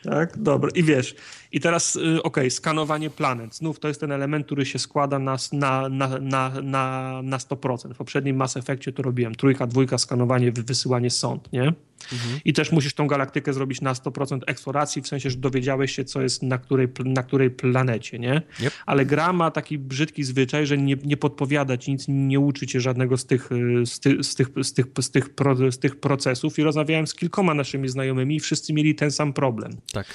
Tak, 0.03 0.37
dobra. 0.37 0.69
I 0.75 0.83
wiesz, 0.83 1.15
i 1.53 1.59
teraz, 1.59 1.95
y, 1.95 1.99
okej, 1.99 2.19
okay, 2.23 2.51
skanowanie 2.51 3.09
planet. 3.09 3.55
Znów 3.55 3.79
to 3.79 3.87
jest 3.87 3.99
ten 3.99 4.11
element, 4.11 4.45
który 4.45 4.65
się 4.65 4.79
składa 4.79 5.19
na, 5.19 5.37
na, 5.51 5.89
na, 5.89 6.19
na, 6.19 6.61
na, 6.61 7.21
na 7.23 7.37
100%. 7.37 7.93
W 7.93 7.97
poprzednim 7.97 8.35
Mass 8.35 8.57
Effectie 8.57 8.91
to 8.91 9.03
robiłem. 9.03 9.35
Trójka, 9.35 9.67
dwójka, 9.67 9.97
skanowanie, 9.97 10.51
wysyłanie 10.51 11.09
sąd, 11.09 11.53
nie? 11.53 11.73
Mhm. 12.13 12.39
I 12.45 12.53
też 12.53 12.71
musisz 12.71 12.93
tą 12.93 13.07
galaktykę 13.07 13.53
zrobić 13.53 13.81
na 13.81 13.93
100% 13.93 14.39
eksploracji, 14.47 15.01
w 15.01 15.07
sensie, 15.07 15.29
że 15.29 15.37
dowiedziałeś 15.37 15.95
się, 15.95 16.05
co 16.05 16.21
jest 16.21 16.43
na 16.43 16.57
której, 16.57 16.87
na 17.05 17.23
której 17.23 17.51
planecie, 17.51 18.19
nie? 18.19 18.41
Yep. 18.59 18.73
Ale 18.85 19.05
gra 19.05 19.33
ma 19.33 19.51
taki 19.51 19.77
brzydki 19.77 20.23
zwyczaj, 20.23 20.65
że 20.65 20.77
nie, 20.77 20.95
nie 21.03 21.17
podpowiada 21.17 21.77
ci 21.77 21.91
nic, 21.91 22.05
nie 22.07 22.39
uczy 22.39 22.67
cię 22.67 22.81
żadnego 22.81 23.17
z 23.17 23.25
tych, 23.25 23.51
y, 23.51 23.85
z, 23.85 23.99
ty, 23.99 24.23
z, 24.23 24.35
tych, 24.35 24.47
z, 24.61 24.73
tych, 24.73 24.85
z, 25.01 25.11
tych, 25.11 25.29
pro, 25.29 25.71
z 25.71 25.79
tych 25.79 25.99
procesów 25.99 26.59
i 26.59 26.63
rozmawiałem 26.63 27.07
z 27.07 27.15
kilkoma 27.15 27.53
naszymi 27.53 27.89
znajomymi 27.89 28.35
i 28.35 28.39
wszyscy 28.39 28.73
mieli 28.73 28.95
ten 28.95 29.11
sam 29.11 29.33
problem. 29.33 29.71
Tak 29.91 30.07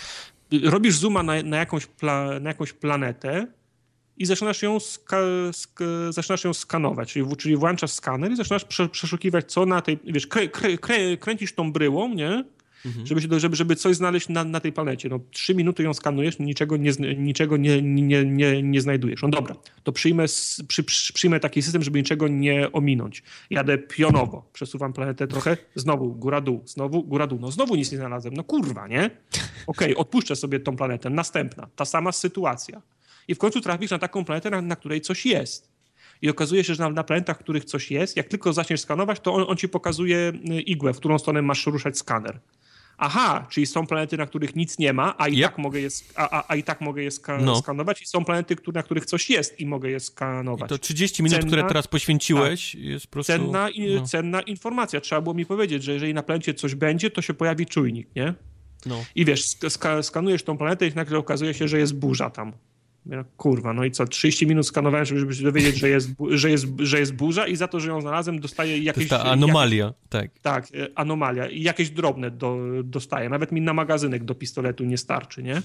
robisz 0.64 0.94
zooma 0.94 1.22
na, 1.22 1.42
na, 1.42 1.56
jakąś, 1.56 1.86
pla, 1.86 2.40
na 2.40 2.50
jakąś 2.50 2.72
planetę 2.72 3.46
i 4.16 4.26
zaczynasz 4.26 4.62
ją, 4.62 4.80
ska, 4.80 5.18
sk, 5.52 5.80
zaczynasz 6.10 6.44
ją 6.44 6.54
skanować, 6.54 7.12
czyli, 7.12 7.36
czyli 7.36 7.56
włączasz 7.56 7.90
skaner 7.90 8.32
i 8.32 8.36
zaczynasz 8.36 8.64
prze, 8.64 8.88
przeszukiwać, 8.88 9.52
co 9.52 9.66
na 9.66 9.82
tej, 9.82 9.98
wiesz, 10.04 10.26
krę, 10.26 10.48
krę, 10.48 10.78
krę, 10.78 11.16
kręcisz 11.16 11.54
tą 11.54 11.72
bryłą, 11.72 12.14
nie? 12.14 12.44
Mhm. 12.86 13.06
Żeby, 13.06 13.40
żeby, 13.40 13.56
żeby 13.56 13.76
coś 13.76 13.96
znaleźć 13.96 14.28
na, 14.28 14.44
na 14.44 14.60
tej 14.60 14.72
planecie. 14.72 15.08
No, 15.08 15.20
trzy 15.30 15.54
minuty 15.54 15.82
ją 15.82 15.94
skanujesz, 15.94 16.38
niczego 16.38 16.76
nie, 16.76 16.92
niczego 17.16 17.56
nie, 17.56 17.82
nie, 17.82 18.24
nie, 18.24 18.62
nie 18.62 18.80
znajdujesz. 18.80 19.22
No 19.22 19.28
dobra, 19.28 19.56
to 19.82 19.92
przyjmę, 19.92 20.24
przy, 20.68 20.84
przy, 20.84 21.12
przyjmę 21.12 21.40
taki 21.40 21.62
system, 21.62 21.82
żeby 21.82 21.98
niczego 21.98 22.28
nie 22.28 22.72
ominąć. 22.72 23.22
Jadę 23.50 23.78
pionowo, 23.78 24.50
przesuwam 24.52 24.92
planetę 24.92 25.26
trochę, 25.26 25.56
znowu 25.74 26.14
góra-dół, 26.14 26.62
znowu 26.66 27.02
góra-dół. 27.02 27.38
No 27.40 27.50
znowu 27.50 27.76
nic 27.76 27.92
nie 27.92 27.98
znalazłem. 27.98 28.34
No 28.34 28.44
kurwa, 28.44 28.88
nie? 28.88 29.10
Okej, 29.66 29.92
okay, 29.92 29.96
odpuszczę 29.96 30.36
sobie 30.36 30.60
tą 30.60 30.76
planetę. 30.76 31.10
Następna, 31.10 31.68
ta 31.76 31.84
sama 31.84 32.12
sytuacja. 32.12 32.82
I 33.28 33.34
w 33.34 33.38
końcu 33.38 33.60
trafisz 33.60 33.90
na 33.90 33.98
taką 33.98 34.24
planetę, 34.24 34.50
na, 34.50 34.62
na 34.62 34.76
której 34.76 35.00
coś 35.00 35.26
jest. 35.26 35.68
I 36.22 36.30
okazuje 36.30 36.64
się, 36.64 36.74
że 36.74 36.82
na, 36.82 36.90
na 36.90 37.04
planetach, 37.04 37.38
których 37.38 37.64
coś 37.64 37.90
jest, 37.90 38.16
jak 38.16 38.28
tylko 38.28 38.52
zaczniesz 38.52 38.80
skanować, 38.80 39.20
to 39.20 39.34
on, 39.34 39.44
on 39.48 39.56
ci 39.56 39.68
pokazuje 39.68 40.32
y, 40.50 40.60
igłę, 40.60 40.94
w 40.94 40.96
którą 40.96 41.18
stronę 41.18 41.42
masz 41.42 41.66
ruszać 41.66 41.98
skaner 41.98 42.40
aha, 42.98 43.46
czyli 43.50 43.66
są 43.66 43.86
planety, 43.86 44.16
na 44.16 44.26
których 44.26 44.56
nic 44.56 44.78
nie 44.78 44.92
ma, 44.92 45.14
a 45.18 45.28
i, 45.28 45.38
yep. 45.38 45.42
tak, 45.42 45.58
mogę 45.58 45.80
je, 45.80 45.88
a, 46.14 46.30
a, 46.30 46.44
a, 46.48 46.56
i 46.56 46.62
tak 46.62 46.80
mogę 46.80 47.02
je 47.02 47.10
ska 47.10 47.38
no. 47.38 47.56
skanować 47.56 48.02
i 48.02 48.06
są 48.06 48.24
planety, 48.24 48.56
które, 48.56 48.78
na 48.78 48.82
których 48.82 49.06
coś 49.06 49.30
jest 49.30 49.60
i 49.60 49.66
mogę 49.66 49.90
je 49.90 50.00
skanować. 50.00 50.66
I 50.66 50.68
to 50.68 50.78
30 50.78 51.22
minut, 51.22 51.38
cenna, 51.38 51.46
które 51.46 51.64
teraz 51.68 51.86
poświęciłeś 51.86 52.72
tak, 52.72 52.80
jest 52.80 53.06
po 53.06 53.12
prostu... 53.12 53.32
Cenna, 53.32 53.68
no. 53.96 54.06
cenna 54.06 54.40
informacja. 54.40 55.00
Trzeba 55.00 55.20
było 55.20 55.34
mi 55.34 55.46
powiedzieć, 55.46 55.82
że 55.82 55.92
jeżeli 55.92 56.14
na 56.14 56.22
planecie 56.22 56.54
coś 56.54 56.74
będzie, 56.74 57.10
to 57.10 57.22
się 57.22 57.34
pojawi 57.34 57.66
czujnik, 57.66 58.08
nie? 58.16 58.34
No. 58.86 59.04
I 59.14 59.24
wiesz, 59.24 59.44
sk 59.68 59.84
skanujesz 60.02 60.42
tą 60.42 60.58
planetę 60.58 60.86
i 60.86 60.94
nagle 60.94 61.18
okazuje 61.18 61.54
się, 61.54 61.68
że 61.68 61.78
jest 61.78 61.98
burza 61.98 62.30
tam. 62.30 62.52
No, 63.08 63.24
kurwa, 63.36 63.72
no 63.72 63.84
i 63.84 63.90
co, 63.90 64.06
30 64.06 64.46
minut 64.46 64.66
skanowałem, 64.66 65.06
żeby 65.06 65.34
się 65.34 65.42
dowiedzieć, 65.42 65.78
że 65.78 65.88
jest, 65.88 66.10
że, 66.30 66.50
jest, 66.50 66.66
że 66.78 67.00
jest 67.00 67.14
burza 67.14 67.46
i 67.46 67.56
za 67.56 67.68
to, 67.68 67.80
że 67.80 67.88
ją 67.88 68.00
znalazłem, 68.00 68.40
dostaję 68.40 68.78
jakieś... 68.78 69.08
To 69.08 69.14
jest 69.14 69.24
ta 69.24 69.30
anomalia, 69.30 69.84
jakieś, 69.84 70.00
tak. 70.08 70.30
Tak, 70.42 70.66
e, 70.74 70.98
anomalia. 70.98 71.48
I 71.48 71.62
jakieś 71.62 71.90
drobne 71.90 72.30
do, 72.30 72.58
dostaję. 72.84 73.28
Nawet 73.28 73.52
mi 73.52 73.60
na 73.60 73.72
magazynek 73.72 74.24
do 74.24 74.34
pistoletu 74.34 74.84
nie 74.84 74.98
starczy, 74.98 75.42
nie? 75.42 75.62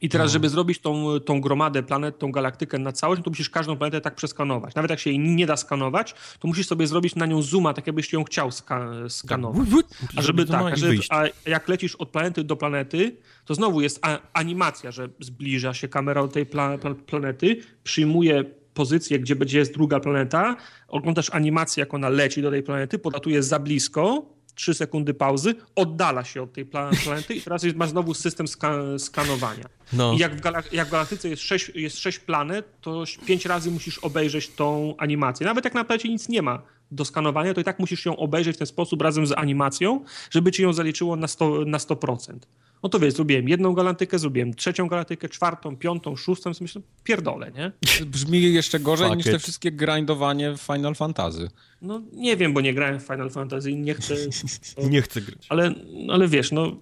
I 0.00 0.08
teraz, 0.08 0.26
no. 0.26 0.32
żeby 0.32 0.48
zrobić 0.48 0.78
tą, 0.78 1.20
tą 1.20 1.40
gromadę 1.40 1.82
planet, 1.82 2.18
tą 2.18 2.32
galaktykę 2.32 2.78
na 2.78 2.92
całość, 2.92 3.18
no 3.18 3.24
to 3.24 3.30
musisz 3.30 3.50
każdą 3.50 3.76
planetę 3.76 4.00
tak 4.00 4.14
przeskanować. 4.14 4.74
Nawet 4.74 4.90
jak 4.90 5.00
się 5.00 5.10
jej 5.10 5.18
nie 5.18 5.46
da 5.46 5.56
skanować, 5.56 6.14
to 6.38 6.48
musisz 6.48 6.66
sobie 6.66 6.86
zrobić 6.86 7.14
na 7.14 7.26
nią 7.26 7.42
zooma, 7.42 7.74
tak 7.74 7.86
jakbyś 7.86 8.12
ją 8.12 8.24
chciał 8.24 8.50
ska 8.50 8.90
skanować. 9.08 9.68
Tak. 10.00 10.10
A 10.16 10.22
żeby 10.22 10.46
tak, 10.46 10.72
a, 10.72 10.76
żeby, 10.76 10.98
a 11.10 11.24
jak 11.46 11.68
lecisz 11.68 11.96
od 11.96 12.08
planety 12.08 12.44
do 12.44 12.56
planety, 12.56 13.16
to 13.44 13.54
znowu 13.54 13.80
jest 13.80 14.00
animacja, 14.32 14.90
że 14.90 15.08
zbliża 15.20 15.74
się 15.74 15.88
kamera 15.88 16.22
do 16.22 16.28
tej 16.28 16.46
pla 16.46 16.78
planety, 17.06 17.60
przyjmuje 17.84 18.44
pozycję, 18.74 19.18
gdzie 19.18 19.36
będzie 19.36 19.58
jest 19.58 19.74
druga 19.74 20.00
planeta, 20.00 20.56
oglądasz 20.88 21.30
animację, 21.30 21.80
jak 21.80 21.94
ona 21.94 22.08
leci 22.08 22.42
do 22.42 22.50
tej 22.50 22.62
planety, 22.62 22.98
podatuje 22.98 23.42
za 23.42 23.58
blisko, 23.58 24.26
3 24.54 24.74
sekundy 24.74 25.14
pauzy, 25.14 25.54
oddala 25.74 26.24
się 26.24 26.42
od 26.42 26.52
tej 26.52 26.66
planety 26.66 27.34
i 27.34 27.40
teraz 27.40 27.64
masz 27.74 27.90
znowu 27.90 28.14
system 28.14 28.48
ska 28.48 28.98
skanowania. 28.98 29.64
No. 29.92 30.12
I 30.12 30.18
jak 30.18 30.34
w, 30.36 30.72
jak 30.72 30.88
w 30.88 30.90
galaktyce 30.90 31.28
jest 31.28 31.42
6, 31.42 31.72
jest 31.74 31.98
6 31.98 32.18
planet, 32.18 32.80
to 32.80 33.04
5 33.26 33.46
razy 33.46 33.70
musisz 33.70 33.98
obejrzeć 33.98 34.48
tą 34.48 34.94
animację. 34.98 35.46
Nawet 35.46 35.64
jak 35.64 35.74
na 35.74 35.84
planecie 35.84 36.08
nic 36.08 36.28
nie 36.28 36.42
ma 36.42 36.62
do 36.90 37.04
skanowania, 37.04 37.54
to 37.54 37.60
i 37.60 37.64
tak 37.64 37.78
musisz 37.78 38.06
ją 38.06 38.16
obejrzeć 38.16 38.56
w 38.56 38.58
ten 38.58 38.66
sposób 38.66 39.02
razem 39.02 39.26
z 39.26 39.32
animacją, 39.32 40.04
żeby 40.30 40.52
ci 40.52 40.62
ją 40.62 40.72
zaliczyło 40.72 41.16
na 41.16 41.26
100%. 41.26 41.66
Na 41.66 41.78
100%. 41.78 42.38
No 42.82 42.88
to 42.88 42.98
wiesz, 42.98 43.14
zrobiłem 43.14 43.48
jedną 43.48 43.72
galaktykę, 43.72 44.18
zrobiłem 44.18 44.54
trzecią 44.54 44.88
galaktykę, 44.88 45.28
czwartą, 45.28 45.76
piątą, 45.76 46.16
szóstą, 46.16 46.50
myślę, 46.60 46.82
pierdolę, 47.04 47.52
nie? 47.56 47.72
Brzmi 48.06 48.52
jeszcze 48.52 48.80
gorzej 48.80 49.16
niż 49.16 49.26
te 49.26 49.38
wszystkie 49.38 49.72
grindowanie 49.72 50.52
w 50.56 50.60
Final 50.60 50.94
Fantasy. 50.94 51.50
No 51.82 52.02
nie 52.12 52.36
wiem, 52.36 52.52
bo 52.52 52.60
nie 52.60 52.74
grałem 52.74 53.00
w 53.00 53.02
Final 53.02 53.30
Fantasy 53.30 53.70
i 53.70 53.76
nie 53.76 53.94
chcę... 53.94 54.14
Nie 54.90 55.02
chcę 55.02 55.20
grać. 55.20 55.46
Ale, 55.48 55.74
ale 56.08 56.28
wiesz, 56.28 56.52
no, 56.52 56.76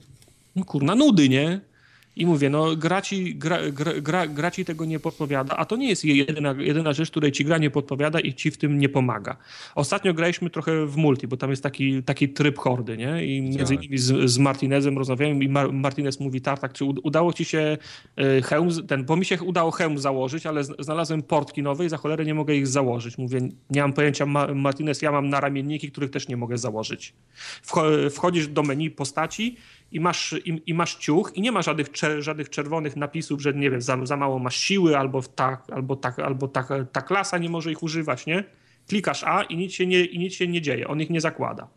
no 0.57 0.65
kurna, 0.65 0.95
nudy, 0.95 1.29
nie? 1.29 1.61
I 2.17 2.27
mówię, 2.27 2.51
no 2.51 2.77
gra 2.77 3.03
ci, 3.03 3.35
gra, 3.37 3.59
gra, 4.03 4.27
gra 4.27 4.51
ci 4.51 4.65
tego 4.65 4.85
nie 4.85 5.01
podpowiada, 5.01 5.57
a 5.57 5.65
to 5.65 5.77
nie 5.77 5.89
jest 5.89 6.05
jedyna, 6.05 6.55
jedyna 6.59 6.93
rzecz, 6.93 7.11
której 7.11 7.33
ci 7.33 7.45
gra 7.45 7.59
nie 7.59 7.71
podpowiada 7.71 8.21
i 8.21 8.35
ci 8.35 8.51
w 8.51 8.57
tym 8.57 8.79
nie 8.79 8.89
pomaga. 8.89 9.37
Ostatnio 9.75 10.15
graliśmy 10.15 10.51
trochę 10.51 10.87
w 10.87 10.97
multi, 10.97 11.29
bo 11.29 11.37
tam 11.37 11.51
jest 11.51 11.63
taki, 11.63 12.03
taki 12.03 12.29
tryb 12.29 12.59
hordy, 12.59 12.97
nie? 12.97 13.27
I 13.27 13.43
między 13.43 13.75
innymi 13.75 13.99
z, 13.99 14.31
z 14.31 14.39
Martinezem 14.39 14.99
rozmawiałem 14.99 15.43
i 15.43 15.49
Mar 15.49 15.73
Martinez 15.73 16.21
mówi, 16.21 16.41
Tartak, 16.41 16.73
czy 16.73 16.85
udało 16.85 17.33
ci 17.33 17.45
się 17.45 17.79
e, 18.17 18.43
hełm, 18.43 18.87
ten, 18.87 19.05
bo 19.05 19.17
mi 19.17 19.25
się 19.25 19.43
udało 19.43 19.71
hełm 19.71 19.99
założyć, 19.99 20.47
ale 20.47 20.65
znalazłem 20.65 21.23
portki 21.23 21.63
nowe 21.63 21.85
i 21.87 21.89
za 21.89 21.97
cholerę 21.97 22.25
nie 22.25 22.35
mogę 22.35 22.57
ich 22.57 22.67
założyć. 22.67 23.19
Mówię, 23.19 23.41
nie 23.71 23.81
mam 23.81 23.93
pojęcia, 23.93 24.27
Martinez, 24.55 25.03
ja 25.03 25.13
mam 25.13 25.29
naramienniki, 25.29 25.91
których 25.91 26.11
też 26.11 26.29
nie 26.29 26.37
mogę 26.37 26.59
założyć. 26.59 27.15
Wchodzisz 28.11 28.49
do 28.49 28.63
menu 28.63 28.91
postaci, 28.91 29.57
i 29.93 30.01
masz, 30.01 30.35
i, 30.45 30.63
i, 30.67 30.75
masz 30.75 30.95
ciuch 30.95 31.33
i 31.35 31.41
nie 31.41 31.53
ma 31.53 31.63
żadnych, 31.63 31.87
żadnych 32.19 32.51
czerwonych 32.51 32.97
napisów, 32.97 33.43
że 33.43 33.53
nie 33.53 33.71
wiem, 33.71 33.83
za, 33.83 34.07
za 34.07 34.17
mało 34.17 34.39
masz 34.39 34.57
siły 34.57 34.99
albo, 34.99 35.23
ta, 35.23 35.63
albo, 35.73 35.97
ta, 35.97 36.15
albo 36.17 36.49
ta, 36.49 36.65
ta 36.93 37.03
klasa 37.03 37.39
nie 37.39 37.49
może 37.49 37.73
ich 37.73 37.83
używać, 37.83 38.27
nie? 38.27 38.45
Klikasz 38.89 39.25
A 39.25 39.43
i 39.43 39.57
nic 39.57 39.73
się 39.73 39.87
nie, 39.87 40.05
i 40.05 40.19
nic 40.19 40.35
się 40.35 40.49
nie 40.49 40.63
dzieje, 40.63 40.89
on 40.89 41.01
ich 41.01 41.11
nie 41.11 41.21
zakłada. 41.21 41.69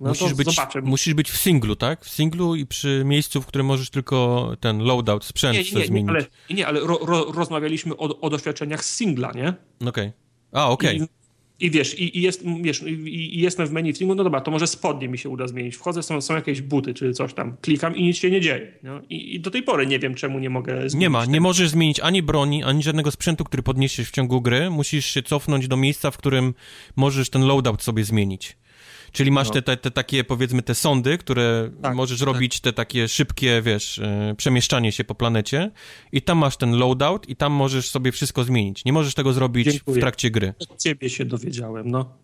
No 0.00 0.08
musisz, 0.08 0.34
być, 0.34 0.56
musisz 0.82 1.14
być 1.14 1.30
w 1.30 1.36
singlu, 1.36 1.76
tak? 1.76 2.04
W 2.04 2.08
singlu 2.08 2.54
i 2.54 2.66
przy 2.66 3.02
miejscu, 3.04 3.42
w 3.42 3.46
którym 3.46 3.66
możesz 3.66 3.90
tylko 3.90 4.48
ten 4.60 4.78
loadout, 4.78 5.24
sprzęt 5.24 5.58
nie, 5.58 5.64
nie, 5.64 5.80
nie, 5.80 5.86
zmienić. 5.86 6.10
Ale, 6.10 6.26
nie, 6.50 6.66
ale 6.66 6.80
ro, 6.80 6.98
ro, 7.02 7.32
rozmawialiśmy 7.32 7.96
o, 7.96 8.20
o 8.20 8.30
doświadczeniach 8.30 8.84
z 8.84 8.96
singla, 8.96 9.32
nie? 9.34 9.48
Okej. 9.48 9.88
Okay. 9.88 10.12
A, 10.52 10.68
okej. 10.68 10.96
Okay. 10.96 11.21
I 11.60 11.70
wiesz, 11.70 11.98
i, 11.98 12.18
i 12.18 12.22
jest, 12.22 12.44
wiesz, 12.62 12.82
i, 12.82 12.90
i, 13.36 13.40
jestem 13.40 13.66
w 13.66 13.72
menu 13.72 13.92
w 13.92 14.00
no 14.00 14.14
dobra, 14.14 14.40
to 14.40 14.50
może 14.50 14.66
spodnie 14.66 15.08
mi 15.08 15.18
się 15.18 15.28
uda 15.28 15.46
zmienić. 15.46 15.76
Wchodzę, 15.76 16.02
są, 16.02 16.20
są 16.20 16.34
jakieś 16.34 16.62
buty 16.62 16.94
czy 16.94 17.12
coś 17.12 17.34
tam, 17.34 17.56
klikam 17.60 17.96
i 17.96 18.02
nic 18.02 18.16
się 18.16 18.30
nie 18.30 18.40
dzieje. 18.40 18.72
No? 18.82 19.00
I, 19.10 19.34
I, 19.34 19.40
do 19.40 19.50
tej 19.50 19.62
pory 19.62 19.86
nie 19.86 19.98
wiem, 19.98 20.14
czemu 20.14 20.38
nie 20.38 20.50
mogę 20.50 20.72
zmienić. 20.74 20.94
Nie 20.94 21.10
ma, 21.10 21.24
nie 21.24 21.40
możesz 21.40 21.68
zmienić 21.68 22.00
ani 22.00 22.22
broni, 22.22 22.64
ani 22.64 22.82
żadnego 22.82 23.10
sprzętu, 23.10 23.44
który 23.44 23.62
podniesiesz 23.62 24.08
w 24.08 24.12
ciągu 24.12 24.40
gry. 24.40 24.70
Musisz 24.70 25.06
się 25.06 25.22
cofnąć 25.22 25.68
do 25.68 25.76
miejsca, 25.76 26.10
w 26.10 26.16
którym 26.16 26.54
możesz 26.96 27.30
ten 27.30 27.42
loadout 27.42 27.82
sobie 27.82 28.04
zmienić. 28.04 28.56
Czyli 29.12 29.30
masz 29.30 29.48
no. 29.48 29.54
te, 29.54 29.62
te, 29.62 29.76
te, 29.76 29.90
takie, 29.90 30.24
powiedzmy, 30.24 30.62
te 30.62 30.74
sądy, 30.74 31.18
które 31.18 31.70
tak, 31.82 31.94
możesz 31.94 32.18
tak. 32.18 32.26
robić, 32.26 32.60
te 32.60 32.72
takie 32.72 33.08
szybkie, 33.08 33.62
wiesz, 33.62 33.98
e, 33.98 34.34
przemieszczanie 34.36 34.92
się 34.92 35.04
po 35.04 35.14
planecie 35.14 35.70
i 36.12 36.22
tam 36.22 36.38
masz 36.38 36.56
ten 36.56 36.76
loadout 36.76 37.28
i 37.28 37.36
tam 37.36 37.52
możesz 37.52 37.90
sobie 37.90 38.12
wszystko 38.12 38.44
zmienić. 38.44 38.84
Nie 38.84 38.92
możesz 38.92 39.14
tego 39.14 39.32
zrobić 39.32 39.72
Dziękuję. 39.72 39.96
w 39.96 40.00
trakcie 40.00 40.30
gry. 40.30 40.54
Od 40.58 40.78
ciebie 40.78 41.10
się 41.10 41.24
dowiedziałem, 41.24 41.90
no. 41.90 42.22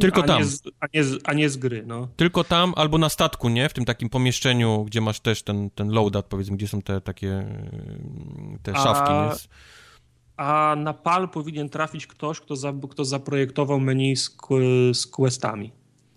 Tylko 0.00 0.24
a 0.24 0.26
tam. 0.26 0.38
Nie 0.38 0.44
z, 0.44 0.62
a, 0.80 0.86
nie 0.94 1.04
z, 1.04 1.18
a 1.24 1.32
nie 1.32 1.50
z 1.50 1.56
gry, 1.56 1.84
no. 1.86 2.08
Tylko 2.16 2.44
tam 2.44 2.72
albo 2.76 2.98
na 2.98 3.08
statku, 3.08 3.48
nie? 3.48 3.68
W 3.68 3.72
tym 3.72 3.84
takim 3.84 4.08
pomieszczeniu, 4.08 4.84
gdzie 4.84 5.00
masz 5.00 5.20
też 5.20 5.42
ten, 5.42 5.70
ten 5.70 5.88
loadout, 5.88 6.26
powiedzmy, 6.26 6.56
gdzie 6.56 6.68
są 6.68 6.82
te 6.82 7.00
takie 7.00 7.28
e, 7.28 8.58
te 8.62 8.74
szafki, 8.74 9.12
a... 9.12 9.26
nie? 9.26 9.36
A 10.36 10.76
na 10.78 10.94
PAL 10.94 11.28
powinien 11.28 11.68
trafić 11.68 12.06
ktoś, 12.06 12.40
kto, 12.40 12.56
za, 12.56 12.72
kto 12.90 13.04
zaprojektował 13.04 13.80
menu 13.80 14.16
z, 14.16 14.36
z 14.92 15.06
questami. 15.06 15.72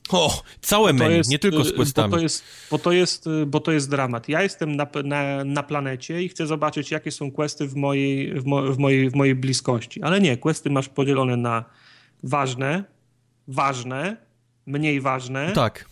O, 0.09 0.43
całe 0.61 0.93
menu, 0.93 1.17
jest, 1.17 1.29
nie 1.29 1.39
tylko 1.39 1.63
z 1.63 1.73
questami. 1.73 2.11
Bo 2.11 2.17
to, 2.17 2.23
jest, 2.23 2.43
bo, 2.71 2.79
to 2.79 2.91
jest, 2.91 3.25
bo 3.47 3.59
to 3.59 3.71
jest 3.71 3.89
dramat. 3.89 4.29
Ja 4.29 4.43
jestem 4.43 4.75
na, 4.75 4.87
na, 5.03 5.43
na 5.43 5.63
planecie 5.63 6.23
i 6.23 6.29
chcę 6.29 6.47
zobaczyć, 6.47 6.91
jakie 6.91 7.11
są 7.11 7.31
questy 7.31 7.67
w 7.67 7.75
mojej, 7.75 8.41
w, 8.41 8.45
mo, 8.45 8.61
w, 8.61 8.77
mojej, 8.77 9.09
w 9.09 9.15
mojej 9.15 9.35
bliskości. 9.35 10.01
Ale 10.01 10.21
nie, 10.21 10.37
questy 10.37 10.69
masz 10.69 10.89
podzielone 10.89 11.37
na 11.37 11.65
ważne, 12.23 12.83
ważne, 13.47 14.17
mniej 14.65 15.01
ważne, 15.01 15.51
tak. 15.51 15.85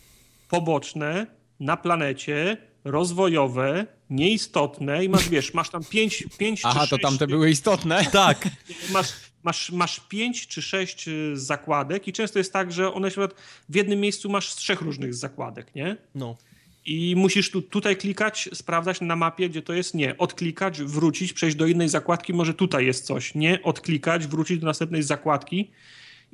poboczne, 0.50 1.28
na 1.60 1.78
planecie, 1.78 2.58
rozwojowe, 2.84 3.86
nieistotne 4.10 5.06
i 5.06 5.10
masz, 5.10 5.30
wiesz, 5.30 5.54
masz 5.54 5.70
tam 5.70 5.84
pięć, 5.84 6.24
pięć 6.38 6.62
Aha, 6.64 6.88
to 6.90 6.98
tamte 6.98 7.28
były 7.28 7.50
istotne? 7.50 8.06
Tak. 8.12 8.50
Masz, 8.92 9.08
masz, 9.48 9.72
masz 9.72 10.00
pięć 10.00 10.48
czy 10.48 10.62
sześć 10.62 11.08
y, 11.08 11.38
zakładek 11.38 12.08
i 12.08 12.14
często 12.14 12.40
jest 12.40 12.54
tak, 12.54 12.72
że 12.72 12.94
one 12.94 13.12
się 13.12 13.28
w 13.70 13.76
jednym 13.76 14.00
miejscu 14.00 14.30
masz 14.30 14.50
z 14.52 14.56
trzech 14.56 14.82
różnych 14.82 15.14
zakładek, 15.14 15.76
nie? 15.76 15.98
No. 16.16 16.38
I 16.86 17.16
musisz 17.18 17.52
tu, 17.52 17.62
tutaj 17.62 17.98
klikać, 17.98 18.50
sprawdzać 18.54 19.02
na 19.02 19.16
mapie, 19.16 19.50
gdzie 19.50 19.62
to 19.62 19.74
jest. 19.74 19.94
Nie, 19.94 20.18
odklikać, 20.18 20.82
wrócić, 20.82 21.34
przejść 21.34 21.56
do 21.56 21.66
innej 21.66 21.90
zakładki, 21.90 22.34
może 22.34 22.54
tutaj 22.54 22.86
jest 22.86 23.06
coś. 23.06 23.36
Nie, 23.36 23.64
odklikać, 23.64 24.28
wrócić 24.28 24.60
do 24.60 24.66
następnej 24.66 25.04
zakładki 25.04 25.72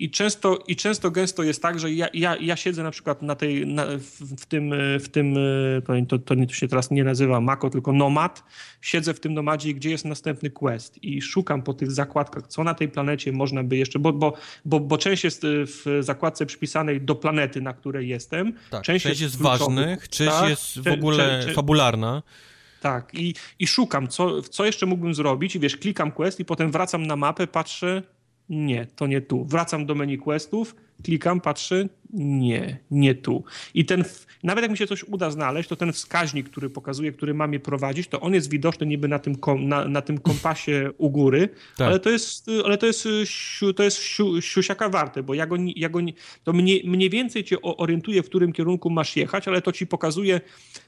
i 0.04 0.10
często, 0.10 0.60
I 0.68 0.76
często 0.76 1.12
gęsto 1.12 1.44
jest 1.44 1.62
tak, 1.62 1.80
że 1.80 1.92
ja, 1.92 2.08
ja, 2.14 2.36
ja 2.36 2.56
siedzę 2.56 2.84
na 2.84 2.92
przykład 2.92 3.22
na 3.22 3.36
tej, 3.36 3.68
na, 3.68 3.86
w, 3.86 4.42
w, 4.42 4.46
tym, 4.46 4.74
w 5.00 5.10
tym 5.10 5.36
to, 6.08 6.20
to, 6.20 6.36
to 6.36 6.54
się 6.54 6.68
teraz 6.68 6.92
nie 6.92 7.04
nazywa 7.04 7.42
Mako, 7.42 7.70
tylko 7.70 7.94
Nomad. 7.94 8.44
Siedzę 8.82 9.14
w 9.14 9.20
tym 9.20 9.34
Nomadzie, 9.34 9.74
gdzie 9.74 9.90
jest 9.90 10.06
następny 10.06 10.50
quest 10.50 11.04
i 11.04 11.22
szukam 11.22 11.62
po 11.62 11.74
tych 11.74 11.92
zakładkach, 11.92 12.48
co 12.48 12.64
na 12.64 12.74
tej 12.74 12.88
planecie 12.88 13.32
można 13.32 13.64
by 13.64 13.78
jeszcze, 13.78 14.00
bo, 14.00 14.14
bo, 14.14 14.34
bo, 14.66 14.80
bo 14.80 14.98
część 14.98 15.24
jest 15.24 15.44
y, 15.44 15.66
w 15.66 15.86
zakładce 16.00 16.46
przypisanej 16.46 17.02
do 17.02 17.16
planety, 17.16 17.62
na 17.62 17.74
której 17.74 18.08
jestem. 18.08 18.54
Tak, 18.70 18.84
część, 18.84 19.04
część 19.04 19.22
jest, 19.22 19.34
jest 19.34 19.44
ważnych, 19.44 20.10
część 20.10 20.32
tak, 20.32 20.50
jest 20.50 20.80
w 20.80 20.88
ogóle 20.88 21.46
fabularna. 21.54 22.24
Tak, 22.82 23.14
i, 23.14 23.34
i 23.60 23.68
szukam, 23.68 24.08
co, 24.08 24.42
co 24.42 24.66
jeszcze 24.66 24.86
mógłbym 24.86 25.14
zrobić 25.14 25.56
i 25.56 25.60
wiesz, 25.60 25.78
klikam 25.78 26.12
quest 26.12 26.40
i 26.40 26.46
potem 26.46 26.72
wracam 26.72 27.08
na 27.08 27.16
mapę, 27.16 27.48
patrzę, 27.48 28.04
nie, 28.50 28.86
to 28.86 29.08
nie 29.08 29.22
tu. 29.22 29.46
Wracam 29.46 29.86
do 29.86 29.96
menu 29.96 30.18
questów, 30.18 30.76
klikam, 31.04 31.42
patrzę, 31.42 31.88
nie, 32.14 32.78
nie 32.92 33.16
tu. 33.16 33.44
I 33.74 33.86
ten, 33.86 34.04
nawet 34.44 34.62
jak 34.62 34.72
mi 34.72 34.78
się 34.78 34.88
coś 34.88 35.04
uda 35.04 35.32
znaleźć, 35.32 35.70
to 35.70 35.76
ten 35.76 35.94
wskaźnik, 35.94 36.50
który 36.50 36.70
pokazuje, 36.70 37.12
który 37.12 37.34
mam 37.34 37.54
je 37.54 37.60
prowadzić, 37.60 38.08
to 38.08 38.22
on 38.22 38.34
jest 38.34 38.50
widoczny 38.50 38.86
niby 38.86 39.08
na 39.08 39.20
tym, 39.20 39.36
kom, 39.36 39.68
na, 39.68 39.88
na 39.88 40.02
tym 40.02 40.18
kompasie 40.18 40.90
u 40.98 41.10
góry, 41.10 41.50
tak. 41.78 41.88
ale 41.88 42.00
to 42.00 42.10
jest, 42.10 42.48
ale 42.66 42.78
to 42.78 42.86
jest, 42.86 43.08
to 43.76 43.84
jest 43.84 43.98
siu, 43.98 44.42
siusiaka 44.42 44.90
warte, 44.90 45.24
bo 45.24 45.34
ja 45.34 45.48
go, 45.48 45.56
ja 45.76 45.90
go, 45.90 46.00
to 46.44 46.54
mniej, 46.54 46.84
mniej 46.86 47.10
więcej 47.10 47.44
cię 47.44 47.62
orientuje, 47.62 48.24
w 48.24 48.26
którym 48.26 48.54
kierunku 48.54 48.90
masz 48.90 49.16
jechać, 49.16 49.48
ale 49.48 49.62
to 49.62 49.72
ci 49.72 49.88
pokazuje 49.88 50.42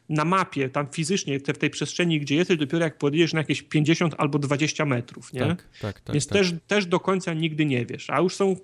na 0.10 0.26
mapie, 0.26 0.70
tam 0.70 0.88
fizycznie, 0.88 1.40
te, 1.40 1.54
w 1.54 1.58
tej 1.58 1.70
przestrzeni, 1.70 2.20
gdzie 2.20 2.36
jesteś, 2.36 2.58
dopiero 2.58 2.84
jak 2.84 2.98
podjedziesz 2.98 3.34
na 3.34 3.40
jakieś 3.40 3.62
50 3.62 4.16
albo 4.18 4.40
20 4.40 4.86
metrów, 4.86 5.34
nie? 5.34 5.40
Tak, 5.40 5.68
tak, 5.82 6.02
tak. 6.02 6.14
Więc 6.14 6.28
tak. 6.28 6.38
Też, 6.38 6.54
też 6.68 6.86
do 6.86 7.00
końca 7.00 7.34
nigdy 7.34 7.66
nie 7.66 7.86
wiesz. 7.86 8.10
A 8.10 8.20
już 8.20 8.36
są 8.36 8.56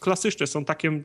klasyczne, 0.00 0.46
są 0.54 0.64
takie 0.64 1.02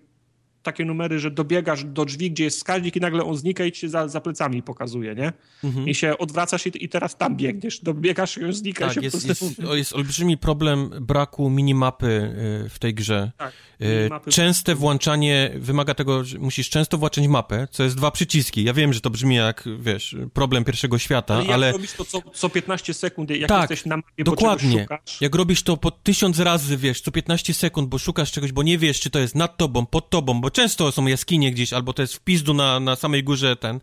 takie 0.63 0.85
numery, 0.85 1.19
że 1.19 1.31
dobiegasz 1.31 1.83
do 1.83 2.05
drzwi, 2.05 2.31
gdzie 2.31 2.43
jest 2.43 2.57
wskaźnik 2.57 2.95
i 2.95 2.99
nagle 2.99 3.23
on 3.23 3.37
znika 3.37 3.65
i 3.65 3.71
ci 3.71 3.81
się 3.81 3.89
za, 3.89 4.07
za 4.07 4.21
plecami 4.21 4.63
pokazuje, 4.63 5.15
nie? 5.15 5.33
Mhm. 5.63 5.87
I 5.87 5.95
się 5.95 6.17
odwracasz 6.17 6.67
i, 6.67 6.85
i, 6.85 6.89
teraz 6.89 7.17
tam 7.17 7.37
biegniesz. 7.37 7.79
Dobiegasz 7.79 8.37
i 8.37 8.45
on 8.45 8.53
znika. 8.53 8.85
Tak, 8.85 8.93
się 8.93 9.01
jest, 9.01 9.27
jest, 9.27 9.59
jest, 9.73 9.93
olbrzymi 9.93 10.37
problem 10.37 10.89
braku 11.01 11.49
minimapy 11.49 12.07
y, 12.65 12.69
w 12.69 12.79
tej 12.79 12.93
grze. 12.93 13.31
Tak, 13.37 13.53
y, 13.81 14.09
Częste 14.31 14.75
włączanie 14.75 15.51
wymaga 15.55 15.93
tego, 15.93 16.23
że 16.23 16.39
musisz 16.39 16.69
często 16.69 16.97
włączać 16.97 17.27
mapę, 17.27 17.67
co 17.71 17.83
jest 17.83 17.95
dwa 17.95 18.11
przyciski. 18.11 18.63
Ja 18.63 18.73
wiem, 18.73 18.93
że 18.93 19.01
to 19.01 19.09
brzmi 19.09 19.35
jak, 19.35 19.63
wiesz, 19.79 20.15
problem 20.33 20.63
pierwszego 20.63 20.97
świata, 20.97 21.35
ale... 21.35 21.53
ale... 21.53 21.65
jak 21.67 21.75
robisz 21.75 21.93
to 21.93 22.05
co, 22.05 22.21
co 22.33 22.49
15 22.49 22.93
sekund, 22.93 23.29
jak 23.29 23.49
tak, 23.49 23.69
jesteś 23.69 23.85
na 23.85 23.97
mapie, 23.97 24.23
dokładnie. 24.23 24.87
Jak 25.21 25.35
robisz 25.35 25.63
to 25.63 25.77
po 25.77 25.91
tysiąc 25.91 26.39
razy, 26.39 26.77
wiesz, 26.77 27.01
co 27.01 27.11
15 27.11 27.53
sekund, 27.53 27.89
bo 27.89 27.97
szukasz 27.97 28.31
czegoś, 28.31 28.51
bo 28.51 28.63
nie 28.63 28.77
wiesz, 28.77 28.99
czy 28.99 29.09
to 29.09 29.19
jest 29.19 29.35
nad 29.35 29.57
tobą, 29.57 29.85
pod 29.85 30.09
tobą, 30.09 30.41
bo 30.41 30.48
często 30.51 30.91
są 30.91 31.07
jaskinie 31.07 31.51
gdzieś, 31.51 31.73
albo 31.73 31.93
to 31.93 32.01
jest 32.01 32.13
w 32.13 32.19
pizdu 32.19 32.53
na, 32.53 32.79
na 32.79 32.95
samej 32.95 33.23
górze 33.23 33.55
ten, 33.55 33.79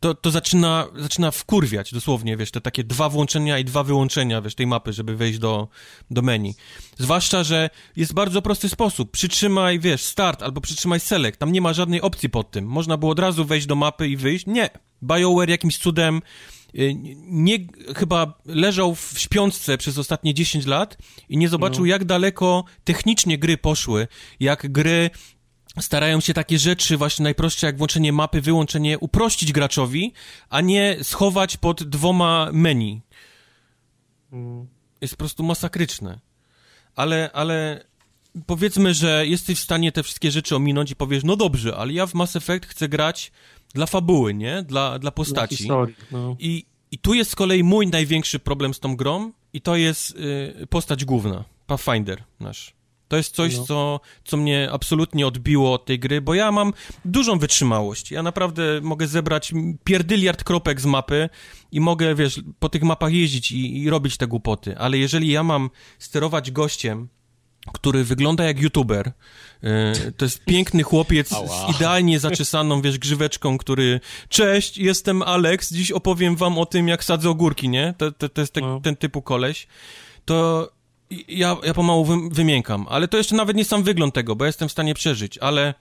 to, 0.00 0.14
to 0.14 0.30
zaczyna, 0.30 0.86
zaczyna 0.96 1.30
wkurwiać 1.30 1.92
dosłownie, 1.92 2.36
wiesz, 2.36 2.50
te 2.50 2.60
takie 2.60 2.84
dwa 2.84 3.08
włączenia 3.08 3.58
i 3.58 3.64
dwa 3.64 3.82
wyłączenia, 3.82 4.42
wiesz, 4.42 4.54
tej 4.54 4.66
mapy, 4.66 4.92
żeby 4.92 5.16
wejść 5.16 5.38
do, 5.38 5.68
do 6.10 6.22
menu. 6.22 6.54
Zwłaszcza, 6.98 7.44
że 7.44 7.70
jest 7.96 8.14
bardzo 8.14 8.42
prosty 8.42 8.68
sposób. 8.68 9.10
Przytrzymaj, 9.10 9.78
wiesz, 9.80 10.02
start 10.04 10.42
albo 10.42 10.60
przytrzymaj 10.60 11.00
select. 11.00 11.38
Tam 11.38 11.52
nie 11.52 11.60
ma 11.60 11.72
żadnej 11.72 12.00
opcji 12.00 12.30
pod 12.30 12.50
tym. 12.50 12.66
Można 12.66 12.96
było 12.96 13.12
od 13.12 13.18
razu 13.18 13.44
wejść 13.44 13.66
do 13.66 13.74
mapy 13.74 14.08
i 14.08 14.16
wyjść. 14.16 14.46
Nie. 14.46 14.70
BioWare 15.02 15.48
jakimś 15.48 15.78
cudem 15.78 16.22
y, 16.74 16.94
nie, 17.26 17.58
chyba 17.96 18.38
leżał 18.46 18.94
w 18.94 19.14
śpiączce 19.16 19.78
przez 19.78 19.98
ostatnie 19.98 20.34
10 20.34 20.66
lat 20.66 20.98
i 21.28 21.36
nie 21.36 21.48
zobaczył, 21.48 21.80
no. 21.80 21.86
jak 21.86 22.04
daleko 22.04 22.64
technicznie 22.84 23.38
gry 23.38 23.56
poszły, 23.56 24.08
jak 24.40 24.72
gry 24.72 25.10
starają 25.80 26.20
się 26.20 26.34
takie 26.34 26.58
rzeczy, 26.58 26.96
właśnie 26.96 27.22
najprostsze 27.22 27.66
jak 27.66 27.76
włączenie 27.76 28.12
mapy, 28.12 28.40
wyłączenie, 28.40 28.98
uprościć 28.98 29.52
graczowi, 29.52 30.12
a 30.50 30.60
nie 30.60 30.96
schować 31.02 31.56
pod 31.56 31.82
dwoma 31.82 32.48
menu. 32.52 33.00
Jest 35.00 35.14
po 35.14 35.18
prostu 35.18 35.42
masakryczne. 35.42 36.20
Ale, 36.96 37.30
ale 37.32 37.84
powiedzmy, 38.46 38.94
że 38.94 39.26
jesteś 39.26 39.58
w 39.58 39.62
stanie 39.62 39.92
te 39.92 40.02
wszystkie 40.02 40.30
rzeczy 40.30 40.56
ominąć 40.56 40.90
i 40.90 40.96
powiesz, 40.96 41.24
no 41.24 41.36
dobrze, 41.36 41.76
ale 41.76 41.92
ja 41.92 42.06
w 42.06 42.14
Mass 42.14 42.36
Effect 42.36 42.66
chcę 42.66 42.88
grać 42.88 43.32
dla 43.74 43.86
fabuły, 43.86 44.34
nie? 44.34 44.62
Dla, 44.62 44.98
dla 44.98 45.10
postaci. 45.10 45.56
Dla 45.56 45.56
historii, 45.56 45.94
no. 46.10 46.36
I, 46.38 46.64
I 46.90 46.98
tu 46.98 47.14
jest 47.14 47.30
z 47.30 47.34
kolei 47.34 47.64
mój 47.64 47.86
największy 47.86 48.38
problem 48.38 48.74
z 48.74 48.80
tą 48.80 48.96
grą 48.96 49.32
i 49.52 49.60
to 49.60 49.76
jest 49.76 50.16
y, 50.60 50.66
postać 50.70 51.04
główna, 51.04 51.44
Pathfinder 51.66 52.24
nasz. 52.40 52.77
To 53.08 53.16
jest 53.16 53.34
coś, 53.34 53.56
no. 53.56 53.64
co, 53.64 54.00
co 54.24 54.36
mnie 54.36 54.68
absolutnie 54.72 55.26
odbiło 55.26 55.72
od 55.72 55.84
tej 55.84 55.98
gry, 55.98 56.20
bo 56.20 56.34
ja 56.34 56.52
mam 56.52 56.72
dużą 57.04 57.38
wytrzymałość. 57.38 58.10
Ja 58.10 58.22
naprawdę 58.22 58.62
mogę 58.82 59.06
zebrać 59.06 59.52
pierdyliard 59.84 60.44
kropek 60.44 60.80
z 60.80 60.86
mapy 60.86 61.28
i 61.72 61.80
mogę, 61.80 62.14
wiesz, 62.14 62.40
po 62.58 62.68
tych 62.68 62.82
mapach 62.82 63.12
jeździć 63.12 63.52
i, 63.52 63.82
i 63.82 63.90
robić 63.90 64.16
te 64.16 64.26
głupoty. 64.26 64.78
Ale 64.78 64.98
jeżeli 64.98 65.28
ja 65.28 65.42
mam 65.42 65.70
sterować 65.98 66.50
gościem, 66.50 67.08
który 67.72 68.04
wygląda 68.04 68.44
jak 68.44 68.60
youtuber. 68.60 69.12
Yy, 69.62 70.12
to 70.16 70.24
jest 70.24 70.44
piękny 70.44 70.82
chłopiec 70.82 71.28
z 71.28 71.76
idealnie 71.76 72.20
zaczesaną, 72.20 72.82
wiesz, 72.82 72.98
grzyweczką, 72.98 73.58
który 73.58 74.00
cześć, 74.28 74.78
jestem 74.78 75.22
Alex, 75.22 75.72
dziś 75.72 75.92
opowiem 75.92 76.36
wam 76.36 76.58
o 76.58 76.66
tym, 76.66 76.88
jak 76.88 77.04
sadzę 77.04 77.30
ogórki, 77.30 77.68
nie? 77.68 77.94
To, 77.98 78.12
to, 78.12 78.28
to 78.28 78.40
jest 78.40 78.52
te, 78.52 78.60
no. 78.60 78.80
ten 78.80 78.96
typu 78.96 79.22
koleś. 79.22 79.66
To 80.24 80.68
ja, 81.28 81.56
ja 81.62 81.74
pomału 81.74 82.04
wy, 82.04 82.16
wymiękam, 82.30 82.86
ale 82.88 83.08
to 83.08 83.16
jeszcze 83.16 83.36
nawet 83.36 83.56
nie 83.56 83.64
sam 83.64 83.82
wygląd 83.82 84.14
tego, 84.14 84.36
bo 84.36 84.46
jestem 84.46 84.68
w 84.68 84.72
stanie 84.72 84.94
przeżyć, 84.94 85.38
ale 85.38 85.74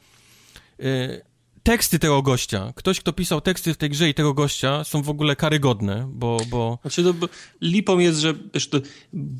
y, 0.79 1.21
teksty 1.67 1.99
tego 1.99 2.21
gościa, 2.21 2.73
ktoś, 2.75 2.99
kto 2.99 3.13
pisał 3.13 3.41
teksty 3.41 3.73
w 3.73 3.77
tej 3.77 3.89
grze 3.89 4.09
i 4.09 4.13
tego 4.13 4.33
gościa 4.33 4.83
są 4.83 5.01
w 5.01 5.09
ogóle 5.09 5.35
karygodne, 5.35 6.07
bo... 6.13 6.37
bo... 6.49 6.79
Znaczy, 6.81 7.03
to, 7.03 7.13
lipą 7.61 7.99
jest, 7.99 8.19
że 8.19 8.33
wiesz, 8.53 8.69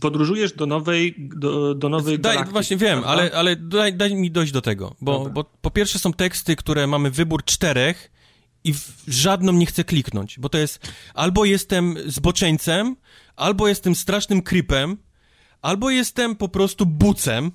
podróżujesz 0.01 0.53
do 0.53 0.65
nowej, 0.65 1.15
do, 1.18 1.76
do 1.76 1.89
nowej 1.89 2.19
daj, 2.19 2.45
Właśnie 2.45 2.77
wiem, 2.77 3.01
prawda? 3.01 3.09
ale, 3.09 3.31
ale 3.31 3.55
daj, 3.55 3.93
daj, 3.93 4.15
mi 4.15 4.31
dojść 4.31 4.51
do 4.51 4.61
tego, 4.61 4.95
bo, 5.01 5.30
bo 5.30 5.43
po 5.43 5.72
pierwsze 5.72 5.99
są 5.99 6.14
teksty, 6.14 6.55
które 6.55 6.88
mamy 6.88 7.11
wybór 7.11 7.43
czterech 7.43 8.11
i 8.64 8.73
w 8.73 9.03
żadną 9.07 9.53
nie 9.53 9.65
chcę 9.65 9.84
kliknąć, 9.84 10.39
bo 10.39 10.49
to 10.49 10.57
jest 10.57 10.91
albo 11.14 11.45
jestem 11.45 11.95
zboczeńcem, 12.05 12.95
albo 13.35 13.68
jestem 13.68 13.95
strasznym 13.95 14.41
creepem, 14.41 14.97
albo 15.61 15.89
jestem 15.89 16.35
po 16.35 16.49
prostu 16.49 16.85
bucem, 16.85 17.51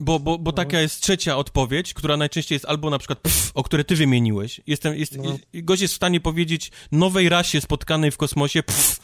Bo, 0.00 0.20
bo, 0.20 0.38
bo 0.38 0.50
No. 0.50 0.56
taka 0.56 0.80
jest 0.80 1.00
trzecia 1.02 1.36
odpowiedź, 1.36 1.94
która 1.94 2.16
najczęściej 2.16 2.56
jest 2.56 2.64
albo 2.64 2.90
na 2.90 2.98
przykład 2.98 3.18
pff, 3.18 3.50
o 3.54 3.62
które 3.62 3.84
ty 3.84 3.96
wymieniłeś. 3.96 4.60
Jestem, 4.66 4.94
jest, 4.96 5.16
No. 5.18 5.38
gość 5.54 5.82
jest 5.82 5.94
w 5.94 5.96
stanie 5.96 6.20
powiedzieć 6.20 6.72
nowej 6.92 7.28
rasie 7.28 7.60
spotkanej 7.60 8.10
w 8.10 8.16
kosmosie 8.16 8.62
pff, 8.62 9.00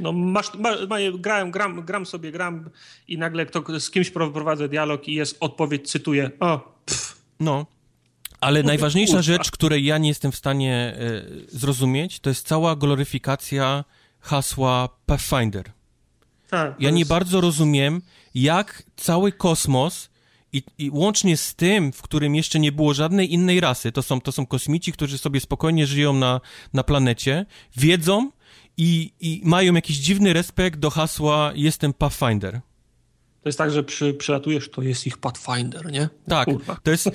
No 0.00 0.12
masz, 0.12 0.54
ma, 0.54 0.70
ma, 0.86 0.96
gram, 1.18 1.50
gram, 1.50 1.82
gram 1.84 2.06
sobie, 2.06 2.32
gram 2.32 2.70
i 3.08 3.18
nagle 3.18 3.46
kto, 3.46 3.80
z 3.80 3.90
kimś 3.90 4.10
prowadzę 4.10 4.68
dialog 4.68 5.08
i 5.08 5.14
jest 5.14 5.36
odpowiedź, 5.40 5.90
cytuję, 5.90 6.30
o, 6.40 6.58
pff, 6.86 7.16
No. 7.40 7.66
Ale 8.40 8.62
najważniejsza 8.62 9.10
kurwa. 9.12 9.22
rzecz, 9.22 9.50
której 9.50 9.84
ja 9.84 9.98
nie 9.98 10.08
jestem 10.08 10.32
w 10.32 10.36
stanie 10.36 10.74
e, 10.98 11.22
zrozumieć, 11.58 12.20
to 12.20 12.30
jest 12.30 12.46
cała 12.46 12.76
gloryfikacja 12.76 13.84
hasła 14.20 14.88
Pathfinder. 15.06 15.72
Tak. 16.52 16.74
Ja 16.80 16.88
to 16.88 16.94
nie 16.94 16.98
jest- 17.00 17.08
bardzo 17.10 17.40
rozumiem, 17.40 18.02
jak 18.34 18.82
cały 18.96 19.32
kosmos 19.32 20.10
i, 20.52 20.62
i 20.78 20.90
łącznie 20.90 21.36
z 21.36 21.54
tym, 21.54 21.92
w 21.92 22.02
którym 22.02 22.34
jeszcze 22.34 22.60
nie 22.60 22.72
było 22.72 22.94
żadnej 22.94 23.32
innej 23.32 23.60
rasy, 23.60 23.92
to 23.92 24.02
są, 24.02 24.20
to 24.20 24.32
są 24.32 24.46
kosmici, 24.46 24.92
którzy 24.92 25.18
sobie 25.18 25.40
spokojnie 25.40 25.86
żyją 25.86 26.12
na, 26.12 26.40
na 26.72 26.82
planecie, 26.82 27.46
wiedzą 27.76 28.30
i, 28.76 29.12
i 29.20 29.40
mają 29.44 29.74
jakiś 29.74 29.96
dziwny 29.96 30.32
respekt 30.32 30.78
do 30.78 30.90
hasła 30.90 31.52
jestem 31.54 31.92
Pathfinder. 31.92 32.60
To 33.42 33.48
jest 33.48 33.58
tak, 33.58 33.70
że 33.70 33.82
przy, 33.84 34.14
przylatujesz, 34.14 34.70
to 34.70 34.82
jest 34.82 35.06
ich 35.06 35.18
Pathfinder, 35.18 35.92
nie? 35.92 36.08
Tak, 36.28 36.48
Kurwa. 36.48 36.76
to 36.82 36.90
jest. 36.90 37.10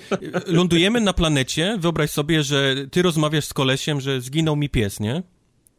Lądujemy 0.47 1.01
na 1.01 1.13
planecie. 1.13 1.77
Wyobraź 1.79 2.09
sobie, 2.09 2.43
że 2.43 2.75
ty 2.91 3.01
rozmawiasz 3.01 3.45
z 3.45 3.53
kolesiem, 3.53 4.01
że 4.01 4.21
zginął 4.21 4.55
mi 4.55 4.69
pies, 4.69 4.99
nie? 4.99 5.23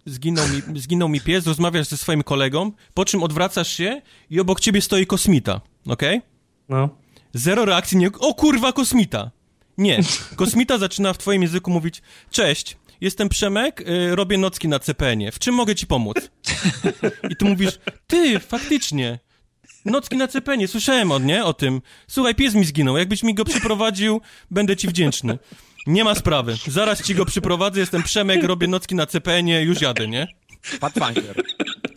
Zginął 0.06 0.44
mi, 0.48 0.80
zginął 0.80 1.08
mi 1.08 1.20
pies, 1.20 1.46
rozmawiasz 1.46 1.86
ze 1.88 1.96
swoim 1.96 2.22
kolegą, 2.22 2.72
po 2.94 3.04
czym 3.04 3.22
odwracasz 3.22 3.76
się 3.76 4.02
i 4.30 4.40
obok 4.40 4.60
ciebie 4.60 4.80
stoi 4.80 5.06
kosmita, 5.06 5.60
okej? 5.86 6.22
No. 6.68 6.88
Zero 7.34 7.64
reakcji, 7.64 7.98
nie. 7.98 8.10
O 8.18 8.34
kurwa, 8.34 8.72
kosmita! 8.72 9.30
Nie. 9.78 10.00
Kosmita 10.36 10.78
zaczyna 10.78 11.12
w 11.12 11.18
twoim 11.18 11.42
języku 11.42 11.70
mówić: 11.70 12.02
Cześć, 12.30 12.76
jestem 13.00 13.28
Przemek, 13.28 13.80
y, 13.80 14.16
robię 14.16 14.38
nocki 14.38 14.68
na 14.68 14.78
CPN-ie. 14.78 15.32
W 15.32 15.38
czym 15.38 15.54
mogę 15.54 15.74
ci 15.74 15.86
pomóc? 15.86 16.30
I 17.30 17.36
ty 17.36 17.44
mówisz: 17.44 17.78
Ty, 18.06 18.38
faktycznie. 18.38 19.18
Nocki 19.84 20.16
na 20.16 20.28
CPN-ie, 20.28 20.68
słyszałem 20.68 21.12
od 21.12 21.24
nie 21.24 21.44
o 21.44 21.52
tym. 21.52 21.82
Słuchaj, 22.08 22.34
pies 22.34 22.54
mi 22.54 22.64
zginął. 22.64 22.96
Jakbyś 22.96 23.22
mi 23.22 23.34
go 23.34 23.44
przyprowadził, 23.44 24.20
będę 24.50 24.76
ci 24.76 24.88
wdzięczny. 24.88 25.38
Nie 25.86 26.04
ma 26.04 26.14
sprawy. 26.14 26.56
Zaraz 26.66 27.02
ci 27.02 27.14
go 27.14 27.24
przyprowadzę, 27.24 27.80
jestem 27.80 28.02
Przemek, 28.02 28.44
robię 28.44 28.68
nocki 28.68 28.94
na 28.94 29.06
CPN-ie, 29.06 29.62
już 29.62 29.80
jadę, 29.80 30.08
nie? 30.08 30.26
Pathfinder. 30.80 31.42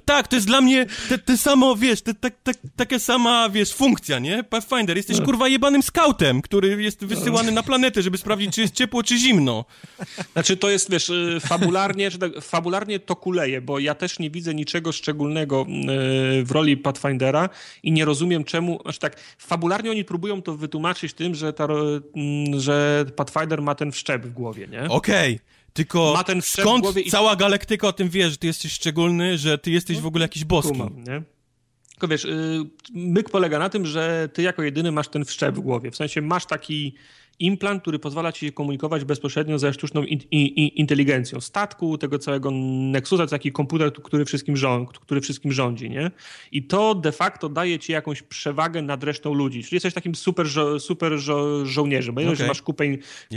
Tak, 0.05 0.27
to 0.27 0.35
jest 0.35 0.47
dla 0.47 0.61
mnie 0.61 0.85
te, 1.09 1.17
te 1.17 1.37
samo, 1.37 1.75
wiesz, 1.75 2.01
te, 2.01 2.13
te, 2.13 2.31
te, 2.31 2.51
taka 2.75 2.99
sama, 2.99 3.49
wiesz, 3.49 3.73
funkcja, 3.73 4.19
nie? 4.19 4.43
Pathfinder, 4.43 4.97
jesteś 4.97 5.21
kurwa 5.21 5.47
jebanym 5.47 5.83
skautem, 5.83 6.41
który 6.41 6.83
jest 6.83 7.05
wysyłany 7.05 7.51
na 7.51 7.63
planetę, 7.63 8.01
żeby 8.01 8.17
sprawdzić, 8.17 8.55
czy 8.55 8.61
jest 8.61 8.73
ciepło, 8.73 9.03
czy 9.03 9.17
zimno. 9.17 9.65
Znaczy 10.33 10.57
to 10.57 10.69
jest, 10.69 10.91
wiesz, 10.91 11.09
y, 11.09 11.39
fabularnie, 11.39 12.11
tak, 12.11 12.31
fabularnie 12.41 12.99
to 12.99 13.15
kuleje, 13.15 13.61
bo 13.61 13.79
ja 13.79 13.95
też 13.95 14.19
nie 14.19 14.29
widzę 14.29 14.53
niczego 14.53 14.91
szczególnego 14.91 15.65
y, 16.39 16.43
w 16.43 16.51
roli 16.51 16.77
Pathfindera 16.77 17.49
i 17.83 17.91
nie 17.91 18.05
rozumiem 18.05 18.43
czemu, 18.43 18.79
znaczy 18.83 18.99
tak, 18.99 19.17
fabularnie 19.37 19.91
oni 19.91 20.05
próbują 20.05 20.41
to 20.41 20.55
wytłumaczyć 20.57 21.13
tym, 21.13 21.35
że, 21.35 21.53
ta, 21.53 21.65
mm, 21.65 22.59
że 22.59 23.05
Pathfinder 23.15 23.61
ma 23.61 23.75
ten 23.75 23.91
wszczep 23.91 24.25
w 24.25 24.33
głowie, 24.33 24.67
nie? 24.67 24.89
Okej, 24.89 25.39
tylko 25.73 26.13
Ma 26.13 26.23
ten 26.23 26.41
skąd 26.41 26.97
i- 26.97 27.09
cała 27.11 27.35
galaktyka 27.35 27.87
o 27.87 27.93
tym 27.93 28.09
wie, 28.09 28.29
że 28.29 28.37
ty 28.37 28.47
jesteś 28.47 28.71
szczególny, 28.71 29.37
że 29.37 29.57
ty 29.57 29.71
jesteś 29.71 29.97
w 29.97 30.05
ogóle 30.05 30.23
jakiś 30.23 30.45
boski? 30.45 30.71
Kumam, 30.71 31.03
nie? 31.03 31.21
Tylko 31.89 32.07
wiesz, 32.07 32.25
y, 32.25 32.59
myk 32.93 33.29
polega 33.29 33.59
na 33.59 33.69
tym, 33.69 33.85
że 33.85 34.29
ty 34.33 34.41
jako 34.41 34.63
jedyny 34.63 34.91
masz 34.91 35.07
ten 35.07 35.25
wszczep 35.25 35.55
w 35.55 35.59
głowie. 35.59 35.91
W 35.91 35.95
sensie 35.95 36.21
masz 36.21 36.45
taki 36.45 36.95
implant, 37.41 37.81
który 37.81 37.99
pozwala 37.99 38.31
ci 38.31 38.45
się 38.45 38.51
komunikować 38.51 39.03
bezpośrednio 39.03 39.59
ze 39.59 39.73
sztuczną 39.73 40.03
in, 40.03 40.19
i- 40.31 40.37
i- 40.41 40.79
inteligencją 40.79 41.41
statku, 41.41 41.97
tego 41.97 42.19
całego 42.19 42.51
Nexusa, 42.51 43.23
to 43.23 43.29
taki 43.29 43.51
komputer, 43.51 43.93
który 43.93 44.25
wszystkim, 44.25 44.57
rząd, 44.57 44.99
który 44.99 45.21
wszystkim 45.21 45.51
rządzi, 45.51 45.89
nie? 45.89 46.11
I 46.51 46.63
to 46.63 46.95
de 46.95 47.11
facto 47.11 47.49
daje 47.49 47.79
ci 47.79 47.91
jakąś 47.91 48.21
przewagę 48.21 48.81
nad 48.81 49.03
resztą 49.03 49.33
ludzi. 49.33 49.63
Czyli 49.63 49.75
jesteś 49.75 49.93
takim 49.93 50.15
super, 50.15 50.45
żo, 50.47 50.79
super 50.79 51.17
żo, 51.17 51.65
żołnierzem. 51.65 52.15
Bo 52.15 52.21
okay. 52.21 52.35
że 52.35 52.43
Okej. 52.43 52.47
masz 52.47 52.61
kupę, 52.61 52.85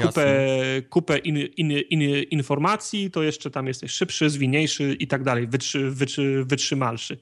kupę, 0.02 0.46
kupę 0.90 1.18
in, 1.18 1.36
in, 1.38 1.70
in, 1.70 2.02
informacji, 2.30 3.10
to 3.10 3.22
jeszcze 3.22 3.50
tam 3.50 3.66
jesteś 3.66 3.90
szybszy, 3.90 4.30
zwinniejszy 4.30 4.96
i 4.98 5.06
tak 5.06 5.22
dalej, 5.22 5.46
wytrzy, 5.46 5.90
wytrzy, 5.90 6.44
wytrzymalszy 6.46 7.18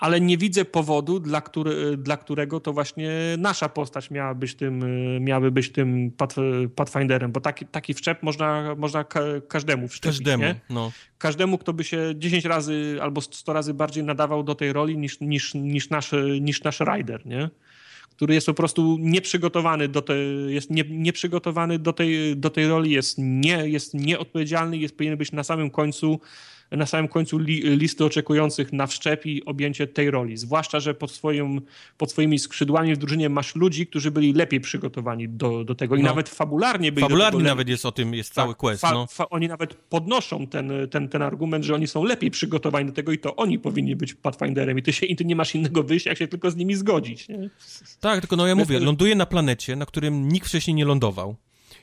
ale 0.00 0.20
nie 0.20 0.38
widzę 0.38 0.64
powodu, 0.64 1.20
dla, 1.20 1.40
który, 1.40 1.96
dla 1.96 2.16
którego 2.16 2.60
to 2.60 2.72
właśnie 2.72 3.10
nasza 3.38 3.68
postać 3.68 4.10
miała 4.10 4.34
być 4.34 4.54
tym, 4.54 4.84
miałaby 5.24 5.50
być 5.50 5.72
tym 5.72 6.10
path- 6.10 6.68
Pathfinderem, 6.68 7.32
bo 7.32 7.40
taki, 7.40 7.66
taki 7.66 7.94
wszczep 7.94 8.22
można, 8.22 8.74
można 8.74 9.04
ka 9.04 9.20
każdemu 9.48 9.88
wszczepić. 9.88 10.18
Każdemu, 10.18 10.42
Nie? 10.42 10.54
no. 10.70 10.92
Każdemu, 11.18 11.58
kto 11.58 11.72
by 11.72 11.84
się 11.84 12.12
10 12.16 12.44
razy 12.44 12.98
albo 13.02 13.20
100 13.20 13.52
razy 13.52 13.74
bardziej 13.74 14.04
nadawał 14.04 14.42
do 14.42 14.54
tej 14.54 14.72
roli 14.72 14.98
niż, 14.98 15.20
niż, 15.20 15.54
niż, 15.54 15.90
nasz, 15.90 16.12
niż 16.40 16.62
nasz 16.62 16.80
rider, 16.80 17.26
nie? 17.26 17.50
który 18.10 18.34
jest 18.34 18.46
po 18.46 18.54
prostu 18.54 18.96
nieprzygotowany 19.00 19.88
do 19.88 20.02
tej, 20.02 20.54
jest 20.54 20.70
nie, 20.70 20.84
nieprzygotowany 20.88 21.78
do 21.78 21.92
tej, 21.92 22.36
do 22.36 22.50
tej 22.50 22.68
roli, 22.68 22.90
jest, 22.90 23.18
nie, 23.18 23.68
jest 23.68 23.94
nieodpowiedzialny, 23.94 24.76
jest 24.76 24.96
powinien 24.96 25.16
być 25.16 25.32
na 25.32 25.44
samym 25.44 25.70
końcu 25.70 26.20
na 26.70 26.86
samym 26.86 27.08
końcu 27.08 27.38
li, 27.38 27.76
listy 27.76 28.04
oczekujących 28.04 28.72
na 28.72 28.86
wszczep 28.86 29.26
i 29.26 29.44
objęcie 29.44 29.86
tej 29.86 30.10
roli. 30.10 30.36
Zwłaszcza, 30.36 30.80
że 30.80 30.94
pod, 30.94 31.10
swoim, 31.10 31.60
pod 31.98 32.10
swoimi 32.10 32.38
skrzydłami 32.38 32.94
w 32.94 32.98
drużynie 32.98 33.28
masz 33.28 33.56
ludzi, 33.56 33.86
którzy 33.86 34.10
byli 34.10 34.32
lepiej 34.32 34.60
przygotowani 34.60 35.28
do, 35.28 35.64
do 35.64 35.74
tego 35.74 35.96
i 35.96 36.02
No. 36.02 36.08
nawet 36.08 36.28
fabularnie 36.28 36.92
byli 36.92 37.02
Fabularnie 37.02 37.42
nawet 37.42 37.68
jest 37.68 37.86
o 37.86 37.92
tym, 37.92 38.14
jest 38.14 38.34
cały 38.34 38.48
tak, 38.48 38.56
quest, 38.56 38.80
fa, 38.80 38.92
no. 38.92 39.06
fa, 39.06 39.28
oni 39.30 39.48
nawet 39.48 39.74
podnoszą 39.74 40.46
ten, 40.46 40.72
ten, 40.90 41.08
ten 41.08 41.22
argument, 41.22 41.64
że 41.64 41.74
oni 41.74 41.86
są 41.86 42.04
lepiej 42.04 42.30
przygotowani 42.30 42.86
do 42.86 42.92
tego 42.92 43.12
i 43.12 43.18
to 43.18 43.36
oni 43.36 43.58
powinni 43.58 43.96
być 43.96 44.14
Pathfinderem 44.14 44.78
i 44.78 44.82
ty, 44.82 44.92
się, 44.92 45.06
i 45.06 45.16
ty 45.16 45.24
nie 45.24 45.36
masz 45.36 45.54
innego 45.54 45.82
wyjścia, 45.82 46.10
jak 46.10 46.18
się 46.18 46.28
tylko 46.28 46.50
z 46.50 46.56
nimi 46.56 46.74
zgodzić. 46.74 47.28
Nie? 47.28 47.50
Tak, 48.00 48.20
tylko 48.20 48.36
no 48.36 48.46
ja 48.46 48.54
mówię, 48.54 48.80
ląduję 48.80 49.14
na 49.14 49.26
planecie, 49.26 49.76
na 49.76 49.86
którym 49.86 50.28
nikt 50.28 50.48
wcześniej 50.48 50.74
nie 50.74 50.84
lądował. 50.84 51.36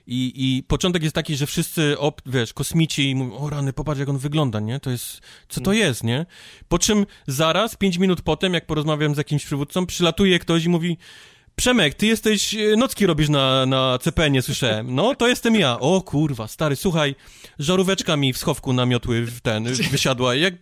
I, 0.07 0.33
I 0.35 0.63
początek 0.63 1.03
jest 1.03 1.15
taki, 1.15 1.35
że 1.35 1.45
wszyscy, 1.45 1.99
op, 1.99 2.21
wiesz, 2.25 2.53
kosmici 2.53 3.15
mówią, 3.15 3.37
o 3.37 3.49
rany, 3.49 3.73
popatrz 3.73 3.99
jak 3.99 4.09
on 4.09 4.17
wygląda, 4.17 4.59
nie? 4.59 4.79
To 4.79 4.89
jest, 4.89 5.21
co 5.49 5.61
to 5.61 5.73
jest, 5.73 6.03
nie? 6.03 6.25
Po 6.67 6.79
czym 6.79 7.05
zaraz, 7.27 7.75
pięć 7.75 7.97
minut 7.97 8.21
potem, 8.21 8.53
jak 8.53 8.65
porozmawiam 8.65 9.15
z 9.15 9.17
jakimś 9.17 9.45
przywódcą, 9.45 9.85
przylatuje 9.85 10.39
ktoś 10.39 10.65
i 10.65 10.69
mówi, 10.69 10.97
Przemek, 11.59 11.93
ty 11.93 12.07
jesteś, 12.07 12.55
e, 12.55 12.75
nocki 12.75 13.05
robisz 13.05 13.29
na, 13.29 13.65
na 13.65 13.99
CPN-ie, 14.01 14.41
słyszałem. 14.41 14.95
No, 14.95 15.15
to 15.15 15.27
jestem 15.27 15.55
ja. 15.55 15.79
O 15.79 16.01
kurwa, 16.01 16.47
stary, 16.47 16.75
słuchaj, 16.75 17.15
żaróweczka 17.59 18.17
mi 18.17 18.33
w 18.33 18.37
schowku 18.37 18.73
namiotły 18.73 19.25
w 19.25 19.41
ten, 19.41 19.63
wysiadła. 19.91 20.35
Jak, 20.35 20.53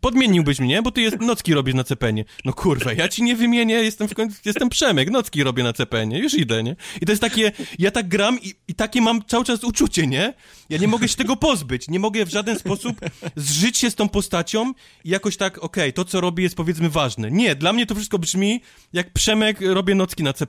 podmieniłbyś 0.00 0.60
mnie, 0.60 0.82
bo 0.82 0.90
ty 0.90 1.00
jest, 1.00 1.20
nocki 1.20 1.54
robisz 1.54 1.74
na 1.74 1.84
CPN-ie. 1.84 2.24
No 2.44 2.52
kurwa, 2.52 2.92
ja 2.92 3.08
ci 3.08 3.22
nie 3.22 3.36
wymienię, 3.36 3.74
jestem 3.74 4.08
w 4.08 4.14
końcu, 4.14 4.36
jestem 4.44 4.68
Przemek, 4.68 5.10
nocki 5.10 5.42
robię 5.42 5.62
na 5.62 5.72
CPN-ie, 5.72 6.22
już 6.22 6.34
idę, 6.34 6.62
nie? 6.62 6.76
I 7.00 7.06
to 7.06 7.12
jest 7.12 7.22
takie, 7.22 7.52
ja 7.78 7.90
tak 7.90 8.08
gram 8.08 8.38
i, 8.42 8.54
i 8.68 8.74
takie 8.74 9.02
mam 9.02 9.24
cały 9.24 9.44
czas 9.44 9.64
uczucie, 9.64 10.06
nie? 10.06 10.34
Ja 10.70 10.78
nie 10.78 10.88
mogę 10.88 11.08
się 11.08 11.16
tego 11.16 11.36
pozbyć, 11.36 11.88
nie 11.88 11.98
mogę 11.98 12.26
w 12.26 12.30
żaden 12.30 12.58
sposób 12.58 13.00
zżyć 13.36 13.78
się 13.78 13.90
z 13.90 13.94
tą 13.94 14.08
postacią 14.08 14.72
i 15.04 15.10
jakoś 15.10 15.36
tak, 15.36 15.58
okej, 15.58 15.92
to 15.92 16.04
co 16.04 16.20
robię 16.20 16.42
jest 16.42 16.56
powiedzmy 16.56 16.90
ważne. 16.90 17.30
Nie, 17.30 17.54
dla 17.54 17.72
mnie 17.72 17.86
to 17.86 17.94
wszystko 17.94 18.18
brzmi 18.18 18.60
jak 18.92 19.12
Przemek 19.12 19.60
robię 19.60 19.94
nocki 19.94 20.22
na 20.22 20.32
CPN-ie. 20.32 20.39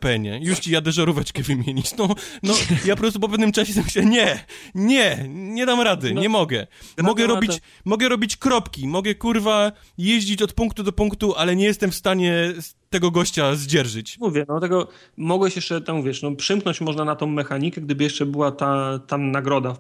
Już 0.41 0.59
ci 0.59 0.71
jadę 0.71 0.91
żaróweczkę 0.91 1.43
wymienić. 1.43 1.95
No, 1.97 2.15
no, 2.43 2.53
ja 2.85 2.95
po 2.95 3.01
prostu 3.01 3.19
po 3.19 3.29
pewnym 3.29 3.51
czasie 3.51 3.73
sobie 3.73 3.83
myślę, 3.83 4.05
nie, 4.05 4.45
nie, 4.75 5.25
nie 5.29 5.65
dam 5.65 5.81
rady, 5.81 6.13
nie 6.13 6.29
mogę. 6.29 6.67
Mogę 6.97 7.27
robić, 7.27 7.51
mogę 7.85 8.09
robić 8.09 8.37
kropki, 8.37 8.87
mogę 8.87 9.15
kurwa 9.15 9.71
jeździć 9.97 10.41
od 10.41 10.53
punktu 10.53 10.83
do 10.83 10.91
punktu, 10.91 11.35
ale 11.35 11.55
nie 11.55 11.65
jestem 11.65 11.91
w 11.91 11.95
stanie 11.95 12.53
tego 12.91 13.11
gościa 13.11 13.55
zdzierżyć. 13.55 14.19
Mówię, 14.19 14.45
no 14.47 14.59
tego 14.59 14.87
mogłeś 15.17 15.55
jeszcze 15.55 15.81
tam, 15.81 16.03
wiesz, 16.03 16.21
no 16.21 16.35
przymknąć 16.35 16.81
można 16.81 17.05
na 17.05 17.15
tą 17.15 17.27
mechanikę, 17.27 17.81
gdyby 17.81 18.03
jeszcze 18.03 18.25
była 18.25 18.51
ta, 18.51 18.99
ta 19.07 19.17
nagroda 19.17 19.73
w, 19.73 19.79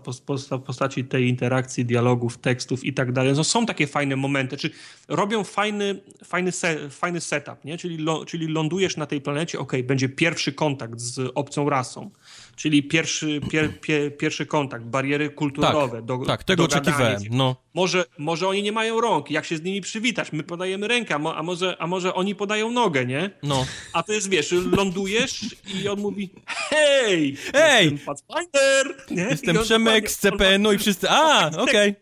w 0.51 0.59
postaci 0.59 1.05
tej 1.05 1.27
interakcji, 1.27 1.85
dialogów, 1.85 2.37
tekstów 2.37 2.83
i 2.83 2.93
tak 2.93 3.11
dalej. 3.11 3.33
No 3.35 3.43
są 3.43 3.65
takie 3.65 3.87
fajne 3.87 4.15
momenty, 4.15 4.57
czy 4.57 4.69
robią 5.07 5.43
fajny, 5.43 6.01
fajny, 6.23 6.51
se, 6.51 6.89
fajny 6.89 7.21
setup, 7.21 7.65
nie? 7.65 7.77
Czyli, 7.77 8.05
czyli 8.27 8.47
lądujesz 8.47 8.97
na 8.97 9.05
tej 9.05 9.21
planecie, 9.21 9.59
okej, 9.59 9.83
będzie 9.83 10.09
pierwszy 10.09 10.53
kontakt 10.53 10.99
z 10.99 11.31
obcą 11.35 11.69
rasą, 11.69 12.11
czyli 12.61 12.83
pierwszy, 12.83 13.41
pier, 13.51 13.79
pier, 13.79 14.17
pierwszy 14.17 14.45
kontakt, 14.45 14.85
bariery 14.85 15.29
kulturowe. 15.29 15.97
Tak, 15.97 16.05
do, 16.05 16.17
tak, 16.25 16.43
tego 16.43 16.63
oczekiwałem, 16.63 17.21
no. 17.31 17.55
Może, 17.73 18.05
może 18.17 18.47
oni 18.47 18.63
nie 18.63 18.71
mają 18.71 19.01
rąk, 19.01 19.31
jak 19.31 19.45
się 19.45 19.57
z 19.57 19.61
nimi 19.61 19.81
przywitać? 19.81 20.31
My 20.31 20.43
podajemy 20.43 20.87
rękę, 20.87 21.15
a, 21.15 21.19
mo, 21.19 21.35
a, 21.35 21.43
może, 21.43 21.75
a 21.79 21.87
może 21.87 22.13
oni 22.13 22.35
podają 22.35 22.71
nogę, 22.71 23.05
nie? 23.05 23.29
No. 23.43 23.65
A 23.93 24.03
to 24.03 24.13
jest, 24.13 24.29
wiesz, 24.29 24.51
lądujesz 24.71 25.41
i 25.73 25.87
on 25.87 25.99
mówi 25.99 26.29
hej, 26.47 27.35
Hej! 27.53 27.83
jestem 27.83 28.05
Pathfinder! 28.05 28.95
Nie? 29.11 29.23
Jestem 29.23 29.57
Przemek 29.63 30.11
z 30.11 30.17
CPN-u 30.17 30.73
i 30.73 30.77
wszyscy, 30.77 31.09
a, 31.09 31.51
okej. 31.57 31.95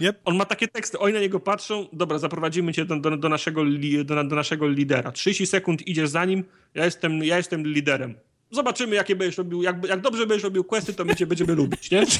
Yep. 0.00 0.20
On 0.24 0.36
ma 0.36 0.44
takie 0.44 0.68
teksty, 0.68 0.98
oni 0.98 1.14
na 1.14 1.20
niego 1.20 1.40
patrzą, 1.40 1.88
dobra, 1.92 2.18
zaprowadzimy 2.18 2.72
cię 2.72 2.84
do, 2.84 2.96
do, 2.96 3.16
do 3.16 3.28
naszego, 3.28 3.64
li, 3.64 4.04
do, 4.04 4.24
do, 4.24 4.36
naszego 4.36 4.68
lidera. 4.68 5.12
30 5.12 5.46
sekund 5.46 5.86
idziesz 5.86 6.08
za 6.08 6.24
nim, 6.24 6.44
ja 6.74 6.84
jestem, 6.84 7.24
ja 7.24 7.36
jestem 7.36 7.66
liderem 7.66 8.14
zobaczymy, 8.52 8.96
jakie 8.96 9.16
będziesz 9.16 9.38
robił, 9.38 9.62
jak, 9.62 9.88
jak 9.88 10.00
dobrze 10.00 10.26
będziesz 10.26 10.44
robił 10.44 10.64
questy, 10.64 10.92
to 10.92 11.04
my 11.04 11.16
cię 11.16 11.26
będziemy 11.26 11.54
lubić, 11.54 11.90
nie? 11.90 12.06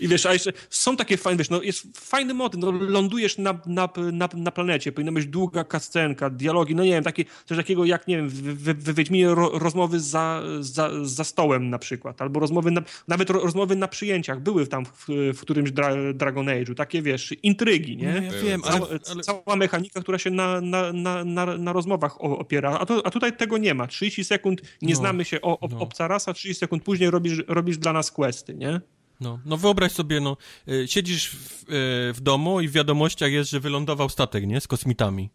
I 0.00 0.08
wiesz, 0.08 0.26
a 0.26 0.32
jeszcze 0.32 0.52
są 0.70 0.96
takie 0.96 1.16
fajne, 1.16 1.38
wiesz, 1.38 1.50
no 1.50 1.62
jest 1.62 1.98
fajny 1.98 2.34
motyw, 2.34 2.60
no 2.60 2.70
lądujesz 2.70 3.38
na, 3.38 3.60
na, 3.66 3.88
na, 4.12 4.28
na 4.34 4.50
planecie, 4.50 4.92
powinna 4.92 5.12
być 5.12 5.26
długa 5.26 5.64
kascenka, 5.64 6.30
dialogi, 6.30 6.74
no 6.74 6.84
nie 6.84 6.90
wiem, 6.90 7.04
takie, 7.04 7.24
coś 7.44 7.58
takiego 7.58 7.84
jak, 7.84 8.08
nie 8.08 8.16
wiem, 8.16 8.28
w, 8.28 8.34
w, 8.34 8.84
w 8.84 8.94
Wiedźminie 8.94 9.28
ro, 9.28 9.58
rozmowy 9.58 10.00
za, 10.00 10.42
za, 10.60 10.90
za 11.02 11.24
stołem 11.24 11.70
na 11.70 11.78
przykład, 11.78 12.22
albo 12.22 12.40
rozmowy, 12.40 12.70
na, 12.70 12.82
nawet 13.08 13.30
ro, 13.30 13.40
rozmowy 13.40 13.76
na 13.76 13.88
przyjęciach, 13.88 14.40
były 14.40 14.66
tam 14.66 14.86
w, 14.86 15.06
w 15.34 15.40
którymś 15.40 15.72
dra, 15.72 15.90
Dragon 16.14 16.46
Age'u, 16.46 16.74
takie, 16.74 17.02
wiesz, 17.02 17.34
intrygi, 17.42 17.96
nie? 17.96 18.14
No, 18.14 18.22
ja 18.22 18.42
wiem, 18.42 18.62
ale, 18.64 18.80
ale... 19.10 19.22
Cała 19.22 19.56
mechanika, 19.56 20.00
która 20.00 20.18
się 20.18 20.30
na, 20.30 20.60
na, 20.60 20.92
na, 20.92 21.24
na, 21.24 21.56
na 21.56 21.72
rozmowach 21.72 22.20
opiera, 22.20 22.78
a, 22.78 22.86
to, 22.86 23.06
a 23.06 23.10
tutaj 23.10 23.36
tego 23.36 23.58
nie 23.58 23.74
ma, 23.74 23.86
30 23.86 24.15
sekund, 24.24 24.62
nie 24.82 24.94
no, 24.94 25.00
znamy 25.00 25.24
się, 25.24 25.40
o, 25.40 25.60
o, 25.60 25.68
no. 25.68 25.78
obca 25.78 26.08
rasa, 26.08 26.32
30 26.32 26.60
sekund 26.60 26.82
później 26.82 27.10
robisz, 27.10 27.42
robisz 27.48 27.78
dla 27.78 27.92
nas 27.92 28.10
questy, 28.10 28.54
nie? 28.54 28.80
No, 29.20 29.38
no 29.44 29.56
wyobraź 29.56 29.92
sobie, 29.92 30.20
no, 30.20 30.36
y, 30.68 30.88
siedzisz 30.88 31.30
w, 31.30 31.62
y, 31.62 31.66
w 32.12 32.20
domu 32.20 32.60
i 32.60 32.68
w 32.68 32.72
wiadomościach 32.72 33.32
jest, 33.32 33.50
że 33.50 33.60
wylądował 33.60 34.08
statek, 34.08 34.46
nie, 34.46 34.60
z 34.60 34.66
kosmitami. 34.66 35.30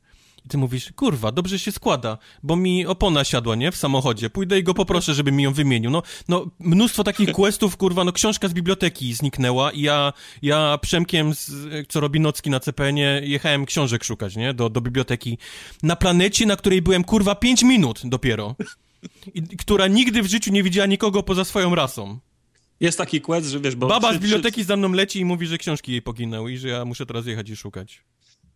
I 0.46 0.50
ty 0.50 0.58
mówisz, 0.58 0.92
kurwa, 0.96 1.32
dobrze 1.32 1.60
się 1.60 1.72
składa, 1.72 2.18
bo 2.44 2.56
mi 2.56 2.86
opona 2.86 3.24
siadła, 3.24 3.56
nie, 3.56 3.72
w 3.72 3.78
samochodzie. 3.78 4.30
Pójdę 4.30 4.60
i 4.60 4.64
go 4.64 4.74
poproszę, 4.74 5.14
żeby 5.14 5.32
mi 5.32 5.44
ją 5.44 5.54
wymienił. 5.54 5.92
No, 5.92 6.04
no 6.28 6.46
mnóstwo 6.60 7.04
takich 7.04 7.32
questów, 7.42 7.78
kurwa, 7.78 8.04
no 8.04 8.12
książka 8.12 8.48
z 8.48 8.54
biblioteki 8.54 9.14
zniknęła 9.14 9.72
i 9.72 9.82
ja, 9.82 10.14
ja 10.42 10.78
Przemkiem, 10.82 11.36
z, 11.36 11.52
co 11.90 12.00
robi 12.00 12.20
Nocki 12.20 12.50
na 12.50 12.60
CPN-ie, 12.60 13.22
jechałem 13.24 13.66
książek 13.66 14.04
szukać, 14.04 14.36
nie, 14.36 14.54
do, 14.54 14.70
do 14.70 14.82
biblioteki. 14.82 15.38
Na 15.84 15.96
planecie, 15.96 16.46
na 16.46 16.56
której 16.56 16.82
byłem, 16.82 17.04
kurwa, 17.04 17.36
5 17.36 17.64
minut 17.64 18.02
dopiero. 18.04 18.56
I, 19.34 19.42
która 19.42 19.88
nigdy 19.88 20.22
w 20.22 20.28
życiu 20.28 20.52
nie 20.52 20.64
widziała 20.64 20.88
nikogo 20.88 21.24
poza 21.24 21.46
swoją 21.46 21.76
rasą. 21.76 22.20
Jest 22.80 22.98
taki 22.98 23.22
quest, 23.22 23.48
że 23.48 23.60
wiesz, 23.60 23.76
bo... 23.76 23.88
Baba 23.88 24.14
z 24.14 24.18
biblioteki 24.18 24.64
za 24.64 24.78
mną 24.78 24.92
leci 24.92 25.20
i 25.20 25.26
mówi, 25.26 25.48
że 25.48 25.58
książki 25.58 25.92
jej 25.92 26.02
poginęły 26.02 26.52
i 26.52 26.58
że 26.58 26.68
ja 26.68 26.86
muszę 26.86 27.06
teraz 27.06 27.26
jechać 27.26 27.50
i 27.50 27.56
szukać. 27.56 28.04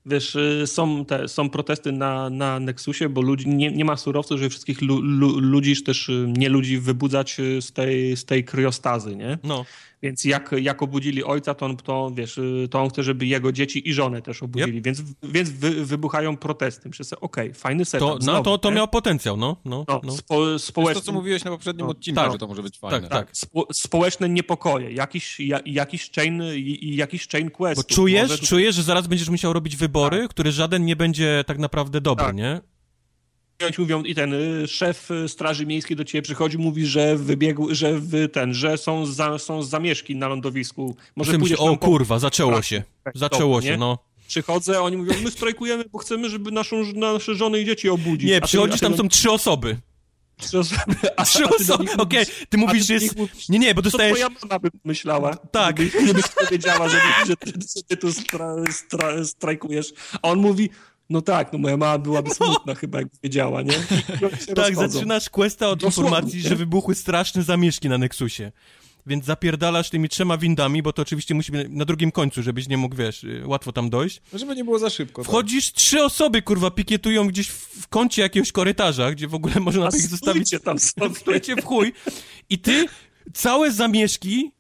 Wiesz, 0.06 0.36
y, 0.36 0.64
są, 0.68 1.06
te, 1.06 1.28
są 1.28 1.50
protesty 1.50 1.92
na, 1.92 2.30
na 2.30 2.60
Nexusie, 2.60 3.10
bo 3.10 3.22
ludzi, 3.22 3.48
nie, 3.48 3.72
nie 3.72 3.86
ma 3.86 3.98
surowców, 3.98 4.38
żeby 4.38 4.50
wszystkich 4.50 4.82
lu, 4.82 5.02
lu, 5.02 5.40
ludzi, 5.40 5.76
czy 5.76 5.84
też 5.84 6.10
y, 6.10 6.34
nie 6.38 6.50
ludzi 6.50 6.80
wybudzać 6.80 7.40
y, 7.40 7.62
z 7.62 7.72
tej, 7.72 8.18
z 8.18 8.26
tej 8.26 8.44
kryostazy, 8.44 9.16
nie? 9.16 9.38
No. 9.44 9.66
Więc 10.04 10.26
jak, 10.26 10.56
jak 10.62 10.82
obudzili 10.82 11.24
ojca, 11.24 11.54
to 11.54 11.66
on, 11.66 11.78
to, 11.78 12.12
wiesz, 12.16 12.40
to 12.72 12.82
on 12.82 12.90
chce, 12.90 13.04
żeby 13.04 13.26
jego 13.26 13.52
dzieci 13.52 13.90
i 13.90 13.94
żonę 13.94 14.22
też 14.22 14.44
obudzili, 14.44 14.78
yep. 14.78 14.86
więc, 14.86 15.02
więc 15.24 15.50
wy, 15.50 15.86
wybuchają 15.86 16.38
protesty. 16.38 16.90
Myślę 16.90 17.06
sobie, 17.06 17.20
okej, 17.22 17.50
okay, 17.50 17.60
fajny 17.60 17.86
setup. 17.86 18.10
To, 18.10 18.18
no, 18.26 18.44
to, 18.44 18.58
to 18.58 18.72
miał 18.72 18.88
potencjał, 18.88 19.38
no. 19.38 19.58
no, 19.66 19.86
no, 19.88 20.02
no. 20.04 20.12
Spo, 20.12 20.60
społeczne... 20.60 21.02
To, 21.02 21.06
co 21.06 21.12
mówiłeś 21.12 21.44
na 21.44 21.52
poprzednim 21.52 21.86
no, 21.86 21.92
odcinku, 21.92 22.22
tak, 22.22 22.32
że 22.32 22.38
to 22.38 22.48
może 22.48 22.64
być 22.64 22.80
fajne. 22.80 23.02
Tak, 23.02 23.10
tak. 23.10 23.38
Spo, 23.38 23.68
społeczne 23.74 24.30
niepokoje, 24.30 24.92
jakiś, 24.92 25.40
jakiś, 25.66 26.12
chain, 26.12 26.44
jakiś 26.82 27.28
chain 27.28 27.52
quest. 27.52 27.82
Bo 27.82 27.96
czujesz, 27.96 28.30
może... 28.30 28.44
czujesz, 28.44 28.76
że 28.76 28.84
zaraz 28.84 29.08
będziesz 29.08 29.30
musiał 29.30 29.54
robić 29.54 29.76
wybory, 29.76 30.22
tak. 30.22 30.30
który 30.30 30.52
żaden 30.52 30.86
nie 30.86 30.96
będzie 30.96 31.44
tak 31.48 31.58
naprawdę 31.58 32.02
dobry, 32.02 32.26
tak. 32.26 32.36
nie? 32.36 32.62
Mówią 33.78 34.04
i 34.04 34.16
ten 34.16 34.34
y, 34.34 34.68
szef 34.68 35.10
Straży 35.28 35.66
Miejskiej 35.66 35.98
do 35.98 36.04
ciebie 36.04 36.22
przychodzi, 36.22 36.58
mówi, 36.58 36.86
że 36.86 37.16
wybiegł, 37.16 37.76
że 37.76 38.00
w 38.00 38.32
ten, 38.32 38.54
że 38.54 38.78
są, 38.78 39.06
za, 39.06 39.40
są 39.40 39.64
zamieszki 39.64 40.16
na 40.16 40.28
lądowisku. 40.28 40.96
Może 41.16 41.40
pójdziesz 41.40 41.60
O 41.60 41.78
kurwa, 41.78 42.20
zaczęło 42.20 42.62
się. 42.62 42.84
Zaczęło 43.16 43.62
się, 43.62 43.78
no. 43.78 44.00
Przychodzę, 44.28 44.82
oni 44.82 44.98
mówią, 44.98 45.14
my 45.24 45.32
strajkujemy, 45.32 45.84
bo 45.92 46.00
chcemy, 46.00 46.30
żeby 46.30 46.52
naszą, 46.52 46.84
nasze 46.94 47.36
żony 47.36 47.62
i 47.62 47.66
dzieci 47.66 47.90
obudzić. 47.90 48.30
Nie, 48.30 48.42
przychodzisz, 48.42 48.80
tam 48.80 48.98
są 48.98 49.10
trzy 49.10 49.32
osoby. 49.32 49.78
Trzy 50.38 50.60
osoby. 50.60 50.96
A, 51.18 51.26
trzy 51.26 51.50
osoby, 51.50 51.94
okej, 51.98 52.24
okay. 52.24 52.26
ty 52.50 52.58
mówisz, 52.58 52.86
że 52.86 52.94
jest... 52.94 53.16
Nie, 53.50 53.60
nie, 53.60 53.76
bo 53.76 53.82
dostajesz... 53.82 54.20
To 54.20 54.30
twoja 54.30 54.40
mama 54.44 54.60
by 54.60 54.70
myślała. 54.84 55.36
Tak. 55.36 55.76
Gdybyś 55.76 56.28
powiedziała, 56.28 56.90
że, 56.90 57.02
że, 57.28 57.38
ty, 57.38 57.52
że 57.76 57.84
ty 57.84 57.98
tu 57.98 58.14
stra, 58.14 58.56
stra, 58.72 59.26
strajkujesz. 59.26 59.94
A 60.22 60.30
on 60.30 60.40
mówi, 60.40 60.70
no 61.10 61.22
tak, 61.22 61.54
no 61.54 61.60
moja 61.60 61.78
mama 61.78 61.98
byłaby 61.98 62.30
smutna 62.30 62.76
chyba, 62.76 62.98
jakby 62.98 63.18
wiedziała, 63.24 63.62
nie? 63.62 63.74
tak, 64.22 64.58
rozchodzą. 64.58 64.88
zaczynasz 64.88 65.30
questa 65.30 65.70
od 65.70 65.80
Dosłownie, 65.80 66.10
informacji, 66.10 66.44
nie? 66.44 66.50
że 66.50 66.56
wybuchły 66.56 66.96
straszne 66.96 67.44
zamieszki 67.44 67.90
na 67.90 67.98
Nexusie. 67.98 68.52
Więc 69.08 69.26
zapierdalasz 69.26 69.90
tymi 69.90 70.10
trzema 70.10 70.38
windami, 70.38 70.84
bo 70.84 70.94
to 70.94 71.02
oczywiście 71.02 71.36
musi 71.36 71.52
być 71.52 71.68
na 71.70 71.86
drugim 71.86 72.12
końcu, 72.12 72.44
żebyś 72.44 72.68
nie 72.68 72.78
mógł, 72.78 72.96
wiesz, 72.96 73.24
y, 73.24 73.44
łatwo 73.46 73.72
tam 73.72 73.90
dojść. 73.90 74.22
No, 74.34 74.40
żeby 74.40 74.56
nie 74.56 74.64
było 74.64 74.80
za 74.80 74.90
szybko. 74.90 75.22
Tak. 75.22 75.30
Wchodzisz, 75.32 75.72
tak. 75.72 75.76
trzy 75.76 76.04
osoby, 76.04 76.42
kurwa, 76.42 76.72
pikietują 76.72 77.28
gdzieś 77.28 77.48
w 77.48 77.88
kącie 77.88 78.22
jakiegoś 78.22 78.52
korytarza, 78.52 79.12
gdzie 79.12 79.28
w 79.28 79.36
ogóle 79.36 79.56
można 79.60 79.88
ich 79.88 80.08
zostawić... 80.08 80.56
tam 80.64 80.80
sobie. 80.80 81.10
w 81.62 81.66
chuj. 81.66 81.94
I 82.50 82.60
ty 82.60 82.86
całe 83.34 83.72
zamieszki 83.72 84.52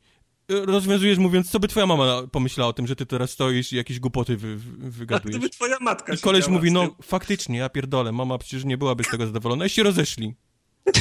rozwiązujesz 0.49 1.17
mówiąc, 1.17 1.51
co 1.51 1.59
by 1.59 1.67
twoja 1.67 1.85
mama 1.85 2.23
pomyślała 2.31 2.69
o 2.69 2.73
tym, 2.73 2.87
że 2.87 2.95
ty 2.95 3.05
teraz 3.05 3.31
stoisz 3.31 3.73
i 3.73 3.75
jakieś 3.75 3.99
głupoty 3.99 4.37
wy, 4.37 4.55
wy, 4.57 4.91
wygadujesz. 4.91 5.37
Gdyby 5.37 5.49
twoja 5.49 5.77
matka 5.81 6.13
I 6.13 6.17
koleś 6.17 6.47
mówi, 6.47 6.71
no 6.71 6.95
faktycznie, 7.01 7.57
ja 7.57 7.69
pierdolę, 7.69 8.11
mama 8.11 8.37
przecież 8.37 8.65
nie 8.65 8.77
byłaby 8.77 9.03
z 9.03 9.07
tego 9.07 9.25
zadowolona 9.25 9.65
i 9.65 9.69
się 9.69 9.83
rozeszli. 9.83 10.35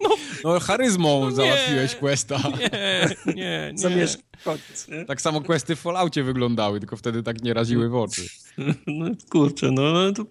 No, 0.00 0.16
no 0.44 0.60
charyzmą 0.60 1.20
no 1.20 1.30
załatwiłeś 1.30 1.94
questa. 1.94 2.40
Nie, 2.58 3.08
nie, 3.34 3.72
nie. 3.74 4.06
Koniec, 4.44 4.88
nie? 4.88 5.04
Tak 5.04 5.20
samo 5.20 5.40
questy 5.40 5.76
w 5.76 5.80
Falloutie 5.80 6.22
wyglądały, 6.22 6.80
tylko 6.80 6.96
wtedy 6.96 7.22
tak 7.22 7.42
nie 7.42 7.54
raziły 7.54 7.88
w 7.88 7.94
oczy. 7.94 8.22
No 8.86 9.06
kurczę, 9.30 9.70
no 9.70 10.12
to... 10.12 10.24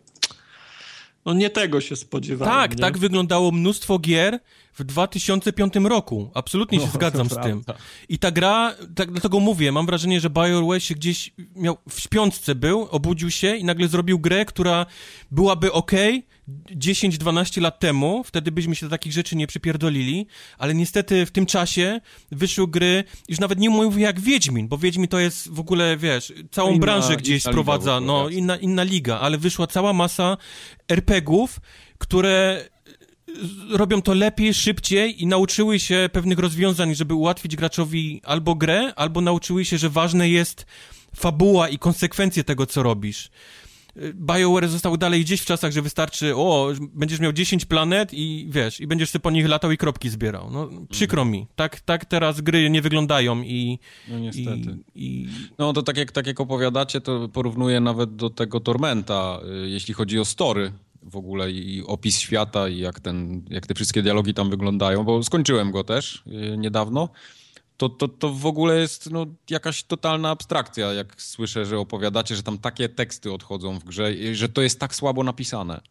No 1.25 1.33
nie 1.33 1.49
tego 1.49 1.81
się 1.81 1.95
spodziewałem. 1.95 2.53
Tak, 2.53 2.71
nie? 2.71 2.77
tak 2.77 2.97
wyglądało 2.97 3.51
mnóstwo 3.51 3.99
gier, 3.99 4.39
w 4.73 4.83
2005 4.83 5.73
roku. 5.75 6.31
Absolutnie 6.33 6.79
się 6.79 6.85
no, 6.85 6.91
zgadzam 6.91 7.29
z 7.29 7.37
tym. 7.43 7.63
I 8.09 8.19
ta 8.19 8.31
gra, 8.31 8.75
tak 8.95 9.11
dlatego 9.11 9.39
mówię, 9.39 9.71
mam 9.71 9.85
wrażenie, 9.85 10.19
że 10.19 10.29
BioWare 10.29 10.81
się 10.81 10.95
gdzieś 10.95 11.33
miał, 11.55 11.77
w 11.89 11.99
śpiączce 11.99 12.55
był, 12.55 12.87
obudził 12.91 13.31
się 13.31 13.55
i 13.55 13.63
nagle 13.63 13.87
zrobił 13.87 14.19
grę, 14.19 14.45
która 14.45 14.85
byłaby 15.31 15.71
ok 15.71 15.91
10-12 16.47 17.61
lat 17.61 17.79
temu, 17.79 18.23
wtedy 18.23 18.51
byśmy 18.51 18.75
się 18.75 18.85
do 18.85 18.89
takich 18.89 19.13
rzeczy 19.13 19.35
nie 19.35 19.47
przypierdolili, 19.47 20.27
ale 20.57 20.75
niestety 20.75 21.25
w 21.25 21.31
tym 21.31 21.45
czasie 21.45 22.01
wyszły 22.31 22.67
gry, 22.67 23.03
już 23.29 23.39
nawet 23.39 23.59
nie 23.59 23.69
mówię 23.69 24.03
jak 24.03 24.19
Wiedźmin, 24.19 24.67
bo 24.67 24.77
Wiedźmin 24.77 25.07
to 25.07 25.19
jest 25.19 25.51
w 25.51 25.59
ogóle, 25.59 25.97
wiesz, 25.97 26.33
całą 26.51 26.69
inna, 26.69 26.79
branżę 26.79 27.17
gdzieś 27.17 27.43
sprowadza, 27.43 27.99
no 27.99 28.29
inna, 28.29 28.57
inna 28.57 28.83
liga, 28.83 29.19
ale 29.19 29.37
wyszła 29.37 29.67
cała 29.67 29.93
masa 29.93 30.37
RPGów, 30.87 31.59
które 31.97 32.65
robią 33.69 34.01
to 34.01 34.13
lepiej, 34.13 34.53
szybciej 34.53 35.23
i 35.23 35.27
nauczyły 35.27 35.79
się 35.79 36.09
pewnych 36.13 36.39
rozwiązań, 36.39 36.95
żeby 36.95 37.13
ułatwić 37.13 37.55
graczowi 37.55 38.21
albo 38.23 38.55
grę, 38.55 38.93
albo 38.95 39.21
nauczyły 39.21 39.65
się, 39.65 39.77
że 39.77 39.89
ważne 39.89 40.29
jest 40.29 40.65
fabuła 41.15 41.69
i 41.69 41.79
konsekwencje 41.79 42.43
tego, 42.43 42.65
co 42.65 42.83
robisz. 42.83 43.29
BioWare 44.13 44.67
został 44.67 44.97
dalej 44.97 45.21
gdzieś 45.21 45.41
w 45.41 45.45
czasach, 45.45 45.71
że 45.71 45.81
wystarczy, 45.81 46.35
o, 46.35 46.71
będziesz 46.93 47.19
miał 47.19 47.33
10 47.33 47.65
planet 47.65 48.09
i 48.13 48.47
wiesz, 48.49 48.79
i 48.79 48.87
będziesz 48.87 49.09
sobie 49.09 49.21
po 49.21 49.31
nich 49.31 49.47
latał 49.47 49.71
i 49.71 49.77
kropki 49.77 50.09
zbierał. 50.09 50.49
No, 50.51 50.69
przykro 50.89 51.21
mm. 51.21 51.31
mi. 51.31 51.47
Tak, 51.55 51.79
tak 51.79 52.05
teraz 52.05 52.41
gry 52.41 52.69
nie 52.69 52.81
wyglądają 52.81 53.41
i... 53.41 53.79
No 54.07 54.19
niestety. 54.19 54.77
I, 54.95 55.05
i... 55.05 55.27
No 55.57 55.73
to 55.73 55.83
tak 55.83 55.97
jak, 55.97 56.11
tak 56.11 56.27
jak 56.27 56.39
opowiadacie, 56.39 57.01
to 57.01 57.29
porównuję 57.29 57.79
nawet 57.79 58.15
do 58.15 58.29
tego 58.29 58.59
Tormenta, 58.59 59.39
y, 59.65 59.69
jeśli 59.69 59.93
chodzi 59.93 60.19
o 60.19 60.25
story 60.25 60.71
w 61.03 61.15
ogóle 61.15 61.51
i 61.51 61.83
opis 61.87 62.19
świata 62.19 62.69
i 62.69 62.77
jak, 62.77 62.99
ten, 62.99 63.41
jak 63.49 63.67
te 63.67 63.73
wszystkie 63.73 64.01
dialogi 64.01 64.33
tam 64.33 64.49
wyglądają, 64.49 65.03
bo 65.03 65.23
skończyłem 65.23 65.71
go 65.71 65.83
też 65.83 66.23
yy, 66.25 66.57
niedawno. 66.57 67.09
To, 67.77 67.89
to, 67.89 68.07
to 68.07 68.29
w 68.33 68.45
ogóle 68.45 68.79
jest 68.79 69.11
no, 69.11 69.25
jakaś 69.49 69.83
totalna 69.83 70.29
abstrakcja, 70.29 70.93
jak 70.93 71.21
słyszę, 71.21 71.65
że 71.65 71.79
opowiadacie, 71.79 72.35
że 72.35 72.43
tam 72.43 72.57
takie 72.57 72.89
teksty 72.89 73.33
odchodzą 73.33 73.79
w 73.79 73.83
grze, 73.83 74.11
że 74.33 74.49
to 74.49 74.61
jest 74.61 74.79
tak 74.79 74.95
słabo 74.95 75.23
napisane. 75.23 75.81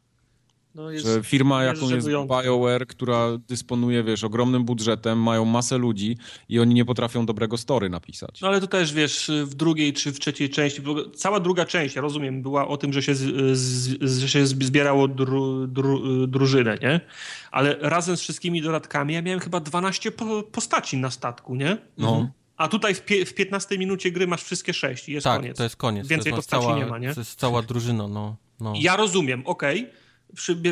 No 0.74 0.90
jest, 0.90 1.06
że 1.06 1.22
firma, 1.22 1.64
jaką 1.64 1.90
jest 1.90 2.08
BioWare, 2.08 2.86
która 2.86 3.38
dysponuje, 3.48 4.04
wiesz, 4.04 4.24
ogromnym 4.24 4.64
budżetem, 4.64 5.22
mają 5.22 5.44
masę 5.44 5.78
ludzi 5.78 6.16
i 6.48 6.60
oni 6.60 6.74
nie 6.74 6.84
potrafią 6.84 7.26
dobrego 7.26 7.58
story 7.58 7.88
napisać. 7.88 8.40
No 8.40 8.48
ale 8.48 8.60
to 8.60 8.66
też, 8.66 8.92
wiesz, 8.92 9.30
w 9.44 9.54
drugiej 9.54 9.92
czy 9.92 10.12
w 10.12 10.20
trzeciej 10.20 10.50
części, 10.50 10.82
cała 11.14 11.40
druga 11.40 11.64
część, 11.64 11.96
ja 11.96 12.02
rozumiem, 12.02 12.42
była 12.42 12.68
o 12.68 12.76
tym, 12.76 12.92
że 12.92 13.02
się, 13.02 13.14
z, 13.14 13.58
z, 13.58 14.18
że 14.18 14.28
się 14.28 14.46
zbierało 14.46 15.08
dru, 15.08 15.66
dru, 15.66 16.26
drużynę, 16.26 16.78
nie? 16.82 17.00
Ale 17.50 17.76
razem 17.80 18.16
z 18.16 18.20
wszystkimi 18.20 18.62
dodatkami 18.62 19.14
ja 19.14 19.22
miałem 19.22 19.40
chyba 19.40 19.60
12 19.60 20.12
po, 20.12 20.42
postaci 20.42 20.96
na 20.96 21.10
statku, 21.10 21.54
nie? 21.54 21.78
No. 21.98 22.08
Mhm. 22.08 22.28
A 22.56 22.68
tutaj 22.68 22.94
w, 22.94 23.04
pie, 23.04 23.26
w 23.26 23.34
15 23.34 23.78
minucie 23.78 24.10
gry 24.10 24.26
masz 24.26 24.42
wszystkie 24.42 24.74
sześć 24.74 25.08
i 25.08 25.12
jest 25.12 25.24
tak, 25.24 25.40
koniec. 25.40 25.56
to 25.56 25.62
jest 25.62 25.76
koniec. 25.76 26.08
Więcej 26.08 26.32
to 26.32 26.36
jest 26.36 26.50
postaci 26.50 26.66
cała, 26.66 26.78
nie 26.78 26.86
ma, 26.86 26.98
nie? 26.98 27.14
To 27.14 27.20
jest 27.20 27.34
cała 27.34 27.62
drużyna, 27.62 28.08
no. 28.08 28.36
no. 28.60 28.72
Ja 28.76 28.96
rozumiem, 28.96 29.42
okej. 29.46 29.80
Okay 29.80 30.03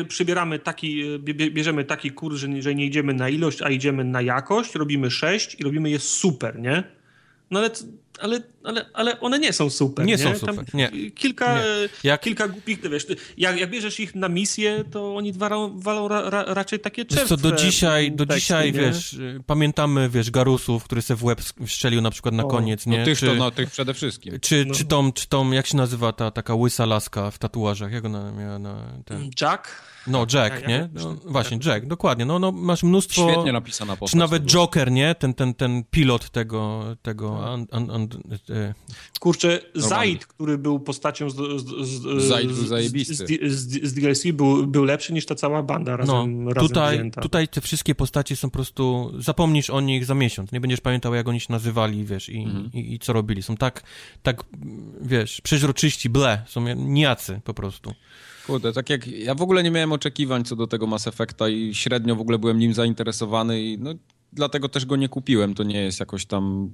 przybieramy 0.07 0.59
taki, 0.59 1.19
bierzemy 1.51 1.83
taki 1.83 2.11
kurs, 2.11 2.37
że, 2.37 2.61
że 2.61 2.75
nie 2.75 2.85
idziemy 2.85 3.13
na 3.13 3.29
ilość, 3.29 3.61
a 3.61 3.69
idziemy 3.69 4.03
na 4.03 4.21
jakość, 4.21 4.75
robimy 4.75 5.11
sześć 5.11 5.59
i 5.59 5.63
robimy 5.63 5.89
je 5.89 5.99
super, 5.99 6.59
nie? 6.59 6.83
No 7.51 7.59
ale 7.59 7.69
ale, 8.23 8.41
ale, 8.63 8.85
ale 8.93 9.19
one 9.19 9.39
nie 9.39 9.53
są 9.53 9.69
super. 9.69 10.05
Nie, 10.05 10.11
nie? 10.15 10.17
są 10.17 10.35
super, 10.35 10.55
Tam 10.55 10.65
nie. 10.73 11.11
Kilka, 11.11 11.55
Nie. 11.55 11.89
Jak- 12.03 12.21
kilka 12.21 12.47
głupich, 12.47 12.89
wiesz, 12.89 13.07
jak, 13.37 13.59
jak 13.59 13.69
bierzesz 13.69 13.99
ich 13.99 14.15
na 14.15 14.29
misję, 14.29 14.83
to 14.91 15.15
oni 15.15 15.33
walą, 15.33 15.79
walą 15.79 16.07
ra, 16.07 16.29
ra, 16.29 16.43
raczej 16.47 16.79
takie 16.79 17.05
czerwce 17.05 17.27
co, 17.27 17.37
do 17.37 17.51
dzisiaj, 17.51 18.11
do 18.11 18.25
teksty, 18.25 18.41
dzisiaj, 18.41 18.73
nie? 18.73 18.79
wiesz, 18.79 19.15
pamiętamy, 19.45 20.09
wiesz, 20.09 20.31
Garusów, 20.31 20.83
który 20.83 21.01
se 21.01 21.15
w 21.15 21.23
łeb 21.23 21.41
strzelił 21.67 22.01
na 22.01 22.11
przykład 22.11 22.35
na 22.35 22.43
O, 22.43 22.47
koniec, 22.47 22.85
No 22.85 22.91
nie? 22.97 23.05
tych, 23.05 23.19
czy, 23.19 23.25
to, 23.25 23.35
no, 23.35 23.51
tych 23.51 23.71
przede 23.71 23.93
wszystkim. 23.93 24.39
czy, 24.39 24.65
no. 24.65 24.73
czy, 24.73 24.85
tą, 24.85 25.13
czy 25.13 25.27
tą, 25.27 25.51
jak 25.51 25.67
się 25.67 25.77
nazywa 25.77 26.13
ta 26.13 26.31
taka 26.31 26.55
łysa 26.55 26.85
laska 26.85 27.31
w 27.31 27.37
tatuażach, 27.39 27.91
jak 27.91 28.05
ona 28.05 28.31
miała 28.31 28.59
na 28.59 29.01
ten... 29.05 29.29
Jack? 29.41 29.67
No, 30.07 30.19
Jack, 30.33 30.33
Ja- 30.55 30.59
ja 30.61 30.67
nie? 30.67 30.89
No, 30.93 31.15
właśnie. 31.25 31.59
Jack, 31.65 31.85
dokładnie, 31.85 32.25
no, 32.25 32.39
no 32.39 32.51
masz 32.51 32.83
mnóstwo... 32.83 33.29
Świetnie 33.31 33.51
napisana 33.51 33.95
postać. 33.97 34.11
Czy 34.11 34.17
nawet. 34.17 34.43
Joker, 34.45 34.91
nie? 34.91 35.15
Ten, 35.15 35.33
ten, 35.33 35.53
ten 35.53 35.83
pilot 35.91 36.29
tego, 36.29 36.83
tego 37.01 37.37
Tak. 37.39 37.47
an, 37.47 37.65
an, 37.71 37.91
an, 37.91 38.07
e, 38.49 38.73
Kurczę, 39.19 39.59
Zaid, 39.75 40.25
który 40.25 40.57
był 40.57 40.79
postacią 40.79 41.29
z, 41.29 41.35
z, 41.35 41.87
z, 41.87 42.23
Zaid 42.27 42.47
był 42.47 42.55
z, 42.55 42.67
zajebisty. 42.67 43.13
z, 43.15 43.51
z, 43.53 43.83
z 43.89 43.93
DLC, 43.93 44.23
był, 44.33 44.67
był 44.67 44.83
lepszy 44.83 45.13
niż 45.13 45.25
ta 45.25 45.35
cała 45.35 45.63
banda 45.63 45.91
No, 45.91 45.97
razem, 45.97 46.49
razem 46.49 46.67
tutaj, 46.69 46.95
wzięta. 46.97 47.21
tutaj 47.21 47.47
te 47.47 47.61
wszystkie 47.61 47.95
postacie 47.95 48.35
są 48.35 48.49
po 48.49 48.53
prostu, 48.53 49.11
zapomnisz 49.19 49.69
o 49.69 49.81
nich 49.81 50.05
za 50.05 50.15
miesiąc, 50.15 50.51
nie 50.51 50.61
będziesz 50.61 50.81
pamiętał, 50.81 51.13
jak 51.13 51.27
oni 51.27 51.39
się 51.39 51.47
nazywali, 51.49 52.05
wiesz, 52.05 52.29
i, 52.29 52.43
Mhm. 52.43 52.69
i, 52.73 52.93
i 52.93 52.99
co 52.99 53.13
robili. 53.13 53.43
Są 53.43 53.57
tak, 53.57 53.83
tak, 54.23 54.43
wiesz, 55.01 55.41
przeźroczyści, 55.41 56.09
ble, 56.09 56.43
są 56.47 56.75
nijacy 56.75 57.41
po 57.43 57.53
prostu. 57.53 57.93
Kurde, 58.47 58.73
tak 58.73 58.89
jak 58.89 59.07
ja 59.07 59.35
w 59.35 59.41
ogóle 59.41 59.63
nie 59.63 59.71
miałem 59.71 59.91
oczekiwań 59.91 60.43
co 60.43 60.55
do 60.55 60.67
tego 60.67 60.87
Mass 60.87 61.07
Effecta 61.07 61.49
i 61.49 61.75
średnio 61.75 62.15
w 62.15 62.21
ogóle 62.21 62.39
byłem 62.39 62.59
nim 62.59 62.73
zainteresowany 62.73 63.61
i 63.61 63.77
no 63.79 63.93
dlatego 64.33 64.69
też 64.69 64.85
go 64.85 64.95
nie 64.95 65.09
kupiłem. 65.09 65.53
To 65.53 65.63
nie 65.63 65.81
jest 65.81 65.99
jakoś 65.99 66.25
tam 66.25 66.69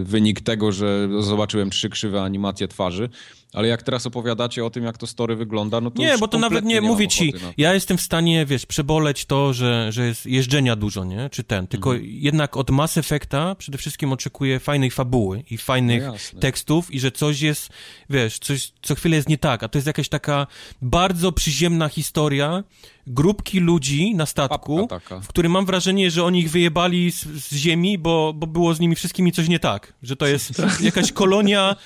y, 0.00 0.04
wynik 0.04 0.40
tego, 0.40 0.72
że 0.72 1.08
zobaczyłem 1.20 1.70
trzy 1.70 1.88
krzywe 1.90 2.22
animacje 2.22 2.68
twarzy, 2.68 3.08
ale 3.52 3.68
jak 3.68 3.82
teraz 3.82 4.06
opowiadacie 4.06 4.64
o 4.64 4.70
tym, 4.70 4.84
jak 4.84 4.98
to 4.98 5.06
story 5.06 5.36
wygląda, 5.36 5.80
no 5.80 5.90
to 5.90 6.02
Nie, 6.02 6.18
bo 6.18 6.28
to 6.28 6.38
nawet 6.38 6.64
nie, 6.64 6.80
mam 6.80 6.90
mówię 6.90 7.08
ci, 7.08 7.32
ja 7.56 7.74
jestem 7.74 7.98
w 7.98 8.00
stanie, 8.00 8.46
wiesz, 8.46 8.66
przeboleć 8.66 9.24
to, 9.24 9.52
że, 9.52 9.92
że 9.92 10.06
jest 10.06 10.26
jeżdżenia 10.26 10.76
dużo, 10.76 11.04
nie, 11.04 11.30
czy 11.30 11.44
ten, 11.44 11.66
tylko 11.66 11.90
Mhm. 11.94 12.10
jednak 12.12 12.56
od 12.56 12.70
Mass 12.70 12.96
Effecta 12.98 13.54
przede 13.54 13.78
wszystkim 13.78 14.12
oczekuję 14.12 14.60
fajnej 14.60 14.90
fabuły 14.90 15.44
i 15.50 15.58
fajnych 15.58 16.02
No 16.34 16.40
tekstów 16.40 16.94
i 16.94 17.00
że 17.00 17.12
coś 17.12 17.40
jest, 17.40 17.68
wiesz, 18.10 18.38
coś 18.38 18.72
co 18.82 18.94
chwilę 18.94 19.16
jest 19.16 19.28
nie 19.28 19.38
tak, 19.38 19.62
a 19.62 19.68
to 19.68 19.78
jest 19.78 19.86
jakaś 19.86 20.08
taka 20.08 20.46
bardzo 20.82 21.32
przyziemna 21.32 21.88
historia 21.88 22.64
grupki 23.06 23.60
ludzi 23.60 24.14
na 24.14 24.26
statku, 24.26 24.88
w 25.22 25.28
którym 25.28 25.52
mam 25.52 25.66
wrażenie, 25.66 26.10
że 26.10 26.24
oni 26.24 26.40
ich 26.40 26.50
wyjebali 26.50 27.12
z, 27.12 27.24
z 27.24 27.54
ziemi, 27.54 27.98
bo, 27.98 28.32
bo 28.36 28.46
było 28.46 28.74
z 28.74 28.80
nimi 28.80 28.94
wszystkimi 28.94 29.32
coś 29.32 29.48
nie 29.48 29.58
tak. 29.58 29.92
Że 30.02 30.16
to 30.16 30.26
jest 30.26 30.62
jakaś 30.80 31.12
kolonia 31.12 31.76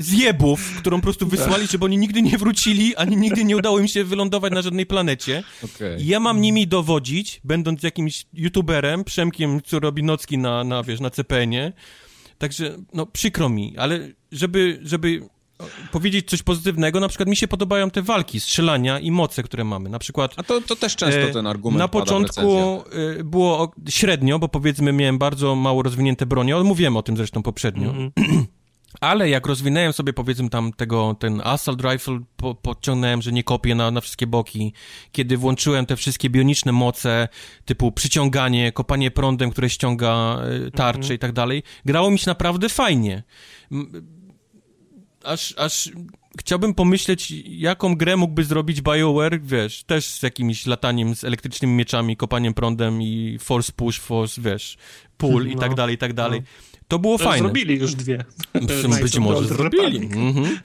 zjebów, 0.00 0.71
którą 0.78 0.96
po 0.96 1.02
prostu 1.02 1.26
wysłali, 1.26 1.66
żeby 1.66 1.84
oni 1.84 1.98
nigdy 1.98 2.22
nie 2.22 2.38
wrócili, 2.38 2.96
ani 2.96 3.16
nigdy 3.16 3.44
nie 3.44 3.56
udało 3.56 3.78
im 3.78 3.88
się 3.88 4.04
wylądować 4.04 4.52
na 4.52 4.62
żadnej 4.62 4.86
planecie. 4.86 5.42
I 5.98 6.06
ja 6.06 6.20
mam 6.20 6.40
nimi 6.40 6.66
dowodzić, 6.66 7.40
będąc 7.44 7.82
jakimś 7.82 8.26
youtuberem, 8.34 9.04
Przemkiem, 9.04 9.60
który 9.60 9.80
robi 9.80 10.02
nocki 10.02 10.38
na, 10.38 10.64
na 10.64 10.82
wiesz, 10.82 11.00
na 11.00 11.10
CPN-ie. 11.10 11.72
Także, 12.38 12.76
no, 12.94 13.06
przykro 13.06 13.48
mi, 13.48 13.74
ale 13.76 14.08
żeby, 14.32 14.80
żeby 14.82 15.22
powiedzieć 15.92 16.30
coś 16.30 16.42
pozytywnego, 16.42 17.00
na 17.00 17.08
przykład 17.08 17.28
mi 17.28 17.36
się 17.36 17.48
podobają 17.48 17.90
te 17.90 18.02
walki, 18.02 18.40
strzelania 18.40 18.98
i 18.98 19.10
moce, 19.10 19.42
które 19.42 19.64
mamy. 19.64 19.90
Na 19.90 19.98
przykład 19.98 20.34
A 20.36 20.42
to, 20.42 20.60
to 20.60 20.76
też 20.76 20.96
często 20.96 21.20
E, 21.20 21.32
ten 21.32 21.46
argument 21.46 21.78
Na 21.78 21.88
początku 21.88 22.82
e, 23.20 23.24
było 23.24 23.72
średnio, 23.88 24.38
bo 24.38 24.48
powiedzmy 24.48 24.92
miałem 24.92 25.18
bardzo 25.18 25.54
mało 25.54 25.82
rozwinięte 25.82 26.26
bronie, 26.26 26.54
ale 26.54 26.64
mówiłem 26.64 26.96
o 26.96 27.02
tym 27.02 27.16
zresztą 27.16 27.42
poprzednio. 27.42 27.90
Mhm. 27.90 28.12
Ale 29.00 29.28
jak 29.28 29.46
rozwinąłem 29.46 29.92
sobie 29.92 30.12
powiedzmy 30.12 30.50
tam 30.50 30.72
tego, 30.72 31.16
ten 31.18 31.40
assault 31.44 31.82
rifle, 31.84 32.20
po, 32.36 32.54
podciągnąłem, 32.54 33.22
że 33.22 33.32
nie 33.32 33.44
kopię 33.44 33.74
na, 33.74 33.90
na 33.90 34.00
wszystkie 34.00 34.26
boki. 34.26 34.72
Kiedy 35.12 35.36
włączyłem 35.36 35.86
te 35.86 35.96
wszystkie 35.96 36.30
bioniczne 36.30 36.72
moce, 36.72 37.28
typu 37.64 37.92
przyciąganie, 37.92 38.72
kopanie 38.72 39.10
prądem, 39.10 39.50
które 39.50 39.70
ściąga 39.70 40.38
e, 40.66 40.70
tarcze 40.70 40.98
Mhm. 40.98 41.14
i 41.14 41.18
tak 41.18 41.32
dalej, 41.32 41.62
grało 41.84 42.10
mi 42.10 42.18
się 42.18 42.30
naprawdę 42.30 42.68
fajnie. 42.68 43.22
Aż, 45.24 45.54
aż 45.58 45.90
chciałbym 46.40 46.74
pomyśleć, 46.74 47.30
jaką 47.46 47.96
grę 47.96 48.16
mógłby 48.16 48.44
zrobić 48.44 48.80
BioWare, 48.80 49.40
wiesz, 49.42 49.84
też 49.84 50.04
z 50.06 50.22
jakimś 50.22 50.66
lataniem 50.66 51.14
z 51.16 51.24
elektrycznymi 51.24 51.74
mieczami, 51.74 52.16
kopaniem 52.16 52.54
prądem 52.54 53.02
i 53.02 53.38
force 53.40 53.72
push, 53.76 53.98
force, 54.00 54.40
wiesz, 54.40 54.76
pull 55.16 55.48
i 55.48 55.54
No, 55.54 55.60
tak 55.60 55.74
dalej, 55.74 55.94
i 55.94 55.98
tak 55.98 56.12
dalej. 56.12 56.40
no. 56.40 56.71
To 56.92 56.98
było 56.98 57.18
To 57.18 57.24
fajne. 57.24 57.38
Zrobili 57.38 57.78
już 57.78 57.94
dwie. 57.94 58.24
Być 58.54 58.82
Knights 58.82 59.16
of 59.16 59.20
może 59.20 59.48
zrobili. 59.48 59.96
Mhm. 59.96 60.58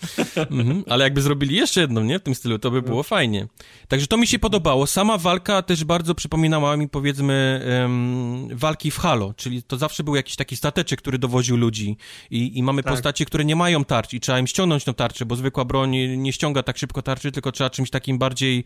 Mhm. 0.50 0.84
Ale 0.90 1.04
jakby 1.04 1.22
zrobili 1.22 1.56
jeszcze 1.56 1.82
jedną, 1.82 2.04
nie? 2.04 2.20
W 2.20 2.24
tym 2.24 2.36
stylu, 2.36 2.60
to 2.60 2.72
by 2.72 2.82
było 2.82 3.04
fajnie. 3.04 3.48
Także 3.88 4.08
to 4.08 4.18
mi 4.18 4.28
się 4.28 4.40
podobało. 4.40 4.88
Sama 4.88 5.18
walka 5.18 5.62
też 5.62 5.84
bardzo 5.84 6.16
przypominała 6.16 6.78
mi, 6.78 6.90
powiedzmy, 6.90 7.62
em, 7.84 8.48
walki 8.52 8.92
w 8.92 8.98
Halo, 8.98 9.34
czyli 9.38 9.64
to 9.64 9.78
zawsze 9.78 10.04
był 10.04 10.16
jakiś 10.16 10.36
taki 10.36 10.56
stateczek, 10.56 11.00
który 11.00 11.18
dowoził 11.18 11.58
ludzi 11.58 11.98
i, 12.32 12.58
i 12.58 12.64
mamy 12.64 12.84
Tak. 12.84 12.94
postacie, 12.94 13.26
które 13.26 13.46
nie 13.46 13.56
mają 13.56 13.86
tarcz 13.86 14.14
i 14.14 14.20
trzeba 14.20 14.40
im 14.40 14.48
ściągnąć 14.48 14.84
tą 14.84 14.94
tarczę, 14.94 15.26
bo 15.26 15.36
zwykła 15.36 15.66
broń 15.66 15.96
nie 16.18 16.34
ściąga 16.34 16.64
tak 16.64 16.78
szybko 16.78 17.02
tarczy, 17.02 17.32
tylko 17.32 17.52
trzeba 17.52 17.70
czymś 17.70 17.90
takim 17.90 18.18
bardziej 18.18 18.64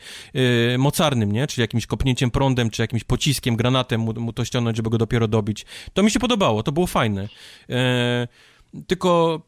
e, 0.74 0.78
mocarnym, 0.78 1.32
nie? 1.32 1.48
Czyli 1.48 1.62
jakimś 1.62 1.86
kopnięciem 1.86 2.32
prądem, 2.32 2.70
czy 2.70 2.82
jakimś 2.82 3.04
pociskiem, 3.04 3.56
granatem 3.56 4.02
mu, 4.02 4.14
mu 4.14 4.34
to 4.34 4.46
ściągnąć, 4.46 4.78
żeby 4.78 4.90
go 4.90 4.98
dopiero 4.98 5.28
dobić. 5.28 5.66
To 5.94 6.04
mi 6.04 6.12
się 6.12 6.20
podobało, 6.20 6.64
to 6.64 6.72
było 6.72 6.88
fajne. 6.88 7.30
E, 7.70 8.28
tylko 8.88 9.42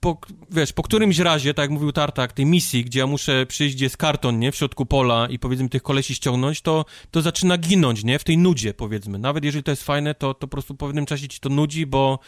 po, 0.00 0.18
wiesz, 0.50 0.72
po 0.72 0.82
którymś 0.82 1.18
razie, 1.18 1.54
tak 1.54 1.62
jak 1.62 1.70
mówił 1.70 1.92
Tartak, 1.92 2.32
tej 2.32 2.46
misji, 2.46 2.84
gdzie 2.84 3.00
ja 3.00 3.06
muszę 3.06 3.46
przyjść, 3.46 3.76
gdzie 3.76 3.84
jest 3.84 3.96
karton, 3.96 4.38
nie, 4.38 4.52
w 4.52 4.56
środku 4.56 4.86
pola 4.86 5.28
i 5.28 5.38
powiedzmy 5.38 5.68
tych 5.68 5.82
kolesi 5.82 6.14
ściągnąć, 6.14 6.60
to, 6.60 6.84
to 7.10 7.22
zaczyna 7.22 7.58
ginąć, 7.58 8.04
nie, 8.04 8.18
w 8.18 8.24
tej 8.24 8.38
nudzie, 8.38 8.74
powiedzmy. 8.74 9.18
Nawet 9.18 9.44
jeżeli 9.44 9.62
to 9.62 9.70
jest 9.70 9.84
fajne, 9.84 10.14
to, 10.14 10.34
to 10.34 10.40
po 10.40 10.48
prostu 10.48 10.74
po 10.74 10.86
pewnym 10.86 11.06
czasie 11.06 11.28
ci 11.28 11.40
to 11.40 11.48
nudzi, 11.48 11.86
bo, 11.86 12.18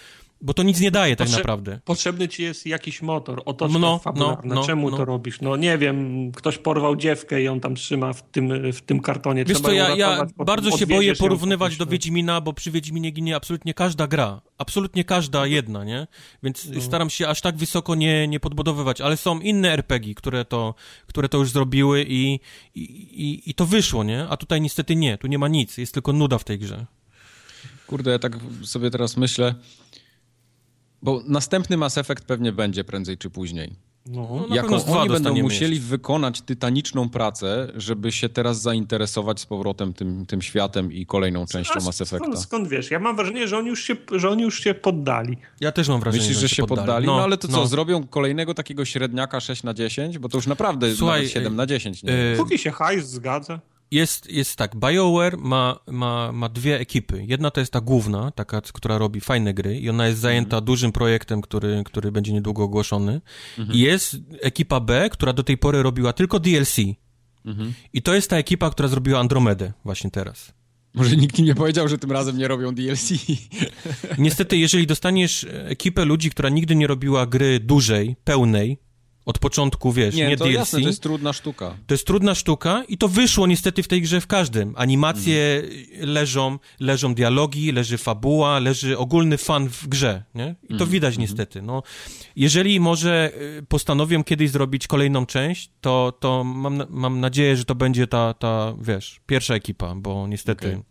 bo 0.42 0.54
to 0.54 0.62
nic 0.62 0.80
nie 0.80 0.90
daje 0.90 1.16
tak 1.16 1.28
Potrze- 1.28 1.36
naprawdę. 1.36 1.80
Potrzebny 1.84 2.28
ci 2.28 2.42
jest 2.42 2.66
jakiś 2.66 3.02
motor, 3.02 3.42
otoczka 3.44 3.78
No, 3.78 3.98
fabularna. 3.98 4.42
no, 4.44 4.54
no, 4.54 4.66
Czemu 4.66 4.90
no. 4.90 4.96
to 4.96 5.04
robisz? 5.04 5.40
No 5.40 5.56
nie 5.56 5.78
wiem, 5.78 6.32
ktoś 6.32 6.58
porwał 6.58 6.96
dziewkę 6.96 7.42
i 7.42 7.48
on 7.48 7.60
tam 7.60 7.74
trzyma 7.74 8.12
w 8.12 8.22
tym, 8.22 8.72
w 8.72 8.80
tym 8.80 9.00
kartonie. 9.00 9.44
Wiesz 9.44 9.54
Trzeba 9.56 9.68
co, 9.68 9.74
ja, 9.74 9.96
ja 9.96 10.26
bardzo 10.36 10.76
się 10.78 10.86
boję 10.86 11.14
porównywać 11.16 11.76
do 11.76 11.84
no. 11.84 11.90
Wiedźmina, 11.90 12.40
bo 12.40 12.52
przy 12.52 12.70
Wiedźminie 12.70 13.10
ginie 13.10 13.36
absolutnie 13.36 13.74
każda 13.74 14.06
gra. 14.06 14.40
Absolutnie 14.58 15.04
każda 15.04 15.46
jedna, 15.46 15.84
nie? 15.84 16.06
Więc 16.42 16.68
No. 16.74 16.80
staram 16.80 17.10
się 17.10 17.28
aż 17.28 17.40
tak 17.40 17.56
wysoko 17.56 17.94
nie, 17.94 18.28
nie 18.28 18.40
podbudowywać, 18.40 19.00
ale 19.00 19.16
są 19.16 19.40
inne 19.40 19.72
RPG, 19.72 20.14
które 20.14 20.44
to, 20.44 20.74
które 21.06 21.28
to 21.28 21.38
już 21.38 21.50
zrobiły 21.50 22.04
i, 22.08 22.40
i, 22.74 22.80
i, 22.82 23.50
i 23.50 23.54
to 23.54 23.66
wyszło, 23.66 24.04
nie? 24.04 24.26
A 24.28 24.36
tutaj 24.36 24.60
niestety 24.60 24.96
nie, 24.96 25.18
tu 25.18 25.26
nie 25.26 25.38
ma 25.38 25.48
nic, 25.48 25.78
jest 25.78 25.94
tylko 25.94 26.12
nuda 26.12 26.38
w 26.38 26.44
tej 26.44 26.58
grze. 26.58 26.86
Kurde, 27.86 28.10
ja 28.10 28.18
tak 28.18 28.36
sobie 28.64 28.90
teraz 28.90 29.16
myślę, 29.16 29.54
bo 31.02 31.22
następny 31.26 31.76
Mass 31.76 31.98
Effect 31.98 32.24
pewnie 32.24 32.52
będzie 32.52 32.84
prędzej 32.84 33.18
czy 33.18 33.30
później. 33.30 33.76
No. 34.06 34.46
No, 34.48 34.56
Jaką 34.56 34.84
oni 34.84 35.08
będą 35.10 35.34
musieli 35.42 35.80
wykonać 35.80 36.40
tytaniczną 36.40 37.08
pracę, 37.08 37.72
żeby 37.76 38.12
się 38.12 38.28
teraz 38.28 38.62
zainteresować 38.62 39.40
z 39.40 39.46
powrotem 39.46 39.92
tym, 39.92 40.26
tym 40.26 40.42
światem 40.42 40.92
i 40.92 41.06
kolejną 41.06 41.46
częścią 41.46 41.74
Mass 41.74 42.00
Effecta. 42.00 42.16
Skąd, 42.26 42.38
skąd 42.38 42.68
wiesz? 42.68 42.90
Ja 42.90 42.98
mam 42.98 43.16
wrażenie, 43.16 43.48
że 43.48 43.58
oni 43.58 43.68
już 43.68 43.84
się, 43.84 43.96
że 44.12 44.30
oni 44.30 44.42
już 44.42 44.60
się 44.60 44.74
poddali. 44.74 45.36
Ja 45.60 45.72
też 45.72 45.88
mam 45.88 46.00
wrażenie, 46.00 46.22
Myślisz, 46.22 46.38
że 46.38 46.48
się 46.48 46.66
poddali? 46.66 47.06
No, 47.06 47.22
ale 47.22 47.36
to 47.36 47.48
co, 47.48 47.56
no. 47.56 47.66
zrobią 47.66 48.06
kolejnego 48.06 48.54
takiego 48.54 48.84
średniaka 48.84 49.40
6 49.40 49.62
na 49.62 49.74
10? 49.74 50.18
Bo 50.18 50.28
to 50.28 50.38
już 50.38 50.46
naprawdę 50.46 50.94
Słuchaj, 50.94 51.20
nawet 51.20 51.32
7 51.32 51.56
na 51.56 51.66
10, 51.66 52.02
nie? 52.02 52.12
y, 52.32 52.36
Póki 52.36 52.58
się 52.58 52.70
hajs 52.70 53.08
zgadza. 53.08 53.60
Jest, 53.92 54.30
jest 54.30 54.56
tak, 54.56 54.76
BioWare 54.76 55.36
ma, 55.36 55.78
ma, 55.86 56.32
ma 56.32 56.48
dwie 56.48 56.80
ekipy. 56.80 57.24
Jedna 57.26 57.50
to 57.50 57.60
jest 57.60 57.72
ta 57.72 57.80
główna, 57.80 58.30
taka, 58.30 58.60
która 58.60 58.98
robi 58.98 59.20
fajne 59.20 59.54
gry 59.54 59.78
i 59.78 59.90
ona 59.90 60.06
jest 60.06 60.20
zajęta 60.20 60.60
dużym 60.60 60.92
projektem, 60.92 61.40
który, 61.40 61.82
który 61.84 62.12
będzie 62.12 62.32
niedługo 62.32 62.62
ogłoszony. 62.62 63.20
I 63.72 63.78
jest 63.78 64.16
ekipa 64.40 64.80
B, 64.80 65.08
która 65.12 65.32
do 65.32 65.42
tej 65.42 65.58
pory 65.58 65.82
robiła 65.82 66.12
tylko 66.12 66.40
DLC. 66.40 66.76
Mhm. 67.44 67.72
I 67.92 68.02
to 68.02 68.14
jest 68.14 68.30
ta 68.30 68.36
ekipa, 68.36 68.70
która 68.70 68.88
zrobiła 68.88 69.20
Andromedę 69.20 69.72
właśnie 69.84 70.10
teraz. 70.10 70.52
Może 70.94 71.16
nikt 71.16 71.38
nie 71.38 71.54
powiedział, 71.54 71.88
że 71.88 71.98
tym 71.98 72.12
razem 72.12 72.38
nie 72.38 72.48
robią 72.48 72.74
DLC. 72.74 73.12
Niestety, 74.18 74.56
jeżeli 74.56 74.86
dostaniesz 74.86 75.46
ekipę 75.64 76.04
ludzi, 76.04 76.30
która 76.30 76.48
nigdy 76.48 76.74
nie 76.74 76.86
robiła 76.86 77.26
gry 77.26 77.60
dużej, 77.60 78.16
pełnej, 78.24 78.78
od 79.24 79.38
początku, 79.38 79.92
wiesz, 79.92 80.14
nie, 80.14 80.28
Nie, 80.28 80.36
to 80.36 80.44
DLC, 80.44 80.54
jasne, 80.54 80.80
to 80.80 80.86
jest 80.86 81.02
trudna 81.02 81.32
sztuka. 81.32 81.76
To 81.86 81.94
jest 81.94 82.06
trudna 82.06 82.34
sztuka 82.34 82.84
i 82.88 82.98
to 82.98 83.08
wyszło 83.08 83.46
niestety 83.46 83.82
w 83.82 83.88
tej 83.88 84.02
grze 84.02 84.20
w 84.20 84.26
każdym. 84.26 84.74
Animacje 84.76 85.62
leżą, 86.00 86.58
leżą 86.80 87.14
dialogi, 87.14 87.72
leży 87.72 87.98
fabuła, 87.98 88.58
leży 88.58 88.98
ogólny 88.98 89.38
fan 89.38 89.68
w 89.68 89.88
grze, 89.88 90.22
nie? 90.34 90.54
I 90.68 90.76
to 90.76 90.86
widać 90.86 91.18
niestety, 91.18 91.62
no. 91.62 91.82
Jeżeli 92.36 92.80
może 92.80 93.32
y, 93.58 93.62
postanowią 93.68 94.24
kiedyś 94.24 94.50
zrobić 94.50 94.86
kolejną 94.86 95.26
część, 95.26 95.70
to, 95.80 96.12
to 96.20 96.44
mam, 96.44 96.82
mam 96.90 97.20
nadzieję, 97.20 97.56
że 97.56 97.64
to 97.64 97.74
będzie 97.74 98.06
ta, 98.06 98.34
ta, 98.34 98.74
wiesz, 98.80 99.20
pierwsza 99.26 99.54
ekipa, 99.54 99.94
bo 99.94 100.26
niestety 100.28 100.66
Okej. 100.68 100.82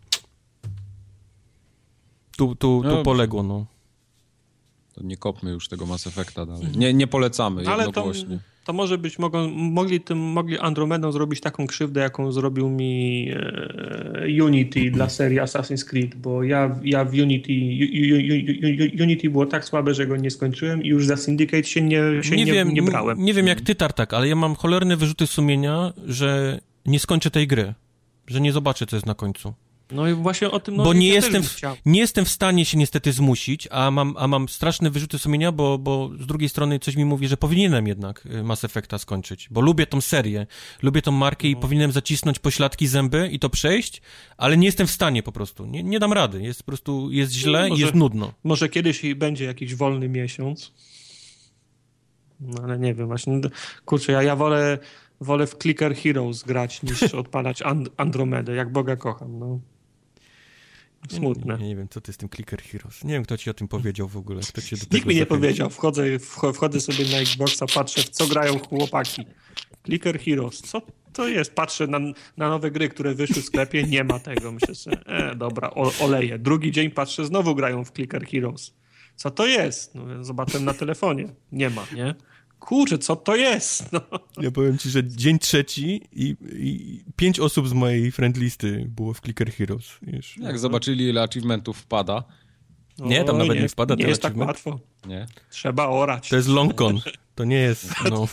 tu, 2.36 2.54
tu, 2.54 2.76
No 2.76 2.82
tu 2.82 2.88
dobrze. 2.88 3.02
poległo, 3.02 3.42
no. 3.42 3.66
To 4.94 5.02
nie 5.02 5.16
kopmy 5.16 5.50
już 5.50 5.68
tego 5.68 5.86
Mass 5.86 6.06
Effecta 6.06 6.46
dalej. 6.46 6.66
Nie, 6.76 6.94
nie 6.94 7.06
polecamy 7.06 7.60
Ale 7.66 7.76
to, 7.76 7.88
jednogłośnie. 7.88 8.38
to 8.64 8.72
może 8.72 8.98
być, 8.98 9.18
mogą, 9.18 9.50
mogli, 9.50 10.00
tym, 10.00 10.18
mogli 10.18 10.58
Andromedą 10.58 11.12
zrobić 11.12 11.40
taką 11.40 11.66
krzywdę, 11.66 12.00
jaką 12.00 12.32
zrobił 12.32 12.68
mi 12.68 13.28
e, 13.30 14.44
Unity 14.44 14.90
dla 14.90 15.08
serii 15.08 15.38
Assassin's 15.38 15.84
Creed, 15.84 16.14
bo 16.14 16.42
ja, 16.42 16.78
ja 16.84 17.04
w 17.04 17.12
Unity, 17.14 17.52
U- 17.52 17.84
U- 18.14 18.98
U- 18.98 19.02
Unity 19.02 19.30
było 19.30 19.46
tak 19.46 19.64
słabe, 19.64 19.94
że 19.94 20.06
go 20.06 20.16
nie 20.16 20.30
skończyłem 20.30 20.82
i 20.82 20.88
już 20.88 21.06
za 21.06 21.16
Syndicate 21.16 21.64
się 21.64 21.82
nie, 21.82 22.00
się 22.22 22.36
nie, 22.36 22.46
wiem, 22.46 22.74
nie 22.74 22.82
brałem. 22.82 23.24
Nie 23.24 23.34
wiem 23.34 23.46
jak 23.46 23.60
ty, 23.60 23.74
Tartak, 23.74 24.14
ale 24.14 24.28
ja 24.28 24.36
mam 24.36 24.54
cholerne 24.54 24.96
wyrzuty 24.96 25.26
sumienia, 25.26 25.92
że 26.06 26.60
nie 26.86 26.98
skończę 26.98 27.30
tej 27.30 27.46
gry. 27.46 27.74
Że 28.26 28.40
nie 28.40 28.52
zobaczę, 28.52 28.86
co 28.86 28.96
jest 28.96 29.06
na 29.06 29.14
końcu. 29.14 29.54
No 29.92 30.08
i 30.08 30.14
właśnie 30.14 30.50
o 30.50 30.60
tym... 30.60 30.76
No, 30.76 30.84
bo 30.84 30.92
nie 30.92 31.08
jestem, 31.08 31.42
w, 31.42 31.60
nie 31.86 32.00
jestem 32.00 32.24
w 32.24 32.28
stanie 32.28 32.64
się 32.64 32.78
niestety 32.78 33.12
zmusić, 33.12 33.68
a 33.70 33.90
mam, 33.90 34.14
a 34.18 34.28
mam 34.28 34.48
straszne 34.48 34.90
wyrzuty 34.90 35.18
sumienia, 35.18 35.52
bo, 35.52 35.78
bo 35.78 36.10
z 36.20 36.26
drugiej 36.26 36.48
strony 36.48 36.78
coś 36.78 36.96
mi 36.96 37.04
mówi, 37.04 37.28
że 37.28 37.36
powinienem 37.36 37.86
jednak 37.86 38.26
y, 38.26 38.42
Mass 38.42 38.64
Effecta 38.64 38.98
skończyć, 38.98 39.48
bo 39.50 39.60
lubię 39.60 39.86
tą 39.86 40.00
serię, 40.00 40.46
lubię 40.82 41.02
tą 41.02 41.12
markę 41.12 41.46
No. 41.46 41.50
i 41.50 41.56
powinienem 41.56 41.92
zacisnąć 41.92 42.38
pośladki 42.38 42.86
zęby 42.86 43.28
i 43.32 43.38
to 43.38 43.50
przejść, 43.50 44.02
ale 44.36 44.56
nie 44.56 44.66
jestem 44.66 44.86
w 44.86 44.90
stanie 44.90 45.22
po 45.22 45.32
prostu, 45.32 45.66
nie, 45.66 45.82
nie 45.82 45.98
dam 45.98 46.12
rady, 46.12 46.42
jest 46.42 46.62
po 46.62 46.66
prostu, 46.66 47.10
jest 47.10 47.32
źle 47.32 47.66
i 47.66 47.70
może- 47.70 47.82
jest 47.82 47.94
nudno. 47.94 48.32
Może 48.44 48.68
kiedyś 48.68 49.04
i 49.04 49.14
będzie 49.14 49.44
jakiś 49.44 49.74
wolny 49.74 50.08
miesiąc. 50.08 50.72
No 52.40 52.62
ale 52.62 52.78
nie 52.78 52.94
wiem, 52.94 53.06
właśnie. 53.06 53.40
Kurczę, 53.84 54.12
ja, 54.12 54.22
ja 54.22 54.36
wolę, 54.36 54.78
wolę 55.20 55.46
w 55.46 55.54
Clicker 55.58 55.94
Heroes 55.96 56.42
grać 56.42 56.82
niż 56.82 57.02
odpalać 57.14 57.62
and 57.62 57.88
Andromedę, 57.96 58.54
jak 58.54 58.72
Boga 58.72 58.96
kocham, 58.96 59.38
no. 59.38 59.60
Smutne. 61.10 61.58
Nie, 61.58 61.68
nie 61.68 61.76
wiem, 61.76 61.88
co 61.88 62.00
to 62.00 62.10
jest 62.10 62.20
tym 62.20 62.28
Clicker 62.28 62.62
Heroes. 62.62 63.04
Nie 63.04 63.12
wiem, 63.14 63.22
kto 63.22 63.36
ci 63.36 63.50
o 63.50 63.54
tym 63.54 63.68
powiedział 63.68 64.08
w 64.08 64.16
ogóle. 64.16 64.40
Kto 64.48 64.62
cię 64.62 64.76
do 64.76 64.82
Nikt 64.96 65.06
mi 65.06 65.14
nie 65.14 65.26
powiedział. 65.26 65.70
Wchodzę, 65.70 66.02
wch- 66.18 66.52
wchodzę 66.54 66.80
sobie 66.80 67.04
na 67.04 67.16
Xboxa, 67.18 67.66
patrzę, 67.74 68.02
w 68.02 68.08
co 68.10 68.26
grają 68.26 68.58
chłopaki. 68.58 69.26
Clicker 69.84 70.20
Heroes. 70.20 70.58
Co 70.62 70.82
to 71.12 71.28
jest? 71.28 71.54
Patrzę 71.54 71.86
na, 71.86 71.98
na 72.36 72.48
nowe 72.48 72.70
gry, 72.70 72.88
które 72.88 73.14
wyszły 73.14 73.42
w 73.42 73.44
sklepie. 73.44 73.82
Nie 73.82 74.04
ma 74.04 74.18
tego. 74.18 74.52
Myślę 74.52 74.74
sobie, 74.74 75.06
e, 75.06 75.34
dobra, 75.36 75.70
o, 75.70 75.92
oleję. 76.00 76.38
Drugi 76.38 76.72
dzień 76.72 76.90
patrzę, 76.90 77.26
znowu 77.26 77.54
grają 77.54 77.84
w 77.84 77.92
Clicker 77.92 78.26
Heroes. 78.26 78.74
Co 79.16 79.30
to 79.30 79.46
jest? 79.46 79.94
No, 79.94 80.06
więc 80.06 80.26
zobaczyłem 80.26 80.64
na 80.64 80.74
telefonie. 80.74 81.28
Nie 81.52 81.70
ma, 81.70 81.86
nie? 81.96 82.14
Kurczę, 82.66 82.98
co 82.98 83.16
to 83.16 83.36
jest? 83.36 83.92
No. 83.92 84.00
Ja 84.40 84.50
powiem 84.50 84.78
ci, 84.78 84.90
że 84.90 85.04
dzień 85.04 85.38
trzeci 85.38 86.02
i, 86.12 86.36
i 86.52 87.04
pięć 87.16 87.40
osób 87.40 87.68
z 87.68 87.72
mojej 87.72 88.12
friend 88.12 88.36
listy 88.36 88.86
było 88.96 89.14
w 89.14 89.20
Clicker 89.20 89.52
Heroes. 89.52 89.98
Już. 90.06 90.36
Jak 90.38 90.58
zobaczyli, 90.58 91.08
ile 91.08 91.22
achievementów 91.22 91.78
wpada, 91.78 92.24
Nie, 92.98 93.24
tam 93.24 93.38
nawet 93.38 93.60
nie 93.60 93.68
wpada 93.68 93.94
Nie 93.94 94.00
ten 94.00 94.08
jest 94.08 94.22
tak 94.22 94.36
łatwo. 94.36 94.80
nie? 95.06 95.26
Trzeba 95.50 95.88
orać. 95.88 96.28
To 96.28 96.36
jest 96.36 96.48
long 96.48 96.74
con. 96.74 97.00
To 97.34 97.44
nie 97.44 97.56
jest, 97.56 97.94
no... 98.10 98.28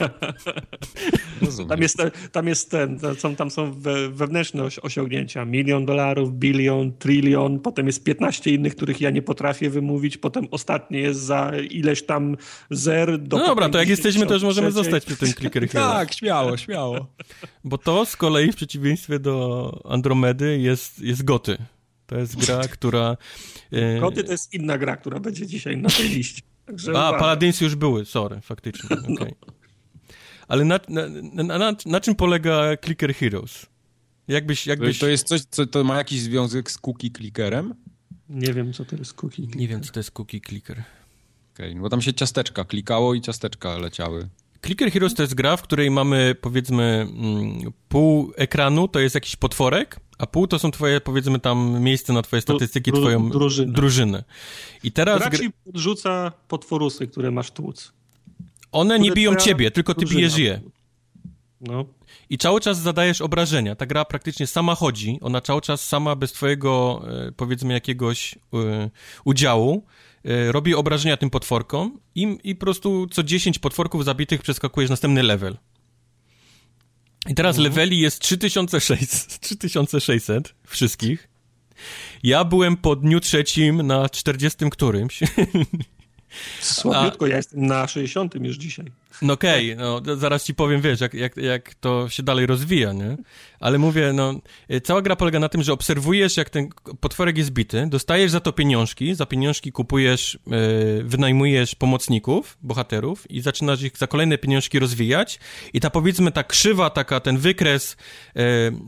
Tam 1.69 1.81
jest, 1.81 1.97
tam 2.31 2.47
jest 2.47 2.71
ten, 2.71 2.99
są, 3.17 3.35
tam 3.35 3.51
są 3.51 3.71
we, 3.73 4.09
wewnętrzne 4.09 4.63
osi- 4.63 4.79
osiągnięcia. 4.81 5.45
Milion 5.45 5.85
dolarów, 5.85 6.33
bilion, 6.33 6.93
trylion, 6.93 7.59
potem 7.59 7.87
jest 7.87 8.03
15 8.03 8.51
innych, 8.51 8.75
których 8.75 9.01
ja 9.01 9.09
nie 9.09 9.21
potrafię 9.21 9.69
wymówić, 9.69 10.17
potem 10.17 10.47
ostatnie 10.51 10.99
jest 10.99 11.19
za 11.19 11.51
ileś 11.69 12.05
tam 12.05 12.37
zer 12.69 13.19
do... 13.19 13.37
No 13.37 13.45
dobra, 13.45 13.69
to 13.69 13.77
jak 13.77 13.89
jesteśmy, 13.89 14.25
to 14.25 14.33
już 14.33 14.43
możemy 14.43 14.67
53. 14.67 14.83
zostać 14.91 15.05
przy 15.05 15.17
tym 15.17 15.33
Clicker. 15.33 15.69
Tak, 15.89 16.13
śmiało, 16.13 16.57
śmiało. 16.57 17.07
Bo 17.63 17.77
to 17.77 18.05
z 18.05 18.15
kolei 18.15 18.51
w 18.51 18.55
przeciwieństwie 18.55 19.19
do 19.19 19.71
Andromedy 19.85 20.59
jest, 20.59 20.99
jest 20.99 21.23
Goty. 21.23 21.57
To 22.09 22.17
jest 22.17 22.45
gra, 22.45 22.61
która... 22.67 23.17
e, 23.71 23.99
Koty 23.99 24.23
to 24.23 24.31
jest 24.31 24.53
inna 24.53 24.77
gra, 24.77 24.97
która 24.97 25.19
będzie 25.19 25.47
dzisiaj 25.47 25.77
na 25.77 25.89
tej 25.89 26.09
liście. 26.09 26.41
Także 26.65 26.91
A, 26.91 26.93
uwaga. 26.93 27.19
Paladins 27.19 27.61
już 27.61 27.75
były, 27.75 28.05
sorry, 28.05 28.41
faktycznie, 28.41 28.97
okej. 29.13 29.35
Ale 30.47 30.65
na, 30.65 30.79
na, 30.87 31.01
na, 31.43 31.57
na, 31.57 31.75
na 31.85 31.99
czym 31.99 32.15
polega 32.15 32.77
Clicker 32.77 33.15
Heroes? 33.15 33.65
Jakbyś, 34.27 34.67
jakbyś... 34.67 34.99
To 34.99 35.07
jest 35.07 35.27
coś, 35.27 35.41
co 35.41 35.67
to 35.67 35.83
ma 35.83 35.97
jakiś 35.97 36.21
związek 36.21 36.71
z 36.71 36.77
cookie 36.77 37.09
clickerem? 37.17 37.73
Nie 38.29 38.53
wiem, 38.53 38.73
co 38.73 38.85
to 38.85 38.95
jest 38.95 39.13
cookie. 39.13 39.47
Nie 39.55 39.67
wiem, 39.67 39.81
co 39.81 39.91
to 39.91 39.99
jest 39.99 40.11
cookie 40.11 40.39
clicker. 40.41 40.83
Okej, 41.53 41.75
no 41.75 41.81
bo 41.81 41.89
tam 41.89 42.01
się 42.01 42.13
ciasteczka 42.13 42.65
klikało 42.65 43.13
i 43.13 43.21
ciasteczka 43.21 43.77
leciały. 43.77 44.29
Clicker 44.65 44.91
Heroes 44.91 45.13
to 45.13 45.21
jest 45.21 45.35
gra, 45.35 45.57
w 45.57 45.61
której 45.61 45.91
mamy, 45.91 46.35
powiedzmy, 46.41 46.83
mm, 46.83 47.71
pół 47.89 48.33
ekranu 48.37 48.87
to 48.87 48.99
jest 48.99 49.15
jakiś 49.15 49.35
potworek, 49.35 49.99
a 50.19 50.27
pół 50.27 50.47
to 50.47 50.59
są 50.59 50.71
twoje, 50.71 51.01
powiedzmy, 51.01 51.39
tam 51.39 51.79
miejsce 51.81 52.13
na 52.13 52.21
twoje 52.21 52.41
statystyki, 52.41 52.91
dru- 52.91 52.99
twoją 53.01 53.29
drużynę. 53.29 53.73
drużynę. 53.73 54.23
I 54.83 54.91
teraz 54.91 55.19
Gra 55.19 55.29
gr- 55.29 55.39
ci 55.39 55.49
podrzuca 55.65 56.31
potworusy, 56.47 57.07
które 57.07 57.31
masz 57.31 57.51
tłuc. 57.51 57.93
one 58.71 58.99
nie 58.99 59.11
biją 59.11 59.35
ciebie, 59.35 59.71
tylko 59.71 59.93
ty 59.93 59.99
drużyna. 59.99 60.17
bijesz 60.19 60.37
je. 60.37 60.61
No. 61.61 61.85
I 62.29 62.37
cały 62.37 62.61
czas 62.61 62.79
zadajesz 62.81 63.21
obrażenia. 63.21 63.75
Ta 63.75 63.85
gra 63.85 64.05
praktycznie 64.05 64.47
sama 64.47 64.75
chodzi. 64.75 65.17
Ona 65.21 65.41
cały 65.41 65.61
czas 65.61 65.87
sama 65.87 66.15
bez 66.15 66.31
twojego, 66.31 67.01
e, 67.27 67.31
powiedzmy, 67.31 67.73
jakiegoś 67.73 68.35
e, 68.53 68.89
udziału 69.25 69.83
e, 70.25 70.51
robi 70.51 70.75
obrażenia 70.75 71.17
tym 71.17 71.29
potworkom 71.29 71.99
i, 72.15 72.37
i 72.43 72.55
po 72.55 72.59
prostu 72.65 73.07
co 73.11 73.23
10 73.23 73.59
potworków 73.59 74.05
zabitych 74.05 74.41
przeskakujesz 74.41 74.89
następny 74.89 75.23
level. 75.23 75.57
I 77.27 77.35
teraz 77.35 77.57
leveli 77.57 77.99
jest 77.99 78.19
3600, 78.19 79.39
3600 79.39 80.53
wszystkich. 80.67 81.27
Ja 82.23 82.43
byłem 82.43 82.77
po 82.77 82.95
dniu 82.95 83.19
trzecim 83.19 83.87
na 83.87 84.09
40 84.09 84.69
którymś. 84.69 85.19
Słabiutko, 86.61 87.27
ja 87.27 87.37
jestem 87.37 87.65
na 87.65 87.87
60 87.87 88.35
już 88.35 88.57
dzisiaj. 88.57 88.85
No 89.21 89.33
okej, 89.33 89.75
no 89.75 90.01
to 90.01 90.15
zaraz 90.15 90.43
ci 90.43 90.55
powiem, 90.55 90.81
wiesz, 90.81 91.01
jak, 91.01 91.13
jak, 91.13 91.37
jak 91.37 91.75
to 91.75 92.09
się 92.09 92.23
dalej 92.23 92.45
rozwija, 92.45 92.93
nie? 92.93 93.17
Ale 93.59 93.77
mówię, 93.77 94.13
no, 94.13 94.33
y, 94.71 94.81
cała 94.81 95.01
gra 95.01 95.15
polega 95.15 95.39
na 95.39 95.49
tym, 95.49 95.63
że 95.63 95.73
obserwujesz, 95.73 96.37
jak 96.37 96.49
ten 96.49 96.69
potworek 96.99 97.37
jest 97.37 97.49
bity, 97.49 97.87
dostajesz 97.87 98.31
za 98.31 98.39
to 98.39 98.53
pieniążki, 98.53 99.15
za 99.15 99.25
pieniążki 99.25 99.71
kupujesz, 99.71 100.35
y, 100.35 100.39
wynajmujesz 101.03 101.75
pomocników, 101.75 102.57
bohaterów 102.61 103.31
i 103.31 103.41
zaczynasz 103.41 103.81
ich 103.81 103.97
za 103.97 104.07
kolejne 104.07 104.37
pieniążki 104.37 104.79
rozwijać 104.79 105.39
i 105.73 105.79
ta, 105.79 105.89
powiedzmy, 105.89 106.31
ta 106.31 106.43
krzywa, 106.43 106.89
taka, 106.89 107.19
ten 107.19 107.37
wykres 107.37 107.97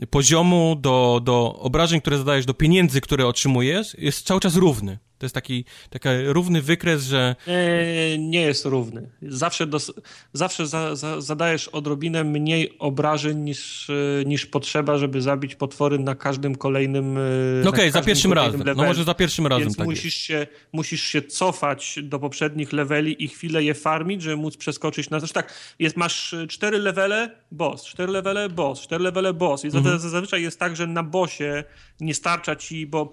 y, 0.02 0.06
poziomu 0.06 0.76
do, 0.80 1.20
do 1.24 1.54
obrażeń, 1.58 2.00
które 2.00 2.18
zadajesz, 2.18 2.46
do 2.46 2.54
pieniędzy, 2.54 3.00
które 3.00 3.26
otrzymujesz, 3.26 3.96
jest 3.98 4.26
cały 4.26 4.40
czas 4.40 4.56
równy. 4.56 4.98
To 5.22 5.26
jest 5.26 5.34
taki, 5.34 5.64
taki 5.90 6.08
równy 6.26 6.62
wykres, 6.62 7.04
że 7.04 7.36
Nie, 7.46 8.18
nie 8.18 8.40
jest 8.40 8.64
równy. 8.64 9.10
Zawsze, 9.22 9.66
dos, 9.66 9.92
zawsze 10.32 10.66
za, 10.66 10.96
za, 10.96 11.20
zadajesz 11.20 11.68
odrobinę 11.68 12.24
mniej 12.24 12.78
obrażeń 12.78 13.38
niż, 13.38 13.90
e, 13.90 13.94
niż 14.24 14.46
potrzeba, 14.46 14.98
żeby 14.98 15.22
zabić 15.22 15.54
potwory 15.54 15.98
na 15.98 16.14
każdym 16.14 16.54
kolejnym. 16.54 17.16
e, 17.18 17.20
no 17.64 17.70
okej, 17.70 17.90
za 17.90 17.92
każdym 17.98 18.06
pierwszym 18.06 18.32
razem. 18.32 18.58
No 18.60 18.64
levelu. 18.66 18.88
może 18.88 19.04
za 19.04 19.14
pierwszym 19.14 19.46
razem 19.46 19.64
Więc 19.64 19.76
tak 19.76 19.86
musisz, 19.86 20.04
jest. 20.04 20.16
się, 20.16 20.46
musisz 20.72 21.02
się 21.02 21.22
cofać 21.22 21.98
do 22.02 22.18
poprzednich 22.18 22.72
leveli 22.72 23.24
i 23.24 23.28
chwilę 23.28 23.64
je 23.64 23.74
farmić, 23.74 24.22
żeby 24.22 24.36
móc 24.36 24.56
przeskoczyć 24.56 25.10
na... 25.10 25.20
Zresztą 25.20 25.34
tak, 25.34 25.54
jest, 25.78 25.96
masz 25.96 26.34
e, 26.34 26.46
cztery 26.46 26.78
levele, 26.78 27.30
boss, 27.50 27.84
cztery 27.84 28.12
levele, 28.12 28.48
boss, 28.48 28.80
cztery 28.80 29.04
levele, 29.04 29.32
boss. 29.34 29.64
I 29.64 29.66
Mhm. 29.66 29.84
zazwy- 29.84 29.98
zazwyczaj 30.08 30.42
jest 30.42 30.58
tak, 30.58 30.76
że 30.76 30.86
na 30.86 31.02
bossie 31.02 31.64
nie 32.00 32.14
starcza 32.14 32.56
ci, 32.56 32.86
bo 32.86 33.10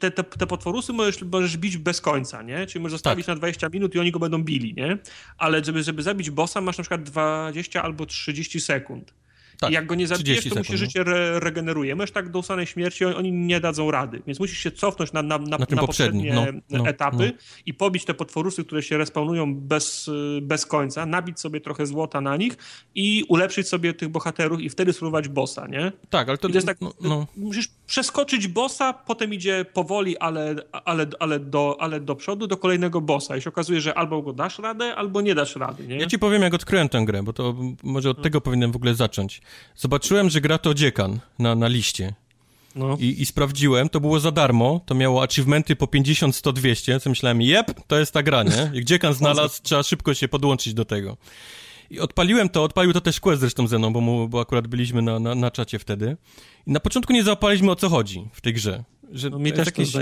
te, 0.00 0.10
te, 0.10 0.24
te 0.24 0.46
potworusy 0.46 0.92
możesz, 0.92 1.22
możesz 1.22 1.56
bić 1.56 1.76
bez 1.76 2.00
końca, 2.00 2.42
nie? 2.42 2.66
Czyli 2.66 2.82
możesz 2.82 2.92
zostawić 2.92 3.26
Tak. 3.26 3.34
na 3.34 3.38
20 3.38 3.68
minut 3.68 3.94
i 3.94 3.98
oni 3.98 4.10
go 4.12 4.18
będą 4.18 4.42
bili, 4.42 4.74
nie? 4.74 4.98
Ale 5.38 5.64
żeby, 5.64 5.82
żeby 5.82 6.02
zabić 6.02 6.30
bossa 6.38 6.60
masz 6.60 6.78
na 6.78 6.82
przykład 6.82 7.02
20 7.02 7.82
albo 7.82 8.06
30 8.06 8.60
sekund. 8.60 9.14
Tak, 9.60 9.70
I 9.70 9.74
jak 9.74 9.86
go 9.86 9.94
nie 9.94 10.06
zabijesz, 10.06 10.38
30 10.38 10.50
to 10.50 10.56
mu 10.56 10.64
się 10.64 10.72
no. 10.72 10.78
życie 10.78 11.00
re 11.00 11.40
regeneruje. 11.40 11.96
Możesz 11.96 12.10
tak 12.10 12.30
do 12.30 12.38
usanej 12.38 12.66
śmierci, 12.66 13.04
oni- 13.04 13.32
nie 13.32 13.60
dadzą 13.60 13.90
rady. 13.90 14.22
Więc 14.26 14.40
musisz 14.40 14.58
się 14.58 14.70
cofnąć 14.70 15.12
na, 15.12 15.22
na, 15.22 15.38
na, 15.38 15.58
Na 15.58 15.66
na 15.70 15.80
poprzednie 15.80 16.34
no, 16.34 16.46
no, 16.78 16.86
etapy 16.88 17.32
no. 17.34 17.42
i 17.66 17.74
pobić 17.74 18.04
te 18.04 18.14
potworusy, 18.14 18.64
które 18.64 18.82
się 18.82 18.98
respawnują 18.98 19.54
bez, 19.54 20.10
bez 20.42 20.66
końca, 20.66 21.06
nabić 21.06 21.40
sobie 21.40 21.60
trochę 21.60 21.86
złota 21.86 22.20
na 22.20 22.36
nich 22.36 22.56
i 22.94 23.24
ulepszyć 23.28 23.68
sobie 23.68 23.94
tych 23.94 24.08
bohaterów 24.08 24.60
i 24.60 24.68
wtedy 24.68 24.92
spróbować 24.92 25.28
bossa, 25.28 25.66
nie? 25.66 25.92
Tak, 26.10 26.28
ale 26.28 26.38
to, 26.38 26.48
I 26.48 26.50
to 26.50 26.56
jest 26.56 26.66
tak, 26.66 26.78
no, 27.00 27.26
musisz 27.36 27.68
przeskoczyć 27.86 28.48
bossa, 28.48 28.92
potem 28.92 29.34
idzie 29.34 29.64
powoli, 29.72 30.18
ale, 30.18 30.54
ale, 30.72 31.06
ale, 31.20 31.40
do, 31.40 31.76
ale 31.80 32.00
do 32.00 32.16
przodu, 32.16 32.46
do 32.46 32.56
kolejnego 32.56 33.00
bossa. 33.00 33.36
I 33.36 33.42
się 33.42 33.50
okazuje, 33.50 33.80
że 33.80 33.94
albo 33.94 34.22
go 34.22 34.32
dasz 34.32 34.58
radę, 34.58 34.94
albo 34.96 35.20
nie 35.20 35.34
dasz 35.34 35.56
rady, 35.56 35.86
nie? 35.86 35.96
Ja 35.96 36.06
ci 36.06 36.18
powiem, 36.18 36.42
jak 36.42 36.54
odkryłem 36.54 36.88
tę 36.88 37.04
grę, 37.04 37.22
bo 37.22 37.32
to 37.32 37.54
może 37.82 38.10
od 38.10 38.22
tego 38.22 38.40
powinienem 38.40 38.72
w 38.72 38.76
ogóle 38.76 38.94
zacząć. 38.94 39.40
Zobaczyłem, 39.76 40.30
że 40.30 40.40
gra 40.40 40.58
to 40.58 40.74
dziekan 40.74 41.18
na, 41.38 41.54
na 41.54 41.68
liście. 41.68 42.14
No. 42.74 42.96
I, 43.00 43.22
I 43.22 43.26
sprawdziłem, 43.26 43.88
to 43.88 44.00
było 44.00 44.20
za 44.20 44.30
darmo, 44.30 44.80
to 44.86 44.94
miało 44.94 45.22
achievementy 45.22 45.76
po 45.76 45.86
50, 45.86 46.36
100, 46.36 46.52
200, 46.52 47.00
co 47.00 47.10
myślałem, 47.10 47.42
jep, 47.42 47.66
to 47.86 47.98
jest 47.98 48.12
ta 48.12 48.22
gra, 48.22 48.42
nie? 48.42 48.70
Jak 48.72 48.84
dziekan 48.84 49.14
znalazł, 49.14 49.62
trzeba 49.62 49.82
szybko 49.82 50.14
się 50.14 50.28
podłączyć 50.28 50.74
do 50.74 50.84
tego. 50.84 51.16
I 51.90 52.00
odpaliłem 52.00 52.48
to, 52.48 52.62
odpalił 52.62 52.92
to 52.92 53.00
też 53.00 53.20
Quest 53.20 53.40
zresztą 53.40 53.66
ze 53.66 53.78
mną, 53.78 53.92
bo, 53.92 54.00
mu, 54.00 54.28
bo 54.28 54.40
akurat 54.40 54.66
byliśmy 54.66 55.02
na, 55.02 55.18
na, 55.18 55.34
na 55.34 55.50
czacie 55.50 55.78
wtedy. 55.78 56.16
I 56.66 56.72
na 56.72 56.80
początku 56.80 57.12
nie 57.12 57.24
załapaliśmy 57.24 57.70
o 57.70 57.76
co 57.76 57.88
chodzi 57.88 58.28
w 58.32 58.40
tej 58.40 58.54
grze. 58.54 58.84
że 59.12 59.30
No 59.30 59.38
mi 59.38 59.52
też 59.52 59.66
jakieś, 59.66 59.92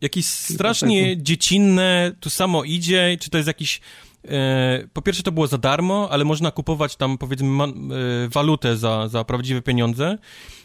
jakieś 0.00 0.26
strasznie 0.26 1.22
dziecinne, 1.22 2.12
tu 2.20 2.30
samo 2.30 2.64
idzie, 2.64 3.16
czy 3.20 3.30
to 3.30 3.38
jest 3.38 3.46
jakiś... 3.46 3.80
E, 4.28 4.88
po 4.92 5.02
pierwsze 5.02 5.22
to 5.22 5.32
było 5.32 5.46
za 5.46 5.58
darmo, 5.58 6.08
ale 6.10 6.24
można 6.24 6.50
kupować 6.50 6.96
tam 6.96 7.18
powiedzmy 7.18 7.48
ma, 7.48 7.64
e, 7.64 7.70
walutę 8.28 8.76
za, 8.76 9.08
za 9.08 9.24
prawdziwe 9.24 9.62
pieniądze. 9.62 10.18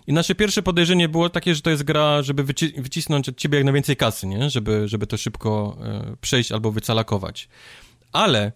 I 0.08 0.14
nasze 0.14 0.36
pierwsze 0.36 0.64
podejrzenie 0.64 1.10
było 1.10 1.30
takie, 1.30 1.56
że 1.56 1.62
to 1.62 1.70
jest 1.70 1.84
gra, 1.84 2.22
żeby 2.22 2.44
wyci 2.44 2.74
wycisnąć 2.78 3.30
od 3.30 3.38
ciebie 3.38 3.58
jak 3.58 3.66
najwięcej 3.66 3.96
kasy, 3.96 4.28
nie? 4.28 4.50
Żeby, 4.50 4.88
żeby 4.88 5.08
to 5.08 5.18
szybko 5.18 5.78
e, 5.84 6.16
przejść 6.22 6.52
albo 6.52 6.72
wycalakować. 6.72 7.50
Ale 8.12 8.52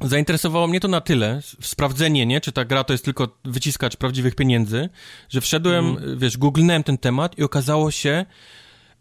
zainteresowało 0.00 0.66
mnie 0.66 0.80
to 0.80 0.88
na 0.88 1.00
tyle, 1.00 1.40
w 1.60 1.66
sprawdzenie, 1.66 2.26
nie, 2.26 2.40
czy 2.40 2.52
ta 2.52 2.64
gra 2.64 2.84
to 2.84 2.92
jest 2.94 3.04
tylko 3.04 3.28
wyciskacz 3.44 3.96
prawdziwych 3.96 4.34
pieniędzy, 4.34 4.88
że 5.28 5.40
wszedłem, 5.40 5.86
Mhm. 5.86 6.18
wiesz, 6.18 6.38
googlnąłem 6.38 6.82
ten 6.82 6.98
temat 6.98 7.38
i 7.38 7.42
okazało 7.42 7.90
się, 7.90 8.26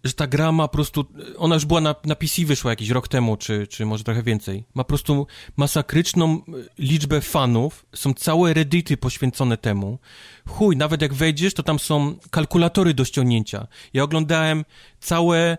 że 0.03 0.13
ta 0.13 0.27
gra 0.27 0.51
ma 0.51 0.67
po 0.67 0.73
prostu, 0.73 1.05
ona 1.37 1.55
już 1.55 1.65
była 1.65 1.81
na, 1.81 1.95
na 2.05 2.15
PC 2.15 2.45
wyszła 2.45 2.71
jakiś 2.71 2.89
rok 2.89 3.07
temu, 3.07 3.37
czy, 3.37 3.67
czy 3.67 3.85
może 3.85 4.03
trochę 4.03 4.23
więcej. 4.23 4.63
Ma 4.73 4.83
po 4.83 4.87
prostu 4.87 5.27
masakryczną 5.57 6.41
liczbę 6.79 7.21
fanów, 7.21 7.85
są 7.95 8.13
całe 8.13 8.53
reddity 8.53 8.97
poświęcone 8.97 9.57
temu. 9.57 9.99
Chuj, 10.47 10.77
nawet 10.77 11.01
jak 11.01 11.13
wejdziesz, 11.13 11.53
to 11.53 11.63
tam 11.63 11.79
są 11.79 12.15
kalkulatory 12.31 12.93
do 12.93 13.05
ściągnięcia. 13.05 13.67
Ja 13.93 14.03
oglądałem 14.03 14.65
całe 14.99 15.57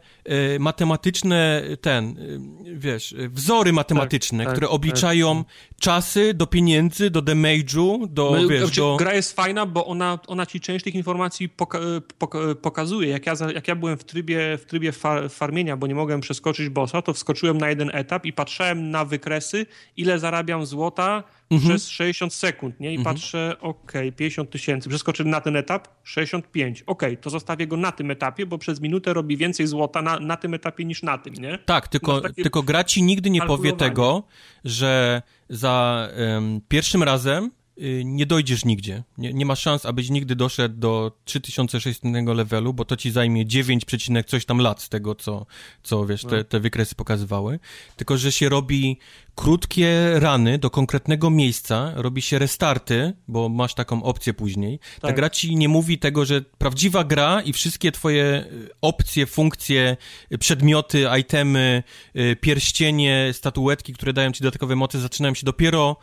y, 0.55 0.59
matematyczne, 0.61 1.63
ten, 1.81 2.19
y, 2.67 2.79
wiesz, 2.79 3.13
y, 3.13 3.29
wzory 3.29 3.73
matematyczne, 3.73 4.45
tak, 4.45 4.53
które 4.53 4.67
tak. 4.67 4.75
obliczają 4.75 5.45
czasy 5.81 6.35
do 6.35 6.47
pieniędzy, 6.47 7.11
do 7.11 7.23
damage'u, 7.23 8.07
do, 8.09 8.31
No, 8.43 8.49
wiesz, 8.49 8.61
znaczy, 8.61 8.81
do... 8.81 8.97
Gra 8.97 9.15
jest 9.15 9.37
fajna, 9.37 9.67
bo 9.67 9.87
ona, 9.87 10.19
ona 10.27 10.47
ci 10.47 10.61
część 10.61 10.85
tych 10.85 10.95
informacji 10.95 11.49
poka 11.49 11.79
poka 12.19 12.39
pokazuje. 12.63 13.09
Jak 13.09 13.27
ja, 13.27 13.35
jak 13.55 13.69
ja 13.69 13.77
byłem 13.77 13.99
w 13.99 14.05
trybie, 14.05 14.59
w 14.59 14.65
trybie 14.65 14.93
far 14.93 15.31
farmienia, 15.31 15.77
bo 15.77 15.87
nie 15.87 15.95
mogłem 15.95 16.21
przeskoczyć 16.21 16.69
bossa, 16.69 17.03
to 17.03 17.13
wskoczyłem 17.13 17.59
na 17.59 17.69
jeden 17.69 17.91
etap 17.95 18.27
i 18.27 18.33
patrzyłem 18.33 18.91
na 18.91 19.05
wykresy, 19.05 19.67
ile 19.97 20.19
zarabiam 20.19 20.67
złota 20.67 21.25
Mhm. 21.51 21.71
przez 21.71 21.89
60 21.89 22.33
sekund, 22.35 22.81
nie? 22.81 22.95
I 22.95 22.99
patrzę, 23.03 23.57
okej, 23.61 24.13
50 24.13 24.51
tysięcy. 24.51 24.89
Przeskoczyłem 24.89 25.31
na 25.31 25.41
ten 25.41 25.57
etap, 25.57 25.89
65. 26.05 26.83
Okej, 26.87 27.17
to 27.19 27.31
zostawię 27.31 27.67
go 27.67 27.77
na 27.77 27.93
tym 27.93 28.11
etapie, 28.11 28.47
bo 28.47 28.59
przez 28.59 28.81
minutę 28.81 29.15
robi 29.15 29.37
więcej 29.37 29.67
złota 29.67 30.03
na, 30.03 30.21
na 30.21 30.37
tym 30.37 30.55
etapie 30.55 30.85
niż 30.85 31.03
na 31.03 31.19
tym, 31.19 31.35
nie? 31.35 31.59
Tak, 31.59 31.89
tylko, 31.89 32.21
tylko 32.31 32.63
gra 32.63 32.85
ci 32.85 33.03
nigdy 33.03 33.31
nie 33.31 33.43
powie 33.43 33.73
tego, 33.73 34.23
że 34.65 35.23
za 35.49 36.09
em, 36.15 36.61
pierwszym 36.69 37.03
razem 37.03 37.51
y, 37.79 38.03
nie 38.05 38.27
dojdziesz 38.27 38.65
nigdzie. 38.65 39.03
Nie, 39.19 39.33
nie 39.33 39.47
ma 39.47 39.57
szans, 39.57 39.87
abyś 39.87 40.11
nigdy 40.11 40.37
doszedł 40.37 40.77
do 40.79 41.13
3600 41.25 42.05
levelu, 42.27 42.75
bo 42.75 42.85
to 42.85 42.97
ci 42.97 43.11
zajmie 43.11 43.47
9, 43.47 43.85
przecinek 43.85 44.27
coś 44.27 44.45
tam 44.45 44.59
lat 44.59 44.83
z 44.83 44.89
tego, 44.89 45.15
co, 45.15 45.47
co 45.83 46.07
wiesz, 46.07 46.25
No. 46.25 46.31
te, 46.31 46.45
te 46.45 46.61
wykresy 46.61 46.95
pokazywały. 46.95 47.59
Tylko, 47.97 48.17
że 48.17 48.33
się 48.33 48.49
robi 48.49 48.99
krótkie 49.35 50.11
rany 50.15 50.59
do 50.59 50.71
konkretnego 50.71 51.31
miejsca, 51.31 51.93
robi 51.95 52.23
się 52.23 52.39
restarty, 52.39 53.13
bo 53.29 53.49
masz 53.49 53.75
taką 53.75 54.03
opcję 54.03 54.35
później. 54.35 54.79
Ta 55.01 55.09
Tak. 55.09 55.17
gra 55.17 55.31
ci 55.31 55.57
nie 55.57 55.69
mówi 55.69 55.99
tego, 55.99 56.25
że 56.25 56.43
prawdziwa 56.59 57.05
gra 57.05 57.41
i 57.43 57.53
wszystkie 57.53 57.93
twoje 57.93 58.25
y, 58.25 58.69
opcje, 58.81 59.27
funkcje, 59.27 59.97
y, 60.33 60.39
przedmioty, 60.39 61.05
itemy, 61.21 61.83
y, 62.17 62.37
pierścienie, 62.41 63.31
statuetki, 63.33 63.93
które 63.93 64.13
dają 64.13 64.33
ci 64.33 64.43
dodatkowe 64.43 64.77
mocy, 64.77 65.01
zaczynają 65.01 65.35
się 65.35 65.47
dopiero 65.47 65.97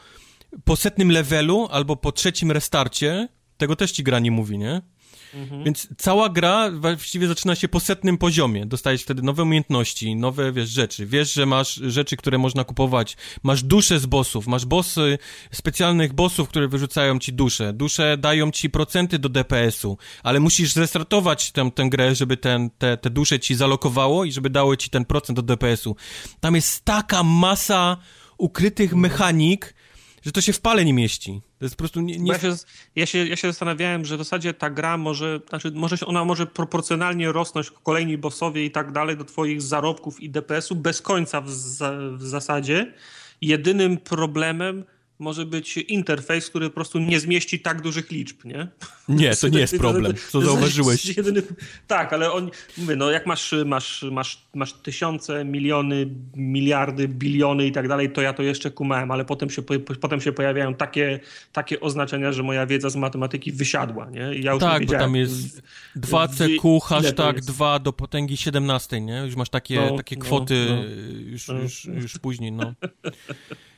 po 0.64 0.76
setnym 0.76 1.11
levelu 1.11 1.68
albo 1.72 1.95
po 1.95 2.11
trzecim 2.11 2.51
restarcie. 2.51 3.27
Tego 3.58 3.76
też 3.76 3.92
ci 3.92 4.03
gra 4.03 4.19
nie 4.19 4.32
mówi, 4.32 4.58
nie? 4.58 4.82
Więc 5.66 5.88
cała 5.98 6.30
gra 6.30 6.72
właściwie 6.72 7.27
zaczyna 7.27 7.56
się 7.56 7.68
po 7.68 7.80
setnym 7.80 8.18
poziomie. 8.18 8.66
Dostajesz 8.66 9.03
wtedy 9.03 9.22
nowe 9.22 9.43
umiejętności, 9.43 10.16
nowe, 10.16 10.51
wiesz, 10.51 10.69
rzeczy. 10.69 11.06
Wiesz, 11.06 11.34
że 11.34 11.45
masz 11.45 11.76
rzeczy, 11.76 12.18
które 12.18 12.38
można 12.38 12.64
kupować. 12.64 13.18
Masz 13.43 13.64
dusze 13.64 14.00
z 14.00 14.06
bossów, 14.06 14.48
masz 14.48 14.66
bossy, 14.66 15.18
specjalnych 15.51 16.14
bossów, 16.14 16.50
które 16.50 16.68
wyrzucają 16.68 17.19
ci 17.19 17.34
dusze. 17.34 17.74
Dusze 17.74 18.18
dają 18.18 18.51
ci 18.51 18.69
procenty 18.69 19.19
do 19.19 19.30
DPS-u, 19.30 19.98
ale 20.24 20.40
musisz 20.40 20.74
zrestartować 20.74 21.51
tę, 21.51 21.72
tę 21.72 21.90
grę, 21.90 22.16
żeby 22.16 22.38
ten, 22.38 22.69
te, 22.69 22.98
te 22.98 23.10
dusze 23.10 23.40
ci 23.40 23.56
zalokowało 23.56 24.26
i 24.26 24.32
żeby 24.32 24.50
dało 24.50 24.76
ci 24.76 24.90
ten 24.90 25.06
procent 25.06 25.40
do 25.40 25.56
DPS-u. 25.56 25.95
Tam 26.40 26.56
jest 26.56 26.85
taka 26.85 27.24
masa 27.24 27.98
ukrytych 28.38 28.95
mechanik, 28.95 29.74
że 30.22 30.32
to 30.32 30.41
się 30.41 30.53
w 30.53 30.61
pale 30.61 30.85
nie 30.85 30.93
mieści. 30.93 31.41
To 31.59 31.66
jest 31.66 31.75
po 31.75 31.80
prostu 31.80 32.01
nie... 32.01 32.19
Nie... 32.19 32.32
Ja, 32.32 32.40
się, 32.40 32.56
ja, 32.95 33.06
się, 33.06 33.27
ja 33.27 33.35
się 33.35 33.48
zastanawiałem, 33.48 34.06
że 34.06 34.16
w 34.16 34.19
zasadzie 34.19 34.53
ta 34.53 34.69
gra 34.69 34.98
może, 34.98 35.40
znaczy 35.50 35.72
może 35.72 35.98
się, 35.98 36.06
ona 36.06 36.25
może 36.25 36.45
proporcjonalnie 36.45 37.32
rosnąć 37.32 37.72
kolejni 37.72 38.17
bossowie 38.17 38.66
i 38.66 38.72
tak 38.72 38.91
dalej 38.91 39.17
do 39.17 39.25
twoich 39.25 39.61
zarobków 39.61 40.19
i 40.19 40.30
DPS-u 40.30 40.75
bez 40.75 41.01
końca 41.01 41.41
w, 41.41 41.50
w 42.17 42.24
zasadzie. 42.24 42.93
Jedynym 43.41 43.98
problemem 43.98 44.83
może 45.22 45.45
być 45.45 45.77
interfejs, 45.77 46.50
który 46.50 46.69
po 46.69 46.74
prostu 46.75 47.00
nie 47.00 47.19
zmieści 47.19 47.59
tak 47.59 47.82
dużych 47.82 48.11
liczb, 48.11 48.45
nie? 48.45 48.67
Nie, 49.09 49.35
to 49.35 49.48
nie 49.48 49.59
jest 49.59 49.77
problem, 49.77 50.14
co 50.32 50.41
zauważyłeś. 50.41 51.06
Jedyny, 51.17 51.41
tak, 51.88 52.14
ale 52.14 52.32
on, 52.32 52.51
mówię, 52.77 52.95
no 52.95 53.11
jak 53.11 53.25
masz, 53.25 53.56
masz, 53.66 54.06
masz, 54.11 54.45
masz 54.56 54.74
tysiące, 54.74 55.45
miliony, 55.45 56.08
miliardy, 56.35 57.08
biliony 57.08 57.67
i 57.67 57.72
tak 57.72 57.88
dalej, 57.88 58.11
to 58.11 58.22
ja 58.22 58.33
to 58.33 58.43
jeszcze 58.43 58.72
kumałem, 58.72 59.11
ale 59.11 59.25
potem 59.25 59.50
się, 59.50 59.61
po- 59.61 59.95
potem 60.01 60.22
się 60.22 60.32
pojawiają 60.32 60.75
takie, 60.75 61.19
takie 61.51 61.80
oznaczenia, 61.80 62.32
że 62.32 62.43
moja 62.43 62.66
wiedza 62.66 62.90
z 62.90 62.95
matematyki 62.95 63.51
wysiadła, 63.51 64.09
nie? 64.09 64.35
I 64.35 64.43
ja 64.43 64.51
już 64.51 64.59
Tak, 64.59 64.85
bo 64.85 64.91
tam 64.93 65.16
jest 65.16 65.61
2CQ, 65.98 66.50
ile 66.50 66.59
to 66.61 66.80
hashtag 66.80 67.35
jest. 67.35 67.48
2 67.51 67.80
do 67.80 67.93
potęgi 67.93 68.38
17, 68.38 69.01
nie? 69.01 69.24
Już 69.25 69.35
masz 69.35 69.50
takie, 69.50 69.75
No, 69.75 69.98
takie 69.98 70.16
no, 70.16 70.22
kwoty 70.25 70.66
no. 70.69 70.83
Już, 71.32 71.48
No. 71.48 71.53
już, 71.53 71.85
już 71.85 72.17
później, 72.17 72.51
no. 72.51 72.74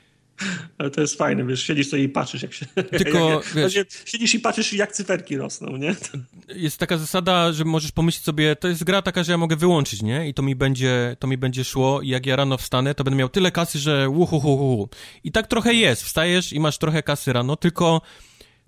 Ale 0.78 0.90
to 0.92 1.02
jest 1.02 1.18
fajne, 1.18 1.46
wiesz, 1.46 1.64
siedzisz 1.64 1.90
sobie 1.90 2.04
i 2.04 2.10
patrzysz, 2.10 2.42
jak 2.42 2.54
się... 2.54 2.66
Tylko, 3.04 3.30
jak, 3.30 3.44
wiesz- 3.54 3.72
Znaczy, 3.74 3.86
siedzisz 4.06 4.34
i 4.36 4.40
patrzysz, 4.40 4.74
jak 4.74 4.92
cyferki 4.92 5.38
rosną, 5.38 5.78
nie? 5.78 5.96
Jest 6.56 6.78
taka 6.78 6.98
zasada, 6.98 7.54
że 7.54 7.66
możesz 7.66 7.92
pomyśleć 7.92 8.24
sobie, 8.26 8.56
to 8.56 8.68
jest 8.68 8.84
gra 8.84 9.02
taka, 9.02 9.24
że 9.24 9.32
ja 9.32 9.38
mogę 9.38 9.56
wyłączyć, 9.56 10.02
nie? 10.02 10.30
I 10.30 10.34
to 10.34 10.42
mi 10.44 10.56
będzie, 10.56 11.16
to 11.20 11.28
mi 11.28 11.38
będzie 11.38 11.64
szło 11.64 12.02
i 12.02 12.08
jak 12.08 12.26
ja 12.26 12.36
rano 12.36 12.58
wstanę, 12.58 12.96
to 12.96 13.04
będę 13.04 13.18
miał 13.18 13.30
tyle 13.30 13.52
kasy, 13.52 13.80
że 13.80 14.10
uhuhuhu. 14.10 14.90
I 15.24 15.32
tak 15.32 15.48
trochę 15.48 15.74
jest, 15.74 16.04
wstajesz 16.04 16.54
i 16.54 16.60
masz 16.60 16.78
trochę 16.78 17.04
kasy 17.04 17.34
rano, 17.34 17.56
tylko 17.56 18.02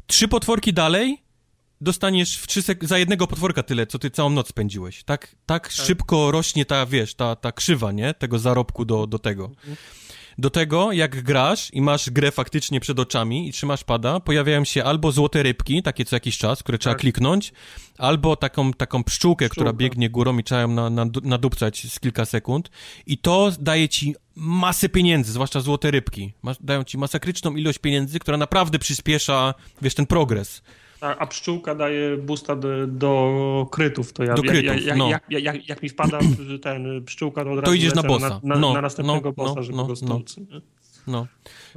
trzy 0.08 0.28
potworki 0.28 0.74
dalej 0.74 1.18
dostaniesz 1.82 2.38
w 2.38 2.48
trzy 2.48 2.62
sek- 2.62 2.86
za 2.88 2.98
jednego 2.98 3.28
potworka 3.28 3.64
tyle, 3.64 3.88
co 3.88 4.00
ty 4.00 4.10
całą 4.12 4.30
noc 4.30 4.48
spędziłeś. 4.48 5.04
Tak, 5.04 5.36
tak, 5.46 5.72
szybko 5.72 6.32
rośnie 6.32 6.66
ta, 6.66 6.86
wiesz, 6.86 7.16
ta, 7.16 7.36
ta 7.36 7.52
krzywa, 7.52 7.92
nie? 7.92 8.14
Tego 8.14 8.40
zarobku 8.40 8.86
do, 8.86 9.08
do 9.08 9.20
tego. 9.20 9.52
Do 10.38 10.50
tego, 10.50 10.92
jak 10.92 11.24
grasz 11.24 11.74
i 11.74 11.82
masz 11.82 12.10
grę 12.10 12.32
faktycznie 12.32 12.80
przed 12.80 13.00
oczami 13.00 13.48
i 13.48 13.52
trzymasz 13.52 13.84
pada, 13.84 14.20
pojawiają 14.20 14.64
się 14.66 14.84
albo 14.84 15.12
złote 15.12 15.44
rybki, 15.44 15.84
takie 15.84 16.06
co 16.06 16.16
jakiś 16.16 16.38
czas, 16.38 16.64
które 16.64 16.78
trzeba 16.78 16.94
Tak. 16.94 17.02
kliknąć, 17.02 17.54
albo 17.98 18.36
taką, 18.36 18.74
taką 18.74 19.04
pszczółkę, 19.04 19.50
która 19.50 19.64
Pszczółka. 19.66 19.78
biegnie 19.78 20.10
górą 20.10 20.38
i 20.38 20.44
trzeba 20.44 20.62
ją 20.62 20.68
na, 20.68 20.90
na, 20.90 21.06
nadupcać 21.24 21.88
z 21.92 22.00
kilka 22.00 22.26
sekund. 22.26 22.70
I 23.06 23.18
to 23.18 23.52
daje 23.60 23.90
ci 23.90 24.16
masę 24.36 24.90
pieniędzy, 24.90 25.32
zwłaszcza 25.32 25.60
złote 25.62 25.92
rybki. 25.92 26.34
Masz, 26.42 26.58
dają 26.62 26.84
ci 26.84 26.98
masakryczną 26.98 27.56
ilość 27.56 27.80
pieniędzy, 27.80 28.20
która 28.20 28.38
naprawdę 28.38 28.80
przyspiesza, 28.80 29.54
wiesz, 29.82 29.96
ten 29.96 30.06
progres. 30.06 30.62
A, 31.02 31.16
a 31.16 31.28
pszczółka 31.28 31.76
daje 31.76 32.18
boosta 32.18 32.56
do, 32.56 32.88
do 32.88 33.68
krytów, 33.72 34.14
to 34.14 34.24
ja, 34.24 34.34
Do 34.34 34.42
krytów, 34.42 34.64
ja, 34.64 34.74
ja, 34.76 34.96
no. 34.96 35.10
jak, 35.10 35.24
jak, 35.30 35.70
jak, 35.70 35.84
mi 35.84 35.90
wpada 35.90 36.20
ten 36.64 37.04
pszczółka, 37.06 37.44
to 37.44 37.52
od 37.52 37.56
razu 37.56 37.66
To 37.66 37.74
idziesz 37.74 37.96
na 37.96 38.04
bossa. 38.04 38.30
Na, 38.30 38.40
na, 38.44 38.56
No, 38.56 38.74
na 38.74 38.82
następnego 38.82 39.30
no, 39.30 39.34
bossa, 39.34 39.56
no, 39.56 39.64
żeby 39.64 39.78
no, 39.78 39.88
go 39.88 39.94
no. 40.02 40.20
No. 41.08 41.28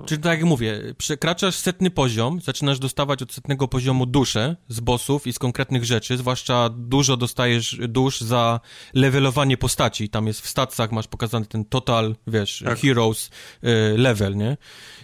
Czyli 0.07 0.23
tak 0.23 0.39
jak 0.39 0.49
mówię, 0.49 0.81
przekraczasz 0.99 1.55
setny 1.55 1.91
poziom, 1.91 2.41
zaczynasz 2.41 2.79
dostawać 2.79 3.23
od 3.23 3.33
setnego 3.33 3.69
poziomu 3.69 4.07
dusze 4.07 4.57
z 4.69 4.81
bossów 4.81 5.27
i 5.27 5.33
z 5.33 5.39
konkretnych 5.39 5.85
rzeczy, 5.85 6.17
zwłaszcza 6.17 6.69
dużo 6.69 7.17
dostajesz 7.17 7.79
dusz 7.89 8.21
za 8.21 8.61
levelowanie 8.95 9.57
postaci. 9.57 10.09
Tam 10.09 10.27
jest 10.27 10.41
w 10.41 10.49
stacjach, 10.49 10.93
masz 10.93 11.07
pokazany 11.07 11.47
ten 11.47 11.65
total, 11.65 12.17
wiesz, 12.27 12.63
Tak. 12.65 12.79
heroes 12.79 13.31
y, 13.65 13.99
level, 13.99 14.37
nie? 14.37 14.57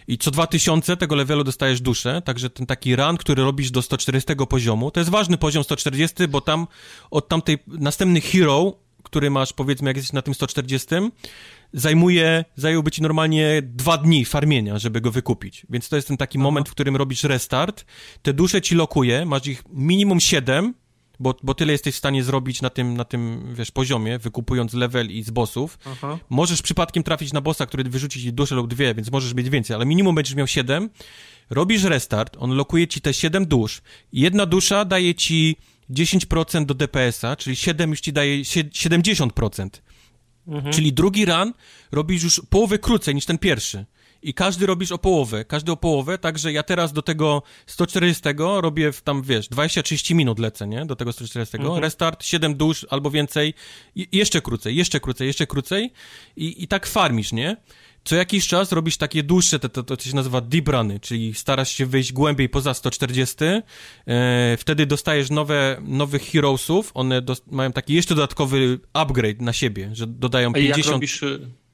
I 0.08 0.18
co 0.18 0.30
2000 0.30 0.96
tego 0.96 1.14
levelu 1.14 1.44
dostajesz 1.44 1.80
duszę, 1.80 2.22
także 2.24 2.50
ten 2.50 2.66
taki 2.66 2.96
run, 2.96 3.16
który 3.16 3.44
robisz 3.44 3.70
do 3.70 3.82
140 3.82 4.36
poziomu, 4.48 4.90
to 4.90 5.00
jest 5.00 5.10
ważny 5.10 5.38
poziom 5.38 5.64
140, 5.64 6.28
bo 6.28 6.40
tam 6.40 6.66
od 7.10 7.28
tamtej, 7.28 7.58
następny 7.66 8.20
hero, 8.20 8.72
który 9.02 9.30
masz, 9.30 9.52
powiedzmy, 9.52 9.90
jak 9.90 9.96
jesteś 9.96 10.12
na 10.12 10.22
tym 10.22 10.34
140, 10.34 10.86
zajmuje, 11.74 12.44
zająłby 12.56 12.90
ci 12.90 13.02
normalnie 13.02 13.62
dwa 13.62 13.98
dni 13.98 14.24
farmienia, 14.24 14.78
żeby 14.78 15.00
go 15.00 15.10
wykupić. 15.10 15.66
Więc 15.70 15.88
to 15.88 15.96
jest 15.96 16.08
ten 16.08 16.16
taki 16.16 16.38
moment, 16.38 16.68
w 16.68 16.72
którym 16.72 16.96
robisz 16.96 17.24
restart, 17.24 17.84
te 18.22 18.32
dusze 18.32 18.62
ci 18.62 18.74
lokuje, 18.74 19.26
masz 19.26 19.46
ich 19.46 19.62
minimum 19.70 20.20
7, 20.20 20.74
bo, 21.20 21.34
bo 21.42 21.54
tyle 21.54 21.72
jesteś 21.72 21.94
w 21.94 21.98
stanie 21.98 22.24
zrobić 22.24 22.62
na 22.62 22.70
tym, 22.70 22.96
na 22.96 23.04
tym, 23.04 23.52
wiesz, 23.54 23.70
poziomie, 23.70 24.18
wykupując 24.18 24.74
level 24.74 25.10
i 25.10 25.22
z 25.22 25.30
bossów. 25.30 25.78
Aha. 25.86 26.18
Możesz 26.30 26.62
przypadkiem 26.62 27.02
trafić 27.02 27.32
na 27.32 27.40
bossa, 27.40 27.66
który 27.66 27.84
wyrzuci 27.84 28.22
ci 28.22 28.32
duszę 28.32 28.54
lub 28.54 28.68
dwie, 28.68 28.94
więc 28.94 29.10
możesz 29.10 29.34
mieć 29.34 29.50
więcej, 29.50 29.76
ale 29.76 29.86
minimum 29.86 30.14
będziesz 30.14 30.34
miał 30.34 30.46
7. 30.46 30.90
Robisz 31.50 31.84
restart, 31.84 32.36
on 32.40 32.50
lokuje 32.50 32.88
ci 32.88 33.00
te 33.00 33.14
7 33.14 33.46
dusz. 33.46 33.82
Jedna 34.12 34.46
dusza 34.46 34.84
daje 34.84 35.14
ci 35.14 35.56
10% 35.90 36.64
do 36.64 36.74
DPS-a, 36.74 37.36
czyli 37.36 37.56
7 37.56 37.90
już 37.90 38.00
ci 38.00 38.12
daje 38.12 38.42
70%. 38.42 39.68
Mhm. 40.48 40.72
Czyli 40.72 40.92
drugi 40.92 41.24
run 41.24 41.52
robisz 41.92 42.22
już 42.22 42.42
połowę 42.50 42.78
krócej 42.78 43.14
niż 43.14 43.26
ten 43.26 43.38
pierwszy. 43.38 43.84
I 44.22 44.34
każdy 44.34 44.66
robisz 44.66 44.92
o 44.92 44.98
połowę, 44.98 45.44
każdy 45.44 45.72
o 45.72 45.76
połowę, 45.76 46.18
także 46.18 46.52
ja 46.52 46.62
teraz 46.62 46.92
do 46.92 47.02
tego 47.02 47.42
140 47.66 48.22
robię 48.38 48.92
w 48.92 49.02
tam, 49.02 49.22
wiesz, 49.22 49.48
20-30 49.48 50.14
minut 50.14 50.38
lecę, 50.38 50.66
nie? 50.66 50.86
Do 50.86 50.96
tego 50.96 51.12
140. 51.12 51.56
Mhm. 51.56 51.78
Restart, 51.78 52.24
7 52.24 52.54
dusz 52.54 52.86
albo 52.90 53.10
więcej, 53.10 53.54
I 53.94 54.08
jeszcze 54.12 54.40
krócej, 54.40 54.76
jeszcze 54.76 55.00
krócej, 55.00 55.26
jeszcze 55.26 55.46
krócej 55.46 55.92
i, 56.36 56.62
i 56.62 56.68
tak 56.68 56.86
farmisz, 56.86 57.32
nie? 57.32 57.56
Co 58.04 58.16
jakiś 58.16 58.46
czas 58.46 58.72
robisz 58.72 58.96
takie 58.96 59.22
dłuższe, 59.22 59.58
to, 59.58 59.68
to, 59.68 59.82
to 59.82 60.02
się 60.02 60.16
nazywa 60.16 60.40
deep 60.40 60.68
runy, 60.68 61.00
czyli 61.00 61.34
starasz 61.34 61.70
się 61.70 61.86
wyjść 61.86 62.12
głębiej 62.12 62.48
poza 62.48 62.74
140, 62.74 63.36
e, 63.44 64.56
wtedy 64.56 64.86
dostajesz 64.86 65.30
nowe, 65.30 65.76
nowych 65.82 66.22
heroesów, 66.22 66.90
one 66.94 67.22
dos- 67.22 67.42
mają 67.50 67.72
taki 67.72 67.94
jeszcze 67.94 68.14
dodatkowy 68.14 68.78
upgrade 68.92 69.40
na 69.40 69.52
siebie, 69.52 69.90
że 69.92 70.06
dodają 70.06 70.52
50... 70.52 70.84
Jak 70.84 70.92
robisz, 70.92 71.24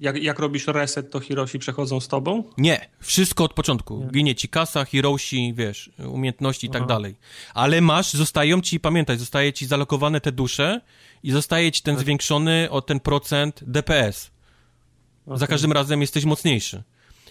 jak, 0.00 0.23
jak 0.23 0.39
robisz 0.39 0.67
reset, 0.67 1.10
to 1.10 1.20
heroesi 1.20 1.59
przechodzą 1.59 2.00
z 2.00 2.09
tobą? 2.09 2.44
Nie, 2.59 2.89
wszystko 3.00 3.44
od 3.44 3.55
początku. 3.55 3.99
Nie. 4.05 4.10
Ginie 4.10 4.34
ci 4.34 4.49
kasa, 4.49 4.84
heroesi, 4.84 5.55
wiesz, 5.57 5.91
umiejętności 5.99 6.67
i 6.67 6.70
tak 6.70 6.86
dalej. 6.86 7.17
Ale 7.55 7.81
masz, 7.81 8.12
zostają 8.12 8.60
ci, 8.60 8.81
pamiętaj, 8.81 9.18
zostaje 9.18 9.52
ci 9.52 9.67
zalokowane 9.67 10.20
te 10.20 10.33
dusze 10.33 10.81
i 11.23 11.31
zostaje 11.31 11.73
ci 11.73 11.83
ten 11.83 11.94
tak. 11.94 12.05
zwiększony 12.05 12.68
o 12.70 12.83
ten 12.83 13.00
procent 13.00 13.65
DPS. 13.67 14.30
Okay. 15.26 15.39
Za 15.39 15.47
każdym 15.47 15.73
razem 15.73 16.00
jesteś 16.00 16.24
mocniejszy. 16.24 16.82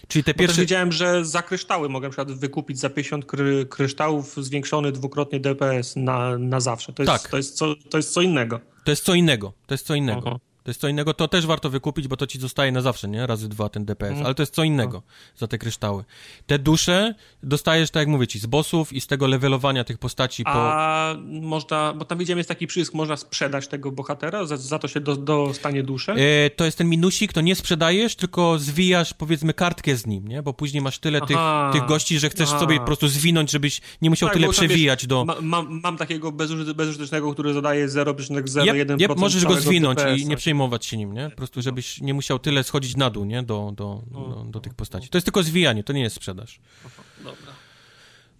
Czyli 0.08 0.24
te 0.24 0.34
pierwsze... 0.34 0.60
widziałem, 0.60 0.92
że 0.92 1.24
za 1.24 1.42
kryształy 1.42 1.88
mogę 1.88 2.08
na 2.08 2.10
przykład 2.10 2.32
wykupić 2.32 2.78
za 2.78 2.90
50 2.90 3.24
kry, 3.24 3.66
kryształów 3.66 4.36
zwiększony 4.36 4.92
dwukrotnie 4.92 5.40
DPS 5.40 5.96
na, 5.96 6.38
na 6.38 6.60
zawsze. 6.60 6.92
To 6.92 7.02
jest, 7.02 7.22
tak. 7.22 7.30
to, 7.30 7.36
jest 7.36 7.56
co, 7.56 7.74
to 7.90 7.98
jest 7.98 8.12
co 8.12 8.20
innego. 8.20 8.60
To 8.84 8.90
jest 8.90 9.04
co 9.04 9.14
innego. 9.14 9.52
To 9.66 9.74
jest 9.74 9.86
co 9.86 9.94
innego. 9.94 10.22
Aha. 10.26 10.38
To 10.70 10.72
jest 10.72 10.80
co 10.80 10.88
innego, 10.88 11.14
to 11.14 11.28
też 11.28 11.46
warto 11.46 11.70
wykupić, 11.70 12.08
bo 12.08 12.16
to 12.16 12.26
ci 12.26 12.38
zostaje 12.38 12.72
na 12.72 12.80
zawsze, 12.80 13.08
nie? 13.08 13.26
Razy 13.26 13.48
dwa 13.48 13.68
ten 13.68 13.84
DPS, 13.84 14.10
mm. 14.10 14.26
ale 14.26 14.34
to 14.34 14.42
jest 14.42 14.54
co 14.54 14.64
innego 14.64 14.92
no. 14.92 15.02
za 15.36 15.46
te 15.46 15.58
kryształy. 15.58 16.04
Te 16.46 16.58
dusze 16.58 17.14
dostajesz, 17.42 17.90
tak 17.90 18.00
jak 18.00 18.08
mówię 18.08 18.26
ci, 18.26 18.38
z 18.38 18.46
bossów 18.46 18.92
i 18.92 19.00
z 19.00 19.06
tego 19.06 19.26
levelowania 19.26 19.84
tych 19.84 19.98
postaci 19.98 20.44
po... 20.44 20.50
A 20.54 21.14
można, 21.26 21.92
bo 21.96 22.04
tam 22.04 22.18
widziałem 22.18 22.38
jest 22.38 22.48
taki 22.48 22.66
przycisk, 22.66 22.94
można 22.94 23.16
sprzedać 23.16 23.68
tego 23.68 23.92
bohatera, 23.92 24.46
za, 24.46 24.56
za 24.56 24.78
to 24.78 24.88
się 24.88 25.00
do, 25.00 25.16
dostanie 25.16 25.82
duszę? 25.82 26.12
E, 26.12 26.50
to 26.50 26.64
jest 26.64 26.78
ten 26.78 26.88
minusik, 26.88 27.32
to 27.32 27.40
nie 27.40 27.54
sprzedajesz, 27.54 28.16
tylko 28.16 28.58
zwijasz 28.58 29.14
powiedzmy 29.14 29.54
kartkę 29.54 29.96
z 29.96 30.06
nim, 30.06 30.28
nie? 30.28 30.42
Bo 30.42 30.54
później 30.54 30.82
masz 30.82 30.98
tyle 30.98 31.20
tych, 31.20 31.38
tych 31.72 31.86
gości, 31.86 32.18
że 32.18 32.30
chcesz 32.30 32.48
Aha. 32.50 32.60
sobie 32.60 32.78
po 32.78 32.84
prostu 32.84 33.08
zwinąć, 33.08 33.50
żebyś 33.50 33.80
nie 34.02 34.10
musiał 34.10 34.28
tak, 34.28 34.38
tyle 34.38 34.48
przewijać 34.48 35.00
wiesz, 35.00 35.08
do... 35.08 35.24
Ma, 35.24 35.36
mam, 35.40 35.80
mam 35.82 35.96
takiego 35.96 36.32
bezużytecznego, 36.74 37.32
który 37.32 37.52
zadaje 37.52 37.88
0,01% 37.88 38.64
yep, 38.64 39.00
yep, 39.00 39.16
możesz 39.16 39.44
go 39.44 39.54
zwinąć 39.54 39.98
i 40.16 40.26
nie 40.26 40.36
przejmować 40.60 40.86
się 40.86 40.96
nim, 40.96 41.12
nie? 41.12 41.30
Po 41.30 41.36
prostu, 41.36 41.62
żebyś 41.62 42.00
nie 42.00 42.14
musiał 42.14 42.38
tyle 42.38 42.64
schodzić 42.64 42.96
na 42.96 43.10
dół, 43.10 43.24
nie? 43.24 43.42
Do, 43.42 43.72
do, 43.76 44.02
do, 44.10 44.44
do 44.48 44.60
tych 44.60 44.74
postaci. 44.74 45.08
To 45.08 45.18
jest 45.18 45.26
tylko 45.26 45.42
zwijanie, 45.42 45.84
to 45.84 45.92
nie 45.92 46.02
jest 46.02 46.16
sprzedaż. 46.16 46.60
dobra. 47.18 47.52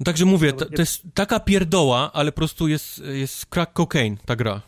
No, 0.01 0.05
także 0.05 0.25
mówię, 0.25 0.53
to, 0.53 0.67
to, 0.67 0.83
jest 0.83 1.03
taka 1.15 1.41
pierdoła, 1.41 2.11
ale 2.13 2.33
po 2.33 2.37
prostu 2.37 2.69
jest, 2.69 2.99
jest 2.99 3.47
crack 3.47 3.73
cocaine 3.73 4.17
ta 4.27 4.37
gra. 4.37 4.63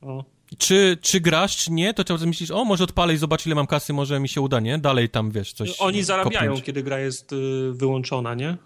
O. 0.00 0.24
Czy, 0.58 0.98
czy 1.00 1.20
grasz, 1.20 1.56
czy 1.56 1.72
nie, 1.72 1.94
to 1.94 2.04
czasem 2.04 2.28
myślisz, 2.28 2.50
o, 2.50 2.64
może 2.64 2.84
odpalę 2.84 3.14
i 3.14 3.16
zobacz, 3.16 3.46
ile 3.46 3.54
mam 3.54 3.66
kasy, 3.66 3.92
może 3.92 4.20
mi 4.20 4.28
się 4.28 4.40
uda, 4.40 4.60
nie? 4.60 4.78
Dalej 4.78 5.08
tam, 5.08 5.30
wiesz, 5.30 5.52
coś 5.52 5.80
Oni 5.80 6.02
zarabiają, 6.04 6.50
kopnąć. 6.50 6.66
kiedy 6.66 6.82
gra 6.82 6.98
jest 6.98 7.32
y, 7.32 7.72
wyłączona, 7.72 8.34
nie? 8.34 8.56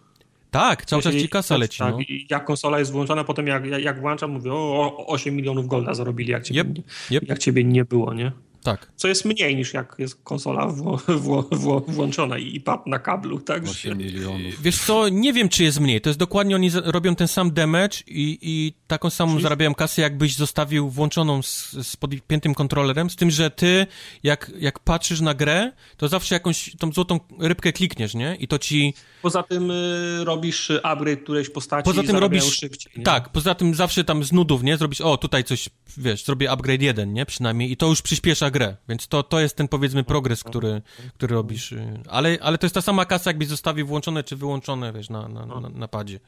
Tak, 0.56 0.86
cały 0.86 1.02
czas 1.02 1.14
ci 1.14 1.28
kasa 1.28 1.56
leci. 1.56 1.78
Tak, 1.78 1.94
no. 1.94 1.98
jak 2.30 2.44
konsola 2.44 2.78
jest 2.78 2.92
włączona, 2.92 3.24
potem 3.24 3.46
jak, 3.46 3.66
jak 3.66 4.00
włączam, 4.00 4.30
mówię, 4.30 4.52
o, 4.52 5.06
8 5.06 5.36
milionów 5.36 5.66
golda 5.66 5.94
zarobili, 5.94 6.32
jak 6.32 6.44
ciebie, 6.44 6.60
yep, 6.60 6.78
yep. 7.10 7.28
jak 7.28 7.38
ciebie 7.38 7.64
nie 7.64 7.84
było, 7.84 8.14
nie? 8.14 8.32
Tak. 8.66 8.92
Co 8.96 9.08
jest 9.08 9.24
mniej 9.24 9.56
niż 9.56 9.74
jak 9.74 9.94
jest 9.98 10.24
konsola 10.24 10.66
wło, 10.66 11.00
wło, 11.08 11.48
wło, 11.52 11.80
włączona 11.88 12.38
i 12.38 12.60
pad 12.60 12.86
na 12.86 12.98
kablu, 12.98 13.40
tak? 13.40 13.64
8 13.68 13.98
milionów. 13.98 14.62
Wiesz 14.62 14.78
co, 14.78 15.08
nie 15.08 15.32
wiem 15.32 15.48
czy 15.48 15.64
jest 15.64 15.80
mniej. 15.80 16.00
To 16.00 16.08
jest 16.10 16.18
dokładnie, 16.18 16.54
oni 16.54 16.70
robią 16.84 17.14
ten 17.14 17.28
sam 17.28 17.50
damage 17.50 17.98
i, 18.06 18.38
i 18.42 18.72
taką 18.86 19.10
samą 19.10 19.32
Czyli... 19.32 19.42
zarabiają 19.42 19.74
kasę, 19.74 20.02
jakbyś 20.02 20.36
zostawił 20.36 20.90
włączoną 20.90 21.42
z, 21.42 21.72
z 21.72 21.96
podpiętym 21.96 22.54
kontrolerem, 22.54 23.10
z 23.10 23.16
tym, 23.16 23.30
że 23.30 23.50
ty, 23.50 23.86
jak, 24.22 24.52
jak 24.58 24.78
patrzysz 24.78 25.20
na 25.20 25.34
grę, 25.34 25.72
to 25.96 26.08
zawsze 26.08 26.34
jakąś 26.34 26.76
tą 26.78 26.92
złotą 26.92 27.20
rybkę 27.38 27.72
klikniesz, 27.72 28.14
nie? 28.14 28.36
I 28.40 28.48
to 28.48 28.58
ci... 28.58 28.94
Poza 29.22 29.42
tym 29.42 29.70
y, 29.70 30.24
robisz 30.24 30.70
upgrade 30.82 31.22
którejś 31.22 31.50
postaci 31.50 31.84
poza 31.84 32.02
tym 32.02 32.16
robisz 32.16 32.44
szybciej. 32.44 32.92
Nie? 32.96 33.04
Tak, 33.04 33.28
poza 33.28 33.54
tym 33.54 33.74
zawsze 33.74 34.04
tam 34.04 34.24
z 34.24 34.32
nudów, 34.32 34.62
nie? 34.62 34.76
Zrobisz, 34.76 35.00
o, 35.00 35.16
tutaj 35.16 35.44
coś, 35.44 35.68
wiesz, 35.96 36.24
zrobię 36.24 36.50
upgrade 36.50 36.82
jeden, 36.82 37.12
nie? 37.12 37.26
Przynajmniej 37.26 37.72
i 37.72 37.76
to 37.76 37.86
już 37.86 38.02
przyspiesza 38.02 38.50
grę, 38.56 38.76
więc 38.88 39.08
to, 39.08 39.22
to 39.22 39.40
jest 39.40 39.56
ten 39.56 39.68
powiedzmy 39.68 40.04
progres, 40.04 40.44
który, 40.44 40.82
który 41.14 41.34
robisz. 41.34 41.74
Ale, 42.08 42.38
ale 42.40 42.58
to 42.58 42.66
jest 42.66 42.74
ta 42.74 42.82
sama 42.82 43.04
kasa, 43.04 43.30
jakbyś 43.30 43.48
zostawił 43.48 43.86
włączone 43.86 44.24
czy 44.24 44.36
wyłączone, 44.36 44.92
wiesz, 44.92 45.10
na, 45.10 45.28
na, 45.28 45.46
na, 45.46 45.68
na 45.68 45.88
padzie. 45.88 46.20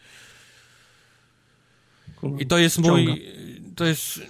I 2.39 2.47
to 2.47 2.59
jest 2.59 2.79
mój, 2.79 3.25
to 3.77 3.85
jest... 3.85 4.21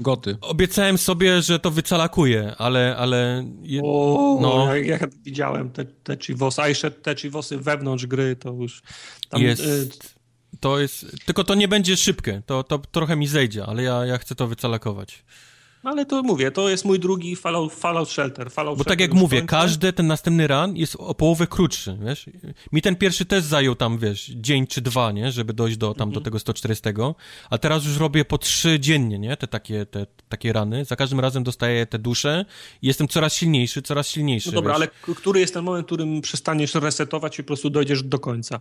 Goty. 0.00 0.36
Obiecałem 0.40 0.98
sobie, 0.98 1.42
że 1.42 1.58
to 1.58 1.70
wycalakuję, 1.70 2.54
ale, 2.58 2.96
ale... 2.96 3.44
O, 3.82 4.38
no. 4.42 4.76
jak, 4.76 4.86
jak 4.86 5.14
widziałem 5.14 5.70
te, 5.70 5.84
te 5.84 6.16
chivosy, 6.16 6.62
a 6.62 6.68
jeszcze 6.68 6.90
te 6.90 7.16
chivosy 7.16 7.58
wewnątrz 7.58 8.06
gry, 8.06 8.36
to 8.36 8.52
już... 8.52 8.82
Tam, 9.28 9.42
jest... 9.42 9.62
Y 9.62 9.88
to 10.60 10.78
jest, 10.78 11.06
tylko 11.26 11.44
to 11.44 11.54
nie 11.54 11.68
będzie 11.68 11.96
szybkie, 11.96 12.42
to, 12.46 12.64
to 12.64 12.78
trochę 12.78 13.16
mi 13.16 13.26
zejdzie, 13.26 13.66
ale 13.66 13.82
ja, 13.82 14.06
ja 14.06 14.18
chcę 14.18 14.34
to 14.34 14.46
wycalakować. 14.46 15.24
Ale 15.82 16.06
to 16.06 16.22
mówię, 16.22 16.50
to 16.50 16.68
jest 16.68 16.84
mój 16.84 16.98
drugi 16.98 17.36
Fallout, 17.36 17.74
Fallout 17.74 18.10
Shelter. 18.10 18.50
Fallout 18.50 18.78
Bo 18.78 18.84
tak 18.84 18.90
Shelter 18.90 19.08
tak 19.08 19.14
jak 19.14 19.22
mówię, 19.22 19.42
każdy 19.42 19.92
ten 19.92 20.06
następny 20.06 20.46
run 20.46 20.76
jest 20.76 20.96
o 20.98 21.14
połowę 21.14 21.46
krótszy, 21.46 21.98
wiesz? 22.06 22.26
Mi 22.72 22.82
ten 22.82 22.96
pierwszy 22.96 23.24
też 23.24 23.44
zajął 23.44 23.74
tam, 23.74 23.98
wiesz, 23.98 24.26
dzień 24.26 24.66
czy 24.66 24.80
dwa, 24.80 25.12
nie? 25.12 25.32
Żeby 25.32 25.52
dojść 25.52 25.76
do 25.76 25.94
tam 25.94 26.08
do 26.08 26.18
mhm. 26.18 26.24
tego 26.24 26.38
140, 26.38 26.84
a 27.50 27.58
teraz 27.58 27.84
już 27.84 27.96
robię 27.96 28.24
po 28.24 28.38
trzy 28.38 28.80
dziennie, 28.80 29.18
nie? 29.18 29.36
Te 29.36 29.46
takie, 29.46 29.86
te, 29.86 30.06
takie 30.28 30.52
rany. 30.52 30.84
Za 30.84 30.96
każdym 30.96 31.20
razem 31.20 31.42
dostaję 31.42 31.86
te 31.86 31.98
dusze 31.98 32.44
i 32.82 32.86
jestem 32.86 33.08
coraz 33.08 33.34
silniejszy, 33.34 33.82
coraz 33.82 34.08
silniejszy. 34.08 34.48
No 34.48 34.54
dobra, 34.54 34.72
wiesz? 34.72 34.88
ale 35.06 35.14
który 35.14 35.40
jest 35.40 35.54
ten 35.54 35.64
moment, 35.64 35.84
w 35.84 35.86
którym 35.86 36.20
przestaniesz 36.20 36.74
resetować 36.74 37.38
i 37.38 37.42
po 37.42 37.46
prostu 37.46 37.70
dojdziesz 37.70 38.02
do 38.02 38.18
końca? 38.18 38.60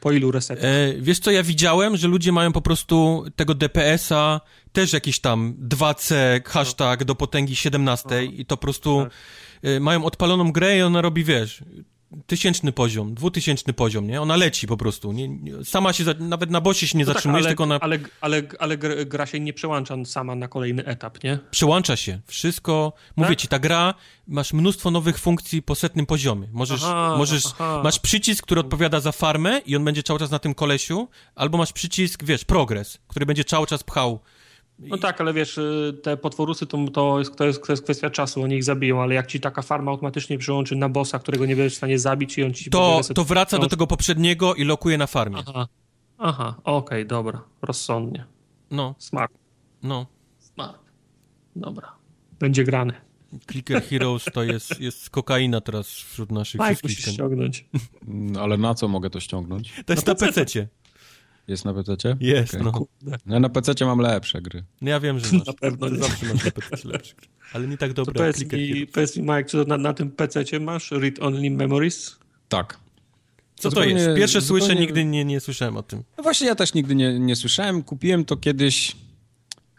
Po 0.00 0.12
ilu 0.12 0.30
resetach? 0.30 0.64
E, 0.64 0.94
wiesz 0.98 1.18
co, 1.18 1.30
ja 1.30 1.42
widziałem, 1.42 1.96
że 1.96 2.08
ludzie 2.08 2.32
mają 2.32 2.52
po 2.52 2.60
prostu 2.60 3.24
tego 3.36 3.54
DPS-a 3.54 4.40
też 4.72 4.92
jakiś 4.92 5.20
tam 5.20 5.54
2C, 5.68 6.14
hashtag 6.44 7.04
do 7.04 7.14
potęgi 7.14 7.56
17 7.56 8.24
i 8.24 8.46
to 8.46 8.56
po 8.56 8.60
prostu 8.60 9.02
tak. 9.02 9.12
e, 9.62 9.80
mają 9.80 10.04
odpaloną 10.04 10.52
grę 10.52 10.78
i 10.78 10.82
ona 10.82 11.00
robi, 11.02 11.24
wiesz, 11.24 11.62
tysięczny 12.26 12.72
poziom, 12.72 13.14
dwutysięczny 13.14 13.72
poziom, 13.72 14.06
nie? 14.06 14.22
Ona 14.22 14.36
leci 14.36 14.66
po 14.66 14.76
prostu. 14.76 15.12
Nie, 15.12 15.28
nie, 15.28 15.64
sama 15.64 15.92
się, 15.92 16.04
za, 16.04 16.14
nawet 16.18 16.50
na 16.50 16.60
bosie 16.60 16.86
się 16.86 16.98
nie 16.98 17.04
no 17.04 17.08
tak, 17.08 17.14
zatrzymujesz, 17.14 17.44
tak, 17.44 17.48
ale, 17.48 17.50
tylko 17.50 17.66
na... 17.66 17.80
Ale, 17.80 17.98
ale, 18.20 18.42
ale 18.58 18.76
gra 19.06 19.26
się 19.26 19.40
nie 19.40 19.52
przełącza 19.52 20.04
sama 20.04 20.34
na 20.34 20.48
kolejny 20.48 20.84
etap, 20.84 21.24
nie? 21.24 21.38
Przełącza 21.50 21.96
się. 21.96 22.20
Wszystko, 22.26 22.92
mówię 23.16 23.28
tak? 23.28 23.38
ci, 23.38 23.48
ta 23.48 23.58
gra, 23.58 23.94
masz 24.28 24.52
mnóstwo 24.52 24.90
nowych 24.90 25.18
funkcji 25.18 25.62
po 25.62 25.74
setnym 25.74 26.06
poziomie. 26.06 26.48
Możesz, 26.52 26.82
aha, 26.84 27.14
możesz, 27.18 27.46
aha. 27.46 27.80
masz 27.84 27.98
przycisk, 27.98 28.44
który 28.44 28.60
odpowiada 28.60 29.00
za 29.00 29.12
farmę 29.12 29.60
i 29.66 29.76
on 29.76 29.84
będzie 29.84 30.02
cały 30.02 30.18
czas 30.18 30.30
na 30.30 30.38
tym 30.38 30.54
kolesiu, 30.54 31.08
albo 31.34 31.58
masz 31.58 31.72
przycisk, 31.72 32.24
wiesz, 32.24 32.44
progres, 32.44 32.98
który 33.08 33.26
będzie 33.26 33.44
cały 33.44 33.66
czas 33.66 33.82
pchał 33.82 34.20
no 34.78 34.98
tak, 34.98 35.20
ale 35.20 35.32
wiesz, 35.32 35.58
y, 35.58 35.98
te 36.02 36.16
potworusy 36.16 36.66
to, 36.66 36.78
to, 36.92 37.18
jest, 37.18 37.36
to, 37.36 37.44
jest, 37.44 37.66
to 37.66 37.72
jest 37.72 37.82
kwestia 37.82 38.10
czasu, 38.10 38.42
oni 38.42 38.54
ich 38.54 38.64
zabiją, 38.64 39.02
ale 39.02 39.14
jak 39.14 39.26
ci 39.26 39.40
taka 39.40 39.62
farma 39.62 39.90
automatycznie 39.90 40.38
przyłączy 40.38 40.76
na 40.76 40.88
bossa, 40.88 41.18
którego 41.18 41.46
nie 41.46 41.56
będziesz 41.56 41.74
w 41.74 41.76
stanie 41.76 41.98
zabić 41.98 42.38
i 42.38 42.44
on 42.44 42.54
ci... 42.54 42.70
To, 42.70 43.00
to 43.14 43.24
wraca 43.24 43.58
do 43.58 43.68
tego 43.68 43.86
poprzedniego 43.86 44.54
i 44.54 44.64
lokuje 44.64 44.98
na 44.98 45.06
farmie. 45.06 45.42
Aha, 45.46 45.68
Aha 46.18 46.54
okej, 46.64 46.74
okay, 46.74 47.04
dobra, 47.04 47.42
rozsądnie. 47.62 48.24
No. 48.70 48.94
Smart. 48.98 49.32
No. 49.82 50.06
Smart. 50.38 50.78
Dobra, 51.56 51.92
będzie 52.38 52.64
grany. 52.64 52.92
Clicker 53.50 53.82
Heroes 53.82 54.24
to 54.24 54.42
jest, 54.42 54.80
jest 54.80 55.10
kokaina 55.10 55.60
teraz 55.60 55.88
wśród 55.88 56.32
naszych 56.32 56.60
Mike 56.60 56.74
wszystkich. 56.74 56.96
musisz 56.98 57.14
ściągnąć. 57.14 57.64
No, 58.06 58.40
ale 58.40 58.56
na 58.56 58.74
co 58.74 58.88
mogę 58.88 59.10
to 59.10 59.20
ściągnąć? 59.20 59.72
To 59.86 59.92
jest 59.92 60.06
na, 60.06 60.12
na 60.12 60.18
PC-cie. 60.18 60.68
Jest 61.48 61.64
na 61.64 61.74
PC? 61.74 62.16
Jest, 62.20 62.54
okay. 62.54 62.72
no. 63.02 63.16
Ja 63.26 63.40
na 63.40 63.48
PC 63.48 63.84
mam 63.84 63.98
lepsze 63.98 64.42
gry. 64.42 64.64
No 64.80 64.90
ja 64.90 65.00
wiem, 65.00 65.18
że 65.18 65.36
masz. 65.36 65.46
Na 65.46 65.52
pewno 65.52 65.88
nie. 65.88 65.96
zawsze 65.96 66.26
masz 66.26 66.44
na 66.44 66.50
PC 66.50 66.88
lepsze 66.88 67.14
gry. 67.14 67.28
Ale 67.52 67.66
nie 67.66 67.76
tak 67.76 67.92
dobre 67.92 68.14
to 68.14 68.20
powiedz, 68.20 68.52
mi, 68.52 68.86
powiedz 68.86 69.16
mi, 69.16 69.22
Mike, 69.22 69.44
czy 69.44 69.64
na, 69.66 69.76
na 69.76 69.94
tym 69.94 70.10
PC 70.10 70.60
masz 70.60 70.90
Read 70.90 71.22
Only 71.22 71.50
Memories? 71.50 72.18
Tak. 72.48 72.78
Co 73.56 73.70
to, 73.70 73.76
to 73.76 73.84
jest? 73.84 74.06
Pierwsze 74.16 74.40
zupełnie... 74.40 74.64
słyszę, 74.64 74.80
nigdy 74.80 75.04
nie, 75.04 75.24
nie 75.24 75.40
słyszałem 75.40 75.76
o 75.76 75.82
tym. 75.82 76.02
No 76.16 76.22
właśnie 76.22 76.46
ja 76.46 76.54
też 76.54 76.74
nigdy 76.74 76.94
nie, 76.94 77.18
nie 77.18 77.36
słyszałem. 77.36 77.82
Kupiłem 77.82 78.24
to 78.24 78.36
kiedyś 78.36 78.96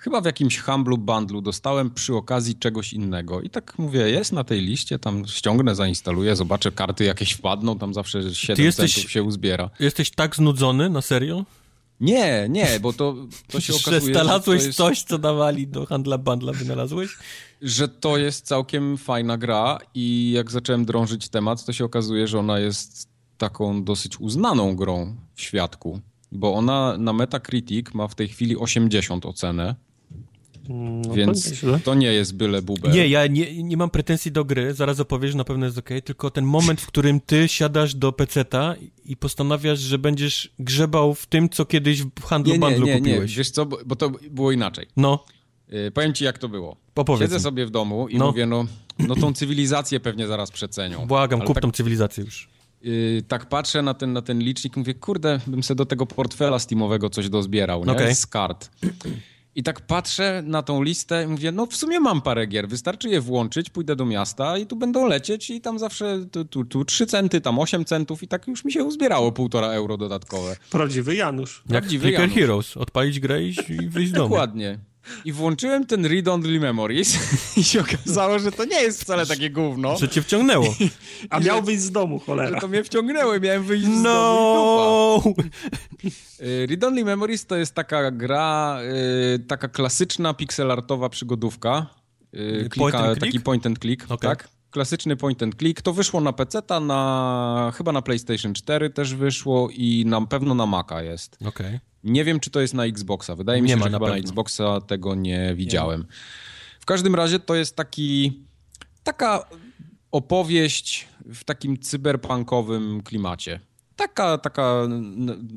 chyba 0.08 0.22
w 0.22 0.26
jakimś 0.26 0.60
Humblu 0.60 0.98
bundlu 0.98 1.42
dostałem 1.42 1.90
przy 1.90 2.16
okazji 2.16 2.56
czegoś 2.56 2.94
innego. 2.94 3.42
I 3.42 3.50
tak 3.50 3.80
mówię, 3.80 4.10
jest 4.10 4.32
na 4.32 4.44
tej 4.44 4.62
liście, 4.62 5.00
tam 5.00 5.28
ściągnę, 5.28 5.76
zainstaluję, 5.76 6.36
zobaczę, 6.36 6.72
karty 6.72 7.04
jakieś 7.04 7.32
wpadną, 7.32 7.78
tam 7.78 7.94
zawsze 7.94 8.36
7 8.36 8.66
jesteś, 8.66 8.94
centów 8.94 9.12
się 9.12 9.24
uzbiera. 9.24 9.70
Jesteś 9.80 10.12
tak 10.12 10.36
znudzony, 10.36 10.90
na 10.90 11.02
serio? 11.02 11.46
Nie, 12.02 12.48
nie, 12.50 12.80
bo 12.82 12.94
to, 12.94 13.16
to 13.48 13.60
się 13.60 13.74
okazuje, 13.74 14.14
że 14.14 14.22
znalazłeś 14.22 14.64
jest, 14.64 14.78
coś, 14.78 15.04
co 15.04 15.18
dawali 15.18 15.68
do 15.68 15.86
handla 15.86 16.18
bandla, 16.18 16.54
wynalazłeś? 16.54 17.18
Że 17.62 17.88
to 17.88 18.18
jest 18.18 18.46
całkiem 18.46 18.98
fajna 18.98 19.38
gra 19.38 19.78
i 19.94 20.32
jak 20.32 20.52
zacząłem 20.52 20.86
drążyć 20.86 21.30
temat, 21.30 21.66
to 21.66 21.74
się 21.74 21.86
okazuje, 21.86 22.28
że 22.28 22.40
ona 22.40 22.60
jest 22.60 23.10
taką 23.38 23.84
dosyć 23.84 24.20
uznaną 24.20 24.76
grą 24.76 25.16
w 25.36 25.42
świadku, 25.42 26.00
bo 26.32 26.54
ona 26.54 26.98
na 26.98 27.14
Metacritic 27.14 27.94
ma 27.94 28.08
w 28.08 28.16
tej 28.16 28.28
chwili 28.28 28.58
80 28.58 29.26
ocenę. 29.26 29.87
No 30.70 31.14
Więc 31.14 31.62
to, 31.62 31.80
to, 31.84 31.96
nie 31.96 32.14
jest 32.14 32.36
byle 32.36 32.62
bubel. 32.62 32.92
Nie, 32.92 33.08
ja 33.08 33.28
nie, 33.28 33.64
nie 33.64 33.78
mam 33.78 33.90
pretensji 33.90 34.32
do 34.32 34.46
gry, 34.46 34.74
zaraz 34.74 35.00
opowiesz, 35.00 35.36
na 35.36 35.44
pewno 35.44 35.66
jest 35.66 35.78
ok, 35.78 35.90
tylko 36.06 36.32
ten 36.32 36.46
moment, 36.46 36.82
w 36.82 36.88
którym 36.88 37.20
ty 37.20 37.48
siadasz 37.48 37.96
do 37.96 38.12
peceta 38.12 38.76
i 39.06 39.18
postanawiasz, 39.18 39.80
że 39.80 39.98
będziesz 39.98 40.50
grzebał 40.60 41.16
w 41.16 41.26
tym, 41.26 41.50
co 41.50 41.66
kiedyś 41.66 42.04
w 42.04 42.24
handlu 42.24 42.54
nie, 42.54 42.60
bandlu 42.60 42.86
nie, 42.86 42.92
nie, 42.92 42.98
kupiłeś. 42.98 43.32
Nie, 43.32 43.38
wiesz 43.38 43.50
co, 43.50 43.66
bo, 43.66 43.78
bo 43.86 43.96
to 43.96 44.10
było 44.10 44.52
inaczej. 44.52 44.88
No. 44.98 45.26
Yy, 45.70 45.92
powiem 45.92 46.14
ci, 46.14 46.24
jak 46.24 46.38
to 46.38 46.50
było. 46.50 46.78
Opowiedz 46.96 47.22
Siedzę 47.22 47.36
mi. 47.36 47.42
sobie 47.42 47.66
w 47.66 47.70
domu 47.70 48.08
i 48.08 48.18
no. 48.18 48.28
mówię, 48.28 48.46
no, 48.46 48.66
no 49.00 49.16
tą 49.16 49.34
cywilizację 49.34 50.00
pewnie 50.00 50.28
zaraz 50.28 50.52
przecenią. 50.52 51.06
Błagam, 51.08 51.42
kup 51.42 51.56
tak... 51.56 51.62
tą 51.62 51.72
cywilizację 51.72 52.24
już. 52.24 52.50
Yy, 52.82 53.24
tak 53.28 53.50
patrzę 53.50 53.82
na 53.82 53.94
ten, 53.94 54.14
na 54.14 54.22
ten 54.22 54.40
licznik, 54.40 54.78
mówię, 54.78 54.94
kurde, 54.94 55.40
bym 55.48 55.64
sobie 55.64 55.78
do 55.78 55.86
tego 55.86 56.06
portfela 56.06 56.60
Steamowego 56.60 57.10
coś 57.10 57.30
dozbierał, 57.30 57.86
nie? 57.86 57.92
Okay. 57.92 58.16
Z 58.16 58.28
kart. 58.28 58.70
I 59.58 59.64
tak 59.64 59.82
patrzę 59.82 60.44
na 60.46 60.64
tą 60.64 60.84
listę 60.84 61.24
i 61.24 61.28
mówię, 61.28 61.52
no 61.52 61.66
w 61.66 61.76
sumie 61.76 62.00
mam 62.00 62.22
parę 62.22 62.48
gier, 62.48 62.68
wystarczy 62.68 63.10
je 63.10 63.22
włączyć, 63.22 63.70
pójdę 63.70 63.96
do 63.96 64.06
miasta 64.06 64.58
i 64.58 64.66
tu 64.66 64.76
będą 64.76 65.08
lecieć 65.08 65.50
i 65.50 65.62
tam 65.62 65.80
zawsze 65.80 66.26
tu, 66.32 66.46
tu, 66.46 66.66
tu 66.66 66.86
3 66.86 67.06
centy, 67.06 67.42
tam 67.42 67.60
8 67.60 67.86
centów 67.86 68.24
i 68.24 68.28
tak 68.28 68.48
już 68.48 68.66
mi 68.66 68.72
się 68.72 68.84
uzbierało 68.84 69.32
półtora 69.32 69.68
euro 69.68 69.98
dodatkowe. 69.98 70.56
Prawdziwy 70.72 71.16
Janusz. 71.16 71.58
Jak 71.58 71.68
Prawdziwy 71.68 72.12
Janusz. 72.12 72.34
Heroes, 72.34 72.78
odpalić 72.78 73.20
grę 73.20 73.44
i, 73.44 73.56
i 73.70 73.90
wyjść 73.90 74.12
z 74.12 74.14
domu. 74.14 74.30
Dokładnie. 74.30 74.80
I 75.26 75.32
włączyłem 75.32 75.86
ten 75.86 76.06
Read 76.06 76.28
Only 76.28 76.60
Memories 76.60 77.18
i 77.58 77.64
się 77.64 77.82
okazało, 77.82 78.40
że 78.40 78.52
to 78.52 78.66
nie 78.66 78.82
jest 78.82 79.02
wcale 79.02 79.26
takie 79.26 79.50
gówno. 79.50 79.98
Że 79.98 80.10
cię 80.10 80.22
wciągnęło. 80.22 80.76
A 81.30 81.40
miał 81.40 81.64
wyjść 81.64 81.82
z 81.82 81.92
domu, 81.92 82.20
cholera. 82.20 82.56
Że 82.56 82.62
to 82.62 82.68
mnie 82.68 82.84
wciągnęło 82.84 83.36
i 83.36 83.42
miałem 83.42 83.64
wyjść 83.64 83.86
z 83.86 84.04
no. 84.04 84.12
domu 85.24 85.36
y, 86.42 86.68
Read 86.70 86.84
Only 86.84 87.06
Memories 87.06 87.46
to 87.46 87.56
jest 87.56 87.74
taka 87.74 88.12
gra, 88.12 88.80
y, 89.36 89.40
taka 89.40 89.68
klasyczna 89.68 90.34
pixelartowa 90.34 91.10
przygodówka. 91.10 91.86
Y, 92.34 92.70
klika, 92.70 93.00
point 93.00 93.20
taki 93.20 93.40
point 93.40 93.66
and 93.66 93.80
click, 93.80 94.12
okay. 94.12 94.30
tak? 94.30 94.50
Klasyczny 94.72 95.16
point 95.16 95.44
and 95.44 95.56
click. 95.56 95.82
To 95.82 95.94
wyszło 95.94 96.22
na 96.22 96.34
PC, 96.34 96.62
na 96.82 97.72
chyba 97.76 97.92
na 97.92 98.02
PlayStation 98.02 98.54
4 98.54 98.90
też 98.90 99.16
wyszło 99.16 99.70
i 99.70 100.04
na 100.06 100.26
pewno 100.26 100.54
na 100.54 100.66
Maca 100.66 101.02
jest. 101.02 101.36
Okej. 101.36 101.50
Okay. 101.50 101.80
Nie 102.08 102.24
wiem, 102.24 102.40
czy 102.40 102.50
to 102.50 102.62
jest 102.62 102.74
na 102.74 102.86
Xboxa. 102.86 103.36
Wydaje 103.36 103.62
mi 103.62 103.70
się, 103.70 103.78
że 103.78 103.90
na 103.90 103.98
chyba 103.98 104.10
na 104.10 104.18
Xboxa 104.18 104.82
tego 104.82 105.16
nie 105.16 105.56
widziałem. 105.56 106.02
Nie. 106.02 106.08
W 106.80 106.86
każdym 106.86 107.16
razie 107.16 107.40
to 107.40 107.56
jest 107.56 107.76
taki, 107.76 108.40
taka 109.04 109.46
opowieść 110.12 111.08
w 111.34 111.44
takim 111.44 111.80
cyberpunkowym 111.80 113.02
klimacie. 113.04 113.60
Taka, 113.96 114.38
taka 114.38 114.88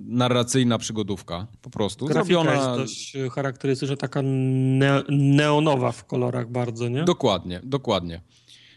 narracyjna 0.07 0.79
przygodówka, 0.79 1.47
po 1.63 1.71
prostu. 1.71 2.07
Grafika 2.07 2.43
Zrobiona... 2.43 2.55
jest 2.55 2.81
dość 2.81 3.17
charakterystyczna, 3.35 3.97
taka 3.97 4.21
ne 4.23 5.03
neonowa 5.09 5.93
w 5.93 6.05
kolorach 6.07 6.51
bardzo, 6.51 6.89
nie? 6.89 7.05
Dokładnie, 7.05 7.61
dokładnie. 7.65 8.21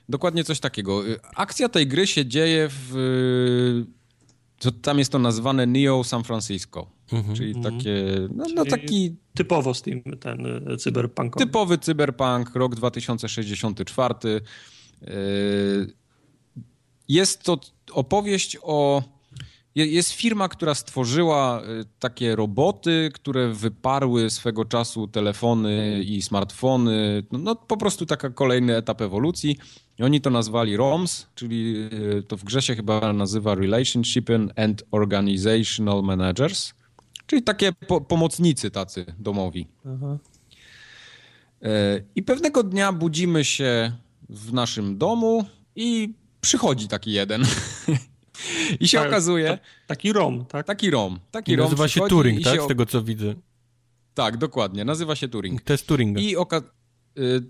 Dokładnie 0.09 0.43
coś 0.43 0.59
takiego. 0.59 1.03
Akcja 1.35 1.69
tej 1.69 1.87
gry 1.87 2.07
się 2.07 2.25
dzieje 2.25 2.69
w 2.69 3.85
to 4.63 4.71
tam 4.71 4.99
jest 4.99 5.11
to 5.11 5.19
nazwane 5.19 5.65
Neo 5.65 6.03
San 6.03 6.23
Francisco, 6.23 6.87
mhm. 7.11 7.35
czyli 7.35 7.55
mhm. 7.55 7.77
takie, 7.77 8.05
no, 8.35 8.45
no 8.55 8.65
taki... 8.65 9.15
Typowo 9.33 9.73
Steam, 9.73 10.01
ten 10.19 10.45
e, 10.71 10.77
cyberpunk. 10.77 11.35
Typowy 11.35 11.77
cyberpunk, 11.77 12.55
rok 12.55 12.75
2064. 12.75 14.15
E, 15.01 15.11
jest 17.07 17.43
to 17.43 17.59
opowieść 17.91 18.57
o... 18.61 19.03
Jest 19.75 20.11
firma, 20.11 20.49
która 20.49 20.75
stworzyła 20.75 21.61
e, 21.61 21.65
takie 21.99 22.35
roboty, 22.35 23.11
które 23.13 23.49
wyparły 23.49 24.29
swego 24.29 24.65
czasu 24.65 25.07
telefony 25.07 26.03
i 26.03 26.21
smartfony. 26.21 27.23
No, 27.31 27.39
no 27.39 27.55
po 27.55 27.77
prostu 27.77 28.05
taka 28.05 28.29
kolejny 28.29 28.75
etap 28.75 29.01
ewolucji. 29.01 29.57
I 29.99 30.03
oni 30.03 30.21
to 30.21 30.29
nazwali 30.29 30.77
ROMS, 30.77 31.27
czyli 31.35 31.75
y, 32.17 32.23
to 32.23 32.37
w 32.37 32.43
grze 32.43 32.61
się 32.61 32.75
chyba 32.75 33.13
nazywa 33.13 33.55
Relationship 33.55 34.29
and 34.55 34.83
Organizational 34.91 36.03
Managers, 36.03 36.73
czyli 37.27 37.43
takie 37.43 37.73
po 37.73 38.01
pomocnicy 38.01 38.71
tacy 38.71 39.05
domowi. 39.19 39.67
Aha. 39.85 40.17
E, 41.61 42.01
I 42.15 42.23
pewnego 42.23 42.63
dnia 42.63 42.91
budzimy 42.91 43.45
się 43.45 43.91
w 44.29 44.53
naszym 44.53 44.97
domu 44.97 45.45
i 45.75 46.13
przychodzi 46.41 46.87
taki 46.87 47.11
jeden. 47.11 47.45
I 48.79 48.87
się 48.87 48.97
tak, 48.97 49.07
okazuje... 49.07 49.59
taki 49.87 50.13
ROM, 50.13 50.45
tak? 50.45 50.67
Taki 50.67 50.89
ROM. 50.89 51.19
Taki 51.31 51.51
I 51.51 51.55
ROM 51.55 51.65
nazywa 51.65 51.87
się 51.87 52.01
Turing, 52.09 52.43
tak? 52.43 52.55
Się... 52.55 52.61
Z 52.61 52.67
tego 52.67 52.85
co 52.85 53.03
widzę. 53.03 53.35
Tak, 54.13 54.37
dokładnie. 54.37 54.85
Nazywa 54.85 55.15
się 55.15 55.27
Turing. 55.27 55.61
Test 55.61 55.87
Turinga. 55.87 56.21
I 56.21 56.35
oka 56.35 56.61
Y, 57.17 57.41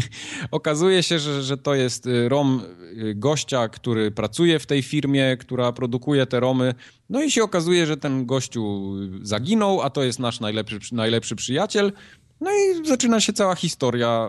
okazuje 0.50 1.02
się, 1.02 1.18
że, 1.18 1.42
że 1.42 1.56
to 1.56 1.74
jest 1.74 2.06
y, 2.06 2.28
rom 2.28 2.62
y, 2.92 3.14
gościa, 3.14 3.68
który 3.68 4.10
pracuje 4.10 4.58
w 4.58 4.66
tej 4.66 4.82
firmie, 4.82 5.36
która 5.36 5.72
produkuje 5.72 6.26
te 6.26 6.40
romy. 6.40 6.74
No 7.10 7.22
i 7.22 7.30
się 7.30 7.42
okazuje, 7.42 7.86
że 7.86 7.96
ten 7.96 8.26
gościu 8.26 8.94
zaginął, 9.22 9.82
a 9.82 9.90
to 9.90 10.02
jest 10.02 10.18
nasz 10.18 10.40
najlepszy, 10.40 10.78
najlepszy 10.92 11.36
przyjaciel. 11.36 11.92
No 12.40 12.50
i 12.50 12.86
zaczyna 12.86 13.20
się 13.20 13.32
cała 13.32 13.54
historia. 13.54 14.28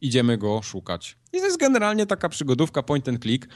Idziemy 0.00 0.38
go 0.38 0.62
szukać. 0.62 1.16
I 1.32 1.38
to 1.38 1.44
jest 1.44 1.58
generalnie 1.58 2.06
taka 2.06 2.28
przygodówka 2.28 2.82
point 2.82 3.08
and 3.08 3.22
click, 3.22 3.48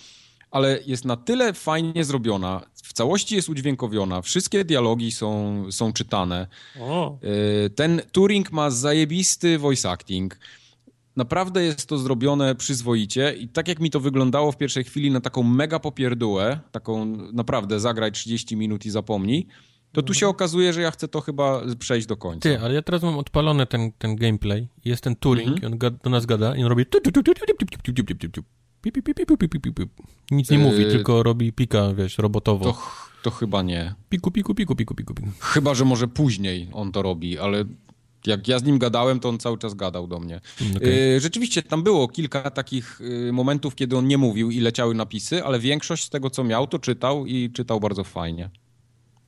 ale 0.55 0.79
jest 0.87 1.05
na 1.05 1.17
tyle 1.17 1.53
fajnie 1.53 2.05
zrobiona, 2.05 2.63
w 2.75 2.93
całości 2.93 3.37
jest 3.37 3.49
udźwiękowiona, 3.49 4.23
wszystkie 4.23 4.65
dialogi 4.65 5.13
są, 5.13 5.63
są 5.71 5.93
czytane. 5.93 6.47
O. 6.81 7.19
E, 7.23 7.71
ten 7.71 8.03
Turing 8.13 8.53
ma 8.53 8.71
zajebisty 8.71 9.59
voice 9.59 9.91
acting. 9.91 10.39
Naprawdę 11.17 11.65
jest 11.65 11.87
to 11.87 11.99
zrobione 11.99 12.55
przyzwoicie 12.55 13.35
i 13.39 13.49
tak 13.49 13.69
jak 13.69 13.81
mi 13.81 13.91
to 13.91 14.01
wyglądało 14.01 14.53
w 14.53 14.57
pierwszej 14.57 14.85
chwili 14.85 15.11
na 15.11 15.21
taką 15.21 15.43
mega 15.43 15.79
popierdółę, 15.79 16.61
taką 16.73 17.07
naprawdę 17.33 17.81
zagraj 17.81 18.13
30 18.13 18.57
minut 18.57 18.87
i 18.87 18.91
zapomnij, 18.91 19.47
to 19.93 20.03
tu 20.03 20.15
się 20.15 20.29
okazuje, 20.29 20.73
że 20.73 20.81
ja 20.81 20.91
chcę 20.91 21.09
to 21.09 21.21
chyba 21.21 21.63
przejść 21.79 22.07
do 22.07 22.17
końca. 22.17 22.49
Ty, 22.49 22.61
ale 22.61 22.75
ja 22.75 22.83
teraz 22.83 23.03
mam 23.03 23.19
odpalony 23.19 23.67
ten, 23.67 23.93
ten 23.93 24.17
gameplay, 24.17 24.69
jest 24.85 25.05
ten 25.05 25.17
Turing 25.17 25.65
mhm. 25.65 25.73
on 25.73 25.99
do 26.05 26.11
nas 26.11 26.27
gada 26.27 26.57
i 26.57 26.63
on 26.63 26.69
robi 26.69 26.87
nic 30.31 30.51
nie 30.51 30.59
mówi, 30.59 30.85
tylko 30.85 31.23
robi 31.23 31.53
pika, 31.53 31.95
wiesz, 31.95 32.19
robotowo. 32.19 32.65
To, 32.65 32.79
to 33.23 33.31
chyba 33.31 33.63
nie. 33.63 33.95
Piku, 34.09 34.31
piku, 34.31 34.55
piku, 34.55 34.77
piku, 34.77 34.95
piku, 34.95 35.15
piku. 35.15 35.29
Chyba, 35.41 35.75
że 35.75 35.85
może 35.85 36.09
później 36.09 36.69
on 36.73 36.93
to 36.93 37.03
robi, 37.03 37.39
ale 37.39 37.65
jak 38.27 38.49
ja 38.49 38.59
z 38.59 38.65
nim 38.65 38.79
gadałem, 38.79 39.21
to 39.21 39.29
on 39.29 39.39
cały 39.39 39.59
czas 39.59 39.75
gadał 39.75 40.07
do 40.07 40.21
mnie. 40.21 40.41
Okay. 40.77 41.21
Rzeczywiście 41.21 41.63
tam 41.63 41.83
było 41.83 42.09
kilka 42.09 42.51
takich 42.51 43.01
momentów, 43.33 43.75
kiedy 43.75 43.97
on 43.97 44.07
nie 44.07 44.19
mówił 44.19 44.51
i 44.51 44.61
leciały 44.61 44.95
napisy, 44.95 45.45
ale 45.45 45.59
większość 45.59 46.05
z 46.05 46.11
tego, 46.11 46.31
co 46.31 46.45
miał, 46.45 46.67
to 46.67 46.79
czytał 46.79 47.27
i 47.27 47.51
czytał 47.51 47.81
bardzo 47.81 48.05
fajnie. 48.05 48.51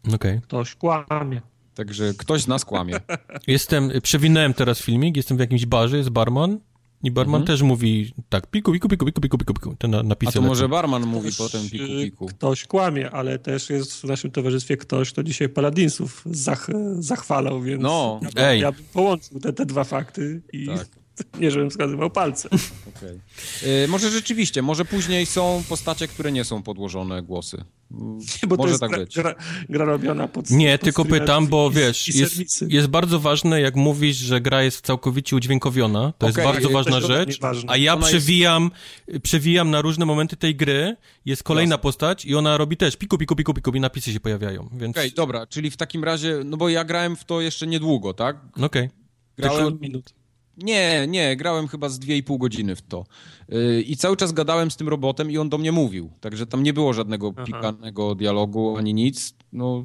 Okej. 0.04 0.14
Okay. 0.14 0.40
Ktoś 0.40 0.74
kłamie. 0.74 1.40
Także 1.74 2.14
ktoś 2.14 2.42
z 2.42 2.48
nas 2.48 2.64
kłamie. 2.64 2.94
Jestem, 3.46 3.90
przewinąłem 4.02 4.54
teraz 4.54 4.80
filmik, 4.80 5.16
jestem 5.16 5.36
w 5.36 5.40
jakimś 5.40 5.66
barze, 5.66 5.96
jest 5.96 6.10
barman 6.10 6.58
i 7.06 7.10
barman 7.10 7.40
mhm. 7.40 7.46
też 7.46 7.62
mówi 7.62 8.14
tak, 8.28 8.46
piku, 8.46 8.72
piku, 8.72 8.88
piku, 8.88 9.04
piku, 9.06 9.20
piku, 9.20 9.38
piku, 9.38 9.54
piku. 9.54 9.76
Te 9.76 9.88
napisy 9.88 10.28
A 10.28 10.32
to 10.32 10.42
może 10.42 10.68
barman 10.68 11.06
mówi 11.06 11.32
ktoś, 11.32 11.52
potem 11.52 11.70
piku, 11.70 11.86
piku. 11.86 12.26
Ktoś 12.26 12.64
kłamie, 12.64 13.10
ale 13.10 13.38
też 13.38 13.70
jest 13.70 14.00
w 14.00 14.04
naszym 14.04 14.30
towarzystwie 14.30 14.76
ktoś, 14.76 15.12
kto 15.12 15.22
dzisiaj 15.22 15.48
Paladinsów 15.48 16.22
zach, 16.30 16.66
zachwalał, 16.98 17.62
więc 17.62 17.82
no. 17.82 18.20
ja, 18.36 18.54
ja 18.54 18.72
bym 18.72 18.84
połączył 18.92 19.40
te, 19.40 19.52
te 19.52 19.66
dwa 19.66 19.84
fakty 19.84 20.42
i 20.52 20.66
tak. 20.66 20.88
nie 21.40 21.50
żebym 21.50 21.70
wskazywał 21.70 22.10
palce. 22.10 22.48
Okay. 22.96 23.20
Yy, 23.62 23.88
może 23.88 24.10
rzeczywiście, 24.10 24.62
może 24.62 24.84
później 24.84 25.26
są 25.26 25.62
postacie, 25.68 26.08
które 26.08 26.32
nie 26.32 26.44
są 26.44 26.62
podłożone 26.62 27.22
głosy. 27.22 27.64
Nie, 27.90 28.48
bo 28.48 28.56
może 28.56 28.62
to 28.62 28.68
jest 28.68 28.80
tak 28.80 28.90
gra, 28.90 28.98
być. 28.98 29.14
Gra, 29.14 29.34
gra 29.68 29.84
robiona 29.84 30.28
pod 30.28 30.50
Nie, 30.50 30.78
pod 30.78 30.84
tylko 30.84 31.04
pytam, 31.04 31.46
bo 31.46 31.70
wiesz, 31.70 32.08
jest, 32.08 32.62
jest, 32.72 32.86
bardzo 32.86 33.20
ważne, 33.20 33.60
jak 33.60 33.76
mówisz, 33.76 34.16
że 34.16 34.40
gra 34.40 34.62
jest 34.62 34.86
całkowicie 34.86 35.36
udźwiękowiona. 35.36 36.12
To 36.18 36.26
okay, 36.26 36.42
jest 36.42 36.52
bardzo 36.52 36.70
ważna 36.70 37.00
rzecz. 37.00 37.38
A 37.66 37.76
ja 37.76 37.96
przewijam, 37.96 38.70
jest... 39.08 39.22
przewijam 39.22 39.70
na 39.70 39.82
różne 39.82 40.06
momenty 40.06 40.36
tej 40.36 40.56
gry. 40.56 40.96
Jest 41.24 41.42
kolejna 41.42 41.74
Jasne. 41.74 41.82
postać 41.82 42.24
i 42.24 42.34
ona 42.34 42.56
robi 42.56 42.76
też 42.76 42.96
piku, 42.96 43.18
piku, 43.18 43.36
piku, 43.36 43.54
piku 43.54 43.70
i 43.70 43.80
napisy 43.80 44.12
się 44.12 44.20
pojawiają. 44.20 44.68
Więc... 44.72 44.96
Okej, 44.96 45.08
okay, 45.08 45.16
dobra, 45.16 45.46
czyli 45.46 45.70
w 45.70 45.76
takim 45.76 46.04
razie, 46.04 46.40
no 46.44 46.56
bo 46.56 46.68
ja 46.68 46.84
grałem 46.84 47.16
w 47.16 47.24
to 47.24 47.40
jeszcze 47.40 47.66
niedługo, 47.66 48.14
tak? 48.14 48.36
Okej. 48.52 48.66
Okay. 48.66 48.90
Grałem... 49.38 49.78
minut. 49.80 50.15
Nie, 50.56 51.06
nie, 51.08 51.36
grałem 51.36 51.68
chyba 51.68 51.88
z 51.88 52.00
2,5 52.00 52.38
godziny 52.38 52.76
w 52.76 52.82
to. 52.82 53.04
Yy, 53.48 53.82
I 53.82 53.96
cały 53.96 54.16
czas 54.16 54.32
gadałem 54.32 54.70
z 54.70 54.76
tym 54.76 54.88
robotem 54.88 55.30
i 55.30 55.38
on 55.38 55.48
do 55.48 55.58
mnie 55.58 55.72
mówił. 55.72 56.10
Także 56.20 56.46
tam 56.46 56.62
nie 56.62 56.72
było 56.72 56.92
żadnego 56.92 57.32
Aha. 57.36 57.46
pikanego 57.46 58.14
dialogu 58.14 58.76
ani 58.76 58.94
nic. 58.94 59.34
No, 59.52 59.84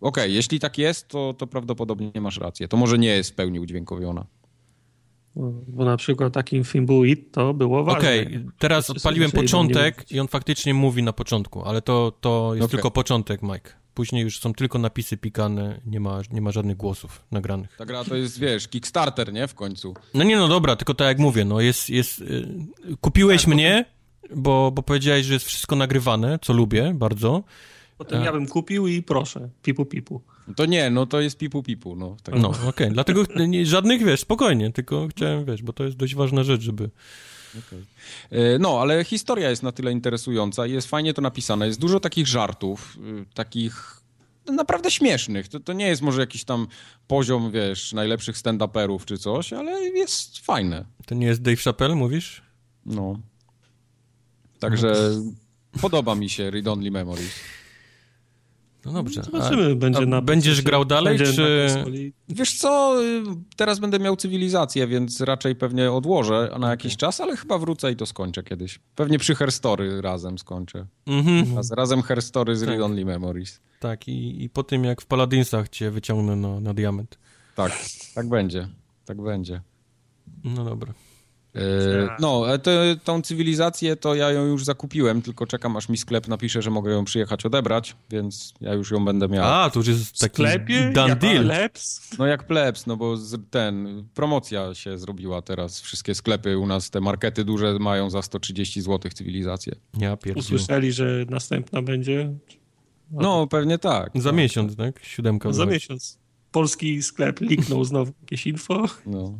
Okej, 0.00 0.34
jeśli 0.34 0.60
tak 0.60 0.78
jest, 0.78 1.08
to, 1.08 1.34
to 1.38 1.46
prawdopodobnie 1.46 2.20
masz 2.20 2.38
rację. 2.38 2.68
To 2.68 2.76
może 2.76 2.98
nie 2.98 3.08
jest 3.08 3.30
w 3.30 3.34
pełni 3.34 3.60
udźwiękowiona. 3.60 4.26
No, 5.36 5.52
Bo 5.68 5.84
na 5.84 5.96
przykład 5.96 6.32
takim 6.32 6.64
Fimbuit 6.64 7.32
to 7.32 7.54
było 7.54 7.84
ważne. 7.84 8.00
Okej, 8.00 8.44
teraz 8.58 8.84
Wszyscy 8.84 8.98
odpaliłem 8.98 9.30
początek 9.30 10.12
i 10.12 10.20
on 10.20 10.28
faktycznie 10.28 10.74
mówi 10.74 11.02
na 11.02 11.12
początku, 11.12 11.62
ale 11.62 11.82
to, 11.82 12.12
to 12.20 12.54
jest 12.54 12.64
Okej. 12.64 12.72
tylko 12.72 12.90
początek, 12.90 13.42
Mike. 13.42 13.83
Później 13.94 14.22
już 14.22 14.38
są 14.38 14.52
tylko 14.52 14.78
napisy 14.78 15.16
pikane, 15.16 15.80
nie 15.86 16.00
ma, 16.00 16.20
nie 16.30 16.40
ma 16.40 16.50
żadnych 16.50 16.76
głosów 16.76 17.22
nagranych. 17.30 17.76
Ta 17.78 17.86
gra 17.86 18.04
to 18.04 18.16
jest, 18.16 18.38
wiesz, 18.38 18.68
Kickstarter, 18.68 19.32
nie? 19.32 19.48
W 19.48 19.54
końcu. 19.54 19.94
No 20.14 20.24
nie, 20.24 20.36
no 20.36 20.48
dobra, 20.48 20.76
tylko 20.76 20.94
tak 20.94 21.08
jak 21.08 21.18
mówię, 21.18 21.44
no 21.44 21.60
jest, 21.60 21.90
jest 21.90 22.20
y, 22.20 22.48
kupiłeś 23.00 23.42
Tak, 23.42 23.54
mnie, 23.54 23.84
bo, 24.34 24.70
bo 24.70 24.82
powiedziałeś, 24.82 25.26
że 25.26 25.34
jest 25.34 25.46
wszystko 25.46 25.76
nagrywane, 25.76 26.38
co 26.42 26.52
lubię 26.52 26.92
bardzo. 26.94 27.44
Potem 27.98 28.24
ja 28.24 28.32
bym 28.32 28.46
kupił 28.46 28.86
i 28.86 29.02
proszę, 29.02 29.48
pipu 29.62 29.86
pipu. 29.86 30.22
To 30.56 30.66
nie, 30.66 30.90
no 30.90 31.06
to 31.06 31.20
jest 31.20 31.38
pipu 31.38 31.62
pipu, 31.62 31.96
no. 31.96 32.16
Tak. 32.22 32.34
No, 32.34 32.52
okej, 32.68 32.90
dlatego 32.90 33.22
nie, 33.48 33.66
żadnych, 33.66 34.04
wiesz, 34.04 34.20
spokojnie, 34.20 34.72
tylko 34.72 35.08
chciałem, 35.08 35.44
wiesz, 35.44 35.62
bo 35.62 35.72
to 35.72 35.84
jest 35.84 35.96
dość 35.96 36.14
ważna 36.14 36.42
rzecz, 36.42 36.60
żeby... 36.60 36.90
E, 38.30 38.58
No, 38.58 38.80
ale 38.80 39.04
historia 39.04 39.50
jest 39.50 39.62
na 39.62 39.72
tyle 39.72 39.92
interesująca 39.92 40.66
i 40.66 40.72
jest 40.72 40.88
fajnie 40.88 41.14
to 41.14 41.22
napisane. 41.22 41.66
Jest 41.66 41.80
dużo 41.80 42.00
takich 42.00 42.26
żartów, 42.26 42.98
y, 43.22 43.34
takich 43.34 44.00
naprawdę 44.52 44.90
śmiesznych. 44.90 45.48
To, 45.48 45.60
to 45.60 45.72
nie 45.72 45.86
jest 45.86 46.02
może 46.02 46.20
jakiś 46.20 46.44
tam 46.44 46.66
poziom, 47.06 47.50
wiesz, 47.50 47.92
najlepszych 47.92 48.36
stand-uperów 48.36 49.04
czy 49.04 49.18
coś, 49.18 49.52
ale 49.52 49.82
jest 49.82 50.38
fajne. 50.38 50.84
To 51.06 51.14
nie 51.14 51.26
jest 51.26 51.42
Dave 51.42 51.62
Chappelle, 51.62 51.94
mówisz? 51.94 52.42
No. 52.86 53.18
Także 54.58 54.94
podoba 55.80 56.14
mi 56.14 56.30
się 56.30 56.50
Read 56.50 56.68
Only 56.68 56.90
Memories. 56.90 57.34
No 58.86 58.92
dobrze. 58.92 59.20
a- 59.20 59.24
Zobaczymy, 59.24 59.76
będzie 59.76 60.02
a 60.02 60.06
na... 60.06 60.22
będziesz 60.22 60.62
grał 60.62 60.84
dalej, 60.84 61.18
będzie 61.18 61.32
czy-. 61.32 62.12
Wiesz 62.28 62.58
co, 62.58 63.02
y, 63.04 63.22
teraz 63.56 63.78
będę 63.78 63.98
miał 63.98 64.16
cywilizację, 64.16 64.86
więc 64.86 65.20
raczej 65.20 65.56
pewnie 65.56 65.92
odłożę 65.92 66.56
na 66.58 66.70
jakiś 66.70 66.96
czas, 66.96 67.20
ale 67.20 67.36
chyba 67.36 67.58
wrócę 67.58 67.92
i 67.92 67.96
to 67.96 68.06
skończę 68.06 68.42
kiedyś. 68.42 68.78
Pewnie 68.94 69.18
przy 69.18 69.34
Herstory 69.34 70.02
razem 70.02 70.38
skończę. 70.38 70.86
Mhm, 71.06 71.56
Raz, 71.56 71.70
razem 71.70 72.02
Herstory 72.02 72.56
z 72.56 72.60
Tak. 72.60 72.68
Read 72.68 72.82
Only 72.82 73.04
Memories. 73.04 73.60
tak, 73.80 74.08
i, 74.08 74.42
i 74.44 74.50
po 74.50 74.62
tym 74.62 74.84
jak 74.84 75.02
w 75.02 75.06
Paladinsach 75.06 75.68
cię 75.68 75.90
wyciągnę 75.90 76.36
na, 76.36 76.60
na 76.60 76.74
diament. 76.74 77.18
Tak, 77.54 77.72
tak 78.14 78.28
będzie. 78.28 78.68
Tak 79.04 79.22
będzie. 79.22 79.60
No 80.44 80.64
dobra. 80.64 80.92
E, 81.54 82.16
no, 82.20 82.54
e, 82.54 82.58
te, 82.58 82.96
tą 83.04 83.22
cywilizację 83.22 83.96
to 83.96 84.14
ja 84.14 84.30
ją 84.30 84.46
już 84.46 84.64
zakupiłem, 84.64 85.22
tylko 85.22 85.46
czekam 85.46 85.76
aż 85.76 85.88
mi 85.88 85.96
sklep 85.96 86.28
napisze, 86.28 86.62
że 86.62 86.70
mogę 86.70 86.92
ją 86.92 87.04
przyjechać 87.04 87.46
odebrać, 87.46 87.96
więc 88.10 88.54
ja 88.60 88.74
już 88.74 88.90
ją 88.90 89.04
będę 89.04 89.28
miał. 89.28 89.44
A, 89.44 89.70
to 89.70 89.80
już 89.80 89.88
jest 89.88 90.16
W 90.16 90.18
taki 90.18 90.34
sklepie? 90.34 90.90
done 90.94 91.08
Jak 91.08 91.18
deal. 91.18 91.46
Leps? 91.46 92.18
No 92.18 92.26
jak 92.26 92.46
plebs, 92.46 92.86
no 92.86 92.96
bo 92.96 93.16
z, 93.16 93.50
ten, 93.50 94.04
promocja 94.14 94.74
się 94.74 94.98
zrobiła 94.98 95.42
teraz. 95.42 95.80
Wszystkie 95.80 96.14
sklepy 96.14 96.58
u 96.58 96.66
nas, 96.66 96.90
te 96.90 97.00
markety 97.00 97.44
duże 97.44 97.78
mają 97.78 98.10
za 98.10 98.22
130 98.22 98.82
zł 98.82 99.12
cywilizację. 99.14 99.74
Ja 99.98 100.16
pierdolę. 100.16 100.44
Usłyszeli, 100.44 100.92
że 100.92 101.24
następna 101.30 101.82
będzie 101.82 102.34
No, 103.10 103.46
pewnie 103.46 103.78
tak. 103.78 104.10
Za 104.14 104.32
no, 104.32 104.38
miesiąc, 104.38 104.76
tak? 104.76 105.04
Siódemka. 105.04 105.52
za 105.52 105.58
wychodzi. 105.58 105.74
miesiąc. 105.74 106.18
Polski 106.52 107.02
sklep 107.02 107.40
liknął 107.40 107.84
znowu 107.84 108.12
jakieś 108.20 108.46
info. 108.46 108.84
No. 109.06 109.38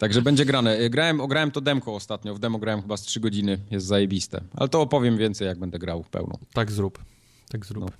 Także 0.00 0.22
będzie 0.22 0.44
grane. 0.44 0.78
E, 0.78 0.90
Grałem, 0.90 1.20
ograłem 1.20 1.50
to 1.50 1.60
demko 1.60 1.94
ostatnio. 1.94 2.34
W 2.34 2.38
demo 2.38 2.58
grałem 2.58 2.82
chyba 2.82 2.96
z 2.96 3.02
3 3.02 3.20
godziny. 3.20 3.58
Jest 3.70 3.86
zajebiste. 3.86 4.40
Ale 4.56 4.68
to 4.68 4.80
opowiem 4.80 5.16
więcej, 5.16 5.46
jak 5.46 5.58
będę 5.58 5.78
grał 5.78 6.02
w 6.02 6.08
pełną. 6.08 6.38
Tak 6.52 6.70
zrób. 6.70 6.98
Tak 7.48 7.66
zrób. 7.66 7.90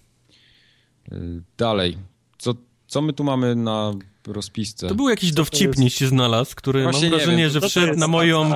No. 1.11 1.17
Y, 1.17 1.43
Dalej. 1.59 1.99
Co, 2.39 2.55
co 2.87 3.03
my 3.03 3.13
tu 3.13 3.25
mamy 3.25 3.55
na 3.55 3.93
rozpisce? 4.27 4.89
To 4.89 4.95
był 4.95 5.09
jakiś 5.09 5.33
dowcipniś 5.33 5.95
się 5.95 6.07
znalazł, 6.07 6.55
który 6.57 6.83
Właśnie 6.83 7.03
mam 7.03 7.13
nie 7.13 7.17
wrażenie, 7.17 7.43
wiem, 7.43 7.51
że 7.51 7.61
wszedł 7.61 7.99
na 7.99 8.09
moją 8.09 8.51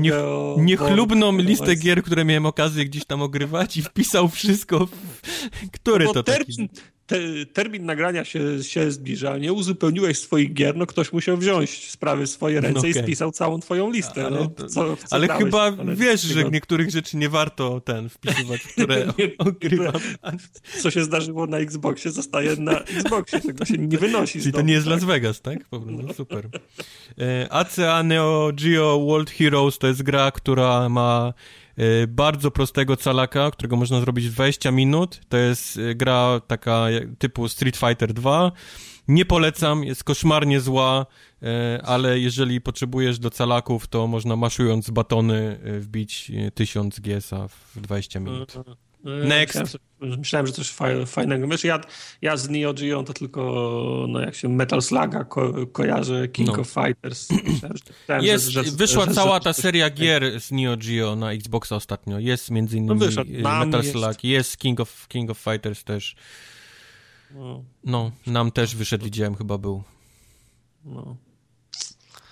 nie- 0.00 0.12
niechlubną 0.56 1.38
listę 1.38 1.76
gier, 1.76 2.02
które 2.02 2.24
miałem 2.24 2.46
okazję 2.46 2.84
gdzieś 2.84 3.04
tam 3.04 3.22
ogrywać 3.22 3.76
i 3.76 3.82
wpisał 3.82 4.28
wszystko. 4.28 4.86
W... 4.86 4.90
Który 5.80 6.04
Bo 6.04 6.12
to 6.12 6.22
taki? 6.22 6.68
Termin, 7.06 7.46
te, 7.46 7.52
termin 7.52 7.86
nagrania 7.86 8.24
się, 8.24 8.62
się 8.64 8.90
zbliża, 8.90 9.38
nie 9.38 9.52
uzupełniłeś 9.52 10.18
swoich 10.18 10.52
gier, 10.52 10.76
no 10.76 10.86
ktoś 10.86 11.12
musiał 11.12 11.36
wziąć 11.36 11.90
sprawy 11.90 12.26
w 12.26 12.30
swoje 12.30 12.60
ręce 12.60 12.80
No 12.80 12.86
i 12.86 12.90
okej. 12.90 13.02
spisał 13.02 13.32
całą 13.32 13.60
twoją 13.60 13.90
listę. 13.90 14.26
Ale 14.26 14.40
no, 14.58 14.68
co, 14.68 14.96
co 14.96 15.06
Ale 15.10 15.26
grałeś 15.26 15.44
chyba 15.44 15.72
parę 15.72 15.96
wiesz, 15.96 16.20
że 16.22 16.28
tygodni? 16.34 16.52
niektórych 16.52 16.90
rzeczy 16.90 17.16
nie 17.16 17.28
warto 17.28 17.80
ten 17.80 18.08
wpisywać, 18.08 18.62
które 18.62 19.06
Nie- 19.18 19.38
ogrywam. 19.38 19.92
Co 20.82 20.90
się 20.90 21.04
zdarzyło 21.04 21.46
na 21.46 21.58
Xboxie, 21.58 22.10
zostaje 22.10 22.56
na 22.56 22.78
Xboxie, 22.80 23.40
tego 23.40 23.64
się 23.64 23.78
nie 23.78 23.98
wynosi 23.98 24.40
Czyli 24.40 24.52
to 24.52 24.60
nie 24.62 24.72
jest 24.72 24.86
tak? 24.86 24.94
Las 24.94 25.04
Vegas, 25.04 25.40
tak? 25.40 25.64
Po 25.68 25.80
prostu, 25.80 26.02
no, 26.02 26.14
super. 26.14 26.48
E, 27.18 27.52
ACA 27.52 28.02
Neo 28.02 28.50
Geo 28.64 28.98
World 29.06 29.30
Heroes 29.30 29.78
to 29.78 29.86
jest 29.86 30.02
gra, 30.02 30.30
która 30.30 30.88
ma 30.88 31.32
bardzo 32.08 32.50
prostego 32.50 32.96
calaka, 32.96 33.50
którego 33.50 33.76
można 33.76 34.00
zrobić 34.00 34.28
w 34.28 34.32
20 34.32 34.70
minut. 34.70 35.20
To 35.28 35.36
jest 35.36 35.78
e, 35.78 35.94
gra 35.94 36.40
taka 36.46 36.86
typu 37.18 37.48
Street 37.48 37.76
Fighter 37.76 38.12
2. 38.12 38.52
Nie 39.08 39.24
polecam, 39.24 39.84
jest 39.84 40.04
koszmarnie 40.04 40.60
zła, 40.60 41.06
e, 41.42 41.80
ale 41.84 42.18
jeżeli 42.18 42.60
potrzebujesz 42.60 43.18
do 43.18 43.30
calaków, 43.30 43.86
to 43.86 44.06
można 44.06 44.36
maszując 44.36 44.90
batony 44.90 45.58
wbić 45.80 46.32
e, 46.34 46.50
1000 46.50 47.00
GS-a 47.00 47.48
w 47.48 47.80
20 47.80 48.20
minut. 48.20 48.54
E, 49.04 49.26
Next. 49.26 49.54
Myślałem, 49.60 49.68
że, 50.12 50.16
myślałem, 50.18 50.46
że 50.46 50.52
coś 50.52 50.70
faj, 50.70 51.06
fajnego. 51.06 51.48
Wiesz, 51.48 51.64
ja, 51.64 51.80
ja 52.22 52.36
z 52.36 52.48
Neo 52.48 52.74
Geo 52.74 53.02
to 53.02 53.12
tylko, 53.12 53.42
no 54.08 54.20
jak 54.20 54.34
się 54.34 54.48
Metal 54.48 54.82
Sluga 54.82 55.24
ko, 55.24 55.66
kojarzę, 55.66 56.28
King 56.28 56.48
No. 56.48 56.60
of 56.60 56.68
Fighters. 56.68 57.28
Myślałem, 57.30 57.76
że, 58.08 58.26
Jest, 58.26 58.48
że, 58.48 58.62
wyszła 58.62 59.04
że, 59.04 59.14
cała 59.14 59.40
ta 59.40 59.52
seria 59.52 59.90
gier 59.90 60.40
z 60.40 60.50
Neo 60.50 60.76
Geo 60.76 61.16
na 61.16 61.32
Xboxa 61.32 61.76
ostatnio. 61.76 62.18
Jest 62.18 62.50
między 62.50 62.76
innymi 62.76 63.00
No 63.00 63.06
wyszedł. 63.06 63.30
Metal 63.32 63.82
jest. 63.82 63.92
Slug, 63.92 64.24
jest 64.24 64.56
King 64.56 64.80
of, 64.80 65.08
King 65.08 65.30
of 65.30 65.38
Fighters 65.38 65.84
też. 65.84 66.16
No, 67.34 67.64
No, 67.84 68.10
nam 68.26 68.50
też 68.50 68.76
wyszedł, 68.76 69.04
widziałem 69.04 69.34
chyba 69.34 69.58
był. 69.58 69.82
no. 70.84 71.16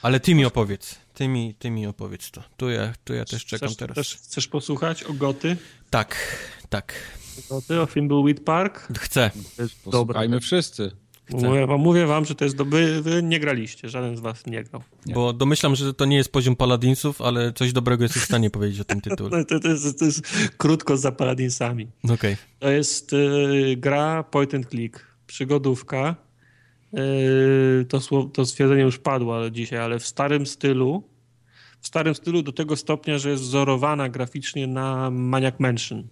Ale 0.02 0.20
ty 0.20 0.34
mi 0.34 0.44
opowiedz, 0.44 0.98
ty 1.22 1.28
mi, 1.28 1.54
ty 1.54 1.70
mi 1.70 1.86
opowiedz 1.86 2.30
to. 2.30 2.42
Tu 2.56 2.70
ja, 2.70 2.92
tu 3.04 3.14
ja 3.14 3.24
też 3.24 3.44
czekam 3.44 3.68
chcesz, 3.68 3.76
teraz. 3.76 3.94
Też, 3.94 4.16
chcesz 4.16 4.48
posłuchać 4.48 5.04
o 5.04 5.12
Goty? 5.12 5.56
Tak, 5.90 6.16
tak, 6.68 6.94
O 7.50 7.54
Goty, 7.54 7.80
o 7.80 7.86
Thimbleweed 7.86 8.44
Park? 8.44 8.88
chcę. 8.98 9.30
Posłuchajmy 9.84 10.40
wszyscy. 10.40 10.90
Mówię 11.30 11.66
wam, 11.66 11.80
mówię 11.80 12.06
wam, 12.06 12.24
że 12.24 12.34
to 12.34 12.44
jest 12.44 12.56
dobre. 12.56 13.02
Wy 13.02 13.22
nie 13.22 13.40
graliście, 13.40 13.88
żaden 13.88 14.16
z 14.16 14.20
was 14.20 14.46
nie 14.46 14.64
grał. 14.64 14.82
Nie. 15.06 15.14
Bo 15.14 15.32
domyślam, 15.32 15.76
że 15.76 15.94
to 15.94 16.04
nie 16.04 16.16
jest 16.16 16.32
poziom 16.32 16.56
Paladinsów, 16.56 17.20
ale 17.20 17.52
coś 17.52 17.72
dobrego 17.72 18.02
jesteś 18.04 18.22
w 18.22 18.26
stanie 18.26 18.50
powiedzieć 18.50 18.80
o 18.80 18.84
tym 18.84 19.00
tytule. 19.10 19.38
No, 19.38 19.44
to, 19.44 19.60
to, 19.60 19.68
jest, 19.68 19.98
to 19.98 20.04
jest 20.04 20.22
krótko 20.56 20.96
za 20.96 21.12
Paladinsami. 21.12 21.88
Okej. 22.10 22.36
To 22.58 22.70
jest 22.70 23.12
y, 23.12 23.74
gra 23.76 24.22
point 24.22 24.54
and 24.54 24.68
click, 24.70 25.06
przygodówka. 25.26 26.16
Y, 26.98 27.84
to, 27.88 28.00
to 28.32 28.46
stwierdzenie 28.46 28.82
już 28.82 28.98
padło 28.98 29.50
dzisiaj, 29.50 29.78
ale 29.78 29.98
w 29.98 30.06
starym 30.06 30.46
stylu. 30.46 31.11
W 31.82 31.86
starym 31.86 32.14
stylu 32.14 32.42
do 32.42 32.52
tego 32.52 32.76
stopnia, 32.76 33.18
że 33.18 33.30
jest 33.30 33.42
wzorowana 33.42 34.08
graficznie 34.08 34.66
na 34.66 35.10
Maniac 35.10 35.54
Mansion. 35.58 36.08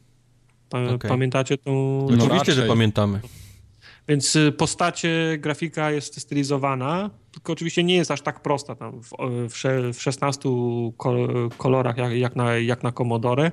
Pa, 0.68 0.84
Okej. 0.84 1.10
Pamiętacie 1.10 1.58
tą... 1.58 1.72
No 2.10 2.14
Oczywiście, 2.14 2.38
raczej. 2.38 2.54
że 2.54 2.66
pamiętamy. 2.66 3.20
Więc 4.08 4.36
y, 4.36 4.52
postacie, 4.52 5.38
grafika 5.38 5.90
jest 5.90 6.20
stylizowana, 6.20 7.10
tylko 7.32 7.52
oczywiście 7.52 7.84
nie 7.84 7.94
jest 7.94 8.10
aż 8.10 8.20
tak 8.20 8.40
prosta 8.42 8.74
tam 8.74 9.02
w, 9.02 9.10
w, 9.48 9.54
w 9.94 10.02
16 10.02 10.48
kol- 10.96 11.50
kolorach 11.58 11.96
jak, 11.96 12.12
jak, 12.12 12.36
na, 12.36 12.56
jak 12.56 12.82
na 12.82 12.92
Commodore, 12.92 13.50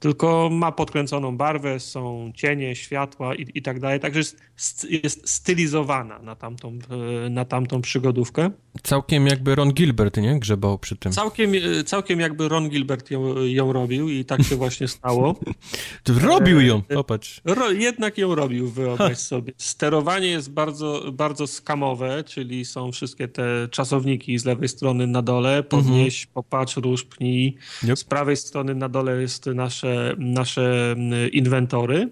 tylko 0.00 0.48
ma 0.52 0.72
podkręconą 0.72 1.36
barwę, 1.36 1.80
są 1.80 2.32
cienie, 2.34 2.76
światła 2.76 3.34
i, 3.34 3.46
i 3.54 3.62
tak 3.62 3.80
dalej, 3.80 4.00
także 4.00 4.18
jest, 4.20 4.36
st- 4.56 5.04
jest 5.04 5.28
stylizowana 5.28 6.18
na 6.18 6.36
tamtą, 6.36 6.78
y, 7.26 7.30
na 7.30 7.44
tamtą 7.44 7.82
przygodówkę. 7.82 8.50
Całkiem 8.82 9.26
jakby 9.26 9.54
Ron 9.54 9.72
Gilbert, 9.72 10.16
nie? 10.16 10.40
Grzebał 10.40 10.78
przy 10.78 10.96
tym. 10.96 11.12
Całkiem, 11.12 11.54
y, 11.54 11.84
całkiem 11.84 12.20
jakby 12.20 12.48
Ron 12.48 12.68
Gilbert 12.68 13.10
ją, 13.10 13.44
ją 13.44 13.72
robił 13.72 14.08
i 14.08 14.24
tak 14.24 14.42
się 14.42 14.56
właśnie 14.56 14.88
stało. 14.88 15.36
Robił 16.22 16.60
ją, 16.60 16.82
popatrz. 16.82 17.40
Ro, 17.44 17.70
jednak 17.70 18.18
ją 18.18 18.34
robił, 18.34 18.70
wyobraź 18.70 19.18
sobie. 19.18 19.52
Sterowanie 19.56 20.28
jest 20.28 20.50
bardzo, 20.52 21.12
bardzo 21.12 21.46
skamowe, 21.46 22.24
czyli 22.24 22.64
są 22.64 22.92
wszystkie 22.92 23.28
te 23.28 23.68
czasowniki 23.70 24.38
z 24.38 24.44
lewej 24.44 24.68
strony 24.68 25.06
na 25.06 25.22
dole, 25.22 25.62
podnieś, 25.62 26.26
popatrz, 26.26 26.76
rusz, 26.76 27.04
pnij. 27.04 27.56
Yep. 27.84 27.98
Z 27.98 28.04
prawej 28.04 28.36
strony 28.36 28.74
na 28.74 28.88
dole 28.88 29.20
jest 29.20 29.46
nasze, 29.46 29.95
nasze 30.18 30.96
inwentory. 31.32 32.08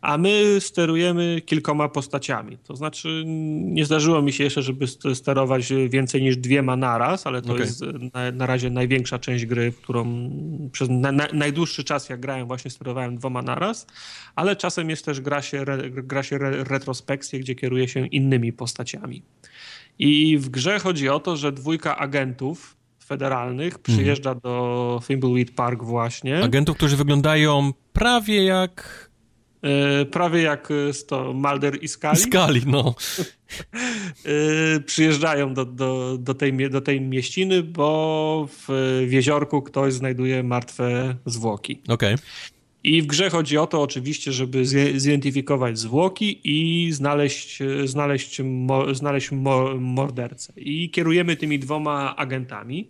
a 0.00 0.18
my 0.18 0.56
sterujemy 0.60 1.40
kilkoma 1.46 1.88
postaciami. 1.88 2.58
To 2.58 2.76
znaczy, 2.76 3.22
nie 3.56 3.84
zdarzyło 3.84 4.22
mi 4.22 4.32
się 4.32 4.44
jeszcze, 4.44 4.62
żeby 4.62 4.86
sterować 5.14 5.72
więcej 5.88 6.22
niż 6.22 6.36
dwiema 6.36 6.76
naraz, 6.76 7.26
ale 7.26 7.42
to 7.42 7.52
okay. 7.52 7.64
jest 7.64 7.82
na, 8.14 8.30
na, 8.32 8.46
razie 8.46 8.70
największa 8.70 9.18
część 9.18 9.46
gry, 9.46 9.72
którą 9.72 10.30
przez 10.72 10.88
na, 10.90 11.12
na, 11.12 11.26
najdłuższy 11.32 11.84
czas, 11.84 12.08
jak 12.08 12.20
grałem, 12.20 12.46
właśnie 12.46 12.70
sterowałem 12.70 13.16
dwoma 13.16 13.42
naraz, 13.42 13.86
ale 14.34 14.56
czasem 14.56 14.90
jest 14.90 15.04
też 15.04 15.20
gra 15.20 15.42
się, 15.42 15.60
re, 15.60 15.90
gra 15.90 16.22
się 16.22 16.36
re, 16.36 16.64
retrospekcje, 16.64 17.40
gdzie 17.40 17.54
kieruje 17.54 17.88
się 17.88 18.06
innymi 18.06 18.52
postaciami. 18.52 19.22
I 19.98 20.38
w 20.38 20.48
grze 20.48 20.78
chodzi 20.78 21.08
o 21.08 21.20
to, 21.20 21.36
że 21.36 21.52
dwójka 21.52 21.96
agentów 21.96 22.79
federalnych 23.10 23.78
przyjeżdża 23.78 24.30
mhm. 24.30 24.40
do 24.42 25.00
Thimbleweed 25.06 25.50
Park 25.50 25.82
właśnie. 25.82 26.44
Agentów, 26.44 26.76
którzy 26.76 26.96
wyglądają 26.96 27.72
prawie 27.92 28.44
jak... 28.44 29.10
Yy, 29.62 30.06
prawie 30.06 30.42
jak 30.42 30.68
to 31.08 31.32
Mulder 31.32 31.82
i 31.82 31.88
Scully. 31.88 32.16
Scully, 32.16 32.60
no. 32.66 32.94
yy, 34.24 34.80
przyjeżdżają 34.80 35.54
do, 35.54 35.64
do, 35.64 36.18
do, 36.18 36.34
tej, 36.34 36.70
do 36.70 36.80
tej 36.80 37.00
mieściny, 37.00 37.62
bo 37.62 38.48
w, 38.50 38.64
w 39.08 39.12
jeziorku 39.12 39.62
ktoś 39.62 39.92
znajduje 39.92 40.42
martwe 40.42 41.16
zwłoki. 41.26 41.80
Okej. 41.88 42.14
Okay. 42.14 42.26
I 42.84 43.02
w 43.02 43.06
grze 43.06 43.30
chodzi 43.30 43.58
o 43.58 43.66
to 43.66 43.82
oczywiście, 43.82 44.32
żeby 44.32 44.66
zidentyfikować 44.96 45.78
zwłoki 45.78 46.40
i 46.44 46.92
znaleźć, 46.92 47.58
znaleźć, 47.84 48.42
znaleźć 48.92 49.30
mordercę. 49.78 50.52
I 50.56 50.90
kierujemy 50.90 51.36
tymi 51.36 51.58
dwoma 51.58 52.16
agentami. 52.16 52.88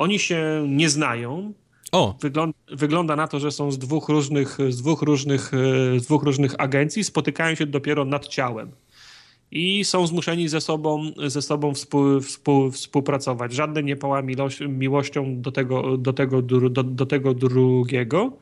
Oni 0.00 0.18
się 0.18 0.66
nie 0.68 0.88
znają. 0.88 1.52
O. 1.92 2.16
Wygląda, 2.20 2.58
wygląda 2.72 3.16
na 3.16 3.28
to, 3.28 3.40
że 3.40 3.50
są 3.50 3.72
z 3.72 3.78
dwóch 3.78 4.08
różnych, 4.08 4.58
z 4.68 4.76
dwóch 4.76 5.02
różnych, 5.02 5.50
z 5.96 6.02
dwóch 6.02 6.22
różnych 6.22 6.54
agencji, 6.58 7.04
spotykają 7.04 7.54
się 7.54 7.66
dopiero 7.66 8.04
nad 8.04 8.28
ciałem 8.28 8.70
i 9.50 9.84
są 9.84 10.06
zmuszeni 10.06 10.48
ze 10.48 10.60
sobą, 10.60 11.12
ze 11.26 11.42
sobą 11.42 11.74
współ, 11.74 12.20
współ, 12.20 12.70
współpracować. 12.70 13.52
Żadne 13.52 13.82
nie 13.82 13.96
pała 13.96 14.22
miłością 14.68 15.40
do 15.40 15.52
tego, 15.52 15.96
do, 15.96 16.12
tego, 16.12 16.42
do, 16.42 16.82
do 16.82 17.06
tego 17.06 17.34
drugiego. 17.34 18.32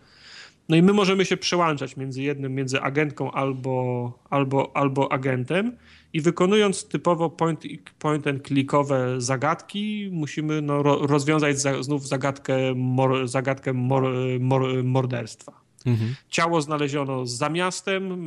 No 0.68 0.76
i 0.76 0.82
my 0.82 0.92
możemy 0.92 1.24
się 1.24 1.36
przełączać 1.36 1.96
między 1.96 2.22
jednym, 2.22 2.54
między 2.54 2.80
agentką 2.80 3.32
albo, 3.32 4.12
albo, 4.30 4.76
albo 4.76 5.12
agentem 5.12 5.76
i 6.12 6.20
wykonując 6.20 6.88
typowo 6.88 7.30
point, 7.30 7.64
point 7.98 8.26
and 8.26 8.42
clickowe 8.42 9.20
zagadki, 9.20 10.08
musimy 10.12 10.62
no, 10.62 10.82
rozwiązać 10.82 11.60
za, 11.60 11.82
znów 11.82 12.08
zagadkę, 12.08 12.58
mor, 12.76 13.28
zagadkę 13.28 13.72
mor, 13.72 14.04
mor, 14.40 14.84
morderstwa. 14.84 15.52
Mhm. 15.86 16.14
Ciało 16.28 16.60
znaleziono 16.60 17.26
za 17.26 17.48
miastem, 17.48 18.20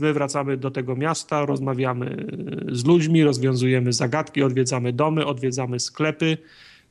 my 0.00 0.12
wracamy 0.12 0.56
do 0.56 0.70
tego 0.70 0.96
miasta, 0.96 1.46
rozmawiamy 1.46 2.26
z 2.72 2.84
ludźmi, 2.84 3.24
rozwiązujemy 3.24 3.92
zagadki, 3.92 4.42
odwiedzamy 4.42 4.92
domy, 4.92 5.26
odwiedzamy 5.26 5.80
sklepy, 5.80 6.38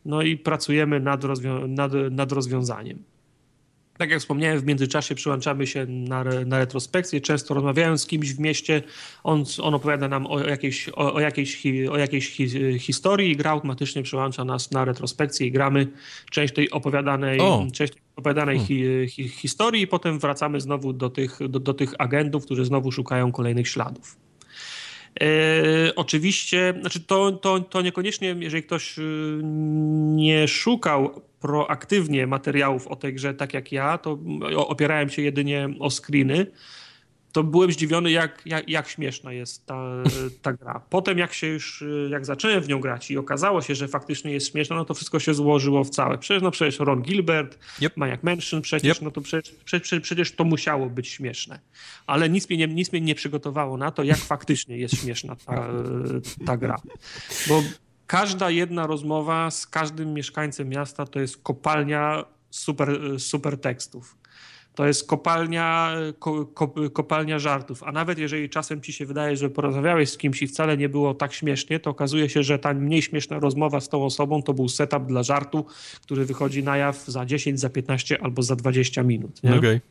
no 0.05 0.21
i 0.21 0.37
pracujemy 0.37 0.99
nad, 0.99 1.23
rozwią 1.23 1.67
nad, 1.67 1.91
nad 2.11 2.31
rozwiązaniem 2.31 3.03
tak 3.97 4.09
jak 4.09 4.19
wspomniałem, 4.19 4.59
w 4.59 4.65
międzyczasie 4.65 5.15
przyłączamy 5.15 5.67
się 5.67 5.85
na, 5.85 6.23
na 6.23 6.59
retrospekcję. 6.59 7.21
Często 7.21 7.53
rozmawiając 7.53 8.01
z 8.01 8.05
kimś 8.05 8.33
w 8.33 8.39
mieście, 8.39 8.83
on, 9.23 9.43
on 9.61 9.73
opowiada 9.73 10.07
nam 10.07 10.27
o 10.27 10.39
jakiejś, 10.39 10.89
o, 10.89 11.13
o 11.13 11.19
jakiejś, 11.19 11.63
o 11.91 11.97
jakiejś 11.97 12.29
hi, 12.29 12.79
historii 12.79 13.31
i 13.31 13.35
gra 13.35 13.51
automatycznie 13.51 14.03
przyłącza 14.03 14.45
nas 14.45 14.71
na 14.71 14.85
retrospekcję 14.85 15.47
i 15.47 15.51
gramy 15.51 15.87
część 16.31 16.53
tej 16.53 16.71
opowiadanej, 16.71 17.39
część 17.73 17.93
opowiadanej 18.15 18.59
hi, 18.59 19.07
hi, 19.09 19.29
historii 19.29 19.81
i 19.81 19.87
potem 19.87 20.19
wracamy 20.19 20.61
znowu 20.61 20.93
do 20.93 21.09
tych, 21.09 21.39
do, 21.49 21.59
do 21.59 21.73
tych 21.73 21.93
agentów, 21.97 22.45
którzy 22.45 22.65
znowu 22.65 22.91
szukają 22.91 23.31
kolejnych 23.31 23.67
śladów. 23.67 24.17
E, 25.21 25.95
oczywiście, 25.95 26.73
znaczy 26.79 26.99
to, 26.99 27.31
to, 27.31 27.59
to 27.59 27.81
niekoniecznie, 27.81 28.35
jeżeli 28.39 28.63
ktoś 28.63 28.99
y, 28.99 29.41
nie 30.15 30.47
szukał 30.47 31.21
proaktywnie 31.43 32.27
materiałów 32.27 32.87
o 32.87 32.95
tej 32.95 33.13
grze, 33.13 33.33
tak 33.33 33.53
jak 33.53 33.71
ja, 33.71 33.97
to 33.97 34.19
opierałem 34.55 35.09
się 35.09 35.21
jedynie 35.21 35.69
o 35.79 35.89
screeny, 35.89 36.47
to 37.31 37.43
byłem 37.43 37.71
zdziwiony, 37.71 38.11
jak, 38.11 38.41
jak, 38.45 38.69
jak 38.69 38.87
śmieszna 38.87 39.33
jest 39.33 39.65
ta, 39.65 40.03
ta 40.41 40.53
gra. 40.53 40.81
Potem 40.89 41.17
jak 41.17 41.33
się 41.33 41.47
już, 41.47 41.83
jak 42.09 42.25
zacząłem 42.25 42.61
w 42.61 42.67
nią 42.67 42.79
grać 42.79 43.11
i 43.11 43.17
okazało 43.17 43.61
się, 43.61 43.75
że 43.75 43.87
faktycznie 43.87 44.31
jest 44.31 44.51
śmieszna, 44.51 44.75
no 44.75 44.85
to 44.85 44.93
wszystko 44.93 45.19
się 45.19 45.33
złożyło 45.33 45.83
w 45.83 45.89
całe. 45.89 46.17
Przecież, 46.17 46.43
no 46.43 46.51
przecież 46.51 46.79
Ron 46.79 47.01
Gilbert, 47.01 47.59
yep. 47.81 47.97
Maniac 47.97 48.23
Mansion, 48.23 48.61
przecież, 48.61 48.97
yep. 48.97 49.03
no 49.03 49.11
to 49.11 49.21
przecież, 49.21 49.55
przecież, 49.65 49.99
przecież 50.01 50.35
to 50.35 50.43
musiało 50.43 50.89
być 50.89 51.07
śmieszne. 51.07 51.59
Ale 52.07 52.29
nic 52.29 52.49
mnie, 52.49 52.57
nie, 52.57 52.67
nic 52.67 52.91
mnie 52.91 53.01
nie 53.01 53.15
przygotowało 53.15 53.77
na 53.77 53.91
to, 53.91 54.03
jak 54.03 54.17
faktycznie 54.17 54.77
jest 54.77 55.01
śmieszna 55.01 55.35
ta, 55.35 55.67
ta 56.45 56.57
gra. 56.57 56.75
Bo 57.47 57.63
każda 58.07 58.49
jedna 58.49 58.87
rozmowa 58.87 59.51
z 59.51 59.67
każdym 59.67 60.13
mieszkańcem 60.13 60.69
miasta 60.69 61.05
to 61.05 61.19
jest 61.19 61.43
kopalnia 61.43 62.25
super, 62.49 62.99
super 63.17 63.57
tekstów. 63.57 64.17
To 64.75 64.87
jest 64.87 65.07
kopalnia, 65.07 65.95
ko, 66.19 66.45
ko, 66.45 66.73
kopalnia 66.93 67.39
żartów. 67.39 67.83
A 67.83 67.91
nawet 67.91 68.17
jeżeli 68.17 68.49
czasem 68.49 68.81
ci 68.81 68.93
się 68.93 69.05
wydaje, 69.05 69.37
że 69.37 69.49
porozmawiałeś 69.49 70.09
z 70.09 70.17
kimś 70.17 70.41
i 70.41 70.47
wcale 70.47 70.77
nie 70.77 70.89
było 70.89 71.13
tak 71.13 71.33
śmiesznie, 71.33 71.79
to 71.79 71.89
okazuje 71.89 72.29
się, 72.29 72.43
że 72.43 72.59
ta 72.59 72.73
mniej 72.73 73.01
śmieszna 73.01 73.39
rozmowa 73.39 73.79
z 73.79 73.89
tą 73.89 74.05
osobą 74.05 74.43
to 74.43 74.53
był 74.53 74.69
setup 74.69 75.05
dla 75.05 75.23
żartu, 75.23 75.65
który 76.01 76.25
wychodzi 76.25 76.63
na 76.63 76.77
jaw 76.77 77.05
za 77.05 77.25
10, 77.25 77.59
za 77.59 77.69
15 77.69 78.21
albo 78.21 78.43
za 78.43 78.55
20 78.55 79.03
minut. 79.03 79.39
Okej. 79.39 79.57
Okay. 79.57 79.81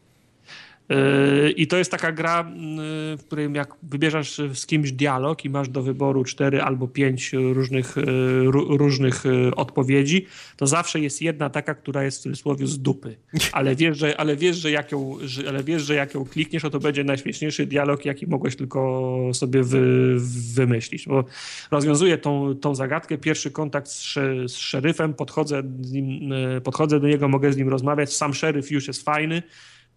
Yy, 0.92 1.50
I 1.50 1.66
to 1.66 1.76
jest 1.76 1.90
taka 1.90 2.12
gra, 2.12 2.52
yy, 2.56 3.16
w 3.16 3.24
której 3.26 3.52
jak 3.52 3.74
wybierzesz 3.82 4.40
z 4.54 4.66
kimś 4.66 4.92
dialog 4.92 5.44
i 5.44 5.50
masz 5.50 5.68
do 5.68 5.82
wyboru 5.82 6.24
cztery 6.24 6.62
albo 6.62 6.88
pięć 6.88 7.32
różnych, 7.32 7.96
yy, 7.96 8.50
różnych 8.50 9.24
odpowiedzi, 9.56 10.26
to 10.56 10.66
zawsze 10.66 11.00
jest 11.00 11.22
jedna 11.22 11.50
taka, 11.50 11.74
która 11.74 12.04
jest 12.04 12.18
w 12.18 12.22
cudzysłowie 12.22 12.66
z 12.66 12.78
dupy. 12.78 13.16
Ale 13.52 13.76
wiesz, 13.76 13.98
że, 13.98 14.20
ale 14.20 14.36
wiesz, 14.36 14.56
że, 14.56 14.70
jak 14.70 14.92
ją, 14.92 15.18
że, 15.24 15.48
ale 15.48 15.64
wiesz, 15.64 15.82
że 15.82 15.94
jak 15.94 16.14
ją 16.14 16.24
klikniesz, 16.24 16.62
to, 16.62 16.70
to 16.70 16.80
będzie 16.80 17.04
najśmieszniejszy 17.04 17.66
dialog, 17.66 18.04
jaki 18.04 18.26
mogłeś 18.26 18.56
tylko 18.56 19.30
sobie 19.32 19.62
wy, 19.62 20.16
wymyślić. 20.54 21.08
Bo 21.08 21.24
rozwiązuję 21.70 22.18
tą, 22.18 22.54
tą 22.54 22.74
zagadkę. 22.74 23.18
Pierwszy 23.18 23.50
kontakt 23.50 23.88
z, 23.88 24.14
z 24.46 24.56
szeryfem, 24.56 25.14
podchodzę, 25.14 25.62
nim, 25.92 26.32
podchodzę 26.64 27.00
do 27.00 27.08
niego, 27.08 27.28
mogę 27.28 27.52
z 27.52 27.56
nim 27.56 27.68
rozmawiać. 27.68 28.16
Sam 28.16 28.34
szeryf 28.34 28.70
już 28.70 28.86
jest 28.88 29.02
fajny 29.02 29.42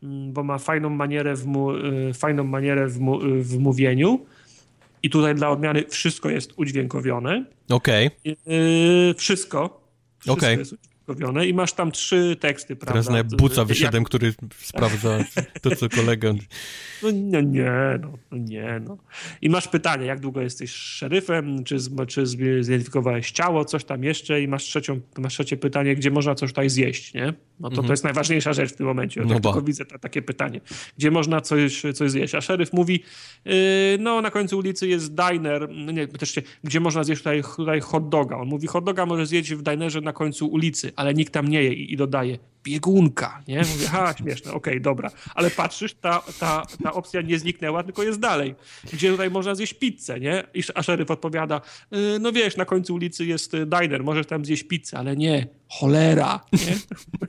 bo 0.03 0.43
ma 0.43 0.57
fajną 0.57 0.90
manierę 0.90 1.35
w, 1.35 1.45
mu, 1.45 1.75
y, 1.75 2.14
fajną 2.14 2.43
manierę 2.43 2.88
w, 2.88 2.99
mu, 2.99 3.25
y, 3.25 3.43
w 3.43 3.59
mówieniu. 3.59 4.25
I 5.03 5.09
tutaj 5.09 5.35
dla 5.35 5.49
odmiany 5.49 5.83
wszystko 5.90 6.30
jest 6.30 6.53
udźwiękowione. 6.56 7.45
Okej. 7.69 8.07
Okay. 8.07 8.35
Yy, 8.45 9.14
wszystko. 9.17 9.82
Wszystko 10.19 10.33
okay. 10.33 10.57
jest 10.57 10.74
udźwiękowione 10.74 10.94
i 11.48 11.53
masz 11.53 11.74
tam 11.74 11.92
trzy 11.92 12.35
teksty, 12.40 12.75
prawda? 12.75 13.11
Teraz 13.11 13.30
na 13.30 13.38
buca 13.38 13.66
wyszedłem, 13.66 14.01
jak... 14.01 14.08
który 14.08 14.34
sprawdza 14.58 15.25
to, 15.61 15.75
co 15.75 15.90
kolega... 15.90 16.34
No 17.03 17.11
nie, 17.11 17.43
nie, 17.43 17.72
no, 18.01 18.17
no, 18.32 18.38
nie, 18.38 18.82
no. 18.85 18.98
I 19.42 19.50
masz 19.50 19.67
pytanie, 19.67 20.06
jak 20.06 20.19
długo 20.19 20.42
jesteś 20.42 20.72
szeryfem, 20.72 21.64
czy, 21.64 21.77
czy 22.08 22.25
zidentyfikowałeś 22.25 23.32
ciało, 23.32 23.66
coś 23.66 23.85
tam 23.85 24.03
jeszcze 24.03 24.42
i 24.42 24.48
masz, 24.48 24.64
trzecią, 24.64 25.00
masz 25.17 25.34
trzecie 25.34 25.58
pytanie, 25.58 25.95
gdzie 25.95 26.11
można 26.11 26.35
coś 26.35 26.50
tutaj 26.50 26.69
zjeść, 26.69 27.14
nie? 27.14 27.34
No 27.59 27.69
to, 27.69 27.75
to 27.75 27.82
mhm. 27.82 27.92
jest 27.92 28.03
najważniejsza 28.03 28.53
rzecz 28.53 28.74
w 28.74 28.75
tym 28.75 28.85
momencie. 28.85 29.22
Ja 29.22 29.27
no 29.27 29.34
tak 29.34 29.43
tylko 29.43 29.61
widzę 29.61 29.85
ta, 29.85 30.00
takie 30.00 30.22
pytanie. 30.22 30.61
Gdzie 30.98 31.11
można 31.11 31.42
coś, 31.42 31.84
coś 31.93 32.11
zjeść? 32.11 32.35
A 32.35 32.42
szeryf 32.42 32.74
mówi, 32.74 33.03
yy, 33.45 33.53
no 34.00 34.22
na 34.22 34.32
końcu 34.32 34.58
ulicy 34.58 34.88
jest 34.88 35.14
diner, 35.16 35.69
no 35.69 35.92
nie, 35.92 36.08
też 36.08 36.32
się, 36.32 36.42
gdzie 36.64 36.80
można 36.80 37.03
zjeść 37.03 37.22
tutaj, 37.22 37.43
tutaj 37.56 37.82
hot 37.82 38.09
doga. 38.09 38.38
On 38.38 38.48
mówi, 38.48 38.67
hot 38.67 38.84
doga 38.84 39.06
może 39.06 39.25
zjeść 39.25 39.53
w 39.53 39.61
dinerze 39.61 40.01
na 40.01 40.14
końcu 40.14 40.48
ulicy, 40.48 40.92
ale 40.95 41.14
nikt 41.14 41.33
tam 41.33 41.48
nie 41.48 41.64
je 41.64 41.74
i, 41.74 41.93
i 41.93 41.98
dodaje, 41.98 42.38
biegunka, 42.65 43.43
nie? 43.48 43.57
Mówię, 43.57 43.88
ha, 43.88 44.14
śmieszne, 44.17 44.53
okej, 44.53 44.74
okay, 44.74 44.80
dobra. 44.80 45.09
Ale 45.35 45.51
patrzysz, 45.51 45.93
ta, 45.93 46.24
ta, 46.40 46.65
ta 46.83 46.93
opcja 46.93 47.22
nie 47.22 47.40
zniknęła, 47.40 47.83
tylko 47.83 48.03
jest 48.03 48.19
dalej. 48.19 48.56
Gdzie 48.93 49.11
tutaj 49.11 49.32
można 49.32 49.56
zjeść 49.56 49.74
pizzę, 49.74 50.19
nie? 50.19 50.43
I, 50.53 50.64
a 50.75 50.83
szeryf 50.83 51.11
odpowiada, 51.11 51.61
yy, 51.91 52.19
no 52.22 52.32
wiesz, 52.32 52.57
na 52.57 52.65
końcu 52.65 52.93
ulicy 52.93 53.25
jest 53.25 53.53
y, 53.53 53.65
diner, 53.65 54.03
możesz 54.03 54.27
tam 54.27 54.45
zjeść 54.45 54.64
pizzę, 54.64 54.98
ale 54.98 55.15
nie, 55.15 55.48
cholera, 55.69 56.45
nie? 56.53 56.75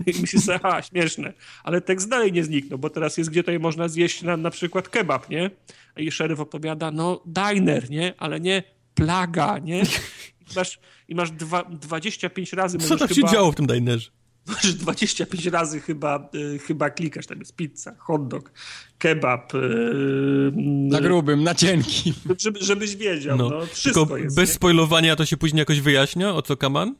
I 0.13 0.21
myślisz 0.21 0.43
ha, 0.63 0.83
śmieszne. 0.83 1.33
Ale 1.65 1.81
tekst 1.81 2.09
dalej 2.09 2.33
nie 2.33 2.45
zniknął, 2.45 2.79
bo 2.79 2.91
teraz 2.91 3.17
jest, 3.17 3.31
gdzie 3.31 3.43
tutaj 3.43 3.59
można 3.59 3.89
zjeść 3.89 4.23
na, 4.23 4.37
na 4.37 4.51
przykład 4.51 4.89
kebab, 4.89 5.31
nie? 5.31 5.51
I 5.97 6.11
szeryf 6.11 6.41
odpowiada, 6.41 6.91
no 6.91 7.23
diner, 7.27 7.91
nie? 7.91 8.15
Ale 8.19 8.41
nie 8.41 8.63
plaga, 8.95 9.59
nie? 9.59 9.83
I 10.53 10.57
masz, 10.57 10.79
i 11.09 11.15
masz 11.15 11.31
dwa, 11.31 11.65
25 11.65 12.53
razy... 12.53 12.79
Co 12.79 12.97
tam 12.97 13.09
się 13.09 13.15
chyba... 13.15 13.33
działo 13.33 13.53
w 13.53 13.55
tym 13.55 13.67
dinerze? 13.67 14.11
Możesz 14.47 14.75
25 14.75 15.47
razy 15.47 15.81
chyba, 15.81 16.29
y, 16.35 16.59
chyba 16.59 16.91
klikasz, 16.91 17.27
tam 17.27 17.39
jest 17.39 17.57
pizza, 17.57 17.95
hot 17.99 18.29
dog, 18.29 18.53
kebab. 18.99 19.55
Y, 19.55 19.59
na 20.91 21.01
grubym, 21.01 21.43
na 21.43 21.55
cienkim. 21.55 22.15
Żeby, 22.39 22.65
żebyś 22.65 22.97
wiedział, 22.97 23.37
no. 23.37 23.51
no 23.51 23.67
wszystko 23.67 24.07
Tylko 24.07 24.17
jest. 24.17 24.37
bez 24.37 24.49
nie? 24.49 24.55
spoilowania 24.55 25.17
to 25.17 25.27
się 25.27 25.37
później 25.37 25.59
jakoś 25.59 25.81
wyjaśnia, 25.81 26.35
o 26.35 26.43
co 26.43 26.57
kaman? 26.57 26.95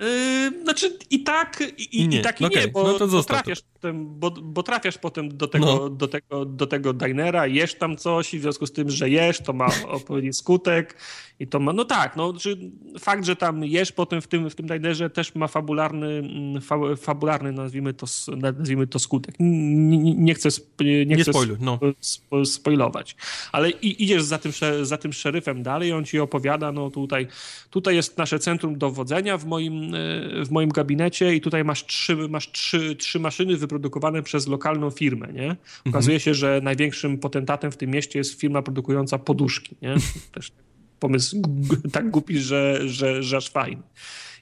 Yy, 0.00 0.62
znaczy 0.62 0.98
i 1.10 1.22
tak, 1.22 1.62
i, 1.78 2.00
I, 2.00 2.08
nie. 2.08 2.20
i 2.20 2.22
tak 2.22 2.40
i 2.40 2.44
okay. 2.44 2.62
nie, 2.62 2.68
bo, 2.68 2.82
no 2.82 2.98
to 2.98 3.22
trafiasz, 3.22 3.62
potem, 3.84 4.18
bo, 4.18 4.30
bo 4.30 4.62
trafiasz 4.62 4.98
potem 4.98 5.36
do 5.36 5.48
tego, 5.48 5.66
No. 5.66 5.88
do, 5.88 6.08
tego, 6.08 6.44
do 6.44 6.66
tego 6.66 6.92
dinera, 6.92 7.46
jesz 7.46 7.74
tam 7.74 7.96
coś 7.96 8.34
i 8.34 8.38
w 8.38 8.42
związku 8.42 8.66
z 8.66 8.72
tym, 8.72 8.90
że 8.90 9.10
jesz, 9.10 9.40
to 9.40 9.52
ma 9.52 9.66
odpowiedni 9.88 10.32
skutek 10.32 10.96
i 11.40 11.46
to 11.46 11.60
ma, 11.60 11.72
no 11.72 11.84
tak, 11.84 12.16
no, 12.16 12.32
że 12.38 12.50
fakt, 12.98 13.24
że 13.24 13.36
tam 13.36 13.64
jesz 13.64 13.92
potem 13.92 14.20
w 14.20 14.26
tym, 14.26 14.50
w 14.50 14.54
tym 14.54 14.66
dinerze 14.66 15.10
też 15.10 15.34
ma 15.34 15.48
fabularny, 15.48 16.06
mm, 16.06 16.60
fa, 16.62 16.76
fabularny 16.96 17.52
nazwijmy, 17.52 17.94
to, 17.94 18.06
nazwijmy 18.36 18.86
to 18.86 18.98
skutek. 18.98 19.34
Nie, 19.38 20.14
nie, 20.14 20.34
chcę, 20.34 20.48
nie, 20.80 21.06
Nie 21.06 21.16
chcę 21.16 21.32
spoiluj, 21.32 21.56
no. 21.60 21.78
spo- 22.02 22.44
spoilować. 22.46 23.16
Ale 23.52 23.70
i, 23.70 24.02
idziesz 24.04 24.22
za 24.22 24.38
tym, 24.38 24.52
za 24.82 24.96
tym 24.96 25.12
szeryfem 25.12 25.62
dalej, 25.62 25.92
on 25.92 26.04
ci 26.04 26.20
opowiada, 26.20 26.72
no 26.72 26.90
tutaj, 26.90 27.26
tutaj 27.70 27.96
jest 27.96 28.18
nasze 28.18 28.38
centrum 28.38 28.78
dowodzenia 28.78 29.38
w 29.38 29.46
moim, 29.46 29.94
e, 29.94 29.98
w 30.44 30.50
moim 30.50 30.68
gabinecie 30.70 31.34
i 31.34 31.40
tutaj 31.40 31.64
masz 31.64 31.86
trzy, 31.86 32.16
masz 32.16 32.52
trzy, 32.52 32.96
trzy 32.96 33.20
maszyny 33.20 33.56
wyprodukowane 33.56 33.73
przez 34.22 34.46
lokalną 34.46 34.90
firmę, 34.90 35.32
nie? 35.32 35.56
Okazuje 35.86 36.20
się, 36.20 36.34
że 36.34 36.60
największym 36.62 37.18
potentatem 37.18 37.72
w 37.72 37.76
tym 37.76 37.90
mieście 37.90 38.18
jest 38.18 38.40
firma 38.40 38.62
produkująca 38.62 39.18
poduszki, 39.18 39.76
nie? 39.82 39.94
Też 40.34 40.52
pomysł 40.98 41.42
tak 41.92 42.10
głupi, 42.10 42.38
że, 42.38 42.88
że, 42.88 43.22
że 43.22 43.36
aż 43.36 43.50
fajny. 43.50 43.82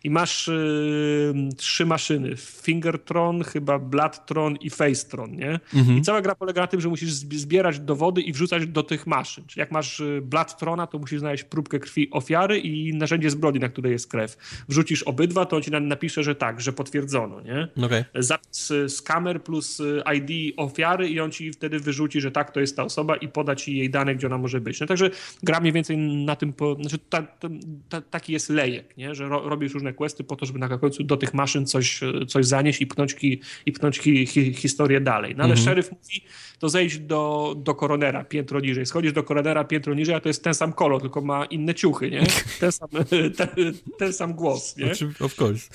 I 0.04 0.10
masz 0.10 0.48
y, 0.48 1.34
trzy 1.56 1.86
maszyny. 1.86 2.36
Fingertron, 2.36 3.44
chyba 3.44 3.78
Bloodtron 3.78 4.56
i 4.56 4.70
Facetron, 4.70 5.36
nie? 5.36 5.60
Mhm. 5.74 5.98
I 5.98 6.02
cała 6.02 6.22
gra 6.22 6.34
polega 6.34 6.60
na 6.60 6.66
tym, 6.66 6.80
że 6.80 6.88
musisz 6.88 7.10
zb- 7.12 7.34
zbierać 7.36 7.80
dowody 7.80 8.20
i 8.20 8.32
wrzucać 8.32 8.66
do 8.66 8.82
tych 8.82 9.06
maszyn. 9.06 9.44
Czyli 9.46 9.60
jak 9.60 9.70
masz 9.72 10.00
y, 10.00 10.20
Bloodtrona, 10.24 10.86
to 10.86 10.98
musisz 10.98 11.20
znaleźć 11.20 11.44
próbkę 11.44 11.78
krwi 11.78 12.10
ofiary 12.10 12.58
i 12.58 12.94
narzędzie 12.94 13.30
zbrodni, 13.30 13.60
na 13.60 13.68
której 13.68 13.92
jest 13.92 14.10
krew. 14.10 14.36
Wrzucisz 14.68 15.02
obydwa, 15.02 15.46
to 15.46 15.56
on 15.56 15.62
ci 15.62 15.70
na- 15.70 15.80
napisze, 15.80 16.22
że 16.22 16.34
tak, 16.34 16.60
że 16.60 16.72
potwierdzono, 16.72 17.40
nie? 17.40 17.84
Okej. 17.84 18.04
zapis 18.14 18.70
y, 18.70 18.88
z 18.88 19.02
kamer 19.02 19.42
plus 19.42 19.80
y, 19.80 20.02
ID 20.16 20.54
ofiary 20.56 21.08
i 21.08 21.20
on 21.20 21.30
ci 21.30 21.52
wtedy 21.52 21.78
wyrzuci, 21.78 22.20
że 22.20 22.30
tak, 22.30 22.50
to 22.50 22.60
jest 22.60 22.76
ta 22.76 22.84
osoba 22.84 23.16
i 23.16 23.28
poda 23.28 23.56
ci 23.56 23.76
jej 23.76 23.90
dane, 23.90 24.14
gdzie 24.14 24.26
ona 24.26 24.38
może 24.38 24.60
być. 24.60 24.80
No 24.80 24.86
także 24.86 25.10
gra 25.42 25.60
mniej 25.60 25.72
więcej 25.72 25.96
na 25.98 26.36
tym, 26.36 26.52
po, 26.52 26.74
znaczy 26.74 26.98
ta, 27.10 27.22
ta, 27.22 27.48
ta, 27.88 28.00
taki 28.00 28.32
jest 28.32 28.50
lejek, 28.50 28.96
nie? 28.96 29.14
że 29.14 29.28
ro, 29.28 29.48
robisz 29.48 29.74
różne 29.74 29.91
questy 29.92 30.24
po 30.24 30.36
to, 30.36 30.46
żeby 30.46 30.58
na 30.58 30.78
końcu 30.78 31.04
do 31.04 31.16
tych 31.16 31.34
maszyn 31.34 31.66
coś, 31.66 32.00
coś 32.28 32.46
zanieść 32.46 32.80
i 32.80 32.86
pchnąć, 32.86 33.14
ki, 33.14 33.40
i 33.66 33.72
pchnąć 33.72 33.98
ki, 34.00 34.26
hi, 34.26 34.54
historię 34.54 35.00
dalej. 35.00 35.34
No 35.36 35.44
ale 35.44 35.52
Mhm. 35.52 35.64
szeryf 35.64 35.90
mówi, 35.92 36.24
to 36.58 36.68
zejdź 36.68 36.98
do, 36.98 37.54
do 37.58 37.74
koronera 37.74 38.24
piętro 38.24 38.60
niżej. 38.60 38.86
Schodzisz 38.86 39.12
do 39.12 39.22
koronera 39.22 39.64
piętro 39.64 39.94
niżej, 39.94 40.14
a 40.14 40.20
to 40.20 40.28
jest 40.28 40.44
ten 40.44 40.54
sam 40.54 40.72
kolor, 40.72 41.00
tylko 41.00 41.20
ma 41.20 41.44
inne 41.44 41.74
ciuchy, 41.74 42.10
nie? 42.10 42.26
Ten 42.60 42.72
sam, 42.72 42.88
ten, 43.36 43.74
ten 43.98 44.12
sam 44.12 44.34
głos, 44.34 44.76
nie? 44.76 44.86
Oczy- 44.92 45.12
Of 45.20 45.40
course. 45.40 45.68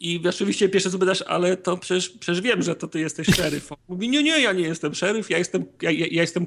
I 0.00 0.20
oczywiście 0.28 0.68
pierwsze 0.68 0.90
co 0.90 0.98
pytasz, 0.98 1.22
ale 1.22 1.56
to 1.56 1.76
przecież, 1.76 2.08
przecież 2.08 2.40
wiem, 2.40 2.62
że 2.62 2.74
to 2.76 2.88
ty 2.88 3.00
jesteś 3.00 3.26
szeryf. 3.36 3.72
On 3.72 3.78
Mówi, 3.88 4.08
nie, 4.08 4.22
nie, 4.22 4.40
ja 4.40 4.52
nie 4.52 4.62
jestem 4.62 4.94
szeryf, 4.94 5.30
ja 5.30 5.38
jestem, 5.38 5.64
ja, 5.82 5.90
ja 5.90 6.06
jestem 6.22 6.46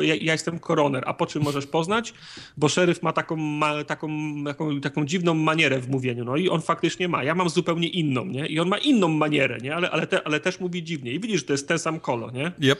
ja, 0.00 0.14
ja 0.14 0.32
jestem 0.32 0.58
koroner. 0.58 1.02
A 1.06 1.14
po 1.14 1.26
czym 1.26 1.42
możesz 1.42 1.66
poznać? 1.66 2.14
Bo 2.56 2.68
szeryf 2.68 3.02
ma 3.02 3.12
taką, 3.12 3.36
ma 3.36 3.84
taką, 3.84 4.08
taką, 4.44 4.80
taką 4.80 5.06
dziwną 5.06 5.34
manierę 5.34 5.80
w 5.80 5.88
mówieniu. 5.88 6.24
No 6.24 6.36
i 6.36 6.48
on 6.48 6.60
faktycznie 6.60 7.08
ma. 7.08 7.24
Ja 7.24 7.34
mam 7.34 7.48
zupełnie 7.48 7.88
inną, 7.88 8.24
nie? 8.24 8.46
I 8.46 8.60
on 8.60 8.68
ma 8.68 8.78
inną 8.78 9.08
manierę, 9.08 9.58
nie? 9.58 9.74
Ale, 9.74 9.90
ale, 9.90 10.06
te, 10.06 10.26
ale 10.26 10.40
też 10.40 10.60
mówi 10.60 10.82
dziwnie. 10.82 11.12
I 11.12 11.20
widzisz, 11.20 11.40
że 11.40 11.46
to 11.46 11.52
jest 11.52 11.68
ten 11.68 11.78
sam 11.78 12.00
kolo, 12.00 12.30
nie? 12.30 12.52
Yep. 12.62 12.78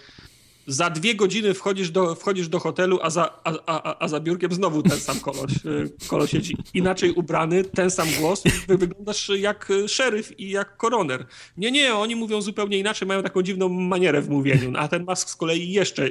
Za 0.67 0.91
dwie 0.91 1.15
godziny 1.15 1.55
wchodzisz 1.55 1.91
do, 1.91 2.15
wchodzisz 2.15 2.49
do 2.49 2.59
hotelu, 2.59 2.99
a 3.03 3.11
za, 3.11 3.41
a, 3.45 3.53
a, 3.67 3.99
a 4.05 4.09
za 4.09 4.21
biurkiem 4.21 4.53
znowu 4.53 4.83
ten 4.83 4.99
sam 5.01 5.21
koleś, 5.21 5.53
koleś 6.09 6.31
siedzi. 6.31 6.57
Inaczej 6.75 7.11
ubrany, 7.13 7.65
ten 7.65 7.91
sam 7.91 8.09
głos, 8.21 8.43
wy- 8.69 8.79
wyglądasz 8.79 9.29
jak 9.39 9.71
e, 9.71 9.89
szeryf 9.89 10.41
i 10.41 10.51
jak 10.51 10.77
koroner. 10.77 11.27
Nie, 11.57 11.71
nie, 11.71 11.95
oni 11.95 12.17
mówią 12.17 12.43
zupełnie 12.43 12.79
inaczej, 12.79 13.09
mają 13.09 13.23
taką 13.23 13.43
dziwną 13.43 13.69
manierę 13.69 14.23
w 14.23 14.29
mówieniu, 14.31 14.73
a 14.77 14.89
ten 14.89 15.05
Musk 15.09 15.31
z 15.31 15.37
kolei 15.37 15.73
jeszcze, 15.73 16.09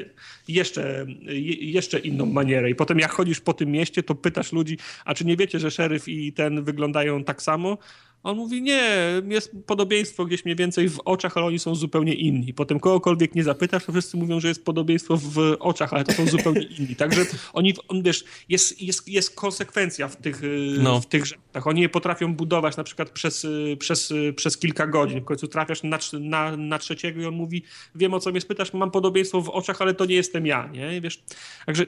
jeszcze, 0.48 1.06
je, 1.22 1.72
jeszcze 1.72 2.00
inną 2.00 2.26
manierę. 2.26 2.70
I 2.70 2.76
potem 2.76 3.00
jak 3.00 3.12
chodzisz 3.12 3.40
po 3.40 3.54
tym 3.54 3.72
mieście, 3.72 4.04
to 4.04 4.16
pytasz 4.16 4.52
ludzi, 4.54 4.78
a 5.06 5.14
czy 5.14 5.26
nie 5.26 5.38
wiecie, 5.38 5.60
że 5.60 5.72
szeryf 5.72 6.08
i 6.08 6.34
ten 6.34 6.64
wyglądają 6.64 7.24
tak 7.24 7.42
samo? 7.42 7.78
On 8.24 8.38
mówi, 8.38 8.62
nie, 8.62 8.82
jest 9.30 9.52
podobieństwo 9.66 10.26
gdzieś 10.26 10.46
mniej 10.46 10.56
więcej 10.56 10.90
w 10.90 11.00
oczach, 11.06 11.38
ale 11.38 11.46
oni 11.46 11.60
są 11.60 11.76
zupełnie 11.76 12.14
inni. 12.14 12.54
Potem 12.54 12.80
kogokolwiek 12.80 13.36
nie 13.36 13.44
zapytasz, 13.44 13.86
to 13.86 13.92
wszyscy 13.92 14.18
mówią, 14.18 14.40
że 14.40 14.48
jest 14.48 14.66
podobieństwo 14.66 15.18
w 15.18 15.56
oczach, 15.60 15.94
ale 15.94 16.04
to 16.04 16.12
są 16.12 16.28
zupełnie 16.28 16.62
inni. 16.80 16.96
Także 16.96 17.26
oni, 17.54 17.74
on, 17.88 18.04
wiesz, 18.04 18.24
jest, 18.50 18.82
jest, 18.82 19.08
jest 19.08 19.36
konsekwencja 19.36 20.08
w 20.08 20.16
tych, 20.16 20.44
y, 20.44 20.76
No. 20.80 21.02
w 21.02 21.06
tych 21.06 21.26
rzeczach. 21.26 21.68
Oni 21.68 21.82
je 21.82 21.90
potrafią 21.90 22.36
budować 22.36 22.78
na 22.78 22.84
przykład 22.84 23.10
przez, 23.10 23.46
y, 23.46 23.78
przez, 23.80 24.12
y, 24.12 24.34
przez 24.34 24.58
kilka 24.58 24.88
godzin. 24.88 25.22
W 25.22 25.26
końcu 25.26 25.48
trafiasz 25.48 25.84
na, 25.84 26.00
na, 26.20 26.58
na 26.58 26.80
trzeciego 26.80 27.22
i 27.22 27.26
on 27.26 27.34
mówi, 27.34 27.64
wiem 27.96 28.14
o 28.14 28.20
co 28.20 28.32
mnie 28.32 28.42
spytasz, 28.42 28.74
mam 28.74 28.92
podobieństwo 28.92 29.42
w 29.42 29.50
oczach, 29.50 29.82
ale 29.82 29.94
to 29.94 30.06
nie 30.06 30.16
jestem 30.16 30.46
ja, 30.46 30.68
nie? 30.68 31.02
Wiesz, 31.02 31.24
także 31.66 31.86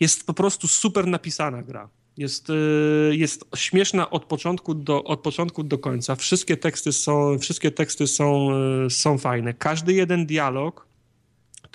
jest 0.00 0.26
po 0.26 0.34
prostu 0.34 0.68
super 0.68 1.06
napisana 1.06 1.62
gra. 1.62 1.88
Jest, 2.16 2.50
y, 2.50 3.16
jest 3.16 3.44
śmieszna 3.56 4.10
od 4.10 4.24
początku, 4.24 4.74
do, 4.74 5.04
od 5.04 5.20
początku 5.20 5.62
do 5.62 5.78
końca. 5.78 6.16
Wszystkie 6.16 6.56
teksty 6.56 6.92
są, 6.92 7.38
wszystkie 7.38 7.70
teksty 7.70 8.06
są, 8.06 8.48
y, 8.86 8.90
są 8.90 9.18
fajne. 9.18 9.54
Każdy 9.54 9.92
jeden 9.92 10.26
dialog 10.26 10.86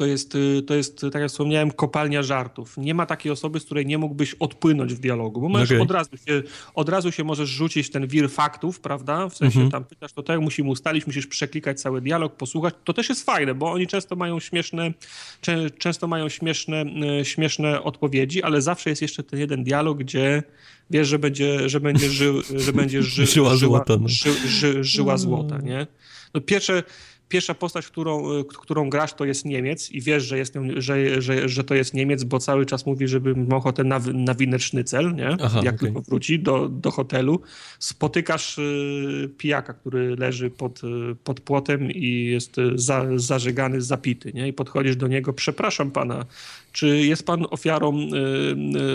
to 0.02 0.06
jest, 0.06 0.36
y, 0.36 0.62
to 0.62 0.76
jest, 0.76 1.06
tak 1.12 1.22
jak 1.22 1.32
wspomniałem, 1.32 1.72
kopalnia 1.72 2.24
żartów. 2.24 2.78
Nie 2.78 2.94
ma 2.94 3.06
takiej 3.06 3.32
osoby, 3.32 3.60
z 3.60 3.66
której 3.66 3.86
nie 3.86 3.98
mógłbyś 3.98 4.34
odpłynąć 4.34 4.94
w 4.94 5.00
dialogu, 5.00 5.42
bo 5.42 5.50
możesz 5.50 5.72
Okej. 5.72 5.82
od, 5.82 5.92
razu 5.92 6.18
się, 6.18 6.44
od 6.74 6.90
razu 6.90 7.12
się 7.12 7.24
możesz 7.24 7.50
rzucić 7.50 7.88
w 7.88 7.90
ten 7.90 8.08
wir 8.08 8.30
faktów, 8.30 8.80
prawda? 8.80 9.30
W 9.30 9.36
sensie 9.36 9.60
Mhm. 9.60 9.72
tam 9.72 9.84
pytasz, 9.84 10.14
to 10.14 10.24
tak, 10.24 10.40
musimy 10.40 10.70
ustalić, 10.70 11.08
musisz 11.08 11.28
przeklikać 11.28 11.82
cały 11.82 12.02
dialog, 12.02 12.36
posłuchać. 12.36 12.74
To 12.84 12.94
też 12.94 13.10
jest 13.10 13.26
fajne, 13.26 13.56
bo 13.56 13.72
oni 13.72 13.88
często 13.88 14.16
mają 14.16 14.40
śmieszne, 14.40 14.94
czę, 15.42 15.70
często 15.70 16.08
mają 16.08 16.30
śmieszne, 16.30 16.86
y, 17.22 17.26
śmieszne 17.26 17.84
odpowiedzi, 17.84 18.44
ale 18.44 18.62
zawsze 18.62 18.90
jest 18.90 19.02
jeszcze 19.02 19.24
ten 19.24 19.40
jeden 19.40 19.64
dialog, 19.64 19.98
gdzie 19.98 20.44
wiesz, 20.90 21.08
że 21.08 21.20
będzie, 21.20 21.70
że 21.70 21.80
będzie, 21.80 22.10
ży, 22.10 22.34
że 22.56 22.74
będzie 22.74 23.04
ży, 23.04 23.26
Żyła 23.34 23.56
złota, 23.56 23.94
no. 24.02 24.08
ży, 24.08 24.34
ży, 24.48 24.84
żyła 24.84 25.18
złota, 25.18 25.58
nie? 25.58 25.88
No 26.34 26.42
pierwsze, 26.42 26.84
pierwsza 27.32 27.54
postać, 27.54 27.88
którą, 27.88 28.40
y, 28.40 28.46
którą 28.46 28.90
grasz, 28.90 29.14
to 29.14 29.26
jest 29.26 29.46
Niemiec 29.46 29.92
i 29.92 30.02
wiesz, 30.02 30.24
że, 30.24 30.38
jest, 30.38 30.54
że, 30.78 31.22
że, 31.22 31.50
że 31.50 31.64
to 31.64 31.76
jest 31.76 31.94
Niemiec, 31.94 32.24
bo 32.24 32.40
cały 32.40 32.66
czas 32.66 32.86
mówi, 32.86 33.08
żeby 33.08 33.36
miał 33.36 33.58
ochotę 33.58 33.84
na, 33.84 34.00
na 34.14 34.60
sznycel, 34.60 35.16
nie? 35.16 35.38
Aha, 35.44 35.62
Jak 35.64 35.76
okej. 35.76 35.88
tylko 35.88 36.02
wróci 36.02 36.40
do, 36.40 36.70
do 36.70 36.92
hotelu. 36.92 37.42
Spotykasz 37.80 38.58
y, 38.58 39.30
pijaka, 39.38 39.74
który 39.74 40.16
leży 40.16 40.50
pod, 40.50 40.84
y, 40.84 41.16
pod 41.24 41.40
płotem 41.40 41.92
i 41.92 42.26
jest 42.26 42.56
za, 42.76 43.06
zażegany, 43.16 43.82
zapity, 43.82 44.32
nie? 44.34 44.48
I 44.48 44.54
podchodzisz 44.54 44.96
do 44.96 45.08
niego, 45.08 45.34
przepraszam 45.34 45.92
pana, 45.92 46.26
czy 46.72 46.88
jest 46.88 47.26
pan 47.26 47.46
ofiarą 47.50 48.08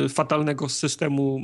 fatalnego 0.08 0.68
systemu 0.68 1.40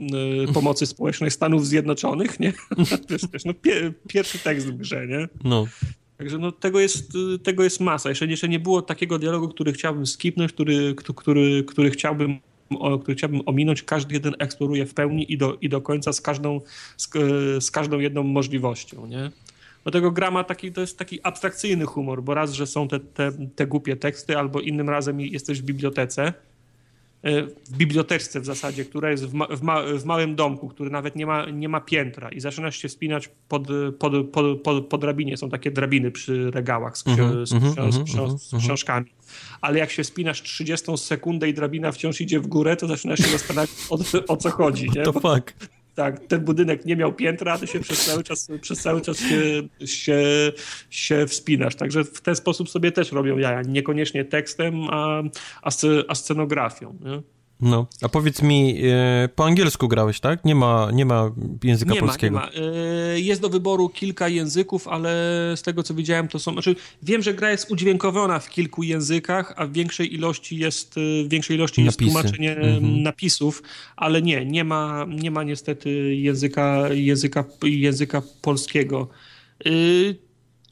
pomocy 0.54 0.86
społecznej 0.86 1.30
Stanów 1.30 1.66
Zjednoczonych, 1.66 2.40
nie? 2.40 2.52
wiesz, 3.32 3.44
no, 3.44 3.54
pie, 3.54 3.92
pierwszy 4.08 4.38
tekst 4.38 4.66
w 4.66 4.76
grze, 4.76 5.06
nie? 5.06 5.28
No. 5.44 5.66
Także 6.22 6.38
no, 6.38 6.52
tego, 6.52 6.80
jest, 6.80 7.12
tego 7.42 7.64
jest 7.64 7.80
masa. 7.80 8.08
Jeszcze, 8.08 8.26
jeszcze 8.26 8.48
nie 8.48 8.60
było 8.60 8.82
takiego 8.82 9.18
dialogu, 9.18 9.48
który 9.48 9.72
chciałbym 9.72 10.06
skipnąć, 10.06 10.52
który, 10.52 10.94
który, 10.94 11.64
który, 11.64 11.90
chciałbym 11.90 12.38
o, 12.70 12.98
który 12.98 13.16
chciałbym 13.16 13.40
ominąć, 13.46 13.82
każdy 13.82 14.14
jeden 14.14 14.34
eksploruje 14.38 14.86
w 14.86 14.94
pełni 14.94 15.32
i 15.32 15.38
do, 15.38 15.58
i 15.60 15.68
do 15.68 15.80
końca 15.80 16.12
z 16.12 16.20
każdą, 16.20 16.60
z, 16.96 17.10
z 17.64 17.70
każdą 17.70 17.98
jedną 17.98 18.22
możliwością, 18.22 19.06
nie? 19.06 19.30
Dlatego 19.82 20.10
gra 20.10 20.30
ma 20.30 20.44
taki, 20.44 20.72
to 20.72 20.80
jest 20.80 20.98
taki 20.98 21.20
abstrakcyjny 21.22 21.84
humor, 21.84 22.22
bo 22.22 22.34
raz, 22.34 22.52
że 22.52 22.66
są 22.66 22.88
te, 22.88 23.00
te, 23.00 23.32
te 23.56 23.66
głupie 23.66 23.96
teksty, 23.96 24.38
albo 24.38 24.60
innym 24.60 24.90
razem 24.90 25.20
jesteś 25.20 25.62
w 25.62 25.64
bibliotece, 25.64 26.32
w 27.24 27.76
biblioteczce 27.76 28.40
w 28.40 28.44
zasadzie, 28.44 28.84
która 28.84 29.10
jest 29.10 29.26
w, 29.26 29.34
ma, 29.34 29.46
w, 29.46 29.62
ma, 29.62 29.82
w 29.98 30.04
małym 30.04 30.34
domku, 30.36 30.68
który 30.68 30.90
nawet 30.90 31.16
nie 31.16 31.26
ma, 31.26 31.50
nie 31.50 31.68
ma 31.68 31.80
piętra 31.80 32.28
i 32.28 32.40
zaczynasz 32.40 32.76
się 32.76 32.88
wspinać 32.88 33.30
pod, 33.48 33.62
pod, 33.98 34.12
pod, 34.30 34.60
pod, 34.62 34.86
po 34.86 34.98
drabinie. 34.98 35.36
Są 35.36 35.50
takie 35.50 35.70
drabiny 35.70 36.10
przy 36.10 36.50
regałach 36.50 36.98
z, 36.98 37.06
Mhm, 37.06 37.46
z, 37.46 37.50
książ- 37.50 37.54
mhm, 37.86 38.04
książ- 38.04 38.18
mhm, 38.18 38.38
z 38.38 38.64
książkami. 38.64 39.06
Ale 39.60 39.78
jak 39.78 39.90
się 39.90 40.04
spinasz 40.04 40.42
30 40.42 40.98
sekundę 40.98 41.48
i 41.48 41.54
drabina 41.54 41.92
wciąż 41.92 42.20
idzie 42.20 42.40
w 42.40 42.46
górę, 42.46 42.76
to 42.76 42.86
zaczynasz 42.86 43.18
się 43.18 43.28
zastanawiać 43.28 43.70
o, 43.90 43.98
o 44.32 44.36
co 44.36 44.50
chodzi. 44.50 44.90
Nie? 44.96 45.02
To 45.02 45.12
Bo. 45.12 45.20
Tak, 45.94 46.26
ten 46.26 46.44
budynek 46.44 46.84
nie 46.84 46.96
miał 46.96 47.12
piętra, 47.12 47.52
a 47.52 47.58
ty 47.58 47.66
się 47.66 47.80
przez 47.80 48.04
cały 48.06 48.22
czas, 48.22 48.48
przez 48.60 48.82
cały 48.82 49.00
czas 49.00 49.18
się, 49.18 49.62
się, 49.86 50.22
się 50.90 51.26
wspinasz. 51.26 51.74
Także 51.74 52.04
w 52.04 52.20
ten 52.20 52.36
sposób 52.36 52.70
sobie 52.70 52.92
też 52.92 53.12
robią 53.12 53.38
jaja. 53.38 53.62
Niekoniecznie 53.62 54.24
tekstem, 54.24 54.88
a, 54.90 55.22
a, 55.62 55.70
sce- 55.70 56.04
a 56.08 56.14
scenografią. 56.14 56.98
Nie? 57.00 57.22
No. 57.62 57.86
A 58.02 58.08
powiedz 58.08 58.42
mi, 58.42 58.80
e, 58.84 59.28
po 59.36 59.44
angielsku 59.44 59.88
grałeś, 59.88 60.20
tak? 60.20 60.44
Nie 60.44 60.54
ma, 60.54 60.88
nie 60.92 61.04
ma 61.06 61.30
języka 61.64 61.94
Nie 61.94 62.00
ma, 62.00 62.04
nie 62.04 62.08
polskiego. 62.08 62.36
ma. 62.36 62.48
Jest 63.14 63.40
do 63.40 63.48
wyboru 63.48 63.88
kilka 63.88 64.28
języków, 64.28 64.88
ale 64.88 65.10
z 65.56 65.62
tego 65.62 65.82
co 65.82 65.94
widziałem 65.94 66.28
to 66.28 66.38
są... 66.38 66.52
Znaczy, 66.52 66.76
wiem, 67.02 67.22
że 67.22 67.34
gra 67.34 67.50
jest 67.50 67.70
udźwiękowiona 67.70 68.38
w 68.38 68.50
kilku 68.50 68.82
językach, 68.82 69.54
a 69.56 69.66
w 69.66 69.72
większej 69.72 70.14
ilości 70.14 70.56
jest, 70.58 70.96
y, 70.96 71.24
w 71.24 71.28
większej 71.28 71.56
ilości 71.56 71.84
jest 71.84 71.98
tłumaczenie 71.98 72.56
Mhm. 72.56 73.02
napisów, 73.02 73.62
ale 73.96 74.22
nie, 74.22 74.46
nie 74.46 74.64
ma, 74.64 75.06
nie 75.08 75.30
ma 75.30 75.42
niestety 75.42 76.14
języka, 76.16 76.88
języka, 76.92 77.44
języka 77.62 78.22
polskiego. 78.42 79.08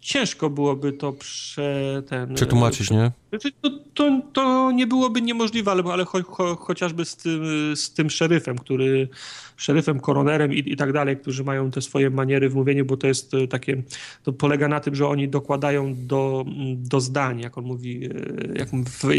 Ciężko 0.00 0.50
byłoby 0.50 0.92
to 0.92 1.12
prze, 1.12 2.02
ten, 2.08 2.34
przetłumaczyć, 2.34 2.90
nie? 2.90 3.10
Znaczy, 3.30 3.52
to, 3.60 3.70
to, 3.94 4.20
to, 4.32 4.72
nie 4.72 4.86
byłoby 4.86 5.22
niemożliwe, 5.22 5.70
ale, 5.70 5.82
ale 5.82 6.04
cho, 6.04 6.22
cho, 6.22 6.56
chociażby 6.56 7.04
z 7.04 7.16
tym, 7.16 7.42
z 7.76 7.92
tym 7.92 8.10
szeryfem, 8.10 8.58
który, 8.58 9.08
szeryfem, 9.56 10.00
koronerem 10.00 10.52
i, 10.52 10.72
i 10.72 10.76
tak 10.76 10.92
dalej, 10.92 11.16
którzy 11.16 11.44
mają 11.44 11.70
te 11.70 11.82
swoje 11.82 12.10
maniery 12.10 12.48
w 12.48 12.54
mówieniu, 12.54 12.84
bo 12.84 12.96
to 12.96 13.06
jest 13.06 13.34
e, 13.34 13.48
takie, 13.48 13.82
to 14.22 14.32
polega 14.32 14.68
na 14.68 14.80
tym, 14.80 14.94
że 14.94 15.08
oni 15.08 15.28
dokładają 15.28 15.94
do, 16.06 16.44
do 16.76 17.00
zdań, 17.00 17.40
jak 17.40 17.58
on 17.58 17.64
mówi, 17.64 18.04
e, 18.04 18.58
jak 18.58 18.68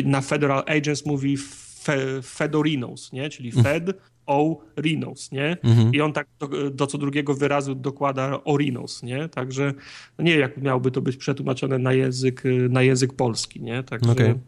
na 0.05 0.21
Federal 0.21 0.63
Agents 0.67 1.05
mówi 1.05 1.37
fe, 1.83 2.21
Fedorinos, 2.21 3.11
nie? 3.11 3.29
czyli 3.29 3.51
mm. 3.51 3.63
Fed, 3.63 3.97
O, 4.31 4.59
Rinos, 4.77 5.31
nie? 5.31 5.57
Mhm. 5.63 5.93
I 5.93 6.01
on 6.01 6.13
tak 6.13 6.27
do, 6.39 6.69
do, 6.69 6.87
co 6.87 6.97
drugiego 6.97 7.33
wyrazu 7.33 7.75
dokłada 7.75 8.39
Orinos, 8.43 9.03
nie? 9.03 9.29
Także 9.29 9.73
no 10.17 10.25
nie 10.25 10.35
jak 10.35 10.57
miałoby 10.57 10.91
to 10.91 11.01
być 11.01 11.17
przetłumaczone 11.17 11.77
na 11.77 11.93
język, 11.93 12.43
na 12.69 12.81
język 12.81 13.13
polski, 13.13 13.61
nie? 13.61 13.83
Także 13.83 14.11
okay. 14.11 14.39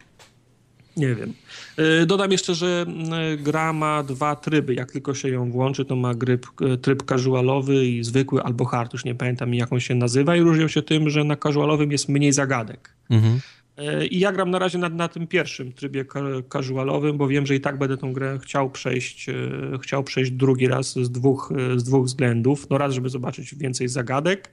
nie 0.98 1.16
wiem. 1.16 1.34
Y, 2.02 2.06
dodam 2.06 2.32
jeszcze, 2.32 2.56
że 2.56 2.86
y, 3.34 3.38
gra 3.38 3.74
ma 3.74 4.03
dwa 4.03 4.36
tryby. 4.36 4.74
Jak 4.74 4.92
tylko 4.92 5.14
się 5.14 5.30
ją 5.30 5.52
włączy, 5.52 5.86
to 5.86 5.95
ma 5.95 6.14
gryb, 6.14 6.48
y, 6.62 6.78
tryb 6.78 7.03
casualowy 7.03 7.86
i 7.86 8.03
zwykły 8.03 8.44
albo 8.44 8.66
hard, 8.66 8.94
już 8.94 9.06
nie 9.06 9.16
pamiętam 9.16 9.53
jak 9.53 9.74
on 9.74 9.80
się 9.80 9.95
nazywa 9.95 10.36
i 10.36 10.42
różnią 10.42 10.68
się 10.68 10.82
tym, 10.82 11.10
że 11.10 11.24
na 11.24 11.36
casualowym 11.36 11.92
jest 11.92 12.10
mniej 12.10 12.34
zagadek. 12.34 12.95
Mhm. 13.10 13.40
E, 13.77 14.06
I 14.06 14.19
ja 14.19 14.32
gram 14.32 14.52
na 14.52 14.60
razie 14.60 14.77
na, 14.77 14.90
na 14.90 15.08
tym 15.08 15.27
pierwszym 15.27 15.74
trybie 15.74 16.06
casualowym, 16.53 17.18
bo 17.18 17.27
wiem, 17.27 17.45
że 17.45 17.56
i 17.56 17.61
tak 17.61 17.77
będę 17.77 17.98
tą 17.98 18.14
grę 18.14 18.40
chciał 18.42 18.69
przejść, 18.69 19.30
e, 19.30 19.34
chciał 19.82 20.03
przejść 20.03 20.32
drugi 20.32 20.68
raz 20.68 20.93
z 20.93 21.11
dwóch, 21.11 21.53
e, 21.76 21.80
z 21.80 21.84
dwóch 21.84 22.06
względów. 22.06 22.69
No 22.69 22.77
raz, 22.77 22.93
żeby 22.93 23.10
zobaczyć 23.10 23.56
więcej 23.56 23.88
zagadek, 23.88 24.52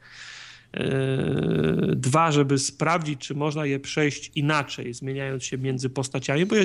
Dwa, 1.97 2.32
żeby 2.32 2.58
sprawdzić, 2.58 3.20
czy 3.20 3.34
można 3.34 3.66
je 3.66 3.81
przejść 3.81 4.31
inaczej, 4.34 4.94
zmieniając 4.94 5.44
się 5.44 5.58
między 5.58 5.90
postaciami, 5.90 6.47
bo 6.47 6.57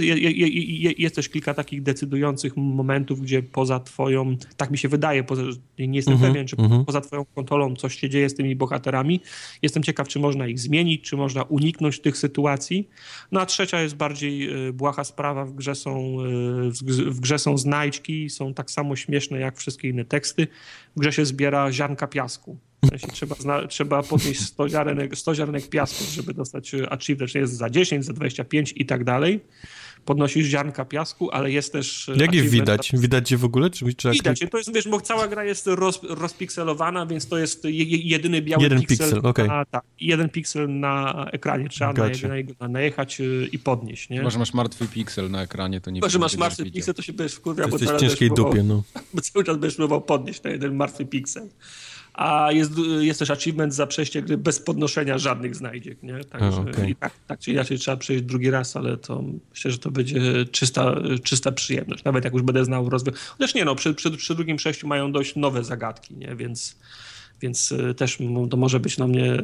jest 0.97 1.15
też 1.15 1.29
kilka 1.29 1.53
takich 1.53 1.83
decydujących 1.83 2.57
momentów, 2.57 3.21
gdzie 3.21 3.43
poza 3.43 3.79
twoją, 3.79 4.37
tak 4.57 4.71
mi 4.71 4.77
się 4.77 4.89
wydaje, 4.89 5.23
poza, 5.23 5.41
nie 5.79 5.95
jestem 5.95 6.17
-hmm, 6.17 6.21
pewien, 6.21 6.47
czy 6.47 6.55
-hmm. 6.55 6.85
poza 6.85 7.01
twoją 7.01 7.25
kontrolą 7.25 7.75
coś 7.75 7.99
się 7.99 8.09
dzieje 8.09 8.29
z 8.29 8.35
tymi 8.35 8.55
bohaterami. 8.55 9.21
Jestem 9.61 9.83
ciekaw, 9.83 10.07
czy 10.07 10.19
można 10.19 10.47
ich 10.47 10.59
zmienić, 10.59 11.01
czy 11.01 11.17
można 11.17 11.43
uniknąć 11.43 11.99
tych 11.99 12.17
sytuacji. 12.17 12.89
No 13.31 13.41
a 13.41 13.45
trzecia 13.45 13.81
jest 13.81 13.95
bardziej 13.95 14.67
e, 14.67 14.73
błaha 14.73 15.03
sprawa, 15.03 15.45
w 15.45 15.53
grze 15.53 15.75
są, 15.75 16.17
e, 16.21 17.11
w 17.11 17.19
grze 17.19 17.39
są 17.39 17.57
znajdźki, 17.57 18.29
są 18.29 18.53
tak 18.53 18.71
samo 18.71 18.95
śmieszne 18.95 19.39
jak 19.39 19.57
wszystkie 19.57 19.89
inne 19.89 20.05
teksty. 20.05 20.47
W 20.95 20.99
grze 20.99 21.11
się 21.11 21.25
zbiera 21.25 21.71
ziarnka 21.71 22.07
piasku. 22.07 22.57
W 22.83 22.89
sensie 22.89 23.07
trzeba, 23.07 23.35
zna, 23.35 23.67
trzeba 23.67 24.03
podnieść 24.03 24.41
100 24.41 24.69
ziarenek, 24.69 25.17
100 25.17 25.35
ziarenek 25.35 25.69
piasku, 25.69 26.03
żeby 26.11 26.33
dostać 26.33 26.73
e, 26.73 26.89
achievement, 26.89 27.31
że 27.31 27.39
jest 27.39 27.53
za 27.53 27.69
10, 27.69 28.05
za 28.05 28.13
25 28.13 28.73
i 28.75 28.85
tak 28.85 29.03
dalej. 29.03 29.39
Podnosisz 30.05 30.47
ziarnka 30.47 30.85
piasku, 30.85 31.31
ale 31.31 31.51
jest 31.51 31.73
też... 31.73 32.11
Jak 32.15 32.33
je 32.33 32.41
widać? 32.43 32.93
Na... 32.93 32.99
Widać 32.99 33.31
je 33.31 33.37
w 33.37 33.45
ogóle? 33.45 33.69
Czy, 33.69 33.93
czy 33.93 34.11
widać 34.11 34.39
to 34.51 34.57
jest, 34.57 34.73
wiesz, 34.73 34.87
bo 34.87 35.01
cała 35.01 35.27
gra 35.27 35.43
jest 35.43 35.67
roz, 35.67 35.99
rozpikselowana, 36.03 37.05
więc 37.05 37.27
to 37.27 37.37
jest 37.37 37.63
jedyny 37.63 38.41
biały 38.41 38.63
jeden 38.63 38.79
piksel. 38.79 38.97
piksel 38.97 39.25
okay. 39.25 39.47
na, 39.47 39.65
tak, 39.65 39.83
jeden 39.99 40.29
piksel 40.29 40.79
na 40.79 41.25
ekranie. 41.31 41.69
Trzeba 41.69 41.93
gotcha. 41.93 42.27
na, 42.27 42.35
niego 42.35 42.67
najechać 42.69 43.21
e, 43.21 43.23
i 43.51 43.59
podnieść, 43.59 44.09
nie? 44.09 44.21
Może 44.21 44.39
masz 44.39 44.53
martwy 44.53 44.87
piksel 44.87 45.31
na 45.31 45.41
ekranie, 45.41 45.81
to 45.81 45.91
nie 45.91 46.01
Może 46.01 46.19
masz 46.19 46.37
martwy 46.37 46.71
piksel, 46.71 46.93
to 46.93 47.01
się 47.01 47.13
będziesz 47.13 47.37
wkurwiał, 47.37 47.69
bo 47.69 47.77
w 47.77 47.99
ciężkiej 47.99 48.29
dupie, 48.29 48.63
no. 48.63 48.83
Bo 49.13 49.21
cały 49.21 49.45
czas 49.45 49.57
będziesz 49.57 49.75
próbował 49.75 50.01
podnieść 50.01 50.43
na 50.43 50.49
jeden 50.49 50.75
martwy 50.75 51.05
piksel 51.05 51.49
a 52.15 52.51
jest, 52.51 52.71
jest 52.99 53.19
też 53.19 53.29
achievement 53.29 53.73
za 53.73 53.87
przejście 53.87 54.21
gry 54.21 54.37
bez 54.37 54.59
podnoszenia 54.59 55.17
żadnych 55.17 55.55
znajdziek, 55.55 56.03
nie? 56.03 56.23
Także 56.23 56.61
okay. 56.61 56.95
tak, 56.99 57.13
tak 57.27 57.39
czy 57.39 57.51
inaczej 57.51 57.79
trzeba 57.79 57.97
przejść 57.97 58.23
drugi 58.23 58.51
raz, 58.51 58.75
ale 58.75 58.97
to 58.97 59.23
myślę, 59.49 59.71
że 59.71 59.77
to 59.77 59.91
będzie 59.91 60.45
czysta, 60.51 60.95
czysta 61.23 61.51
przyjemność, 61.51 62.03
nawet 62.03 62.23
jak 62.23 62.33
już 62.33 62.43
będę 62.43 62.65
znał 62.65 62.89
rozwój. 62.89 63.13
Chociaż 63.37 63.55
nie, 63.55 63.65
no, 63.65 63.75
przy, 63.75 63.93
przy, 63.93 64.11
przy 64.11 64.35
drugim 64.35 64.57
przejściu 64.57 64.87
mają 64.87 65.11
dość 65.11 65.35
nowe 65.35 65.63
zagadki, 65.63 66.15
nie? 66.15 66.35
Więc 66.35 66.75
więc 67.41 67.71
e, 67.71 67.93
też 67.93 68.17
to 68.49 68.57
może 68.57 68.79
być 68.79 68.97
na 68.97 69.07
mnie, 69.07 69.37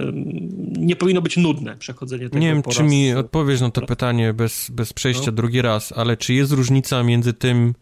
nie 0.77 0.95
powinno 0.95 1.21
być 1.21 1.37
nudne 1.37 1.77
przechodzenie 1.77 2.23
tego 2.29 2.39
Nie 2.39 2.47
wiem, 2.47 2.63
czy 2.63 2.81
raz... 2.81 2.91
mi 2.91 3.13
odpowiesz 3.13 3.61
na 3.61 3.71
to 3.71 3.81
pytanie 3.81 4.33
bez, 4.33 4.69
bez 4.69 4.93
przejścia 4.93 5.25
no. 5.25 5.31
drugi 5.31 5.61
raz, 5.61 5.91
ale 5.91 6.17
czy 6.17 6.33
jest 6.33 6.51
różnica 6.51 7.03
między 7.03 7.33
tym, 7.33 7.73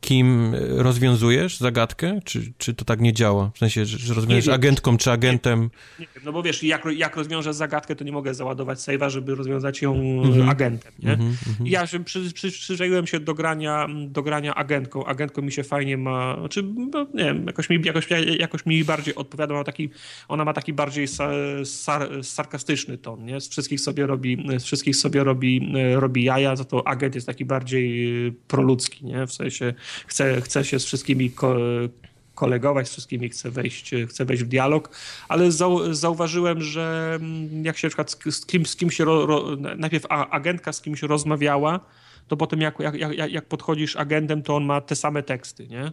kim 0.00 0.54
rozwiązujesz 0.76 1.58
zagadkę? 1.58 2.20
Czy, 2.24 2.52
czy 2.58 2.74
to 2.74 2.84
tak 2.84 3.00
nie 3.00 3.12
działa? 3.12 3.50
W 3.54 3.58
sensie, 3.58 3.86
że 3.86 4.14
rozwiązujesz 4.14 4.48
agentką 4.48 4.96
czy 4.96 5.10
agentem? 5.10 5.70
Nie, 5.98 6.06
nie, 6.16 6.24
no 6.24 6.32
bo 6.32 6.42
wiesz, 6.42 6.62
jak, 6.62 6.84
jak 6.96 7.16
rozwiążę 7.16 7.54
zagadkę, 7.54 7.96
to 7.96 8.04
nie 8.04 8.12
mogę 8.12 8.34
załadować 8.34 8.78
save'a, 8.78 9.10
żeby 9.10 9.34
rozwiązać 9.34 9.82
ją 9.82 9.94
mm 9.94 10.32
-hmm. 10.32 10.50
agentem, 10.50 10.92
nie? 10.98 11.12
Mm 11.12 11.32
-hmm. 11.32 11.66
Ja 11.66 11.86
się 11.86 12.04
przy, 12.04 12.32
przy, 12.32 12.50
przyzwyczaiłem 12.50 13.06
się 13.06 13.20
do 13.20 13.34
grania, 13.34 13.88
do 14.06 14.22
grania 14.22 14.54
agentką. 14.54 15.04
Agentką 15.04 15.42
mi 15.42 15.52
się 15.52 15.62
fajnie 15.62 15.96
ma, 15.96 16.36
czy 16.50 16.60
znaczy, 16.60 16.74
no, 16.92 17.06
nie 17.14 17.24
wiem, 17.24 17.46
jakoś 17.46 17.70
mi, 17.70 17.80
jakoś, 17.84 18.08
jakoś 18.38 18.66
mi 18.66 18.84
bardziej 18.84 19.14
odpowiada. 19.14 19.54
Ma 19.54 19.64
taki, 19.64 19.90
ona 20.28 20.44
ma 20.44 20.52
taki 20.52 20.72
bardziej 20.72 21.08
sar, 21.08 21.34
sar, 21.64 22.24
sarkastyczny 22.24 22.98
ton, 22.98 23.24
nie? 23.24 23.40
Z 23.40 23.48
wszystkich 23.48 23.80
sobie 23.80 24.06
robi, 24.06 24.46
z 24.58 24.64
wszystkich 24.64 24.96
sobie 24.96 25.24
robi, 25.24 25.72
robi 25.94 26.24
jaja, 26.24 26.56
za 26.56 26.64
to 26.64 26.88
agent 26.88 27.14
jest 27.14 27.26
taki 27.26 27.44
bardziej 27.44 28.32
proludzki, 28.48 29.06
nie? 29.06 29.26
W 29.26 29.32
sensie 29.32 29.74
chce, 30.06 30.40
chce 30.40 30.64
się 30.64 30.80
z 30.80 30.84
wszystkimi 30.84 31.30
ko 31.30 31.56
kolegować, 32.34 32.88
z 32.88 32.92
wszystkimi 32.92 33.28
chce 33.28 33.50
wejść, 33.50 33.94
chce 34.08 34.24
wejść 34.24 34.42
w 34.42 34.48
dialog, 34.48 34.96
ale 35.28 35.52
zau 35.52 35.94
zauważyłem, 35.94 36.62
że 36.62 37.18
mm, 37.20 37.64
jak 37.64 37.78
się 37.78 37.86
na 37.86 37.90
przykład 37.90 38.10
z, 38.10 38.46
kim, 38.46 38.66
z 38.66 38.76
kim 38.76 38.90
się 38.90 39.04
ro, 39.04 39.26
ro, 39.26 39.56
najpierw 39.76 40.06
agentka 40.08 40.72
z 40.72 40.80
kimś 40.80 41.02
rozmawiała, 41.02 41.80
to 42.28 42.36
potem 42.36 42.60
jak, 42.60 42.80
jak, 42.80 42.94
jak, 42.94 43.32
jak 43.32 43.46
podchodzisz 43.46 43.96
agentem, 43.96 44.42
to 44.42 44.56
on 44.56 44.64
ma 44.64 44.80
te 44.80 44.96
same 44.96 45.22
teksty, 45.22 45.68
nie? 45.68 45.92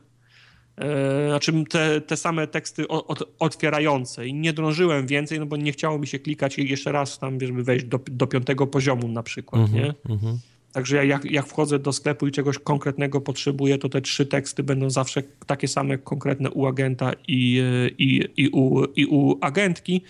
E, 0.77 1.29
znaczy 1.29 1.63
te, 1.69 2.01
te 2.01 2.17
same 2.17 2.47
teksty 2.47 2.87
od, 2.87 3.23
otwierające 3.39 4.27
i 4.27 4.33
nie 4.33 4.53
drążyłem 4.53 5.07
więcej, 5.07 5.39
no 5.39 5.45
bo 5.45 5.57
nie 5.57 5.71
chciało 5.71 5.99
mi 5.99 6.07
się 6.07 6.19
klikać 6.19 6.57
jeszcze 6.57 6.91
raz 6.91 7.19
tam, 7.19 7.39
żeby 7.41 7.63
wejść 7.63 7.85
do, 7.85 7.99
do 8.11 8.27
piątego 8.27 8.67
poziomu 8.67 9.07
na 9.07 9.23
przykład, 9.23 9.61
mm 9.61 9.71
-hmm, 9.71 9.75
nie? 9.75 9.93
Mm 10.09 10.19
-hmm. 10.19 10.37
Także 10.77 11.05
jak, 11.05 11.31
jak 11.31 11.47
wchodzę 11.47 11.79
do 11.79 11.93
sklepu 11.93 12.27
i 12.27 12.31
czegoś 12.31 12.59
konkretnego 12.59 13.21
potrzebuję, 13.21 13.77
to 13.77 13.89
te 13.89 14.01
trzy 14.01 14.25
teksty 14.25 14.63
będą 14.63 14.89
zawsze 14.89 15.23
takie 15.45 15.67
same 15.67 15.97
konkretne 15.97 16.51
u 16.51 16.65
agenta 16.65 17.13
i, 17.27 17.63
i, 17.97 18.29
i, 18.37 18.49
u, 18.49 18.83
i 18.95 19.05
u 19.05 19.37
agentki. 19.41 20.01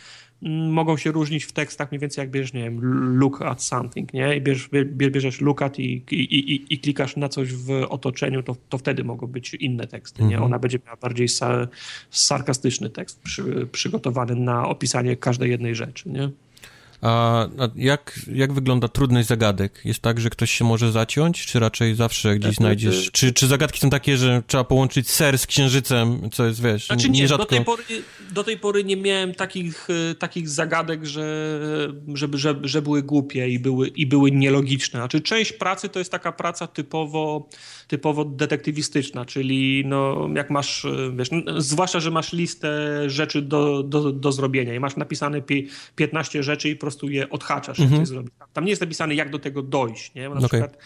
Mm, 0.44 0.70
mogą 0.70 0.98
się 0.98 1.12
różnić 1.12 1.46
w 1.46 1.52
tekstach 1.52 1.92
mniej 1.92 2.00
więcej 2.00 2.22
jak 2.22 2.32
bierzesz, 2.32 2.54
nie 2.54 2.64
wiem, 2.64 2.80
look 3.20 3.42
at 3.42 3.64
something, 3.64 4.14
nie? 4.14 4.36
I 4.36 4.42
bierzesz, 4.42 4.70
bierzesz 4.86 5.42
look 5.42 5.62
at 5.62 5.80
i, 5.80 6.04
i, 6.12 6.16
i, 6.16 6.74
i 6.74 6.80
klikasz 6.80 7.16
na 7.16 7.30
coś 7.30 7.54
w 7.54 7.86
otoczeniu, 7.90 8.44
to, 8.44 8.56
to 8.70 8.78
wtedy 8.78 9.04
mogą 9.04 9.28
być 9.28 9.54
inne 9.54 9.88
teksty, 9.88 10.22
nie? 10.22 10.36
Mhm. 10.36 10.44
Ona 10.44 10.60
będzie 10.60 10.80
miała 10.86 10.98
bardziej 10.98 11.28
sa, 11.28 11.68
sarkastyczny 12.10 12.90
tekst 12.90 13.22
przy, 13.22 13.68
przygotowany 13.72 14.36
na 14.36 14.68
opisanie 14.68 15.16
każdej 15.16 15.50
jednej 15.50 15.76
rzeczy, 15.76 16.10
nie? 16.10 16.30
A, 17.02 17.48
jak, 17.76 18.20
jak 18.34 18.54
wygląda 18.54 18.88
trudność 18.88 19.28
zagadek? 19.28 19.82
Jest 19.86 20.00
tak, 20.00 20.20
że 20.20 20.30
ktoś 20.30 20.52
się 20.52 20.66
może 20.66 20.92
zaciąć, 20.92 21.46
czy 21.46 21.60
raczej 21.60 21.96
zawsze 21.96 22.30
gdzieś 22.36 22.42
znaczy, 22.42 22.56
znajdziesz? 22.56 23.12
Czy, 23.12 23.34
czy 23.34 23.48
zagadki 23.48 23.80
są 23.80 23.90
takie, 23.90 24.18
że 24.18 24.44
trzeba 24.48 24.64
połączyć 24.64 25.10
ser 25.10 25.38
z 25.38 25.48
księżycem, 25.48 26.30
co 26.32 26.46
jest, 26.46 26.64
wiesz, 26.64 26.88
znaczy, 26.88 27.10
nie, 27.10 27.22
nierzadko... 27.22 27.46
do, 27.46 27.50
tej 27.50 27.66
pory, 27.66 27.84
do 28.32 28.44
tej 28.44 28.58
pory 28.58 28.84
nie 28.84 28.98
miałem 28.98 29.34
takich, 29.34 29.88
e, 30.12 30.16
takich 30.16 30.50
zagadek, 30.50 31.06
że, 31.06 31.60
żeby, 32.14 32.38
że, 32.38 32.56
że 32.64 32.82
były 32.82 33.04
głupie 33.04 33.50
i 33.50 33.60
były, 33.60 33.88
i 33.88 34.06
były 34.06 34.32
nielogiczne. 34.32 35.00
Znaczy 35.00 35.22
część 35.22 35.54
pracy 35.54 35.90
to 35.90 36.00
jest 36.00 36.12
taka 36.12 36.32
praca 36.32 36.68
typowo, 36.68 37.50
typowo 37.88 38.26
detektywistyczna, 38.26 39.26
czyli 39.26 39.84
no, 39.86 40.30
jak 40.36 40.50
masz, 40.50 40.86
e, 40.86 41.12
wiesz, 41.16 41.30
no, 41.32 41.62
zwłaszcza, 41.62 42.00
że 42.00 42.12
masz 42.12 42.34
listę 42.34 42.70
rzeczy 43.10 43.42
do, 43.42 43.84
do, 43.84 44.12
do 44.12 44.32
zrobienia 44.32 44.76
i 44.76 44.80
masz 44.80 44.96
napisane 44.96 45.42
15 45.96 46.44
rzeczy 46.44 46.70
i 46.70 46.76
prostu 46.88 47.10
je 47.10 47.30
odhaczasz, 47.30 47.80
mhm. 47.80 47.98
jak 47.98 48.08
zrobić. 48.08 48.34
Tam 48.54 48.64
nie 48.64 48.70
jest 48.70 48.82
napisane, 48.82 49.16
jak 49.16 49.30
do 49.30 49.40
tego 49.40 49.62
dojść. 49.62 50.14
Nie? 50.14 50.30
Bo 50.30 50.36
na 50.36 50.46
okay. 50.46 50.50
przykład 50.50 50.78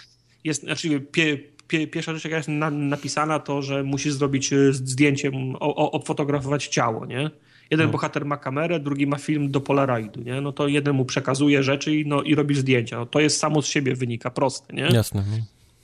jest, 0.43 0.61
znaczy 0.61 0.99
pie, 0.99 1.37
pie, 1.67 1.87
pierwsza 1.87 2.13
rzecz, 2.13 2.23
jaka 2.23 2.37
jest 2.37 2.49
na, 2.49 2.69
napisana, 2.69 3.39
to, 3.39 3.61
że 3.61 3.83
musisz 3.83 4.13
zrobić 4.13 4.53
e, 4.53 4.73
zdjęciem, 4.73 5.33
obfotografować 5.59 6.67
ciało, 6.67 7.05
nie? 7.05 7.31
Jeden 7.71 7.85
no. 7.85 7.91
bohater 7.91 8.25
ma 8.25 8.37
kamerę, 8.37 8.79
drugi 8.79 9.07
ma 9.07 9.17
film 9.17 9.51
do 9.51 9.61
Polaroidu, 9.61 10.21
nie? 10.21 10.41
No 10.41 10.51
to 10.51 10.67
jeden 10.67 10.95
mu 10.95 11.05
przekazuje 11.05 11.63
rzeczy 11.63 11.95
i, 11.95 12.05
no, 12.05 12.21
i 12.21 12.35
robisz 12.35 12.57
zdjęcia. 12.57 12.97
No, 12.97 13.05
to 13.05 13.19
jest 13.19 13.37
samo 13.37 13.61
z 13.61 13.65
siebie 13.65 13.95
wynika, 13.95 14.31
proste, 14.31 14.73
nie? 14.73 14.83
Jasne. 14.83 15.23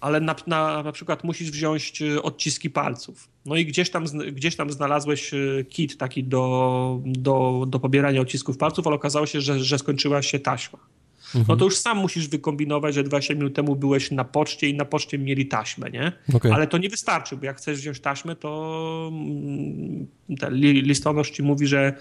No. 0.01 0.07
Ale 0.07 0.19
na, 0.19 0.35
na, 0.47 0.83
na 0.83 0.91
przykład 0.91 1.23
musisz 1.23 1.51
wziąć 1.51 2.01
e, 2.01 2.21
odciski 2.21 2.69
palców. 2.69 3.29
No 3.45 3.55
i 3.55 3.65
gdzieś 3.65 3.89
tam, 3.89 4.05
gdzieś 4.31 4.55
tam 4.55 4.71
znalazłeś 4.71 5.33
e, 5.33 5.37
kit 5.69 5.97
taki 5.97 6.23
do, 6.23 7.01
do, 7.05 7.65
do 7.67 7.79
pobierania 7.79 8.21
odcisków 8.21 8.57
palców, 8.57 8.87
ale 8.87 8.95
okazało 8.95 9.25
się, 9.25 9.41
że, 9.41 9.59
że 9.59 9.77
skończyła 9.77 10.21
się 10.21 10.39
taśma. 10.39 10.79
Mhm. 11.27 11.45
No 11.47 11.55
to 11.55 11.65
już 11.65 11.77
sam 11.77 11.97
musisz 11.97 12.27
wykombinować, 12.27 12.95
że 12.95 13.03
20 13.03 13.33
minut 13.33 13.55
temu 13.55 13.75
byłeś 13.75 14.11
na 14.11 14.23
poczcie 14.23 14.69
i 14.69 14.73
na 14.73 14.85
poczcie 14.85 15.17
mieli 15.17 15.45
taśmę, 15.45 15.89
nie? 15.89 16.11
Okay. 16.33 16.53
Ale 16.53 16.67
to 16.67 16.77
nie 16.77 16.89
wystarczy, 16.89 17.37
bo 17.37 17.45
jak 17.45 17.57
chcesz 17.57 17.79
wziąć 17.79 17.99
taśmę, 17.99 18.35
to 18.35 19.09
mm, 19.11 20.07
listonosz 20.61 21.31
ci 21.31 21.43
mówi, 21.43 21.67
że 21.67 21.93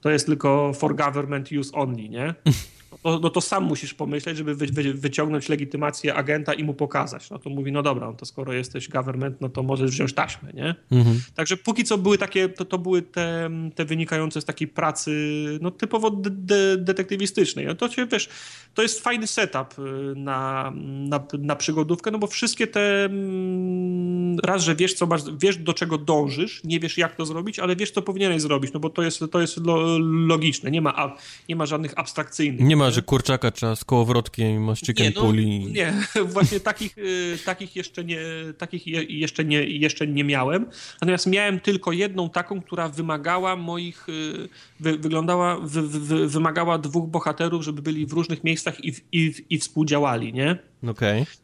to 0.00 0.10
jest 0.10 0.26
tylko 0.26 0.72
for 0.72 0.96
government 0.96 1.52
use 1.52 1.72
only, 1.72 2.08
nie? 2.08 2.34
no, 3.04 3.18
no 3.18 3.30
to 3.30 3.40
sam 3.40 3.64
musisz 3.64 3.94
pomyśleć, 3.94 4.36
żeby 4.36 4.54
wy, 4.54 4.66
wy, 4.66 4.94
wyciągnąć 4.94 5.48
legitymację 5.48 6.14
agenta 6.14 6.54
i 6.54 6.64
mu 6.64 6.74
pokazać. 6.74 7.30
No 7.30 7.38
to 7.38 7.50
mówi, 7.50 7.72
no 7.72 7.82
dobra, 7.82 8.06
no 8.06 8.12
to 8.12 8.26
skoro 8.26 8.52
jesteś 8.52 8.88
government, 8.88 9.40
no 9.40 9.48
to 9.48 9.62
możesz 9.62 9.90
wziąć 9.90 10.12
taśmę, 10.12 10.52
nie? 10.54 10.74
Mhm. 10.92 11.20
Także 11.34 11.56
póki 11.56 11.84
co 11.84 11.98
były 11.98 12.18
takie, 12.18 12.48
to, 12.48 12.64
to 12.64 12.78
były 12.78 13.02
te, 13.02 13.50
te 13.74 13.84
wynikające 13.84 14.40
z 14.40 14.44
takiej 14.44 14.68
pracy 14.68 15.12
no 15.60 15.70
typowo 15.70 16.10
de, 16.10 16.30
de, 16.30 16.76
detektywistycznej. 16.76 17.66
No 17.66 17.74
to 17.74 17.88
się, 17.88 18.06
wiesz, 18.06 18.28
to 18.74 18.82
jest 18.82 19.00
fajny 19.00 19.26
setup 19.26 19.78
y, 19.78 19.82
na, 20.16 20.72
na, 20.84 21.26
na 21.38 21.56
przygodówkę, 21.56 22.10
no 22.10 22.18
bo 22.18 22.26
wszystkie 22.26 22.66
te 22.66 23.04
mm, 23.04 24.38
raz, 24.38 24.62
że 24.62 24.74
wiesz, 24.74 24.94
co 24.94 25.06
masz, 25.06 25.22
wiesz 25.38 25.56
do 25.56 25.74
czego 25.74 25.98
dążysz, 25.98 26.60
nie 26.64 26.80
wiesz 26.80 26.98
jak 26.98 27.16
to 27.16 27.26
zrobić, 27.26 27.58
ale 27.58 27.76
wiesz, 27.76 27.90
co 27.90 28.02
powinieneś 28.02 28.42
zrobić, 28.42 28.72
no 28.72 28.80
bo 28.80 28.90
to 28.90 29.02
jest, 29.02 29.24
to 29.32 29.40
jest 29.40 29.60
logiczne, 30.00 30.70
nie 30.70 30.80
ma, 30.80 31.16
nie 31.48 31.56
ma 31.56 31.66
żadnych 31.66 31.98
abstrakcyjnych. 31.98 32.66
Nie 32.66 32.76
ma, 32.76 32.81
że 32.90 33.02
kurczaka 33.02 33.50
trzeba 33.50 33.76
z 33.76 33.84
kołowrotkiem 33.84 34.56
i 34.56 34.58
mościkiem 34.58 35.06
nie, 35.06 35.12
no, 35.16 35.20
puli. 35.20 35.72
Nie, 35.72 35.94
właśnie 36.34 36.60
takich, 36.60 36.98
y, 36.98 37.38
takich, 37.44 37.76
jeszcze 37.76 38.04
nie, 38.04 38.18
takich 38.58 38.86
jeszcze, 39.08 39.44
nie, 39.44 39.64
jeszcze 39.64 40.06
nie 40.06 40.24
miałem. 40.24 40.66
Natomiast 41.00 41.26
miałem 41.26 41.60
tylko 41.60 41.92
jedną 41.92 42.30
taką, 42.30 42.62
która 42.62 42.88
wymagała 42.88 43.56
moich, 43.56 44.08
y, 44.08 44.48
wy, 44.80 44.98
wyglądała, 44.98 45.58
wy, 45.60 45.82
wy, 45.82 46.28
wymagała 46.28 46.78
dwóch 46.78 47.10
bohaterów, 47.10 47.64
żeby 47.64 47.82
byli 47.82 48.06
w 48.06 48.12
różnych 48.12 48.44
miejscach 48.44 48.84
i, 48.84 48.94
i, 49.12 49.34
i 49.50 49.58
współdziałali, 49.58 50.32
nie? 50.32 50.58
Okej. 50.82 51.22
Okay. 51.22 51.41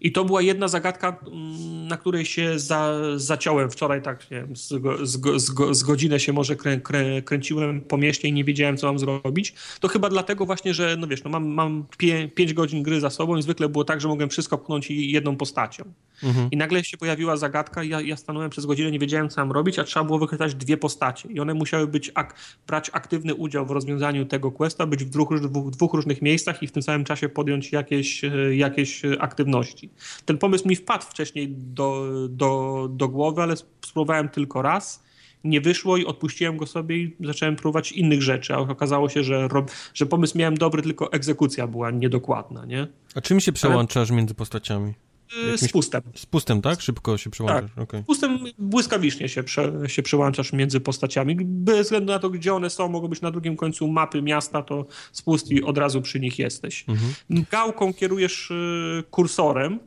I 0.00 0.12
to 0.12 0.24
była 0.24 0.42
jedna 0.42 0.68
zagadka, 0.68 1.16
mm, 1.26 1.88
na 1.88 1.96
której 1.96 2.24
się 2.24 2.58
za, 2.58 2.94
zaciąłem 3.16 3.70
wczoraj, 3.70 4.02
tak 4.02 4.30
nie 4.30 4.36
wiem, 4.36 4.56
z, 4.56 4.68
z, 5.02 5.42
z, 5.42 5.76
z 5.76 5.82
godzinę 5.82 6.20
się 6.20 6.32
może 6.32 6.56
krę, 6.56 6.80
krę, 6.80 7.22
kręciłem 7.22 7.80
po 7.80 7.96
mieście 7.96 8.28
i 8.28 8.32
nie 8.32 8.44
wiedziałem, 8.44 8.76
co 8.76 8.86
mam 8.86 8.98
zrobić. 8.98 9.54
To 9.80 9.88
chyba 9.88 10.08
dlatego 10.08 10.46
właśnie, 10.46 10.74
że 10.74 10.96
no 10.98 11.06
wiesz, 11.06 11.24
no 11.24 11.30
mam, 11.30 11.46
mam 11.46 11.84
5 12.34 12.54
godzin 12.54 12.82
gry 12.82 13.00
za 13.00 13.10
sobą 13.10 13.36
i 13.36 13.42
zwykle 13.42 13.68
było 13.68 13.84
tak, 13.84 14.00
że 14.00 14.08
mogłem 14.08 14.28
wszystko 14.28 14.58
pchnąć 14.58 14.90
jedną 14.90 15.36
postacią. 15.36 15.84
Mhm. 16.22 16.50
I 16.50 16.56
nagle 16.56 16.84
się 16.84 16.96
pojawiła 16.96 17.36
zagadka 17.36 17.82
i 17.82 17.88
ja, 17.88 18.00
ja 18.00 18.16
stanąłem 18.16 18.50
przez 18.50 18.66
godzinę, 18.66 18.90
nie 18.90 18.98
wiedziałem, 18.98 19.28
co 19.28 19.40
mam 19.40 19.52
robić, 19.52 19.78
a 19.78 19.84
trzeba 19.84 20.04
było 20.04 20.18
wykrytać 20.18 20.54
dwie 20.54 20.76
postacie. 20.76 21.28
I 21.32 21.40
one 21.40 21.54
musiały 21.54 21.86
być 21.86 22.10
ak 22.14 22.34
brać 22.66 22.90
aktywny 22.92 23.34
udział 23.34 23.66
w 23.66 23.70
rozwiązaniu 23.70 24.26
tego 24.26 24.52
questa, 24.52 24.86
być 24.86 25.04
w 25.04 25.10
dwóch, 25.10 25.40
dwóch, 25.40 25.70
dwóch 25.70 25.94
różnych 25.94 26.22
miejscach 26.22 26.62
i 26.62 26.66
w 26.66 26.72
tym 26.72 26.82
samym 26.82 27.04
czasie 27.04 27.28
podjąć 27.28 27.72
jakieś, 27.72 28.24
e, 28.24 28.56
jakieś 28.56 29.02
aktywności. 29.18 29.87
Ten 30.24 30.38
pomysł 30.38 30.68
mi 30.68 30.76
wpadł 30.76 31.04
wcześniej 31.04 31.48
do, 31.48 32.04
do, 32.28 32.88
do 32.90 33.08
głowy, 33.08 33.42
ale 33.42 33.54
spróbowałem 33.56 34.28
tylko 34.28 34.62
raz. 34.62 35.08
Nie 35.44 35.60
wyszło 35.60 35.96
i 35.96 36.06
odpuściłem 36.06 36.56
go 36.56 36.66
sobie 36.66 36.96
i 36.96 37.16
zacząłem 37.20 37.56
próbować 37.56 37.92
innych 37.92 38.22
rzeczy, 38.22 38.54
a 38.54 38.58
okazało 38.58 39.08
się, 39.08 39.24
że, 39.24 39.48
że 39.94 40.06
pomysł 40.06 40.38
miałem 40.38 40.56
dobry, 40.56 40.82
tylko 40.82 41.12
egzekucja 41.12 41.66
była 41.66 41.90
niedokładna, 41.90 42.64
nie? 42.64 42.86
A 43.14 43.20
czym 43.20 43.40
się 43.40 43.52
przełączasz 43.52 44.10
ale... 44.10 44.16
między 44.16 44.34
postaciami? 44.34 44.94
Jakimś... 45.36 45.70
Z 45.70 45.72
pustem. 45.72 46.02
Z 46.14 46.26
pustem, 46.26 46.62
tak? 46.62 46.80
Szybko 46.80 47.18
się 47.18 47.30
przełączasz. 47.30 47.70
Tak. 47.76 47.84
Okay. 47.84 48.02
Z 48.02 48.06
pustem 48.06 48.38
błyskawicznie 48.58 49.28
się, 49.28 49.42
prze, 49.42 49.72
się 49.86 50.02
przełączasz 50.02 50.52
między 50.52 50.80
postaciami. 50.80 51.36
Bez 51.44 51.80
względu 51.80 52.12
na 52.12 52.18
to, 52.18 52.30
gdzie 52.30 52.54
one 52.54 52.70
są, 52.70 52.88
mogą 52.88 53.08
być 53.08 53.20
na 53.20 53.30
drugim 53.30 53.56
końcu 53.56 53.88
mapy 53.88 54.22
miasta, 54.22 54.62
to 54.62 54.86
spust 55.12 55.50
i 55.50 55.62
od 55.62 55.78
razu 55.78 56.02
przy 56.02 56.20
nich 56.20 56.38
jesteś. 56.38 56.84
Mhm. 56.88 57.44
Gałką 57.50 57.94
kierujesz 57.94 58.50
y, 58.50 59.04
kursorem, 59.10 59.78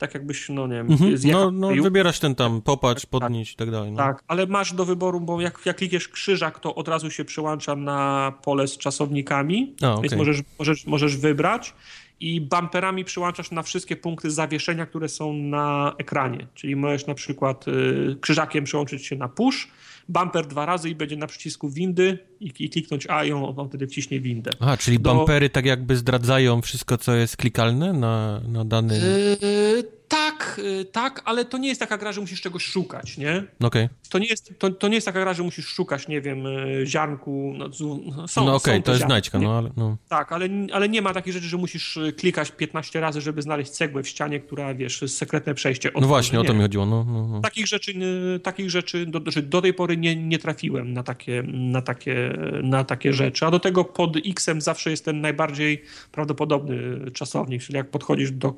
tak 0.00 0.14
jakbyś, 0.14 0.48
no 0.48 0.66
nie 0.66 0.74
wiem, 0.74 0.90
mhm. 0.90 1.14
No, 1.24 1.50
no 1.50 1.82
wybierasz 1.82 2.18
ten 2.18 2.34
tam, 2.34 2.62
popatrz, 2.62 3.02
tak, 3.02 3.10
podnieść 3.10 3.56
tak, 3.56 3.56
i 3.56 3.58
tak 3.58 3.70
dalej. 3.70 3.92
No. 3.92 3.96
Tak, 3.96 4.24
ale 4.28 4.46
masz 4.46 4.72
do 4.72 4.84
wyboru, 4.84 5.20
bo 5.20 5.40
jak, 5.40 5.60
jak 5.64 5.76
klikniesz 5.76 6.08
krzyżak, 6.08 6.60
to 6.60 6.74
od 6.74 6.88
razu 6.88 7.10
się 7.10 7.24
przyłącza 7.24 7.76
na 7.76 8.32
pole 8.42 8.68
z 8.68 8.78
czasownikami, 8.78 9.74
A, 9.82 9.92
okay. 9.92 10.02
więc 10.02 10.16
możesz, 10.16 10.42
możesz, 10.58 10.86
możesz 10.86 11.16
wybrać 11.16 11.74
i 12.20 12.40
bumperami 12.40 13.04
przyłączasz 13.04 13.50
na 13.50 13.62
wszystkie 13.62 13.96
punkty 13.96 14.30
zawieszenia, 14.30 14.86
które 14.86 15.08
są 15.08 15.32
na 15.32 15.94
ekranie. 15.98 16.46
Czyli 16.54 16.76
możesz 16.76 17.06
na 17.06 17.14
przykład 17.14 17.68
y, 17.68 18.16
krzyżakiem 18.20 18.64
przełączyć 18.64 19.06
się 19.06 19.16
na 19.16 19.28
push, 19.28 19.68
bumper 20.08 20.46
dwa 20.46 20.66
razy 20.66 20.90
i 20.90 20.94
będzie 20.94 21.16
na 21.16 21.26
przycisku 21.26 21.70
windy 21.70 22.18
i, 22.40 22.52
i 22.58 22.70
kliknąć 22.70 23.06
A 23.06 23.24
i 23.24 23.32
on, 23.32 23.54
on 23.56 23.68
wtedy 23.68 23.86
wciśnie 23.86 24.20
windę. 24.20 24.50
A, 24.60 24.76
czyli 24.76 24.98
Do... 24.98 25.14
bumpery 25.14 25.50
tak 25.50 25.66
jakby 25.66 25.96
zdradzają 25.96 26.62
wszystko, 26.62 26.98
co 26.98 27.14
jest 27.14 27.36
klikalne 27.36 27.92
na, 27.92 28.40
na 28.48 28.64
dany... 28.64 28.98
Yy 28.98 29.99
tak, 30.40 30.58
y, 30.58 30.84
tak, 30.84 31.22
ale 31.24 31.44
to 31.44 31.58
nie 31.58 31.68
jest 31.68 31.80
taka 31.80 31.98
gra, 31.98 32.12
że 32.12 32.20
musisz 32.20 32.40
czegoś 32.40 32.64
szukać, 32.64 33.18
nie? 33.18 33.30
Okej. 33.30 33.46
Okay. 33.60 33.88
To, 34.10 34.18
nie 34.18 34.26
jest, 34.26 34.52
to, 34.58 34.70
to 34.70 34.88
nie 34.88 34.94
jest 34.94 35.06
taka 35.06 35.20
gra, 35.20 35.34
że 35.34 35.42
musisz 35.42 35.66
szukać, 35.66 36.08
nie 36.08 36.20
wiem, 36.20 36.46
y, 36.46 36.82
ziarnku, 36.86 37.54
no, 37.56 37.68
no 38.16 38.28
są, 38.28 38.44
No 38.44 38.54
okej, 38.54 38.74
okay, 38.74 38.82
to 38.82 38.92
jest 38.92 39.04
znajdźka, 39.04 39.38
no 39.38 39.58
ale... 39.58 39.70
No. 39.76 39.96
Tak, 40.08 40.32
ale, 40.32 40.48
ale 40.72 40.88
nie 40.88 41.02
ma 41.02 41.14
takiej 41.14 41.32
rzeczy, 41.32 41.46
że 41.46 41.56
musisz 41.56 41.96
y, 41.96 42.12
klikać 42.12 42.50
15 42.50 43.00
razy, 43.00 43.20
żeby 43.20 43.42
znaleźć 43.42 43.70
cegłę 43.70 44.02
w 44.02 44.08
ścianie, 44.08 44.40
która, 44.40 44.74
wiesz, 44.74 45.04
sekretne 45.06 45.54
przejście. 45.54 45.90
no 46.00 46.06
właśnie, 46.06 46.38
nie. 46.38 46.40
o 46.40 46.44
to 46.44 46.54
mi 46.54 46.62
chodziło, 46.62 46.86
no, 46.86 47.04
no, 47.04 47.28
no. 47.28 47.40
Takich 47.40 47.66
rzeczy, 47.66 47.94
takich 48.42 48.70
rzeczy 48.70 49.06
do, 49.06 49.20
do 49.42 49.62
tej 49.62 49.74
pory 49.74 49.96
nie, 49.96 50.16
nie 50.16 50.38
trafiłem 50.38 50.92
na 50.92 51.02
takie, 51.02 51.42
na, 51.46 51.82
takie, 51.82 52.38
na 52.62 52.84
takie 52.84 53.12
rzeczy, 53.12 53.46
a 53.46 53.50
do 53.50 53.60
tego 53.60 53.84
pod 53.84 54.16
X-em 54.26 54.60
zawsze 54.60 54.90
jest 54.90 55.04
ten 55.04 55.20
najbardziej 55.20 55.82
prawdopodobny 56.12 57.10
czasownik, 57.10 57.62
czyli 57.62 57.76
jak 57.76 57.90
podchodzisz 57.90 58.30
do, 58.30 58.54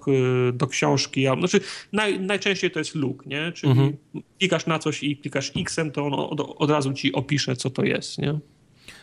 do 0.53 0.67
książki, 0.67 1.27
a, 1.27 1.35
znaczy 1.35 1.61
naj, 1.93 2.21
najczęściej 2.21 2.71
to 2.71 2.79
jest 2.79 2.95
look, 2.95 3.27
nie? 3.27 3.53
Czyli 3.53 3.73
mhm. 3.73 3.97
klikasz 4.39 4.67
na 4.67 4.79
coś 4.79 5.03
i 5.03 5.17
klikasz 5.17 5.53
X-em, 5.57 5.91
to 5.91 6.07
ono 6.07 6.31
od, 6.31 6.41
od 6.41 6.71
razu 6.71 6.93
ci 6.93 7.13
opisze, 7.13 7.57
co 7.57 7.71
to 7.71 7.85
jest, 7.85 8.19
nie? 8.19 8.39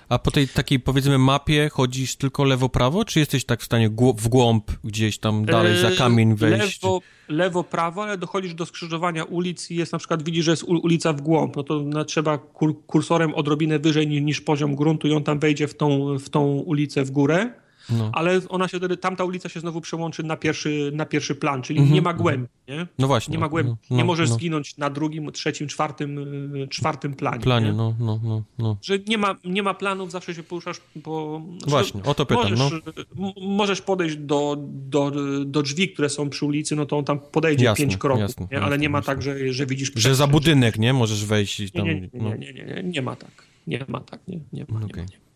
A 0.10 0.20
po 0.20 0.32
tej 0.32 0.48
takiej 0.48 0.80
powiedzmy 0.80 1.18
mapie 1.18 1.70
chodzisz 1.70 2.16
tylko 2.16 2.44
lewo-prawo, 2.44 3.06
czy 3.06 3.20
jesteś 3.20 3.46
tak 3.46 3.62
w 3.62 3.66
stanie 3.66 3.90
w 4.18 4.28
głąb 4.28 4.72
gdzieś 4.84 5.18
tam 5.18 5.46
dalej 5.46 5.78
za 5.78 5.92
kamień 5.92 6.36
wejść? 6.36 6.84
Lewo, 6.84 7.02
lewo, 7.28 7.64
prawo, 7.64 8.04
ale 8.04 8.18
dochodzisz 8.18 8.54
do 8.54 8.66
skrzyżowania 8.66 9.24
ulic 9.24 9.72
i 9.72 9.76
jest 9.76 9.92
na 9.92 10.00
przykład, 10.00 10.24
widzisz, 10.24 10.46
że 10.46 10.52
jest 10.52 10.64
ulica 10.64 11.14
w 11.14 11.22
głąb, 11.22 11.56
no 11.56 11.64
to 11.64 11.82
no, 11.86 12.06
trzeba 12.06 12.38
kur 12.38 12.86
kursorem 12.86 13.36
odrobinę 13.36 13.80
wyżej 13.80 14.08
niż, 14.08 14.22
niż 14.22 14.42
poziom 14.42 14.76
gruntu 14.76 15.08
i 15.08 15.12
on 15.14 15.24
tam 15.24 15.40
wejdzie 15.40 15.68
w 15.68 15.78
tą, 15.78 16.18
w 16.20 16.30
tą 16.30 16.46
ulicę 16.46 17.04
w 17.04 17.12
górę 17.12 17.54
no. 17.92 18.12
ale 18.14 18.42
ona 18.50 18.68
się 18.68 18.78
wtedy, 18.78 18.98
tamta 18.98 19.24
ulica 19.24 19.50
się 19.50 19.60
znowu 19.60 19.82
przełączy 19.82 20.24
na 20.24 20.38
pierwszy, 20.38 20.92
na 20.94 21.06
pierwszy 21.06 21.36
plan, 21.36 21.62
czyli 21.62 21.80
mm 21.80 21.92
-hmm. 21.92 21.94
nie 21.94 22.02
ma 22.02 22.14
głębi, 22.14 22.48
nie? 22.68 22.88
No 23.00 23.08
właśnie. 23.08 23.32
Nie 23.32 23.38
ma 23.38 23.50
głębi, 23.50 23.72
no, 23.90 23.98
nie 23.98 24.04
możesz 24.04 24.30
no. 24.30 24.36
zginąć 24.36 24.78
na 24.78 24.90
drugim, 24.90 25.32
trzecim, 25.32 25.68
czwartym, 25.68 26.18
y, 26.56 26.68
czwartym 26.68 27.14
planie. 27.14 27.40
Planie, 27.40 27.74
no, 27.74 27.96
no, 28.00 28.20
no, 28.24 28.44
no. 28.58 28.78
Że 28.82 29.00
nie 29.08 29.18
ma, 29.18 29.36
nie 29.46 29.64
ma 29.64 29.74
planów, 29.74 30.12
zawsze 30.12 30.36
się 30.36 30.44
poruszasz, 30.44 30.82
bo... 30.96 31.42
Właśnie, 31.68 32.04
o 32.04 32.14
to 32.14 32.26
pytam, 32.26 32.56
możesz, 32.56 32.82
no. 33.16 33.34
Możesz 33.42 33.82
podejść 33.82 34.16
do, 34.16 34.56
do, 34.60 35.12
do 35.46 35.62
drzwi, 35.62 35.90
które 35.90 36.10
są 36.10 36.30
przy 36.30 36.46
ulicy, 36.46 36.76
no 36.76 36.86
to 36.86 36.98
on 36.98 37.06
tam 37.06 37.20
podejdzie 37.20 37.66
jasne, 37.66 37.86
pięć 37.86 37.98
kroków, 37.98 38.22
jasne, 38.22 38.48
nie? 38.52 38.58
ale 38.58 38.66
jasne, 38.66 38.78
nie 38.78 38.90
ma 38.90 39.02
tak, 39.02 39.22
że, 39.22 39.54
że 39.54 39.66
widzisz... 39.66 39.92
Że 39.96 40.16
za 40.16 40.28
budynek, 40.28 40.80
nie? 40.80 40.94
Możesz 40.94 41.26
wejść 41.26 41.60
i 41.60 41.72
tam... 41.72 41.86
Nie, 41.86 41.96
nie, 41.96 42.10
nie, 42.14 42.38
nie, 42.38 42.54
nie, 42.54 42.64
nie, 42.64 42.84
nie 42.84 43.02
ma 43.02 43.16
tak. 43.16 43.50
Nie 43.68 43.86
ma 43.88 44.00
tak, 44.00 44.20
nie, 44.28 44.40
nie 44.54 44.66
ma, 44.70 44.78
okay. 44.78 44.88
nie 44.88 45.04
ma. 45.04 45.10
Nie 45.12 45.18
ma. 45.18 45.29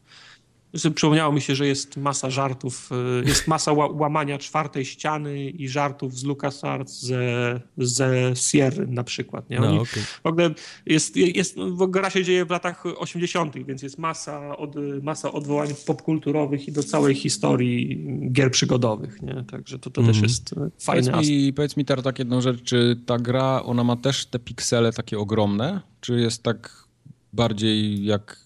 Przypomniało 0.73 1.33
mi 1.33 1.41
się, 1.41 1.55
że 1.55 1.67
jest 1.67 1.97
masa 1.97 2.29
żartów, 2.29 2.89
y, 3.21 3.27
jest 3.29 3.47
masa 3.47 3.73
łamania 3.73 4.37
czwartej 4.37 4.85
ściany 4.85 5.49
i 5.49 5.69
żartów 5.69 6.17
z 6.17 6.23
LucasArts, 6.23 7.01
ze, 7.01 7.61
ze 7.77 8.33
Sierra 8.35 8.85
na 8.87 9.03
przykład. 9.03 9.49
Nie? 9.49 9.59
No, 9.59 9.67
Oni, 9.67 9.75
no, 9.75 9.81
okay. 9.81 10.03
W 10.23 10.25
ogóle 10.25 10.49
jest, 10.85 11.15
jest, 11.15 11.57
w 11.57 11.87
gra 11.87 12.09
się 12.09 12.23
dzieje 12.23 12.45
w 12.45 12.49
latach 12.49 12.83
80., 12.97 13.65
więc 13.65 13.83
jest 13.83 13.97
masa, 13.97 14.57
od, 14.57 14.75
masa 15.01 15.31
odwołań 15.31 15.69
popkulturowych 15.85 16.67
i 16.67 16.71
do 16.71 16.83
całej 16.83 17.15
historii 17.15 18.05
gier 18.31 18.51
przygodowych. 18.51 19.21
Nie? 19.21 19.43
Także 19.51 19.79
to, 19.79 19.89
to 19.89 20.01
mm 20.01 20.13
-hmm. 20.13 20.21
też 20.21 20.39
mhm. 20.51 20.69
jest 20.69 20.85
fajne. 20.85 21.11
Powiedz 21.11 21.29
mi, 21.29 21.53
powiedz 21.53 21.77
mi 21.77 21.85
tak 21.85 22.19
jedną 22.19 22.41
rzecz, 22.41 22.63
czy 22.63 22.99
ta 23.05 23.17
gra, 23.17 23.63
ona 23.63 23.83
ma 23.83 23.95
też 23.95 24.25
te 24.25 24.39
piksele 24.39 24.93
takie 24.93 25.19
ogromne, 25.19 25.81
czy 26.01 26.19
jest 26.19 26.43
tak 26.43 26.87
bardziej 27.33 28.05
jak 28.05 28.42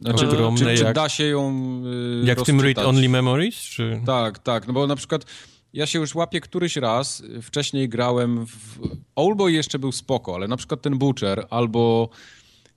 znaczy, 0.00 0.28
ogromne, 0.28 0.58
czy, 0.58 0.76
czy 0.76 0.84
jak, 0.84 0.94
da 0.94 1.08
się 1.08 1.24
ją 1.24 1.52
yy, 1.82 2.22
Jak 2.24 2.40
w 2.40 2.44
tym 2.44 2.60
Read 2.60 2.78
Only 2.78 3.08
Memories? 3.08 3.56
Czy... 3.56 4.00
Tak, 4.06 4.38
tak, 4.38 4.66
no 4.66 4.72
bo 4.72 4.86
na 4.86 4.96
przykład 4.96 5.24
ja 5.72 5.86
się 5.86 5.98
już 5.98 6.14
łapię 6.14 6.40
któryś 6.40 6.76
raz, 6.76 7.22
wcześniej 7.42 7.88
grałem 7.88 8.46
w... 8.46 8.78
Oldboy 9.16 9.52
jeszcze 9.52 9.78
był 9.78 9.92
spoko, 9.92 10.34
ale 10.34 10.48
na 10.48 10.56
przykład 10.56 10.82
ten 10.82 10.98
Butcher 10.98 11.46
albo 11.50 12.08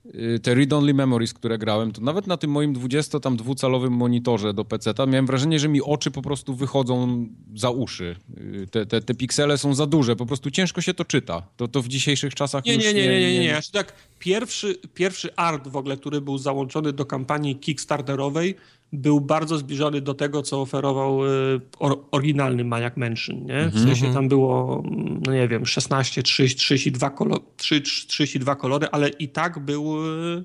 Y, 0.06 0.40
te 0.42 0.54
read-only 0.54 0.94
memories, 0.94 1.34
które 1.34 1.58
grałem, 1.58 1.92
to 1.92 2.00
nawet 2.00 2.26
na 2.26 2.36
tym 2.36 2.50
moim 2.50 2.72
20 2.72 3.20
tam 3.20 3.36
dwucalowym 3.36 3.92
monitorze 3.92 4.54
do 4.54 4.64
PC-ta 4.64 5.06
miałem 5.06 5.26
wrażenie, 5.26 5.58
że 5.58 5.68
mi 5.68 5.82
oczy 5.82 6.10
po 6.10 6.22
prostu 6.22 6.54
wychodzą 6.54 7.26
za 7.54 7.70
uszy. 7.70 8.16
Y, 8.38 8.66
te, 8.70 8.86
te, 8.86 9.00
te 9.00 9.14
piksele 9.14 9.58
są 9.58 9.74
za 9.74 9.86
duże, 9.86 10.16
po 10.16 10.26
prostu 10.26 10.50
ciężko 10.50 10.80
się 10.80 10.94
to 10.94 11.04
czyta. 11.04 11.42
To, 11.56 11.68
to 11.68 11.82
w 11.82 11.88
dzisiejszych 11.88 12.34
czasach 12.34 12.64
nie, 12.64 12.74
już 12.74 12.84
nie... 12.84 12.94
Nie, 12.94 13.00
nie, 13.00 13.08
nie, 13.08 13.32
nie. 13.32 13.38
nie. 13.38 13.46
nie. 13.46 13.60
Tak, 13.72 13.92
pierwszy, 14.18 14.74
pierwszy 14.94 15.36
art 15.36 15.68
w 15.68 15.76
ogóle, 15.76 15.96
który 15.96 16.20
był 16.20 16.38
załączony 16.38 16.92
do 16.92 17.06
kampanii 17.06 17.56
Kickstarterowej, 17.56 18.54
był 18.94 19.20
bardzo 19.20 19.58
zbliżony 19.58 20.00
do 20.00 20.14
tego, 20.14 20.42
co 20.42 20.60
oferował 20.60 21.26
y, 21.26 21.60
or, 21.78 22.04
oryginalny 22.10 22.64
Maniac 22.64 22.96
Mansion, 22.96 23.46
nie? 23.46 23.68
W 23.68 23.74
-hmm. 23.74 23.84
sensie 23.84 24.14
tam 24.14 24.28
było, 24.28 24.82
no 25.26 25.32
nie 25.32 25.48
wiem, 25.48 25.66
16, 25.66 26.22
30, 26.22 26.58
32, 26.58 27.10
kolor, 27.10 27.40
32 27.56 28.54
kolory, 28.54 28.86
ale 28.92 29.08
i 29.08 29.28
tak 29.28 29.58
był 29.58 30.06
y, 30.06 30.44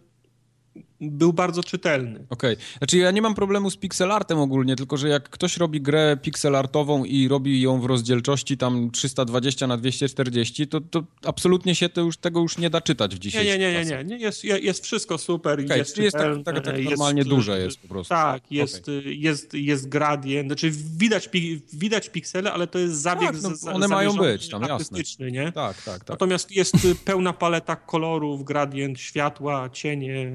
był 1.02 1.34
bardzo 1.34 1.64
czytelny. 1.64 2.26
Okej. 2.30 2.54
Okay. 2.54 2.66
Znaczy 2.78 2.98
ja 2.98 3.12
nie 3.12 3.22
mam 3.22 3.36
problemu 3.36 3.70
z 3.70 3.78
pixelartem 3.78 4.40
ogólnie, 4.40 4.76
tylko 4.76 4.98
że 4.98 5.10
jak 5.10 5.30
ktoś 5.30 5.58
robi 5.58 5.82
grę 5.82 6.18
pixelartową 6.22 7.06
i 7.06 7.28
robi 7.28 7.62
ją 7.62 7.82
w 7.82 7.86
rozdzielczości 7.86 8.58
tam 8.58 8.92
320 8.92 9.68
na 9.68 9.78
240, 9.78 10.68
to, 10.68 10.82
to 10.82 11.04
absolutnie 11.26 11.76
się 11.76 11.90
to 11.90 12.02
już, 12.02 12.18
tego 12.18 12.40
już 12.40 12.58
nie 12.58 12.70
da 12.70 12.82
czytać 12.82 13.16
w 13.16 13.20
dzisiejszych 13.20 13.52
Nie, 13.52 13.58
nie, 13.58 13.74
nie, 13.74 13.86
nie, 13.86 14.04
nie. 14.04 14.18
Jest, 14.18 14.44
jest 14.44 14.84
wszystko 14.84 15.18
super. 15.18 15.60
Okay, 15.66 15.78
jest, 15.78 15.98
jest 15.98 16.18
tak, 16.18 16.44
tak, 16.46 16.66
tak 16.66 16.84
normalnie 16.84 17.20
jest, 17.20 17.30
duże 17.30 17.60
jest 17.60 17.80
po 17.80 17.88
prostu. 17.88 18.10
Tak, 18.10 18.52
jest, 18.52 18.82
okay. 18.82 19.14
jest, 19.14 19.54
jest 19.54 19.90
gradient, 19.90 20.48
znaczy 20.50 20.72
widać, 20.98 21.30
widać 21.74 22.10
piksele, 22.10 22.54
ale 22.54 22.68
to 22.68 22.80
jest 22.80 22.96
zabieg 22.96 23.32
tak, 23.32 23.42
no, 23.64 23.72
One 23.72 23.88
mają 23.88 24.14
być 24.14 24.50
tam, 24.50 24.62
jasne. 24.62 25.32
nie? 25.32 25.52
Tak, 25.52 25.82
tak, 25.82 26.00
tak. 26.00 26.10
Natomiast 26.10 26.52
jest 26.52 26.74
pełna 27.06 27.34
paleta 27.34 27.76
kolorów, 27.76 28.44
gradient, 28.44 29.00
światła, 29.00 29.70
cienie 29.70 30.32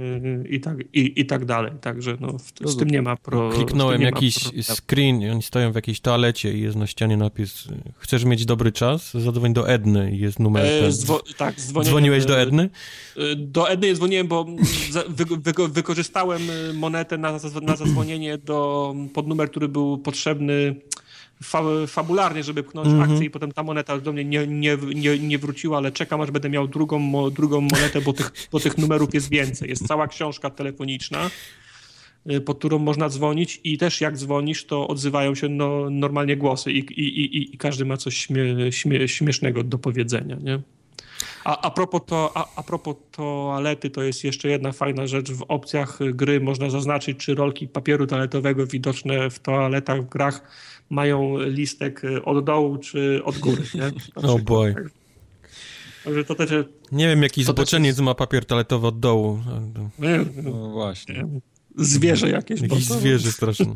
i 0.54 0.60
tak, 0.60 0.78
i, 0.92 1.20
i 1.20 1.26
tak 1.26 1.44
dalej. 1.44 1.72
Także 1.80 2.16
no, 2.20 2.38
w, 2.38 2.70
z 2.70 2.76
tym 2.76 2.90
nie 2.90 3.02
ma 3.02 3.16
pro, 3.16 3.50
Kliknąłem 3.50 4.02
jakiś 4.02 4.34
screen 4.62 5.22
i 5.22 5.30
oni 5.30 5.42
stoją 5.42 5.72
w 5.72 5.74
jakiejś 5.74 6.00
toalecie 6.00 6.54
i 6.54 6.60
jest 6.60 6.76
na 6.76 6.86
ścianie 6.86 7.16
napis 7.16 7.68
chcesz 7.98 8.24
mieć 8.24 8.44
dobry 8.46 8.72
czas? 8.72 9.12
Zadzwoń 9.14 9.52
do 9.52 9.68
Edny 9.68 10.12
i 10.12 10.18
jest 10.18 10.38
numer 10.38 10.66
e, 10.66 10.92
zwo 10.92 11.22
Tak, 11.36 11.60
Dzwoniłeś 11.60 12.24
do 12.24 12.40
Edny? 12.40 12.70
E, 13.16 13.36
do 13.36 13.70
Edny 13.70 13.94
dzwoniłem, 13.94 14.28
bo 14.28 14.44
wy, 15.08 15.24
wy, 15.24 15.68
wykorzystałem 15.68 16.42
monetę 16.74 17.18
na, 17.18 17.32
na 17.62 17.76
zadzwonienie 17.76 18.38
do, 18.38 18.94
pod 19.14 19.28
numer, 19.28 19.50
który 19.50 19.68
był 19.68 19.98
potrzebny 19.98 20.80
fa 21.42 21.62
fabularnie, 21.86 22.42
żeby 22.42 22.62
pchnąć 22.62 22.88
mm 22.88 23.00
-hmm. 23.00 23.12
akcję 23.12 23.26
i 23.26 23.30
potem 23.30 23.52
ta 23.52 23.62
moneta 23.62 23.98
do 23.98 24.12
mnie 24.12 24.24
nie, 24.24 24.46
nie, 24.46 24.76
nie, 24.94 25.18
nie 25.18 25.38
wróciła, 25.38 25.76
ale 25.78 25.92
czekam, 25.92 26.20
aż 26.20 26.30
będę 26.30 26.48
miał 26.48 26.68
drugą, 26.68 26.98
mo, 26.98 27.30
drugą 27.30 27.60
monetę, 27.60 28.00
bo 28.00 28.12
tych, 28.12 28.32
bo 28.52 28.60
tych 28.60 28.78
numerów 28.78 29.14
jest 29.14 29.30
więcej. 29.30 29.68
Jest 29.68 29.86
cała 29.86 30.08
książka 30.08 30.50
telefoniczna, 30.50 31.30
y, 32.30 32.40
pod 32.40 32.58
którą 32.58 32.78
można 32.78 33.08
dzwonić 33.08 33.60
i 33.64 33.78
też 33.78 34.00
jak 34.00 34.16
dzwonisz, 34.16 34.66
to 34.66 34.88
odzywają 34.88 35.34
się 35.34 35.48
no, 35.48 35.90
normalnie 35.90 36.36
głosy 36.36 36.72
i, 36.72 36.78
i, 36.78 37.20
i, 37.20 37.54
i 37.54 37.58
każdy 37.58 37.84
ma 37.84 37.96
coś 37.96 38.16
śmie, 38.16 38.72
śmie, 38.72 39.08
śmiesznego 39.08 39.62
do 39.64 39.78
powiedzenia, 39.78 40.36
nie? 40.42 40.60
A, 41.44 41.60
a, 41.60 41.70
propos 41.70 42.00
to, 42.06 42.30
a, 42.34 42.46
a 42.56 42.62
propos 42.62 42.96
toalety, 43.10 43.90
to 43.90 44.02
jest 44.02 44.24
jeszcze 44.24 44.48
jedna 44.48 44.72
fajna 44.72 45.06
rzecz. 45.06 45.32
W 45.32 45.44
opcjach 45.48 45.98
gry 46.12 46.40
można 46.40 46.70
zaznaczyć, 46.70 47.18
czy 47.18 47.34
rolki 47.34 47.68
papieru 47.68 48.06
toaletowego 48.06 48.66
widoczne 48.66 49.30
w 49.30 49.38
toaletach 49.38 50.02
w 50.02 50.08
grach 50.08 50.42
mają 50.90 51.38
listek 51.38 52.04
y, 52.04 52.24
od 52.24 52.44
dołu 52.44 52.78
czy 52.78 53.20
od 53.24 53.38
góry. 53.38 53.62
Nie? 53.74 53.90
Oh 54.28 54.42
boy. 54.42 54.74
Także 56.04 56.24
to 56.24 56.34
też... 56.34 56.50
Nie 56.92 57.08
wiem, 57.08 57.22
jaki 57.22 57.44
zboczeniec 57.44 57.86
jest... 57.86 58.00
ma 58.00 58.14
papier 58.14 58.44
toaletowy 58.44 58.86
od 58.86 59.00
dołu. 59.00 59.40
No 60.42 60.70
właśnie. 60.70 61.26
Zwierzę 61.76 62.30
jakieś. 62.30 62.60
Jakieś 62.60 62.84
zwierzę 62.84 63.32
straszne. 63.32 63.74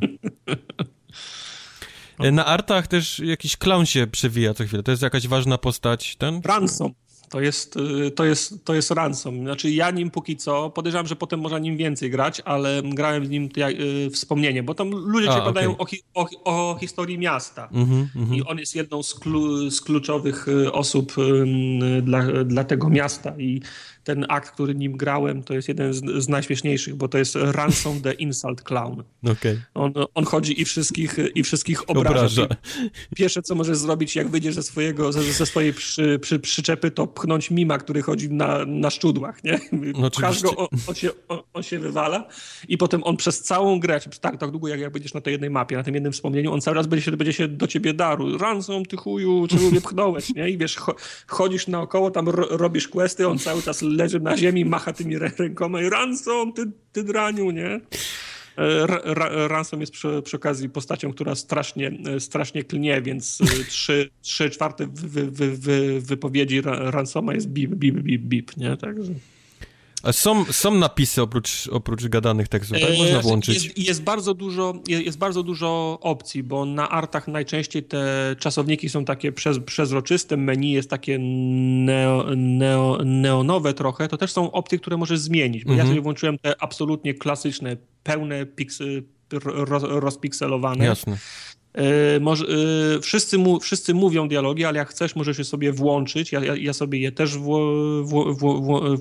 Na 2.32 2.46
artach 2.46 2.86
też 2.86 3.18
jakiś 3.18 3.56
clown 3.56 3.86
się 3.86 4.06
przewija 4.06 4.54
co 4.54 4.64
chwilę. 4.64 4.82
To 4.82 4.90
jest 4.90 5.02
jakaś 5.02 5.28
ważna 5.28 5.58
postać. 5.58 6.16
Ten? 6.16 6.40
Ransom. 6.44 6.92
To 7.30 7.40
jest, 7.40 7.76
y, 7.76 8.10
to, 8.10 8.24
jest, 8.24 8.64
to 8.64 8.74
jest 8.74 8.90
ransom. 8.90 9.40
Znaczy 9.40 9.70
ja 9.70 9.90
nim 9.90 10.10
póki 10.10 10.36
co, 10.36 10.70
podejrzewam, 10.70 11.06
że 11.06 11.16
potem 11.16 11.40
można 11.40 11.58
nim 11.58 11.76
więcej 11.76 12.10
grać, 12.10 12.42
ale 12.44 12.82
grałem 12.84 13.26
z 13.26 13.30
nim 13.30 13.48
jak, 13.56 13.74
y, 13.74 14.10
wspomnienie, 14.10 14.62
bo 14.62 14.74
tam 14.74 14.90
ludzie 14.90 15.30
A, 15.30 15.34
ci 15.34 15.40
okay. 15.40 15.68
o, 16.14 16.26
o, 16.44 16.70
o, 16.70 16.78
historii 16.80 17.18
miasta 17.18 17.68
mm 17.72 17.86
-hmm, 17.86 18.36
i 18.36 18.42
on 18.42 18.58
jest 18.58 18.74
jedną 18.74 19.02
z, 19.02 19.14
klu, 19.14 19.70
z 19.70 19.80
kluczowych 19.80 20.48
y, 20.48 20.72
osób 20.72 21.18
y, 21.18 22.02
dla, 22.02 22.22
dla 22.44 22.64
tego 22.64 22.88
miasta 22.88 23.34
i 23.38 23.60
ten 24.08 24.26
akt, 24.28 24.50
który 24.50 24.74
nim 24.74 24.96
grałem, 24.96 25.42
to 25.42 25.54
jest 25.54 25.68
jeden 25.68 25.92
z, 25.92 26.24
z 26.24 26.28
najśmieszniejszych, 26.28 26.94
bo 26.94 27.08
to 27.08 27.18
jest 27.18 27.36
Ransom 27.36 28.00
the 28.00 28.12
Insult 28.12 28.62
Clown. 28.62 29.02
Okay. 29.24 29.62
On, 29.74 29.92
on 30.14 30.24
chodzi 30.24 30.60
i 30.60 30.64
wszystkich, 30.64 31.16
i 31.34 31.42
wszystkich 31.42 31.90
obraża. 31.90 32.08
obraża. 32.08 32.46
Pierwsze, 33.16 33.42
co 33.42 33.54
możesz 33.54 33.78
zrobić, 33.78 34.16
jak 34.16 34.28
wyjdziesz 34.28 34.54
ze, 34.54 34.62
swojego, 34.62 35.12
ze, 35.12 35.22
ze 35.22 35.46
swojej 35.46 35.72
przy, 35.72 36.18
przy, 36.18 36.38
przyczepy, 36.38 36.90
to 36.90 37.06
pchnąć 37.06 37.50
mima, 37.50 37.78
który 37.78 38.02
chodzi 38.02 38.30
na, 38.30 38.64
na 38.66 38.90
szczudłach, 38.90 39.44
nie? 39.44 39.60
No, 39.72 40.10
Pchasz 40.10 40.42
go, 40.42 40.56
on, 40.56 40.68
on, 40.86 40.94
się, 40.94 41.10
on, 41.28 41.38
on, 41.54 41.62
się 41.62 41.78
wywala 41.78 42.28
i 42.68 42.78
potem 42.78 43.04
on 43.04 43.16
przez 43.16 43.42
całą 43.42 43.80
grę, 43.80 44.00
tak, 44.20 44.38
tak 44.38 44.50
długo, 44.50 44.68
jak, 44.68 44.80
jak 44.80 44.92
będziesz 44.92 45.14
na 45.14 45.20
tej 45.20 45.32
jednej 45.32 45.50
mapie, 45.50 45.76
na 45.76 45.82
tym 45.82 45.94
jednym 45.94 46.12
wspomnieniu, 46.12 46.52
on 46.52 46.60
cały 46.60 46.74
raz 46.74 46.86
będzie 46.86 47.04
się, 47.04 47.16
będzie 47.16 47.32
się 47.32 47.48
do 47.48 47.66
ciebie 47.66 47.94
daru. 47.94 48.38
Ransom, 48.38 48.84
ty 48.84 48.96
chuju, 48.96 49.46
czemu 49.48 49.70
mnie 49.70 49.80
pchnąłeś, 49.80 50.34
nie? 50.34 50.50
I 50.50 50.58
wiesz, 50.58 50.76
chodzisz 51.26 51.66
naokoło, 51.66 52.10
tam 52.10 52.28
ro, 52.28 52.46
robisz 52.50 52.88
questy, 52.88 53.28
on 53.28 53.38
cały 53.38 53.62
czas 53.62 53.82
leży 53.98 54.20
na 54.20 54.36
ziemi, 54.36 54.64
macha 54.64 54.92
tymi 54.92 55.18
rękoma 55.18 55.82
i 55.82 55.88
Ransom, 55.90 56.52
ty, 56.52 56.62
ty 56.92 57.04
draniu, 57.04 57.50
nie? 57.50 57.80
E, 58.58 59.48
Ransom 59.48 59.80
jest 59.80 59.92
przy, 59.92 60.22
przy, 60.24 60.36
okazji 60.36 60.68
postacią, 60.68 61.12
która 61.12 61.34
strasznie, 61.34 61.92
e, 62.16 62.20
strasznie 62.20 62.64
klnie, 62.64 63.02
więc 63.02 63.40
e, 63.40 63.64
trzy, 63.64 64.10
trzy 64.22 64.50
czwarte 64.50 64.86
wy, 64.86 65.30
wy, 65.30 65.56
wy, 65.56 66.00
wypowiedzi 66.00 66.60
Ransoma 66.64 67.34
jest 67.34 67.48
bip, 67.48 67.70
bip, 67.70 67.96
bip, 67.96 68.22
bip, 68.22 68.56
nie? 68.56 68.76
Także... 68.76 69.12
A 70.02 70.12
są, 70.12 70.44
są 70.44 70.74
napisy 70.74 71.22
oprócz, 71.22 71.68
oprócz 71.72 72.06
gadanych 72.06 72.48
tekstów, 72.48 72.80
tak? 72.80 72.98
Można 72.98 73.20
włączyć. 73.20 73.64
Jest, 73.64 73.78
jest, 73.78 74.02
bardzo 74.02 74.34
dużo, 74.34 74.74
jest 74.88 75.18
bardzo 75.18 75.42
dużo 75.42 75.98
opcji, 76.00 76.42
bo 76.42 76.64
na 76.64 76.90
artach 76.90 77.28
najczęściej 77.28 77.82
te 77.82 78.36
czasowniki 78.38 78.88
są 78.88 79.04
takie 79.04 79.32
przez, 79.32 79.58
przezroczyste, 79.58 80.36
menu 80.36 80.72
jest 80.72 80.90
takie 80.90 81.18
neo, 81.18 82.26
neo, 82.36 82.98
neonowe 83.04 83.74
trochę, 83.74 84.08
to 84.08 84.16
też 84.16 84.32
są 84.32 84.52
opcje, 84.52 84.78
które 84.78 84.96
możesz 84.96 85.18
zmienić, 85.18 85.64
bo 85.64 85.70
ja 85.70 85.74
mhm. 85.74 85.88
sobie 85.88 86.00
włączyłem 86.00 86.38
te 86.38 86.62
absolutnie 86.62 87.14
klasyczne, 87.14 87.76
pełne 88.02 88.46
piksy, 88.46 89.02
roz, 89.44 89.82
rozpikselowane. 89.82 90.84
Jasne. 90.84 91.18
E, 91.74 92.20
może, 92.20 92.46
e, 92.96 93.00
wszyscy, 93.00 93.38
mu, 93.38 93.60
wszyscy 93.60 93.94
mówią 93.94 94.28
dialogi, 94.28 94.64
ale 94.64 94.78
jak 94.78 94.88
chcesz, 94.88 95.16
możesz 95.16 95.38
je 95.38 95.44
sobie 95.44 95.72
włączyć. 95.72 96.32
Ja, 96.32 96.44
ja, 96.44 96.56
ja 96.56 96.72
sobie 96.72 96.98
je 96.98 97.12
też 97.12 97.38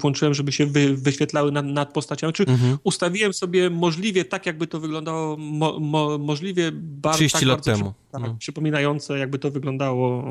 włączyłem, 0.02 0.34
żeby 0.34 0.52
się 0.52 0.66
wy, 0.66 0.96
wyświetlały 0.96 1.52
nad, 1.52 1.66
nad 1.66 1.94
postaciami. 1.94 2.34
Czy 2.34 2.46
mhm. 2.46 2.78
ustawiłem 2.84 3.34
sobie 3.34 3.70
możliwie 3.70 4.26
tak, 4.26 4.46
jakby 4.46 4.68
to 4.68 4.80
wyglądało, 4.80 5.38
mo, 5.38 5.80
mo, 5.80 6.18
możliwie 6.18 6.72
bar, 6.74 7.16
30 7.16 7.40
tak 7.40 7.48
lat 7.48 7.58
bardzo, 7.58 7.72
temu. 7.72 7.94
Tak, 8.12 8.22
no. 8.22 8.36
Przypominające, 8.40 9.20
jakby 9.20 9.40
to 9.40 9.52
wyglądało, 9.52 10.24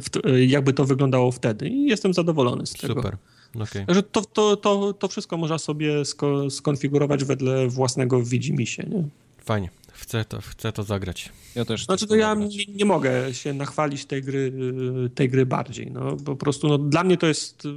w, 0.00 0.38
jakby 0.48 0.72
to 0.72 0.84
wyglądało 0.84 1.32
wtedy. 1.32 1.68
I 1.68 1.84
jestem 1.86 2.14
zadowolony 2.14 2.66
z 2.66 2.72
tego. 2.72 2.94
Super. 2.94 3.16
Okay. 3.54 3.84
Że 3.88 4.02
to, 4.02 4.22
to, 4.24 4.56
to, 4.56 4.92
to 4.92 5.08
wszystko 5.08 5.36
można 5.36 5.58
sobie 5.58 6.04
sko 6.04 6.50
skonfigurować 6.50 7.24
wedle 7.24 7.68
własnego 7.68 8.22
widzimisię. 8.22 8.86
Nie? 8.90 9.04
Fajnie. 9.44 9.68
Chcę 10.12 10.24
to, 10.24 10.40
chcę 10.40 10.72
to 10.72 10.82
zagrać. 10.82 11.28
Ja 11.54 11.64
też. 11.64 11.84
Znaczy, 11.84 12.06
to 12.06 12.16
ja 12.16 12.34
nie, 12.34 12.66
nie, 12.68 12.84
mogę 12.84 13.34
się 13.34 13.54
nachwalić 13.54 14.04
tej 14.04 14.22
gry, 14.22 14.52
tej 15.14 15.28
gry 15.28 15.46
bardziej. 15.46 15.90
No, 15.90 16.16
po 16.16 16.36
prostu 16.36 16.68
no, 16.68 16.78
dla 16.78 17.04
mnie 17.04 17.16
to 17.16 17.26
jest. 17.26 17.68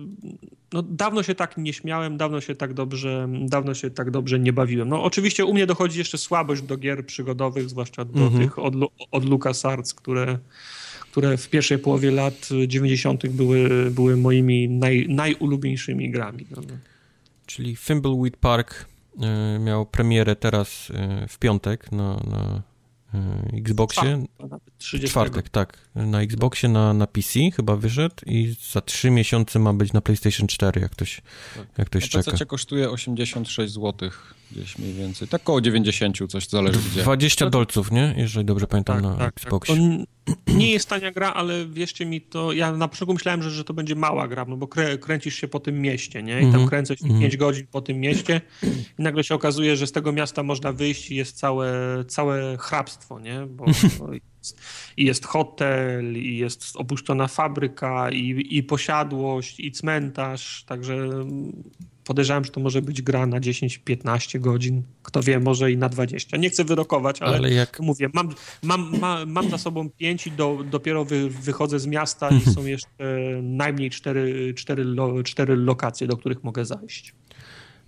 No, 0.73 0.81
dawno 0.81 1.23
się 1.23 1.35
tak 1.35 1.57
nie 1.57 1.73
śmiałem, 1.73 2.17
dawno 2.17 2.41
się 2.41 2.55
tak 2.55 2.73
dobrze, 2.73 3.27
dawno 3.41 3.73
się 3.73 3.89
tak 3.89 4.11
dobrze 4.11 4.39
nie 4.39 4.53
bawiłem. 4.53 4.89
No, 4.89 5.03
oczywiście 5.03 5.45
u 5.45 5.53
mnie 5.53 5.65
dochodzi 5.65 5.99
jeszcze 5.99 6.17
słabość 6.17 6.61
do 6.61 6.77
gier 6.77 7.05
przygodowych, 7.05 7.69
zwłaszcza 7.69 8.05
do 8.05 8.19
mhm. 8.19 8.43
tych 8.43 8.59
od, 8.59 8.73
od 9.11 9.25
LucasArts, 9.25 9.93
które 9.93 10.39
które 11.11 11.37
w 11.37 11.49
pierwszej 11.49 11.79
połowie 11.79 12.11
lat 12.11 12.49
90. 12.67 13.27
były, 13.27 13.91
były 13.91 14.17
moimi 14.17 14.69
naj, 14.69 15.05
najulubieńszymi 15.09 16.11
grami. 16.11 16.45
No. 16.51 16.61
Czyli 17.45 17.77
Thimbleweed 17.77 18.37
Park 18.37 18.85
Y, 19.23 19.59
miał 19.59 19.85
premierę 19.85 20.35
teraz 20.35 20.89
y, 20.89 21.27
w 21.27 21.39
piątek 21.39 21.91
na, 21.91 22.15
na 22.15 22.61
y, 23.55 23.61
Xboxie. 23.61 24.25
30. 24.77 25.09
Czwartek, 25.11 25.49
tak. 25.49 25.77
Na 25.95 26.21
Xboxie, 26.21 26.69
na, 26.69 26.93
na 26.93 27.07
PC 27.07 27.39
chyba 27.55 27.75
wyszedł 27.75 28.15
i 28.25 28.55
za 28.71 28.81
3 28.81 29.11
miesiące 29.11 29.59
ma 29.59 29.73
być 29.73 29.93
na 29.93 30.01
PlayStation 30.01 30.47
4, 30.47 30.81
jak 30.81 30.91
ktoś, 30.91 31.21
tak. 31.55 31.67
jak 31.77 31.87
ktoś 31.87 32.15
e, 32.15 32.17
na 32.17 32.23
czeka. 32.23 32.45
kosztuje 32.45 32.89
86 32.89 33.73
zł 33.73 34.09
gdzieś 34.51 34.77
mniej 34.77 34.93
więcej. 34.93 35.27
Tak 35.27 35.43
koło 35.43 35.61
90 35.61 36.17
coś 36.29 36.47
zależy 36.47 36.79
20 36.79 37.45
gdzie. 37.45 37.51
dolców, 37.51 37.91
nie? 37.91 38.15
Jeżeli 38.17 38.45
dobrze 38.45 38.67
pamiętam 38.67 38.95
tak, 38.95 39.03
na 39.03 39.09
tak, 39.09 39.19
tak. 39.19 39.43
Xboxie. 39.43 40.05
Tak. 40.25 40.55
nie 40.55 40.71
jest 40.71 40.89
tania 40.89 41.11
gra, 41.11 41.33
ale 41.33 41.65
wierzcie 41.65 42.05
mi 42.05 42.21
to, 42.21 42.53
ja 42.53 42.71
na 42.71 42.87
początku 42.87 43.13
myślałem, 43.13 43.43
że, 43.43 43.51
że 43.51 43.63
to 43.63 43.73
będzie 43.73 43.95
mała 43.95 44.27
gra, 44.27 44.45
no 44.47 44.57
bo 44.57 44.67
krę, 44.67 44.97
kręcisz 44.97 45.35
się 45.35 45.47
po 45.47 45.59
tym 45.59 45.81
mieście, 45.81 46.23
nie? 46.23 46.37
I 46.37 46.41
tam 46.41 46.45
mhm, 46.45 46.67
kręcę 46.67 46.97
się 46.97 47.05
mm 47.05 47.17
-hmm. 47.17 47.21
5 47.21 47.37
godzin 47.37 47.67
po 47.71 47.81
tym 47.81 47.99
mieście 47.99 48.41
i 48.99 49.01
nagle 49.03 49.23
się 49.23 49.35
okazuje, 49.35 49.75
że 49.75 49.87
z 49.87 49.91
tego 49.91 50.11
miasta 50.11 50.43
można 50.43 50.73
wyjść 50.73 51.11
i 51.11 51.15
jest 51.15 51.37
całe, 51.37 51.73
całe 52.07 52.57
hrabstwo, 52.57 53.19
nie? 53.19 53.45
Bo, 53.49 53.65
bo 53.99 54.09
i 54.97 55.05
jest 55.05 55.25
hotel, 55.25 56.17
i 56.17 56.37
jest 56.37 56.75
opuszczona 56.75 57.27
fabryka, 57.27 58.11
i, 58.11 58.57
i 58.57 58.63
posiadłość, 58.63 59.59
i 59.59 59.71
cmentarz, 59.71 60.63
także 60.63 61.09
podejrzewam, 62.05 62.45
że 62.45 62.51
to 62.51 62.59
może 62.59 62.81
być 62.81 63.01
gra 63.01 63.25
na 63.25 63.39
10-15 63.39 64.39
godzin, 64.39 64.83
kto 65.03 65.21
wie, 65.21 65.39
może 65.39 65.71
i 65.71 65.77
na 65.77 65.89
20. 65.89 66.37
Nie 66.37 66.49
chcę 66.49 66.63
wyrokować, 66.63 67.21
ale, 67.21 67.37
ale 67.37 67.51
jak... 67.51 67.79
mówię, 67.79 68.09
mam, 68.13 68.29
mam, 68.63 68.99
mam, 68.99 69.31
mam 69.31 69.49
za 69.49 69.57
sobą 69.57 69.89
5 69.89 70.27
i 70.27 70.31
do, 70.31 70.57
dopiero 70.71 71.05
wy, 71.05 71.29
wychodzę 71.29 71.79
z 71.79 71.87
miasta 71.87 72.29
i 72.29 72.41
są 72.53 72.65
jeszcze 72.65 73.05
najmniej 73.41 73.89
4, 73.89 74.53
4, 74.53 75.23
4 75.23 75.55
lokacje, 75.55 76.07
do 76.07 76.17
których 76.17 76.43
mogę 76.43 76.65
zajść. 76.65 77.13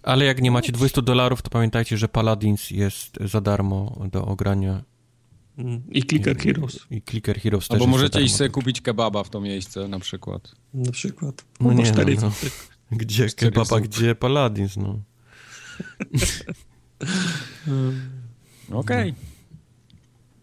Ale 0.04 0.26
jak 0.26 0.42
nie 0.42 0.52
macie 0.52 0.72
200 0.72 1.02
dolarów, 1.02 1.42
to 1.42 1.50
pamiętajcie, 1.50 1.98
że 1.98 2.08
Paladins 2.08 2.72
jest 2.72 3.18
za 3.22 3.42
darmo 3.42 4.06
do 4.12 4.26
ogrania. 4.26 4.84
I 5.92 6.04
Clicker 6.04 6.38
Heroes 6.38 6.80
I 6.92 7.02
Clicker 7.02 7.40
Heroes 7.40 7.72
Albo 7.72 7.88
możecie 7.88 8.22
iść 8.22 8.36
sobie 8.36 8.50
kupić 8.50 8.82
kebaba 8.82 9.24
w 9.24 9.30
to 9.30 9.42
miejsce 9.42 9.88
na 9.88 10.00
przykład. 10.00 10.52
na 10.74 10.92
przykład. 10.92 11.46
No 11.60 11.68
No 11.68 11.74
nie, 11.74 11.92
no, 11.92 12.04
no. 12.22 12.32
Gdzie 12.92 13.30
kebaba, 13.30 13.80
gdzie 13.80 14.16
Paladins, 14.16 14.78
no. 14.78 15.00
Okej. 18.80 19.14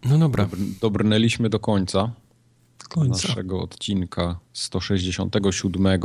No 0.05 0.19
dobra. 0.19 0.45
Dobr, 0.45 0.57
dobrnęliśmy 0.81 1.49
do 1.49 1.61
końca 1.61 2.13
końca. 2.95 3.29
naszego 3.29 3.63
odcinka 3.63 4.39
167. 4.53 6.01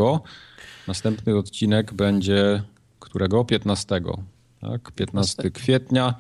Następny 0.87 1.37
odcinek 1.37 1.93
będzie 1.93 2.63
którego? 2.99 3.45
15. 3.45 4.01
Tak, 4.61 4.91
15 4.91 5.51
kwietnia. 5.51 6.15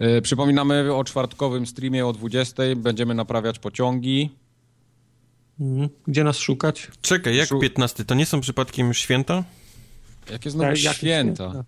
E, 0.00 0.22
Przypominamy 0.22 0.94
o 0.94 1.04
czwartkowym 1.04 1.66
streamie 1.66 2.06
o 2.06 2.12
20. 2.12 2.62
Będziemy 2.76 3.14
naprawiać 3.14 3.58
pociągi. 3.58 4.30
Mhm. 5.60 5.88
Gdzie 6.06 6.24
nas 6.24 6.38
szukać? 6.38 6.88
Czekaj, 7.02 7.36
jak 7.36 7.48
Szu- 7.48 7.58
15? 7.60 8.04
To 8.04 8.14
nie 8.14 8.26
są 8.26 8.40
przypadkiem 8.40 8.94
święta? 8.94 9.44
Jakie 10.30 10.50
znowu 10.50 10.64
jakie 10.70 10.80
święta? 10.80 10.94
święta? 11.50 11.64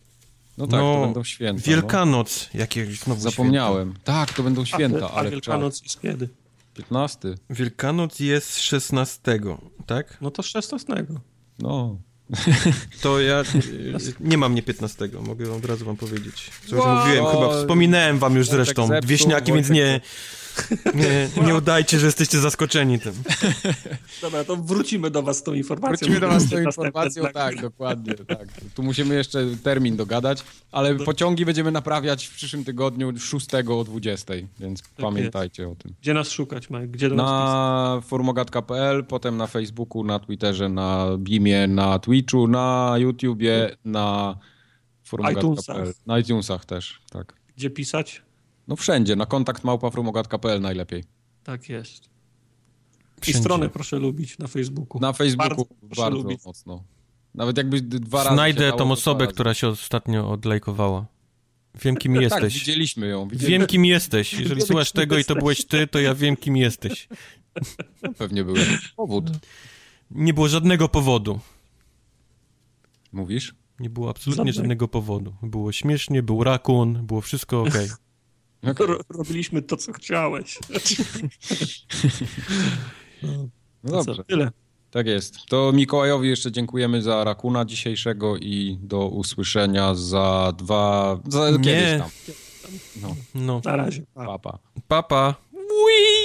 No 0.59 0.67
tak, 0.67 0.81
No, 0.81 0.95
to 0.95 1.01
będą 1.05 1.25
święta. 1.25 1.63
Wielkanoc. 1.67 2.49
Jakie 2.55 2.87
znowu 2.87 3.25
No. 3.25 3.31
Zapomniałem. 3.31 3.95
Tak, 4.05 4.33
to 4.33 4.43
będą 4.43 4.63
A, 4.63 4.67
święta, 4.67 5.07
a 5.11 5.11
ale 5.11 5.25
czas. 5.25 5.31
Wielkanoc 5.31 5.83
jest 5.83 6.01
kiedy? 6.01 6.29
15. 6.75 7.19
święta? 7.21 7.43
Wielkanoc 7.51 8.21
jest 8.21 8.59
16, 8.61 9.39
tak? 9.87 10.19
No 10.21 10.31
to 10.31 10.43
16. 10.43 10.95
No. 11.59 11.99
To 13.03 13.21
ja 13.21 13.43
nie 14.21 14.39
mam 14.39 14.55
nie 14.55 14.63
15, 14.63 15.09
mogę 15.21 15.53
od 15.55 15.65
razu 15.65 15.85
wam 15.85 15.97
powiedzieć. 15.97 16.51
Co 16.67 16.77
już 16.77 16.85
Wow. 16.85 16.99
mówiłem, 17.07 17.27
chyba 17.27 17.57
wspominałem 17.61 18.19
wam 18.19 18.37
już 18.37 18.47
Wojtek 18.49 18.65
zresztą. 18.67 18.87
zepsuł, 18.87 19.09
Wieśniaki, 19.09 19.53
więc 19.53 19.69
Wojtek 19.69 19.85
nie, 19.85 20.01
nie, 20.95 21.29
nie 21.47 21.55
udajcie, 21.55 21.99
że 21.99 22.07
jesteście 22.07 22.39
zaskoczeni 22.39 23.01
tym. 23.01 23.13
Dobra, 24.23 24.45
to 24.45 24.57
wrócimy 24.57 25.11
do 25.11 25.23
was 25.23 25.39
z 25.39 25.43
tą 25.43 25.55
informacją. 25.55 25.97
Wrócimy 25.97 26.21
do 26.21 26.29
was 26.29 26.43
z 26.43 26.51
tą 26.51 26.63
informacją, 26.63 27.25
tak, 27.35 27.61
dokładnie, 27.61 28.15
tak. 28.15 28.49
Tu 28.75 28.83
musimy 28.83 29.15
jeszcze 29.15 29.47
termin 29.63 29.97
dogadać, 29.97 30.45
ale 30.73 30.95
pociągi 30.95 31.45
będziemy 31.45 31.71
naprawiać 31.71 32.27
w 32.27 32.35
przyszłym 32.35 32.65
tygodniu 32.65 33.19
6 33.19 33.49
o 33.69 33.85
20, 33.85 34.35
więc 34.61 34.83
pamiętajcie 34.97 35.69
o 35.69 35.75
tym. 35.75 35.95
Gdzie 36.01 36.15
nas 36.15 36.31
szukać, 36.31 36.71
Mike? 36.71 36.87
Gdzie 36.87 37.09
do? 37.09 37.15
Na 37.15 38.01
formogatka.pl, 38.07 39.05
potem 39.05 39.37
na 39.37 39.47
Facebooku, 39.47 40.05
na 40.05 40.19
Twitterze, 40.19 40.69
na 40.69 41.07
Beamie, 41.19 41.67
na 41.67 41.99
Twitchu, 41.99 42.49
na 42.49 42.95
YouTubie, 42.99 43.77
na 43.85 44.37
iTunesach. 45.33 45.89
Na 46.07 46.19
iTunesach 46.19 46.65
też, 46.65 47.01
tak. 47.11 47.35
Gdzie 47.57 47.71
pisać? 47.71 48.23
No 48.69 48.77
wszędzie, 48.77 49.17
na 49.17 49.27
kontakt 49.27 49.65
małpa 49.65 49.91
formogatka.pl 49.91 50.61
najlepiej. 50.61 51.05
Tak 51.45 51.69
jest. 51.69 52.05
I 52.05 53.21
Wszędzie. 53.21 53.41
stronę 53.41 53.69
proszę 53.69 53.99
lubić 53.99 54.39
na 54.39 54.47
Facebooku. 54.47 55.01
Na 55.01 55.13
Facebooku 55.13 55.49
Bardzo 55.83 56.03
bardzo, 56.03 56.19
lubić. 56.19 56.45
mocno. 56.45 56.85
Nawet 57.35 57.57
jakbyś 57.57 57.83
d- 57.83 58.01
dwa 58.01 58.25
razy 58.25 58.35
Znajdę 58.37 58.73
tą 58.73 58.93
osobę, 58.93 59.27
która 59.27 59.55
się 59.55 59.69
ostatnio 59.69 60.31
odlajkowała. 60.31 61.07
Wiem, 61.85 61.97
kim 61.97 62.15
Tak, 62.15 62.23
jesteś. 62.23 62.55
widzieliśmy 62.55 63.07
ją. 63.07 63.29
Widzieliśmy. 63.29 63.59
Wiem, 63.59 63.67
kim 63.67 63.85
jesteś. 63.85 64.33
Jeżeli 64.41 64.63
słuchasz 64.63 64.93
tego 64.93 65.19
i 65.19 65.25
to 65.25 65.35
byłeś 65.35 65.65
ty, 65.67 65.87
to 65.87 65.99
ja 66.01 66.15
wiem, 66.15 66.37
kim 66.37 66.57
jesteś. 66.57 67.09
Pewnie 68.19 68.45
był 68.45 68.57
jakiś 68.57 68.89
powód. 68.89 69.31
Nie 70.11 70.35
było 70.35 70.49
żadnego 70.49 70.89
powodu. 70.89 71.41
Mówisz? 73.13 73.55
Nie 73.81 73.91
było 73.91 74.11
absolutnie 74.11 74.37
Żadnego. 74.53 74.57
żadnego 74.57 74.89
powodu. 74.89 75.35
Było 75.43 75.73
śmiesznie, 75.73 76.23
był 76.23 76.45
rakun, 76.45 77.07
było 77.07 77.21
wszystko 77.21 77.65
okej. 78.71 78.87
Ro- 78.87 79.01
Robiliśmy 79.09 79.63
to, 79.63 79.77
co 79.77 79.93
chciałeś. 79.93 80.59
No 83.85 83.91
co, 83.91 84.05
dobrze, 84.05 84.25
tyle. 84.25 84.51
tak 84.91 85.07
jest. 85.07 85.37
To 85.49 85.73
Mikołajowi 85.73 86.29
jeszcze 86.29 86.53
dziękujemy 86.53 87.03
za 87.03 87.25
rakuna 87.25 87.65
dzisiejszego 87.65 88.37
i 88.37 88.79
do 88.83 89.09
usłyszenia 89.09 89.95
za 89.95 90.53
dwa... 90.59 91.19
Za 91.29 91.51
Nie. 91.51 91.59
kiedyś 91.59 91.99
tam. 92.01 92.11
No, 93.03 93.17
No, 93.35 93.61
Na 93.65 93.77
razie. 93.77 94.03
Pa. 94.15 94.25
papa. 94.27 94.59
papa. 94.89 95.35
Whee! 95.53 96.22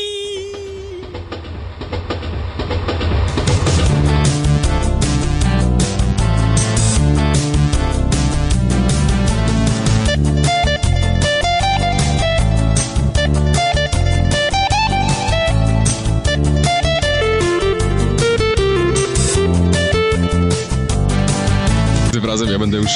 Razem 22.28 22.50
ja 22.52 22.60
będę 22.60 22.78
już 22.78 22.92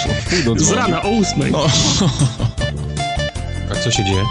Z 0.58 0.72
rana 0.72 1.04
o 1.04 1.10
ósmej. 1.10 1.54
A 3.72 3.76
co 3.76 3.92
się 3.92 4.06
dzieje? 4.06 4.24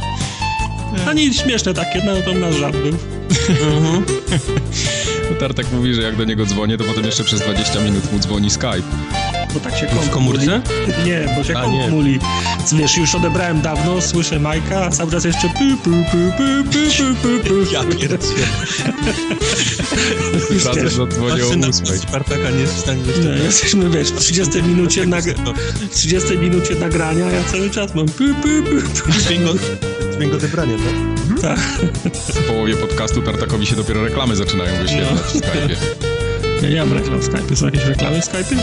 A 1.07 1.13
nic 1.13 1.41
śmieszne 1.41 1.75
takie, 1.75 2.03
no 2.05 2.13
to 2.25 2.35
nasz 2.35 2.55
żart 2.55 2.77
był. 2.77 2.97
Tartek 5.41 5.73
mówi, 5.73 5.95
że 5.95 6.03
jak 6.03 6.17
do 6.17 6.25
niego 6.25 6.47
dzwonię, 6.47 6.79
to 6.79 6.85
potem 6.85 7.05
jeszcze 7.05 7.25
przez 7.25 7.41
20 7.41 7.81
minut 7.81 8.13
mu 8.13 8.19
dzwoni 8.19 8.51
Skype. 8.51 8.83
Bo 9.55 9.61
tak 9.61 9.77
się 9.77 9.87
W 9.87 9.91
komp 9.99 10.11
komórce? 10.11 10.47
muli. 10.47 11.05
Nie, 11.11 11.29
bo 11.37 11.45
się 11.45 11.57
A, 11.59 11.67
nie. 11.67 11.89
muli. 11.89 12.19
Wiesz, 12.73 12.97
już 12.97 13.15
odebrałem 13.15 13.61
dawno, 13.61 14.01
słyszę 14.01 14.41
Majka, 14.41 14.85
a 14.85 14.91
cały 14.91 15.11
czas 15.11 15.25
jeszcze 15.25 15.49
pu, 15.49 15.77
pu, 15.85 15.91
pu, 15.91 16.17
pu, 16.37 16.71
pu, 16.71 17.15
pu, 17.23 17.49
pu. 17.49 17.73
Ja 17.73 17.85
pierdzielę. 17.85 18.19
Już 20.51 20.65
Razem 20.65 20.85
wiesz, 20.85 20.95
zadzwonię 20.95 21.45
o 21.45 21.49
8. 21.49 21.73
Spartaka, 21.99 22.51
nie 22.51 22.59
jest 22.61 22.75
w 22.75 22.79
stanie 22.81 23.03
jeszcze... 23.07 23.23
nie, 23.23 23.45
jesteśmy, 23.45 23.91
wiesz, 23.91 24.09
w 24.09 24.19
30 24.19 24.63
minucie, 24.63 25.07
nag... 25.07 25.25
w 25.25 25.89
30 25.95 26.39
minucie 26.39 26.75
nagrania, 26.75 27.31
ja 27.31 27.45
cały 27.45 27.71
czas 27.71 27.95
mam 27.95 28.07
pu, 28.07 28.13
pu, 28.13 28.25
pu, 28.43 29.03
pu. 29.05 29.11
Dźwięk, 29.21 29.43
dźwięk 30.17 30.35
odebrania, 30.35 30.75
tak? 30.77 31.41
Tak. 31.43 31.61
W 32.15 32.47
połowie 32.47 32.77
podcastu 32.77 33.23
Tartakowi 33.23 33.67
się 33.67 33.77
dopiero 33.77 34.05
reklamy 34.05 34.37
zaczynają 34.37 34.83
wyświetlać 34.83 35.21
w 35.21 35.35
Skype'ie. 35.37 35.77
Ja 36.63 36.69
nie 36.69 36.77
mam 36.81 36.93
reklam 36.93 37.19
w 37.21 37.25
Skype. 37.25 37.57
Są 37.57 37.67
jakieś 37.67 37.85
reklamy 37.85 38.21
w 38.21 38.25
Skype? 38.25 38.57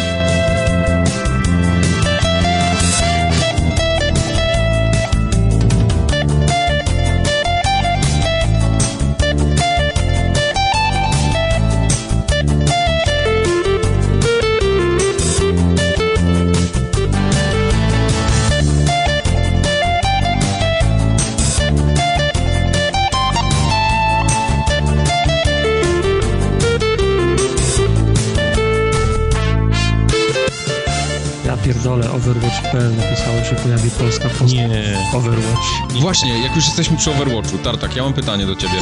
Pierdolę, 31.87 32.11
Overwatch.pl 32.11 32.95
napisało 32.95 33.43
się 33.43 33.55
pojawi 33.55 33.89
polska 33.89 34.29
posta. 34.29 34.45
Nie. 34.45 34.97
Overwatch. 35.13 35.93
Właśnie, 35.99 36.43
jak 36.43 36.55
już 36.55 36.65
jesteśmy 36.65 36.97
przy 36.97 37.11
Overwatchu, 37.11 37.57
Tartak, 37.57 37.95
ja 37.95 38.03
mam 38.03 38.13
pytanie 38.13 38.45
do 38.45 38.55
ciebie. 38.55 38.73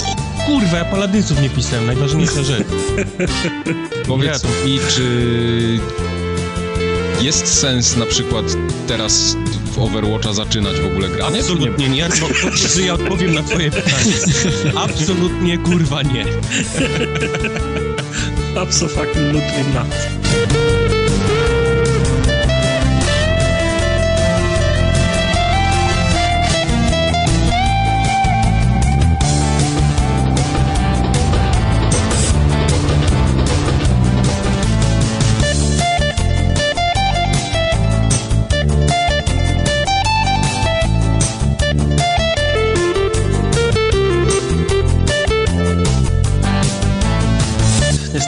Kurwa, 0.46 0.78
ja 0.78 0.86
paladynców 0.86 1.42
nie 1.42 1.50
pisałem, 1.50 1.86
najważniejsza 1.86 2.44
rzecz. 2.44 2.68
Powiedz 4.08 4.44
Ja 4.44 4.50
mi, 4.66 4.80
czy 4.90 5.80
jest 7.22 7.60
sens 7.60 7.98
na 7.98 8.06
przykład 8.06 8.46
teraz 8.88 9.38
w 9.72 9.80
Overwatcha 9.80 10.34
zaczynać 10.34 10.80
w 10.80 10.86
ogóle 10.86 11.10
granie? 11.10 11.34
nie? 11.34 11.40
Absolutnie 11.40 11.90
nie. 11.90 11.98
Ja, 11.98 12.08
bo, 12.10 12.52
że 12.56 12.82
ja 12.82 12.94
odpowiem 12.94 13.34
na 13.34 13.44
twoje 13.44 13.72
pytanie. 13.72 14.14
Absolutnie 14.86 15.58
kurwa 15.58 16.02
nie. 16.02 16.26
Absolutnie 18.62 19.64
not. 19.74 20.65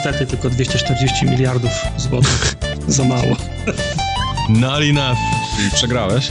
Niestety 0.08 0.30
tylko 0.30 0.50
240 0.50 1.26
miliardów 1.26 1.70
złotych. 1.96 2.56
Za 2.88 3.04
mało. 3.04 3.36
Not 4.48 4.82
enough. 4.82 5.18
I 5.66 5.74
przegrałeś? 5.74 6.28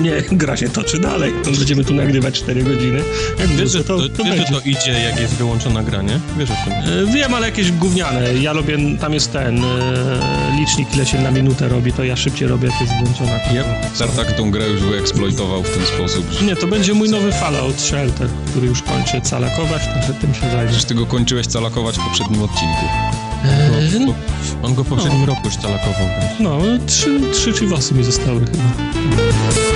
Nie, 0.00 0.22
gra 0.32 0.56
się 0.56 0.68
toczy 0.68 0.98
dalej. 0.98 1.32
Będziemy 1.44 1.84
tu 1.84 1.94
nagrywać 1.94 2.34
4 2.34 2.62
godziny. 2.62 3.02
Jak 3.38 3.48
Wiesz, 3.48 3.70
że 3.72 3.84
to, 3.84 3.98
to, 3.98 4.08
to, 4.08 4.24
wiesz, 4.24 4.34
że 4.34 4.38
będzie. 4.38 4.52
to 4.54 4.60
idzie, 4.60 4.90
jak 5.04 5.20
jest 5.20 5.34
wyłączona 5.34 5.82
granie? 5.82 6.20
Wiesz 6.38 6.50
o 6.50 6.54
tym. 6.64 6.72
E, 6.72 7.12
Wiem, 7.14 7.34
ale 7.34 7.46
jakieś 7.46 7.72
gówniane. 7.72 8.34
Ja 8.34 8.52
robię, 8.52 8.78
tam 9.00 9.14
jest 9.14 9.32
ten 9.32 9.64
e, 9.64 10.56
licznik, 10.60 10.94
ile 10.94 11.06
się 11.06 11.20
na 11.20 11.30
minutę 11.30 11.68
robi, 11.68 11.92
to 11.92 12.04
ja 12.04 12.16
szybciej 12.16 12.48
robię, 12.48 12.68
jak 12.68 12.80
jest 12.80 12.92
włączona. 13.02 13.36
Yep. 13.52 13.66
Tartak 13.98 14.32
tą 14.32 14.50
grę 14.50 14.68
już 14.68 14.80
wyeksploitował 14.80 15.62
w 15.62 15.70
ten 15.70 15.86
sposób, 15.86 16.26
że 16.32 16.44
Nie, 16.46 16.56
to 16.56 16.66
będzie 16.66 16.94
mój 16.94 17.08
nowy 17.08 17.32
Fallout 17.32 17.80
Shelter, 17.80 18.28
który 18.50 18.66
już 18.66 18.82
kończy 18.82 19.20
calakować, 19.20 19.82
także 19.94 20.14
tym 20.14 20.34
się 20.34 20.40
zajmę. 20.40 20.66
Przecież 20.66 20.84
ty 20.84 20.94
go 20.94 21.06
kończyłeś 21.06 21.46
calakować 21.46 21.96
w 21.98 22.04
poprzednim 22.04 22.42
odcinku. 22.42 22.86
E, 23.44 24.06
Bo- 24.06 24.14
On 24.66 24.74
go 24.74 24.84
w 24.84 24.88
poprzednim 24.88 25.24
roku 25.24 25.40
już 25.44 25.56
talakował. 25.56 26.08
więc- 26.20 26.40
No, 26.40 26.58
trzy, 26.86 27.20
trzy 27.32 27.52
chivosy 27.52 27.94
mi 27.94 28.04
zostały 28.04 28.40
chyba. 28.40 29.69